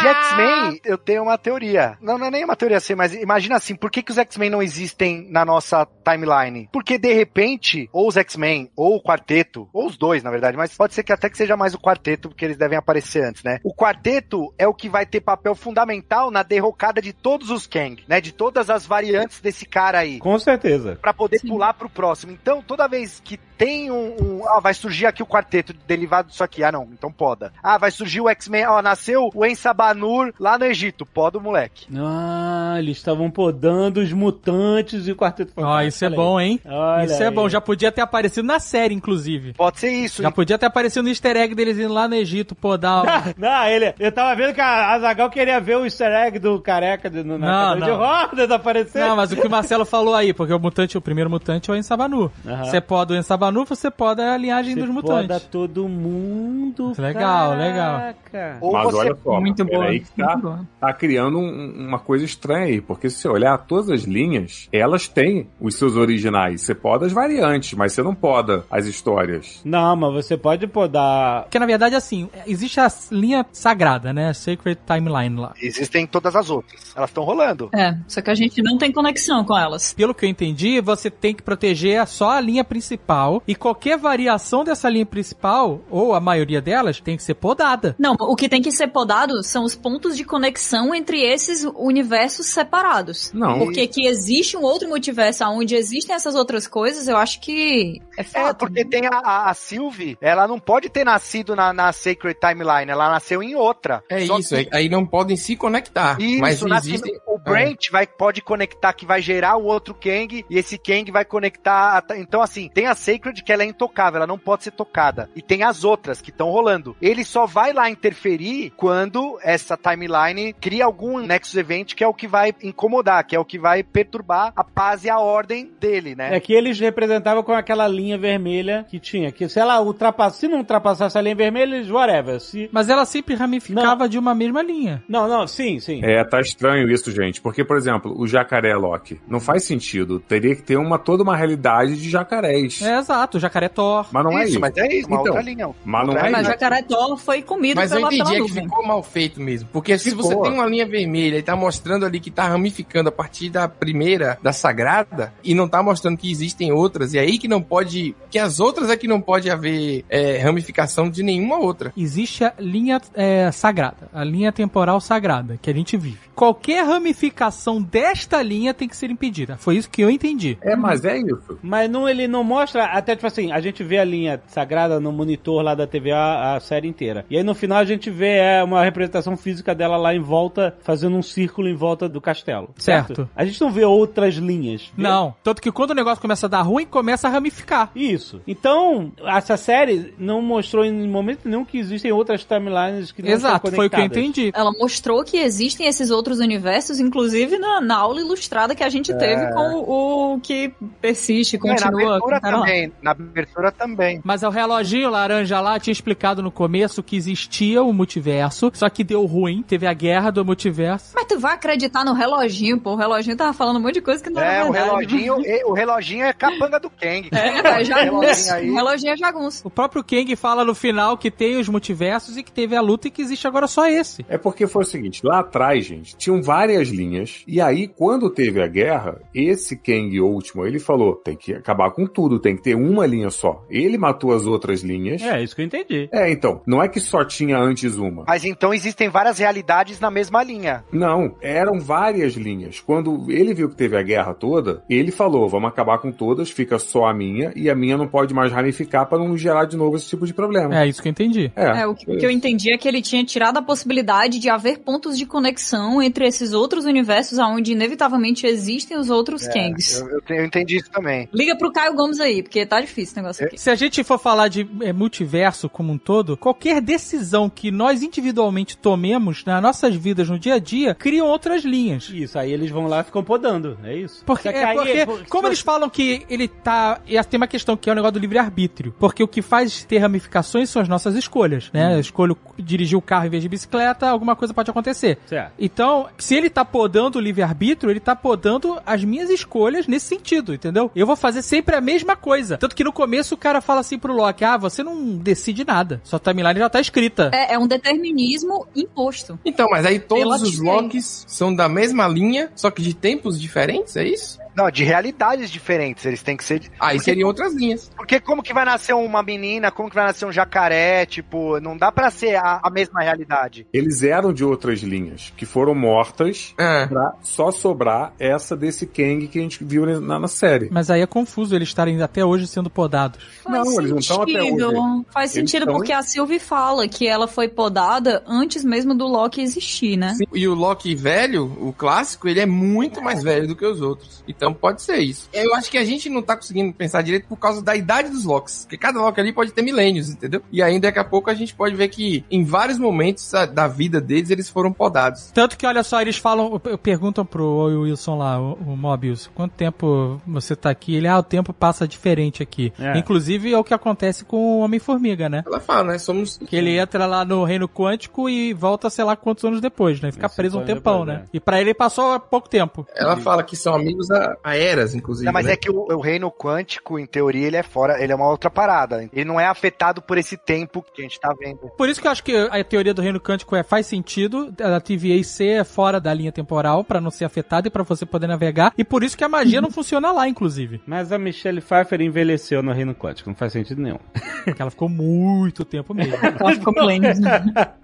De 0.00 0.06
X-Men, 0.08 0.80
eu 0.84 0.96
tenho 0.98 1.22
uma 1.22 1.36
teoria. 1.38 1.96
Não, 2.00 2.16
não 2.18 2.26
é 2.26 2.30
nem 2.30 2.44
uma 2.44 2.56
teoria 2.56 2.76
assim, 2.78 2.94
mas 2.94 3.14
imagina 3.14 3.56
assim, 3.56 3.74
por 3.74 3.90
que, 3.90 4.02
que 4.02 4.10
os 4.12 4.18
X-Men 4.18 4.50
não 4.50 4.62
existem 4.62 5.26
na 5.30 5.44
nossa 5.44 5.86
timeline? 6.04 6.68
Porque, 6.72 6.98
de 6.98 7.12
repente, 7.12 7.88
ou 7.92 8.08
os 8.08 8.16
X-Men, 8.16 8.70
ou 8.76 8.96
o 8.96 9.02
quarteto, 9.02 9.68
ou 9.72 9.86
os 9.86 9.96
dois, 9.96 10.22
na 10.22 10.30
verdade, 10.30 10.56
mas 10.56 10.74
pode 10.76 10.94
ser 10.94 11.02
que 11.02 11.12
até 11.12 11.28
que 11.28 11.36
seja 11.36 11.56
mais 11.56 11.74
o 11.74 11.78
quarteto, 11.80 12.28
porque 12.28 12.44
eles 12.44 12.56
devem 12.56 12.78
aparecer 12.78 13.24
antes, 13.24 13.42
né? 13.42 13.58
O 13.64 13.74
quarteto 13.74 14.52
é 14.58 14.66
o 14.66 14.74
que 14.74 14.88
vai 14.88 15.04
ter 15.06 15.20
papel 15.20 15.54
fundamental 15.54 16.30
na 16.30 16.42
derrocada 16.42 17.00
de 17.02 17.12
todos 17.12 17.50
os 17.50 17.66
Kang, 17.66 18.02
né? 18.08 18.20
De 18.20 18.32
todas 18.32 18.70
as 18.70 18.86
variantes 18.86 19.40
desse 19.40 19.64
cara 19.66 19.98
aí. 19.98 20.18
Com 20.18 20.38
certeza. 20.38 20.98
Pra 21.00 21.12
poder 21.12 21.40
pular 21.40 21.74
pro 21.74 21.88
próximo. 21.88 22.32
Então, 22.32 22.62
toda 22.62 22.88
vez 22.88 23.20
que 23.22 23.36
tem 23.36 23.90
um, 23.90 24.16
um- 24.40 24.48
Ah, 24.48 24.58
vai 24.60 24.72
surgir 24.74 25.06
aqui 25.06 25.22
o 25.22 25.26
quarteto 25.26 25.72
derivado 25.86 26.28
disso 26.28 26.42
aqui. 26.42 26.64
Ah, 26.64 26.72
não, 26.72 26.84
então 26.92 27.12
poda. 27.12 27.52
Ah, 27.62 27.76
vai 27.78 27.90
surgir 27.90 28.20
o 28.20 28.28
X-Men. 28.28 28.66
Ó, 28.66 28.80
nasceu 28.82 29.30
o 29.34 29.44
Ensabanur 29.90 30.32
lá 30.38 30.58
no 30.58 30.64
Egito. 30.64 31.04
Poda 31.04 31.38
o 31.38 31.40
moleque. 31.40 31.86
Ah, 31.96 32.76
eles 32.78 32.96
estavam 32.96 33.30
podando 33.30 34.00
os 34.00 34.12
mutantes 34.12 35.06
e 35.06 35.12
o 35.12 35.16
Quarteto 35.16 35.52
Ó, 35.56 35.60
Fantástico. 35.60 35.88
isso 35.88 36.04
é 36.04 36.08
Olha 36.08 36.16
bom, 36.16 36.38
aí. 36.38 36.46
hein? 36.48 36.60
Olha 36.66 37.04
isso 37.04 37.22
é 37.22 37.26
aí. 37.28 37.34
bom. 37.34 37.48
Já 37.48 37.60
podia 37.60 37.92
ter 37.92 38.00
aparecido 38.00 38.46
na 38.46 38.58
série, 38.58 38.94
inclusive. 38.94 39.52
Pode 39.54 39.80
ser 39.80 39.90
isso. 39.90 40.22
Já 40.22 40.30
podia 40.30 40.58
ter 40.58 40.66
aparecido 40.66 41.02
no 41.02 41.08
easter 41.08 41.36
egg 41.36 41.54
deles 41.54 41.78
indo 41.78 41.92
lá 41.92 42.06
no 42.08 42.14
Egito 42.14 42.54
podar. 42.54 43.02
o- 43.04 43.06
Não, 43.40 43.66
ele, 43.66 43.94
eu 43.98 44.12
tava 44.12 44.34
vendo 44.34 44.54
que 44.54 44.60
a 44.60 44.94
Azagal 44.94 45.30
queria 45.30 45.60
ver 45.60 45.76
o 45.76 45.84
easter 45.84 46.10
egg 46.12 46.38
do 46.38 46.60
careca 46.60 47.08
de, 47.10 47.22
no, 47.22 47.38
na 47.38 47.46
Não, 47.46 47.68
cadeira 47.74 47.84
de 47.86 47.90
não. 47.92 47.98
rodas 48.06 48.50
aparecer. 48.50 49.00
Não, 49.00 49.16
mas 49.16 49.32
o 49.32 49.36
que 49.36 49.46
o 49.46 49.50
Marcelo 49.50 49.84
falou 49.84 50.14
aí, 50.14 50.32
porque 50.32 50.52
o 50.52 50.58
mutante, 50.58 50.96
o 50.96 51.00
primeiro 51.00 51.30
mutante 51.30 51.70
é 51.70 51.74
o 51.74 51.76
Ensabanu. 51.76 52.30
Aham. 52.46 52.64
Você 52.64 52.80
poda 52.80 53.14
o 53.14 53.16
Ensabanu, 53.16 53.64
você 53.64 53.90
poda 53.90 54.32
a 54.34 54.36
linhagem 54.36 54.74
Você 54.74 54.80
dos 54.80 54.94
poda 55.02 55.22
mutantes. 55.22 55.46
todo 55.50 55.88
mundo. 55.88 56.92
Legal, 56.98 57.54
legal. 57.56 57.98
caraca. 57.98 58.58
Ou 58.60 58.72
Mas 58.72 58.84
você 58.84 58.96
olha 58.98 59.16
só, 59.22 59.40
Muito 59.40 59.62
peraí 59.80 59.98
boa, 60.16 60.36
que 60.36 60.42
tá, 60.42 60.64
tá 60.88 60.92
criando 60.92 61.38
um- 61.38 61.86
uma 61.88 61.98
coisa 61.98 62.24
estranha 62.24 62.66
aí, 62.66 62.80
porque 62.80 63.08
se 63.10 63.16
você 63.18 63.28
olhar 63.28 63.56
todas 63.58 63.90
as 63.90 64.02
linhas, 64.02 64.68
elas 64.72 65.08
têm 65.08 65.48
os 65.60 65.74
seus 65.74 65.96
originais. 65.96 66.60
Você 66.62 66.74
poda 66.74 67.06
as 67.06 67.12
variantes, 67.12 67.74
mas 67.74 67.92
você 67.92 68.02
não 68.02 68.14
poda 68.14 68.64
as 68.70 68.86
histórias. 68.86 69.60
Não, 69.64 69.96
mas 69.96 70.12
você 70.26 70.36
pode 70.36 70.66
podar. 70.66 71.42
Porque 71.44 71.58
na 71.58 71.66
verdade, 71.66 71.94
assim, 71.94 72.28
existe 72.46 72.80
a 72.80 72.88
linha 73.10 73.44
sagrada, 73.52 74.12
né? 74.12 74.32
Sacred 74.32 74.78
Timeline 74.86 75.36
lá. 75.36 75.52
Existem 75.60 76.06
todas 76.06 76.34
as 76.36 76.50
outras. 76.50 76.92
Elas 76.96 77.10
estão 77.10 77.24
rolando. 77.24 77.68
É, 77.74 77.96
só 78.08 78.20
que 78.20 78.30
a 78.30 78.34
gente 78.34 78.62
não 78.62 78.78
tem 78.78 78.92
conexão 78.92 79.44
com 79.44 79.56
elas. 79.56 79.92
Pelo 79.92 80.14
que 80.14 80.24
eu 80.24 80.28
entendi, 80.28 80.80
você 80.80 81.10
tem 81.10 81.34
que 81.34 81.42
proteger 81.42 82.06
só 82.06 82.30
a 82.32 82.40
linha 82.40 82.64
principal 82.64 83.42
e 83.46 83.54
qualquer 83.54 83.98
variação 83.98 84.64
dessa 84.64 84.88
linha 84.88 85.06
principal, 85.06 85.80
ou 85.90 86.14
a 86.14 86.20
maioria 86.20 86.60
delas, 86.60 87.00
tem 87.00 87.16
que 87.16 87.22
ser 87.22 87.34
podada. 87.34 87.94
Não, 87.98 88.14
o 88.18 88.36
que 88.36 88.48
tem 88.48 88.62
que 88.62 88.70
ser 88.72 88.88
podado 88.88 89.42
são 89.42 89.64
os 89.70 89.76
pontos 89.76 90.16
de 90.16 90.24
conexão 90.24 90.94
entre 90.94 91.22
esses 91.22 91.64
universos 91.76 92.46
separados. 92.46 93.30
Não. 93.32 93.58
Porque 93.58 93.86
que 93.86 94.06
existe 94.06 94.56
um 94.56 94.62
outro 94.62 94.88
multiverso 94.88 95.44
onde 95.44 95.74
existem 95.74 96.14
essas 96.14 96.34
outras 96.34 96.66
coisas, 96.66 97.08
eu 97.08 97.16
acho 97.16 97.40
que 97.40 98.02
é 98.34 98.40
É, 98.40 98.52
porque 98.52 98.84
tem 98.84 99.06
a, 99.06 99.10
a, 99.18 99.50
a 99.50 99.54
Sylvie, 99.54 100.16
ela 100.20 100.46
não 100.46 100.58
pode 100.58 100.88
ter 100.88 101.04
nascido 101.04 101.54
na, 101.56 101.72
na 101.72 101.92
Sacred 101.92 102.38
Timeline, 102.38 102.90
ela 102.90 103.10
nasceu 103.10 103.42
em 103.42 103.54
outra. 103.54 104.02
É 104.08 104.20
Só 104.26 104.38
isso, 104.38 104.54
que- 104.56 104.68
aí 104.72 104.88
não 104.88 105.06
podem 105.06 105.36
se 105.36 105.56
conectar. 105.56 106.20
Isso, 106.20 106.40
mas 106.40 106.62
nasce- 106.62 106.88
existem. 106.90 107.18
o 107.26 107.38
Brent 107.38 107.90
vai, 107.90 108.06
pode 108.06 108.42
conectar, 108.42 108.92
que 108.92 109.06
vai 109.06 109.20
gerar 109.22 109.56
o 109.56 109.64
outro 109.64 109.94
Kang, 109.94 110.44
e 110.48 110.58
esse 110.58 110.76
Kang 110.78 111.10
vai 111.10 111.24
conectar. 111.24 112.04
a- 112.08 112.16
então, 112.18 112.40
assim, 112.42 112.68
tem 112.72 112.86
a 112.86 112.94
Sacred 112.94 113.42
que 113.42 113.52
ela 113.52 113.62
é 113.62 113.66
intocável, 113.66 114.18
ela 114.18 114.26
não 114.26 114.38
pode 114.38 114.64
ser 114.64 114.70
tocada. 114.72 115.30
E 115.34 115.42
tem 115.42 115.62
as 115.62 115.84
outras 115.84 116.20
que 116.20 116.30
estão 116.30 116.50
rolando. 116.50 116.96
Ele 117.00 117.24
só 117.24 117.46
vai 117.46 117.72
lá 117.72 117.88
interferir 117.90 118.70
quando 118.76 119.38
essa 119.42 119.76
timeline 119.76 120.52
cria 120.54 120.84
algum 120.84 121.18
Nexus 121.20 121.56
Event 121.56 121.94
que 121.94 122.04
é 122.04 122.06
o 122.08 122.14
que 122.14 122.26
vai 122.28 122.54
incomodar, 122.62 123.24
que 123.24 123.34
é 123.36 123.38
o 123.40 123.44
que 123.44 123.58
vai 123.58 123.82
perturbar 123.82 124.52
a 124.56 124.64
paz 124.64 125.04
e 125.04 125.10
a 125.10 125.18
ordem 125.18 125.70
dele, 125.80 126.14
né? 126.14 126.34
É 126.36 126.40
que 126.40 126.52
eles 126.52 126.78
representavam 126.78 127.42
com 127.42 127.52
aquela 127.52 127.86
linha 127.88 128.09
vermelha 128.18 128.86
que 128.88 128.98
tinha. 128.98 129.30
Que 129.32 129.48
se 129.48 129.58
ela 129.58 129.80
ultrapassa, 129.80 130.38
se 130.38 130.48
não 130.48 130.58
ultrapassasse 130.58 131.16
a 131.16 131.20
linha 131.20 131.34
vermelha, 131.34 131.76
eles 131.76 131.90
whatever. 131.90 132.40
Se... 132.40 132.68
Mas 132.72 132.88
ela 132.88 133.04
sempre 133.04 133.34
ramificava 133.34 134.08
de 134.08 134.18
uma 134.18 134.34
mesma 134.34 134.62
linha. 134.62 135.02
Não, 135.08 135.28
não, 135.28 135.46
sim, 135.46 135.78
sim. 135.80 136.00
É, 136.04 136.22
tá 136.24 136.40
estranho 136.40 136.90
isso, 136.90 137.10
gente. 137.10 137.40
Porque, 137.40 137.64
por 137.64 137.76
exemplo, 137.76 138.14
o 138.18 138.26
jacaré 138.26 138.74
Loki. 138.74 139.20
Não 139.28 139.40
faz 139.40 139.64
sentido. 139.64 140.20
Teria 140.20 140.54
que 140.54 140.62
ter 140.62 140.76
uma, 140.76 140.98
toda 140.98 141.22
uma 141.22 141.36
realidade 141.36 141.96
de 141.96 142.08
jacarés. 142.10 142.80
É 142.82 142.98
exato, 142.98 143.36
o 143.38 143.40
jacaré 143.40 143.68
Thor. 143.68 144.06
Mas 144.12 144.24
não 144.24 144.38
é 144.38 144.42
isso, 144.44 144.50
isso. 144.52 144.60
mas 144.60 144.76
é 144.76 144.86
isso, 144.94 145.08
uma 145.08 145.20
Então, 145.20 145.34
outra 145.34 145.42
linha. 145.42 145.68
mas 145.84 146.06
não 146.06 146.14
Outra 146.14 146.28
é 146.28 146.30
Mas 146.30 146.40
linha. 146.42 146.52
Jacaré 146.52 146.82
Thor 146.82 147.16
foi 147.16 147.42
comido 147.42 147.76
Mas 147.76 147.90
eu 147.92 147.98
pela, 147.98 148.08
entendi, 148.14 148.32
pela 148.32 148.44
é 148.44 148.48
que 148.48 148.52
ficou 148.60 148.86
mal 148.86 149.02
feito 149.02 149.40
mesmo. 149.40 149.68
Porque 149.72 149.98
se 149.98 150.10
Ficou. 150.10 150.24
você 150.24 150.36
tem 150.40 150.52
uma 150.52 150.66
linha 150.66 150.86
vermelha 150.86 151.36
e 151.38 151.42
tá 151.42 151.54
mostrando 151.56 152.04
ali 152.06 152.20
que 152.20 152.30
tá 152.30 152.46
ramificando 152.48 153.08
a 153.08 153.12
partir 153.12 153.50
da 153.50 153.68
primeira, 153.68 154.38
da 154.42 154.52
sagrada, 154.52 155.32
e 155.44 155.54
não 155.54 155.68
tá 155.68 155.82
mostrando 155.82 156.16
que 156.16 156.30
existem 156.30 156.72
outras, 156.72 157.14
e 157.14 157.18
aí 157.18 157.38
que 157.38 157.48
não 157.48 157.60
pode. 157.62 157.99
Que 158.30 158.38
as 158.38 158.60
outras 158.60 158.88
é 158.90 158.96
que 158.96 159.08
não 159.08 159.20
pode 159.20 159.50
haver 159.50 160.04
é, 160.08 160.38
ramificação 160.38 161.10
de 161.10 161.22
nenhuma 161.22 161.58
outra. 161.58 161.92
Existe 161.96 162.44
a 162.44 162.54
linha 162.58 163.00
é, 163.14 163.50
sagrada, 163.50 164.08
a 164.12 164.22
linha 164.22 164.52
temporal 164.52 165.00
sagrada, 165.00 165.58
que 165.60 165.68
a 165.68 165.74
gente 165.74 165.96
vive. 165.96 166.18
Qualquer 166.34 166.84
ramificação 166.84 167.82
desta 167.82 168.40
linha 168.42 168.72
tem 168.72 168.88
que 168.88 168.96
ser 168.96 169.10
impedida. 169.10 169.56
Foi 169.56 169.76
isso 169.76 169.90
que 169.90 170.02
eu 170.02 170.10
entendi. 170.10 170.56
É, 170.62 170.76
mas 170.76 171.04
é 171.04 171.18
isso. 171.18 171.58
Mas 171.62 171.90
não, 171.90 172.08
ele 172.08 172.28
não 172.28 172.44
mostra, 172.44 172.84
até 172.84 173.14
tipo 173.14 173.26
assim, 173.26 173.52
a 173.52 173.60
gente 173.60 173.82
vê 173.82 173.98
a 173.98 174.04
linha 174.04 174.40
sagrada 174.46 175.00
no 175.00 175.12
monitor 175.12 175.62
lá 175.62 175.74
da 175.74 175.86
TVA 175.86 176.16
a, 176.16 176.56
a 176.56 176.60
série 176.60 176.88
inteira. 176.88 177.24
E 177.28 177.36
aí 177.36 177.42
no 177.42 177.54
final 177.54 177.78
a 177.78 177.84
gente 177.84 178.10
vê 178.10 178.36
é, 178.36 178.62
uma 178.62 178.82
representação 178.82 179.36
física 179.36 179.74
dela 179.74 179.96
lá 179.96 180.14
em 180.14 180.20
volta, 180.20 180.76
fazendo 180.82 181.16
um 181.16 181.22
círculo 181.22 181.68
em 181.68 181.74
volta 181.74 182.08
do 182.08 182.20
castelo. 182.20 182.70
Certo. 182.76 183.28
A 183.34 183.44
gente 183.44 183.60
não 183.60 183.70
vê 183.70 183.84
outras 183.84 184.34
linhas. 184.34 184.90
vê? 184.96 185.02
Não. 185.02 185.34
Tanto 185.42 185.60
que 185.60 185.72
quando 185.72 185.90
o 185.90 185.94
negócio 185.94 186.20
começa 186.20 186.46
a 186.46 186.48
dar 186.48 186.62
ruim, 186.62 186.86
começa 186.86 187.28
a 187.28 187.30
ramificar. 187.30 187.79
Isso. 187.94 188.40
Então, 188.46 189.12
essa 189.24 189.56
série 189.56 190.14
não 190.18 190.42
mostrou 190.42 190.84
em 190.84 191.08
momento 191.08 191.40
nenhum 191.48 191.64
que 191.64 191.78
existem 191.78 192.12
outras 192.12 192.44
timelines 192.44 193.12
que 193.12 193.22
não 193.22 193.30
Exato, 193.30 193.56
estão 193.68 193.72
foi 193.72 193.86
o 193.86 193.90
que 193.90 193.96
eu 193.96 194.00
conectadas. 194.00 194.28
entendi. 194.28 194.52
Ela 194.54 194.72
mostrou 194.72 195.24
que 195.24 195.36
existem 195.38 195.86
esses 195.86 196.10
outros 196.10 196.38
universos, 196.40 197.00
inclusive 197.00 197.58
na, 197.58 197.80
na 197.80 197.96
aula 197.96 198.20
ilustrada 198.20 198.74
que 198.74 198.82
a 198.84 198.88
gente 198.88 199.12
teve 199.16 199.52
com 199.52 199.74
o, 199.76 200.34
o 200.34 200.40
que 200.40 200.72
persiste, 201.00 201.56
É, 201.56 201.58
na 201.58 201.64
continua. 201.74 202.08
abertura 202.16 202.34
lá. 202.34 202.40
também. 202.40 202.92
Na 203.02 203.10
abertura 203.12 203.72
também. 203.72 204.20
Mas 204.24 204.42
o 204.42 204.48
reloginho 204.50 205.10
laranja 205.10 205.60
lá 205.60 205.78
tinha 205.78 205.92
explicado 205.92 206.42
no 206.42 206.50
começo 206.50 207.02
que 207.02 207.16
existia 207.16 207.82
o 207.82 207.92
multiverso, 207.92 208.70
só 208.74 208.88
que 208.88 209.02
deu 209.04 209.24
ruim, 209.26 209.62
teve 209.62 209.86
a 209.86 209.92
guerra 209.92 210.30
do 210.30 210.44
multiverso. 210.44 211.12
Mas 211.14 211.26
tu 211.26 211.38
vai 211.38 211.54
acreditar 211.54 212.04
no 212.04 212.12
reloginho, 212.12 212.78
pô. 212.80 212.92
O 212.92 212.96
reloginho 212.96 213.36
tava 213.36 213.52
falando 213.52 213.76
um 213.76 213.80
monte 213.80 213.94
de 213.94 214.00
coisa 214.02 214.22
que 214.22 214.30
não 214.30 214.40
É, 214.42 214.56
era 214.60 214.68
o 214.68 214.72
verdade. 214.72 215.16
reloginho, 215.16 215.40
e- 215.46 215.64
o 215.64 215.72
reloginho 215.72 216.24
é 216.24 216.32
capanga 216.32 216.78
do 216.80 216.90
Kang. 216.90 217.28
É, 217.32 217.62
é 217.70 217.82
Reloginho 217.82 218.22
jagunço. 218.22 218.54
aí. 218.54 218.70
O 218.70 218.74
reloginho 218.74 219.12
é 219.12 219.16
jagunço. 219.16 219.66
O 219.66 219.70
próprio 219.70 220.04
Kang 220.04 220.36
fala 220.36 220.64
no 220.64 220.74
final 220.74 221.16
que 221.16 221.30
tem 221.30 221.56
os 221.56 221.68
multiversos 221.68 222.36
e 222.36 222.42
que 222.42 222.52
teve 222.52 222.76
a 222.76 222.80
luta 222.80 223.08
e 223.08 223.10
que 223.10 223.22
existe 223.22 223.46
agora 223.46 223.66
só 223.66 223.88
esse. 223.88 224.24
É 224.28 224.36
porque 224.38 224.66
foi 224.66 224.82
o 224.82 224.86
seguinte, 224.86 225.20
lá 225.24 225.40
atrás, 225.40 225.84
gente, 225.84 226.16
tinham 226.16 226.42
várias 226.42 226.88
linhas, 226.88 227.42
e 227.46 227.60
aí, 227.60 227.88
quando 227.88 228.30
teve 228.30 228.62
a 228.62 228.66
guerra, 228.66 229.20
esse 229.34 229.76
Kang 229.76 230.20
último, 230.20 230.66
ele 230.66 230.78
falou, 230.78 231.16
tem 231.16 231.36
que 231.36 231.52
acabar 231.52 231.90
com 231.90 232.06
tudo, 232.06 232.38
tem 232.38 232.56
que 232.56 232.62
ter 232.62 232.74
uma 232.74 233.06
linha 233.06 233.30
só. 233.30 233.64
Ele 233.68 233.98
matou 233.98 234.32
as 234.32 234.46
outras 234.46 234.82
linhas. 234.82 235.22
É, 235.22 235.42
isso 235.42 235.54
que 235.54 235.62
eu 235.62 235.66
entendi. 235.66 236.08
É, 236.12 236.30
então, 236.30 236.62
não 236.66 236.82
é 236.82 236.88
que 236.88 237.00
só 237.00 237.24
tinha 237.24 237.58
antes 237.58 237.96
uma. 237.96 238.24
Mas 238.26 238.44
então 238.44 238.72
existem 238.72 239.08
várias 239.08 239.38
realidades 239.38 240.00
na 240.00 240.10
mesma 240.10 240.42
linha. 240.42 240.84
Não, 240.92 241.34
eram 241.40 241.80
várias 241.80 242.34
linhas. 242.34 242.80
Quando 242.80 243.30
ele 243.30 243.54
viu 243.54 243.68
que 243.68 243.76
teve 243.76 243.96
a 243.96 244.02
guerra 244.02 244.34
toda, 244.34 244.82
ele 244.88 245.10
falou: 245.10 245.48
vamos 245.48 245.68
acabar 245.68 245.98
com 245.98 246.10
todas, 246.12 246.50
fica 246.50 246.78
só 246.78 247.06
a 247.06 247.14
minha, 247.14 247.52
e 247.60 247.70
a 247.70 247.74
minha 247.74 247.96
não 247.96 248.06
pode 248.08 248.32
mais 248.34 248.52
ramificar 248.52 249.06
para 249.06 249.18
não 249.18 249.36
gerar 249.36 249.64
de 249.64 249.76
novo 249.76 249.96
esse 249.96 250.08
tipo 250.08 250.26
de 250.26 250.32
problema. 250.34 250.78
É 250.78 250.86
isso 250.86 251.00
que 251.02 251.08
eu 251.08 251.10
entendi. 251.10 251.52
É, 251.54 251.86
o 251.86 251.94
que, 251.94 252.04
que 252.16 252.24
eu 252.26 252.30
entendi 252.30 252.72
é 252.72 252.78
que 252.78 252.86
ele 252.88 253.02
tinha 253.02 253.24
tirado 253.24 253.58
a 253.58 253.62
possibilidade 253.62 254.38
de 254.38 254.48
haver 254.48 254.78
pontos 254.78 255.16
de 255.18 255.26
conexão 255.26 256.02
entre 256.02 256.26
esses 256.26 256.52
outros 256.52 256.84
universos 256.84 257.38
onde 257.38 257.72
inevitavelmente 257.72 258.46
existem 258.46 258.96
os 258.98 259.10
outros 259.10 259.46
Kangs. 259.46 260.00
Eu, 260.00 260.08
eu, 260.08 260.36
eu 260.36 260.44
entendi 260.44 260.76
isso 260.76 260.90
também. 260.90 261.28
Liga 261.32 261.56
pro 261.56 261.72
Caio 261.72 261.94
Gomes 261.94 262.20
aí, 262.20 262.42
porque 262.42 262.64
tá 262.64 262.80
difícil 262.80 263.14
o 263.14 263.22
negócio 263.22 263.46
aqui. 263.46 263.58
Se 263.58 263.70
a 263.70 263.74
gente 263.74 264.02
for 264.04 264.18
falar 264.18 264.48
de 264.48 264.68
é, 264.82 264.92
multiverso 264.92 265.68
como 265.68 265.92
um 265.92 265.98
todo, 265.98 266.36
qualquer 266.36 266.80
decisão 266.80 267.48
que 267.50 267.70
nós 267.70 268.02
individualmente 268.02 268.76
tomemos 268.76 269.44
nas 269.44 269.62
nossas 269.62 269.94
vidas 269.94 270.28
no 270.28 270.38
dia 270.38 270.54
a 270.54 270.58
dia 270.58 270.94
criam 270.94 271.26
outras 271.26 271.64
linhas. 271.64 272.08
Isso, 272.12 272.38
aí 272.38 272.52
eles 272.52 272.70
vão 272.70 272.86
lá 272.86 273.00
e 273.00 273.04
ficam 273.04 273.22
podando. 273.22 273.78
É 273.84 273.94
isso. 273.96 274.24
Porque, 274.24 274.48
é, 274.48 274.74
porque 274.74 275.06
por- 275.06 275.26
como 275.28 275.48
eles 275.48 275.60
falam 275.60 275.88
que 275.88 276.24
ele 276.28 276.48
tá. 276.48 277.00
E 277.06 277.20
tem 277.24 277.38
uma 277.38 277.46
questão 277.50 277.76
que 277.76 277.90
é 277.90 277.92
o 277.92 277.96
negócio 277.96 278.14
do 278.14 278.18
livre-arbítrio. 278.18 278.94
Porque 278.98 279.22
o 279.22 279.28
que 279.28 279.42
faz 279.42 279.84
ter 279.84 279.98
ramificações 279.98 280.70
são 280.70 280.80
as 280.80 280.88
nossas 280.88 281.14
escolhas, 281.14 281.70
né? 281.72 281.94
Eu 281.94 282.00
escolho 282.00 282.36
dirigir 282.58 282.96
o 282.96 283.02
carro 283.02 283.26
em 283.26 283.30
vez 283.30 283.42
de 283.42 283.48
bicicleta, 283.48 284.08
alguma 284.08 284.34
coisa 284.36 284.54
pode 284.54 284.70
acontecer. 284.70 285.18
Certo. 285.26 285.52
Então, 285.58 286.08
se 286.16 286.34
ele 286.34 286.48
tá 286.48 286.64
podando 286.64 287.18
o 287.18 287.20
livre-arbítrio, 287.20 287.90
ele 287.90 288.00
tá 288.00 288.14
podando 288.14 288.80
as 288.86 289.04
minhas 289.04 289.28
escolhas 289.28 289.86
nesse 289.86 290.06
sentido, 290.06 290.54
entendeu? 290.54 290.90
Eu 290.94 291.06
vou 291.06 291.16
fazer 291.16 291.42
sempre 291.42 291.74
a 291.74 291.80
mesma 291.80 292.16
coisa. 292.16 292.56
Tanto 292.56 292.76
que 292.76 292.84
no 292.84 292.92
começo 292.92 293.34
o 293.34 293.38
cara 293.38 293.60
fala 293.60 293.80
assim 293.80 293.98
pro 293.98 294.14
Loki: 294.14 294.44
ah, 294.44 294.56
você 294.56 294.82
não 294.82 295.16
decide 295.16 295.64
nada. 295.64 296.00
Sua 296.04 296.18
timeline 296.18 296.58
já 296.58 296.70
tá 296.70 296.80
escrita. 296.80 297.30
É, 297.32 297.54
é 297.54 297.58
um 297.58 297.66
determinismo 297.66 298.66
imposto. 298.74 299.38
Então, 299.44 299.66
mas 299.70 299.84
aí 299.84 299.98
todos 299.98 300.22
Pela 300.22 300.36
os. 300.36 300.58
Locks 300.58 301.24
são 301.26 301.54
da 301.54 301.68
mesma 301.68 302.06
linha, 302.06 302.50
só 302.54 302.70
que 302.70 302.82
de 302.82 302.94
tempos 302.94 303.40
diferentes, 303.40 303.96
é 303.96 304.04
isso? 304.04 304.38
Não, 304.54 304.70
de 304.70 304.84
realidades 304.84 305.50
diferentes. 305.50 306.04
Eles 306.04 306.22
têm 306.22 306.36
que 306.36 306.44
ser. 306.44 306.62
Aí 306.78 306.96
Porque- 306.96 306.98
seriam 307.04 307.28
outras 307.28 307.54
linhas. 307.54 307.90
Porque 307.96 308.20
como 308.20 308.42
que 308.42 308.52
vai 308.52 308.64
nascer 308.64 308.94
uma 308.94 309.22
menina? 309.22 309.70
Como 309.70 309.88
que 309.88 309.94
vai 309.94 310.04
nascer 310.06 310.26
um 310.26 310.32
jacaré? 310.32 311.06
Tipo, 311.06 311.60
não 311.60 311.76
dá 311.76 311.90
pra 311.92 312.10
ser 312.10 312.36
a, 312.36 312.60
a 312.62 312.70
mesma 312.70 313.00
realidade. 313.00 313.66
Eles 313.72 314.02
eram 314.02 314.32
de 314.32 314.44
outras 314.44 314.80
linhas, 314.80 315.32
que 315.36 315.46
foram 315.46 315.74
mortas 315.74 316.54
Ah. 316.58 316.86
pra 316.88 317.12
só 317.22 317.50
sobrar 317.50 318.12
essa 318.18 318.56
desse 318.56 318.86
Kang 318.86 319.26
que 319.28 319.38
a 319.38 319.42
gente 319.42 319.62
viu 319.64 319.86
na, 320.00 320.18
na 320.18 320.28
série. 320.28 320.68
Mas 320.70 320.90
aí 320.90 321.00
é 321.00 321.06
confuso 321.06 321.54
eles 321.54 321.68
estarem 321.68 322.00
até 322.02 322.24
hoje 322.24 322.46
sendo 322.46 322.68
podados. 322.70 323.18
Não, 323.46 323.64
Faz 323.64 323.78
eles 323.78 323.90
não 323.90 323.98
estão 323.98 324.22
até 324.22 324.32
sentido. 324.40 324.66
hoje. 324.68 325.04
Faz 325.12 325.36
Eles 325.36 325.50
sentido 325.50 325.62
estão- 325.64 325.76
porque 325.76 325.92
a 325.92 326.02
Sylvie 326.02 326.38
fala 326.38 326.86
que 326.88 327.06
ela 327.06 327.26
foi 327.28 327.48
podada 327.48 328.22
antes 328.26 328.64
mesmo 328.64 328.94
do 328.94 329.06
Loki 329.06 329.40
existir, 329.40 329.96
né? 329.96 330.14
Sim, 330.14 330.24
E 330.34 330.46
o 330.48 330.54
Loki 330.54 330.94
velho, 330.94 331.44
o 331.60 331.72
clássico, 331.72 332.28
ele 332.28 332.40
é 332.40 332.46
muito 332.46 333.00
mais 333.02 333.22
velho 333.22 333.46
do 333.46 333.56
que 333.56 333.64
os 333.64 333.80
outros. 333.80 334.22
Então 334.40 334.54
pode 334.54 334.80
ser 334.80 334.96
isso. 334.96 335.28
Eu 335.34 335.54
acho 335.54 335.70
que 335.70 335.76
a 335.76 335.84
gente 335.84 336.08
não 336.08 336.22
tá 336.22 336.34
conseguindo 336.34 336.72
pensar 336.72 337.02
direito 337.02 337.26
por 337.28 337.36
causa 337.36 337.60
da 337.60 337.76
idade 337.76 338.08
dos 338.08 338.24
Locks. 338.24 338.62
Porque 338.62 338.78
cada 338.78 338.98
Loki 338.98 339.20
ali 339.20 339.34
pode 339.34 339.52
ter 339.52 339.60
milênios, 339.60 340.08
entendeu? 340.08 340.40
E 340.50 340.62
aí 340.62 340.80
daqui 340.80 340.98
a 340.98 341.04
pouco 341.04 341.28
a 341.28 341.34
gente 341.34 341.54
pode 341.54 341.76
ver 341.76 341.88
que 341.88 342.24
em 342.30 342.42
vários 342.42 342.78
momentos 342.78 343.30
da 343.52 343.68
vida 343.68 344.00
deles 344.00 344.30
eles 344.30 344.48
foram 344.48 344.72
podados. 344.72 345.30
Tanto 345.34 345.58
que, 345.58 345.66
olha 345.66 345.82
só, 345.82 346.00
eles 346.00 346.16
falam, 346.16 346.58
perguntam 346.82 347.24
pro 347.24 347.82
Wilson 347.82 348.16
lá, 348.16 348.40
o, 348.40 348.54
o 348.54 348.76
Mobius, 348.76 349.30
quanto 349.34 349.52
tempo 349.52 350.18
você 350.26 350.56
tá 350.56 350.70
aqui? 350.70 350.94
Ele, 350.94 351.06
ah, 351.06 351.18
o 351.18 351.22
tempo 351.22 351.52
passa 351.52 351.86
diferente 351.86 352.42
aqui. 352.42 352.72
É. 352.78 352.96
Inclusive 352.96 353.52
é 353.52 353.58
o 353.58 353.64
que 353.64 353.74
acontece 353.74 354.24
com 354.24 354.36
o 354.36 354.60
Homem-Formiga, 354.60 355.28
né? 355.28 355.42
Ela 355.46 355.60
fala, 355.60 355.92
né? 355.92 355.98
Somos. 355.98 356.38
Que 356.38 356.56
ele 356.56 356.78
entra 356.78 357.04
lá 357.04 357.26
no 357.26 357.44
reino 357.44 357.68
quântico 357.68 358.28
e 358.28 358.54
volta, 358.54 358.88
sei 358.88 359.04
lá, 359.04 359.14
quantos 359.16 359.44
anos 359.44 359.60
depois, 359.60 360.00
né? 360.00 360.10
Fica 360.10 360.26
Esse 360.26 360.36
preso 360.36 360.58
um 360.58 360.64
tempão, 360.64 361.04
depois, 361.04 361.18
né? 361.18 361.24
é. 361.26 361.36
E 361.36 361.40
pra 361.40 361.60
ele 361.60 361.74
passou 361.74 362.12
há 362.12 362.18
pouco 362.18 362.48
tempo. 362.48 362.86
Ela 362.94 363.16
fala 363.18 363.42
que 363.42 363.56
são 363.56 363.74
amigos 363.74 364.10
há, 364.10 364.29
há 364.42 364.56
eras, 364.56 364.94
inclusive. 364.94 365.26
Não, 365.26 365.32
mas 365.32 365.46
né? 365.46 365.52
é 365.52 365.56
que 365.56 365.70
o, 365.70 365.86
o 365.90 366.00
reino 366.00 366.30
quântico, 366.30 366.98
em 366.98 367.06
teoria, 367.06 367.46
ele 367.46 367.56
é 367.56 367.62
fora, 367.62 368.02
ele 368.02 368.12
é 368.12 368.16
uma 368.16 368.28
outra 368.28 368.50
parada. 368.50 369.08
Ele 369.12 369.24
não 369.24 369.38
é 369.38 369.46
afetado 369.46 370.02
por 370.02 370.18
esse 370.18 370.36
tempo 370.36 370.84
que 370.94 371.02
a 371.02 371.04
gente 371.04 371.20
tá 371.20 371.34
vendo. 371.38 371.70
Por 371.76 371.88
isso 371.88 372.00
que 372.00 372.06
eu 372.06 372.10
acho 372.10 372.22
que 372.22 372.36
a 372.36 372.64
teoria 372.64 372.94
do 372.94 373.02
reino 373.02 373.20
quântico 373.20 373.56
é, 373.56 373.62
faz 373.62 373.86
sentido 373.86 374.52
a 374.60 374.80
TVA 374.80 375.22
ser 375.24 375.64
fora 375.64 376.00
da 376.00 376.12
linha 376.12 376.32
temporal 376.32 376.84
pra 376.84 377.00
não 377.00 377.10
ser 377.10 377.24
afetada 377.24 377.68
e 377.68 377.70
pra 377.70 377.82
você 377.82 378.06
poder 378.06 378.26
navegar. 378.26 378.72
E 378.76 378.84
por 378.84 379.02
isso 379.02 379.16
que 379.16 379.24
a 379.24 379.28
magia 379.28 379.60
não 379.60 379.70
funciona 379.70 380.12
lá, 380.12 380.28
inclusive. 380.28 380.80
Mas 380.86 381.12
a 381.12 381.18
Michelle 381.18 381.60
Pfeiffer 381.60 382.00
envelheceu 382.00 382.62
no 382.62 382.72
Reino 382.72 382.94
Quântico, 382.94 383.30
não 383.30 383.36
faz 383.36 383.52
sentido 383.52 383.80
nenhum. 383.80 383.98
Porque 384.44 384.60
ela 384.60 384.70
ficou 384.70 384.88
muito 384.88 385.64
tempo 385.64 385.94
mesmo. 385.94 386.16
Ela 386.40 386.54
ficou 386.54 386.72
milênios? 386.72 387.18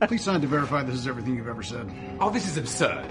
Please 0.06 0.24
sign 0.24 0.40
to 0.40 0.46
verify 0.46 0.82
this 0.82 0.94
is 0.94 1.06
everything 1.06 1.36
you've 1.36 1.50
ever 1.50 1.64
said. 1.64 1.86
Oh, 2.20 2.30
this 2.30 2.46
is 2.46 2.56
absurd. 2.56 3.06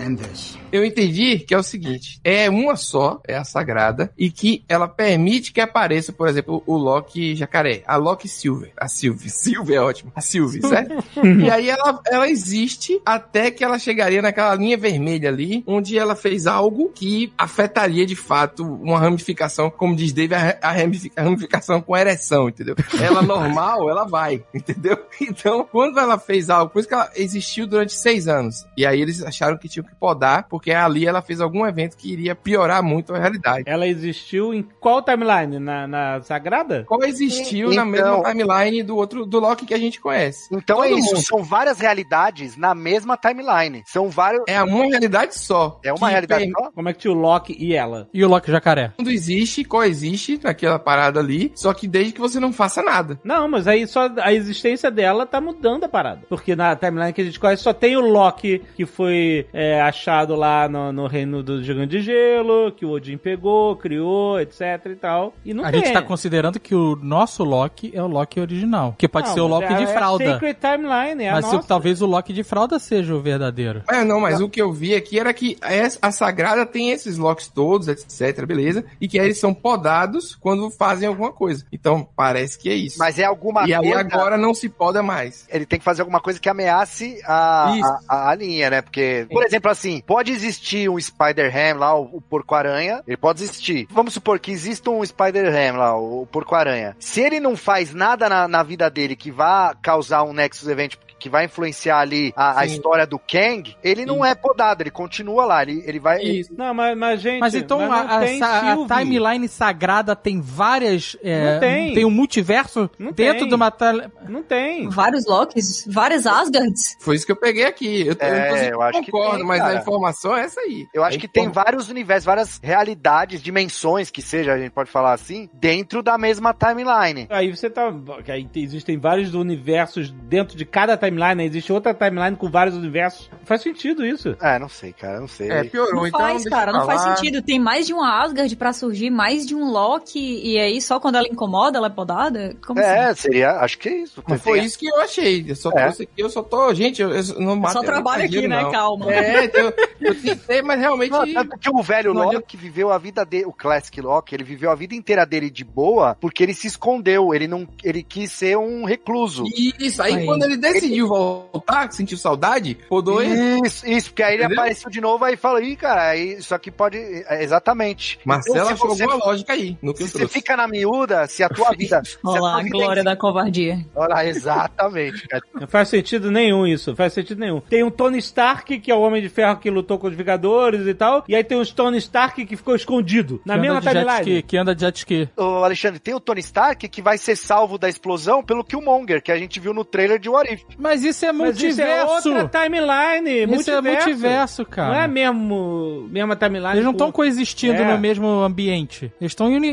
And 0.00 0.16
this. 0.16 0.58
Eu 0.72 0.84
entendi 0.84 1.40
que 1.40 1.52
é 1.52 1.58
o 1.58 1.62
seguinte: 1.62 2.20
é 2.24 2.48
uma 2.48 2.74
só, 2.76 3.20
é 3.26 3.36
a 3.36 3.44
sagrada, 3.44 4.10
e 4.16 4.30
que 4.30 4.64
ela 4.68 4.88
permite 4.88 5.52
que 5.52 5.60
apareça, 5.60 6.12
por 6.12 6.26
exemplo, 6.26 6.62
o 6.66 6.76
Loki 6.76 7.34
jacaré, 7.34 7.82
a 7.86 7.96
Loki 7.96 8.28
Silver. 8.28 8.72
A 8.76 8.88
Sylvie. 8.88 9.28
Sylvie 9.30 9.74
é 9.74 9.80
ótimo. 9.80 10.12
A 10.14 10.20
Sylvie, 10.20 10.66
certo? 10.66 11.04
e 11.44 11.50
aí 11.50 11.68
ela, 11.68 12.00
ela 12.06 12.28
existe 12.28 13.00
até 13.04 13.50
que 13.50 13.62
ela 13.62 13.78
chegaria 13.78 14.22
naquela 14.22 14.54
linha 14.54 14.76
vermelha 14.76 15.28
ali, 15.28 15.62
onde 15.66 15.98
ela 15.98 16.16
fez 16.16 16.46
algo 16.46 16.90
que 16.94 17.32
afetaria 17.36 18.06
de 18.06 18.16
fato 18.16 18.64
uma 18.64 18.98
ramificação, 18.98 19.70
como 19.70 19.94
diz 19.94 20.12
Dave, 20.12 20.34
a 20.34 21.22
ramificação 21.22 21.82
com 21.82 21.96
ereção, 21.96 22.48
entendeu? 22.48 22.76
Ela 23.00 23.22
normal, 23.22 23.90
ela 23.90 24.04
vai, 24.04 24.42
entendeu? 24.54 24.98
Então, 25.20 25.66
quando 25.70 25.98
ela 25.98 26.18
fez 26.18 26.48
algo, 26.48 26.72
por 26.72 26.78
isso 26.78 26.88
que 26.88 26.94
ela 26.94 27.10
existiu 27.14 27.66
durante 27.66 27.92
seis 27.92 28.28
anos. 28.28 28.66
E 28.76 28.86
aí 28.86 29.00
eles 29.00 29.22
acharam 29.22 29.58
que 29.58 29.68
tinham 29.68 29.89
que 29.90 29.96
podar, 29.96 30.44
porque 30.48 30.72
ali 30.72 31.06
ela 31.06 31.20
fez 31.22 31.40
algum 31.40 31.66
evento 31.66 31.96
que 31.96 32.12
iria 32.12 32.34
piorar 32.34 32.82
muito 32.82 33.14
a 33.14 33.18
realidade. 33.18 33.64
Ela 33.66 33.86
existiu 33.86 34.54
em 34.54 34.62
qual 34.80 35.02
timeline? 35.02 35.58
Na, 35.58 35.86
na 35.86 36.20
Sagrada? 36.22 36.84
Coexistiu 36.86 37.68
na 37.68 37.72
Então- 37.74 37.86
mesma 37.86 38.22
timeline 38.22 38.82
do 38.82 38.96
outro, 38.96 39.26
do 39.26 39.38
Loki 39.40 39.66
que 39.66 39.74
a 39.74 39.78
gente 39.78 40.00
conhece. 40.00 40.48
Então 40.52 40.76
Todo 40.76 40.86
é 40.86 40.92
isso, 40.92 41.14
mundo. 41.14 41.24
são 41.24 41.42
várias 41.42 41.78
realidades 41.80 42.56
na 42.56 42.74
mesma 42.74 43.16
timeline. 43.16 43.82
São 43.86 44.08
vários. 44.08 44.42
É 44.48 44.62
uma 44.62 44.84
realidade 44.86 45.34
só. 45.36 45.78
É 45.84 45.92
uma 45.92 46.08
realidade 46.08 46.44
per- 46.44 46.52
só? 46.64 46.70
Como 46.72 46.88
é 46.88 46.92
que 46.92 47.00
tinha 47.00 47.12
o 47.12 47.16
Loki 47.16 47.56
e 47.58 47.74
ela? 47.74 48.08
E 48.14 48.24
o 48.24 48.28
Loki 48.28 48.50
jacaré? 48.50 48.92
Mundo 48.98 49.10
existe, 49.10 49.64
coexiste 49.64 50.40
naquela 50.42 50.78
parada 50.78 51.20
ali, 51.20 51.52
só 51.54 51.72
que 51.74 51.86
desde 51.88 52.12
que 52.12 52.20
você 52.20 52.38
não 52.40 52.52
faça 52.52 52.82
nada. 52.82 53.18
Não, 53.24 53.48
mas 53.48 53.66
aí 53.66 53.86
só 53.86 54.08
a 54.20 54.32
existência 54.32 54.90
dela 54.90 55.26
tá 55.26 55.40
mudando 55.40 55.84
a 55.84 55.88
parada. 55.88 56.22
Porque 56.28 56.54
na 56.56 56.74
timeline 56.76 57.12
que 57.12 57.20
a 57.20 57.24
gente 57.24 57.40
conhece 57.40 57.62
só 57.62 57.72
tem 57.72 57.96
o 57.96 58.00
Loki 58.00 58.62
que 58.76 58.86
foi 58.86 59.46
é, 59.52 59.79
é 59.80 59.82
achado 59.82 60.34
lá 60.36 60.68
no, 60.68 60.92
no 60.92 61.06
reino 61.06 61.42
do 61.42 61.62
gigante 61.62 61.90
de 61.90 62.00
gelo, 62.02 62.70
que 62.72 62.84
o 62.84 62.90
Odin 62.90 63.16
pegou, 63.16 63.74
criou, 63.76 64.38
etc 64.40 64.60
e 64.86 64.94
tal. 64.96 65.34
E 65.44 65.52
não 65.54 65.64
a 65.64 65.70
tem. 65.70 65.80
gente 65.80 65.92
tá 65.92 66.02
considerando 66.02 66.60
que 66.60 66.74
o 66.74 66.96
nosso 66.96 67.42
Loki 67.44 67.90
é 67.94 68.02
o 68.02 68.06
Loki 68.06 68.38
original. 68.40 68.94
Que 68.98 69.08
pode 69.08 69.28
Não, 69.28 69.34
ser 69.34 69.40
o 69.40 69.46
Loki 69.46 69.72
é- 69.72 69.76
de 69.76 69.82
é 69.84 69.86
fralda. 69.86 70.24
Sacred 70.34 70.58
Timeline, 70.60 71.24
é 71.24 71.30
a 71.30 71.32
mas 71.34 71.46
se- 71.46 71.54
nossa. 71.56 71.66
talvez 71.68 72.02
o 72.02 72.06
Loki 72.06 72.32
de 72.32 72.42
fralda 72.44 72.78
seja 72.78 73.14
o 73.14 73.20
verdadeiro. 73.20 73.82
É, 73.90 74.04
não, 74.04 74.20
mas 74.20 74.40
o 74.40 74.48
que 74.48 74.60
eu 74.60 74.72
vi 74.72 74.94
aqui 74.94 75.18
era 75.18 75.32
que 75.32 75.56
a 76.02 76.10
Sagrada 76.12 76.64
tem 76.66 76.90
esses 76.90 77.16
locks 77.16 77.48
todos, 77.48 77.88
etc, 77.88 78.44
beleza? 78.46 78.84
E 79.00 79.08
que 79.08 79.18
aí 79.18 79.26
eles 79.26 79.38
são 79.40 79.54
podados 79.54 80.34
quando 80.36 80.70
fazem 80.70 81.08
alguma 81.08 81.32
coisa. 81.32 81.64
Então, 81.72 82.06
parece 82.14 82.58
que 82.58 82.68
é 82.68 82.74
isso. 82.74 82.98
Mas 82.98 83.18
é 83.18 83.24
alguma 83.24 83.66
e 83.66 83.74
aí 83.74 83.80
coisa- 83.82 84.00
agora 84.00 84.36
não 84.36 84.52
se 84.54 84.68
poda 84.68 85.02
mais. 85.02 85.46
Ele 85.50 85.64
tem 85.66 85.78
que 85.78 85.84
fazer 85.84 86.02
alguma 86.02 86.20
coisa 86.20 86.38
que 86.38 86.48
ameace 86.48 87.18
a, 87.24 87.72
a- 88.08 88.30
a 88.30 88.34
linha, 88.34 88.70
né? 88.70 88.82
Porque, 88.82 89.26
por 89.30 89.44
exemplo, 89.44 89.69
assim, 89.70 90.02
pode 90.06 90.32
existir 90.32 90.88
um 90.88 91.00
Spider-Ham 91.00 91.78
lá, 91.78 91.98
o, 91.98 92.16
o 92.16 92.20
Porco-Aranha, 92.20 93.02
ele 93.06 93.16
pode 93.16 93.42
existir. 93.42 93.86
Vamos 93.90 94.14
supor 94.14 94.38
que 94.38 94.50
exista 94.50 94.90
um 94.90 95.04
Spider-Ham 95.04 95.78
lá, 95.78 95.96
o, 95.96 96.22
o 96.22 96.26
Porco-Aranha. 96.26 96.96
Se 96.98 97.20
ele 97.20 97.40
não 97.40 97.56
faz 97.56 97.94
nada 97.94 98.28
na, 98.28 98.46
na 98.46 98.62
vida 98.62 98.90
dele 98.90 99.16
que 99.16 99.30
vá 99.30 99.74
causar 99.80 100.24
um 100.24 100.32
Nexus 100.32 100.68
Event 100.68 100.96
que 101.20 101.28
vai 101.28 101.44
influenciar 101.44 101.98
ali 102.00 102.32
a, 102.34 102.60
a 102.62 102.66
Sim. 102.66 102.74
história 102.74 103.06
do 103.06 103.18
Kang, 103.18 103.76
ele 103.84 104.04
não 104.06 104.24
é 104.24 104.34
podado, 104.34 104.82
ele 104.82 104.90
continua 104.90 105.44
lá, 105.44 105.62
ele, 105.62 105.82
ele 105.86 106.00
vai... 106.00 106.20
Isso. 106.20 106.52
Não, 106.56 106.72
mas, 106.74 106.96
mas, 106.96 107.20
gente. 107.20 107.40
Mas 107.40 107.54
então 107.54 107.78
não 107.80 107.92
a, 107.92 108.00
a- 108.00 108.20
tem 108.20 108.42
a 108.42 108.76
timeline 108.88 109.46
sagrada 109.48 110.16
tem 110.16 110.40
várias. 110.40 111.16
é, 111.22 111.52
Não 111.54 111.60
tem. 111.60 111.94
Tem 111.94 112.04
um 112.04 112.10
multiverso 112.10 112.90
Não 112.98 113.12
dentro 113.12 113.40
tem. 113.40 113.48
de 113.48 113.54
uma. 113.54 113.70
tele- 113.70 114.08
Não 114.28 114.42
tem. 114.42 114.88
Vários 114.88 115.26
Locks, 115.26 115.86
várias 115.88 116.26
Asgards. 116.26 116.96
Foi 117.00 117.14
isso 117.16 117.26
que 117.26 117.32
eu 117.32 117.36
peguei 117.36 117.64
aqui. 117.64 118.06
Eu, 118.06 118.16
É, 118.18 118.70
eu, 118.72 118.80
acho 118.82 119.02
que 119.02 119.10
concordo, 119.10 119.36
tem, 119.38 119.46
mas 119.46 119.58
cara. 119.60 119.78
a 119.78 119.80
informação 119.80 120.36
é 120.36 120.40
essa 120.42 120.60
aí. 120.60 120.86
Eu 120.94 121.04
acho 121.04 121.18
que 121.18 121.28
tem 121.28 121.48
vários 121.50 121.88
universos, 121.90 122.24
várias 122.24 122.60
realidades, 122.62 123.42
dimensões 123.42 124.10
que 124.10 124.22
seja, 124.22 124.54
a 124.54 124.58
gente 124.58 124.70
pode 124.72 124.90
falar 124.90 125.12
assim, 125.12 125.48
dentro 125.52 126.02
da 126.02 126.16
mesma 126.16 126.54
timeline. 126.54 127.26
Aí 127.30 127.54
você 127.54 127.68
tá. 127.68 127.92
que 128.24 128.32
Aí 128.32 128.46
tem- 128.46 128.62
existem 128.62 128.98
vários 128.98 129.34
universos 129.34 130.10
dentro 130.10 130.56
de 130.56 130.64
cada 130.64 130.96
timeline, 130.96 131.09
né? 131.10 131.44
Existe 131.44 131.72
outra 131.72 131.94
timeline 131.94 132.36
com 132.36 132.50
vários 132.50 132.76
universos. 132.76 133.30
Faz 133.44 133.62
sentido 133.62 134.04
isso. 134.04 134.36
É, 134.40 134.58
não 134.58 134.68
sei, 134.68 134.92
cara, 134.92 135.20
não 135.20 135.28
sei. 135.28 135.50
É, 135.50 135.64
piorou, 135.64 135.94
Não 136.02 136.06
então. 136.06 136.20
faz, 136.20 136.44
cara, 136.44 136.72
não 136.72 136.86
faz 136.86 137.00
sentido. 137.02 137.42
Tem 137.42 137.58
mais 137.58 137.86
de 137.86 137.92
uma 137.92 138.22
Asgard 138.22 138.54
pra 138.56 138.72
surgir, 138.72 139.10
mais 139.10 139.46
de 139.46 139.54
um 139.54 139.70
Loki, 139.70 140.40
e 140.44 140.58
aí 140.58 140.80
só 140.80 141.00
quando 141.00 141.16
ela 141.16 141.26
incomoda, 141.28 141.78
ela 141.78 141.86
é 141.88 141.90
podada? 141.90 142.56
Como 142.66 142.78
assim? 142.78 142.88
É, 142.88 143.14
seria, 143.14 143.50
acho 143.52 143.78
que 143.78 143.88
é 143.88 143.98
isso. 144.02 144.22
Mas 144.28 144.42
foi 144.42 144.60
isso 144.60 144.78
que 144.78 144.86
eu 144.86 145.00
achei. 145.00 145.44
Eu 145.48 145.56
só 145.56 145.70
É. 145.70 145.82
trouxe 145.84 146.02
aqui, 146.04 146.12
eu 146.22 146.30
só 146.30 146.42
tô. 146.42 146.72
Gente, 146.74 147.00
eu, 147.02 147.10
eu 147.10 147.22
não 147.40 147.56
mato. 147.56 147.72
Só 147.72 147.80
trabalho 147.82 148.24
aqui, 148.24 148.46
né? 148.46 148.68
Calma. 148.70 149.12
É, 149.12 149.44
então, 149.44 149.72
eu, 150.00 150.14
tentei, 150.14 150.62
mas 150.62 150.78
realmente. 150.78 151.10
Não, 151.10 151.32
tanto 151.32 151.58
que 151.58 151.70
o 151.70 151.82
velho 151.82 152.14
Não 152.14 152.30
Loki 152.30 152.56
viveu 152.56 152.90
a 152.92 152.98
vida 152.98 153.24
dele, 153.24 153.46
o 153.46 153.52
Classic 153.52 154.00
Loki, 154.00 154.34
ele 154.34 154.44
viveu 154.44 154.70
a 154.70 154.74
vida 154.74 154.94
inteira 154.94 155.24
dele 155.26 155.50
de 155.50 155.64
boa, 155.64 156.16
porque 156.20 156.42
ele 156.42 156.54
se 156.54 156.66
escondeu, 156.66 157.34
ele 157.34 157.46
não, 157.48 157.66
ele 157.82 158.02
quis 158.02 158.30
ser 158.32 158.56
um 158.56 158.84
recluso. 158.84 159.44
Isso, 159.78 160.02
aí, 160.02 160.14
Aí. 160.16 160.26
quando 160.26 160.44
ele 160.44 160.56
decidiu 160.56 160.99
voltar, 161.08 161.90
sentiu 161.92 162.16
saudade, 162.18 162.76
podou 162.88 163.22
ele. 163.22 163.60
Isso, 163.66 163.86
isso, 163.88 164.10
porque 164.10 164.22
aí 164.22 164.34
ele 164.34 164.44
Entendeu? 164.44 164.58
apareceu 164.62 164.90
de 164.90 165.00
novo 165.00 165.24
aí 165.24 165.36
fala, 165.36 165.62
ih, 165.62 165.76
cara, 165.76 166.10
aí 166.10 166.34
isso 166.38 166.54
aqui 166.54 166.70
pode. 166.70 166.96
é, 166.98 167.42
exatamente. 167.42 168.18
Marcelo 168.24 168.56
Então, 168.58 168.68
achou 168.72 168.88
você- 168.88 169.02
alguma 169.04 169.24
lógica 169.24 169.52
aí 169.52 169.76
no 169.82 169.92
que 169.94 170.04
Se 170.04 170.12
você 170.18 170.28
fica 170.28 170.56
na 170.56 170.66
miúda, 170.68 171.26
se 171.26 171.42
a 171.42 171.48
tua 171.48 171.70
vida. 171.76 172.02
Olha 172.24 172.40
lá, 172.40 172.58
a 172.58 172.62
vida- 172.62 172.70
glória 172.76 173.04
da 173.04 173.16
covardia. 173.16 173.84
Olha 173.94 174.08
lá, 174.14 174.24
exatamente, 174.26 175.26
cara. 175.28 175.42
Não 175.54 175.66
faz 175.66 175.88
sentido 175.88 176.30
nenhum 176.30 176.66
isso, 176.66 176.90
não 176.90 176.96
faz 176.96 177.12
sentido 177.12 177.38
nenhum. 177.38 177.60
Tem 177.60 177.82
um 177.84 177.90
Tony 177.90 178.18
Stark, 178.18 178.78
que 178.80 178.90
é 178.90 178.94
o 178.94 179.00
Homem 179.00 179.22
de 179.22 179.28
Ferro 179.28 179.56
que 179.58 179.70
lutou 179.70 179.98
com 179.98 180.06
os 180.06 180.14
Vingadores 180.14 180.86
e 180.86 180.94
tal, 180.94 181.24
e 181.28 181.34
aí 181.34 181.44
tem 181.44 181.58
o 181.60 181.66
Tony 181.66 181.98
Stark 181.98 182.44
que 182.44 182.56
ficou 182.56 182.74
escondido 182.74 183.40
na 183.44 183.54
que 183.54 183.60
mesma 183.60 183.80
timeline. 183.80 184.42
que 184.42 184.56
anda 184.56 184.74
de 184.74 184.80
jet 184.82 184.96
ski. 184.98 185.28
Ô, 185.36 185.64
Alexandre, 185.64 185.98
tem 186.00 186.14
o 186.14 186.20
Tony 186.20 186.40
Stark 186.40 186.88
que 186.88 187.02
vai 187.02 187.16
ser 187.18 187.36
salvo 187.36 187.78
da 187.78 187.88
explosão 187.88 188.42
pelo 188.42 188.64
Killmonger, 188.64 189.22
que 189.22 189.30
a 189.32 189.36
gente 189.38 189.58
viu 189.60 189.72
no 189.72 189.84
trailer 189.84 190.18
de 190.18 190.28
What 190.28 190.52
If. 190.52 190.62
Mas 190.78 190.89
isso 191.04 191.24
é 191.24 191.32
Mas 191.32 191.56
isso 191.56 191.80
é 191.80 191.84
multiverso. 191.86 192.30
outra 192.30 192.48
timeline, 192.48 193.38
Isso 193.42 193.48
multiverso. 193.48 193.70
é 193.88 193.90
multiverso, 193.92 194.64
cara. 194.66 194.88
Não 194.94 195.00
é 195.00 195.08
mesmo, 195.08 196.08
mesma 196.10 196.36
timeline. 196.36 196.72
Eles 196.74 196.84
não 196.84 196.92
estão 196.92 197.10
coexistindo 197.12 197.80
É. 197.82 197.92
no 197.92 197.98
mesmo 197.98 198.26
ambiente. 198.42 199.12
Eles 199.20 199.32
estão 199.32 199.50
em, 199.50 199.64
em- 199.64 199.70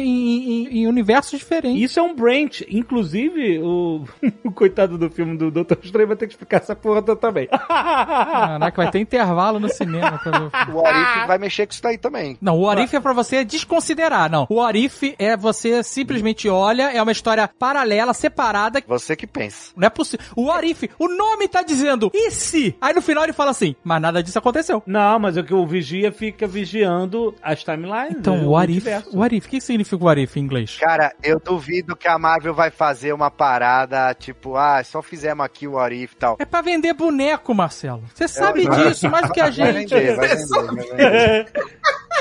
em- 0.68 0.78
em 0.82 0.88
universos 0.88 1.40
diferentes. 1.40 1.82
Isso 1.82 2.00
é 2.00 2.04
um 2.04 2.16
branch. 2.16 2.66
Inclusive, 2.70 3.60
o, 3.60 4.04
o 4.44 4.52
coitado 4.52 4.98
do 4.98 5.10
filme 5.10 5.38
do 5.38 5.50
Doutor 5.52 5.78
Estranho 5.84 6.08
vai 6.08 6.18
ter 6.18 6.28
que 6.28 6.34
explicar 6.34 6.58
essa 6.58 6.76
porra 6.76 7.02
também. 7.16 7.48
Caraca, 7.48 8.82
vai 8.84 8.92
ter 8.92 9.00
intervalo 9.00 9.60
no 9.60 9.70
cinema 9.70 10.20
pra 10.20 10.32
ver 10.40 10.46
o 10.46 10.50
filme. 10.50 10.72
O 10.74 10.82
What 10.82 11.00
If 11.00 11.28
vai 11.28 11.38
mexer 11.38 11.66
com 11.66 11.74
isso 11.74 11.82
daí 11.84 11.98
também. 11.98 12.38
Não, 12.42 12.58
o 12.58 12.62
What 12.64 12.82
If 12.84 12.94
é 12.94 13.00
pra 13.00 13.14
você 13.14 13.44
desconsiderar, 13.44 14.30
não. 14.30 14.46
O 14.50 14.56
What 14.56 14.78
If 14.78 15.04
é 15.18 15.36
você 15.38 15.82
simplesmente 15.84 16.48
olha, 16.50 16.92
é 16.92 17.02
uma 17.02 17.12
história 17.12 17.48
paralela, 17.48 18.14
separada. 18.14 18.82
Você 18.88 19.16
que 19.16 19.28
pensa. 19.28 19.72
Não 19.76 19.86
é 19.88 19.90
possível. 19.90 20.26
O 20.36 20.44
What 20.48 20.68
If, 20.70 20.84
o 21.08 21.16
nome 21.18 21.48
tá 21.48 21.62
dizendo, 21.62 22.12
e 22.14 22.32
se? 22.32 22.76
Aí 22.82 22.94
no 22.94 23.02
final 23.02 23.24
ele 23.24 23.34
fala 23.34 23.52
assim, 23.52 23.76
mas 23.84 24.02
nada 24.02 24.22
disso 24.22 24.38
aconteceu. 24.40 24.82
Não, 24.86 25.20
mas 25.20 25.38
é 25.38 25.44
que 25.44 25.54
o 25.54 25.66
vigia 25.66 26.12
fica 26.12 26.48
vigiando 26.48 27.34
as 27.42 27.64
timelines. 27.64 28.16
Então, 28.18 28.38
né, 28.38 28.44
o 28.46 28.50
What 28.52 28.72
If, 28.72 28.76
multiverso. 28.86 29.18
What 29.18 29.36
If, 29.36 29.46
o 29.46 29.50
que 29.50 29.62
significa 29.62 30.04
What 30.04 30.22
If 30.22 30.38
em 30.38 30.42
inglês? 30.42 30.78
Cara, 30.80 31.14
eu 31.24 31.40
duvido 31.40 31.96
que 31.96 32.08
a 32.08 32.18
Marvel 32.18 32.54
vai 32.54 32.70
fazer 32.72 33.14
uma 33.14 33.30
parada 33.32 34.14
tipo, 34.14 34.56
ah, 34.56 34.84
só 34.84 35.02
fizemos 35.02 35.46
aqui 35.46 35.68
o 35.68 35.74
What 35.74 35.96
If 35.96 36.14
e 36.14 36.16
tal. 36.16 36.36
É 36.40 36.46
pra 36.46 36.62
vender 36.62 36.94
boneco, 36.94 37.54
Marcelo. 37.54 38.04
Você 38.14 38.28
sabe 38.28 38.64
vai- 38.64 38.90
disso 38.90 39.10
mais 39.10 39.28
do 39.28 39.34
que 39.34 39.40
a 39.40 39.44
Vai 39.46 39.52
gente. 39.54 39.94
vender, 39.94 40.16
vai 40.16 40.28
vender, 40.28 40.48
vai 40.48 40.86
vender. 40.98 41.52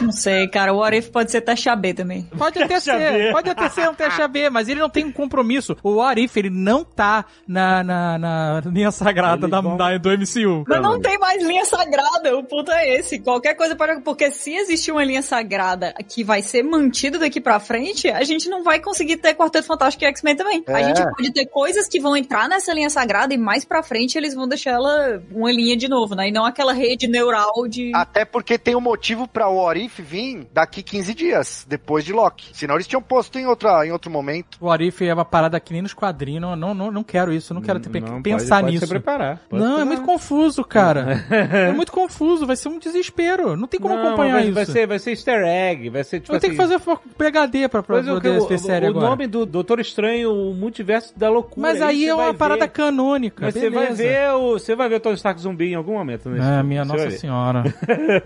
Não 0.00 0.12
sei, 0.12 0.46
cara. 0.48 0.72
O 0.72 0.78
What 0.78 0.96
If 0.96 1.08
pode 1.10 1.30
ser 1.30 1.40
taxa 1.40 1.74
B 1.74 1.94
também. 1.94 2.22
Pode 2.36 2.62
até 2.62 2.78
ser, 2.80 3.32
pode 3.32 3.50
até 3.50 3.68
ser 3.68 3.88
um 3.88 3.94
teste 3.94 4.26
B, 4.28 4.50
mas 4.50 4.68
ele 4.68 4.80
não 4.80 4.90
tem 4.90 5.04
um 5.04 5.12
compromisso. 5.12 5.76
O 5.82 6.00
Arif, 6.00 6.36
ele 6.38 6.50
não 6.50 6.84
tá 6.84 7.24
na, 7.46 7.82
na, 7.82 8.18
na 8.18 8.62
linha 8.66 8.90
sagrada 8.90 9.46
da, 9.48 9.60
da- 9.60 9.98
do 9.98 10.10
MCU. 10.10 10.64
Mas 10.68 10.82
não 10.82 11.00
tem 11.00 11.18
mais 11.18 11.42
linha 11.42 11.64
sagrada, 11.64 12.36
o 12.36 12.44
ponto 12.44 12.70
é 12.72 12.96
esse. 12.96 13.18
Qualquer 13.18 13.54
coisa 13.54 13.74
pode. 13.74 14.00
Porque 14.02 14.30
se 14.30 14.54
existir 14.54 14.92
uma 14.92 15.04
linha 15.04 15.22
sagrada 15.22 15.94
que 16.08 16.22
vai 16.24 16.42
ser 16.42 16.62
mantida 16.62 17.18
daqui 17.18 17.40
pra 17.40 17.58
frente, 17.60 18.08
a 18.08 18.22
gente 18.24 18.48
não 18.48 18.62
vai 18.62 18.80
conseguir 18.80 19.16
ter 19.16 19.34
Quarteto 19.34 19.66
Fantástico 19.66 20.04
e 20.04 20.08
X-Men 20.08 20.36
também. 20.36 20.64
A 20.66 20.80
É. 20.80 20.84
gente 20.84 21.02
pode 21.10 21.32
ter 21.32 21.46
coisas 21.46 21.88
que 21.88 22.00
vão 22.00 22.16
entrar 22.16 22.48
nessa 22.48 22.72
linha 22.72 22.90
sagrada 22.90 23.32
e 23.32 23.38
mais 23.38 23.64
pra 23.64 23.82
frente 23.82 24.16
eles 24.18 24.34
vão 24.34 24.46
deixar 24.48 24.72
ela 24.72 25.22
uma 25.32 25.50
linha 25.50 25.76
de 25.76 25.88
novo, 25.88 26.14
né? 26.14 26.28
E 26.28 26.32
não 26.32 26.44
aquela 26.44 26.72
rede 26.72 27.06
neural 27.08 27.66
de. 27.68 27.92
Até 27.94 28.24
porque 28.24 28.58
tem 28.58 28.74
um 28.76 28.80
motivo 28.80 29.26
pra 29.28 29.48
o 29.48 29.56
What 29.56 29.80
If 29.84 29.85
vir 29.88 30.46
daqui 30.52 30.82
15 30.82 31.14
dias, 31.14 31.66
depois 31.68 32.04
de 32.04 32.12
Loki. 32.12 32.50
Senão 32.52 32.74
eles 32.74 32.86
tinham 32.86 33.02
posto 33.02 33.38
em, 33.38 33.46
outra, 33.46 33.86
em 33.86 33.92
outro 33.92 34.10
momento. 34.10 34.58
O 34.60 34.70
Arif 34.70 35.04
é 35.04 35.12
uma 35.12 35.24
parada 35.24 35.58
que 35.60 35.72
nem 35.72 35.82
nos 35.82 35.94
quadrinhos. 35.94 36.40
Não, 36.40 36.56
não, 36.56 36.74
não, 36.74 36.90
não 36.90 37.04
quero 37.04 37.32
isso, 37.32 37.54
não 37.54 37.60
quero 37.60 37.80
ter, 37.80 38.00
Não, 38.00 38.22
pensar 38.22 38.56
pode, 38.56 38.62
pode 38.62 38.72
nisso. 38.72 38.86
Se 38.86 38.90
preparar. 38.90 39.40
Pode 39.48 39.62
Não, 39.62 39.72
é 39.72 39.76
preparar. 39.76 39.86
muito 39.86 40.02
confuso, 40.02 40.64
cara. 40.64 41.24
é 41.30 41.72
muito 41.72 41.92
confuso, 41.92 42.46
vai 42.46 42.56
ser 42.56 42.68
um 42.68 42.78
desespero. 42.78 43.56
Não 43.56 43.66
tem 43.66 43.80
como 43.80 43.94
Não, 43.94 44.06
acompanhar 44.06 44.34
vai, 44.34 44.44
isso. 44.44 44.54
Vai 44.54 44.66
ser, 44.66 44.86
vai 44.86 44.98
ser 44.98 45.10
easter 45.10 45.44
egg, 45.44 45.88
vai 45.90 46.04
ser 46.04 46.20
tipo 46.20 46.34
Eu 46.34 46.40
tenho 46.40 46.54
que 46.54 46.62
assim, 46.62 46.78
fazer 46.78 46.98
PHD 47.16 47.68
pra, 47.68 47.82
pra 47.82 47.98
é, 47.98 48.00
o, 48.00 48.14
poder 48.14 48.40
o, 48.40 48.46
ver 48.46 48.58
série 48.58 48.86
o 48.86 48.90
agora. 48.90 49.06
nome 49.06 49.26
do 49.26 49.46
Doutor 49.46 49.80
Estranho, 49.80 50.32
o 50.32 50.54
multiverso 50.54 51.16
da 51.18 51.28
loucura. 51.28 51.68
Mas 51.68 51.82
aí 51.82 52.04
você 52.04 52.10
é 52.10 52.14
uma 52.14 52.34
parada 52.34 52.66
ver. 52.66 52.72
canônica. 52.72 53.44
Mas 53.44 53.54
você 53.54 53.70
vai 53.70 53.92
ver 53.92 54.30
o. 54.32 54.52
Você 54.52 54.74
vai 54.74 54.88
ver 54.88 54.96
o 54.96 55.00
Tony 55.00 55.16
Stark 55.16 55.40
zumbi 55.40 55.72
em 55.72 55.74
algum 55.74 55.94
momento, 55.94 56.28
né? 56.28 56.38
Ah, 56.40 56.62
minha 56.62 56.84
nossa 56.84 57.10
senhora. 57.10 57.64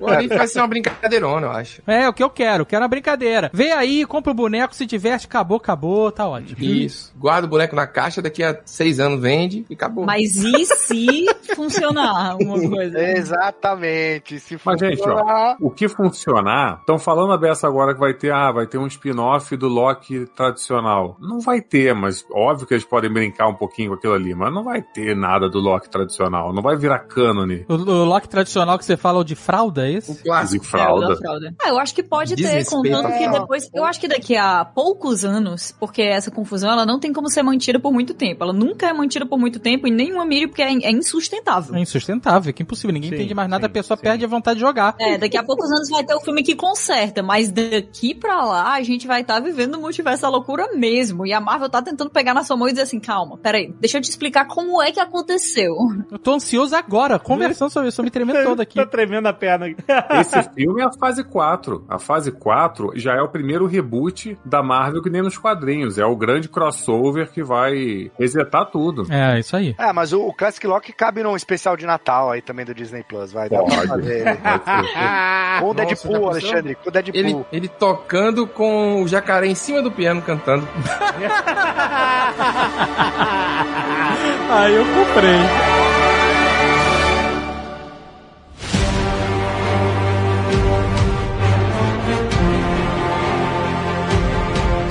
O 0.01 0.05
What 0.07 0.25
If 0.25 0.37
vai 0.37 0.47
ser 0.47 0.61
uma 0.61 0.69
brincadeirona, 0.69 1.40
eu 1.47 1.53
acho. 1.53 1.83
É, 1.87 2.09
o 2.09 2.13
que 2.13 2.23
eu 2.23 2.31
quero, 2.31 2.65
quero 2.67 2.83
uma 2.83 2.89
brincadeira. 2.89 3.51
Vem 3.53 3.73
aí, 3.73 4.05
compra 4.07 4.33
o 4.33 4.35
boneco, 4.35 4.75
se 4.75 4.87
diverte, 4.87 5.27
acabou, 5.27 5.57
acabou, 5.59 6.11
tá 6.11 6.27
ótimo. 6.29 6.63
Isso. 6.63 7.13
Guarda 7.17 7.47
o 7.47 7.51
boneco 7.51 7.75
na 7.77 7.87
caixa, 7.87 8.23
daqui 8.23 8.43
a 8.43 8.61
seis 8.65 8.99
anos 9.01 9.21
vende 9.21 9.65
e 9.69 9.75
acabou. 9.75 10.05
Mas 10.05 10.37
e 10.37 10.65
se 10.67 11.27
funcionar 11.55 12.33
alguma 12.33 12.59
coisa? 12.59 12.99
Exatamente. 13.61 14.39
Se 14.41 14.59
Mas, 14.65 14.79
gente, 14.81 15.03
ó, 15.09 15.57
o 15.61 15.71
que 15.71 15.89
funcionar, 15.89 16.79
estão 16.81 16.99
falando 16.99 17.33
a 17.33 17.39
beça 17.39 17.67
agora 17.67 17.95
que 17.95 18.01
vai 18.01 18.15
ter, 18.15 18.33
ah, 18.33 18.51
vai 18.53 18.67
ter 18.67 18.79
um 18.79 18.87
spin-off 18.87 19.57
do 19.57 19.69
Loki 19.69 20.27
tradicional. 20.35 21.17
Não 21.21 21.41
vai 21.41 21.61
ter, 21.61 21.95
mas 21.95 22.25
óbvio 22.33 22.67
que 22.67 22.75
eles 22.75 22.85
podem 22.85 23.13
brincar 23.13 23.49
um 23.49 23.55
pouquinho 23.55 23.91
com 23.91 23.95
aquilo 23.97 24.15
ali, 24.15 24.35
mas 24.35 24.53
não 24.53 24.63
vai 24.65 24.83
ter 24.83 25.15
nada 25.17 25.49
do 25.49 25.59
Loki 25.59 25.89
tradicional, 25.91 26.53
não 26.53 26.63
vai 26.63 26.77
virar 26.77 27.01
cânone 27.01 27.65
O, 27.69 27.75
o 27.75 28.05
Loki 28.05 28.29
tradicional 28.29 28.79
que 28.79 28.85
você 28.85 28.97
fala, 28.97 29.19
o 29.21 29.25
de 29.25 29.35
fralda, 29.35 29.87
é 29.89 29.95
O 29.95 29.99
esse? 29.99 30.23
clássico. 30.23 30.65
de 30.65 30.71
fralda. 30.71 31.19
É, 31.25 31.30
foda. 31.33 31.55
Ah, 31.63 31.69
eu 31.69 31.79
acho 31.79 31.95
que 31.95 32.03
pode 32.03 32.37
ter, 32.37 32.65
contando 32.67 33.09
que 33.13 33.29
depois. 33.29 33.71
Eu 33.73 33.85
acho 33.85 34.01
que 34.01 34.09
daqui 34.09 34.37
a 34.37 34.65
poucos 34.65 35.25
anos, 35.25 35.75
porque 35.79 36.03
essa 36.03 36.31
confusão 36.31 36.71
ela 36.71 36.87
não 36.87 36.99
tem 36.99 37.13
como 37.13 37.29
ser 37.29 37.43
mantida 37.43 37.79
por 37.79 37.93
muito 37.93 38.15
tempo. 38.15 38.43
Ela 38.43 38.53
nunca 38.53 38.89
é 38.89 38.93
mantida 38.93 39.27
por 39.27 39.39
muito 39.39 39.59
tempo 39.59 39.87
em 39.87 39.93
nenhuma 39.93 40.25
mídia, 40.25 40.49
porque 40.49 40.63
é, 40.63 40.71
é 40.71 40.91
insustentável. 40.91 41.75
É 41.75 41.81
insustentável, 41.81 42.53
que 42.53 42.63
é 42.63 42.65
impossível. 42.65 42.93
Ninguém 42.93 43.11
Sim, 43.11 43.17
entende 43.17 43.35
mais 43.35 43.49
nada, 43.49 43.63
sim, 43.63 43.67
a 43.67 43.71
pessoa 43.71 43.97
sim. 43.97 44.03
perde 44.03 44.25
a 44.25 44.29
vontade 44.29 44.59
de 44.59 44.65
jogar. 44.65 44.95
É, 44.99 45.19
daqui 45.19 45.37
a 45.37 45.43
poucos 45.43 45.71
anos 45.71 45.89
vai 45.89 46.05
ter 46.05 46.15
o 46.15 46.21
filme 46.21 46.43
que 46.43 46.55
conserta, 46.55 47.23
mas 47.23 47.51
daqui 47.51 48.15
pra 48.15 48.45
lá 48.45 48.75
a 48.75 48.83
gente 48.83 49.07
vai 49.07 49.23
estar 49.23 49.41
vivendo 49.41 49.77
o 49.77 49.81
multiverso 49.81 50.23
da 50.23 50.29
loucura 50.29 50.69
mesmo. 50.75 51.27
E 51.27 51.33
a 51.33 51.41
Marvel 51.41 51.69
tá 51.69 51.83
tentando 51.83 52.11
pegar 52.11 52.35
na 52.35 52.43
sua 52.43 52.57
mão 52.57 52.69
e 52.69 52.73
dizer 52.73 52.83
assim: 52.83 53.01
calma, 53.01 53.39
peraí, 53.39 53.73
deixa 53.81 53.99
eu 53.99 54.03
te 54.03 54.11
explicar 54.11 54.47
como 54.47 54.83
é 54.83 54.93
que 54.93 55.01
aconteceu. 55.01 55.75
Eu 56.11 56.19
tô 56.19 56.35
ansioso 56.35 56.75
agora, 56.75 57.19
conversando 57.19 57.71
sobre 57.71 57.89
isso, 57.89 58.01
eu 58.01 58.05
me 58.05 58.11
tremendo 58.11 58.43
todo 58.45 58.61
aqui. 58.61 58.77
Tá 58.77 58.87
tremendo 58.87 59.27
a 59.27 59.33
perna 59.33 59.67
aqui. 59.67 59.77
Esse 60.21 60.43
filme 60.55 60.83
é 60.83 60.85
a 60.85 60.93
fase 60.93 61.20
4. 61.25 61.85
A 61.89 61.99
fase 61.99 62.31
4 62.33 62.93
já 62.97 63.15
é 63.15 63.21
o 63.21 63.29
primeiro 63.29 63.67
reboot 63.67 64.39
da 64.45 64.63
Marvel 64.63 65.03
que 65.03 65.11
nem 65.11 65.23
nos 65.23 65.39
quadrinhos. 65.39 65.99
É 65.99 66.05
o 66.05 66.17
grande 66.17 66.49
crossover 66.49 67.31
que 67.31 67.43
vai 67.43 68.11
resetar 68.19 68.67
tudo. 68.67 69.07
É, 69.13 69.39
isso 69.39 69.57
aí. 69.57 69.75
É, 69.79 69.93
mas 69.93 70.13
o, 70.13 70.21
o 70.27 70.33
Classic 70.35 70.67
Lock 70.67 70.93
cabe 70.93 71.23
num 71.23 71.37
especial 71.37 71.77
de 71.77 71.87
Natal 71.87 72.31
aí 72.31 72.43
também 72.43 72.65
do 72.65 72.75
Disney 72.75 73.03
Plus, 73.03 73.33
vai. 73.33 73.49
Dá 73.49 73.63
pra 73.63 73.87
fazer 73.87 74.21
ele. 74.21 74.31
Com 75.61 75.67
o 75.71 75.75
Nossa, 75.75 75.87
Deadpool, 75.87 76.13
pensou? 76.13 76.29
Alexandre, 76.31 76.75
com 76.77 76.89
o 76.89 76.93
Deadpool. 76.93 77.21
Ele, 77.21 77.45
ele 77.53 77.69
tocando 77.69 78.47
com 78.47 79.03
o 79.03 79.09
jacaré 79.09 79.47
em 79.47 79.55
cima 79.55 79.83
do 79.83 79.91
piano 79.91 80.23
cantando. 80.23 80.67
Aí 84.51 84.75
eu 84.75 84.85
comprei. 84.85 86.20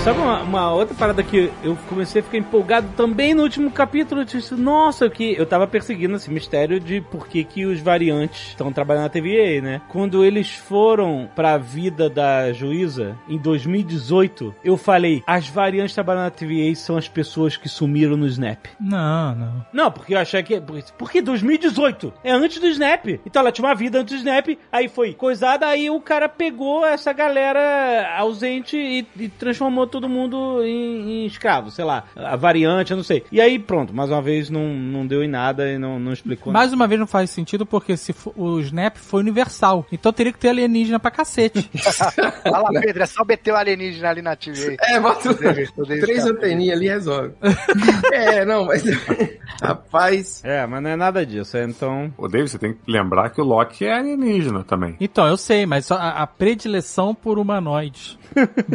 Sabe 0.03 0.17
uma, 0.17 0.41
uma 0.41 0.73
outra 0.73 0.95
parada 0.95 1.21
que 1.21 1.51
eu 1.61 1.77
comecei 1.89 2.21
a 2.21 2.23
ficar 2.23 2.37
empolgado 2.37 2.87
também 2.95 3.33
no 3.33 3.43
último 3.43 3.69
capítulo? 3.69 4.21
Eu 4.21 4.25
disse, 4.25 4.55
nossa, 4.55 5.09
que 5.09 5.35
eu 5.35 5.45
tava 5.45 5.67
perseguindo 5.67 6.15
esse 6.15 6.31
mistério 6.31 6.79
de 6.79 7.01
por 7.01 7.27
que, 7.27 7.43
que 7.43 7.65
os 7.65 7.81
variantes 7.81 8.47
estão 8.47 8.71
trabalhando 8.71 9.03
na 9.03 9.09
TVA, 9.09 9.61
né? 9.61 9.81
Quando 9.89 10.23
eles 10.23 10.51
foram 10.51 11.29
pra 11.35 11.57
vida 11.57 12.09
da 12.09 12.53
juíza 12.53 13.17
em 13.27 13.37
2018, 13.37 14.55
eu 14.63 14.77
falei, 14.77 15.21
as 15.27 15.49
variantes 15.49 15.93
trabalhando 15.93 16.23
na 16.23 16.31
TVA 16.31 16.73
são 16.75 16.95
as 16.95 17.09
pessoas 17.09 17.57
que 17.57 17.67
sumiram 17.67 18.15
no 18.15 18.25
Snap. 18.25 18.67
Não, 18.79 19.35
não. 19.35 19.65
Não, 19.73 19.91
porque 19.91 20.15
eu 20.15 20.19
achei 20.19 20.41
que. 20.41 20.61
Porque 20.97 21.21
2018 21.21 22.13
é 22.23 22.31
antes 22.31 22.59
do 22.59 22.67
Snap. 22.67 23.05
Então 23.25 23.41
ela 23.41 23.51
tinha 23.51 23.67
uma 23.67 23.75
vida 23.75 23.99
antes 23.99 24.13
do 24.15 24.19
Snap, 24.19 24.47
aí 24.71 24.87
foi 24.87 25.13
coisada, 25.13 25.67
aí 25.67 25.89
o 25.89 25.99
cara 25.99 26.29
pegou 26.29 26.85
essa 26.85 27.11
galera 27.11 28.15
ausente 28.17 28.77
e, 28.77 29.05
e 29.17 29.27
transformou 29.27 29.88
todo 29.89 30.07
mundo 30.07 30.63
em, 30.63 31.23
em 31.23 31.25
escravo, 31.25 31.69
sei 31.71 31.83
lá, 31.85 32.05
a 32.15 32.35
variante, 32.35 32.91
eu 32.91 32.97
não 32.97 33.03
sei. 33.03 33.23
E 33.31 33.41
aí 33.41 33.59
pronto, 33.59 33.93
mais 33.93 34.09
uma 34.09 34.21
vez 34.21 34.49
não, 34.49 34.67
não 34.69 35.05
deu 35.05 35.23
em 35.23 35.27
nada 35.27 35.69
e 35.69 35.77
não, 35.77 35.99
não 35.99 36.13
explicou 36.13 36.53
Mais 36.53 36.71
uma 36.73 36.87
vez 36.87 36.99
não 36.99 37.07
faz 37.07 37.29
sentido 37.29 37.65
porque 37.65 37.97
se 37.97 38.13
fo- 38.13 38.33
o 38.35 38.59
Snap 38.59 38.95
foi 38.97 39.21
universal. 39.21 39.85
Então 39.91 40.13
teria 40.13 40.31
que 40.31 40.39
ter 40.39 40.49
alienígena 40.49 40.99
pra 40.99 41.11
cacete. 41.11 41.69
Fala, 42.43 42.69
Pedro, 42.81 43.03
é 43.03 43.05
só 43.05 43.23
meter 43.25 43.51
o 43.51 43.55
alienígena 43.55 44.09
ali 44.09 44.21
na 44.21 44.35
TV. 44.35 44.77
É, 44.81 44.99
bota 44.99 45.33
três 45.33 46.25
anteninhas 46.25 46.77
ali 46.77 46.85
e 46.85 46.89
resolve. 46.89 47.33
é, 48.13 48.45
não, 48.45 48.65
mas. 48.65 48.83
Rapaz. 49.61 50.41
É, 50.43 50.65
mas 50.65 50.81
não 50.81 50.89
é 50.89 50.95
nada 50.95 51.25
disso, 51.25 51.57
é, 51.57 51.63
então. 51.65 52.13
Ô, 52.17 52.27
David, 52.27 52.49
você 52.51 52.57
tem 52.57 52.73
que 52.73 52.79
lembrar 52.87 53.29
que 53.29 53.41
o 53.41 53.43
Loki 53.43 53.85
é 53.85 53.93
alienígena 53.97 54.63
também. 54.63 54.95
Então, 54.99 55.27
eu 55.27 55.37
sei, 55.37 55.65
mas 55.65 55.91
a, 55.91 56.09
a 56.21 56.27
predileção 56.27 57.13
por 57.13 57.37
humanoides. 57.39 58.17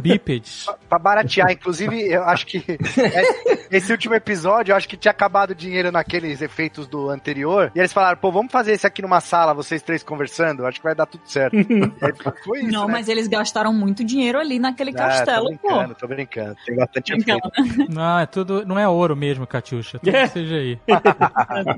Bípedes. 0.03 0.67
Pra 0.89 0.99
baratear, 1.05 1.51
inclusive, 1.53 2.11
eu 2.11 2.25
acho 2.25 2.47
que 2.47 2.65
é- 2.67 3.77
esse 3.77 3.93
último 3.93 4.15
episódio, 4.15 4.73
eu 4.73 4.77
acho 4.77 4.89
que 4.89 4.97
tinha 4.97 5.13
acabado 5.13 5.51
o 5.51 5.55
dinheiro 5.55 5.93
naqueles 5.93 6.41
efeitos 6.41 6.87
do 6.87 7.11
anterior. 7.11 7.71
E 7.75 7.79
eles 7.79 7.93
falaram, 7.93 8.17
pô, 8.19 8.33
vamos 8.33 8.51
fazer 8.51 8.73
esse 8.73 8.87
aqui 8.87 9.03
numa 9.03 9.21
sala, 9.21 9.53
vocês 9.53 9.83
três 9.83 10.03
conversando, 10.03 10.65
acho 10.67 10.79
que 10.79 10.85
vai 10.85 10.95
dar 10.95 11.07
tudo 11.07 11.23
certo. 11.27 11.55
Aí 11.57 12.13
foi 12.45 12.61
isso, 12.61 12.73
não, 12.73 12.87
né? 12.87 12.93
mas 12.95 13.09
eles 13.09 13.29
gastaram 13.29 13.73
muito 13.73 14.03
dinheiro 14.03 14.39
ali 14.39 14.59
naquele 14.59 14.91
Ah, 14.93 14.95
castelo, 14.95 15.51
tô 15.51 15.59
pô. 15.59 15.69
brincando, 15.69 15.95
tô 15.95 16.09
brincando. 16.09 16.57
Tem 16.65 16.77
bastante 16.77 17.15
Então, 17.15 17.39
efeito. 17.59 17.93
Não, 17.93 18.19
é 18.19 18.27
tudo. 18.27 18.65
Não 18.67 18.79
é 18.79 18.89
ouro 18.89 19.15
mesmo, 19.15 19.47
Catiuxa. 19.47 19.99
Tudo 19.99 20.11
que 20.13 20.27
seja 20.29 20.55
aí. 20.57 20.79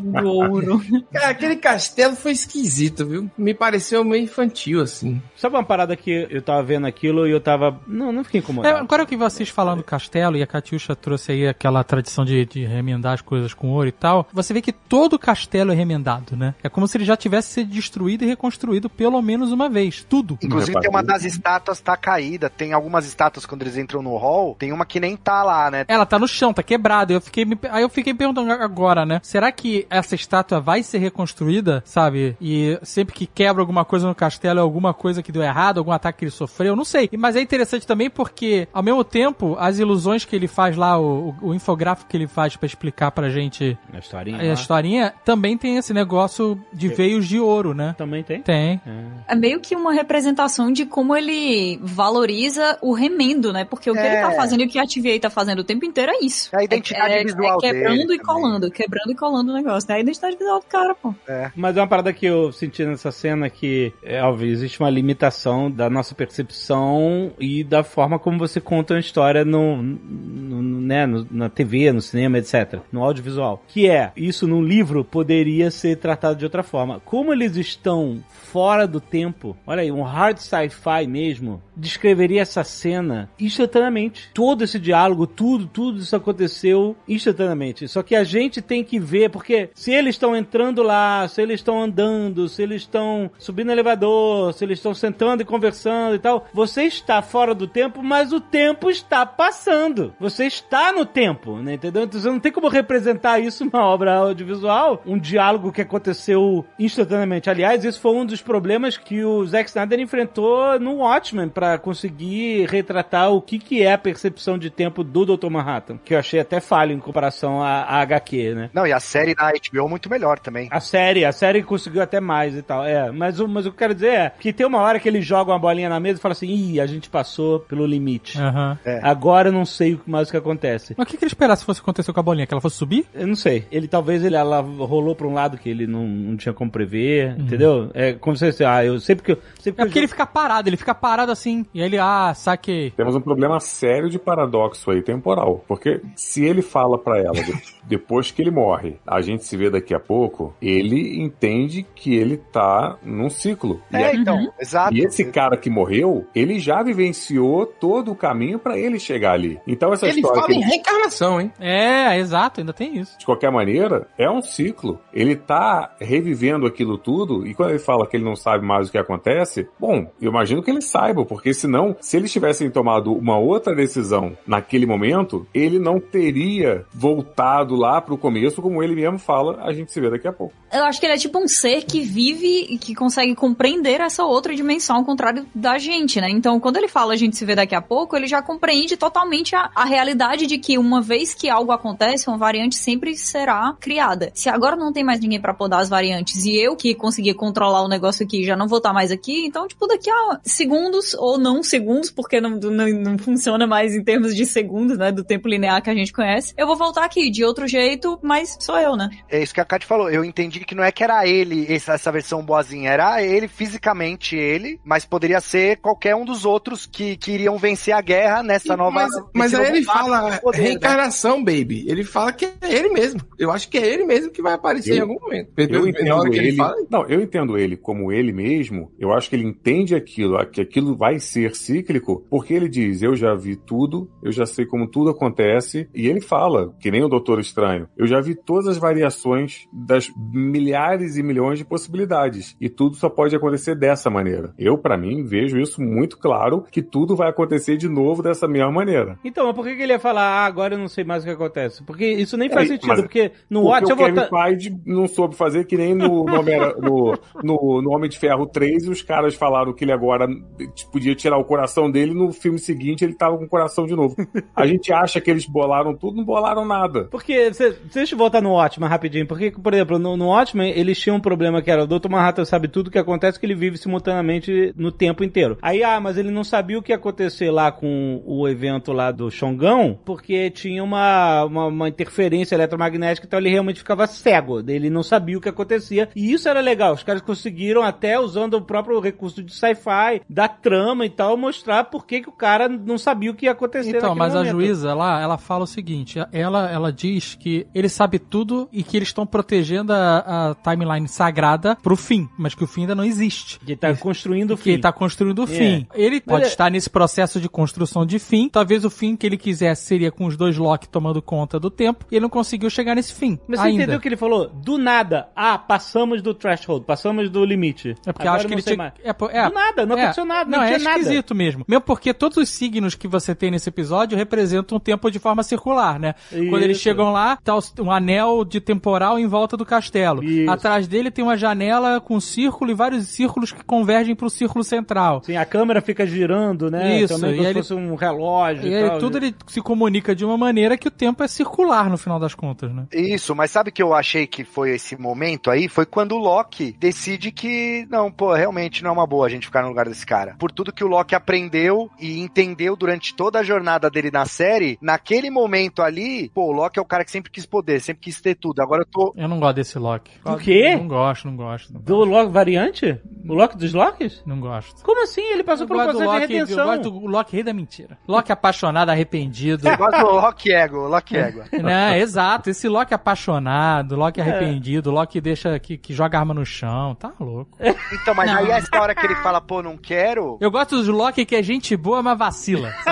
do 0.00 0.26
ouro. 0.28 0.80
Cara, 1.12 1.30
aquele 1.30 1.56
castelo 1.56 2.14
foi 2.14 2.32
esquisito, 2.32 3.06
viu? 3.06 3.30
Me 3.36 3.54
pareceu 3.54 4.04
meio 4.04 4.22
infantil, 4.24 4.80
assim. 4.82 5.20
Sabe 5.36 5.56
uma 5.56 5.64
parada 5.64 5.96
que 5.96 6.26
eu 6.30 6.42
tava 6.42 6.62
vendo 6.62 6.86
aquilo 6.86 7.26
e 7.26 7.30
eu 7.30 7.40
tava. 7.40 7.80
Não, 7.86 8.12
não 8.12 8.22
fiquei 8.24 8.40
É, 8.40 8.42
incomodado. 8.42 8.76
agora 8.78 9.06
que 9.06 9.15
vocês 9.16 9.48
falando 9.48 9.78
do 9.78 9.84
castelo 9.84 10.36
e 10.36 10.42
a 10.42 10.46
Catiuxa 10.46 10.94
trouxe 10.94 11.32
aí 11.32 11.48
aquela 11.48 11.82
tradição 11.84 12.24
de, 12.24 12.44
de 12.44 12.64
remendar 12.64 13.14
as 13.14 13.20
coisas 13.20 13.52
com 13.54 13.70
ouro 13.70 13.88
e 13.88 13.92
tal, 13.92 14.26
você 14.32 14.52
vê 14.52 14.60
que 14.60 14.72
todo 14.72 15.14
o 15.14 15.18
castelo 15.18 15.72
é 15.72 15.74
remendado, 15.74 16.36
né? 16.36 16.54
É 16.62 16.68
como 16.68 16.86
se 16.86 16.96
ele 16.96 17.04
já 17.04 17.16
tivesse 17.16 17.50
sido 17.52 17.70
destruído 17.70 18.22
e 18.24 18.26
reconstruído 18.26 18.88
pelo 18.88 19.20
menos 19.22 19.52
uma 19.52 19.68
vez. 19.68 20.04
Tudo. 20.08 20.38
Inclusive 20.42 20.80
tem 20.80 20.90
uma 20.90 21.02
das 21.02 21.24
estátuas 21.24 21.80
tá 21.80 21.96
caída, 21.96 22.48
tem 22.50 22.72
algumas 22.72 23.06
estátuas 23.06 23.46
quando 23.46 23.62
eles 23.62 23.76
entram 23.76 24.02
no 24.02 24.16
hall, 24.16 24.56
tem 24.58 24.72
uma 24.72 24.84
que 24.86 25.00
nem 25.00 25.16
tá 25.16 25.42
lá, 25.42 25.70
né? 25.70 25.84
Ela 25.88 26.06
tá 26.06 26.18
no 26.18 26.28
chão, 26.28 26.52
tá 26.52 26.62
quebrada. 26.62 27.12
Eu 27.12 27.20
fiquei, 27.20 27.44
me- 27.44 27.58
aí 27.70 27.82
eu 27.82 27.88
fiquei 27.88 28.14
perguntando 28.14 28.50
agora, 28.52 29.04
né? 29.06 29.20
Será 29.22 29.50
que 29.52 29.86
essa 29.90 30.14
estátua 30.14 30.60
vai 30.60 30.82
ser 30.82 30.98
reconstruída, 30.98 31.82
sabe? 31.84 32.36
E 32.40 32.78
sempre 32.82 33.14
que 33.14 33.26
quebra 33.26 33.62
alguma 33.62 33.84
coisa 33.84 34.06
no 34.06 34.14
castelo 34.14 34.58
é 34.58 34.62
alguma 34.62 34.92
coisa 34.94 35.22
que 35.22 35.32
deu 35.32 35.42
errado, 35.42 35.78
algum 35.78 35.92
ataque 35.92 36.18
que 36.20 36.24
ele 36.24 36.30
sofreu, 36.30 36.76
não 36.76 36.84
sei. 36.84 37.08
Mas 37.16 37.36
é 37.36 37.40
interessante 37.40 37.86
também 37.86 38.10
porque, 38.10 38.68
ao 38.72 38.82
mesmo 38.82 39.02
tempo, 39.06 39.56
as 39.58 39.78
ilusões 39.78 40.24
que 40.24 40.36
ele 40.36 40.46
faz 40.48 40.76
lá, 40.76 40.98
o, 41.00 41.34
o- 41.40 41.54
infográfico 41.54 42.10
que 42.10 42.16
ele 42.16 42.26
faz 42.26 42.56
pra 42.56 42.66
explicar 42.66 43.10
pra 43.10 43.30
gente 43.30 43.78
A 43.92 43.98
historinha. 43.98 44.38
a 44.38 44.52
historinha, 44.52 45.14
também 45.24 45.56
tem 45.56 45.76
esse 45.76 45.94
negócio 45.94 46.60
de 46.72 46.88
veios 46.88 47.26
de 47.26 47.38
ouro, 47.40 47.72
né? 47.74 47.94
Também 47.96 48.22
tem? 48.22 48.42
Tem. 48.42 48.80
É 49.26 49.34
meio 49.34 49.60
que 49.60 49.74
uma 49.74 49.92
representação 49.92 50.70
de 50.72 50.84
como 50.84 51.16
ele 51.16 51.78
valoriza 51.82 52.78
o 52.82 52.92
remendo, 52.92 53.52
né? 53.52 53.64
Porque 53.64 53.90
o 53.90 53.94
que 53.94 53.98
É. 54.00 54.06
ele 54.22 54.22
tá 54.22 54.32
fazendo 54.32 54.62
e 54.62 54.66
o 54.66 54.68
que 54.68 54.78
a 54.78 54.86
TVA 54.86 55.18
tá 55.20 55.30
fazendo 55.30 55.60
o 55.60 55.64
tempo 55.64 55.84
inteiro 55.84 56.12
é 56.12 56.24
isso. 56.24 56.50
É 56.54 56.60
a 56.60 56.64
identidade 56.64 57.12
é, 57.14 57.22
visual 57.24 57.58
é 57.58 57.60
quebrando 57.60 57.96
dele 57.98 58.14
e 58.14 58.18
também. 58.18 58.20
colando, 58.42 58.70
quebrando 58.70 59.10
e 59.10 59.14
colando 59.14 59.50
o 59.52 59.54
negócio. 59.54 59.90
É 59.90 59.94
a 59.94 60.00
identidade 60.00 60.36
visual 60.36 60.60
do 60.60 60.66
cara, 60.66 60.94
pô. 60.94 61.14
Mas 61.54 61.76
é 61.76 61.80
uma 61.80 61.86
parada 61.86 62.12
que 62.12 62.26
eu 62.26 62.52
senti 62.52 62.84
nessa 62.84 63.10
cena 63.10 63.48
que, 63.48 63.92
é 64.02 64.22
óbvio, 64.22 64.48
existe 64.50 64.80
uma 64.80 64.90
limitação 64.90 65.70
da 65.70 65.88
nossa 65.90 66.14
percepção 66.14 67.32
e 67.38 67.62
da 67.64 67.82
forma 67.84 68.18
como 68.18 68.38
você 68.38 68.60
conta 68.60 68.95
uma 68.96 69.00
história 69.00 69.44
no, 69.44 69.82
no- 69.82 70.62
no- 70.62 70.80
né, 70.80 71.06
no- 71.06 71.26
na 71.30 71.48
TV, 71.48 71.92
no 71.92 72.00
cinema, 72.00 72.38
etc. 72.38 72.80
No 72.92 73.02
audiovisual. 73.02 73.62
Que 73.68 73.88
é, 73.88 74.12
isso 74.16 74.46
num 74.46 74.62
livro 74.62 75.04
poderia 75.04 75.70
ser 75.70 75.96
tratado 75.96 76.38
de 76.38 76.44
outra 76.44 76.62
forma. 76.62 77.00
Como 77.04 77.32
eles 77.32 77.56
estão 77.56 78.18
fora 78.30 78.86
do 78.86 79.00
tempo, 79.00 79.56
olha 79.66 79.82
aí, 79.82 79.90
um 79.92 80.02
hard 80.02 80.38
sci-fi 80.38 81.06
mesmo, 81.06 81.62
descreveria 81.76 82.42
essa 82.42 82.64
cena 82.64 83.28
instantaneamente. 83.38 84.30
Todo 84.32 84.64
esse 84.64 84.78
diálogo, 84.78 85.26
tudo, 85.26 85.66
tudo 85.66 85.98
isso 85.98 86.16
aconteceu 86.16 86.96
instantaneamente. 87.06 87.86
Só 87.88 88.02
que 88.02 88.16
a 88.16 88.24
gente 88.24 88.62
tem 88.62 88.82
que 88.82 88.98
ver, 88.98 89.30
porque 89.30 89.70
se 89.74 89.92
eles 89.92 90.14
estão 90.14 90.34
entrando 90.34 90.82
lá, 90.82 91.28
se 91.28 91.42
eles 91.42 91.60
estão 91.60 91.82
andando, 91.82 92.48
se 92.48 92.62
eles 92.62 92.82
estão 92.82 93.30
subindo 93.38 93.70
elevador, 93.70 94.52
se 94.52 94.64
eles 94.64 94.78
estão 94.78 94.94
sentando 94.94 95.42
e 95.42 95.46
conversando 95.46 96.14
e 96.14 96.18
tal, 96.18 96.46
você 96.52 96.84
está 96.84 97.20
fora 97.20 97.54
do 97.54 97.66
tempo, 97.66 98.02
mas 98.02 98.32
o 98.32 98.40
tempo 98.40 98.90
está 98.90 99.26
passando. 99.26 100.14
Você 100.18 100.46
está 100.46 100.92
no 100.92 101.04
tempo, 101.04 101.58
né? 101.58 101.74
Entendeu? 101.74 102.04
Então 102.04 102.20
você 102.20 102.28
não 102.28 102.40
tem 102.40 102.52
como 102.52 102.68
representar 102.68 103.38
isso 103.38 103.64
numa 103.64 103.84
obra 103.84 104.14
audiovisual, 104.14 105.02
um 105.06 105.18
diálogo 105.18 105.72
que 105.72 105.82
aconteceu 105.82 106.64
instantaneamente. 106.78 107.50
Aliás, 107.50 107.84
isso 107.84 108.00
foi 108.00 108.12
um 108.12 108.24
dos 108.24 108.40
problemas 108.40 108.96
que 108.96 109.24
o 109.24 109.44
Zack 109.44 109.68
Snyder 109.68 110.00
enfrentou 110.00 110.78
no 110.80 110.96
Watchmen 110.96 111.48
para 111.66 111.78
conseguir 111.78 112.66
retratar 112.66 113.32
o 113.32 113.42
que, 113.42 113.58
que 113.58 113.82
é 113.82 113.92
a 113.92 113.98
percepção 113.98 114.56
de 114.56 114.70
tempo 114.70 115.02
do 115.02 115.36
Dr. 115.36 115.50
Manhattan, 115.50 115.98
que 116.04 116.14
eu 116.14 116.18
achei 116.18 116.38
até 116.38 116.60
falho 116.60 116.92
em 116.92 117.00
comparação 117.00 117.60
à, 117.60 117.82
à 117.82 118.00
HQ, 118.02 118.54
né? 118.54 118.70
Não, 118.72 118.86
e 118.86 118.92
a 118.92 119.00
série 119.00 119.34
da 119.34 119.50
HBO 119.50 119.86
é 119.86 119.88
muito 119.88 120.08
melhor 120.08 120.38
também. 120.38 120.68
A 120.70 120.78
série, 120.78 121.24
a 121.24 121.32
série 121.32 121.64
conseguiu 121.64 122.02
até 122.02 122.20
mais 122.20 122.54
e 122.54 122.62
tal. 122.62 122.84
É, 122.84 123.10
mas 123.10 123.40
o, 123.40 123.48
mas 123.48 123.66
o 123.66 123.70
que 123.70 123.74
eu 123.74 123.78
quero 123.78 123.94
dizer 123.94 124.10
é 124.10 124.30
que 124.30 124.52
tem 124.52 124.64
uma 124.64 124.78
hora 124.78 125.00
que 125.00 125.08
ele 125.08 125.20
joga 125.20 125.50
uma 125.50 125.58
bolinha 125.58 125.88
na 125.88 125.98
mesa 125.98 126.20
e 126.20 126.22
fala 126.22 126.32
assim: 126.32 126.46
ih, 126.48 126.80
a 126.80 126.86
gente 126.86 127.10
passou 127.10 127.58
pelo 127.60 127.84
limite. 127.84 128.38
Aham. 128.38 128.78
É. 128.84 129.00
Agora 129.02 129.48
eu 129.48 129.52
não 129.52 129.64
sei 129.64 129.98
mais 130.06 130.28
o 130.28 130.30
que 130.30 130.36
acontece. 130.36 130.94
Mas 130.96 131.06
o 131.06 131.10
que, 131.10 131.16
que 131.16 131.24
ele 131.24 131.30
esperasse 131.30 131.60
se 131.60 131.66
fosse 131.66 131.80
acontecer 131.80 132.12
com 132.12 132.20
a 132.20 132.22
bolinha? 132.22 132.46
Que 132.46 132.54
ela 132.54 132.60
fosse 132.60 132.76
subir? 132.76 133.06
Eu 133.12 133.26
não 133.26 133.36
sei. 133.36 133.66
Ele 133.72 133.88
talvez 133.88 134.24
ele 134.24 134.36
ela 134.36 134.60
rolou 134.60 135.16
pra 135.16 135.26
um 135.26 135.34
lado 135.34 135.58
que 135.58 135.68
ele 135.68 135.86
não, 135.86 136.06
não 136.06 136.36
tinha 136.36 136.52
como 136.52 136.70
prever, 136.70 137.36
entendeu? 137.38 137.90
É 137.92 138.12
como 138.12 138.36
se 138.36 138.46
fosse, 138.46 138.64
ah, 138.64 138.84
eu 138.84 139.00
sempre 139.00 139.24
que 139.24 139.32
eu. 139.32 139.38
Sempre 139.58 139.82
É 139.82 139.84
porque 139.86 139.98
eu 139.98 140.02
ele 140.02 140.08
fica 140.08 140.26
parado, 140.26 140.68
ele 140.68 140.76
fica 140.76 140.94
parado 140.94 141.32
assim 141.32 141.55
assim. 141.60 141.66
E 141.74 141.80
ele, 141.80 141.98
ah, 141.98 142.32
saquei. 142.34 142.90
Temos 142.90 143.14
um 143.14 143.20
problema 143.20 143.58
sério 143.60 144.08
de 144.10 144.18
paradoxo 144.18 144.90
aí 144.90 145.02
temporal. 145.02 145.64
Porque 145.66 146.00
se 146.14 146.44
ele 146.44 146.62
fala 146.62 146.98
pra 146.98 147.18
ela, 147.18 147.32
de- 147.34 147.52
depois 147.84 148.30
que 148.30 148.42
ele 148.42 148.50
morre, 148.50 148.96
a 149.06 149.20
gente 149.20 149.44
se 149.44 149.56
vê 149.56 149.70
daqui 149.70 149.94
a 149.94 150.00
pouco, 150.00 150.54
ele 150.60 151.20
entende 151.22 151.86
que 151.94 152.14
ele 152.14 152.36
tá 152.36 152.96
num 153.02 153.30
ciclo. 153.30 153.80
E 153.92 153.96
É, 153.96 154.06
a- 154.08 154.14
então, 154.14 154.38
exato. 154.60 154.94
E 154.94 155.00
esse 155.04 155.24
cara 155.26 155.56
que 155.56 155.70
morreu, 155.70 156.26
ele 156.34 156.58
já 156.58 156.82
vivenciou 156.82 157.64
todo 157.66 158.10
o 158.12 158.16
caminho 158.16 158.58
pra 158.58 158.78
ele 158.78 158.98
chegar 158.98 159.32
ali. 159.32 159.58
Então 159.66 159.92
essa 159.92 160.06
Ele 160.06 160.16
história 160.20 160.42
fala 160.42 160.52
que 160.52 160.58
em 160.58 160.64
reencarnação, 160.64 161.40
hein? 161.40 161.52
É, 161.60 162.18
exato, 162.18 162.60
ainda 162.60 162.72
tem 162.72 162.98
isso. 162.98 163.18
de 163.18 163.24
qualquer 163.24 163.50
maneira, 163.50 164.06
é 164.18 164.28
um 164.30 164.42
ciclo. 164.42 164.98
Ele 165.12 165.36
tá 165.36 165.94
revivendo 166.00 166.66
aquilo 166.66 166.98
tudo, 166.98 167.46
e 167.46 167.54
quando 167.54 167.70
ele 167.70 167.78
fala 167.78 168.06
que 168.06 168.16
ele 168.16 168.24
não 168.24 168.34
sabe 168.36 168.64
mais 168.64 168.88
o 168.88 168.92
que 168.92 168.98
acontece, 168.98 169.68
bom, 169.78 170.10
eu 170.20 170.30
imagino 170.30 170.62
que 170.62 170.70
ele 170.70 170.80
saiba, 170.82 171.24
porque 171.24 171.45
senão, 171.54 171.96
se 172.00 172.16
eles 172.16 172.32
tivessem 172.32 172.70
tomado 172.70 173.12
uma 173.12 173.38
outra 173.38 173.74
decisão 173.74 174.36
naquele 174.46 174.86
momento, 174.86 175.46
ele 175.54 175.78
não 175.78 176.00
teria 176.00 176.84
voltado 176.92 177.74
lá 177.74 178.00
pro 178.00 178.18
começo, 178.18 178.62
como 178.62 178.82
ele 178.82 178.94
mesmo 178.94 179.18
fala, 179.18 179.62
a 179.62 179.72
gente 179.72 179.92
se 179.92 180.00
vê 180.00 180.10
daqui 180.10 180.28
a 180.28 180.32
pouco. 180.32 180.54
Eu 180.72 180.84
acho 180.84 180.98
que 181.00 181.06
ele 181.06 181.14
é 181.14 181.18
tipo 181.18 181.38
um 181.38 181.48
ser 181.48 181.84
que 181.84 182.00
vive 182.00 182.66
e 182.70 182.78
que 182.78 182.94
consegue 182.94 183.34
compreender 183.34 184.00
essa 184.00 184.24
outra 184.24 184.54
dimensão, 184.54 184.96
ao 184.96 185.04
contrário 185.04 185.46
da 185.54 185.78
gente, 185.78 186.20
né? 186.20 186.28
Então, 186.30 186.58
quando 186.58 186.76
ele 186.76 186.88
fala 186.88 187.14
a 187.14 187.16
gente 187.16 187.36
se 187.36 187.44
vê 187.44 187.54
daqui 187.54 187.74
a 187.74 187.80
pouco, 187.80 188.16
ele 188.16 188.26
já 188.26 188.42
compreende 188.42 188.96
totalmente 188.96 189.54
a, 189.54 189.70
a 189.74 189.84
realidade 189.84 190.46
de 190.46 190.58
que 190.58 190.76
uma 190.78 191.00
vez 191.00 191.34
que 191.34 191.48
algo 191.48 191.72
acontece, 191.72 192.28
uma 192.28 192.38
variante 192.38 192.76
sempre 192.76 193.16
será 193.16 193.74
criada. 193.80 194.30
Se 194.34 194.48
agora 194.48 194.76
não 194.76 194.92
tem 194.92 195.04
mais 195.04 195.20
ninguém 195.20 195.40
pra 195.40 195.54
podar 195.54 195.80
as 195.80 195.88
variantes 195.88 196.44
e 196.44 196.56
eu 196.56 196.76
que 196.76 196.94
consegui 196.94 197.32
controlar 197.34 197.82
o 197.82 197.88
negócio 197.88 198.24
aqui 198.24 198.44
já 198.44 198.56
não 198.56 198.68
vou 198.68 198.78
estar 198.78 198.92
mais 198.92 199.10
aqui, 199.10 199.46
então, 199.46 199.66
tipo, 199.66 199.86
daqui 199.86 200.10
a 200.10 200.40
segundos 200.44 201.14
ou 201.14 201.35
não 201.38 201.62
segundos, 201.62 202.10
porque 202.10 202.40
não, 202.40 202.50
não, 202.50 202.88
não 202.88 203.18
funciona 203.18 203.66
mais 203.66 203.94
em 203.94 204.02
termos 204.02 204.34
de 204.34 204.44
segundos, 204.46 204.98
né? 204.98 205.10
Do 205.12 205.24
tempo 205.24 205.48
linear 205.48 205.82
que 205.82 205.90
a 205.90 205.94
gente 205.94 206.12
conhece, 206.12 206.54
eu 206.56 206.66
vou 206.66 206.76
voltar 206.76 207.04
aqui 207.04 207.30
de 207.30 207.44
outro 207.44 207.66
jeito, 207.66 208.18
mas 208.22 208.56
sou 208.60 208.78
eu, 208.78 208.96
né? 208.96 209.08
É 209.28 209.42
isso 209.42 209.54
que 209.54 209.60
a 209.60 209.64
Kat 209.64 209.84
falou. 209.84 210.10
Eu 210.10 210.24
entendi 210.24 210.60
que 210.60 210.74
não 210.74 210.84
é 210.84 210.90
que 210.92 211.02
era 211.04 211.26
ele, 211.26 211.66
essa, 211.72 211.94
essa 211.94 212.12
versão 212.12 212.44
boazinha. 212.44 212.90
Era 212.90 213.22
ele, 213.22 213.48
fisicamente 213.48 214.36
ele, 214.36 214.80
mas 214.84 215.04
poderia 215.04 215.40
ser 215.40 215.76
qualquer 215.78 216.14
um 216.14 216.24
dos 216.24 216.44
outros 216.44 216.86
que, 216.86 217.16
que 217.16 217.32
iriam 217.32 217.56
vencer 217.58 217.94
a 217.94 218.00
guerra 218.00 218.42
nessa 218.42 218.76
nova. 218.76 218.90
Mas, 218.90 219.10
mas 219.32 219.54
aí 219.54 219.66
ele 219.68 219.82
fala 219.84 220.30
de 220.30 220.40
poder, 220.40 220.58
né? 220.58 220.64
reencarnação, 220.68 221.42
baby. 221.44 221.84
Ele 221.88 222.04
fala 222.04 222.32
que 222.32 222.44
é 222.44 222.50
ele 222.62 222.88
mesmo. 222.90 223.20
Eu 223.38 223.50
acho 223.50 223.68
que 223.68 223.78
é 223.78 223.86
ele 223.86 224.04
mesmo 224.04 224.30
que 224.30 224.42
vai 224.42 224.54
aparecer 224.54 224.92
Eu- 224.92 224.96
em 224.96 225.00
algum 225.00 225.20
momento. 225.20 225.50
Eu 225.56 225.86
entendo 225.88 226.30
que 226.30 226.38
ele. 226.38 226.56
fala, 226.56 226.74
Não, 226.90 227.06
eu 227.08 227.20
entendo 227.20 227.58
ele 227.58 227.76
como 227.76 228.10
ele 228.12 228.32
mesmo. 228.32 228.90
Eu 228.98 229.12
acho 229.12 229.28
que 229.28 229.36
ele 229.36 229.44
entende 229.46 229.94
aquilo, 229.94 230.44
que 230.46 230.60
aquilo 230.60 230.96
vai 230.96 231.18
ser 231.26 231.54
cíclico, 231.54 232.24
porque 232.30 232.54
ele 232.54 232.68
diz: 232.68 233.02
Eu 233.02 233.14
já 233.16 233.34
vi 233.34 233.56
tudo, 233.56 234.08
eu 234.22 234.32
já 234.32 234.46
sei 234.46 234.64
como 234.66 234.86
tudo 234.88 235.10
acontece. 235.10 235.88
E 235.94 236.06
ele 236.06 236.20
fala, 236.20 236.74
que 236.80 236.90
nem 236.90 237.02
o 237.04 237.08
Doutor 237.08 237.38
Estranho, 237.40 237.88
eu 237.96 238.06
já 238.06 238.20
vi 238.20 238.34
todas 238.34 238.66
as 238.68 238.78
variações 238.78 239.66
das 239.72 240.10
milhares 240.32 241.16
e 241.16 241.22
milhões 241.22 241.58
de 241.58 241.64
possibilidades. 241.64 242.56
E 242.60 242.68
tudo 242.68 242.96
só 242.96 243.08
pode 243.08 243.34
acontecer 243.34 243.74
dessa 243.74 244.08
maneira. 244.10 244.52
Eu, 244.58 244.78
pra 244.78 244.96
mim, 244.96 245.22
vejo 245.24 245.58
isso 245.58 245.80
muito 245.82 246.18
claro 246.18 246.62
que 246.70 246.82
tudo 246.82 247.16
vai 247.16 247.28
acontecer 247.28 247.76
de 247.76 247.88
novo 247.88 248.22
dessa 248.22 248.46
mesma 248.46 248.70
maneira. 248.70 249.18
Então, 249.24 249.46
mas 249.46 249.54
por 249.56 249.64
que, 249.64 249.70
ele 249.70 249.92
ia 249.92 249.98
falar, 249.98 250.22
ah, 250.22 250.46
agora 250.46 250.74
eu 250.74 250.78
não 250.78 250.88
sei 250.88 251.04
mais 251.04 251.22
o 251.22 251.26
que 251.26 251.32
acontece? 251.32 251.82
Porque 251.84 252.06
isso 252.06 252.36
nem 252.36 252.48
faz 252.48 252.70
É, 252.70 252.74
sentido, 252.74 253.02
porque 253.02 253.32
no 253.50 253.60
Porque 253.62 253.72
Watch 253.72 253.90
eu 253.90 253.96
o 253.96 253.98
vou... 253.98 254.06
Kevin 254.06 254.28
Feige 254.28 254.76
não 254.86 255.06
soube 255.08 255.34
fazer 255.34 255.64
que 255.66 255.76
nem 255.76 255.94
no, 255.94 256.24
no, 256.24 256.38
Homem- 256.40 256.58
no- 256.80 257.18
no- 257.42 257.82
no 257.82 257.90
Homem 257.90 258.08
de 258.08 258.18
Ferro 258.18 258.46
3 258.46 258.84
e 258.84 258.90
os 258.90 259.02
caras 259.02 259.34
falaram 259.34 259.72
que 259.72 259.84
ele 259.84 259.92
agora 259.92 260.26
t- 260.28 260.86
podia 261.06 261.14
tirar 261.14 261.38
o 261.38 261.44
coração 261.44 261.90
dele 261.90 262.12
no 262.12 262.32
filme 262.32 262.58
seguinte 262.58 263.04
ele 263.04 263.14
tava 263.14 263.38
com 263.38 263.44
o 263.44 263.48
coração 263.48 263.86
de 263.86 263.94
novo. 263.94 264.16
A 264.54 264.66
gente 264.66 264.92
acha 264.92 265.20
que 265.20 265.30
eles 265.30 265.46
bolaram 265.46 265.94
tudo, 265.94 266.16
não 266.16 266.24
bolaram 266.24 266.64
nada. 266.64 267.04
Porque, 267.04 267.52
cê- 267.54 267.76
deixa 267.92 268.14
eu 268.14 268.18
voltar 268.18 268.40
no 268.42 268.52
Watchmen 268.52 268.88
rapidinho, 268.88 269.26
porque, 269.26 269.50
por 269.50 269.72
exemplo, 269.72 269.98
no, 269.98 270.16
no 270.16 270.28
Watchmen, 270.28 270.72
eles 270.76 270.98
tinham 270.98 271.16
um 271.16 271.20
problema 271.20 271.62
que 271.62 271.70
era 271.70 271.84
o 271.84 271.86
Dr. 271.86 272.08
Manhattan 272.08 272.44
sabe 272.44 272.68
tudo 272.68 272.88
o 272.88 272.90
que 272.90 272.98
acontece, 272.98 273.38
que 273.38 273.46
ele 273.46 273.54
vive 273.54 273.76
simultaneamente 273.76 274.72
no 274.76 274.90
tempo 274.90 275.22
inteiro. 275.22 275.58
Aí, 275.62 275.82
ah, 275.82 276.00
mas 276.00 276.16
ele 276.16 276.30
não 276.30 276.42
sabia 276.42 276.78
o 276.78 276.82
que 276.82 276.92
ia 276.92 276.96
acontecer 276.96 277.50
lá 277.50 277.70
com 277.70 278.22
o 278.24 278.48
evento 278.48 278.92
lá 278.92 279.10
do 279.10 279.30
Xongão, 279.30 279.98
porque 280.04 280.50
tinha 280.50 280.82
uma, 280.82 281.44
uma, 281.44 281.66
uma 281.66 281.88
interferência 281.88 282.54
eletromagnética, 282.54 283.26
então 283.26 283.38
ele 283.38 283.50
realmente 283.50 283.78
ficava 283.78 284.06
cego, 284.06 284.62
ele 284.68 284.90
não 284.90 285.02
sabia 285.02 285.38
o 285.38 285.40
que 285.40 285.48
acontecia, 285.48 286.08
e 286.16 286.32
isso 286.32 286.48
era 286.48 286.60
legal, 286.60 286.94
os 286.94 287.02
caras 287.02 287.22
conseguiram 287.22 287.82
até 287.82 288.18
usando 288.18 288.54
o 288.54 288.62
próprio 288.62 289.00
recurso 289.00 289.42
de 289.42 289.52
sci-fi, 289.52 290.22
da 290.28 290.48
trama 290.48 290.95
e 291.04 291.10
tal, 291.10 291.36
mostrar 291.36 291.84
por 291.84 292.06
que 292.06 292.20
que 292.22 292.28
o 292.28 292.32
cara 292.32 292.68
não 292.68 292.96
sabia 292.98 293.30
o 293.30 293.34
que 293.34 293.46
ia 293.46 293.52
acontecer 293.52 293.96
Então, 293.96 294.14
mas 294.14 294.34
a 294.34 294.38
momento. 294.38 294.52
juíza 294.52 294.94
lá, 294.94 295.20
ela 295.20 295.36
fala 295.38 295.64
o 295.64 295.66
seguinte: 295.66 296.18
ela, 296.32 296.70
ela 296.70 296.92
diz 296.92 297.34
que 297.34 297.66
ele 297.74 297.88
sabe 297.88 298.18
tudo 298.18 298.68
e 298.72 298.82
que 298.82 298.96
eles 298.96 299.08
estão 299.08 299.26
protegendo 299.26 299.92
a, 299.92 300.50
a 300.50 300.54
timeline 300.54 301.08
sagrada 301.08 301.76
pro 301.82 301.96
fim, 301.96 302.28
mas 302.38 302.54
que 302.54 302.64
o 302.64 302.66
fim 302.66 302.82
ainda 302.82 302.94
não 302.94 303.04
existe. 303.04 303.58
Que 303.60 303.76
tá 303.76 303.94
construindo 303.96 304.52
o 304.52 304.56
Que 304.56 304.62
fim. 304.64 304.70
ele 304.72 304.82
tá 304.82 304.92
construindo 304.92 305.40
o 305.40 305.44
É. 305.44 305.46
fim. 305.46 305.86
Ele 305.94 306.20
pode 306.20 306.40
Mas 306.40 306.48
é- 306.48 306.50
estar 306.52 306.70
nesse 306.70 306.88
processo 306.90 307.40
de 307.40 307.48
construção 307.48 308.04
de 308.06 308.18
fim. 308.18 308.48
Talvez 308.48 308.84
o 308.84 308.90
fim 308.90 309.16
que 309.16 309.26
ele 309.26 309.36
quisesse 309.36 309.84
seria 309.86 310.10
com 310.12 310.26
os 310.26 310.36
dois 310.36 310.56
Loki 310.56 310.88
tomando 310.88 311.20
conta 311.22 311.58
do 311.58 311.70
tempo. 311.70 312.04
E 312.10 312.14
ele 312.16 312.22
não 312.22 312.28
conseguiu 312.30 312.68
chegar 312.70 312.94
nesse 312.94 313.12
fim. 313.14 313.38
Mas 313.48 313.60
você 313.60 313.66
ainda. 313.68 313.82
entendeu 313.82 313.98
o 313.98 314.00
que 314.00 314.08
ele 314.08 314.16
falou? 314.16 314.48
Do 314.48 314.78
nada. 314.78 315.28
Ah, 315.34 315.58
passamos 315.58 316.22
do 316.22 316.32
threshold, 316.34 316.84
passamos 316.84 317.28
do 317.30 317.44
limite. 317.44 317.94
É 318.06 318.12
porque 318.12 318.26
Agora 318.26 318.40
acho 318.40 318.48
que 318.48 318.54
ele 318.54 318.62
tinha. 318.62 318.92
É, 319.02 319.10
é, 319.10 319.48
Do 319.48 319.54
nada, 319.54 319.86
não 319.86 319.96
é. 319.96 320.00
aconteceu 320.02 320.24
nada, 320.24 320.50
não 320.50 320.58
Não, 320.58 320.64
é 320.64 320.78
nada. 320.86 320.98
esquisito 321.00 321.34
mesmo. 321.34 321.64
Mesmo 321.68 321.82
porque 321.82 322.12
todos 322.14 322.36
os 322.38 322.48
signos 322.48 322.94
que 322.94 323.06
você 323.08 323.34
tem 323.34 323.50
nesse 323.50 323.68
episódio 323.68 324.16
representam 324.16 324.76
um 324.76 324.80
tempo 324.80 325.10
de 325.10 325.18
forma 325.18 325.42
circular, 325.42 325.98
né? 325.98 326.14
Quando 326.30 326.62
eles 326.62 326.76
Isso. 326.76 326.84
chegam 326.84 327.12
lá, 327.12 327.36
tá 327.42 327.54
um 327.80 327.90
anel 327.90 328.44
de 328.44 328.60
temporal 328.60 329.18
em 329.18 329.26
volta 329.26 329.56
do 329.56 329.64
castelo. 329.66 330.22
Isso. 330.24 330.50
Atrás 330.50 330.86
dele 330.88 331.10
tem 331.10 331.24
uma 331.24 331.36
janela 331.36 332.00
com 332.00 332.16
um 332.16 332.20
círculo 332.20 332.70
e 332.70 332.74
vários 332.74 333.08
círculos 333.08 333.52
que 333.52 333.64
convergem 333.64 334.14
pro 334.14 334.30
círculo 334.30 334.64
central. 334.64 335.22
Sim, 335.24 335.36
a 335.36 335.44
câmera 335.44 335.80
fica 335.80 336.06
girando, 336.06 336.70
né? 336.70 337.00
Isso, 337.00 337.14
Também 337.14 337.30
e 337.30 337.34
como 337.34 337.44
se 337.44 337.50
ele- 337.50 337.58
fosse 337.62 337.74
um 337.74 337.94
relógio 337.94 338.66
E 338.66 338.74
e, 338.74 338.88
tal. 338.88 338.98
tudo 338.98 339.18
ele 339.18 339.34
se 339.46 339.60
comunica 339.60 340.14
de 340.14 340.24
uma 340.24 340.36
maneira 340.36 340.76
que 340.76 340.88
o 340.88 340.90
tempo 340.90 341.22
é 341.22 341.28
circular 341.28 341.88
no 341.90 341.96
final 341.98 342.18
das 342.18 342.34
contas, 342.34 342.72
né? 342.72 342.86
Isso, 342.92 343.34
mas 343.34 343.50
sabe 343.50 343.70
que 343.70 343.82
eu 343.82 343.94
achei 343.94 344.26
que 344.26 344.44
foi 344.44 344.70
esse 344.74 344.96
momento 344.96 345.50
aí? 345.50 345.68
Foi 345.68 345.86
quando 345.86 346.12
o 346.12 346.18
Loki 346.18 346.74
decide 346.78 347.30
que, 347.32 347.86
não, 347.90 348.10
pô, 348.10 348.32
realmente 348.34 348.82
não 348.82 348.90
é 348.90 348.92
uma 348.92 349.06
boa 349.06 349.26
a 349.26 349.28
gente 349.30 349.46
ficar 349.46 349.62
no 349.62 349.68
lugar 349.68 349.86
desse 349.88 350.04
cara. 350.06 350.34
Por 350.38 350.50
tudo 350.50 350.72
que 350.76 350.84
o 350.84 350.88
Loki 350.88 351.14
aprendeu 351.14 351.90
e 351.98 352.20
entendeu 352.20 352.76
durante 352.76 353.14
toda 353.14 353.38
a 353.40 353.42
jornada 353.42 353.90
dele 353.90 354.10
na 354.10 354.24
série, 354.26 354.78
naquele 354.80 355.30
momento 355.30 355.82
ali, 355.82 356.30
pô, 356.34 356.46
o 356.48 356.52
Loki 356.52 356.78
é 356.78 356.82
o 356.82 356.86
cara 356.86 357.04
que 357.04 357.10
sempre 357.10 357.30
quis 357.32 357.46
poder, 357.46 357.80
sempre 357.80 358.02
quis 358.02 358.20
ter 358.20 358.34
tudo. 358.36 358.60
Agora 358.60 358.82
eu 358.82 358.86
tô. 358.86 359.12
Eu 359.16 359.26
não 359.28 359.40
gosto 359.40 359.56
desse 359.56 359.78
Loki. 359.78 360.12
Do 360.24 360.36
quê? 360.36 360.76
Não 360.76 360.86
gosto, 360.88 361.26
não 361.26 361.36
gosto. 361.36 361.72
Não, 361.72 361.80
Do 361.80 361.96
Loki 362.04 362.30
variante? 362.32 363.00
O 363.28 363.34
Loki 363.34 363.56
dos 363.56 363.72
Locks? 363.72 364.22
não 364.26 364.38
gosto. 364.38 364.84
Como 364.84 365.02
assim? 365.02 365.22
Ele 365.22 365.42
passou 365.42 365.64
Eu 365.64 365.68
por 365.68 365.76
um 365.76 365.80
gosto 365.80 365.92
do 365.92 365.98
processo 366.04 366.16
de 366.16 366.22
Loki, 366.22 366.32
eu 366.34 366.38
redenção. 366.46 366.66
gosto 366.66 366.90
do 367.00 367.06
Loki 367.06 367.32
rei 367.32 367.42
da 367.42 367.52
mentira. 367.52 367.98
Loki 368.06 368.30
apaixonado, 368.30 368.90
arrependido. 368.90 369.62
Você 369.62 369.76
gosta 369.76 369.98
do 369.98 370.10
Loki 370.12 370.52
Ego, 370.52 370.86
Loki 370.88 371.16
Ego. 371.16 371.42
Não, 371.62 371.94
exato. 371.96 372.50
Esse 372.50 372.68
Loki 372.68 372.92
apaixonado, 372.94 373.94
É. 373.94 373.98
Loki 373.98 374.20
arrependido, 374.20 374.90
Loki 374.90 375.20
deixa 375.20 375.58
que, 375.58 375.76
que 375.78 375.92
joga 375.94 376.18
arma 376.18 376.34
no 376.34 376.44
chão, 376.44 376.94
tá 376.94 377.12
louco. 377.18 377.56
Então, 377.92 378.14
mas 378.14 378.30
Não. 378.30 378.38
aí 378.38 378.50
essa 378.50 378.80
hora 378.80 378.94
que 378.94 379.04
ele 379.04 379.14
fala, 379.16 379.40
pô, 379.40 379.62
não 379.62 379.76
quero. 379.76 380.36
Eu 380.40 380.50
gosto 380.50 380.65
dos 380.66 380.88
Loki 380.88 381.24
que 381.24 381.36
é 381.36 381.42
gente 381.42 381.76
boa, 381.76 382.02
mas 382.02 382.18
vacila. 382.18 382.72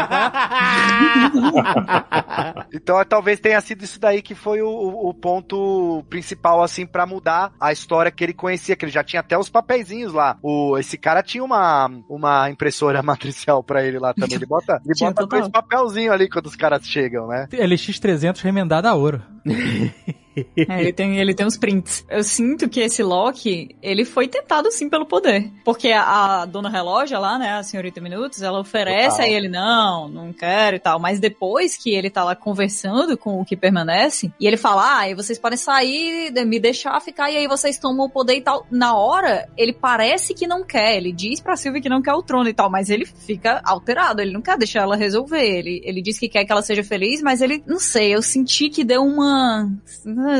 Então 2.72 3.02
talvez 3.04 3.38
tenha 3.40 3.60
sido 3.60 3.84
isso 3.84 3.98
daí 4.00 4.20
que 4.22 4.34
foi 4.34 4.60
o, 4.62 4.68
o- 4.68 5.14
ponto 5.14 6.04
principal, 6.10 6.62
assim, 6.62 6.84
pra 6.86 7.06
mudar 7.06 7.52
a 7.60 7.72
história 7.72 8.10
que 8.10 8.22
ele 8.24 8.34
conhecia, 8.34 8.74
que 8.76 8.84
ele 8.84 8.92
já 8.92 9.02
tinha 9.04 9.20
até 9.20 9.38
os 9.38 9.48
papeizinhos 9.48 10.12
lá. 10.12 10.36
O, 10.42 10.76
esse 10.78 10.98
cara 10.98 11.22
tinha 11.22 11.42
uma, 11.44 11.90
uma 12.08 12.50
impressora 12.50 13.00
matricial 13.04 13.62
pra 13.62 13.84
ele 13.84 13.98
lá 13.98 14.12
também. 14.12 14.36
Ele 14.36 14.46
bota, 14.46 14.80
ele 14.84 14.94
Tinha 14.94 15.10
bota 15.10 15.22
total. 15.22 15.38
dois 15.40 15.50
papelzinho 15.52 16.12
ali 16.12 16.28
quando 16.28 16.46
os 16.46 16.56
caras 16.56 16.86
chegam, 16.86 17.26
né? 17.28 17.46
LX300 17.52 18.40
remendada 18.42 18.90
a 18.90 18.94
ouro. 18.94 19.22
É, 20.56 20.80
ele, 20.80 20.92
tem, 20.92 21.18
ele 21.18 21.34
tem 21.34 21.46
uns 21.46 21.56
prints. 21.56 22.04
Eu 22.08 22.22
sinto 22.22 22.68
que 22.68 22.80
esse 22.80 23.02
Loki, 23.02 23.76
ele 23.82 24.04
foi 24.04 24.28
tentado 24.28 24.70
sim 24.70 24.88
pelo 24.88 25.04
poder. 25.04 25.50
Porque 25.64 25.88
a, 25.90 26.42
a 26.42 26.46
dona 26.46 26.68
relógio 26.68 27.20
lá, 27.20 27.38
né, 27.38 27.52
a 27.52 27.62
senhorita 27.62 28.00
Minutos, 28.00 28.40
ela 28.40 28.60
oferece 28.60 29.16
Total. 29.18 29.26
a 29.26 29.28
ele, 29.28 29.48
não, 29.48 30.08
não 30.08 30.32
quero 30.32 30.76
e 30.76 30.78
tal. 30.78 30.98
Mas 30.98 31.20
depois 31.20 31.76
que 31.76 31.94
ele 31.94 32.08
tá 32.08 32.24
lá 32.24 32.34
conversando 32.34 33.16
com 33.16 33.40
o 33.40 33.44
que 33.44 33.56
permanece, 33.56 34.32
e 34.40 34.46
ele 34.46 34.56
fala, 34.56 34.98
ah, 34.98 35.08
e 35.08 35.14
vocês 35.14 35.38
podem 35.38 35.58
sair, 35.58 36.32
me 36.46 36.58
deixar 36.58 37.00
ficar, 37.00 37.30
e 37.30 37.36
aí 37.36 37.46
vocês 37.46 37.78
tomam 37.78 38.06
o 38.06 38.10
poder 38.10 38.36
e 38.36 38.42
tal. 38.42 38.66
Na 38.70 38.94
hora, 38.96 39.48
ele 39.56 39.72
parece 39.72 40.34
que 40.34 40.46
não 40.46 40.64
quer. 40.64 40.96
Ele 40.96 41.12
diz 41.12 41.40
pra 41.40 41.56
Sylvie 41.56 41.80
que 41.80 41.88
não 41.88 42.02
quer 42.02 42.14
o 42.14 42.22
trono 42.22 42.48
e 42.48 42.54
tal, 42.54 42.70
mas 42.70 42.90
ele 42.90 43.04
fica 43.04 43.60
alterado, 43.64 44.20
ele 44.20 44.32
não 44.32 44.42
quer 44.42 44.56
deixar 44.56 44.82
ela 44.82 44.96
resolver. 44.96 45.44
Ele, 45.44 45.80
ele 45.84 46.00
diz 46.00 46.18
que 46.18 46.28
quer 46.28 46.44
que 46.44 46.52
ela 46.52 46.62
seja 46.62 46.82
feliz, 46.82 47.22
mas 47.22 47.40
ele, 47.40 47.62
não 47.66 47.78
sei, 47.78 48.14
eu 48.14 48.22
senti 48.22 48.68
que 48.68 48.84
deu 48.84 49.02
uma 49.02 49.70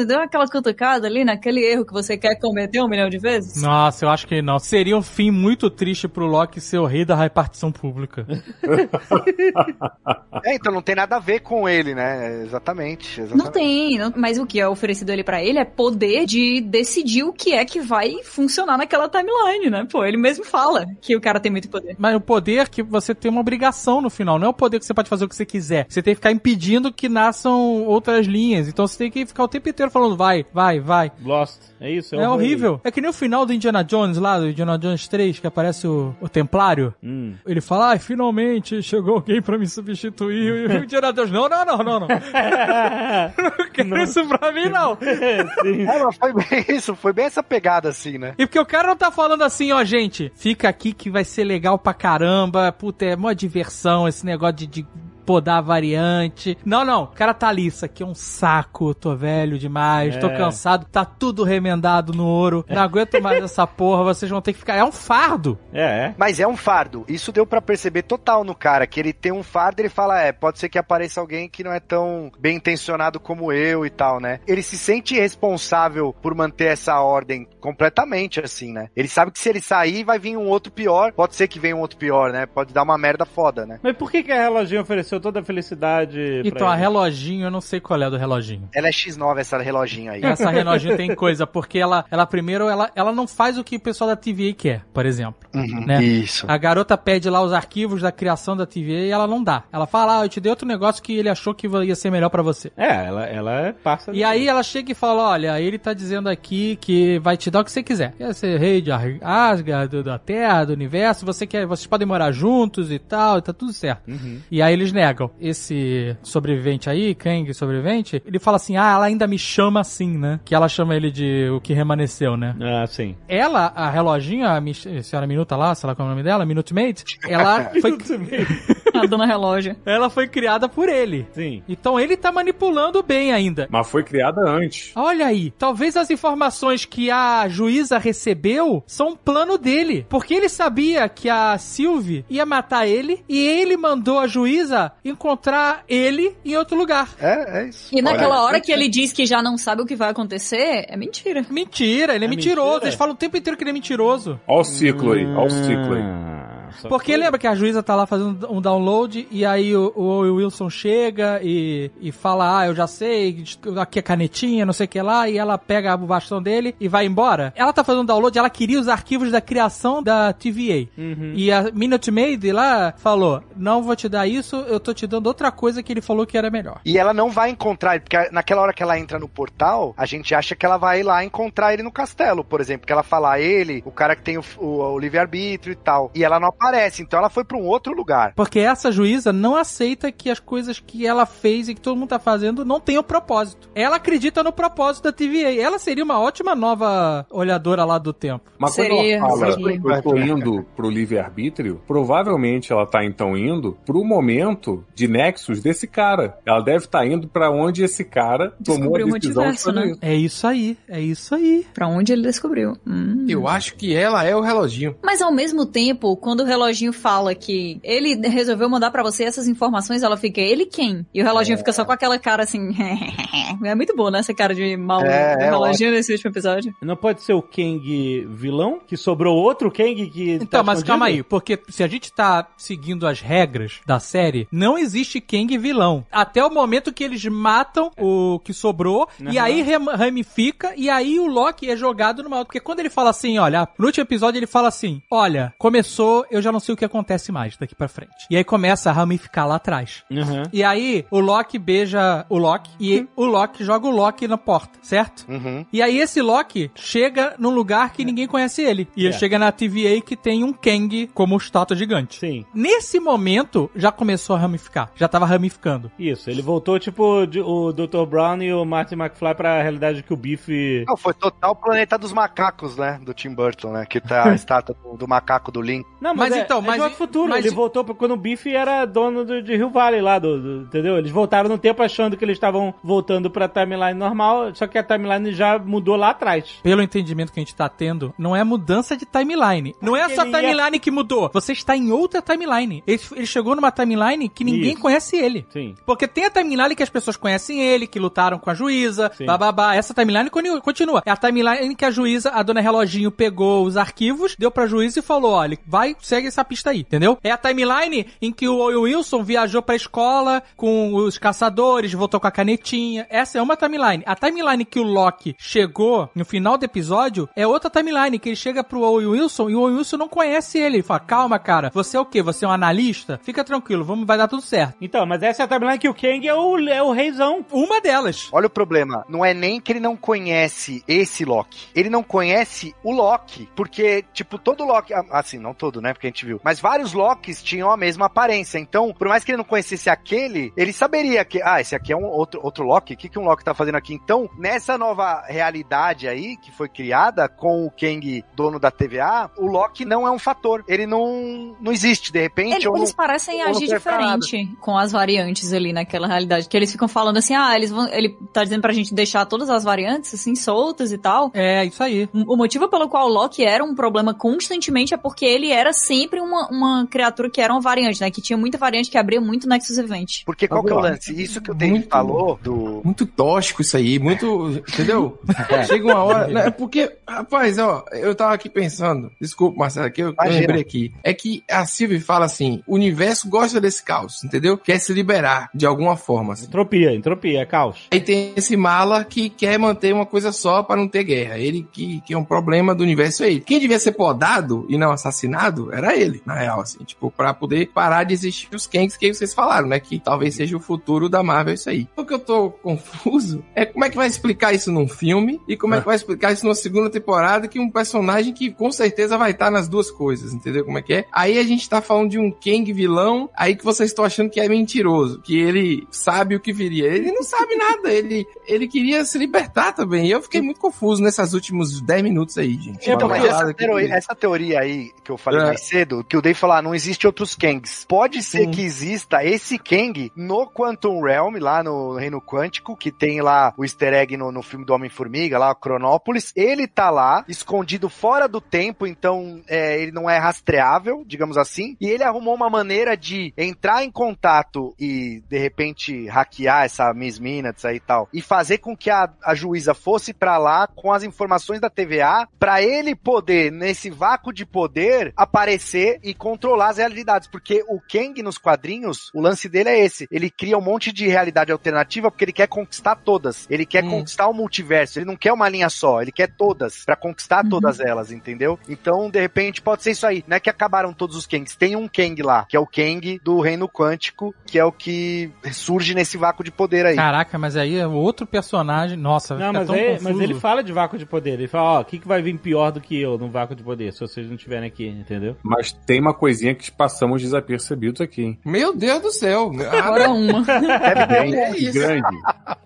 Deu 0.06 0.20
aquela 0.20 0.47
cutucada 0.47 1.06
ali 1.06 1.24
naquele 1.24 1.61
erro 1.61 1.85
que 1.85 1.93
você 1.93 2.16
quer 2.16 2.36
cometer 2.39 2.81
um 2.82 2.89
milhão 2.89 3.09
de 3.09 3.19
vezes? 3.19 3.61
Nossa, 3.62 4.05
eu 4.05 4.09
acho 4.09 4.27
que 4.27 4.40
não. 4.43 4.59
Seria 4.59 4.97
um 4.97 5.02
fim 5.02 5.31
muito 5.31 5.69
triste 5.70 6.09
pro 6.09 6.27
Loki 6.27 6.61
ser 6.61 6.78
o 6.78 6.86
rei 6.86 7.05
da 7.05 7.15
repartição 7.15 7.70
pública. 7.73 8.27
É, 10.44 10.55
então 10.56 10.73
não 10.73 10.82
tem 10.82 10.94
nada 10.94 11.16
a 11.16 11.20
ver 11.20 11.40
com 11.40 11.69
ele, 11.69 11.94
né? 11.94 12.43
Exatamente. 12.43 13.20
Não 13.20 13.27
exatamente. 13.27 13.52
tem, 13.52 13.98
não- 13.98 14.12
mas 14.16 14.39
o 14.39 14.44
que 14.47 14.61
é 14.61 14.69
oferecido 14.69 15.11
ali 15.11 15.24
pra 15.24 15.43
ele 15.43 15.59
é 15.59 15.65
poder 15.65 16.27
de 16.27 16.61
decidir 16.61 17.23
o 17.23 17.32
que 17.32 17.52
é 17.55 17.65
que 17.65 17.81
vai 17.81 18.23
funcionar 18.24 18.77
naquela 18.77 19.09
timeline, 19.09 19.70
né? 19.70 19.86
Pô, 19.90 20.05
ele 20.05 20.16
mesmo 20.16 20.44
fala 20.44 20.85
que 21.01 21.16
o 21.16 21.20
cara 21.20 21.40
tem 21.40 21.51
muito 21.51 21.69
poder. 21.69 21.94
Mas 21.98 22.15
o 22.16 22.20
poder 22.20 22.69
que 22.69 22.82
você 22.82 23.15
tem 23.15 23.31
uma 23.31 23.40
obrigação 23.40 24.01
no 24.01 24.11
final, 24.11 24.39
não 24.39 24.48
é 24.48 24.51
o 24.51 24.55
poder 24.55 24.78
que 24.78 24.85
você 24.85 24.93
pode 24.93 25.09
fazer 25.09 25.24
o 25.24 25.28
que 25.28 25.36
você 25.36 25.47
quiser. 25.47 25.86
Você 25.89 26.02
tem 26.02 26.12
que 26.15 26.16
ficar 26.16 26.32
impedindo 26.32 26.93
que 26.93 27.09
nasçam 27.09 27.85
outras 27.85 28.27
linhas. 28.27 28.69
Então 28.69 28.86
você 28.86 28.98
tem 28.98 29.11
que 29.11 29.24
ficar 29.24 29.44
o 29.44 29.48
tempo 29.48 29.69
inteiro 29.75 29.91
falando 29.91 30.17
vai, 30.17 30.47
vai, 30.53 30.81
vai. 30.81 31.13
Lost. 31.23 31.61
É 31.81 31.91
isso? 31.91 32.15
É, 32.15 32.29
horrível. 32.29 32.81
É 32.83 32.91
que 32.91 33.01
nem 33.01 33.11
o 33.11 33.13
final 33.13 33.45
do 33.45 33.53
Indiana 33.53 33.83
Jones 33.83 34.17
lá, 34.17 34.39
do 34.39 34.49
Indiana 34.49 34.79
Jones 34.79 35.07
3, 35.07 35.39
que 35.39 35.47
aparece 35.47 35.87
o, 35.87 36.15
o 36.21 36.29
Templário. 36.29 36.95
Hum. 37.03 37.35
Ele 37.47 37.61
fala, 37.61 37.91
ai, 37.91 37.99
finalmente 37.99 38.83
chegou 38.83 39.17
alguém 39.17 39.43
pra 39.43 39.59
me 39.59 39.67
substituir. 39.67 40.71
E 40.71 40.79
o 40.79 40.85
Indiana 40.85 41.13
Jones, 41.13 41.31
não, 41.31 41.49
não, 41.49 41.65
não, 41.65 41.79
não, 41.79 42.01
não. 42.01 42.09
não 42.09 43.71
quero 43.73 44.03
isso 44.03 44.27
pra 44.27 44.53
mim, 44.53 44.69
não. 44.69 44.97
Sim. 45.63 45.83
É, 45.83 46.03
mas 46.03 46.17
foi 46.17 46.33
bem 46.33 46.65
isso, 46.77 46.95
foi 46.95 47.13
bem 47.13 47.27
essa 47.27 47.43
pegada 47.43 47.89
assim, 47.89 48.19
né? 48.19 48.35
E 48.39 48.47
porque 48.47 48.59
o 48.59 48.67
cara 48.67 48.89
não 48.89 48.97
tá 48.97 49.11
falando 49.11 49.43
assim, 49.43 49.73
ó, 49.73 49.83
gente, 49.85 50.33
fica 50.35 50.69
aqui 50.69 50.93
que 50.93 51.11
vai 51.11 51.25
ser 51.25 51.45
legal 51.45 51.79
pra 51.79 51.93
caramba, 51.93 52.73
puta, 52.73 53.05
é 53.05 53.17
mó 53.17 53.33
diversão 53.33 54.09
esse 54.09 54.25
negócio 54.25 54.55
de, 54.57 54.67
de 54.67 54.87
podar 55.25 55.59
a 55.59 55.61
variante. 55.61 56.57
Não, 56.65 56.85
não, 56.85 57.05
o 57.05 57.07
cara 57.09 57.33
tá 57.35 57.49
ali, 57.49 57.67
isso 57.67 57.85
aqui 57.85 58.03
é 58.03 58.07
um 58.07 58.15
saco, 58.15 58.95
tô 58.95 59.15
velho 59.17 59.59
demais, 59.59 60.17
tô 60.17 60.27
É. 60.29 60.37
cansado, 60.37 60.87
tá 60.91 61.05
tudo 61.05 61.45
remendado 61.45 62.13
no 62.13 62.27
ouro, 62.27 62.65
não 62.69 62.83
aguento 62.83 63.21
mais 63.23 63.43
essa 63.45 63.67
porra, 63.67 64.03
vocês 64.05 64.31
vão 64.31 64.41
ter 64.41 64.53
que 64.53 64.59
ficar. 64.59 64.75
É 64.77 64.85
um 64.85 64.93
fardo. 64.93 65.59
É, 65.73 65.83
é. 65.83 66.15
Mas 66.19 66.41
é 66.41 66.47
um 66.47 66.57
fardo. 66.57 67.05
Isso 67.09 67.33
deu 67.33 67.47
pra 67.47 67.61
perceber 67.61 68.03
total 68.03 68.45
no 68.45 68.55
cara, 68.55 68.87
que 68.87 68.99
ele 69.01 69.13
tem 69.13 69.33
um 69.33 69.43
fardo, 69.43 69.81
ele 69.81 69.89
fala, 69.89 70.21
é, 70.21 70.33
pode 70.33 70.59
ser 70.59 70.69
que 70.69 70.79
apareça 70.79 71.21
alguém 71.21 71.49
que 71.49 71.65
não 71.65 71.73
é 71.73 71.81
tão 71.81 72.31
bem 72.39 72.57
intencionado 72.57 73.19
como 73.21 73.53
eu 73.53 73.85
e 73.87 73.91
tal, 73.91 74.21
né? 74.21 74.41
Ele 74.47 74.63
se 74.63 74.77
sente 74.79 75.15
responsável 75.15 76.15
por 76.23 76.35
manter 76.35 76.67
essa 76.73 77.01
ordem 77.01 77.47
completamente 77.61 78.41
assim, 78.41 78.73
né? 78.73 78.89
Ele 78.97 79.09
sabe 79.09 79.31
que 79.31 79.39
se 79.39 79.49
ele 79.49 79.61
sair, 79.61 80.05
vai 80.05 80.19
vir 80.19 80.37
um 80.37 80.49
outro 80.49 80.73
pior. 80.73 81.13
Pode 81.13 81.35
ser 81.35 81.49
que 81.49 81.59
venha 81.59 81.77
um 81.77 81.81
outro 81.81 81.97
pior, 81.99 82.33
né? 82.33 82.47
Pode 82.47 82.73
dar 82.73 82.83
uma 82.83 82.99
merda 82.99 83.25
foda, 83.25 83.67
né? 83.67 83.79
Mas 83.83 83.97
por 83.97 84.11
que, 84.11 84.23
que 84.23 84.33
a 84.33 84.43
reloginho 84.43 84.81
ofereceu 84.83 85.14
toda 85.20 85.41
a 85.41 85.45
felicidade 85.45 86.43
Então, 86.45 86.69
a 86.69 86.74
reloginho, 86.74 87.47
eu 87.47 87.51
não 87.51 87.61
sei 87.61 87.81
qual 87.81 88.01
é 88.01 88.05
a 88.07 88.11
do 88.11 88.16
reloginho. 88.16 88.69
Ela 88.74 88.89
é 88.89 88.91
X9, 88.91 89.39
essa 89.39 89.59
reloginho 89.59 90.12
aí. 90.12 90.23
Essa 90.24 90.51
reloginho 90.51 90.97
tem 90.97 91.15
coisa, 91.15 91.47
porque 91.47 91.78
ela, 91.78 92.05
ela 92.11 92.27
primeiro, 92.27 92.69
ela, 92.69 92.91
ela 92.95 93.12
não 93.12 93.27
faz 93.27 93.59
o 93.59 93.65
que 93.65 93.77
o 93.77 93.81
pessoal 93.81 94.11
da 94.11 94.16
TVA 94.16 94.53
quer, 94.57 94.85
por 94.93 95.07
exemplo. 95.07 95.49
Uhum, 95.55 95.86
né? 95.86 96.03
Isso. 96.03 96.47
A 96.49 96.57
garota 96.57 96.97
pede 96.97 97.28
lá 97.31 97.43
os 97.43 97.53
arquivos 97.53 98.03
da 98.03 98.12
criação 98.12 98.57
da 98.57 98.66
TVA 98.66 99.05
e 99.07 99.11
ela 99.11 99.27
não 99.27 99.43
dá. 99.43 99.65
Ela 99.73 99.86
fala, 99.86 100.20
ah, 100.20 100.24
eu 100.24 100.28
te 100.28 100.41
dei 100.41 100.51
outro 100.51 100.66
negócio 100.66 101.03
que 101.03 101.16
ele 101.16 101.28
achou 101.28 101.55
que 101.55 101.66
ia 101.66 101.95
ser 101.95 102.11
melhor 102.11 102.28
pra 102.28 102.43
você. 102.43 102.70
É, 102.77 103.07
ela, 103.07 103.24
ela 103.27 103.74
passa... 103.82 104.12
E 104.12 104.23
aí 104.24 104.49
ela 104.49 104.62
chega 104.62 104.93
e 104.93 104.95
fala, 104.95 105.31
olha, 105.31 105.61
ele 105.61 105.78
tá 105.78 105.93
dizendo 105.93 106.28
aqui 106.28 106.77
que 106.81 107.19
vai 107.20 107.36
te 107.36 107.51
dar 107.51 107.61
o 107.61 107.65
que 107.65 107.70
você 107.73 107.82
quiser. 107.82 108.12
Quer 108.16 108.35
ser 108.35 108.59
rei 108.59 108.81
de 108.81 108.91
Ar- 108.91 109.19
Asgard, 109.23 110.03
da 110.03 110.19
Terra, 110.19 110.65
do 110.65 110.73
Universo, 110.73 111.27
você 111.27 111.47
quer, 111.47 111.66
vocês 111.66 111.86
podem 111.86 112.07
morar 112.07 112.32
juntos 112.32 112.91
e 112.91 112.99
tal, 112.99 113.39
e 113.39 113.43
tá 113.43 113.53
tudo 113.53 113.73
certo. 113.73 114.03
E 114.51 114.61
aí 114.62 114.73
eles 114.73 114.93
negam. 114.93 115.03
Esse 115.40 116.16
sobrevivente 116.22 116.89
aí, 116.89 117.14
Kang 117.14 117.52
sobrevivente, 117.55 118.22
ele 118.26 118.39
fala 118.39 118.56
assim, 118.56 118.76
ah, 118.76 118.93
ela 118.94 119.06
ainda 119.06 119.26
me 119.26 119.39
chama 119.39 119.81
assim, 119.81 120.16
né? 120.16 120.40
Que 120.44 120.55
ela 120.55 120.68
chama 120.68 120.94
ele 120.94 121.10
de 121.10 121.48
o 121.51 121.60
que 121.60 121.72
remanesceu, 121.72 122.36
né? 122.36 122.55
Ah, 122.60 122.86
sim. 122.86 123.16
Ela, 123.28 123.72
a 123.74 123.90
reloginho, 123.90 124.47
a 124.47 124.60
mi- 124.60 124.74
senhora 124.74 125.26
Minuta 125.26 125.56
lá, 125.56 125.74
sei 125.74 125.86
lá 125.89 125.94
qual 125.94 126.06
é 126.06 126.10
o 126.10 126.14
nome 126.14 126.22
dela, 126.24 126.44
Minute 126.47 126.72
Maid, 126.74 127.05
ela 127.28 127.70
foi, 127.81 127.97
A 128.94 129.06
dona 129.06 129.26
relógio. 129.26 129.76
ela 129.85 130.09
foi 130.09 130.28
criada 130.28 130.68
por 130.68 130.89
ele. 130.89 131.26
Sim. 131.32 131.62
Então 131.68 131.98
ele 131.98 132.16
tá 132.16 132.31
manipulando 132.31 133.02
bem 133.02 133.32
ainda. 133.32 133.66
Mas 133.70 133.89
foi 133.90 134.05
criada 134.05 134.40
antes. 134.48 134.93
Olha 134.94 135.26
aí, 135.26 135.51
talvez 135.59 135.97
as 135.97 136.10
informações 136.10 136.85
que 136.85 137.10
a 137.10 137.48
juíza 137.48 137.98
recebeu 137.98 138.82
são 138.86 139.09
um 139.10 139.16
plano 139.16 139.59
dele. 139.59 140.06
Porque 140.09 140.32
ele 140.35 140.48
sabia 140.48 141.09
que 141.09 141.28
a 141.28 141.59
Sylvie 141.59 142.24
ia 142.31 142.47
matar 142.47 142.86
ele 142.86 143.24
e 143.28 143.36
ele 143.39 143.76
mandou 143.76 144.18
a 144.20 144.26
juíza 144.28 144.93
encontrar 145.05 145.85
ele 145.89 146.37
em 146.45 146.57
outro 146.57 146.77
lugar. 146.77 147.09
É, 147.21 147.61
é 147.62 147.69
isso. 147.69 147.89
E 147.97 148.03
naquela 148.03 148.37
Olha, 148.37 148.45
hora 148.45 148.61
que 148.61 148.73
ele 148.73 148.89
diz 148.89 149.12
que 149.12 149.27
já 149.27 149.43
não 149.43 149.57
sabe 149.57 149.83
o 149.83 149.87
que 149.87 149.97
vai 149.97 150.11
acontecer, 150.11 150.87
é 150.89 150.97
mentira. 150.97 151.45
Mentira, 151.51 152.15
ele 152.15 152.25
é, 152.25 152.27
É 152.27 152.31
mentiroso. 152.31 152.69
mentira? 152.71 152.87
Eles 152.87 152.95
falam 152.97 153.15
o 153.15 153.16
tempo 153.16 153.37
inteiro 153.37 153.57
que 153.57 153.62
ele 153.65 153.71
é 153.71 153.75
mentiroso. 153.75 154.41
Olha 154.47 154.61
o 154.61 154.65
ciclo 154.65 155.12
aí, 155.12 155.25
olha 155.27 155.47
o 155.47 155.51
ciclo 155.51 155.95
aí. 155.95 156.44
Porque 156.89 157.13
que- 157.13 157.19
lembra 157.19 157.39
que 157.39 157.47
a 157.47 157.55
juíza 157.55 157.83
tá 157.83 157.95
lá 157.95 158.07
fazendo 158.07 158.51
um 158.53 158.61
download 158.61 159.27
e 159.31 159.45
aí 159.45 159.75
o, 159.77 159.93
o 159.97 160.35
Wilson 160.37 160.69
chega 160.71 161.41
e, 161.43 161.91
e 162.01 162.13
fala, 162.13 162.61
ah, 162.61 162.67
eu 162.67 162.75
já 162.75 162.87
sei, 162.87 163.45
aqui 163.81 163.99
é 163.99 164.03
canetinha, 164.03 164.67
não 164.67 164.73
sei 164.73 164.87
o 164.87 164.89
que 164.89 165.01
lá, 165.03 165.29
e 165.29 165.39
ela 165.39 165.57
pega 165.59 165.95
o 165.95 165.99
bastão 166.07 166.43
dele 166.43 166.75
e 166.81 166.89
vai 166.89 167.07
embora. 167.07 167.53
Ela 167.57 167.73
tá 167.73 167.83
fazendo 167.85 168.03
um 168.03 168.07
download, 168.07 168.39
ela 168.39 168.51
queria 168.51 168.81
os 168.81 168.89
arquivos 168.89 169.31
da 169.31 169.41
criação 169.41 170.03
da 170.03 170.33
TVA. 170.33 170.89
E 171.35 171.51
a 171.53 171.71
Minute 171.73 172.11
Maid 172.11 172.51
lá 172.53 172.93
falou, 172.97 173.43
não 173.57 173.83
vou 173.83 173.97
te 173.97 174.09
dar 174.09 174.27
isso, 174.27 174.57
eu 174.69 174.79
tô 174.81 174.93
te 174.95 175.07
dando 175.07 175.27
outra 175.27 175.51
coisa 175.51 175.83
que 175.83 175.93
ele 175.93 176.01
falou 176.01 176.27
que 176.27 176.37
era 176.39 176.51
melhor. 176.51 176.81
E 176.85 176.99
ela 176.99 177.13
não 177.15 177.31
vai 177.31 177.51
encontrar 177.51 177.95
ele, 177.97 178.01
porque 178.05 178.17
naquela 178.31 178.63
hora 178.63 178.73
que 178.73 178.83
ela 178.83 178.99
entra 178.99 179.19
no 179.19 179.29
portal, 179.29 179.95
a 179.97 180.07
gente 180.07 180.35
acha 180.35 180.55
que 180.55 180.65
ela 180.67 180.77
vai 180.77 181.03
lá 181.03 181.25
encontrar 181.25 181.73
ele 181.73 181.83
no 181.83 181.93
castelo, 181.93 182.45
por 182.45 182.61
exemplo. 182.61 182.87
Que 182.87 182.93
ela 182.93 183.03
fala 183.03 183.33
"Ah, 183.33 183.41
ele, 183.41 183.83
o 183.85 183.91
cara 183.91 184.15
que 184.17 184.23
tem 184.23 184.39
o, 184.39 184.45
o- 184.59 184.83
o 184.95 184.99
livre-arbítrio 184.99 185.73
e 185.73 185.77
tal. 185.77 186.11
E 186.15 186.25
ela 186.25 186.39
não 186.41 186.49
aparece, 186.49 186.64
então 187.03 187.19
ela 187.19 187.31
foi 187.31 187.45
pra 187.45 187.57
um 187.57 187.66
outro 187.66 187.95
lugar. 187.95 188.32
Porque 188.35 188.59
essa 188.59 188.91
juíza 188.91 189.32
não 189.32 189.57
aceita 189.57 190.12
que 190.12 190.31
as 190.31 190.41
coisas 190.41 190.78
que 190.78 191.07
ela 191.07 191.27
fez 191.27 191.69
e 191.69 191.74
que 191.74 191.81
todo 191.81 191.97
mundo 191.97 192.09
tá 192.09 192.19
fazendo 192.19 192.65
não 192.65 192.81
tenham 192.81 193.03
propósito. 193.03 193.69
Ela 193.74 193.97
acredita 193.97 194.43
no 194.43 194.53
propósito 194.53 195.05
da 195.05 195.12
TVA. 195.12 195.55
Ela 195.61 195.78
seria 195.78 196.05
uma 196.05 196.20
ótima 196.20 196.55
nova 196.55 197.27
olhadora 197.31 197.85
lá 197.85 197.99
do 197.99 198.12
tempo. 198.12 198.51
Mas 198.59 198.74
quando 198.74 198.89
Seria, 198.89 199.16
ela 199.16 199.28
fala, 199.28 199.53
seria. 199.53 199.81
eu 199.85 200.03
tô 200.03 200.16
indo 200.16 200.66
pro 200.77 200.91
livre-arbítrio, 200.91 201.81
provavelmente 201.86 202.73
ela 202.73 202.86
tá 202.86 203.05
então 203.05 203.36
indo 203.36 203.77
pro 203.85 204.05
momento 204.05 204.85
de 204.95 205.09
nexus 205.09 205.61
desse 205.61 205.86
cara. 205.86 206.39
Ela 206.47 206.61
deve 206.61 206.85
estar 206.85 207.07
indo 207.07 207.28
pra 207.28 207.51
onde 207.51 207.82
esse 207.82 208.05
cara 208.05 208.53
tomou 208.62 208.99
Descobriu 208.99 209.07
a 209.07 209.11
o 209.11 209.19
decisão 209.19 209.51
de 209.51 209.73
né? 209.73 209.97
É 210.01 210.15
isso 210.15 210.47
aí, 210.47 210.77
é 210.89 211.01
isso 211.01 211.35
aí. 211.35 211.66
Pra 211.74 211.89
onde 211.89 212.12
ele 212.12 212.23
descobriu. 212.23 212.77
Hum. 212.86 213.27
Eu 213.28 213.49
acho 213.49 213.74
que 213.77 213.95
ela 213.95 214.24
é 214.24 214.35
o 214.35 214.41
reloginho. 214.41 214.97
Mas 215.03 215.20
ao 215.20 215.32
mesmo 215.32 215.66
tempo, 215.66 216.16
quando 216.16 216.41
o 216.41 216.45
reloginho 216.55 216.93
fala 216.93 217.35
que 217.35 217.78
ele 217.82 218.14
resolveu 218.28 218.68
mandar 218.68 218.90
pra 218.90 219.02
você 219.02 219.24
essas 219.24 219.48
informações, 219.48 220.02
ela 220.02 220.16
fica, 220.16 220.40
ele 220.40 220.66
quem? 220.66 221.06
E 221.12 221.20
o 221.20 221.24
reloginho 221.24 221.59
fica 221.59 221.72
só 221.72 221.85
com 221.85 221.93
aquela 221.93 222.18
cara 222.18 222.44
assim. 222.44 222.74
é 223.64 223.74
muito 223.74 223.94
bom, 223.97 224.10
né? 224.10 224.20
Essa 224.20 224.35
cara 224.35 224.55
de 224.55 224.76
mal 224.76 225.01
É, 225.02 225.36
do 225.36 225.43
é 225.43 225.51
reloginho 225.51 225.90
nesse 225.90 226.12
último 226.12 226.31
episódio. 226.31 226.74
Não 226.81 226.97
pode 226.97 227.22
ser 227.22 227.32
o 227.32 227.43
Kang 227.43 228.26
vilão? 228.31 228.81
Que 228.86 228.97
sobrou 228.97 229.36
outro 229.36 229.70
Kang 229.70 230.06
que. 230.10 230.32
Então, 230.32 230.47
tá 230.47 230.62
mas 230.62 230.78
escondido? 230.78 230.86
calma 230.86 231.06
aí, 231.06 231.22
porque 231.22 231.59
se 231.68 231.82
a 231.82 231.89
gente 231.89 232.12
tá 232.12 232.48
seguindo 232.56 233.06
as 233.06 233.20
regras 233.20 233.81
da 233.86 233.98
série, 233.98 234.47
não 234.51 234.78
existe 234.78 235.20
Kang 235.20 235.56
vilão. 235.59 236.05
Até 236.10 236.44
o 236.44 236.51
momento 236.51 236.93
que 236.93 237.05
eles 237.05 237.24
matam 237.24 237.90
o 237.98 238.39
que 238.40 238.52
sobrou, 238.52 239.09
e 239.31 239.39
aí 239.39 239.64
ramifica, 239.97 240.72
e 240.76 240.89
aí 240.89 241.18
o 241.18 241.26
Loki 241.26 241.70
é 241.70 241.76
jogado 241.76 242.22
numa 242.22 242.36
outra. 242.36 242.47
Porque 242.47 242.60
quando 242.60 242.81
ele 242.81 242.90
fala 242.90 243.10
assim, 243.10 243.39
olha, 243.39 243.68
no 243.78 243.86
último 243.86 244.02
episódio 244.02 244.39
ele 244.39 244.47
fala 244.47 244.68
assim: 244.68 245.02
olha, 245.10 245.52
começou, 245.59 246.26
eu 246.35 246.43
já 246.43 246.51
não 246.52 246.61
sei 246.61 246.74
o 246.74 246.77
que 246.77 246.85
acontece 246.85 247.31
mais 247.32 247.56
daqui 247.56 247.74
pra 247.74 247.89
frente. 247.89 248.27
E 248.31 248.36
aí 248.36 248.44
começa 248.44 248.90
a 248.90 248.93
ramificar 248.93 249.47
lá 249.47 249.56
atrás. 249.56 250.02
Uhum. 250.11 250.43
E 250.52 250.62
aí 250.62 251.05
o 251.11 251.20
Loki 251.20 251.59
beija 251.59 252.24
o 252.28 252.39
Loki, 252.39 252.70
e 252.81 253.06
o 253.16 253.24
Loki 253.24 253.65
joga 253.65 253.86
o 253.86 253.90
Loki 253.90 254.27
na 254.28 254.36
porta, 254.39 254.78
certo? 254.82 255.24
Uhum. 255.28 255.65
E 255.73 255.81
aí 255.82 255.98
esse 255.98 256.20
Loki 256.20 256.70
chega 256.74 257.35
num 257.39 257.51
lugar 257.51 257.93
que 257.93 258.05
ninguém 258.05 258.27
conhece 258.27 258.62
ele. 258.62 258.89
E 258.97 259.05
ele 259.06 259.15
É. 259.15 259.19
chega 259.19 259.39
na 259.39 259.52
TVA 259.52 260.01
que 260.05 260.16
tem 260.16 260.43
um 260.44 260.52
Kang 260.52 261.09
como 261.15 261.36
estátua 261.36 261.77
gigante. 261.77 262.19
Sim. 262.19 262.44
Nesse 262.55 262.98
momento, 263.01 263.70
já 263.74 263.90
começou 263.93 264.36
a 264.36 264.39
ramificar. 264.39 264.90
Já 264.94 265.09
tava 265.09 265.27
ramificando. 265.27 265.90
Isso, 265.98 266.31
ele 266.31 266.43
voltou 266.43 266.78
tipo 266.78 267.24
o 267.24 267.73
Dr. 267.73 268.05
Brown 268.09 268.43
e 268.43 268.52
o 268.52 268.65
Martin 268.65 268.94
McFly 268.97 269.35
pra 269.35 269.62
realidade 269.62 270.02
que 270.02 270.12
o 270.12 270.16
Biff. 270.16 270.85
Não, 270.86 270.97
foi 270.97 271.15
total 271.15 271.55
Planeta 271.55 271.97
dos 271.98 272.12
Macacos, 272.12 272.77
né? 272.77 272.98
Do 273.02 273.12
Tim 273.15 273.35
Burton, 273.35 273.73
né? 273.73 273.86
Que 273.86 274.01
tá 274.01 274.31
a 274.31 274.35
estátua 274.35 274.74
do, 274.82 274.97
do 274.97 275.09
macaco 275.09 275.51
do 275.52 275.61
Link. 275.62 275.86
Não, 276.01 276.15
Mas 276.15 276.24
é- 276.33 276.41
então, 276.41 276.59
é 276.59 276.63
mas- 276.63 276.75
de 276.77 276.81
outro 276.83 276.97
futuro. 276.99 277.29
mas- 277.29 277.45
Ele 277.45 277.55
voltou 277.55 277.85
pra 277.85 277.95
quando 277.95 278.13
o 278.13 278.17
Biff 278.17 278.49
era 278.55 278.85
dono 278.85 279.25
do, 279.25 279.43
de 279.43 279.57
Rio 279.57 279.71
Valley 279.71 280.01
lá, 280.01 280.19
do, 280.19 280.41
do- 280.41 280.63
entendeu? 280.63 280.97
Eles 280.99 281.11
voltaram 281.11 281.49
no 281.49 281.59
tempo 281.59 281.83
achando 281.83 282.17
que 282.17 282.25
eles 282.25 282.37
estavam 282.37 282.75
voltando 282.83 283.31
pra 283.31 283.49
timeline 283.49 283.99
normal, 283.99 284.55
só 284.55 284.67
que 284.67 284.79
a 284.79 284.83
timeline 284.83 285.33
já 285.33 285.59
mudou 285.59 285.97
lá 285.97 286.11
atrás. 286.11 286.59
Pelo 286.63 286.83
entendimento 286.83 287.33
que 287.33 287.41
a 287.41 287.43
gente 287.43 287.55
tá 287.55 287.69
tendo, 287.69 288.13
não 288.19 288.35
é 288.35 288.43
mudança 288.45 288.97
de 288.97 289.05
timeline. 289.07 289.75
Não 289.81 289.97
é 289.97 290.03
a 290.03 290.09
sua 290.09 290.25
Ele 290.27 290.33
ia- 290.37 290.41
timeline 290.41 290.79
que 290.79 290.91
mudou. 290.91 291.31
Você 291.33 291.53
está 291.53 291.77
em 291.77 291.91
outra 291.91 292.21
timeline. 292.23 292.83
Ele, 292.87 293.01
ele 293.17 293.27
chegou 293.27 293.55
numa 293.57 293.71
timeline 293.71 294.29
que 294.29 294.45
ninguém 294.45 294.73
Isso. 294.73 294.81
conhece 294.83 295.17
ele. 295.17 295.47
Sim. 295.51 295.75
Porque 295.87 296.07
tem 296.07 296.25
a 296.27 296.31
timeline 296.31 296.75
que 296.75 296.83
as 296.83 296.91
pessoas 296.91 297.17
conhecem 297.17 297.61
ele, 297.61 297.87
que 297.87 297.99
lutaram 297.99 298.39
com 298.39 298.51
a 298.51 298.55
juíza, 298.55 299.11
Sim. 299.17 299.27
bababá. 299.27 299.75
Essa 299.75 299.93
timeline 299.95 300.31
continua. 300.63 301.03
É 301.05 301.11
a 301.11 301.17
timeline 301.17 301.67
em 301.67 301.75
que 301.75 301.85
a 301.85 301.91
juíza, 301.91 302.31
a 302.31 302.43
dona 302.43 302.61
Reloginho, 302.61 303.11
pegou 303.11 303.65
os 303.65 303.77
arquivos, 303.77 304.37
deu 304.39 304.51
pra 304.51 304.67
juíza 304.67 304.99
e 305.01 305.03
falou: 305.03 305.33
olha, 305.33 305.59
vai, 305.67 305.97
segue 306.15 306.28
essa 306.28 306.45
pista 306.45 306.70
aí, 306.70 306.81
entendeu? 306.81 307.19
É 307.24 307.32
a 307.32 307.36
timeline 307.36 308.07
em 308.23 308.32
que 308.32 308.49
o 308.49 308.65
Wilson 308.82 309.24
viajou 309.24 309.61
pra 309.61 309.74
escola 309.74 310.43
com 310.57 310.95
os 310.95 311.19
caçadores, 311.19 311.93
voltou 311.93 312.20
com 312.20 312.28
a 312.28 312.31
canetinha. 312.31 313.05
Essa 313.11 313.39
é 313.39 313.43
uma 313.43 313.57
timeline. 313.57 314.05
A 314.07 314.15
timeline 314.15 314.65
que 314.65 314.78
o 314.78 314.85
Loki 314.85 315.35
chegou 315.36 316.09
no 316.15 316.24
final 316.24 316.57
do 316.57 316.65
episódio 316.65 317.28
é 317.35 317.45
outra 317.45 317.69
timeline, 317.69 318.19
que 318.19 318.28
ele 318.28 318.36
chega 318.36 318.62
pro 318.62 318.82
Owen 318.82 319.09
Wilson 319.09 319.51
e 319.51 319.57
o 319.57 319.61
Owen 319.62 319.77
Wilson 319.78 319.97
não 319.97 320.09
conhece 320.09 320.59
ele. 320.59 320.77
Ele 320.77 320.82
fala: 320.85 321.01
calma, 321.01 321.39
cara, 321.39 321.70
você 321.74 321.97
é 321.97 322.01
o 322.01 322.07
quê? 322.07 322.23
Você 322.23 322.45
é 322.45 322.49
um 322.49 322.53
analista? 322.53 323.19
Fica 323.24 323.43
tranquilo, 323.43 323.85
vamos, 323.85 324.07
vai 324.07 324.16
dar 324.16 324.28
tudo 324.28 324.43
certo. 324.43 324.77
Então, 324.81 325.05
mas 325.05 325.20
essa 325.23 325.43
é 325.43 325.45
a 325.45 325.49
timeline 325.49 325.78
que 325.81 325.89
o 325.89 325.95
Kang 325.95 326.27
é 326.28 326.35
o, 326.35 326.59
é 326.69 326.82
o 326.82 326.93
reizão. 326.93 327.45
Uma 327.51 327.81
delas. 327.81 328.28
Olha 328.31 328.47
o 328.47 328.51
problema. 328.51 329.05
Não 329.09 329.24
é 329.24 329.35
nem 329.35 329.61
que 329.61 329.73
ele 329.73 329.81
não 329.81 329.97
conhece 329.97 330.85
esse 330.86 331.24
Loki. 331.24 331.66
Ele 331.74 331.91
não 331.91 332.05
conhece 332.05 332.73
o 332.85 332.93
Loki. 332.93 333.49
Porque, 333.57 334.05
tipo, 334.12 334.39
todo 334.39 334.65
Loki. 334.65 334.95
ah, 334.95 335.05
Assim, 335.11 335.39
não 335.39 335.55
todo, 335.55 335.81
né? 335.81 335.93
Porque 335.93 336.03
a 336.06 336.10
gente 336.10 336.24
viu. 336.26 336.40
Mas 336.44 336.60
vários 336.60 336.93
Lokis 336.93 337.43
tinham 337.43 337.70
a 337.70 337.76
mesma 337.76 338.06
aparência. 338.06 338.59
Então, 338.59 338.93
por 338.93 339.09
mais 339.09 339.24
que 339.24 339.31
ele 339.31 339.39
não 339.39 339.44
conhecesse 339.44 339.89
aquele, 339.90 340.52
ele 340.56 340.72
saberia 340.72 341.24
que, 341.24 341.40
ah, 341.43 341.60
esse 341.60 341.74
aqui 341.74 341.93
é 341.93 341.97
um 341.97 342.05
outro, 342.05 342.40
outro 342.43 342.64
Loki. 342.64 342.94
O 342.94 342.97
que, 342.97 343.09
que 343.09 343.18
um 343.18 343.24
Loki 343.24 343.44
tá 343.44 343.55
fazendo 343.55 343.76
aqui? 343.76 343.94
Então, 343.94 344.28
nessa 344.39 344.76
nova 344.78 345.22
realidade 345.26 346.09
aí, 346.09 346.36
que 346.36 346.51
foi 346.52 346.68
criada 346.68 347.28
com 347.28 347.66
o 347.66 347.70
Kang, 347.70 348.24
dono 348.35 348.59
da 348.59 348.70
TVA, 348.70 349.31
o 349.39 349.47
Loki 349.47 349.85
não 349.85 350.06
é 350.06 350.10
um 350.10 350.18
fator. 350.18 350.64
Ele 350.68 350.86
não, 350.86 351.56
não 351.60 351.72
existe, 351.72 352.12
de 352.12 352.20
repente. 352.20 352.56
Ele- 352.56 352.68
ou 352.68 352.76
eles 352.76 352.90
não- 352.90 352.97
parecem 352.97 353.43
agir 353.43 353.66
diferente 353.68 354.48
com 354.60 354.76
as 354.76 354.93
variantes 354.93 355.52
ali 355.52 355.72
naquela 355.72 356.06
realidade. 356.06 356.48
Que 356.48 356.56
eles 356.56 356.70
ficam 356.72 356.89
falando 356.89 357.16
assim, 357.18 357.35
ah, 357.35 357.55
eles 357.55 357.70
vão. 357.70 357.89
Ele 357.89 358.16
tá 358.32 358.43
dizendo 358.43 358.60
pra 358.62 358.72
gente 358.72 358.94
deixar 358.94 359.24
todas 359.26 359.48
as 359.51 359.64
variantes 359.64 360.14
assim, 360.14 360.35
soltas 360.35 360.93
e 360.93 360.98
tal. 360.98 361.31
É, 361.35 361.64
isso 361.64 361.82
aí. 361.82 362.09
O 362.26 362.36
motivo 362.36 362.68
pelo 362.68 362.89
qual 362.89 363.06
o 363.09 363.12
Loki 363.12 363.44
era 363.44 363.64
um 363.64 363.74
problema 363.74 364.14
constantemente 364.14 364.94
é 364.94 364.97
porque 364.97 365.24
ele 365.24 365.51
era 365.51 365.72
sempre 365.72 365.94
uma, 366.21 366.49
uma 366.49 366.87
criatura 366.87 367.31
que 367.31 367.41
era 367.41 367.53
uma 367.53 367.61
variante, 367.61 368.01
né? 368.01 368.11
Que 368.11 368.21
tinha 368.21 368.37
muita 368.37 368.59
variante 368.59 368.91
que 368.91 368.99
abria 368.99 369.21
muito 369.21 369.49
Nexus 369.49 369.79
Event. 369.79 370.23
Porque 370.25 370.47
qual 370.49 370.62
que 370.65 370.73
é 370.73 370.75
o 370.75 370.81
lance? 370.81 371.23
Isso 371.23 371.41
que 371.41 371.51
o 371.51 371.55
David 371.55 371.75
Muito- 371.81 371.89
falou 371.91 372.39
do. 372.43 372.81
Muito 372.85 373.07
tóxico 373.07 373.62
isso 373.62 373.77
aí, 373.77 373.99
muito. 373.99 374.62
Entendeu? 374.73 375.19
Chega 375.66 375.85
uma 375.87 376.03
hora. 376.03 376.27
né, 376.29 376.47
É 376.47 376.51
porque, 376.51 376.91
rapaz, 377.09 377.59
ó, 377.59 377.85
eu 377.93 378.15
tava 378.15 378.35
aqui 378.35 378.49
pensando, 378.49 379.11
desculpa, 379.21 379.59
Marcelo, 379.59 379.91
que 379.91 380.03
eu, 380.03 380.09
eu 380.09 380.12
Imagina. 380.15 380.41
lembrei 380.41 380.61
aqui. 380.61 380.93
É 381.03 381.12
que 381.15 381.43
a 381.51 381.65
Sylvie 381.66 382.01
fala 382.01 382.25
assim: 382.27 382.62
o 382.66 382.75
universo 382.75 383.29
gosta 383.29 383.61
desse 383.61 383.83
caos, 383.85 384.23
entendeu? 384.25 384.57
Quer 384.59 384.79
se 384.79 384.93
liberar 384.93 385.51
de 385.55 385.66
alguma 385.66 385.97
forma. 385.97 386.33
Assim. 386.35 386.47
Entropia, 386.47 386.95
entropia, 386.95 387.41
é 387.41 387.47
caos. 387.47 387.87
Aí 387.93 388.01
tem 388.01 388.33
esse 388.37 388.57
mala 388.57 389.05
que 389.05 389.29
quer 389.29 389.59
manter 389.59 389.93
uma 389.95 390.07
coisa 390.07 390.33
só 390.33 390.62
para 390.62 390.77
não 390.77 390.89
ter 390.89 391.05
guerra. 391.05 391.39
Ele 391.39 391.66
que, 391.73 392.01
que 392.03 392.15
é 392.15 392.19
um 392.19 392.25
problema 392.25 392.75
do 392.75 392.83
universo 392.83 393.25
é 393.25 393.31
ele. 393.31 393.41
Quem 393.41 393.59
devia 393.61 393.79
ser 393.79 393.93
podado 393.93 394.66
e 394.69 394.77
não 394.79 394.91
assassinado 394.93 395.73
era 395.73 395.84
ele, 395.93 396.23
na 396.24 396.35
real, 396.35 396.61
assim, 396.61 396.82
tipo, 396.85 397.11
pra 397.11 397.35
poder 397.35 397.66
parar 397.74 398.05
de 398.05 398.15
existir 398.15 398.55
os 398.55 398.66
Kangs 398.66 398.97
que 398.97 399.12
vocês 399.12 399.35
falaram, 399.35 399.69
né? 399.69 399.81
Que 399.81 399.98
talvez 399.98 400.35
seja 400.35 400.56
o 400.56 400.61
futuro 400.61 401.09
da 401.09 401.23
Marvel 401.23 401.55
isso 401.55 401.69
aí. 401.69 401.89
O 401.97 402.05
que 402.05 402.15
eu 402.15 402.19
tô 402.19 402.51
confuso 402.51 403.44
é 403.55 403.66
como 403.66 403.85
é 403.85 403.90
que 403.90 403.97
vai 403.97 404.06
explicar 404.06 404.52
isso 404.55 404.70
num 404.70 404.89
filme 404.89 405.40
e 405.48 405.56
como 405.56 405.74
é 405.74 405.81
que 405.81 405.86
vai 405.86 405.97
explicar 405.97 406.32
isso 406.32 406.44
numa 406.44 406.55
segunda 406.55 406.89
temporada 406.90 407.48
que 407.48 407.59
um 407.59 407.70
personagem 407.70 408.32
que 408.32 408.51
com 408.51 408.70
certeza 408.70 409.19
vai 409.19 409.32
estar 409.32 409.51
nas 409.51 409.69
duas 409.69 409.90
coisas, 409.90 410.32
entendeu 410.32 410.65
como 410.65 410.78
é 410.78 410.82
que 410.82 410.94
é? 410.94 411.05
Aí 411.12 411.39
a 411.39 411.43
gente 411.43 411.69
tá 411.69 411.81
falando 411.81 412.11
de 412.11 412.19
um 412.19 412.31
Kang 412.31 412.73
vilão, 412.73 413.28
aí 413.36 413.56
que 413.56 413.65
vocês 413.65 413.90
estão 413.90 414.05
achando 414.05 414.31
que 414.31 414.40
é 414.40 414.48
mentiroso, 414.48 415.20
que 415.20 415.36
ele 415.39 415.86
sabe 415.90 416.35
o 416.36 416.40
que 416.40 416.52
viria. 416.52 416.86
Ele 416.86 417.11
não 417.12 417.23
sabe 417.23 417.55
nada, 417.56 417.93
ele, 417.93 418.27
ele 418.47 418.69
queria 418.69 419.05
se 419.05 419.19
libertar 419.19 419.73
também. 419.73 420.06
E 420.06 420.11
eu 420.11 420.23
fiquei 420.23 420.40
muito 420.40 420.61
confuso 420.61 421.02
nesses 421.02 421.32
últimos 421.32 421.81
10 421.81 422.02
minutos 422.02 422.39
aí, 422.39 422.55
gente. 422.55 422.89
Então, 422.90 423.09
Uma 423.09 423.16
mas 423.19 423.24
essa, 423.24 423.55
teoria, 423.55 423.94
essa 423.94 424.15
teoria 424.15 424.61
aí 424.61 424.90
que 425.02 425.11
eu 425.11 425.16
falei 425.16 425.40
É. 425.40 425.44
mais 425.47 425.61
cedo, 425.75 426.05
que 426.05 426.17
o 426.17 426.23
Dave 426.23 426.39
falou, 426.39 426.55
ah, 426.55 426.63
não 426.63 426.73
existe 426.73 427.05
outros 427.05 427.35
Kangs. 427.35 427.85
Pode 427.89 428.23
ser 428.23 428.45
Sim. 428.45 428.51
que 428.53 428.63
exista 428.63 429.25
esse 429.25 429.59
Kang 429.59 430.13
no 430.15 430.47
Quantum 430.47 431.03
Realm, 431.03 431.37
lá 431.41 431.65
no 431.65 431.97
Reino 431.97 432.23
Quântico, 432.23 432.77
que 432.77 432.93
tem 432.93 433.21
lá 433.21 433.53
o 433.59 433.65
easter 433.65 433.93
egg 433.93 434.17
no, 434.17 434.31
no 434.31 434.41
filme 434.41 434.65
do 434.65 434.73
Homem-Formiga, 434.73 435.37
lá, 435.37 435.51
o 435.51 435.57
Cronópolis. 435.57 436.33
Ele 436.37 436.69
tá 436.69 436.91
lá, 436.91 437.25
escondido 437.27 437.89
fora 437.89 438.29
do 438.29 438.41
tempo, 438.41 438.87
então 438.87 439.43
é, 439.49 439.83
ele 439.83 439.91
não 439.91 440.09
é 440.09 440.17
rastreável, 440.17 441.03
digamos 441.05 441.37
assim. 441.37 441.77
E 441.81 441.89
ele 441.89 442.05
arrumou 442.05 442.37
uma 442.37 442.49
maneira 442.49 442.97
de 442.97 443.35
entrar 443.37 443.83
em 443.83 443.91
contato 443.91 444.77
e, 444.79 445.25
de 445.29 445.39
repente, 445.39 446.07
hackear 446.07 446.67
essa 446.67 446.95
Miss 446.95 447.19
Minutes 447.19 447.65
aí 447.65 447.79
e 447.79 447.81
tal. 447.81 448.09
E 448.13 448.23
fazer 448.23 448.59
com 448.59 448.77
que 448.77 448.91
a, 448.91 449.11
a 449.25 449.35
juíza 449.35 449.75
fosse 449.75 450.15
pra 450.15 450.39
lá 450.39 450.69
com 450.69 450.93
as 450.93 451.03
informações 451.03 451.61
da 451.61 451.69
TVA 451.69 452.29
pra 452.39 452.63
ele 452.63 452.95
poder, 452.95 453.51
nesse 453.51 453.91
vácuo 453.91 454.33
de 454.33 454.47
poder, 454.47 455.13
aparecer 455.17 455.64
e 456.03 456.12
controlar 456.12 456.70
as 456.70 456.78
realidades. 456.78 457.28
Porque 457.28 457.65
o 457.69 457.81
Kang 457.81 458.23
nos 458.23 458.36
quadrinhos, 458.39 459.11
o 459.15 459.20
lance 459.20 459.49
dele 459.49 459.69
é 459.70 459.85
esse. 459.85 460.07
Ele 460.11 460.28
cria 460.31 460.59
um 460.59 460.62
monte 460.62 460.93
de 460.93 461.07
realidade 461.09 461.53
alternativa 461.53 462.11
porque 462.11 462.24
ele 462.24 462.32
quer 462.32 462.49
conquistar 462.49 462.97
todas. 462.97 463.47
Ele 463.49 463.65
quer 463.65 463.85
Hum. 463.85 463.91
conquistar 463.91 464.28
o 464.28 464.32
multiverso. 464.35 464.99
Ele 464.99 465.07
não 465.07 465.16
quer 465.16 465.32
uma 465.32 465.49
linha 465.49 465.69
só, 465.70 466.03
ele 466.03 466.12
quer 466.12 466.28
todas. 466.28 466.85
Pra 466.85 466.97
conquistar 466.97 467.45
todas 467.49 467.81
elas, 467.81 468.11
entendeu? 468.12 468.59
Então, 468.69 469.09
de 469.11 469.20
repente, 469.20 469.62
pode 469.62 469.82
ser 469.82 469.93
isso 469.93 470.07
aí. 470.07 470.24
Não 470.27 470.36
é 470.36 470.41
que 470.41 470.51
acabaram 470.51 470.93
todos 470.93 471.16
os 471.16 471.27
Kangs. 471.27 471.57
Tem 471.57 471.77
um 471.77 471.89
Kang 471.89 472.20
lá, 472.23 472.45
que 472.49 472.57
é 472.57 472.61
o 472.61 472.66
Kang 472.66 473.20
do 473.23 473.41
Reino 473.41 473.69
Quântico, 473.69 474.35
que 474.47 474.59
é 474.59 474.65
o 474.65 474.73
que 474.73 475.31
surge 475.53 475.95
nesse 475.95 476.16
vácuo 476.16 476.43
de 476.45 476.51
poder 476.51 476.86
aí. 476.86 476.97
Caraca, 476.97 477.39
mas 477.39 477.57
aí 477.57 477.77
é 477.78 477.86
outro 477.86 478.27
personagem. 478.27 478.97
Nossa, 478.97 479.35
Não, 479.36 479.53
mas, 479.53 479.66
tão 479.66 479.74
aí- 479.77 479.99
mas 480.01 480.19
ele 480.20 480.35
fala 480.35 480.62
de 480.62 480.73
vácuo 480.73 480.99
de 480.99 481.07
poder. 481.07 481.32
Ele 481.35 481.49
fala, 481.49 481.78
ó, 481.78 481.81
o 481.81 481.85
que, 481.85 481.99
que 481.99 482.09
vai 482.09 482.20
vir 482.23 482.39
pior 482.39 482.70
do 482.73 482.81
que 482.81 483.01
eu 483.01 483.16
no 483.19 483.28
vácuo 483.28 483.55
de 483.55 483.62
poder, 483.62 483.93
se 483.93 484.01
vocês 484.01 484.27
não 484.27 484.35
estiverem 484.35 484.66
aqui, 484.66 484.86
entendeu? 484.86 485.36
Mas 485.45 485.73
tem 485.73 486.01
uma 486.01 486.15
coisinha 486.15 486.55
que 486.55 486.73
passamos 486.73 487.21
desapercebidos 487.21 488.01
aqui, 488.01 488.23
hein? 488.23 488.39
Meu 488.47 488.75
Deus 488.75 489.03
do 489.03 489.11
céu. 489.12 489.51
Agora 489.71 490.09
uma. 490.11 490.43
Deve 490.43 491.07
ter. 491.07 491.35
É 491.35 491.51
isso. 491.59 491.79
Grande. 491.79 492.16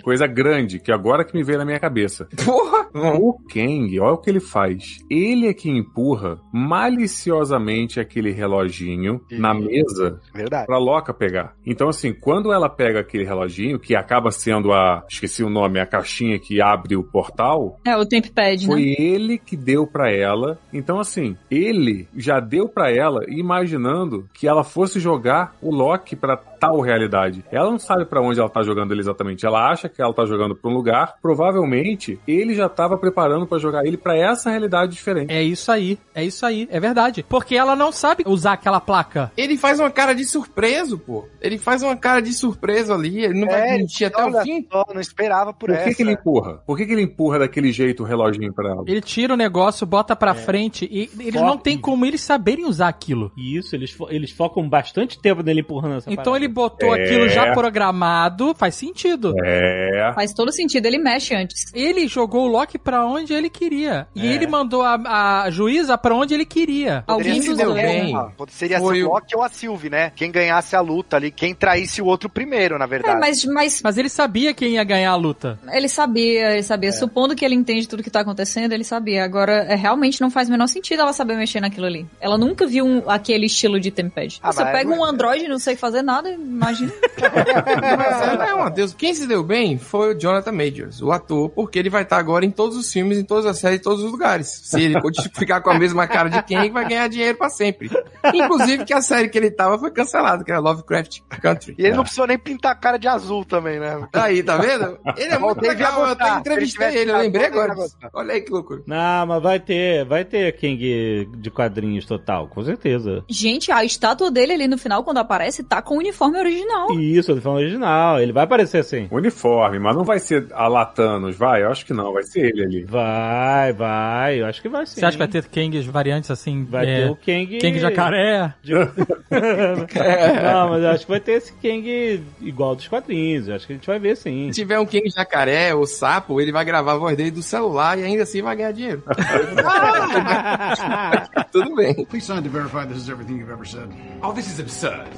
Coisa 0.05 0.27
grande, 0.27 0.79
que 0.79 0.93
agora 0.93 1.25
que 1.25 1.37
me 1.37 1.43
veio 1.43 1.59
na 1.59 1.65
minha 1.65 1.81
cabeça. 1.81 2.29
Porra. 2.45 2.89
O 2.95 3.39
Kang, 3.53 3.99
olha 4.01 4.13
o 4.15 4.19
que 4.19 4.31
ele 4.31 4.41
faz. 4.41 4.99
Ele 5.11 5.49
é 5.49 5.53
que 5.53 5.69
empurra 5.69 6.39
maliciosamente 6.53 8.01
aquele 8.01 8.31
reloginho 8.31 9.21
na 9.31 9.53
mesa 9.53 10.21
Verdade. 10.33 10.67
pra 10.67 10.79
Loca 10.79 11.13
pegar. 11.13 11.55
Então, 11.67 11.89
assim, 11.89 12.13
quando 12.13 12.53
ela 12.53 12.69
pega 12.69 13.01
aquele 13.01 13.25
reloginho, 13.25 13.79
que 13.79 13.95
acaba 13.95 14.31
sendo 14.31 14.73
a. 14.73 15.05
Esqueci 15.11 15.43
o 15.43 15.51
nome, 15.51 15.81
a 15.81 15.87
caixinha 15.87 16.39
que 16.39 16.61
abre 16.63 16.97
o 16.97 17.03
portal. 17.03 17.79
É, 17.85 17.97
o 17.97 18.07
Tempad, 18.07 18.61
né? 18.63 18.67
Foi 18.67 18.95
ele 18.99 19.37
que 19.39 19.57
deu 19.57 19.87
pra 19.87 20.11
ela. 20.11 20.59
Então, 20.73 20.99
assim, 21.01 21.37
ele 21.51 22.09
já 22.17 22.41
deu 22.41 22.68
pra 22.69 22.91
ela 22.91 23.25
imaginando 23.29 24.29
que 24.33 24.47
ela 24.47 24.63
fosse 24.65 25.01
jogar 25.01 25.55
o 25.61 25.75
Loki 25.75 26.15
pra 26.15 26.37
tal 26.59 26.81
realidade. 26.81 27.45
Ela 27.51 27.71
não 27.71 27.79
sabe 27.79 28.05
pra 28.05 28.21
onde 28.21 28.39
ela 28.41 28.49
tá 28.49 28.63
jogando 28.63 28.93
ele 28.93 29.01
exatamente. 29.01 29.47
Ela 29.47 29.71
acha 29.71 29.89
que 29.89 30.01
ela 30.03 30.13
tá 30.13 30.25
jogando 30.25 30.55
pra 30.55 30.71
um 30.71 30.75
lugar. 30.75 31.15
Provavelmente 31.53 32.19
ele 32.27 32.55
já 32.55 32.69
tava 32.69 32.97
preparando 32.99 33.47
pra 33.47 33.59
jogar 33.59 33.85
ele 33.87 33.97
pra 33.97 34.17
essa 34.17 34.51
realidade 34.51 34.93
diferente. 34.93 35.33
É 35.33 35.43
isso 35.43 35.71
aí, 35.73 35.99
é 36.15 36.25
isso 36.25 36.45
aí, 36.45 36.69
é 36.71 36.79
verdade. 36.79 37.25
Porque 37.29 37.57
ela 37.57 37.75
não 37.75 37.91
sabe 37.93 38.25
usar 38.27 38.53
aquela 38.55 38.81
placa. 38.81 39.33
Ele 39.37 39.57
faz 39.57 39.81
uma 39.81 39.91
cara 39.91 40.15
de 40.15 40.25
surpreso, 40.25 40.99
pô. 40.99 41.25
Ele 41.41 41.59
faz 41.59 41.83
uma 41.83 41.97
cara 41.97 42.21
de 42.21 42.33
surpreso 42.33 42.93
ali. 42.93 43.25
Ele 43.25 43.41
não 43.41 43.49
vai 43.49 43.61
É, 43.75 43.79
mentir 43.79 44.07
até 44.07 44.25
o 44.25 44.43
fim. 44.43 44.67
só, 44.71 44.85
não 44.93 45.01
esperava 45.01 45.53
por, 45.53 45.69
Por 45.69 45.71
essa. 45.75 45.89
que, 45.89 45.95
que 45.97 46.03
ele 46.03 46.13
empurra? 46.13 46.63
Por 46.67 46.77
que, 46.77 46.87
que 46.87 46.93
ele 46.93 47.03
empurra 47.03 47.39
daquele 47.41 47.73
jeito 47.73 48.03
o 48.03 48.07
reloginho 48.07 48.53
pra 48.53 48.71
ela? 48.71 48.85
Ele 48.87 49.01
tira 49.01 49.35
o 49.35 49.37
negócio, 49.37 49.87
bota 49.87 50.15
pra 50.15 50.35
frente 50.35 50.89
e 50.91 51.11
eles 51.19 51.41
não 51.41 51.57
tem 51.57 51.79
como 51.79 52.05
eles 52.05 52.21
saberem 52.21 52.67
usar 52.67 52.89
aquilo. 52.89 53.33
E 53.37 53.57
isso, 53.57 53.75
eles, 53.75 53.91
fo- 53.91 54.09
eles 54.11 54.31
focam 54.31 54.69
bastante 54.69 55.21
tempo 55.21 55.43
nele 55.43 55.61
empurrando 55.61 55.97
essa 55.97 56.11
Então 56.11 56.25
parada. 56.25 56.45
ele 56.45 56.48
botou 56.49 56.95
É. 56.95 57.05
aquilo 57.05 57.29
já 57.29 57.53
programado, 57.53 58.55
faz 58.55 58.75
sentido. 58.75 59.35
É. 59.45 60.13
Faz 60.15 60.33
todo 60.33 60.51
sentido, 60.53 60.87
ele 60.87 60.99
mexe 60.99 61.35
antes. 61.35 61.73
Ele 61.75 62.07
jogou 62.09 62.45
o 62.45 62.47
Loki 62.49 62.79
pra 62.79 63.05
onde 63.07 63.33
ele 63.33 63.49
queria. 63.51 64.07
E 64.15 64.27
É. 64.27 64.33
ele 64.33 64.47
mandou 64.47 64.83
a, 64.83 65.43
a 65.45 65.51
juíza 65.51 65.97
pra 65.99 66.15
onde 66.15 66.35
ele 66.35 66.45
queria. 66.45 67.03
Poderia 67.07 67.33
Alguém 67.33 67.43
ser 67.43 67.49
dos 67.55 67.59
dois. 67.65 67.83
bem. 67.83 68.15
Seria 68.49 68.79
Foi 68.81 69.03
o 69.03 69.09
Loki 69.11 69.37
ou 69.37 69.43
a 69.43 69.49
Sylvie, 69.49 69.91
né? 69.91 70.13
Quem 70.15 70.31
ganhasse 70.31 70.75
a 70.75 70.81
luta 70.81 71.17
ali, 71.17 71.31
quem 71.31 71.55
traísse 71.55 72.01
o 72.03 72.07
outro 72.07 72.29
primeiro, 72.29 72.79
na 72.79 72.85
É, 72.85 72.89
verdade. 72.89 73.21
mas, 73.21 73.45
mas 73.45 73.81
Mas 73.83 73.99
ele 73.99 74.09
sabia 74.09 74.53
quem 74.55 74.73
ia 74.73 74.85
ganhar 74.85 75.11
a 75.13 75.17
luta. 75.17 75.59
ele 75.73 75.89
sabia, 75.89 76.53
ele 76.53 76.63
sabia. 76.63 76.93
Supondo 76.93 77.35
que 77.35 77.45
ele 77.45 77.55
entende 77.55 77.87
tudo 77.89 78.03
que 78.03 78.11
tá 78.11 78.21
acontecendo, 78.21 78.73
ele 78.73 78.85
sabia. 78.85 79.25
Agora, 79.25 79.65
é, 79.69 79.75
realmente 79.75 80.21
não 80.21 80.31
faz 80.31 80.49
o 80.49 80.53
menor 80.53 80.67
sentido 80.69 81.03
ela 81.03 81.13
saber 81.13 81.37
mexer 81.37 81.61
naquilo 81.61 81.87
ali. 81.87 82.07
Ela 82.21 82.37
nunca 82.39 82.67
viu 82.67 82.85
um- 82.85 83.09
aquele 83.09 83.47
estilo 83.47 83.79
de 83.81 83.91
Tempad. 83.91 84.39
Ah, 84.43 84.53
Você 84.53 84.65
pega 84.65 84.91
um 84.91 85.05
androide 85.05 85.45
e 85.45 85.49
não 85.49 85.59
sei 85.59 85.77
fazer 85.77 86.03
nada, 86.03 86.31
imagina. 86.39 86.93
Mas, 87.99 88.39
não, 88.39 88.71
Deus. 88.71 88.95
Quem 88.95 89.15
se 89.15 89.27
deu 89.27 89.43
bem 89.43 89.79
foi 89.79 90.15
o 90.15 90.19
Jonathan 90.19 90.53
Majors, 90.53 91.03
o 91.03 91.11
ator, 91.11 91.51
porque 91.51 91.79
ele 91.79 91.91
vai 91.91 92.03
estar 92.03 92.19
agora 92.19 92.45
em 92.45 92.51
todos 92.51 92.77
os 92.77 92.93
filmes, 92.93 93.19
em 93.19 93.25
todas 93.25 93.47
as 93.47 93.59
séries, 93.59 93.81
em 93.81 93.83
todos 93.83 94.05
os 94.05 94.11
lugares. 94.13 94.47
Se 94.65 94.81
ele 94.81 94.95
ficar 95.35 95.61
com 95.61 95.71
a 95.71 95.79
mesma 95.79 96.07
cara 96.07 96.29
de 96.29 96.43
quem, 96.43 96.71
vai 96.71 96.89
ganhar 96.89 97.09
dinheiro 97.09 97.37
pra 97.37 97.49
sempre. 97.49 97.91
Inclusive 98.33 98.85
que 98.85 98.95
a 98.95 99.01
série 99.01 99.29
que 99.29 99.39
ele 99.39 99.51
tava 99.51 99.79
foi 99.79 99.91
cancelada, 99.91 100.45
que 100.45 100.51
era 100.51 100.61
Lovecraft 100.61 101.21
Country. 101.43 101.75
E 101.79 101.85
ele 101.85 101.97
não 101.97 102.03
precisou 102.03 102.27
nem 102.27 102.39
pintar 102.39 102.73
a 102.73 102.77
cara 102.77 102.99
de 102.99 103.09
azul 103.09 103.45
também, 103.45 103.81
né? 103.81 104.07
Aí, 104.13 104.43
tá 104.43 104.57
vendo? 104.57 104.99
Ele 105.17 105.33
é 105.33 105.39
muito 105.39 105.61
legal, 105.61 106.01
eu 106.01 106.13
até 106.13 106.31
entrevistei 106.31 106.97
ele 106.97 107.09
ele, 107.09 107.11
eu 107.11 107.19
lembrei 107.19 107.47
agora. 107.47 107.75
Olha 108.13 108.35
aí 108.35 108.41
que 108.41 108.51
loucura. 108.51 108.83
Não, 108.87 109.27
mas 109.27 109.43
vai 109.43 109.61
ter, 109.61 110.05
vai 110.05 110.25
ter 110.25 110.53
King 110.57 111.29
de 111.39 111.51
quadrinhos 111.51 112.05
total, 112.05 112.49
com 112.49 112.63
certeza. 112.63 113.25
Gente, 113.29 113.73
a 113.73 113.85
estátua 113.85 114.31
dele 114.31 114.53
ali 114.53 114.69
no 114.69 114.79
final, 114.79 115.03
quando 115.03 115.19
aparece, 115.19 115.63
tá 115.63 115.81
com 115.81 115.95
o 115.95 115.99
uniforme 115.99 116.28
original. 116.37 116.93
Isso, 116.99 117.33
ele 117.33 117.41
falando 117.41 117.61
original, 117.61 118.21
ele 118.21 118.33
vai 118.33 118.45
aparecer 118.45 118.79
assim. 118.79 119.09
Uniforme, 119.11 119.79
mas 119.79 119.97
não 119.97 120.05
vai 120.05 120.19
ser 120.19 120.47
a 120.53 120.69
Latanos, 120.69 121.37
vai? 121.37 121.63
Eu 121.63 121.71
acho 121.71 121.85
que 121.87 121.93
não, 121.93 122.13
vai 122.13 122.23
ser 122.23 122.47
ele 122.47 122.63
ali. 122.63 122.85
Vai, 122.85 123.73
vai, 123.73 124.41
eu 124.41 124.47
acho 124.47 124.61
que 124.63 124.69
vai 124.69 124.87
sim. 124.87 125.01
Você 125.01 125.07
acha 125.07 125.17
que 125.17 125.19
vai 125.19 125.29
ter 125.29 125.45
Kangs 125.45 125.87
variantes 125.87 126.31
assim? 126.31 126.65
Vai 126.65 126.87
é, 126.87 126.97
ter 126.97 127.11
o 127.11 127.17
Kang. 127.17 127.59
Kang 127.59 127.79
jacaré? 127.79 128.55
de- 128.63 128.75
Não, 129.33 130.71
mas 130.71 130.83
eu 130.83 130.91
acho 130.91 131.05
que 131.05 131.11
vai 131.11 131.21
ter 131.21 131.33
esse 131.33 131.53
Kang 131.55 132.23
igual 132.41 132.75
dos 132.75 132.89
quadrinhos. 132.89 133.49
Eu 133.49 133.57
acho 133.57 133.67
que 133.67 133.73
a 133.73 133.77
gente 133.77 133.87
vai 133.87 133.99
ver 133.99 134.17
sim. 134.17 134.53
Se 134.53 134.61
tiver 134.61 134.79
um 134.79 134.87
King 134.87 135.09
jacaré 135.11 135.75
ou 135.75 135.87
sapo, 135.87 136.41
ele 136.41 136.53
vai 136.53 136.65
gravar 136.65 136.93
a 136.93 136.97
voz 136.97 137.17
dele 137.17 137.31
do 137.31 137.43
celular 137.43 137.99
e 137.99 138.05
ainda 138.05 138.23
assim 138.23 138.43
vai 138.43 138.57
ganhar 138.57 138.73
dinheiro. 138.73 139.03
Tudo 141.53 141.75
bem. 141.75 142.05
Please 142.07 142.27
sign 142.27 142.43
to 142.43 142.51
verify 142.51 142.87
this 142.87 142.99
is 142.99 143.09
everything 143.09 143.39
you've 143.39 143.53
ever 143.53 143.65
said. 143.65 143.89
Oh, 144.23 144.33
this 144.33 144.47
is 144.47 144.61
absurd. 144.61 145.09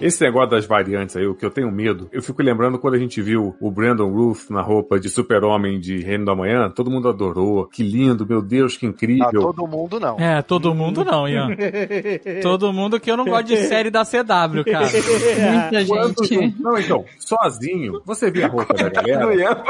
Esse 0.00 0.22
negócio 0.22 0.50
das 0.50 0.66
variantes 0.66 1.16
aí, 1.16 1.26
o 1.26 1.34
que 1.34 1.44
eu 1.44 1.50
tenho 1.50 1.70
medo, 1.70 2.08
eu 2.12 2.22
fico 2.22 2.42
lembrando 2.42 2.78
quando 2.78 2.94
a 2.94 2.98
gente 2.98 3.20
viu 3.20 3.54
o 3.60 3.70
Brandon 3.70 4.10
Ruth 4.10 4.50
na 4.50 4.62
roupa 4.62 4.98
de 4.98 5.08
super-homem 5.08 5.80
de 5.80 5.98
Reino 5.98 6.24
da 6.24 6.34
Manhã, 6.34 6.70
todo 6.70 6.90
mundo 6.90 7.08
adorou. 7.08 7.66
Que 7.66 7.82
lindo, 7.82 8.26
meu 8.26 8.40
Deus, 8.40 8.76
que 8.76 8.86
incrível. 8.86 9.40
todo 9.40 9.66
mundo 9.66 9.98
não. 9.98 10.18
É, 10.18 10.42
todo 10.42 10.74
mundo 10.74 11.04
não, 11.04 11.28
Ian. 11.28 11.48
todo 12.42 12.72
mundo 12.72 13.00
que 13.00 13.10
eu 13.10 13.16
não 13.16 13.24
gosto 13.24 13.46
de 13.46 13.56
série 13.66 13.90
da 13.90 14.04
CW, 14.04 14.64
cara. 14.70 14.86
Muita 14.90 15.86
Quando- 15.86 16.24
gente. 16.26 16.62
Não, 16.62 16.78
então, 16.78 17.04
sozinho, 17.18 18.00
você 18.04 18.30
via 18.30 18.46
a 18.46 18.48
roupa 18.48 18.74
da 18.74 18.88
galera, 18.88 19.64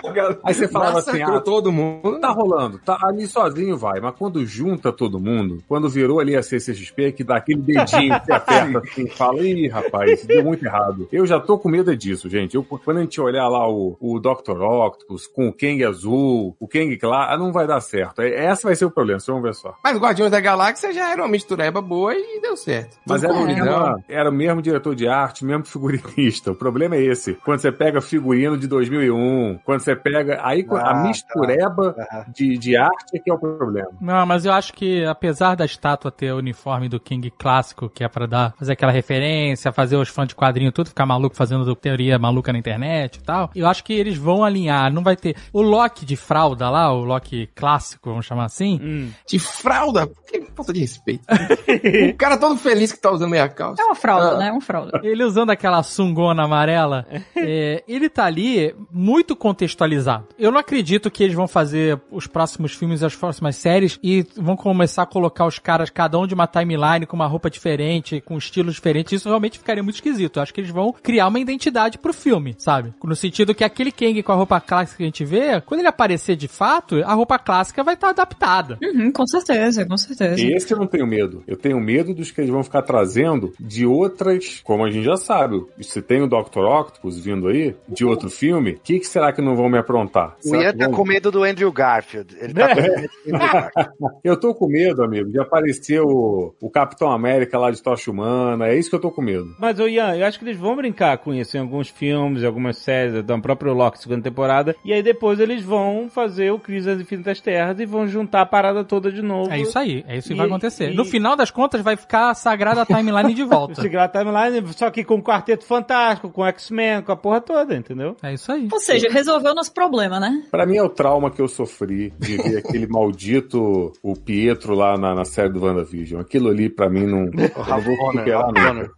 aí 0.45 0.55
você 0.55 0.69
falava 0.69 0.99
assim, 0.99 1.13
Massacrou 1.13 1.39
ah, 1.39 1.41
todo 1.41 1.73
mundo. 1.73 2.21
Tá 2.21 2.31
rolando, 2.31 2.79
tá 2.79 2.99
ali 3.03 3.27
sozinho 3.27 3.77
vai, 3.77 4.01
mas 4.01 4.15
quando 4.17 4.45
junta 4.45 4.93
todo 4.93 5.19
mundo, 5.21 5.63
quando 5.69 5.89
virou 5.89 6.21
ali 6.21 6.37
a 6.37 6.43
CCXP, 6.43 7.13
que 7.13 7.25
dá 7.25 7.37
aquele 7.37 7.63
dedinho 7.63 8.21
que 8.21 8.33
aperta 8.33 8.79
assim, 8.85 9.07
fala, 9.09 9.43
ih, 9.55 9.69
rapaz, 9.69 10.25
deu 10.27 10.45
muito 10.45 10.65
errado. 10.65 11.09
Eu 11.13 11.27
já 11.27 11.39
tô 11.41 11.59
com 11.59 11.69
medo 11.69 11.95
disso, 11.97 12.29
gente. 12.29 12.55
Eu, 12.55 12.63
quando 12.65 12.99
a 12.99 13.01
gente 13.01 13.21
olhar 13.21 13.49
lá 13.49 13.69
o, 13.69 13.97
o 14.01 14.19
Dr. 14.21 14.61
Octopus 14.63 15.27
com 15.27 15.49
o 15.49 15.53
Kang 15.53 15.85
azul, 15.85 16.57
o 16.59 16.69
Kang 16.69 16.97
claro, 16.97 17.39
não 17.43 17.53
vai 17.53 17.67
dar 17.67 17.81
certo. 17.81 18.21
É- 18.23 18.51
Esse 18.51 18.65
vai 18.65 18.75
ser 18.75 18.85
o 18.85 18.91
problema, 18.91 19.19
vocês 19.21 19.33
vão 19.33 19.43
ver 19.43 19.55
só. 19.55 19.75
Mas 19.83 19.99
Guardiões 19.99 20.31
da 20.31 20.41
Galáxia 20.41 20.93
já 20.93 21.11
era 21.11 21.23
uma 21.23 21.29
mistureba 21.29 21.81
boa 21.81 22.15
e 22.15 22.41
deu 22.41 22.57
certo. 22.57 22.97
Mas 23.07 23.23
era 23.25 23.33
o, 23.33 23.47
mesmo, 23.47 23.65
era 24.09 24.31
o 24.31 24.33
mesmo 24.33 24.63
diretor 24.63 24.95
de 24.95 25.09
arte, 25.09 25.45
o 25.45 25.47
mesmo 25.47 25.65
figurinista. 25.65 26.51
O 26.51 26.55
problema 26.55 26.97
é 26.97 27.03
esse. 27.03 27.35
Quando 27.45 27.61
você 27.61 27.71
pega 27.73 28.01
figurino 28.01 28.57
de 28.59 28.67
2001, 28.67 29.59
quando 29.65 29.81
você 29.81 29.95
pega. 29.97 30.41
Aí 30.43 30.65
Ah, 30.71 30.91
a 30.91 31.03
mistureba 31.07 31.93
tá. 31.93 32.27
de, 32.35 32.57
de 32.59 32.77
arte 32.77 33.17
é 33.17 33.19
que 33.19 33.31
é 33.31 33.35
o 33.35 33.39
problema. 33.39 33.91
Não, 34.01 34.25
mas 34.27 34.45
eu 34.45 34.53
acho 34.53 34.73
que 34.73 35.05
apesar 35.05 35.55
da 35.55 35.65
estátua 35.65 36.11
ter 36.11 36.33
o 36.33 36.39
uniforme 36.39 36.89
do 36.89 36.99
King 37.01 37.31
clássico, 37.31 37.89
que 37.89 38.03
é 38.05 38.09
pra 38.09 38.27
dar, 38.27 38.55
fazer 38.59 38.73
aquela 38.73 38.93
referência, 38.93 39.44
fazer 39.73 39.97
os 39.97 40.09
fãs 40.09 40.29
de 40.29 40.35
quadrinho 40.35 40.73
tudo 40.73 40.89
ficar 40.89 41.07
maluco 41.07 41.37
fazendo 41.37 41.75
teoria 41.77 42.19
maluca 42.19 42.53
na 42.53 42.59
internet 42.59 43.17
e 43.17 43.23
tal, 43.23 43.51
eu 43.55 43.67
acho 43.67 43.83
que 43.85 43.93
eles 43.93 44.17
vão 44.17 44.43
alinhar, 44.45 44.93
não 44.93 45.03
vai 45.03 45.17
ter 45.17 45.37
o 45.53 45.61
Loki 45.63 46.05
de 46.05 46.17
fralda 46.17 46.69
lá, 46.71 46.93
o 46.93 47.05
Loki 47.05 47.49
clássico, 47.55 48.11
vamos 48.11 48.27
chamar 48.27 48.45
assim. 48.47 49.11
De 49.29 49.39
fralda? 49.39 50.09
Que 50.31 50.41
falta 50.55 50.73
de 50.73 50.81
respeito. 50.81 51.25
o 52.11 52.15
cara 52.17 52.37
todo 52.37 52.57
feliz 52.57 52.93
que 52.93 53.01
tá 53.01 53.11
usando 53.11 53.31
meia 53.31 53.49
calça. 53.49 53.81
É 53.83 53.85
uma 53.85 53.95
fralda, 53.95 54.33
Ah. 54.33 54.39
né? 54.39 54.49
É 54.49 54.53
uma 54.53 54.61
fralda. 54.61 55.01
Ele 55.03 55.23
usando 55.25 55.51
aquela 55.51 55.83
sungona 55.83 56.45
amarela, 56.45 57.07
é, 57.37 57.83
ele 57.87 58.09
tá 58.09 58.25
ali 58.25 58.75
muito 58.91 59.35
contextualizado. 59.37 60.29
Eu 60.39 60.51
não 60.53 60.59
acredito 60.59 61.11
que 61.11 61.23
eles 61.23 61.35
vão 61.35 61.47
fazer 61.49 62.01
os 62.11 62.27
próximos 62.27 62.73
filmes 62.75 63.01
e 63.03 63.05
as 63.07 63.15
próximas 63.17 63.57
séries 63.57 63.99
e 64.03 64.25
vão 64.37 64.57
começar 64.57 65.03
a 65.03 65.07
colocar 65.07 65.47
os 65.47 65.59
caras, 65.59 65.91
cada 65.91 66.19
um 66.19 66.27
de 66.27 66.35
uma 66.35 66.47
timeline, 66.47 67.07
com 67.07 67.17
uma 67.17 67.27
roupa 67.27 67.51
diferente, 67.51 68.21
com 68.21 68.37
estilos 68.37 68.75
diferentes. 68.75 69.13
Isso 69.21 69.29
realmente 69.35 69.59
ficaria 69.59 69.83
muito 69.83 69.97
esquisito. 69.97 70.37
Eu 70.39 70.43
acho 70.43 70.55
que 70.55 70.61
eles 70.61 70.71
vão 70.71 70.93
criar 70.93 71.29
uma 71.29 71.39
identidade 71.41 71.99
pro 71.99 72.13
filme, 72.13 72.55
sabe? 72.59 72.93
No 73.03 73.15
sentido 73.17 73.55
que 73.55 73.65
aquele 73.65 73.93
Kang 73.93 74.23
com 74.23 74.33
a 74.33 74.37
roupa 74.37 74.61
clássica 74.61 74.99
que 74.99 75.03
a 75.03 75.07
gente 75.07 75.25
vê, 75.25 75.61
quando 75.61 75.81
ele 75.81 75.89
aparecer 75.89 76.37
de 76.37 76.49
fato, 76.49 76.97
a 77.05 77.13
roupa 77.15 77.39
clássica 77.39 77.83
vai 77.85 77.95
estar 77.95 78.11
adaptada. 78.11 78.79
Uhum, 78.83 79.11
com 79.13 79.27
certeza, 79.27 79.85
com 79.87 79.97
certeza. 79.97 80.41
Esse 80.41 80.73
eu 80.73 80.79
não 80.79 80.87
tenho 80.87 81.07
medo. 81.07 81.43
Eu 81.47 81.57
tenho 81.57 81.79
medo 81.81 82.15
dos 82.15 82.31
que 82.31 82.41
eles 82.41 82.51
vão 82.51 82.63
ficar 82.63 82.83
trazendo 82.83 83.53
de 83.61 83.87
outras, 83.87 84.61
como 84.65 84.85
a 84.85 84.91
gente 84.91 85.05
já 85.05 85.17
sabe. 85.17 85.65
Se 85.81 86.01
tem 86.03 86.23
o 86.23 86.27
Dr. 86.27 86.59
Octopus 86.61 87.19
vindo 87.19 87.49
aí, 87.49 87.75
de 87.89 88.05
outro 88.05 88.31
filme, 88.31 88.73
o 88.73 88.81
que, 88.81 88.99
que 89.01 89.07
será 89.07 89.33
que 89.33 89.43
não 89.43 89.57
vão 89.57 89.69
me 89.69 89.79
aprontar? 89.79 90.37
O 90.45 90.55
Ian 90.57 90.73
tá 90.73 90.87
vão- 90.87 90.95
com 90.95 91.05
medo 91.05 91.31
do 91.31 91.43
Andrew 91.45 91.71
Garfield. 91.73 92.37
Ele 92.41 92.55
tá 92.55 92.69
com 92.75 92.81
medo 92.81 92.93
do 92.93 93.35
Andrew 93.35 93.39
Garfield. 93.39 93.91
Eu 94.25 94.37
tô 94.39 94.55
com 94.55 94.67
medo, 94.69 95.03
amigo, 95.03 95.31
de 95.31 95.39
aparecer 95.41 96.01
o, 96.01 96.55
o 96.61 96.71
Capitão 96.71 97.11
América 97.11 97.59
lá 97.59 97.71
de 97.71 97.83
Tocha 97.83 98.11
Humana. 98.11 98.69
É 98.69 98.77
isso 98.79 98.89
que 98.91 98.97
eu 98.97 99.01
tô 99.01 99.11
com 99.11 99.23
medo. 99.25 99.55
Mas, 99.59 99.81
ô 99.81 99.89
Ian, 99.89 100.15
eu 100.17 100.27
acho 100.27 100.39
que 100.39 100.45
eles 100.45 100.57
vão 100.57 100.77
brincar 100.77 101.19
com 101.19 101.33
isso 101.35 101.57
em 101.57 101.61
alguns 101.61 101.89
filmes, 101.89 102.45
algumas 102.45 102.77
séries, 102.79 103.23
da 103.25 103.39
própria 103.39 103.73
Loki 103.73 103.99
segunda 103.99 104.23
temporada, 104.23 104.77
e 104.85 104.93
aí 104.93 105.03
depois 105.03 105.41
eles 105.41 105.63
vão 105.63 106.09
fazer 106.09 106.51
o 106.53 106.59
Crise 106.59 106.87
das 106.87 107.01
Infinitas 107.01 107.41
Terras 107.41 107.79
e 107.81 107.87
vão 107.87 108.07
juntar 108.07 108.43
a 108.43 108.47
parada 108.47 108.85
toda 108.85 109.11
de 109.11 109.23
novo. 109.23 109.51
É 109.51 109.59
isso 109.61 109.79
aí, 109.79 110.05
é 110.07 110.19
isso 110.19 110.29
que 110.29 110.35
E- 110.35 110.37
vai 110.37 110.47
acontecer. 110.47 110.93
e- 110.93 110.95
No 110.95 111.05
final 111.05 111.35
das 111.37 111.51
contas, 111.51 111.81
vai 111.81 111.97
ficar 111.97 112.31
a 112.31 112.35
sagrada 112.35 112.85
timeline 112.87 113.35
de 113.35 113.43
volta. 113.45 113.75
Seguir 113.81 113.97
a 113.99 114.09
timeline, 114.09 114.63
só 114.75 114.91
que 114.91 115.03
com 115.05 115.17
o 115.17 115.23
Quarteto 115.23 115.65
Fantástico, 115.65 116.29
com 116.31 116.43
o 116.43 116.47
X-Men, 116.47 117.03
com 117.03 117.13
a 117.13 117.17
porra 117.17 117.41
toda, 117.41 117.75
entendeu? 117.77 118.17
É 118.23 118.35
isso 118.35 118.53
aí. 118.53 118.69
Ou 118.71 118.81
seja, 118.81 119.09
resolveu 119.11 119.53
o 119.53 119.55
nosso 119.55 119.73
problema, 119.73 120.21
né? 120.21 120.43
Pra 120.51 120.67
mim 120.67 120.77
é 120.77 120.83
o 120.83 120.89
trauma 120.89 121.31
que 121.31 121.41
eu 121.41 121.49
sofri 121.49 122.13
de 122.19 122.37
ver 122.37 122.59
aquele 122.59 122.87
maldito, 122.87 123.93
o 124.03 124.15
Pietro 124.15 124.75
lá 124.75 124.97
na, 124.99 125.15
na 125.15 125.25
série 125.25 125.49
do 125.53 125.63
WandaVision. 125.65 126.21
Aquilo 126.21 126.49
ali, 126.49 126.69
pra 126.69 126.89
mim, 126.91 127.07
não, 127.07 127.25
eu 127.25 127.67
não 127.69 127.81
vou 127.81 128.13
superar 128.13 128.47
nunca. 128.49 128.91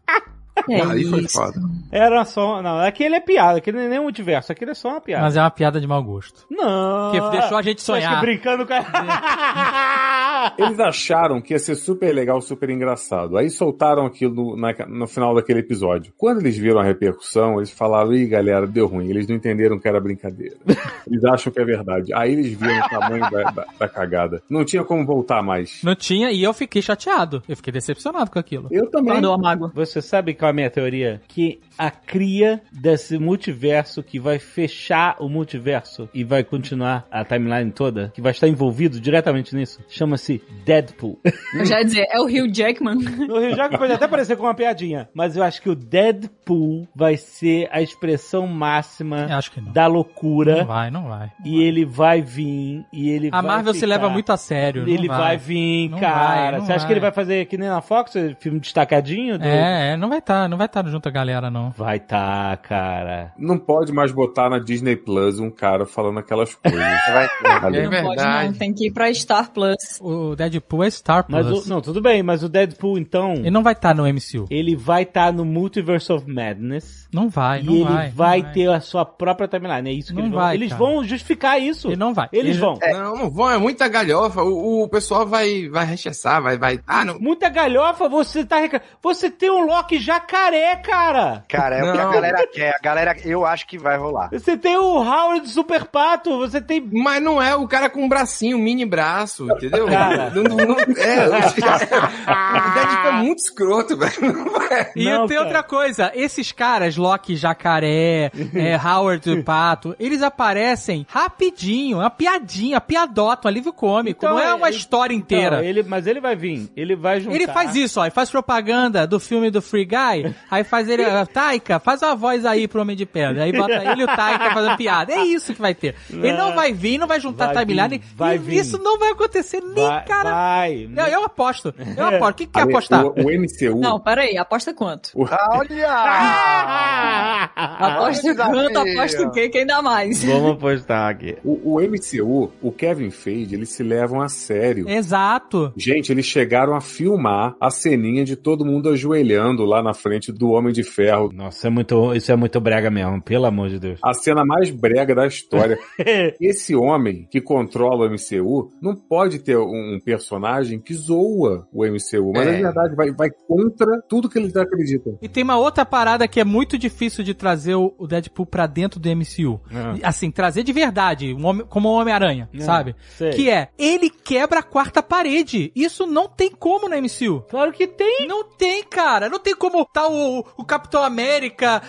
É 0.69 0.81
Ali 0.81 1.05
foi 1.05 1.21
isso. 1.21 1.39
foda. 1.39 1.61
Era 1.93 2.25
só. 2.25 2.63
Não, 2.63 2.79
aquele 2.81 3.17
é 3.17 3.21
piada, 3.21 3.59
aquele 3.59 3.77
não 3.79 3.85
é 3.85 3.89
nem 3.89 3.99
um 4.01 4.05
multiverso, 4.05 4.51
aquele 4.53 4.71
é 4.71 4.75
só 4.75 4.89
uma 4.91 5.01
piada. 5.01 5.23
Mas 5.25 5.37
é 5.37 5.41
uma 5.41 5.51
piada 5.51 5.81
de 5.81 5.87
mau 5.87 6.03
gosto. 6.03 6.45
Não. 6.51 7.13
Que 7.13 7.21
deixou 7.31 7.57
a 7.59 7.63
gente 7.63 7.83
sonhar. 7.83 8.15
que 8.21 8.21
brincando 8.27 8.67
com 8.67 8.73
a... 8.73 10.55
Eles 10.59 10.79
acharam 10.79 11.41
que 11.41 11.53
ia 11.55 11.59
ser 11.59 11.75
super 11.75 12.13
legal, 12.15 12.41
super 12.41 12.71
engraçado. 12.71 13.37
Aí 13.37 13.51
soltaram 13.51 14.07
aquilo 14.07 14.35
no, 14.35 14.57
na- 14.57 14.75
no 14.89 15.07
final 15.07 15.35
daquele 15.35 15.61
episódio. 15.61 16.13
Quando 16.17 16.41
eles 16.41 16.57
viram 16.57 16.79
a 16.81 16.85
repercussão, 16.85 17.57
eles 17.57 17.71
falaram, 17.71 18.13
ih, 18.15 18.27
galera, 18.27 18.67
deu 18.67 18.87
ruim. 18.87 19.09
Eles 19.09 19.27
não 19.27 19.35
entenderam 19.37 19.79
que 19.79 19.89
era 19.89 20.01
brincadeira. 20.01 20.57
Eles 21.07 21.25
acham 21.25 21.53
que 21.53 21.61
é 21.61 21.65
verdade. 21.65 22.13
Aí 22.13 22.33
eles 22.33 22.53
viram 22.53 22.85
o 22.85 22.89
tamanho 22.89 23.31
da, 23.31 23.43
da- 23.51 23.67
da 23.79 23.89
cagada. 23.89 24.43
Não 24.51 24.65
tinha 24.65 24.83
como 24.83 25.07
voltar 25.07 25.41
mais. 25.41 25.81
Não 25.85 25.95
tinha, 25.95 26.33
e 26.33 26.43
eu 26.43 26.53
fiquei 26.53 26.83
chateado. 26.83 27.43
Eu 27.49 27.57
fiquei 27.57 27.73
decepcionado 27.73 28.29
com 28.29 28.39
aquilo. 28.41 28.67
Eu 28.73 28.91
também. 28.91 29.13
Guardou 29.13 29.35
a 29.35 29.39
mágoa. 29.39 29.71
Você 29.73 30.03
sabe 30.03 30.35
qual 30.47 30.51
é 30.51 30.51
a 30.51 30.53
minha 30.53 30.71
teoria? 30.71 31.21
Que 31.27 31.61
a 31.79 31.91
cria 31.91 32.61
desse 32.73 33.19
multiverso 33.19 34.03
que 34.03 34.19
vai 34.19 34.39
fechar 34.39 35.17
o 35.21 35.29
multiverso 35.29 36.09
e 36.15 36.25
vai 36.25 36.43
continuar 36.45 37.07
a 37.11 37.25
timeline 37.25 37.71
toda, 37.71 38.11
que 38.15 38.21
vai 38.21 38.33
estar 38.33 38.49
envolvido 38.49 39.01
diretamente 39.01 39.55
nisso, 39.55 39.81
chama-se 39.89 40.43
Deadpool. 40.65 41.19
Eu 41.55 41.65
já 41.67 41.79
ia 41.79 41.85
dizer, 41.85 42.07
é 42.11 42.19
o 42.21 42.25
Hugh 42.25 42.53
Jackman. 42.53 42.97
No 42.97 43.39
Rio 43.41 43.51
Janeiro 43.55 43.79
pode 43.79 43.93
até 43.93 44.07
parecer 44.09 44.37
com 44.37 44.45
uma 44.45 44.55
piadinha, 44.55 45.09
mas 45.15 45.37
eu 45.37 45.43
acho 45.43 45.61
que 45.61 45.69
o 45.71 45.75
Deadpool 45.75 46.87
vai 46.95 47.17
ser 47.17 47.69
a 47.71 47.81
expressão 47.81 48.47
máxima 48.47 49.27
Eu 49.29 49.37
acho 49.37 49.51
que 49.51 49.61
não. 49.61 49.73
da 49.73 49.87
loucura. 49.87 50.59
Não 50.59 50.67
vai, 50.67 50.91
não 50.91 51.09
vai. 51.09 51.31
E 51.45 51.63
ele 51.63 51.85
vai 51.85 52.23
vir, 52.23 52.85
e 52.93 53.11
ele 53.11 53.29
A 53.33 53.41
vai 53.41 53.57
Marvel 53.57 53.73
se 53.75 53.81
ficar- 53.81 53.89
leva 53.91 54.09
muito 54.09 54.31
a 54.33 54.37
sério. 54.37 54.83
não 54.83 54.89
Ele 54.89 55.09
vai, 55.09 55.37
vir, 55.37 55.89
Não 55.91 55.99
cara. 55.99 56.15
vai, 56.29 56.53
não 56.53 56.67
Você 56.67 56.73
acha 56.73 56.87
que 56.87 56.93
ele 56.93 57.01
vai 57.01 57.13
fazer 57.13 57.47
que 57.47 57.57
nem 57.59 57.69
na 57.69 57.81
Fox, 57.81 58.13
filme 58.41 58.61
destacadinho? 58.61 59.39
do- 59.39 59.45
É, 59.45 59.93
é, 59.93 59.97
não 59.97 60.09
vai 60.09 60.19
estar, 60.19 60.49
não 60.49 60.57
vai 60.57 60.67
estar 60.67 60.87
junto 60.87 61.09
a 61.09 61.13
galera, 61.13 61.51
não. 61.51 61.66
Vai 61.77 62.01
tá, 62.01 62.57
cara. 62.63 63.33
Não 63.39 63.59
pode 63.59 63.93
mais 63.93 64.13
botar 64.13 64.49
na 64.51 64.59
Disney 64.59 64.97
Plus 64.97 65.39
um 65.41 65.51
cara 65.51 65.87
falando 65.87 66.19
aquelas 66.19 66.55
coisas. 66.55 66.79
Vai. 67.13 67.27
É 67.27 67.53
não 67.53 67.61
pode 67.61 67.89
verdade. 68.17 68.47
não, 68.49 68.53
tem 68.55 68.73
que 68.75 68.87
ir 68.89 68.91
pra 68.93 69.13
Star 69.15 69.51
Plus. 69.51 69.99
O 70.01 70.35
Deadpool 70.37 70.85
é 70.85 70.91
Star 70.91 71.25
Mas 71.29 71.47
Plus. 71.47 71.67
o, 71.67 71.69
não, 71.69 71.81
tudo 71.81 72.01
bem, 72.01 72.23
mas 72.23 72.43
o 72.43 72.49
Deadpool, 72.49 72.99
então, 72.99 73.35
Ele 73.35 73.51
não 73.51 73.63
vai 73.63 73.73
estar 73.73 73.95
no 73.95 74.05
MCU. 74.07 74.47
ele 74.51 74.75
vai 74.77 75.03
estar 75.03 75.33
no 75.33 75.45
Multiverse 75.45 76.13
of 76.13 76.31
Madness. 76.31 77.07
Não 77.13 77.29
vai, 77.29 77.61
e 77.61 77.65
não 77.65 77.75
ele 77.75 77.85
vai. 77.85 78.11
vai, 78.11 78.43
não 78.43 78.53
ter 78.53 78.69
a 78.71 78.81
sua 78.81 79.05
própria 79.05 79.49
timeline. 79.49 79.89
É 79.89 79.93
isso 79.93 80.09
que 80.09 80.15
Não 80.15 80.23
eles 80.25 80.33
vão. 80.33 80.41
vai, 80.43 80.55
eles 80.55 80.69
cara. 80.71 80.79
vão 80.79 81.05
justificar 81.05 81.61
isso. 81.61 81.89
Ele 81.89 81.97
não 81.97 82.13
vai. 82.13 82.29
Eles 82.33 82.53
Ele- 82.57 82.59
vão. 82.59 82.79
Não, 82.83 83.17
não 83.17 83.31
vão, 83.31 83.51
é 83.51 83.59
muita 83.59 83.89
galhofa. 83.89 84.43
O, 84.43 84.83
o 84.85 84.89
pessoal 84.89 85.27
vai, 85.27 85.69
vai 85.69 85.85
rechaçar, 85.87 86.43
vai, 86.43 86.59
vai. 86.59 86.81
Ah, 86.87 87.05
não. 87.05 87.19
Muita 87.19 87.49
galhofa, 87.49 88.09
você 88.09 88.45
tá 88.45 88.57
Você 89.03 89.31
tem 89.31 89.51
um 89.51 89.65
Loki 89.65 89.99
jacaré, 89.99 90.77
cara! 90.77 91.45
Cara, 91.57 91.77
é 91.77 91.85
o 91.85 91.93
que 91.93 91.99
a 91.99 92.05
Não. 92.05 92.13
galera 92.13 92.47
quer. 92.47 92.75
A 92.77 92.83
galera, 92.83 93.17
eu 93.25 93.45
acho 93.47 93.67
que 93.67 93.79
vai 93.79 93.97
rolar. 93.97 94.29
Você 94.33 94.57
tem 94.57 94.77
o 94.77 94.99
Howard 95.03 95.49
Super 95.49 95.85
Pato, 95.85 96.39
você 96.39 96.61
tem. 96.61 96.81
Mas 96.93 97.23
não 97.23 97.41
é 97.41 97.55
o 97.55 97.67
cara 97.67 97.89
com 97.91 98.03
um 98.05 98.09
bracinho, 98.09 98.57
um 98.57 98.61
mini 98.61 98.85
braço, 98.85 99.47
entendeu? 99.51 99.87
Cara. 99.97 100.31
Não, 100.31 100.43
não, 100.43 100.57
não- 100.57 100.77
é, 100.81 101.27
o 101.27 102.75
Deadpool 102.75 103.11
é 103.11 103.13
muito 103.13 103.39
escroto, 103.39 103.97
velho. 103.97 104.13
Não 104.35 104.63
é. 104.63 104.93
E 104.97 105.05
Não, 105.05 105.27
tem 105.27 105.37
cara. 105.37 105.47
outra 105.49 105.63
coisa, 105.63 106.13
esses 106.15 106.53
caras, 106.53 106.97
Loki 106.97 107.37
Jacaré, 107.37 108.31
é, 108.55 108.77
Howard 108.77 109.43
Pato, 109.43 109.95
eles 109.99 110.23
aparecem 110.23 111.07
rapidinho, 111.09 111.99
é 111.99 112.01
uma 112.05 112.11
piadinha, 112.11 112.81
piadota, 112.81 113.47
um 113.47 113.51
alívio 113.51 113.73
cômico, 113.73 114.25
Então, 114.25 114.37
não 114.37 114.43
é 114.43 114.55
uma 114.55 114.69
ele- 114.69 114.77
história 114.77 115.15
inteira. 115.15 115.57
Não, 115.59 115.65
ele, 115.65 115.83
mas 115.83 116.07
ele 116.07 116.21
vai 116.21 116.35
vir. 116.37 116.71
Ele 116.77 116.97
vai 116.97 117.21
juntar. 117.21 117.35
Ele 117.37 117.47
faz 117.47 117.75
isso, 117.75 118.01
ó, 118.01 118.05
ele 118.05 118.11
faz 118.11 118.31
propaganda 118.31 119.07
do 119.07 119.19
filme 119.21 119.51
do 119.51 119.63
Free 119.63 119.85
Guy, 119.85 120.35
aí 120.51 120.65
faz 120.65 120.89
ele, 120.89 121.05
ah, 121.05 121.27
Taika, 121.47 121.79
faz 121.79 122.03
uma 122.03 122.17
voz 122.17 122.45
aí 122.45 122.67
pro 122.67 122.81
Homem 122.83 122.97
de 122.97 123.07
Pedra, 123.07 123.45
aí 123.45 123.53
bota 123.53 123.73
ele 123.73 124.01
e 124.01 124.05
o 124.05 124.07
Taika 124.07 124.51
fazendo 124.53 124.77
piada. 124.77 125.13
É 125.13 125.25
isso 125.25 125.55
que 125.55 125.61
vai 125.61 125.75
ter. 125.75 125.95
Ele 126.11 126.33
não 126.33 126.55
vai 126.55 126.73
vir, 126.73 126.99
não 126.99 127.07
vai 127.07 127.21
juntar 127.21 127.53
Vai 127.53 127.65
timeline, 127.65 127.99
vir, 127.99 128.05
vai 128.17 128.35
e 128.35 128.39
vir. 128.39 128.57
isso 128.57 128.79
não 128.79 128.99
vai 128.99 129.11
acontecer 129.11 129.61
nem, 129.61 129.87
Vai, 129.87 130.05
cara. 130.05 130.31
vai. 130.31 130.89
Eu, 130.97 131.05
eu 131.07 131.25
aposto, 131.25 131.73
eu 131.97 132.07
aposto. 132.07 132.31
O 132.33 132.35
que, 132.35 132.47
que 132.47 132.53
quer 132.53 132.63
apostar? 132.63 133.05
O, 133.07 133.11
o 133.11 133.31
MCU. 133.31 133.81
Não, 133.81 134.01
peraí, 134.01 134.37
aposta 134.37 134.75
quanto? 134.75 135.11
Olha! 135.15 135.87
Aposta 137.57 138.35
quanto, 138.35 138.79
aposta 138.79 139.23
o 139.23 139.31
quê? 139.31 139.49
Quem 139.49 139.67
dá 139.67 139.81
mais? 139.83 140.23
Vamos 140.25 140.53
apostar 140.53 141.11
aqui. 141.11 141.37
O, 141.45 141.77
o 141.77 141.81
MCU, 141.81 142.51
o 142.61 142.73
Kevin 142.73 143.11
Feige, 143.11 143.55
eles 143.55 143.69
se 143.71 143.83
levam 143.83 144.21
a 144.21 144.29
sério. 144.29 144.89
Exato. 144.89 145.73
Gente, 145.77 146.11
eles 146.13 146.27
chegaram 146.27 146.75
a 146.75 146.81
filmar 146.81 147.55
a 147.61 147.71
ceninha 147.71 148.25
de 148.25 148.37
todo 148.37 148.65
mundo 148.65 148.89
ajoelhando 148.91 149.65
lá 149.65 149.83
na 149.83 149.95
frente 149.95 150.33
do 150.33 150.51
Homem 150.51 150.73
de 150.73 150.83
Ferro. 150.83 151.31
Nossa, 151.37 151.67
é 151.67 151.71
muito, 151.71 152.15
isso 152.15 152.33
é 152.33 152.37
muito 152.37 152.59
brega 152.61 152.91
mesmo, 152.91 153.21
pelo 153.23 153.45
amor 153.47 153.69
de 153.69 153.79
Deus. 153.79 154.01
A 154.03 154.15
cena 154.15 154.45
mais 154.45 154.71
brega 154.71 155.15
da 155.15 155.27
história. 155.27 155.79
Esse 156.41 156.75
homem 156.75 157.27
que 157.31 157.41
controla 157.41 158.07
o 158.07 158.11
MCU 158.11 158.71
não 158.81 158.95
pode 158.97 159.39
ter 159.41 159.57
um 159.59 159.99
personagem 160.05 160.81
que 160.81 160.95
zoa 160.95 161.69
o 161.73 161.85
MCU, 161.85 162.33
mas 162.35 162.47
É. 162.49 162.53
na 162.61 162.71
verdade 162.71 162.95
vai, 162.97 163.11
vai 163.13 163.31
contra 163.47 164.01
tudo 164.09 164.29
que 164.29 164.39
eles 164.39 164.57
acreditam. 164.57 165.19
E 165.21 165.29
tem 165.29 165.43
uma 165.43 165.59
outra 165.59 165.85
parada 165.85 166.27
que 166.27 166.41
é 166.41 166.45
muito 166.45 166.79
difícil 166.79 167.23
de 167.23 167.35
trazer 167.35 167.75
o 167.75 167.95
o 167.99 168.07
Deadpool 168.07 168.47
pra 168.47 168.67
dentro 168.67 168.99
do 169.01 169.09
MCU. 169.09 169.61
É. 169.71 170.07
Assim, 170.07 170.31
trazer 170.31 170.63
de 170.63 170.73
verdade, 170.73 171.33
um 171.35 171.45
homem- 171.47 171.67
como 171.67 171.89
o 171.89 171.93
Homem-Aranha, 171.93 172.49
É, 172.55 172.61
sabe? 172.61 172.95
sei. 173.17 173.31
Que 173.31 173.51
é, 173.51 173.69
ele 173.79 174.11
quebra 174.11 174.61
a 174.61 174.63
quarta 174.63 175.03
parede. 175.03 175.73
Isso 175.75 176.07
não 176.07 176.29
tem 176.29 176.51
como 176.51 176.89
no 176.89 176.95
MCU. 176.97 177.43
Claro 177.49 177.73
que 177.73 177.87
tem. 177.87 178.27
Não 178.29 178.45
tem, 178.45 178.83
cara. 178.85 179.29
Não 179.29 179.39
tem 179.39 179.55
como 179.55 179.85
tá 179.85 180.09
o, 180.09 180.45
o 180.57 180.65
Capitão 180.65 181.03
América, 181.03 181.26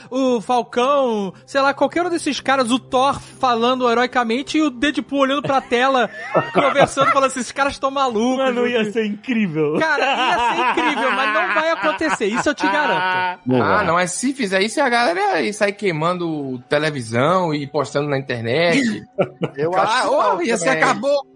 o 0.10 0.42
Falcão, 0.42 1.34
sei 1.46 1.62
lá, 1.62 1.74
qualquer 1.74 2.06
um 2.06 2.10
desses 2.10 2.40
caras, 2.40 2.72
o 2.72 2.80
Thor 2.80 3.20
falando 3.20 3.90
heroicamente 3.90 4.58
e 4.58 4.62
o 4.62 4.70
Deadpool 4.70 5.20
olhando 5.20 5.42
pra 5.42 5.62
tela, 5.62 6.10
conversando, 6.54 7.12
falando 7.12 7.28
assim, 7.28 7.40
esses 7.40 7.52
caras 7.52 7.74
estão 7.74 7.92
malucos. 7.92 8.38
Mano, 8.38 8.68
ia 8.68 8.92
ser 8.92 9.06
incrível. 9.06 9.78
Cara, 9.80 10.04
ia 10.04 10.56
ser 10.56 10.82
incrível, 10.82 11.12
mas 11.12 11.34
não 11.34 11.54
vai 11.54 11.72
acontecer. 11.72 12.26
Isso 12.26 12.50
eu 12.50 12.56
te 12.56 12.68
garanto. 12.68 13.42
Não 13.46 13.62
Ah, 13.62 13.84
não, 13.84 13.94
mas 13.96 14.12
se 14.12 14.34
fizer 14.34 14.62
isso, 14.62 14.82
a 14.82 14.90
galera 14.90 15.42
ia 15.42 15.54
sair 15.54 15.74
queimando 15.74 16.60
televisão 16.70 17.54
e 17.54 17.68
postando 17.68 18.10
na 18.10 18.18
internet. 18.18 19.04
Eu 19.56 19.74
acho 19.74 20.02
que 20.02 20.16
oh, 20.16 20.42
ia 20.42 20.58
se 20.58 20.66
também. 20.66 20.84
acabou. 20.84 21.28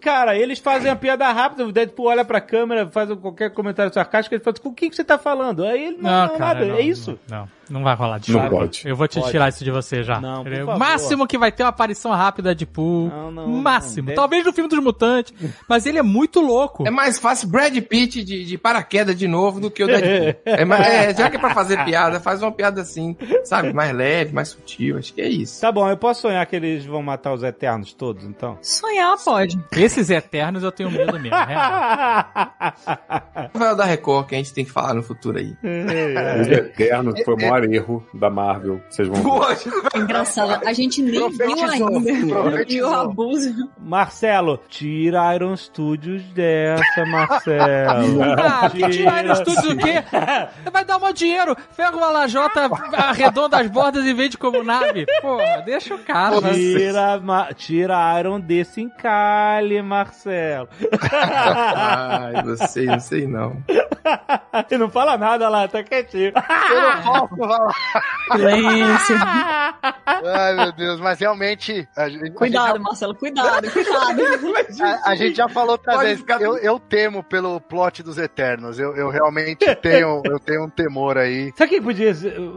Cara, 0.00 0.36
eles 0.36 0.58
fazem 0.58 0.90
a 0.90 0.96
piada 0.96 1.30
rápida, 1.30 1.66
o 1.66 1.72
Deadpool 1.72 2.06
olha 2.06 2.24
pra 2.24 2.40
câmera, 2.40 2.88
faz 2.88 3.12
qualquer 3.14 3.52
comentário 3.52 3.92
sarcástico, 3.92 4.34
ele 4.34 4.42
fala, 4.42 4.56
com 4.58 4.68
o 4.68 4.74
que, 4.74 4.88
você 4.88 5.04
tá 5.04 5.18
falando? 5.18 5.64
Aí 5.64 5.86
ele 5.86 5.98
não, 5.98 6.28
não, 6.28 6.38
nada, 6.38 6.64
não, 6.64 6.76
é 6.76 6.80
isso. 6.80 7.18
Não, 7.28 7.37
não, 7.38 7.57
não 7.70 7.82
vai 7.82 7.94
rolar. 7.94 8.14
Não 8.14 8.20
Desculpa. 8.20 8.48
pode. 8.50 8.82
Eu 8.84 8.96
vou 8.96 9.08
te 9.08 9.18
Pode. 9.20 9.30
tirar 9.32 9.48
isso 9.48 9.64
de 9.64 9.70
você 9.70 10.02
já. 10.02 10.20
Não, 10.20 10.42
por 10.44 10.52
favor. 10.54 10.78
máximo 10.78 11.26
que 11.26 11.36
vai 11.38 11.50
ter 11.52 11.62
é 11.62 11.66
uma 11.66 11.70
aparição 11.70 12.10
rápida 12.12 12.54
de 12.54 12.64
Deadpool. 12.64 13.08
Não, 13.08 13.30
não, 13.30 13.48
máximo. 13.48 14.08
não. 14.08 14.14
Talvez 14.14 14.44
no 14.44 14.52
filme 14.52 14.68
dos 14.68 14.78
mutantes. 14.80 15.32
Mas 15.68 15.86
ele 15.86 15.98
é 15.98 16.02
muito 16.02 16.40
louco. 16.40 16.86
É 16.86 16.90
mais 16.90 17.18
fácil 17.18 17.48
Brad 17.48 17.76
Pitt 17.82 18.22
de, 18.24 18.44
de 18.44 18.58
paraquedas 18.58 19.16
de 19.16 19.26
novo 19.28 19.60
do 19.60 19.70
que 19.70 19.82
o 19.82 19.86
Deadpool. 19.86 20.40
é, 20.44 20.64
mais- 20.64 20.86
é, 20.86 21.14
já 21.14 21.30
que 21.30 21.36
é 21.36 21.38
pra 21.40 21.50
fazer 21.54 21.84
piada, 21.84 22.20
faz 22.20 22.42
uma 22.42 22.52
piada 22.52 22.80
assim, 22.82 23.16
sabe? 23.44 23.72
Mais 23.72 23.92
leve, 23.94 24.32
mais 24.34 24.48
sutil. 24.48 24.98
Acho 24.98 25.12
que 25.14 25.20
é 25.20 25.28
isso. 25.28 25.60
Tá 25.60 25.70
bom, 25.72 25.88
eu 25.88 25.96
posso 25.96 26.22
sonhar 26.22 26.44
que 26.46 26.56
eles 26.56 26.84
vão 26.84 27.02
matar 27.02 27.32
os 27.32 27.42
Eternos 27.42 27.92
todos, 27.92 28.24
então? 28.24 28.58
Sonhar 28.62 29.16
pode. 29.24 29.58
Esses 29.72 30.10
eternos 30.10 30.62
eu 30.62 30.72
tenho 30.72 30.90
medo 30.90 31.12
mesmo. 31.14 31.30
né? 31.30 31.56
Vai 33.54 33.72
o 33.72 33.76
da 33.76 33.84
Record 33.84 34.26
que 34.28 34.34
a 34.34 34.38
gente 34.38 34.52
tem 34.52 34.64
que 34.64 34.70
falar 34.70 34.94
no 34.94 35.02
futuro 35.02 35.38
aí. 35.38 35.54
Os 36.40 36.48
Eternos 36.48 37.20
foi 37.24 37.34
o 37.34 37.36
maior 37.58 37.72
erro 37.74 38.06
da 38.14 38.30
Marvel. 38.30 38.80
Vocês 38.88 39.08
vão 39.08 39.16
ver. 39.16 39.22
Poxa, 39.22 39.70
Engraçado, 39.96 40.66
a 40.66 40.72
gente 40.72 41.02
nem 41.02 41.30
viu 41.30 41.64
ainda. 41.70 42.64
E 42.68 42.82
o 42.82 42.94
abuso. 42.94 43.52
Marcelo, 43.78 44.60
tira 44.68 45.34
Iron 45.34 45.56
Studios 45.56 46.22
dessa, 46.32 47.04
Marcelo. 47.06 48.18
Ah, 48.38 48.68
tirar 48.70 49.24
no 49.24 49.32
estúdio 49.32 49.72
o 49.72 49.76
quê? 49.76 50.02
Vai 50.72 50.84
dar 50.84 50.98
mó 50.98 51.10
dinheiro. 51.10 51.56
Pega 51.76 51.96
uma 51.96 52.10
lajota, 52.10 52.68
arredonda 52.92 53.58
as 53.58 53.68
bordas 53.68 54.04
e 54.04 54.12
vende 54.12 54.36
como 54.38 54.62
nave. 54.62 55.06
Porra, 55.20 55.62
deixa 55.64 55.94
o 55.94 55.98
cara. 55.98 56.40
Tira, 56.52 57.18
ma- 57.20 57.52
tira 57.54 58.18
Iron 58.20 58.40
desse 58.40 58.80
encalhe, 58.80 59.80
Marcelo. 59.82 60.68
ai, 61.12 62.42
não 62.44 62.56
sei, 62.56 62.86
não 62.86 63.00
sei 63.00 63.26
não. 63.26 63.62
Ele 64.70 64.78
não 64.80 64.90
fala 64.90 65.16
nada 65.16 65.48
lá, 65.48 65.66
tá 65.68 65.82
quietinho. 65.82 66.32
Eu 66.70 66.80
não 66.82 67.47
posso 67.48 67.74
falar. 67.92 68.04
Silêncio. 68.36 69.16
Ai, 70.34 70.54
meu 70.54 70.72
Deus, 70.72 71.00
mas 71.00 71.18
realmente. 71.18 71.88
A 71.96 72.08
gente, 72.08 72.30
Cuidado, 72.32 72.80
Marcelo, 72.80 73.14
cuidado, 73.14 73.70
cuidado. 73.70 74.18
A, 75.04 75.10
a 75.10 75.14
gente 75.14 75.36
já 75.36 75.48
falou 75.48 75.72
outras 75.72 75.98
vezes. 76.00 76.18
ficar- 76.20 76.40
Eu, 76.40 76.56
eu 76.58 76.78
temo 76.78 77.22
pelo 77.22 77.60
plot 77.60 78.02
dos 78.02 78.18
Eternos. 78.18 78.78
Eu, 78.78 78.94
eu 78.96 79.08
realmente 79.08 79.64
tenho, 79.76 80.22
eu 80.24 80.38
tenho 80.38 80.64
um 80.64 80.68
temor 80.70 81.16
aí. 81.18 81.52
Sabe 81.56 81.70
quem 81.70 81.82
podia? 81.82 82.12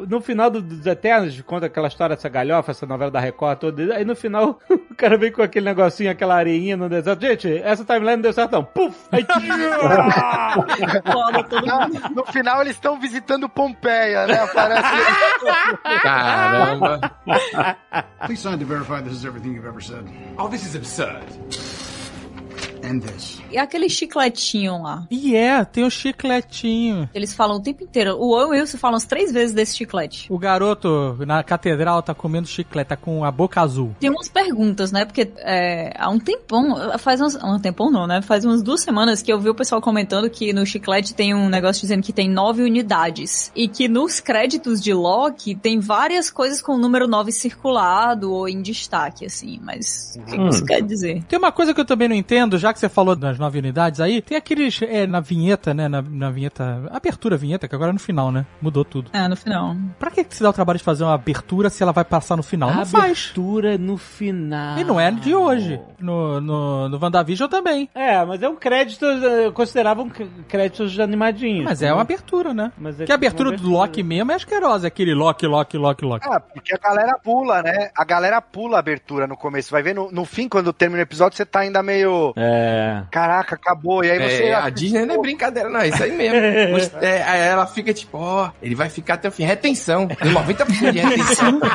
No 0.07 0.21
final 0.21 0.49
do- 0.49 0.61
dos 0.61 0.85
Eternos, 0.85 1.39
conta 1.41 1.65
aquela 1.67 1.87
história, 1.87 2.13
essa 2.13 2.29
galhofa, 2.29 2.71
essa 2.71 2.85
novela 2.85 3.11
da 3.11 3.19
Record 3.19 3.59
toda. 3.59 3.95
Aí 3.95 4.03
no 4.05 4.15
final, 4.15 4.59
o 4.69 4.95
cara 4.95 5.17
vem 5.17 5.31
com 5.31 5.41
aquele 5.41 5.65
negocinho, 5.65 6.09
aquela 6.11 6.35
areinha 6.35 6.75
no 6.77 6.89
deserto. 6.89 7.21
Gente, 7.21 7.57
essa 7.63 7.83
timeline 7.85 8.15
não 8.17 8.21
deu 8.23 8.33
certo, 8.33 8.51
não. 8.53 8.63
Puf! 8.63 8.97
Aí, 9.11 9.25
mundo. 11.61 12.11
No 12.15 12.25
final 12.25 12.61
eles 12.61 12.75
estão 12.75 12.99
visitando 12.99 13.47
Pompeia, 13.49 14.25
né? 14.27 14.39
Aparece. 14.39 14.80
Caramba. 16.03 17.11
Please 18.25 18.39
sign 18.39 18.59
to 18.59 18.65
verify 18.65 19.01
this 19.01 19.13
is 19.13 19.25
everything 19.25 19.53
you've 19.53 19.65
ever 19.65 19.81
said. 19.81 20.07
Oh, 20.37 20.47
this 20.47 20.65
is 20.65 20.75
absurd. 20.75 21.25
E 23.51 23.57
aquele 23.57 23.89
chicletinho 23.89 24.81
lá? 24.81 25.05
E 25.09 25.35
é, 25.35 25.63
tem 25.65 25.83
o 25.83 25.89
chicletinho. 25.89 27.09
Eles 27.13 27.33
falam 27.33 27.57
o 27.57 27.61
tempo 27.61 27.83
inteiro. 27.83 28.15
O 28.17 28.31
Owen 28.33 28.59
Wilson 28.61 28.77
fala 28.77 28.97
uns 28.97 29.05
três 29.05 29.31
vezes 29.31 29.53
desse 29.53 29.75
chiclete. 29.77 30.27
O 30.31 30.37
garoto 30.37 31.17
na 31.25 31.43
catedral 31.43 32.01
tá 32.01 32.13
comendo 32.13 32.47
chiclete, 32.47 32.89
tá 32.89 32.95
com 32.95 33.23
a 33.23 33.31
boca 33.31 33.61
azul. 33.61 33.95
Tem 33.99 34.09
umas 34.09 34.29
perguntas, 34.29 34.91
né? 34.91 35.05
Porque 35.05 35.31
é, 35.37 35.93
há 35.97 36.09
um 36.09 36.19
tempão, 36.19 36.97
faz 36.99 37.21
uns, 37.21 37.35
um 37.35 37.59
tempão 37.59 37.91
não, 37.91 38.07
né? 38.07 38.21
Faz 38.21 38.45
umas 38.45 38.61
duas 38.61 38.81
semanas 38.81 39.21
que 39.21 39.31
eu 39.31 39.39
vi 39.39 39.49
o 39.49 39.55
pessoal 39.55 39.81
comentando 39.81 40.29
que 40.29 40.53
no 40.53 40.65
chiclete 40.65 41.13
tem 41.13 41.33
um 41.33 41.49
negócio 41.49 41.81
dizendo 41.81 42.03
que 42.03 42.13
tem 42.13 42.29
nove 42.29 42.63
unidades. 42.63 43.51
E 43.55 43.67
que 43.67 43.87
nos 43.87 44.19
créditos 44.19 44.81
de 44.81 44.93
Loki 44.93 45.55
tem 45.55 45.79
várias 45.79 46.29
coisas 46.29 46.61
com 46.61 46.73
o 46.73 46.77
número 46.77 47.07
9 47.07 47.31
circulado 47.31 48.31
ou 48.31 48.47
em 48.47 48.61
destaque, 48.61 49.25
assim. 49.25 49.59
Mas 49.61 50.17
o 50.17 50.25
que 50.25 50.37
Hum. 50.39 50.49
isso 50.49 50.65
quer 50.65 50.81
dizer? 50.81 51.23
Tem 51.23 51.37
uma 51.37 51.51
coisa 51.51 51.73
que 51.73 51.79
eu 51.81 51.85
também 51.85 52.07
não 52.07 52.15
entendo, 52.15 52.57
já 52.57 52.70
que 52.73 52.79
você 52.79 52.89
falou 52.89 53.15
das 53.15 53.37
nove 53.39 53.59
unidades 53.59 53.99
aí, 53.99 54.21
tem 54.21 54.37
aqueles, 54.37 54.81
é, 54.81 55.05
na 55.07 55.19
vinheta, 55.19 55.73
né, 55.73 55.87
na, 55.87 56.01
na 56.01 56.29
vinheta, 56.29 56.83
abertura 56.91 57.37
vinheta, 57.37 57.67
que 57.67 57.75
agora 57.75 57.91
é 57.91 57.93
no 57.93 57.99
final, 57.99 58.31
né, 58.31 58.45
mudou 58.61 58.83
tudo. 58.85 59.09
É, 59.13 59.27
no 59.27 59.35
final. 59.35 59.75
Pra 59.99 60.11
que 60.11 60.25
se 60.29 60.41
dá 60.43 60.49
o 60.49 60.53
trabalho 60.53 60.77
de 60.79 60.83
fazer 60.85 61.03
uma 61.03 61.13
abertura 61.13 61.69
se 61.69 61.81
ela 61.83 61.91
vai 61.91 62.03
passar 62.03 62.35
no 62.37 62.43
final? 62.43 62.73
Não 62.73 62.85
faz. 62.85 63.03
Abertura 63.11 63.77
no 63.77 63.97
final. 63.97 64.77
E 64.77 64.83
não 64.83 64.99
é 64.99 65.11
de 65.11 65.33
hoje. 65.35 65.79
No, 65.99 66.39
no, 66.41 66.89
no 66.89 66.99
WandaVision 67.01 67.49
também. 67.49 67.89
É, 67.93 68.23
mas 68.25 68.41
é 68.41 68.49
um 68.49 68.55
crédito, 68.55 69.05
eu 69.05 69.51
considerava 69.53 70.01
um 70.01 70.09
c- 70.13 70.27
créditos 70.47 70.99
animadinhos. 70.99 71.65
Mas 71.65 71.81
é 71.81 71.91
uma 71.91 72.01
abertura, 72.01 72.53
né? 72.53 72.71
Mas 72.77 72.99
é 72.99 73.05
que 73.05 73.11
a 73.11 73.15
uma 73.15 73.17
abertura 73.17 73.49
do 73.51 73.55
abertura. 73.55 73.77
Loki 73.77 74.03
mesmo 74.03 74.31
é 74.31 74.35
asquerosa, 74.35 74.87
aquele 74.87 75.13
Loki, 75.13 75.45
Loki, 75.45 75.77
Loki, 75.77 76.05
Loki. 76.05 76.27
Ah, 76.29 76.39
porque 76.39 76.73
a 76.73 76.77
galera 76.77 77.17
pula, 77.23 77.61
né? 77.61 77.89
A 77.95 78.03
galera 78.03 78.41
pula 78.41 78.77
a 78.77 78.79
abertura 78.79 79.27
no 79.27 79.35
começo. 79.37 79.71
Vai 79.71 79.83
ver 79.83 79.93
no, 79.95 80.11
no 80.11 80.25
fim, 80.25 80.47
quando 80.49 80.71
termina 80.73 80.99
o 81.01 81.03
episódio, 81.03 81.37
você 81.37 81.45
tá 81.45 81.59
ainda 81.59 81.81
meio. 81.83 82.33
É. 82.35 82.60
Caraca, 83.11 83.55
acabou. 83.55 84.03
E 84.03 84.11
aí 84.11 84.17
você. 84.19 84.43
É, 84.45 84.53
a 84.55 84.69
Disney 84.69 85.05
não 85.05 85.15
é 85.15 85.17
brincadeira, 85.19 85.69
não. 85.69 85.79
É 85.79 85.87
isso 85.89 86.03
aí 86.03 86.11
mesmo. 86.11 86.41
É, 87.01 87.23
aí 87.23 87.41
ela 87.41 87.65
fica 87.65 87.93
tipo, 87.93 88.17
ó, 88.17 88.51
ele 88.61 88.75
vai 88.75 88.89
ficar 88.89 89.15
até 89.15 89.27
o 89.27 89.31
fim. 89.31 89.43
Retenção. 89.43 90.07
Tem 90.07 90.31
90% 90.33 90.91
de 90.91 90.99
retenção. 90.99 91.59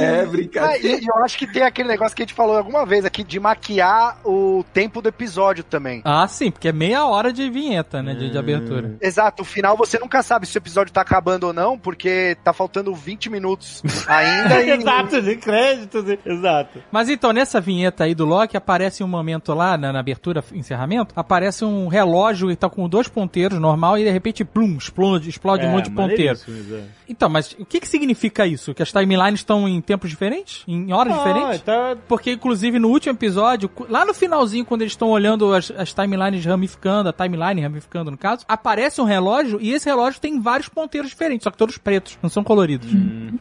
É 0.00 0.22
Ah, 0.22 0.26
brincadeira. 0.26 0.98
e 1.00 1.06
eu 1.06 1.24
acho 1.24 1.38
que 1.38 1.46
tem 1.46 1.62
aquele 1.62 1.88
negócio 1.88 2.14
que 2.16 2.22
a 2.22 2.26
gente 2.26 2.34
falou 2.34 2.56
alguma 2.56 2.84
vez 2.84 3.04
aqui 3.04 3.22
de 3.22 3.38
maquiar 3.38 4.18
o 4.24 4.64
tempo 4.72 5.00
do 5.00 5.08
episódio 5.08 5.62
também. 5.64 6.02
Ah, 6.04 6.26
sim, 6.26 6.50
porque 6.50 6.68
é 6.68 6.72
meia 6.72 7.06
hora 7.06 7.32
de 7.32 7.48
vinheta, 7.48 8.02
né, 8.02 8.14
de, 8.14 8.30
de 8.30 8.38
abertura. 8.38 8.96
Exato, 9.00 9.42
o 9.42 9.44
final 9.44 9.76
você 9.76 9.98
nunca 9.98 10.22
sabe 10.22 10.46
se 10.46 10.56
o 10.56 10.58
episódio 10.58 10.92
tá 10.92 11.00
acabando 11.00 11.44
ou 11.48 11.52
não, 11.52 11.78
porque 11.78 12.36
tá 12.42 12.52
faltando 12.52 12.94
20 12.94 13.30
minutos 13.30 13.82
ainda. 14.06 14.62
e... 14.62 14.70
Exato, 14.70 15.22
de 15.22 15.36
créditos. 15.36 16.04
Exato. 16.24 16.82
Mas 16.90 17.08
então, 17.08 17.32
nessa 17.32 17.60
vinheta 17.60 18.04
aí 18.04 18.14
do 18.14 18.24
Loki, 18.24 18.56
aparece 18.56 18.89
um 19.02 19.08
momento 19.08 19.54
lá, 19.54 19.76
na, 19.76 19.92
na 19.92 20.00
abertura, 20.00 20.42
encerramento, 20.52 21.12
aparece 21.16 21.64
um 21.64 21.88
relógio 21.88 22.48
que 22.48 22.56
tá 22.56 22.68
com 22.68 22.88
dois 22.88 23.08
ponteiros 23.08 23.58
normal 23.58 23.98
e 23.98 24.04
de 24.04 24.10
repente, 24.10 24.44
plum, 24.44 24.76
explode, 24.76 25.28
explode 25.28 25.64
um 25.66 25.70
monte 25.70 25.84
de 25.84 25.90
ponteiro. 25.92 26.38
é. 26.72 26.99
Então, 27.10 27.28
mas 27.28 27.56
o 27.58 27.64
que 27.66 27.80
que 27.80 27.88
significa 27.88 28.46
isso? 28.46 28.72
Que 28.72 28.82
as 28.84 28.92
timelines 28.92 29.40
estão 29.40 29.68
em 29.68 29.80
tempos 29.80 30.08
diferentes? 30.08 30.62
Em 30.68 30.92
horas 30.92 31.12
Ah, 31.12 31.16
diferentes? 31.16 31.60
tá- 31.62 31.96
Porque, 32.06 32.30
inclusive, 32.32 32.78
no 32.78 32.88
último 32.88 33.12
episódio, 33.14 33.68
lá 33.88 34.04
no 34.06 34.14
finalzinho, 34.14 34.64
quando 34.64 34.82
eles 34.82 34.92
estão 34.92 35.08
olhando 35.10 35.52
as, 35.52 35.72
as 35.72 35.92
timelines 35.92 36.44
ramificando, 36.46 37.08
a 37.08 37.12
timeline 37.12 37.60
ramificando, 37.60 38.12
no 38.12 38.16
caso, 38.16 38.44
aparece 38.46 39.00
um 39.00 39.04
relógio 39.04 39.58
e 39.60 39.72
esse 39.72 39.86
relógio 39.88 40.20
tem 40.20 40.40
vários 40.40 40.68
ponteiros 40.68 41.10
diferentes, 41.10 41.42
só 41.44 41.50
que 41.50 41.58
todos 41.58 41.76
pretos, 41.78 42.16
não 42.22 42.30
são 42.30 42.44
coloridos. 42.44 42.88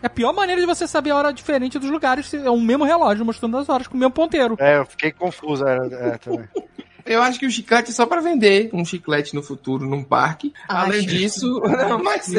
É 0.01 0.07
a 0.07 0.09
pior 0.09 0.33
maneira 0.33 0.59
de 0.59 0.65
você 0.65 0.87
saber 0.87 1.11
a 1.11 1.15
hora 1.17 1.31
diferente 1.31 1.77
dos 1.77 1.91
lugares, 1.91 2.25
se 2.25 2.37
é 2.37 2.49
o 2.49 2.59
mesmo 2.59 2.85
relógio 2.85 3.23
mostrando 3.23 3.55
as 3.57 3.69
horas 3.69 3.85
com 3.85 3.95
o 3.95 3.99
mesmo 3.99 4.11
ponteiro. 4.13 4.55
É, 4.59 4.77
eu 4.79 4.85
fiquei 4.87 5.11
confuso 5.11 5.63
é, 5.67 5.77
é, 5.91 6.17
também. 6.17 6.47
Eu 7.09 7.21
acho 7.21 7.39
que 7.39 7.45
o 7.45 7.51
chiclete 7.51 7.89
é 7.89 7.93
só 7.93 8.05
pra 8.05 8.21
vender 8.21 8.69
um 8.73 8.85
chiclete 8.85 9.33
no 9.35 9.41
futuro 9.43 9.85
num 9.85 10.03
parque. 10.03 10.53
Além 10.67 11.01
disso, 11.05 11.59
não, 11.65 12.01
mas, 12.03 12.31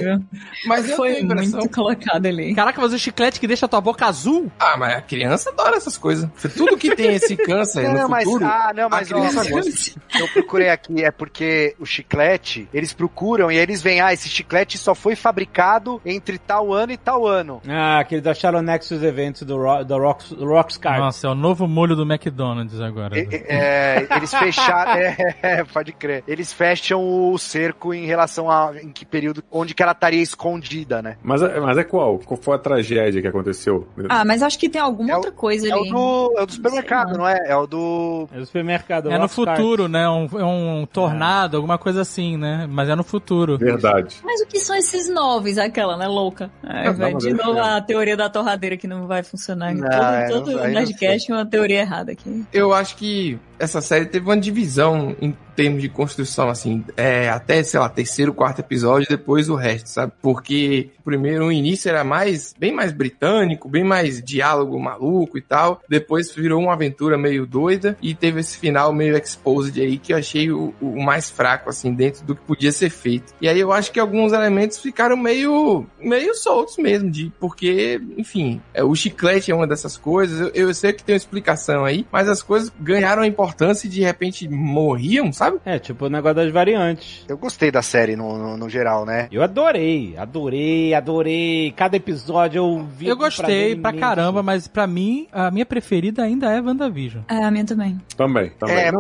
mas 0.66 0.89
eu 0.89 0.97
Foi 0.97 1.15
tenho 1.15 1.24
impressão. 1.24 1.60
muito 1.60 1.74
colocado 1.74 2.26
ali. 2.26 2.55
Caraca, 2.55 2.81
mas 2.81 2.92
o 2.92 2.99
chiclete 2.99 3.40
que 3.40 3.47
deixa 3.47 3.66
a 3.66 3.68
tua 3.68 3.81
boca 3.81 4.07
azul? 4.07 4.50
Ah, 4.58 4.76
mas 4.78 4.94
a 4.94 5.00
criança 5.02 5.50
adora 5.50 5.76
essas 5.76 5.99
coisas. 5.99 6.28
Tudo 6.57 6.76
que 6.76 6.94
tem 6.94 7.15
esse 7.15 7.36
câncer 7.44 7.82
Não, 7.92 8.02
no 8.05 8.08
mas, 8.08 8.24
futuro, 8.24 8.44
ah, 8.47 8.73
não, 8.74 8.89
mas 8.89 9.10
ó, 9.10 9.15
criança 9.16 9.50
gosta. 9.50 10.00
eu 10.18 10.28
procurei 10.28 10.68
aqui, 10.70 11.02
é 11.05 11.10
porque 11.10 11.74
o 11.78 11.84
chiclete, 11.86 12.68
eles 12.73 12.92
procuram 12.92 13.50
e 13.50 13.57
eles 13.57 13.82
veem, 13.82 14.00
ah, 14.00 14.12
esse 14.12 14.28
chiclete 14.28 14.78
só 14.78 14.94
foi 14.94 15.16
fabricado 15.16 16.00
entre 16.07 16.39
tal 16.39 16.73
ano 16.73 16.92
e 16.92 16.97
tal 16.97 17.26
ano. 17.26 17.60
Ah, 17.68 17.99
aquele 17.99 18.20
da 18.20 18.32
Sharon 18.34 18.62
Nexus 18.62 19.02
Events 19.02 19.42
do, 19.42 19.57
Ro 19.57 19.84
do 19.84 19.99
Rocks, 19.99 20.31
Rockstar. 20.32 20.99
Nossa, 20.99 21.26
é 21.26 21.31
o 21.31 21.34
novo 21.34 21.66
molho 21.66 21.97
do 21.97 22.02
McDonald's 22.02 22.81
agora. 22.81 23.18
E- 23.18 23.23
e- 23.23 23.44
é, 23.49 24.07
eles 24.16 24.31
fecharam, 24.32 24.59
é, 25.42 25.64
pode 25.64 25.92
crer. 25.92 26.22
Eles 26.26 26.52
fecham 26.52 27.02
o 27.32 27.39
cerco 27.39 27.92
em 27.94 28.06
relação 28.06 28.50
a 28.50 28.72
em 28.82 28.90
que 28.90 29.05
período, 29.05 29.42
onde 29.50 29.74
que 29.74 29.82
ela 29.82 29.92
estaria 29.92 30.22
escondida, 30.22 31.00
né? 31.02 31.16
Mas, 31.22 31.42
é- 31.42 31.60
mas 31.60 31.78
é 31.78 31.84
qual? 31.84 32.18
Qual 32.18 32.40
foi 32.40 32.55
a 32.56 32.58
tragédia 32.58 33.20
que 33.22 33.28
aconteceu? 33.28 33.86
Ah, 34.08 34.24
mas 34.24 34.42
acho 34.42 34.58
que 34.58 34.68
tem 34.68 34.80
alguma 34.80 35.10
É 35.10 35.14
o- 35.14 35.16
outra 35.16 35.32
coisa 35.32 35.68
É 35.68 35.74
o 35.74 35.80
ali. 35.80 35.90
do, 35.90 36.34
é 36.39 36.42
o 36.42 36.47
do 36.47 36.52
supermercado, 36.52 37.08
Sei 37.10 37.18
não 37.18 37.28
é? 37.28 37.39
É 37.47 37.56
o 37.56 37.66
do. 37.66 38.28
É 38.32 38.39
o 38.39 38.47
supermercado. 38.47 39.10
É 39.10 39.18
no 39.18 39.28
futuro, 39.28 39.89
né? 39.89 40.08
Um, 40.08 40.28
é 40.39 40.44
um 40.44 40.86
tornado, 40.90 41.56
alguma 41.56 41.78
coisa 41.78 42.00
assim, 42.02 42.36
né? 42.36 42.66
Mas 42.70 42.89
é 42.89 42.94
no 42.97 43.05
futuro. 43.05 43.58
Verdade. 43.58 44.16
Mas 44.24 44.40
o 44.40 44.47
que 44.47 44.58
são 44.58 44.74
esses 44.76 45.08
novos, 45.08 45.58
aquela, 45.58 45.97
né, 45.97 46.06
louca? 46.06 46.50
É, 46.62 46.84
Não, 46.86 46.94
vai 46.94 47.14
de 47.14 47.28
é- 47.30 47.32
novo 47.34 47.58
a 47.60 47.80
teoria 47.80 48.16
da 48.16 48.28
torradeira 48.28 48.76
que 48.76 48.86
não 48.86 49.06
vai 49.06 49.22
funcionar. 49.22 49.74
Não, 49.74 49.86
é, 49.86 50.28
todo 50.28 50.44
todo 50.44 50.56
não- 50.56 50.64
não 50.64 50.70
Nerdcast 50.70 51.30
é 51.30 51.34
uma 51.34 51.47
teoria 51.47 51.80
errada 51.80 52.12
aqui. 52.12 52.44
Eu 52.52 52.72
acho 52.72 52.97
que 52.97 53.39
essa 53.60 53.80
série 53.82 54.06
teve 54.06 54.24
uma 54.26 54.36
divisão 54.36 55.14
em 55.20 55.36
termos 55.60 55.82
de 55.82 55.90
construção, 55.90 56.48
assim, 56.48 56.82
é, 56.97 57.28
até, 57.28 57.62
sei 57.62 57.78
lá, 57.78 57.86
terceiro, 57.86 58.32
quarto 58.32 58.60
episódio, 58.60 59.06
depois 59.06 59.50
o 59.50 59.55
resto, 59.55 59.90
sabe? 59.90 60.10
Porque 60.22 60.89
primeiro 61.05 61.47
o 61.47 61.52
início 61.52 61.90
era 61.90 62.02
mais, 62.02 62.55
bem 62.58 62.72
mais 62.72 62.92
britânico, 62.92 63.68
bem 63.68 63.84
mais 63.84 64.22
diálogo 64.22 64.80
maluco 64.80 65.36
e 65.36 65.42
tal. 65.42 65.82
Depois 65.89 66.32
virou 66.32 66.62
uma 66.62 66.72
aventura 66.72 67.18
meio 67.18 67.44
doida 67.44 67.97
e 68.00 68.14
teve 68.14 68.40
esse 68.40 68.56
final 68.56 68.92
meio 68.92 69.16
exposed 69.16 69.78
aí 69.78 69.98
que 69.98 70.12
eu 70.12 70.16
achei 70.16 70.50
o, 70.50 70.72
o 70.80 71.02
mais 71.02 71.28
fraco, 71.28 71.68
assim, 71.68 71.92
dentro 71.92 72.24
do 72.24 72.34
que 72.34 72.42
podia 72.42 72.72
ser 72.72 72.89
feito. 72.89 73.34
E 73.40 73.48
aí 73.48 73.60
eu 73.60 73.72
acho 73.72 73.92
que 73.92 74.00
alguns 74.00 74.32
elementos 74.32 74.78
ficaram 74.78 75.16
meio, 75.16 75.84
meio 75.98 76.34
soltos 76.34 76.78
mesmo, 76.78 77.10
de, 77.10 77.30
porque, 77.39 78.00
enfim, 78.16 78.62
é, 78.72 78.82
o 78.82 78.94
chiclete 78.94 79.50
é 79.50 79.55
uma 79.55 79.66
dessas 79.66 79.98
coisas. 79.98 80.40
Eu, 80.40 80.68
eu 80.68 80.74
sei 80.74 80.92
que 80.92 81.05
tem 81.05 81.14
uma 81.14 81.18
explicação 81.18 81.84
aí, 81.84 82.06
mas 82.10 82.28
as 82.28 82.42
coisas 82.42 82.72
ganharam 82.80 83.24
importância 83.24 83.86
e 83.86 83.90
de 83.90 84.00
repente 84.00 84.48
morriam, 84.48 85.32
sabe? 85.32 85.50
É, 85.65 85.79
tipo 85.79 86.07
o 86.07 86.11
negócio 86.11 86.37
das 86.37 86.51
variantes. 86.51 87.25
Eu 87.29 87.37
gostei 87.39 87.70
da 87.70 87.83
série 87.83 88.17
no, 88.17 88.37
no, 88.37 88.57
no 88.57 88.69
geral, 88.69 89.05
né? 89.05 89.29
Eu 89.31 89.43
adorei, 89.43 90.17
adorei, 90.17 90.95
adorei. 90.95 91.73
Cada 91.77 91.97
episódio 91.97 92.59
eu 92.59 92.85
vi. 92.85 93.09
Eu 93.09 93.17
gostei 93.17 93.77
pra 93.77 93.91
imenso. 93.91 94.01
caramba, 94.01 94.43
mas 94.43 94.69
pra 94.69 94.87
mim, 94.87 95.27
a 95.33 95.51
minha 95.51 95.67
preferida 95.67 96.23
ainda 96.23 96.51
é 96.51 96.61
WandaVision. 96.61 97.23
É, 97.29 97.45
a 97.45 97.51
minha 97.51 97.65
também. 97.65 98.01
Também, 98.17 98.51
também. 98.59 98.77
É, 98.77 98.91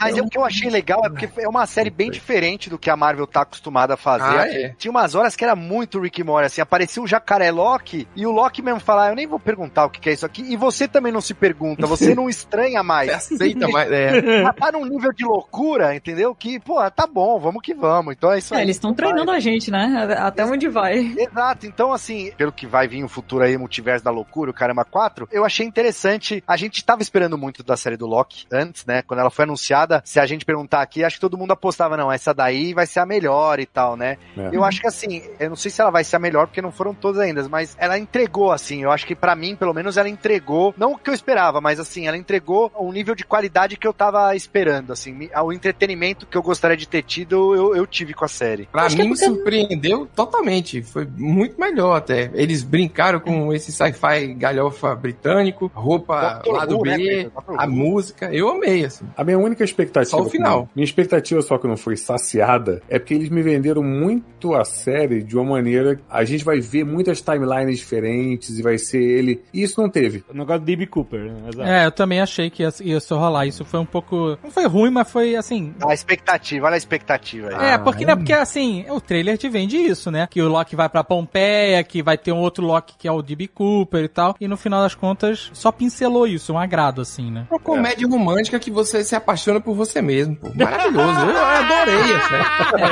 mas 0.00 0.18
o 0.18 0.28
que 0.28 0.38
eu 0.38 0.44
achei 0.44 0.70
legal 0.70 1.04
é 1.04 1.08
porque 1.08 1.28
é 1.38 1.48
uma 1.48 1.66
série 1.66 1.90
bem 1.90 2.10
diferente 2.10 2.68
do 2.70 2.78
que 2.78 2.90
a 2.90 2.96
Marvel 2.96 3.26
tá 3.26 3.42
acostumada 3.42 3.94
a 3.94 3.96
fazer. 3.96 4.38
Ah, 4.38 4.48
é. 4.48 4.74
Tinha 4.78 4.90
umas 4.90 5.14
horas 5.14 5.36
que 5.36 5.44
era 5.44 5.56
muito 5.56 6.00
Rick 6.00 6.20
e 6.20 6.24
Morty, 6.24 6.46
assim, 6.46 6.60
aparecia 6.60 7.02
o 7.02 7.06
jacaré 7.06 7.50
Loki 7.50 8.06
e 8.14 8.26
o 8.26 8.30
Loki 8.30 8.62
mesmo 8.62 8.80
falar, 8.80 9.10
eu 9.10 9.16
nem 9.16 9.26
vou 9.26 9.38
perguntar 9.38 9.86
o 9.86 9.90
que 9.90 10.08
é 10.08 10.12
isso 10.12 10.26
aqui, 10.26 10.42
e 10.42 10.56
você 10.56 10.86
também 10.86 11.12
não 11.12 11.20
se 11.20 11.34
pergunta, 11.34 11.86
você 11.86 12.14
não 12.14 12.28
estranha 12.30 12.82
mais. 12.82 13.10
Você 13.10 13.34
aceita 13.34 13.68
mais. 13.68 13.90
É. 13.90 14.52
Tá 14.52 14.72
num 14.72 14.84
nível 14.84 15.12
de 15.12 15.24
loucura, 15.24 15.94
entendeu? 15.96 16.34
Que, 16.34 16.58
pô, 16.60 16.78
tá 16.90 17.06
bom, 17.06 17.38
vamos 17.38 17.62
que 17.62 17.74
vamos. 17.74 18.14
Então 18.14 18.32
é 18.32 18.38
isso 18.38 18.54
É, 18.54 18.58
aí. 18.58 18.62
eles 18.64 18.76
estão 18.76 18.94
treinando 18.94 19.30
a 19.30 19.40
gente, 19.40 19.70
né? 19.70 20.16
Até 20.18 20.44
onde 20.44 20.68
vai. 20.68 20.98
Exato, 21.18 21.66
então 21.66 21.92
assim, 21.92 22.32
pelo 22.36 22.52
que 22.52 22.66
vai 22.66 22.86
vir 22.88 23.02
o 23.04 23.08
futuro 23.08 23.44
aí, 23.44 23.56
Multiverso 23.56 24.04
da 24.04 24.10
Loucura, 24.10 24.50
o 24.50 24.54
Caramba 24.54 24.84
4, 24.84 25.28
eu 25.32 25.44
achei 25.44 25.66
interessante. 25.66 26.42
A 26.46 26.56
gente 26.56 26.84
tava 26.84 27.02
esperando 27.02 27.36
muito 27.38 27.62
da 27.62 27.76
série 27.76 27.96
do 27.96 28.06
Loki 28.06 28.46
antes, 28.52 28.84
né? 28.86 29.02
Quando 29.02 29.20
ela 29.20 29.30
foi 29.30 29.44
anunciada, 29.44 30.02
se 30.04 30.18
a 30.20 30.26
gente 30.26 30.44
perguntar 30.44 30.82
aqui, 30.82 31.04
acho 31.04 31.16
que 31.16 31.20
todo 31.20 31.38
mundo 31.38 31.52
apostava, 31.52 31.96
não, 31.96 32.10
essa 32.10 32.32
daí 32.34 32.72
vai 32.74 32.86
ser 32.86 33.00
a 33.00 33.06
melhor 33.06 33.58
e 33.60 33.66
tal, 33.66 33.96
né? 33.96 34.16
É. 34.36 34.50
Eu 34.52 34.64
acho 34.64 34.80
que 34.80 34.86
assim, 34.86 35.22
eu 35.38 35.48
não 35.48 35.56
sei 35.56 35.70
se 35.70 35.80
ela 35.80 35.90
vai 35.90 36.04
ser 36.04 36.16
a 36.16 36.18
melhor, 36.18 36.46
porque 36.46 36.62
não 36.62 36.72
foram 36.72 36.94
todas 36.94 37.20
ainda, 37.20 37.46
mas 37.48 37.76
ela 37.78 37.98
entregou, 37.98 38.52
assim, 38.52 38.82
eu 38.82 38.90
acho 38.90 39.06
que 39.06 39.14
pra 39.14 39.34
mim, 39.34 39.54
pelo 39.56 39.74
menos, 39.74 39.96
ela 39.96 40.08
entregou, 40.08 40.74
não 40.76 40.92
o 40.92 40.98
que 40.98 41.10
eu 41.10 41.14
esperava, 41.14 41.60
mas 41.60 41.78
assim, 41.80 42.06
ela 42.06 42.16
entregou 42.16 42.70
um 42.78 42.92
nível 42.92 43.14
de 43.14 43.24
qualidade 43.24 43.76
que 43.76 43.86
eu 43.86 43.92
tava 43.92 44.34
esperando, 44.34 44.92
assim, 44.92 45.12
me- 45.12 45.30
o 45.34 45.52
entretenimento 45.76 46.26
que 46.26 46.36
eu 46.36 46.42
gostaria 46.42 46.76
de 46.76 46.88
ter 46.88 47.02
tido, 47.02 47.54
eu, 47.54 47.76
eu 47.76 47.86
tive 47.86 48.14
com 48.14 48.24
a 48.24 48.28
série. 48.28 48.66
Pra 48.72 48.82
Acho 48.84 48.96
é 48.96 48.98
mim 48.98 49.04
me 49.04 49.10
porque- 49.10 49.24
surpreendeu 49.26 50.08
totalmente. 50.14 50.82
Foi 50.82 51.06
muito 51.16 51.60
melhor 51.60 51.94
até. 51.96 52.30
Eles 52.34 52.62
brincaram 52.62 53.20
com 53.20 53.52
esse 53.52 53.70
sci-fi 53.70 54.34
galhofa 54.34 54.94
britânico, 54.94 55.70
roupa 55.74 56.34
Doctor 56.34 56.52
lado 56.54 56.76
Who, 56.78 56.84
né, 56.84 56.96
B? 56.96 57.24
Doctor 57.24 57.60
a 57.60 57.66
música. 57.66 58.34
Eu 58.34 58.48
amei, 58.48 58.84
assim. 58.84 59.04
A 59.16 59.22
minha 59.24 59.38
única 59.38 59.62
expectativa. 59.64 60.10
Só 60.16 60.22
o 60.22 60.30
final. 60.30 60.64
que- 60.66 60.70
minha 60.76 60.84
expectativa 60.84 61.42
só 61.42 61.58
que 61.58 61.66
não 61.66 61.76
foi 61.76 61.96
saciada 61.96 62.82
é 62.88 62.98
porque 62.98 63.14
eles 63.14 63.28
me 63.28 63.42
venderam 63.42 63.82
muito 63.82 64.54
a 64.54 64.64
série 64.64 65.22
de 65.22 65.36
uma 65.36 65.44
maneira. 65.44 66.00
A 66.08 66.24
gente 66.24 66.44
vai 66.44 66.60
ver 66.60 66.84
muitas 66.84 67.20
timelines 67.20 67.78
diferentes 67.78 68.58
e 68.58 68.62
vai 68.62 68.78
ser 68.78 69.02
ele. 69.02 69.42
E 69.52 69.62
isso 69.62 69.80
não 69.80 69.88
teve. 69.90 70.24
O 70.30 70.34
negócio 70.34 70.60
do 70.60 70.64
D.B. 70.66 70.86
Cooper, 70.86 71.20
né? 71.20 71.48
Exato. 71.52 71.68
É, 71.68 71.86
eu 71.86 71.92
também 71.92 72.20
achei 72.20 72.48
que 72.50 72.62
ia, 72.62 72.72
ia 72.82 73.00
só 73.00 73.18
rolar. 73.18 73.46
Isso 73.46 73.64
foi 73.64 73.80
um 73.80 73.84
pouco. 73.86 74.38
Não 74.42 74.50
foi 74.50 74.66
ruim, 74.66 74.90
mas 74.90 75.10
foi 75.10 75.36
assim. 75.36 75.65
A 75.86 75.94
expectativa, 75.94 76.66
olha 76.66 76.74
a 76.74 76.78
expectativa 76.78 77.48
aí. 77.48 77.72
É, 77.72 77.78
porque, 77.78 78.04
né, 78.04 78.14
porque 78.14 78.32
assim, 78.32 78.84
o 78.88 79.00
trailer 79.00 79.38
te 79.38 79.48
vende 79.48 79.76
isso, 79.76 80.10
né? 80.10 80.26
Que 80.30 80.42
o 80.42 80.48
Loki 80.48 80.76
vai 80.76 80.88
pra 80.88 81.04
Pompeia, 81.04 81.82
que 81.82 82.02
vai 82.02 82.18
ter 82.18 82.32
um 82.32 82.38
outro 82.38 82.64
Loki 82.64 82.94
que 82.98 83.08
é 83.08 83.12
o 83.12 83.22
D.B. 83.22 83.48
Cooper 83.48 84.04
e 84.04 84.08
tal. 84.08 84.36
E 84.40 84.48
no 84.48 84.56
final 84.56 84.82
das 84.82 84.94
contas, 84.94 85.50
só 85.52 85.70
pincelou 85.70 86.26
isso, 86.26 86.52
um 86.52 86.58
agrado, 86.58 87.00
assim, 87.00 87.30
né? 87.30 87.46
Uma 87.50 87.60
comédia 87.60 88.06
romântica 88.08 88.58
que 88.58 88.70
você 88.70 89.04
se 89.04 89.14
apaixona 89.14 89.60
por 89.60 89.74
você 89.74 90.00
mesmo, 90.02 90.36
pô. 90.36 90.50
Maravilhoso. 90.54 91.20
Eu 91.20 91.44
adorei 91.44 92.12
essa. 92.16 92.36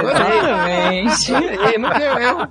Exatamente. 0.03 1.35
Adorei, 1.35 1.79
não 1.79 1.91
deu 1.91 2.19
erro. 2.19 2.49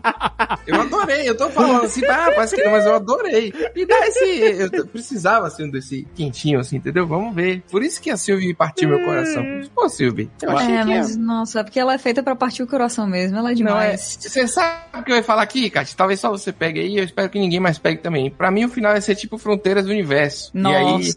Eu 0.68 0.82
adorei. 0.82 1.30
Eu 1.30 1.38
tô 1.38 1.50
falando 1.50 1.86
assim, 1.86 2.06
ah, 2.06 2.32
parece 2.36 2.56
que 2.56 2.64
não, 2.64 2.72
mas 2.72 2.86
eu 2.86 2.96
adorei. 2.96 3.54
E 3.76 3.86
dá 3.86 4.08
esse. 4.08 4.70
Eu 4.74 4.88
precisava, 4.88 5.48
assim, 5.48 5.70
desse 5.70 6.08
quentinho, 6.16 6.60
assim, 6.60 6.78
entendeu? 6.78 7.08
Vamos 7.08 7.34
ver. 7.34 7.64
Por 7.70 7.84
isso 7.84 8.02
que 8.02 8.10
a 8.10 8.18
Sylvie 8.18 8.54
partiu 8.54 8.90
meu 8.90 9.04
coração. 9.04 9.44
Pô, 9.74 9.88
Sylvie, 10.14 10.30
eu 10.42 10.52
achei 10.52 10.76
É, 10.76 10.82
que. 10.82 10.86
mas 10.90 11.18
nossa, 11.18 11.60
é 11.60 11.64
porque 11.64 11.80
ela 11.80 11.94
é 11.94 11.98
feita 11.98 12.22
pra 12.24 12.36
partir 12.36 12.64
o 12.64 12.68
coração 12.68 13.08
mesmo. 13.08 13.38
Ela 13.38 13.52
é 13.52 13.56
Não, 13.56 13.70
é, 13.80 13.86
demais. 13.90 14.18
você 14.22 14.48
sabe 14.48 14.78
o 15.00 15.04
que 15.04 15.12
eu 15.12 15.16
ia 15.18 15.24
falar 15.24 15.42
aqui, 15.44 15.70
Kat? 15.70 15.96
Talvez 15.96 16.20
só 16.20 16.30
você 16.30 16.52
pegue 16.52 16.80
aí, 16.80 16.98
eu 16.98 17.04
espero 17.04 17.30
que 17.30 17.40
ninguém 17.40 17.60
mais 17.60 17.78
pegue 17.78 18.02
também. 18.02 18.30
Pra 18.30 18.52
mim, 18.52 18.66
o 18.66 18.70
final 18.70 18.94
ia 18.94 19.02
ser 19.02 19.16
tipo 19.16 19.38
Fronteiras 19.38 19.86
do 19.86 19.92
Universo. 19.92 20.52
Nossa. 20.54 20.76
E 20.80 20.86
aí, 20.86 21.16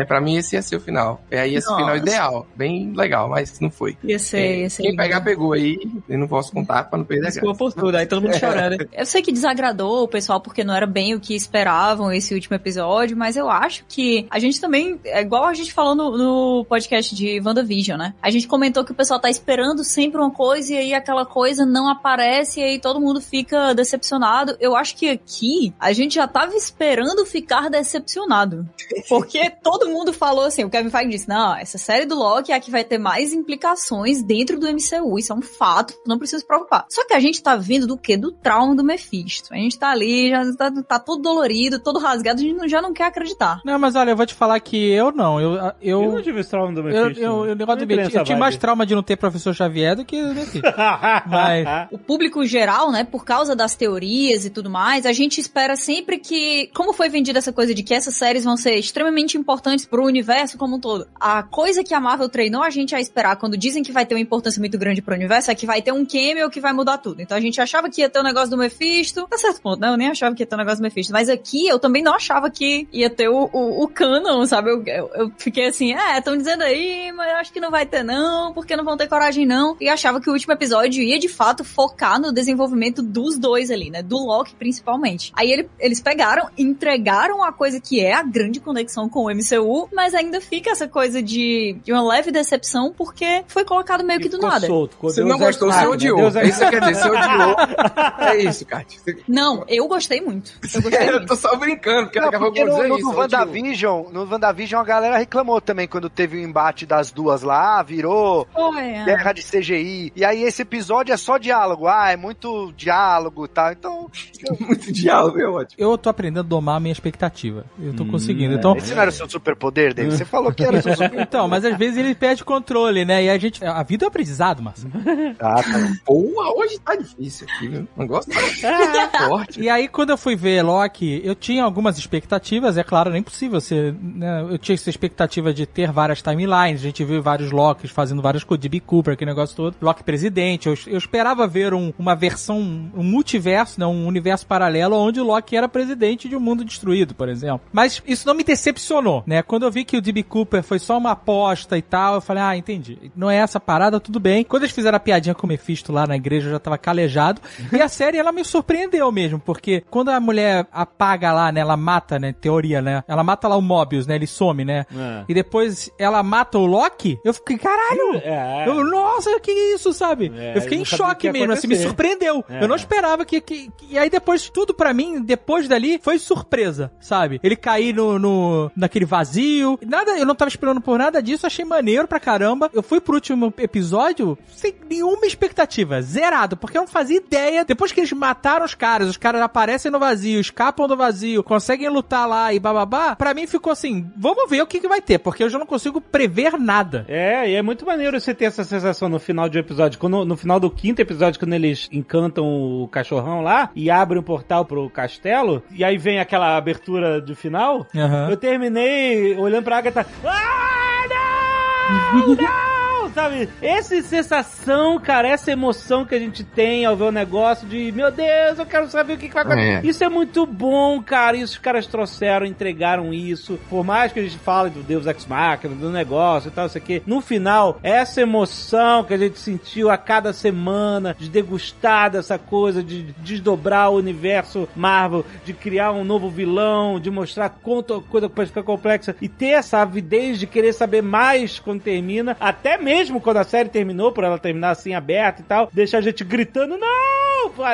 é, 0.00 0.04
pra 0.04 0.20
mim, 0.20 0.36
esse 0.36 0.56
ia 0.56 0.62
ser 0.62 0.76
o 0.76 0.80
final. 0.80 1.22
É 1.30 1.40
aí 1.40 1.54
esse 1.54 1.66
Nossa. 1.68 1.80
final 1.80 1.96
ideal. 1.96 2.46
Bem 2.56 2.92
legal, 2.94 3.28
mas 3.28 3.58
não 3.60 3.70
foi. 3.70 3.96
Ia 4.04 4.18
ser, 4.18 4.38
É, 4.38 4.58
ia 4.60 4.70
ser 4.70 4.82
Quem 4.82 4.90
lindo. 4.92 5.02
pegar, 5.02 5.20
pegou 5.20 5.52
aí. 5.52 5.78
Eu 6.08 6.18
não 6.18 6.28
posso 6.28 6.52
contar 6.52 6.84
pra 6.84 6.98
não 6.98 7.04
perder 7.04 7.28
a 7.28 7.30
graça. 7.30 7.54
por 7.54 7.72
tudo, 7.72 7.96
aí 7.96 8.06
todo 8.06 8.22
mundo 8.22 8.38
chorando. 8.38 8.88
Eu 8.92 9.06
sei 9.06 9.22
que 9.22 9.32
desagradou 9.32 10.02
o 10.04 10.08
pessoal 10.08 10.40
porque 10.40 10.62
não 10.64 10.74
era 10.74 10.86
bem 10.86 11.14
o 11.14 11.20
que 11.20 11.34
esperavam 11.34 12.12
esse 12.12 12.34
último 12.34 12.56
episódio, 12.56 13.16
mas 13.16 13.36
eu 13.36 13.48
acho 13.48 13.84
que 13.88 14.26
a 14.30 14.38
gente 14.38 14.60
também, 14.60 14.98
é 15.04 15.20
igual 15.20 15.44
a 15.44 15.54
gente 15.54 15.72
falou 15.72 15.94
no, 15.94 16.16
no 16.16 16.64
podcast 16.64 17.14
de 17.14 17.40
WandaVision, 17.44 17.98
né? 17.98 18.14
A 18.22 18.30
gente 18.34 18.48
comentou 18.48 18.84
que 18.84 18.92
o 18.92 18.94
pessoal 18.94 19.18
tá 19.20 19.30
esperando 19.30 19.82
sempre 19.84 20.20
uma 20.20 20.30
coisa 20.30 20.74
e 20.74 20.76
aí 20.78 20.94
aquela 20.94 21.24
coisa 21.26 21.64
não 21.64 21.88
aparece 21.88 22.60
e 22.60 22.62
aí 22.62 22.78
todo 22.78 23.00
mundo 23.00 23.20
fica 23.20 23.74
decepcionado. 23.74 24.56
Eu 24.60 24.76
acho 24.76 24.96
que 24.96 25.08
aqui 25.08 25.72
a 25.80 25.92
gente 25.92 26.14
já 26.16 26.26
tava 26.28 26.54
esperando 26.54 27.24
ficar 27.24 27.68
decepcionado. 27.70 28.68
Porque 29.08 29.50
todo 29.62 29.88
mundo 29.88 30.12
falou 30.12 30.44
assim, 30.44 30.64
o 30.64 30.70
Kevin 30.70 30.90
Feige 30.90 31.10
disse, 31.10 31.28
não, 31.28 31.56
essa 31.56 31.78
série 31.78 32.04
do 32.06 32.14
Loki 32.14 32.52
é 32.52 32.56
a 32.56 32.60
que 32.60 32.70
vai 32.70 32.84
ter 32.84 32.98
mais 32.98 33.32
implicações 33.32 34.22
dentro 34.22 34.58
do 34.58 34.66
MCU, 34.66 35.18
isso 35.18 35.32
é 35.32 35.36
um 35.36 35.42
fato, 35.42 35.94
não 36.06 36.18
precisa 36.18 36.40
se 36.40 36.46
preocupar. 36.46 36.86
Só 36.90 37.06
que 37.06 37.14
a 37.14 37.20
gente 37.20 37.42
tá 37.42 37.56
vindo 37.56 37.86
do 37.86 37.96
quê? 37.96 38.16
Do 38.16 38.32
trauma 38.32 38.74
do 38.74 38.84
Mephisto. 38.84 39.52
A 39.52 39.56
gente 39.56 39.78
tá 39.78 39.90
ali, 39.90 40.30
já 40.30 40.52
tá, 40.56 40.70
tá 40.82 40.98
todo 40.98 41.22
dolorido, 41.22 41.78
todo 41.78 41.98
rasgado, 41.98 42.40
a 42.40 42.42
gente 42.42 42.56
não- 42.56 42.68
já 42.68 42.82
não 42.82 42.92
quer 42.92 43.04
acreditar. 43.04 43.60
Não, 43.64 43.78
mas 43.78 43.94
olha, 43.94 44.10
eu 44.10 44.16
vou 44.16 44.26
te 44.26 44.34
falar 44.34 44.58
que 44.60 44.76
eu 44.90 45.12
não. 45.12 45.40
Eu, 45.40 45.54
eu, 45.80 46.02
Eu 46.02 46.12
não 46.12 46.22
tive 46.22 46.40
esse 46.40 46.50
trauma 46.50 46.72
do 46.72 46.80
eu, 46.88 47.04
Mephisto. 47.04 47.22
eu, 47.22 47.28
não. 47.30 47.46
eu, 47.46 47.54
negócio 47.56 47.78
do 47.78 47.80
Não 47.80 47.84
entrei 47.84 47.96
Mephisto, 47.98 48.18
eu 48.18 48.23
nessa 48.24 48.32
tinha 48.34 48.38
mais 48.38 48.56
trauma 48.56 48.84
de 48.86 48.94
não 48.94 49.02
ter 49.02 49.16
professor 49.16 49.54
Xavier 49.54 49.96
do 49.96 50.04
que 50.04 50.20
do 50.22 50.34
Mephisto. 50.34 50.68
Mas- 51.26 51.88
O 51.90 51.98
público 51.98 52.44
geral, 52.44 52.90
né, 52.90 53.04
por 53.04 53.24
causa 53.24 53.54
das 53.54 53.74
teorias 53.74 54.44
e 54.44 54.50
tudo 54.50 54.70
mais, 54.70 55.06
a 55.06 55.12
gente 55.12 55.40
espera 55.40 55.76
sempre 55.76 56.18
que, 56.18 56.70
como 56.74 56.92
foi 56.92 57.08
vendida 57.08 57.38
essa 57.38 57.52
coisa 57.52 57.74
de 57.74 57.82
que 57.82 57.94
essas 57.94 58.14
séries 58.14 58.44
vão 58.44 58.56
ser 58.56 58.74
extremamente 58.76 59.36
importantes 59.36 59.84
pro 59.86 60.04
universo 60.04 60.56
como 60.58 60.76
um 60.76 60.80
todo, 60.80 61.06
a 61.18 61.42
coisa 61.42 61.82
que 61.84 61.94
a 61.94 62.00
Marvel 62.00 62.28
treinou 62.28 62.62
a 62.62 62.70
gente 62.70 62.94
a 62.94 63.00
esperar 63.00 63.36
quando 63.36 63.56
dizem 63.56 63.82
que 63.82 63.92
vai 63.92 64.04
ter 64.06 64.14
uma 64.14 64.20
importância 64.20 64.60
muito 64.60 64.78
grande 64.78 65.02
pro 65.02 65.14
universo 65.14 65.50
é 65.50 65.54
que 65.54 65.66
vai 65.66 65.82
ter 65.82 65.92
um 65.92 66.04
cameo 66.04 66.50
que 66.50 66.60
vai 66.60 66.72
mudar 66.72 66.98
tudo. 66.98 67.20
Então 67.20 67.36
a 67.36 67.40
gente 67.40 67.60
achava 67.60 67.88
que 67.90 68.00
ia 68.00 68.08
ter 68.08 68.18
o 68.18 68.22
negócio 68.22 68.50
do 68.50 68.56
Mephisto, 68.56 69.26
a 69.32 69.38
certo 69.38 69.60
ponto, 69.60 69.80
né, 69.80 69.88
eu 69.88 69.96
nem 69.96 70.08
achava 70.08 70.34
que 70.34 70.42
ia 70.42 70.46
ter 70.46 70.54
o 70.54 70.58
negócio 70.58 70.78
do 70.78 70.82
Mephisto, 70.82 71.12
mas 71.12 71.28
aqui 71.28 71.66
eu 71.66 71.78
também 71.78 72.02
não 72.02 72.14
achava 72.14 72.50
que 72.50 72.88
ia 72.92 73.10
ter 73.10 73.28
o, 73.28 73.48
o, 73.52 73.84
o 73.84 73.88
canon, 73.88 74.44
sabe? 74.46 74.70
Eu, 74.70 74.82
eu, 74.86 75.10
eu 75.14 75.32
fiquei 75.38 75.66
assim, 75.66 75.92
é, 75.94 76.18
estão 76.18 76.36
dizendo 76.36 76.62
aí, 76.62 77.12
mas 77.12 77.30
eu 77.30 77.36
acho 77.38 77.52
que 77.52 77.60
não 77.60 77.70
vai 77.70 77.86
ter 77.86 78.02
não, 78.02 78.13
porque 78.54 78.76
não 78.76 78.84
vão 78.84 78.96
ter 78.96 79.08
coragem 79.08 79.46
não, 79.46 79.76
e 79.80 79.88
achava 79.88 80.20
que 80.20 80.28
o 80.28 80.32
último 80.32 80.52
episódio 80.52 81.02
ia 81.02 81.18
de 81.18 81.28
fato 81.28 81.64
focar 81.64 82.20
no 82.20 82.32
desenvolvimento 82.32 83.02
dos 83.02 83.38
dois 83.38 83.70
ali, 83.70 83.90
né? 83.90 84.02
Do 84.02 84.18
Loki 84.18 84.54
principalmente. 84.54 85.32
Aí 85.36 85.50
ele- 85.52 85.68
eles 85.78 86.00
pegaram, 86.00 86.48
entregaram 86.56 87.42
a 87.44 87.52
coisa 87.52 87.80
que 87.80 88.00
é 88.00 88.14
a 88.14 88.22
grande 88.22 88.60
conexão 88.60 89.08
com 89.08 89.24
o 89.24 89.30
MCU, 89.30 89.88
mas 89.92 90.14
ainda 90.14 90.40
fica 90.40 90.70
essa 90.70 90.86
coisa 90.88 91.22
de, 91.22 91.76
de 91.84 91.92
uma 91.92 92.02
leve 92.02 92.30
decepção 92.30 92.92
porque 92.96 93.44
foi 93.46 93.64
colocado 93.64 94.04
meio 94.04 94.20
que 94.20 94.28
do 94.28 94.36
Ficou 94.36 94.50
nada. 94.50 94.66
solto. 94.66 94.96
Você 95.00 95.16
Deus 95.22 95.28
não 95.30 95.38
gostou, 95.38 95.68
Ex 95.68 95.74
você 95.76 95.80
Machina, 95.86 95.90
odiou. 95.94 96.16
Deus 96.18 96.36
É 96.36 96.42
Ex- 96.44 96.48
isso 96.56 96.64
que 96.64 96.70
quer 96.70 96.80
dizer, 96.80 96.94
você 96.94 97.08
odiou. 97.08 97.56
É 98.24 98.36
isso, 98.42 98.66
Kat. 98.66 99.00
Não, 99.28 99.64
eu 99.68 99.86
gostei 99.86 100.20
muito. 100.20 100.52
Eu 100.74 100.82
gostei 100.82 101.08
Eu 101.08 101.12
muito. 101.12 101.26
tô 101.26 101.36
só 101.36 101.54
brincando, 101.56 102.04
porque 102.04 102.18
Não, 102.18 102.26
daqui 102.30 102.36
a 102.36 102.38
pouco 102.38 102.54
porque 102.56 102.68
eu 102.70 102.72
vou 102.74 102.76
no, 102.76 102.82
dizer 102.82 102.88
no, 102.88 102.98
isso. 102.98 103.12
no. 103.12 103.18
WandaVision, 103.18 104.06
no 104.12 104.30
WandaVision 104.30 104.80
a 104.80 104.84
galera 104.84 105.18
reclamou 105.18 105.60
também 105.60 105.86
quando 105.86 106.08
teve 106.08 106.36
o 106.36 106.40
embate 106.40 106.86
das 106.86 107.10
duas 107.12 107.42
lá, 107.42 107.82
virou 107.82 108.03
Foi, 108.10 108.82
é. 108.82 109.04
guerra 109.04 109.32
de 109.32 109.42
CGI. 109.42 110.12
E 110.14 110.24
aí 110.24 110.42
esse 110.42 110.62
episódio 110.62 111.12
é 111.12 111.16
só 111.16 111.38
diálogo. 111.38 111.86
Ah, 111.86 112.10
é 112.10 112.16
muito 112.16 112.72
diálogo 112.76 113.44
e 113.44 113.48
tal. 113.48 113.72
Então, 113.72 114.10
Muito 114.60 114.92
diálogo, 114.92 115.40
é 115.40 115.46
ótimo. 115.46 115.76
eu 115.82 115.96
tô 115.98 116.08
aprendendo 116.10 116.40
a 116.40 116.42
domar 116.48 116.76
a 116.76 116.80
minha 116.80 116.92
expectativa. 116.92 117.64
Eu 117.80 117.92
Hum, 117.92 117.96
tô 117.96 118.04
conseguindo. 118.06 118.54
é. 118.54 118.56
Então, 118.58 118.76
esse 118.76 118.94
não 118.94 119.00
era 119.02 119.10
o 119.10 119.12
seu 119.12 119.28
superpoder, 119.28 119.94
David? 119.94 120.16
Você 120.16 120.24
falou 120.24 120.52
que 120.52 120.62
era 120.64 120.76
o 120.78 120.82
seu 120.82 120.92
superpoder. 120.94 121.22
então, 121.26 121.48
mas 121.48 121.64
às 121.64 121.76
vezes 121.76 121.96
ele 121.96 122.14
perde 122.14 122.44
controle, 122.44 123.04
né? 123.04 123.24
E 123.24 123.30
a 123.30 123.38
gente. 123.38 123.64
A 123.64 123.82
vida 123.82 124.04
é 124.04 124.06
um 124.06 124.08
aprendizado, 124.08 124.62
Marcelo. 124.62 124.92
Ah, 125.40 125.62
tá. 125.62 125.92
Porra, 126.04 126.50
hoje 126.56 126.78
tá 126.80 126.94
difícil 126.96 127.46
aqui, 127.50 127.68
viu? 127.68 127.88
O 127.96 128.00
negócio 128.02 128.32
tá 128.32 129.26
forte. 129.28 129.60
E 129.60 129.68
aí, 129.68 129.88
quando 129.88 130.10
eu 130.10 130.18
fui 130.18 130.36
ver 130.36 130.62
Loki, 130.62 131.20
eu 131.24 131.34
tinha 131.34 131.64
algumas 131.64 131.98
expectativas, 131.98 132.76
é 132.76 132.82
claro, 132.82 133.10
nem 133.10 133.22
possível 133.22 133.60
ser. 133.60 133.94
Né? 133.94 134.46
Eu 134.50 134.58
tinha 134.58 134.74
essa 134.74 134.90
expectativa 134.90 135.52
de 135.52 135.66
ter 135.66 135.90
várias 135.90 136.20
timelines, 136.22 136.80
a 136.80 136.84
gente 136.84 137.04
viu 137.04 137.22
vários 137.22 137.50
Locks 137.50 137.90
fazendo 137.94 138.20
várias 138.20 138.44
coisas, 138.44 138.62
DB 138.62 138.80
Cooper, 138.80 139.14
aquele 139.14 139.30
negócio 139.30 139.56
todo. 139.56 139.76
Loki 139.80 140.02
presidente, 140.04 140.68
eu, 140.68 140.74
eu 140.86 140.98
esperava 140.98 141.46
ver 141.46 141.72
um- 141.72 141.92
uma 141.98 142.14
versão, 142.14 142.58
um 142.58 143.02
multiverso, 143.02 143.78
né? 143.80 143.86
um 143.86 144.06
universo 144.06 144.46
paralelo 144.46 144.96
onde 144.96 145.20
o 145.20 145.24
Loki 145.24 145.56
era 145.56 145.68
presidente 145.68 146.28
de 146.28 146.36
um 146.36 146.40
mundo 146.40 146.64
destruído, 146.64 147.14
por 147.14 147.28
exemplo. 147.28 147.62
Mas 147.72 148.02
isso 148.06 148.26
não 148.26 148.34
me 148.34 148.44
decepcionou, 148.44 149.22
né? 149.26 149.42
Quando 149.42 149.64
eu 149.64 149.70
vi 149.70 149.84
que 149.84 149.96
o 149.96 150.00
DB 150.02 150.22
Cooper 150.22 150.62
foi 150.62 150.78
só 150.78 150.98
uma 150.98 151.12
aposta 151.12 151.76
e 151.78 151.82
tal, 151.82 152.14
eu 152.16 152.20
falei, 152.20 152.42
ah, 152.42 152.56
entendi. 152.56 152.98
Não 153.16 153.30
é 153.30 153.36
essa 153.36 153.60
parada, 153.60 154.00
tudo 154.00 154.18
bem. 154.18 154.44
Quando 154.44 154.62
eles 154.64 154.74
fizeram 154.74 154.96
a 154.96 155.00
piadinha 155.00 155.34
com 155.34 155.46
o 155.46 155.48
Mephisto 155.48 155.92
lá 155.92 156.06
na 156.06 156.16
igreja, 156.16 156.48
eu 156.48 156.52
já 156.52 156.58
tava 156.58 156.76
calejado. 156.78 157.40
E 157.72 157.80
a 157.80 157.88
série, 157.88 158.18
ela 158.18 158.32
me 158.32 158.44
surpreendeu 158.44 159.10
mesmo, 159.12 159.38
porque 159.38 159.82
quando 159.90 160.08
a 160.10 160.18
mulher 160.20 160.66
apaga 160.72 161.32
lá, 161.32 161.52
né, 161.52 161.60
ela 161.60 161.76
mata, 161.76 162.18
né, 162.18 162.32
teoria, 162.32 162.80
né, 162.82 163.02
ela 163.06 163.22
mata 163.22 163.46
lá 163.48 163.56
o 163.56 163.62
Mobius, 163.62 164.06
né, 164.06 164.14
ele 164.16 164.26
some, 164.26 164.64
né, 164.64 164.86
É. 164.96 165.24
e 165.28 165.34
depois 165.34 165.90
ela 165.98 166.22
mata 166.22 166.58
o 166.58 166.66
Loki, 166.66 167.18
eu 167.24 167.32
fiquei, 167.34 167.58
caralho! 167.74 168.22
É. 168.24 168.64
Eu, 168.68 168.84
nossa, 168.84 169.38
que 169.40 169.50
isso, 169.52 169.92
sabe? 169.92 170.32
É, 170.36 170.56
eu 170.56 170.60
fiquei 170.62 170.78
eu 170.78 170.82
em 170.82 170.84
choque 170.84 171.30
mesmo, 171.30 171.52
assim, 171.52 171.66
me 171.66 171.74
acontecer. 171.74 171.88
surpreendeu. 171.88 172.44
É. 172.48 172.62
Eu 172.64 172.68
não 172.68 172.76
esperava 172.76 173.24
que, 173.24 173.40
que, 173.40 173.70
que- 173.76 173.86
E 173.90 173.98
aí 173.98 174.08
depois, 174.08 174.48
tudo 174.48 174.72
pra 174.72 174.92
mim, 174.94 175.20
depois 175.22 175.68
dali, 175.68 175.98
foi 176.02 176.18
surpresa, 176.18 176.90
sabe? 177.00 177.40
Ele 177.42 177.56
cair 177.56 177.94
no, 177.94 178.18
no, 178.18 178.70
naquele 178.76 179.04
vazio. 179.04 179.78
Nada, 179.86 180.16
eu 180.18 180.24
não 180.26 180.34
tava 180.34 180.48
esperando 180.48 180.80
por 180.80 180.98
nada 180.98 181.22
disso, 181.22 181.46
achei 181.46 181.64
maneiro 181.64 182.06
pra 182.08 182.18
caramba. 182.20 182.70
Eu 182.72 182.82
fui 182.82 183.00
pro 183.00 183.14
último 183.14 183.52
episódio 183.58 184.38
sem 184.54 184.74
nenhuma 184.88 185.26
expectativa, 185.26 186.00
zerado, 186.00 186.56
porque 186.56 186.76
eu 186.78 186.82
não 186.82 186.88
fazia 186.88 187.16
ideia. 187.18 187.64
Depois 187.64 187.92
que 187.92 188.00
eles 188.00 188.12
mataram 188.12 188.64
os 188.64 188.74
caras, 188.74 189.08
os 189.08 189.16
caras 189.16 189.42
aparecem 189.42 189.90
no 189.90 189.98
vazio, 189.98 190.40
escapam 190.40 190.86
do 190.88 190.96
vazio, 190.96 191.42
conseguem 191.44 191.88
lutar 191.88 192.28
lá 192.28 192.52
e 192.52 192.58
bababá, 192.58 193.14
pra 193.16 193.34
mim 193.34 193.46
ficou 193.46 193.72
assim, 193.72 194.10
vamos 194.16 194.48
ver 194.48 194.62
o 194.62 194.66
que, 194.66 194.80
que 194.80 194.88
vai 194.88 195.00
ter, 195.00 195.18
porque 195.18 195.42
eu 195.44 195.50
já 195.50 195.58
não 195.58 195.66
consigo 195.66 196.00
prever 196.00 196.58
nada. 196.58 197.04
É, 197.08 197.50
e 197.50 197.54
é 197.54 197.62
muito 197.64 197.84
maneiro 197.86 198.20
você 198.20 198.34
ter 198.34 198.44
essa 198.44 198.62
sensação 198.62 199.08
no 199.08 199.18
final 199.18 199.48
de 199.48 199.56
um 199.56 199.60
episódio. 199.60 199.98
Quando, 199.98 200.24
no 200.24 200.36
final 200.36 200.60
do 200.60 200.70
quinto 200.70 201.00
episódio, 201.00 201.40
quando 201.40 201.54
eles 201.54 201.88
encantam 201.90 202.44
o 202.46 202.88
cachorrão 202.88 203.40
lá 203.40 203.70
e 203.74 203.90
abrem 203.90 204.20
um 204.20 204.24
portal 204.24 204.64
pro 204.64 204.88
castelo, 204.90 205.62
e 205.72 205.82
aí 205.82 205.96
vem 205.98 206.20
aquela 206.20 206.56
abertura 206.56 207.20
de 207.20 207.34
final, 207.34 207.86
Aham. 207.96 208.30
eu 208.30 208.36
terminei 208.36 209.36
olhando 209.36 209.64
pra 209.64 209.78
Agatha. 209.78 210.06
Ah, 210.24 211.04
não! 211.08 212.36
Não! 212.36 212.64
sabe? 213.14 213.48
Essa 213.62 214.00
sensação, 214.02 214.98
cara, 214.98 215.28
essa 215.28 215.50
emoção 215.50 216.04
que 216.04 216.14
a 216.14 216.18
gente 216.18 216.44
tem 216.44 216.84
ao 216.84 216.96
ver 216.96 217.04
o 217.04 217.12
negócio 217.12 217.66
de, 217.66 217.90
meu 217.92 218.10
Deus, 218.10 218.58
eu 218.58 218.66
quero 218.66 218.88
saber 218.88 219.14
o 219.14 219.18
que, 219.18 219.28
que 219.28 219.34
vai 219.34 219.44
acontecer. 219.44 219.86
É. 219.86 219.88
Isso 219.88 220.04
é 220.04 220.08
muito 220.08 220.44
bom, 220.44 221.02
cara. 221.02 221.36
Isso 221.36 221.54
os 221.54 221.58
caras 221.58 221.86
trouxeram, 221.86 222.44
entregaram 222.44 223.14
isso. 223.14 223.58
Por 223.70 223.84
mais 223.84 224.12
que 224.12 224.20
a 224.20 224.22
gente 224.22 224.38
fale 224.38 224.70
do 224.70 224.82
Deus 224.82 225.06
Ex 225.06 225.26
Machina, 225.26 225.74
do 225.74 225.90
negócio 225.90 226.48
e 226.48 226.50
tal, 226.50 226.66
isso 226.66 226.76
aqui. 226.76 227.02
No 227.06 227.20
final, 227.20 227.78
essa 227.82 228.20
emoção 228.20 229.04
que 229.04 229.14
a 229.14 229.18
gente 229.18 229.38
sentiu 229.38 229.90
a 229.90 229.96
cada 229.96 230.32
semana, 230.32 231.16
de 231.18 231.28
degustar 231.28 232.10
dessa 232.10 232.38
coisa, 232.38 232.82
de 232.82 233.02
desdobrar 233.18 233.90
o 233.90 233.96
universo 233.96 234.68
Marvel, 234.74 235.24
de 235.44 235.52
criar 235.52 235.92
um 235.92 236.04
novo 236.04 236.28
vilão, 236.28 236.98
de 236.98 237.10
mostrar 237.10 237.48
quanto 237.48 237.94
a 237.94 238.02
coisa 238.02 238.28
pode 238.28 238.48
ficar 238.48 238.62
complexa 238.62 239.14
e 239.20 239.28
ter 239.28 239.50
essa 239.50 239.78
avidez 239.78 240.38
de 240.38 240.46
querer 240.46 240.72
saber 240.72 241.02
mais 241.02 241.58
quando 241.58 241.82
termina, 241.82 242.36
até 242.40 242.76
mesmo 242.76 243.03
quando 243.20 243.38
a 243.38 243.44
série 243.44 243.68
terminou, 243.68 244.12
por 244.12 244.24
ela 244.24 244.38
terminar 244.38 244.70
assim 244.70 244.94
aberta 244.94 245.40
e 245.40 245.44
tal, 245.44 245.68
deixa 245.72 245.98
a 245.98 246.00
gente 246.00 246.22
gritando, 246.24 246.76
não! 246.78 247.24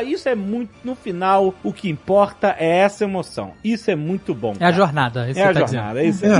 Isso 0.05 0.29
é 0.29 0.35
muito, 0.35 0.71
no 0.85 0.95
final, 0.95 1.55
o 1.63 1.73
que 1.73 1.89
importa 1.89 2.55
é 2.59 2.79
essa 2.79 3.05
emoção. 3.05 3.53
Isso 3.63 3.91
é 3.91 3.95
muito 3.97 4.35
bom. 4.35 4.53
É 4.53 4.57
a 4.57 4.59
cara. 4.59 4.73
jornada. 4.73 5.31
Isso 5.31 5.39
É 5.39 5.43
que 5.45 5.49
a 5.49 5.55
tá 5.55 5.61
jornada, 5.61 6.03
é 6.03 6.07
isso 6.07 6.25
aí. 6.27 6.31
É 6.33 6.35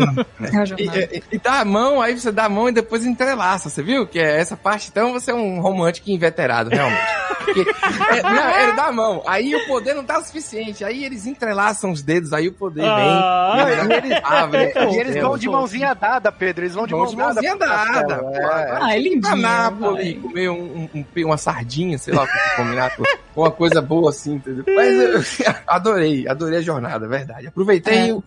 a 0.59 0.63
E, 0.63 0.67
jornada. 0.67 0.99
e- 1.13 1.23
e 1.33 1.39
dá 1.39 1.61
a 1.61 1.65
mão, 1.65 2.03
aí 2.03 2.19
você 2.19 2.33
dá 2.33 2.45
a 2.47 2.49
mão 2.49 2.69
e 2.69 2.73
depois 2.73 3.07
entrelaça, 3.07 3.69
você 3.71 3.83
viu? 3.83 4.07
Que 4.07 4.19
é 4.19 4.39
essa 4.41 4.57
parte, 4.57 4.89
então 4.91 5.13
você 5.13 5.31
é 5.31 5.35
um 5.35 5.61
romântico 5.61 6.11
inveterado, 6.11 6.71
realmente. 6.71 7.01
Porque, 7.55 7.71
é, 8.19 8.23
não, 8.23 8.61
ele 8.61 8.73
dá 8.73 8.85
a 8.87 8.93
mão, 8.93 9.23
aí 9.27 9.55
o 9.55 9.67
poder 9.67 9.95
não 9.95 10.05
tá 10.05 10.19
o 10.19 10.23
suficiente, 10.25 10.85
aí 10.85 11.05
eles 11.05 11.27
entrelaçam 11.27 11.91
os 11.91 12.03
dedos, 12.03 12.33
aí 12.33 12.49
o 12.49 12.53
poder 12.53 12.85
Ah, 12.85 13.65
vem. 13.65 13.75
e 13.89 13.93
eles- 13.99 14.21
abre, 14.25 14.73
E 14.91 14.97
eles 14.99 15.17
vão 15.23 15.37
de 15.39 15.49
mãozinha 15.49 15.95
dada, 15.95 16.31
Pedro. 16.33 16.65
Eles 16.65 16.75
vão 16.75 16.87
de 16.87 16.93
Vão 16.93 17.07
de 17.07 17.17
mão 17.17 17.27
mãozinha 17.27 17.57
dada. 17.57 17.93
castelo, 17.93 18.23
pô. 18.31 18.35
é. 18.37 18.79
Ah, 18.83 18.95
é 18.95 18.99
lindinho. 18.99 19.21
Pra 19.23 19.37
Nápoles, 19.37 20.05
vai. 20.05 20.15
comer 20.23 20.49
um, 20.51 20.89
um- 20.95 21.05
um- 21.17 21.25
uma 21.27 21.37
sardinha, 21.37 21.99
sei 21.99 22.15
lá, 22.15 22.25
o 22.25 22.27
que 22.27 22.57
combinar 22.57 22.97
com 22.97 23.05
uma 23.37 23.51
coisa 23.51 23.81
boa 23.81 24.11
assim, 24.11 24.35
entendeu? 24.35 24.65
Mas 24.67 24.95
eu 24.99 25.21
adorei, 25.67 26.27
adorei 26.29 26.59
a 26.59 26.63
jornada, 26.63 27.07
é 27.07 27.09
verdade. 27.09 27.47
Aproveitei. 27.47 27.95
É, 27.95 28.11
eu, 28.11 28.23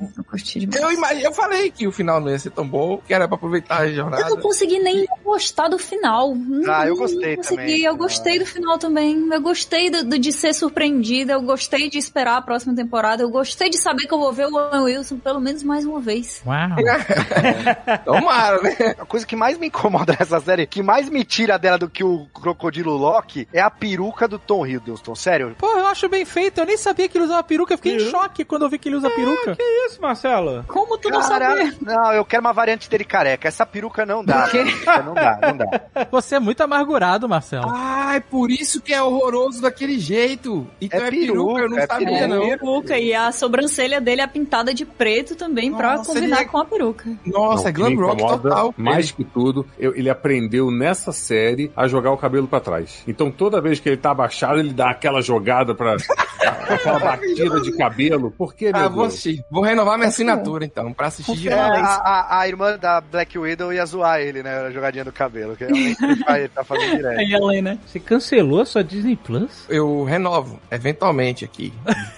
demais. 0.89 1.23
eu, 1.23 1.33
falei 1.33 1.69
que 1.71 1.87
o 1.87 1.91
final 1.91 2.19
não 2.19 2.29
ia 2.29 2.39
ser 2.39 2.51
tão 2.51 2.67
bom, 2.67 2.97
que 3.05 3.13
era 3.13 3.27
pra 3.27 3.35
aproveitar 3.35 3.81
a 3.81 3.91
jornada. 3.91 4.23
Eu 4.23 4.29
não 4.35 4.41
consegui 4.41 4.79
nem 4.79 5.05
gostar 5.23 5.67
do 5.67 5.77
final. 5.77 6.33
Não- 6.35 6.71
Ah, 6.73 6.85
eu 6.85 6.91
não 6.91 6.97
gostei 7.01 7.35
consegui. 7.35 7.57
também. 7.61 7.81
Eu 7.83 7.95
gostei 7.95 8.39
do 8.39 8.45
final 8.45 8.77
também. 8.77 9.12
Eu 9.31 9.41
gostei 9.41 9.89
do- 9.89 10.03
do- 10.03 10.19
de 10.19 10.31
ser 10.31 10.53
surpreendida. 10.53 11.33
Eu 11.33 11.41
gostei 11.41 11.89
de 11.89 11.97
esperar 11.97 12.37
a 12.37 12.41
próxima 12.41 12.75
temporada. 12.75 13.23
Eu 13.23 13.29
gostei 13.29 13.69
de 13.69 13.77
saber 13.77 14.07
que 14.07 14.13
eu 14.13 14.19
vou 14.19 14.31
ver 14.33 14.47
o 14.47 14.55
Owen 14.55 14.81
Wilson 14.83 15.17
pelo 15.17 15.39
menos 15.39 15.63
mais 15.63 15.85
uma 15.85 15.99
vez. 15.99 16.41
Uau. 16.45 16.57
Tomara, 18.05 18.61
né? 18.61 18.95
A 18.99 19.05
coisa 19.05 19.25
que 19.25 19.35
mais 19.35 19.57
me 19.57 19.67
incomoda 19.67 20.15
nessa 20.19 20.39
série, 20.39 20.65
que 20.67 20.81
mais 20.83 21.09
me 21.09 21.23
tira 21.23 21.57
dela 21.57 21.77
do 21.77 21.89
que 21.89 22.03
o 22.03 22.25
Crocodilo 22.33 22.95
Loki, 22.95 23.47
é 23.53 23.61
a 23.61 23.69
peruca 23.69 24.27
do 24.27 24.37
Tom 24.39 24.65
Hiddleston. 24.65 25.15
Sério. 25.15 25.55
Pô, 25.57 25.67
eu 25.77 25.87
acho 25.87 26.07
bem 26.09 26.25
feito. 26.25 26.59
Eu 26.59 26.65
nem 26.65 26.77
sabia 26.77 27.07
que 27.07 27.17
ele 27.17 27.25
usava 27.25 27.43
peruca. 27.43 27.73
Eu 27.73 27.77
fiquei 27.77 27.95
em 27.95 28.09
choque 28.11 28.43
quando 28.45 28.63
eu 28.63 28.69
vi 28.69 28.77
que 28.77 28.89
ele 28.89 28.95
usa 28.95 29.09
peruca. 29.09 29.55
Que 29.55 29.63
isso, 29.87 30.01
Marcelo? 30.01 30.63
Como 30.67 30.97
tu 30.97 31.09
não 31.09 31.21
Cara, 31.21 31.49
sabia? 31.57 31.73
não, 31.81 32.13
eu 32.13 32.25
quero 32.25 32.41
uma 32.41 32.53
variante 32.53 32.89
dele 32.89 33.03
careca. 33.05 33.47
Essa 33.47 33.65
peruca 33.65 34.05
não 34.05 34.23
dá. 34.23 34.49
Não 35.03 35.13
dá, 35.13 35.39
não 35.41 35.57
dá. 35.57 35.65
Você 36.11 36.35
é 36.35 36.39
muito 36.39 36.61
amargurado, 36.61 37.27
Marcelo. 37.27 37.69
Ah, 37.69 38.15
é 38.15 38.19
por 38.19 38.51
isso 38.51 38.81
que 38.81 38.92
é 38.93 39.01
horroroso 39.01 39.61
daquele 39.61 39.99
jeito. 39.99 40.67
Então 40.79 40.99
É 41.01 41.07
é, 41.07 41.11
peruca, 41.11 41.61
eu 41.61 41.69
não 41.69 41.75
peruca, 41.77 41.81
é 41.81 41.87
sabia, 41.87 42.17
É, 42.19 42.27
não. 42.27 42.41
peruca. 42.41 42.97
E 42.97 43.13
a 43.13 43.31
sobrancelha 43.31 43.99
dele 43.99 44.21
é 44.21 44.27
pintada 44.27 44.73
de 44.73 44.85
preto 44.85 45.35
também 45.35 45.73
pra 45.73 45.97
Nossa, 45.97 46.13
combinar 46.13 46.37
ele 46.37 46.45
é- 46.45 46.49
com 46.49 46.57
a 46.57 46.65
peruca. 46.65 47.09
Nossa, 47.25 47.63
Não, 47.63 47.69
é 47.69 47.71
glam 47.71 47.95
rock 47.95 48.17
total. 48.21 48.73
Mais 48.77 49.11
que 49.11 49.23
tudo, 49.23 49.65
eu- 49.77 49.95
ele 49.95 50.09
aprendeu 50.09 50.69
nessa 50.71 51.11
série 51.11 51.71
a 51.75 51.87
jogar 51.87 52.11
o 52.11 52.17
cabelo 52.17 52.47
pra 52.47 52.59
trás. 52.59 53.03
Então 53.07 53.31
toda 53.31 53.61
vez 53.61 53.79
que 53.79 53.89
ele 53.89 53.97
tá 53.97 54.11
abaixado, 54.11 54.59
ele 54.59 54.73
dá 54.73 54.89
aquela 54.91 55.21
jogada 55.21 55.73
pra. 55.75 55.95
aquela 56.69 56.99
batida 56.99 57.59
de 57.61 57.71
cabelo. 57.77 58.31
Por 58.31 58.53
que, 58.53 58.65
meu 58.71 58.75
Ah, 58.75 58.87
vou 58.87 59.01
Deus? 59.03 59.13
assistir. 59.13 59.43
Vou 59.49 59.63
renovar 59.63 59.97
minha 59.97 60.09
assinatura, 60.09 60.65
então, 60.65 60.91
pra 60.93 61.07
assistir 61.07 61.35
de 61.37 61.49
É, 61.49 61.55
vez. 61.55 61.83
a, 61.83 61.95
a- 61.95 62.39
a 62.39 62.47
irmã 62.47 62.77
da 62.77 63.01
Black 63.01 63.37
Widow 63.37 63.71
ia 63.73 63.85
zoar 63.85 64.19
ele, 64.19 64.43
né? 64.43 64.57
A 64.67 64.71
jogadinha 64.71 65.03
do 65.05 65.11
cabelo. 65.11 65.55
Que 65.55 65.65
realmente 65.65 65.97
ele 66.27 66.47
tá 66.49 66.63
fazendo 66.63 66.95
direto. 66.97 67.19
Aí, 67.19 67.33
Helena. 67.33 67.77
Você 67.85 67.99
cancelou 67.99 68.61
a 68.61 68.65
sua 68.65 68.82
Disney 68.83 69.15
Plus? 69.15 69.65
Eu 69.69 70.03
renovo, 70.03 70.59
eventualmente 70.71 71.45
aqui. 71.45 71.73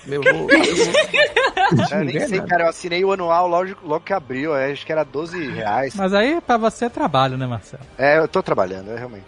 Eu 0.07 0.21
vou. 0.21 0.31
eu 0.33 0.47
vou- 0.47 0.95
Eu 1.91 2.03
nem 2.03 2.19
sei, 2.27 2.39
cara. 2.41 2.65
Eu 2.65 2.69
assinei 2.69 3.03
o 3.03 3.11
anual 3.11 3.47
logo, 3.47 3.71
logo 3.83 4.05
que 4.05 4.13
abriu. 4.13 4.55
é, 4.55 4.71
acho 4.71 4.85
que 4.85 4.91
era 4.91 5.03
12 5.03 5.49
reais. 5.49 5.95
Mas 5.95 6.13
aí 6.13 6.39
pra 6.39 6.57
você 6.57 6.85
é 6.85 6.89
trabalho, 6.89 7.37
né, 7.37 7.47
Marcelo? 7.47 7.81
É, 7.97 8.19
eu 8.19 8.27
tô 8.27 8.43
trabalhando, 8.43 8.91
é, 8.91 8.97
realmente. 8.97 9.25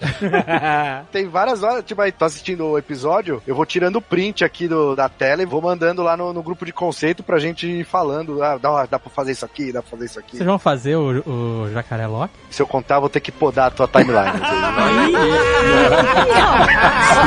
Tem 1.12 1.28
várias 1.28 1.64
horas, 1.64 1.84
tipo, 1.84 2.00
aí 2.00 2.12
tô 2.12 2.26
assistindo 2.26 2.64
o 2.66 2.78
episódio, 2.78 3.42
eu 3.48 3.56
vou 3.56 3.66
tirando 3.66 3.96
o 3.96 4.02
print 4.02 4.44
aqui 4.44 4.68
do, 4.68 4.96
da 4.96 5.10
tela 5.10 5.42
e 5.42 5.48
vou 5.48 5.62
mandando 5.64 6.04
lá 6.04 6.16
no, 6.16 6.32
no 6.32 6.44
grupo 6.44 6.64
de 6.64 6.72
conceito 6.72 7.24
pra 7.24 7.40
gente 7.40 7.66
ir 7.68 7.84
falando. 7.84 8.44
Ah, 8.44 8.58
dá, 8.58 8.86
dá 8.86 9.00
pra 9.00 9.10
fazer 9.10 9.32
isso 9.32 9.46
aqui, 9.46 9.72
dá 9.72 9.82
pra 9.82 9.90
fazer 9.90 10.06
isso 10.06 10.20
aqui. 10.20 10.38
Vocês 10.38 10.46
vão 10.48 10.60
fazer 10.60 10.96
o, 10.96 11.24
o 11.28 11.72
Jacaré 11.74 12.06
Loki? 12.06 12.34
Se 12.52 12.62
eu 12.62 12.68
contar, 12.68 12.98
eu 12.98 13.02
vou 13.02 13.10
ter 13.10 13.20
que 13.20 13.32
podar 13.32 13.68
a 13.68 13.72
tua 13.72 13.88
timeline. 13.88 14.38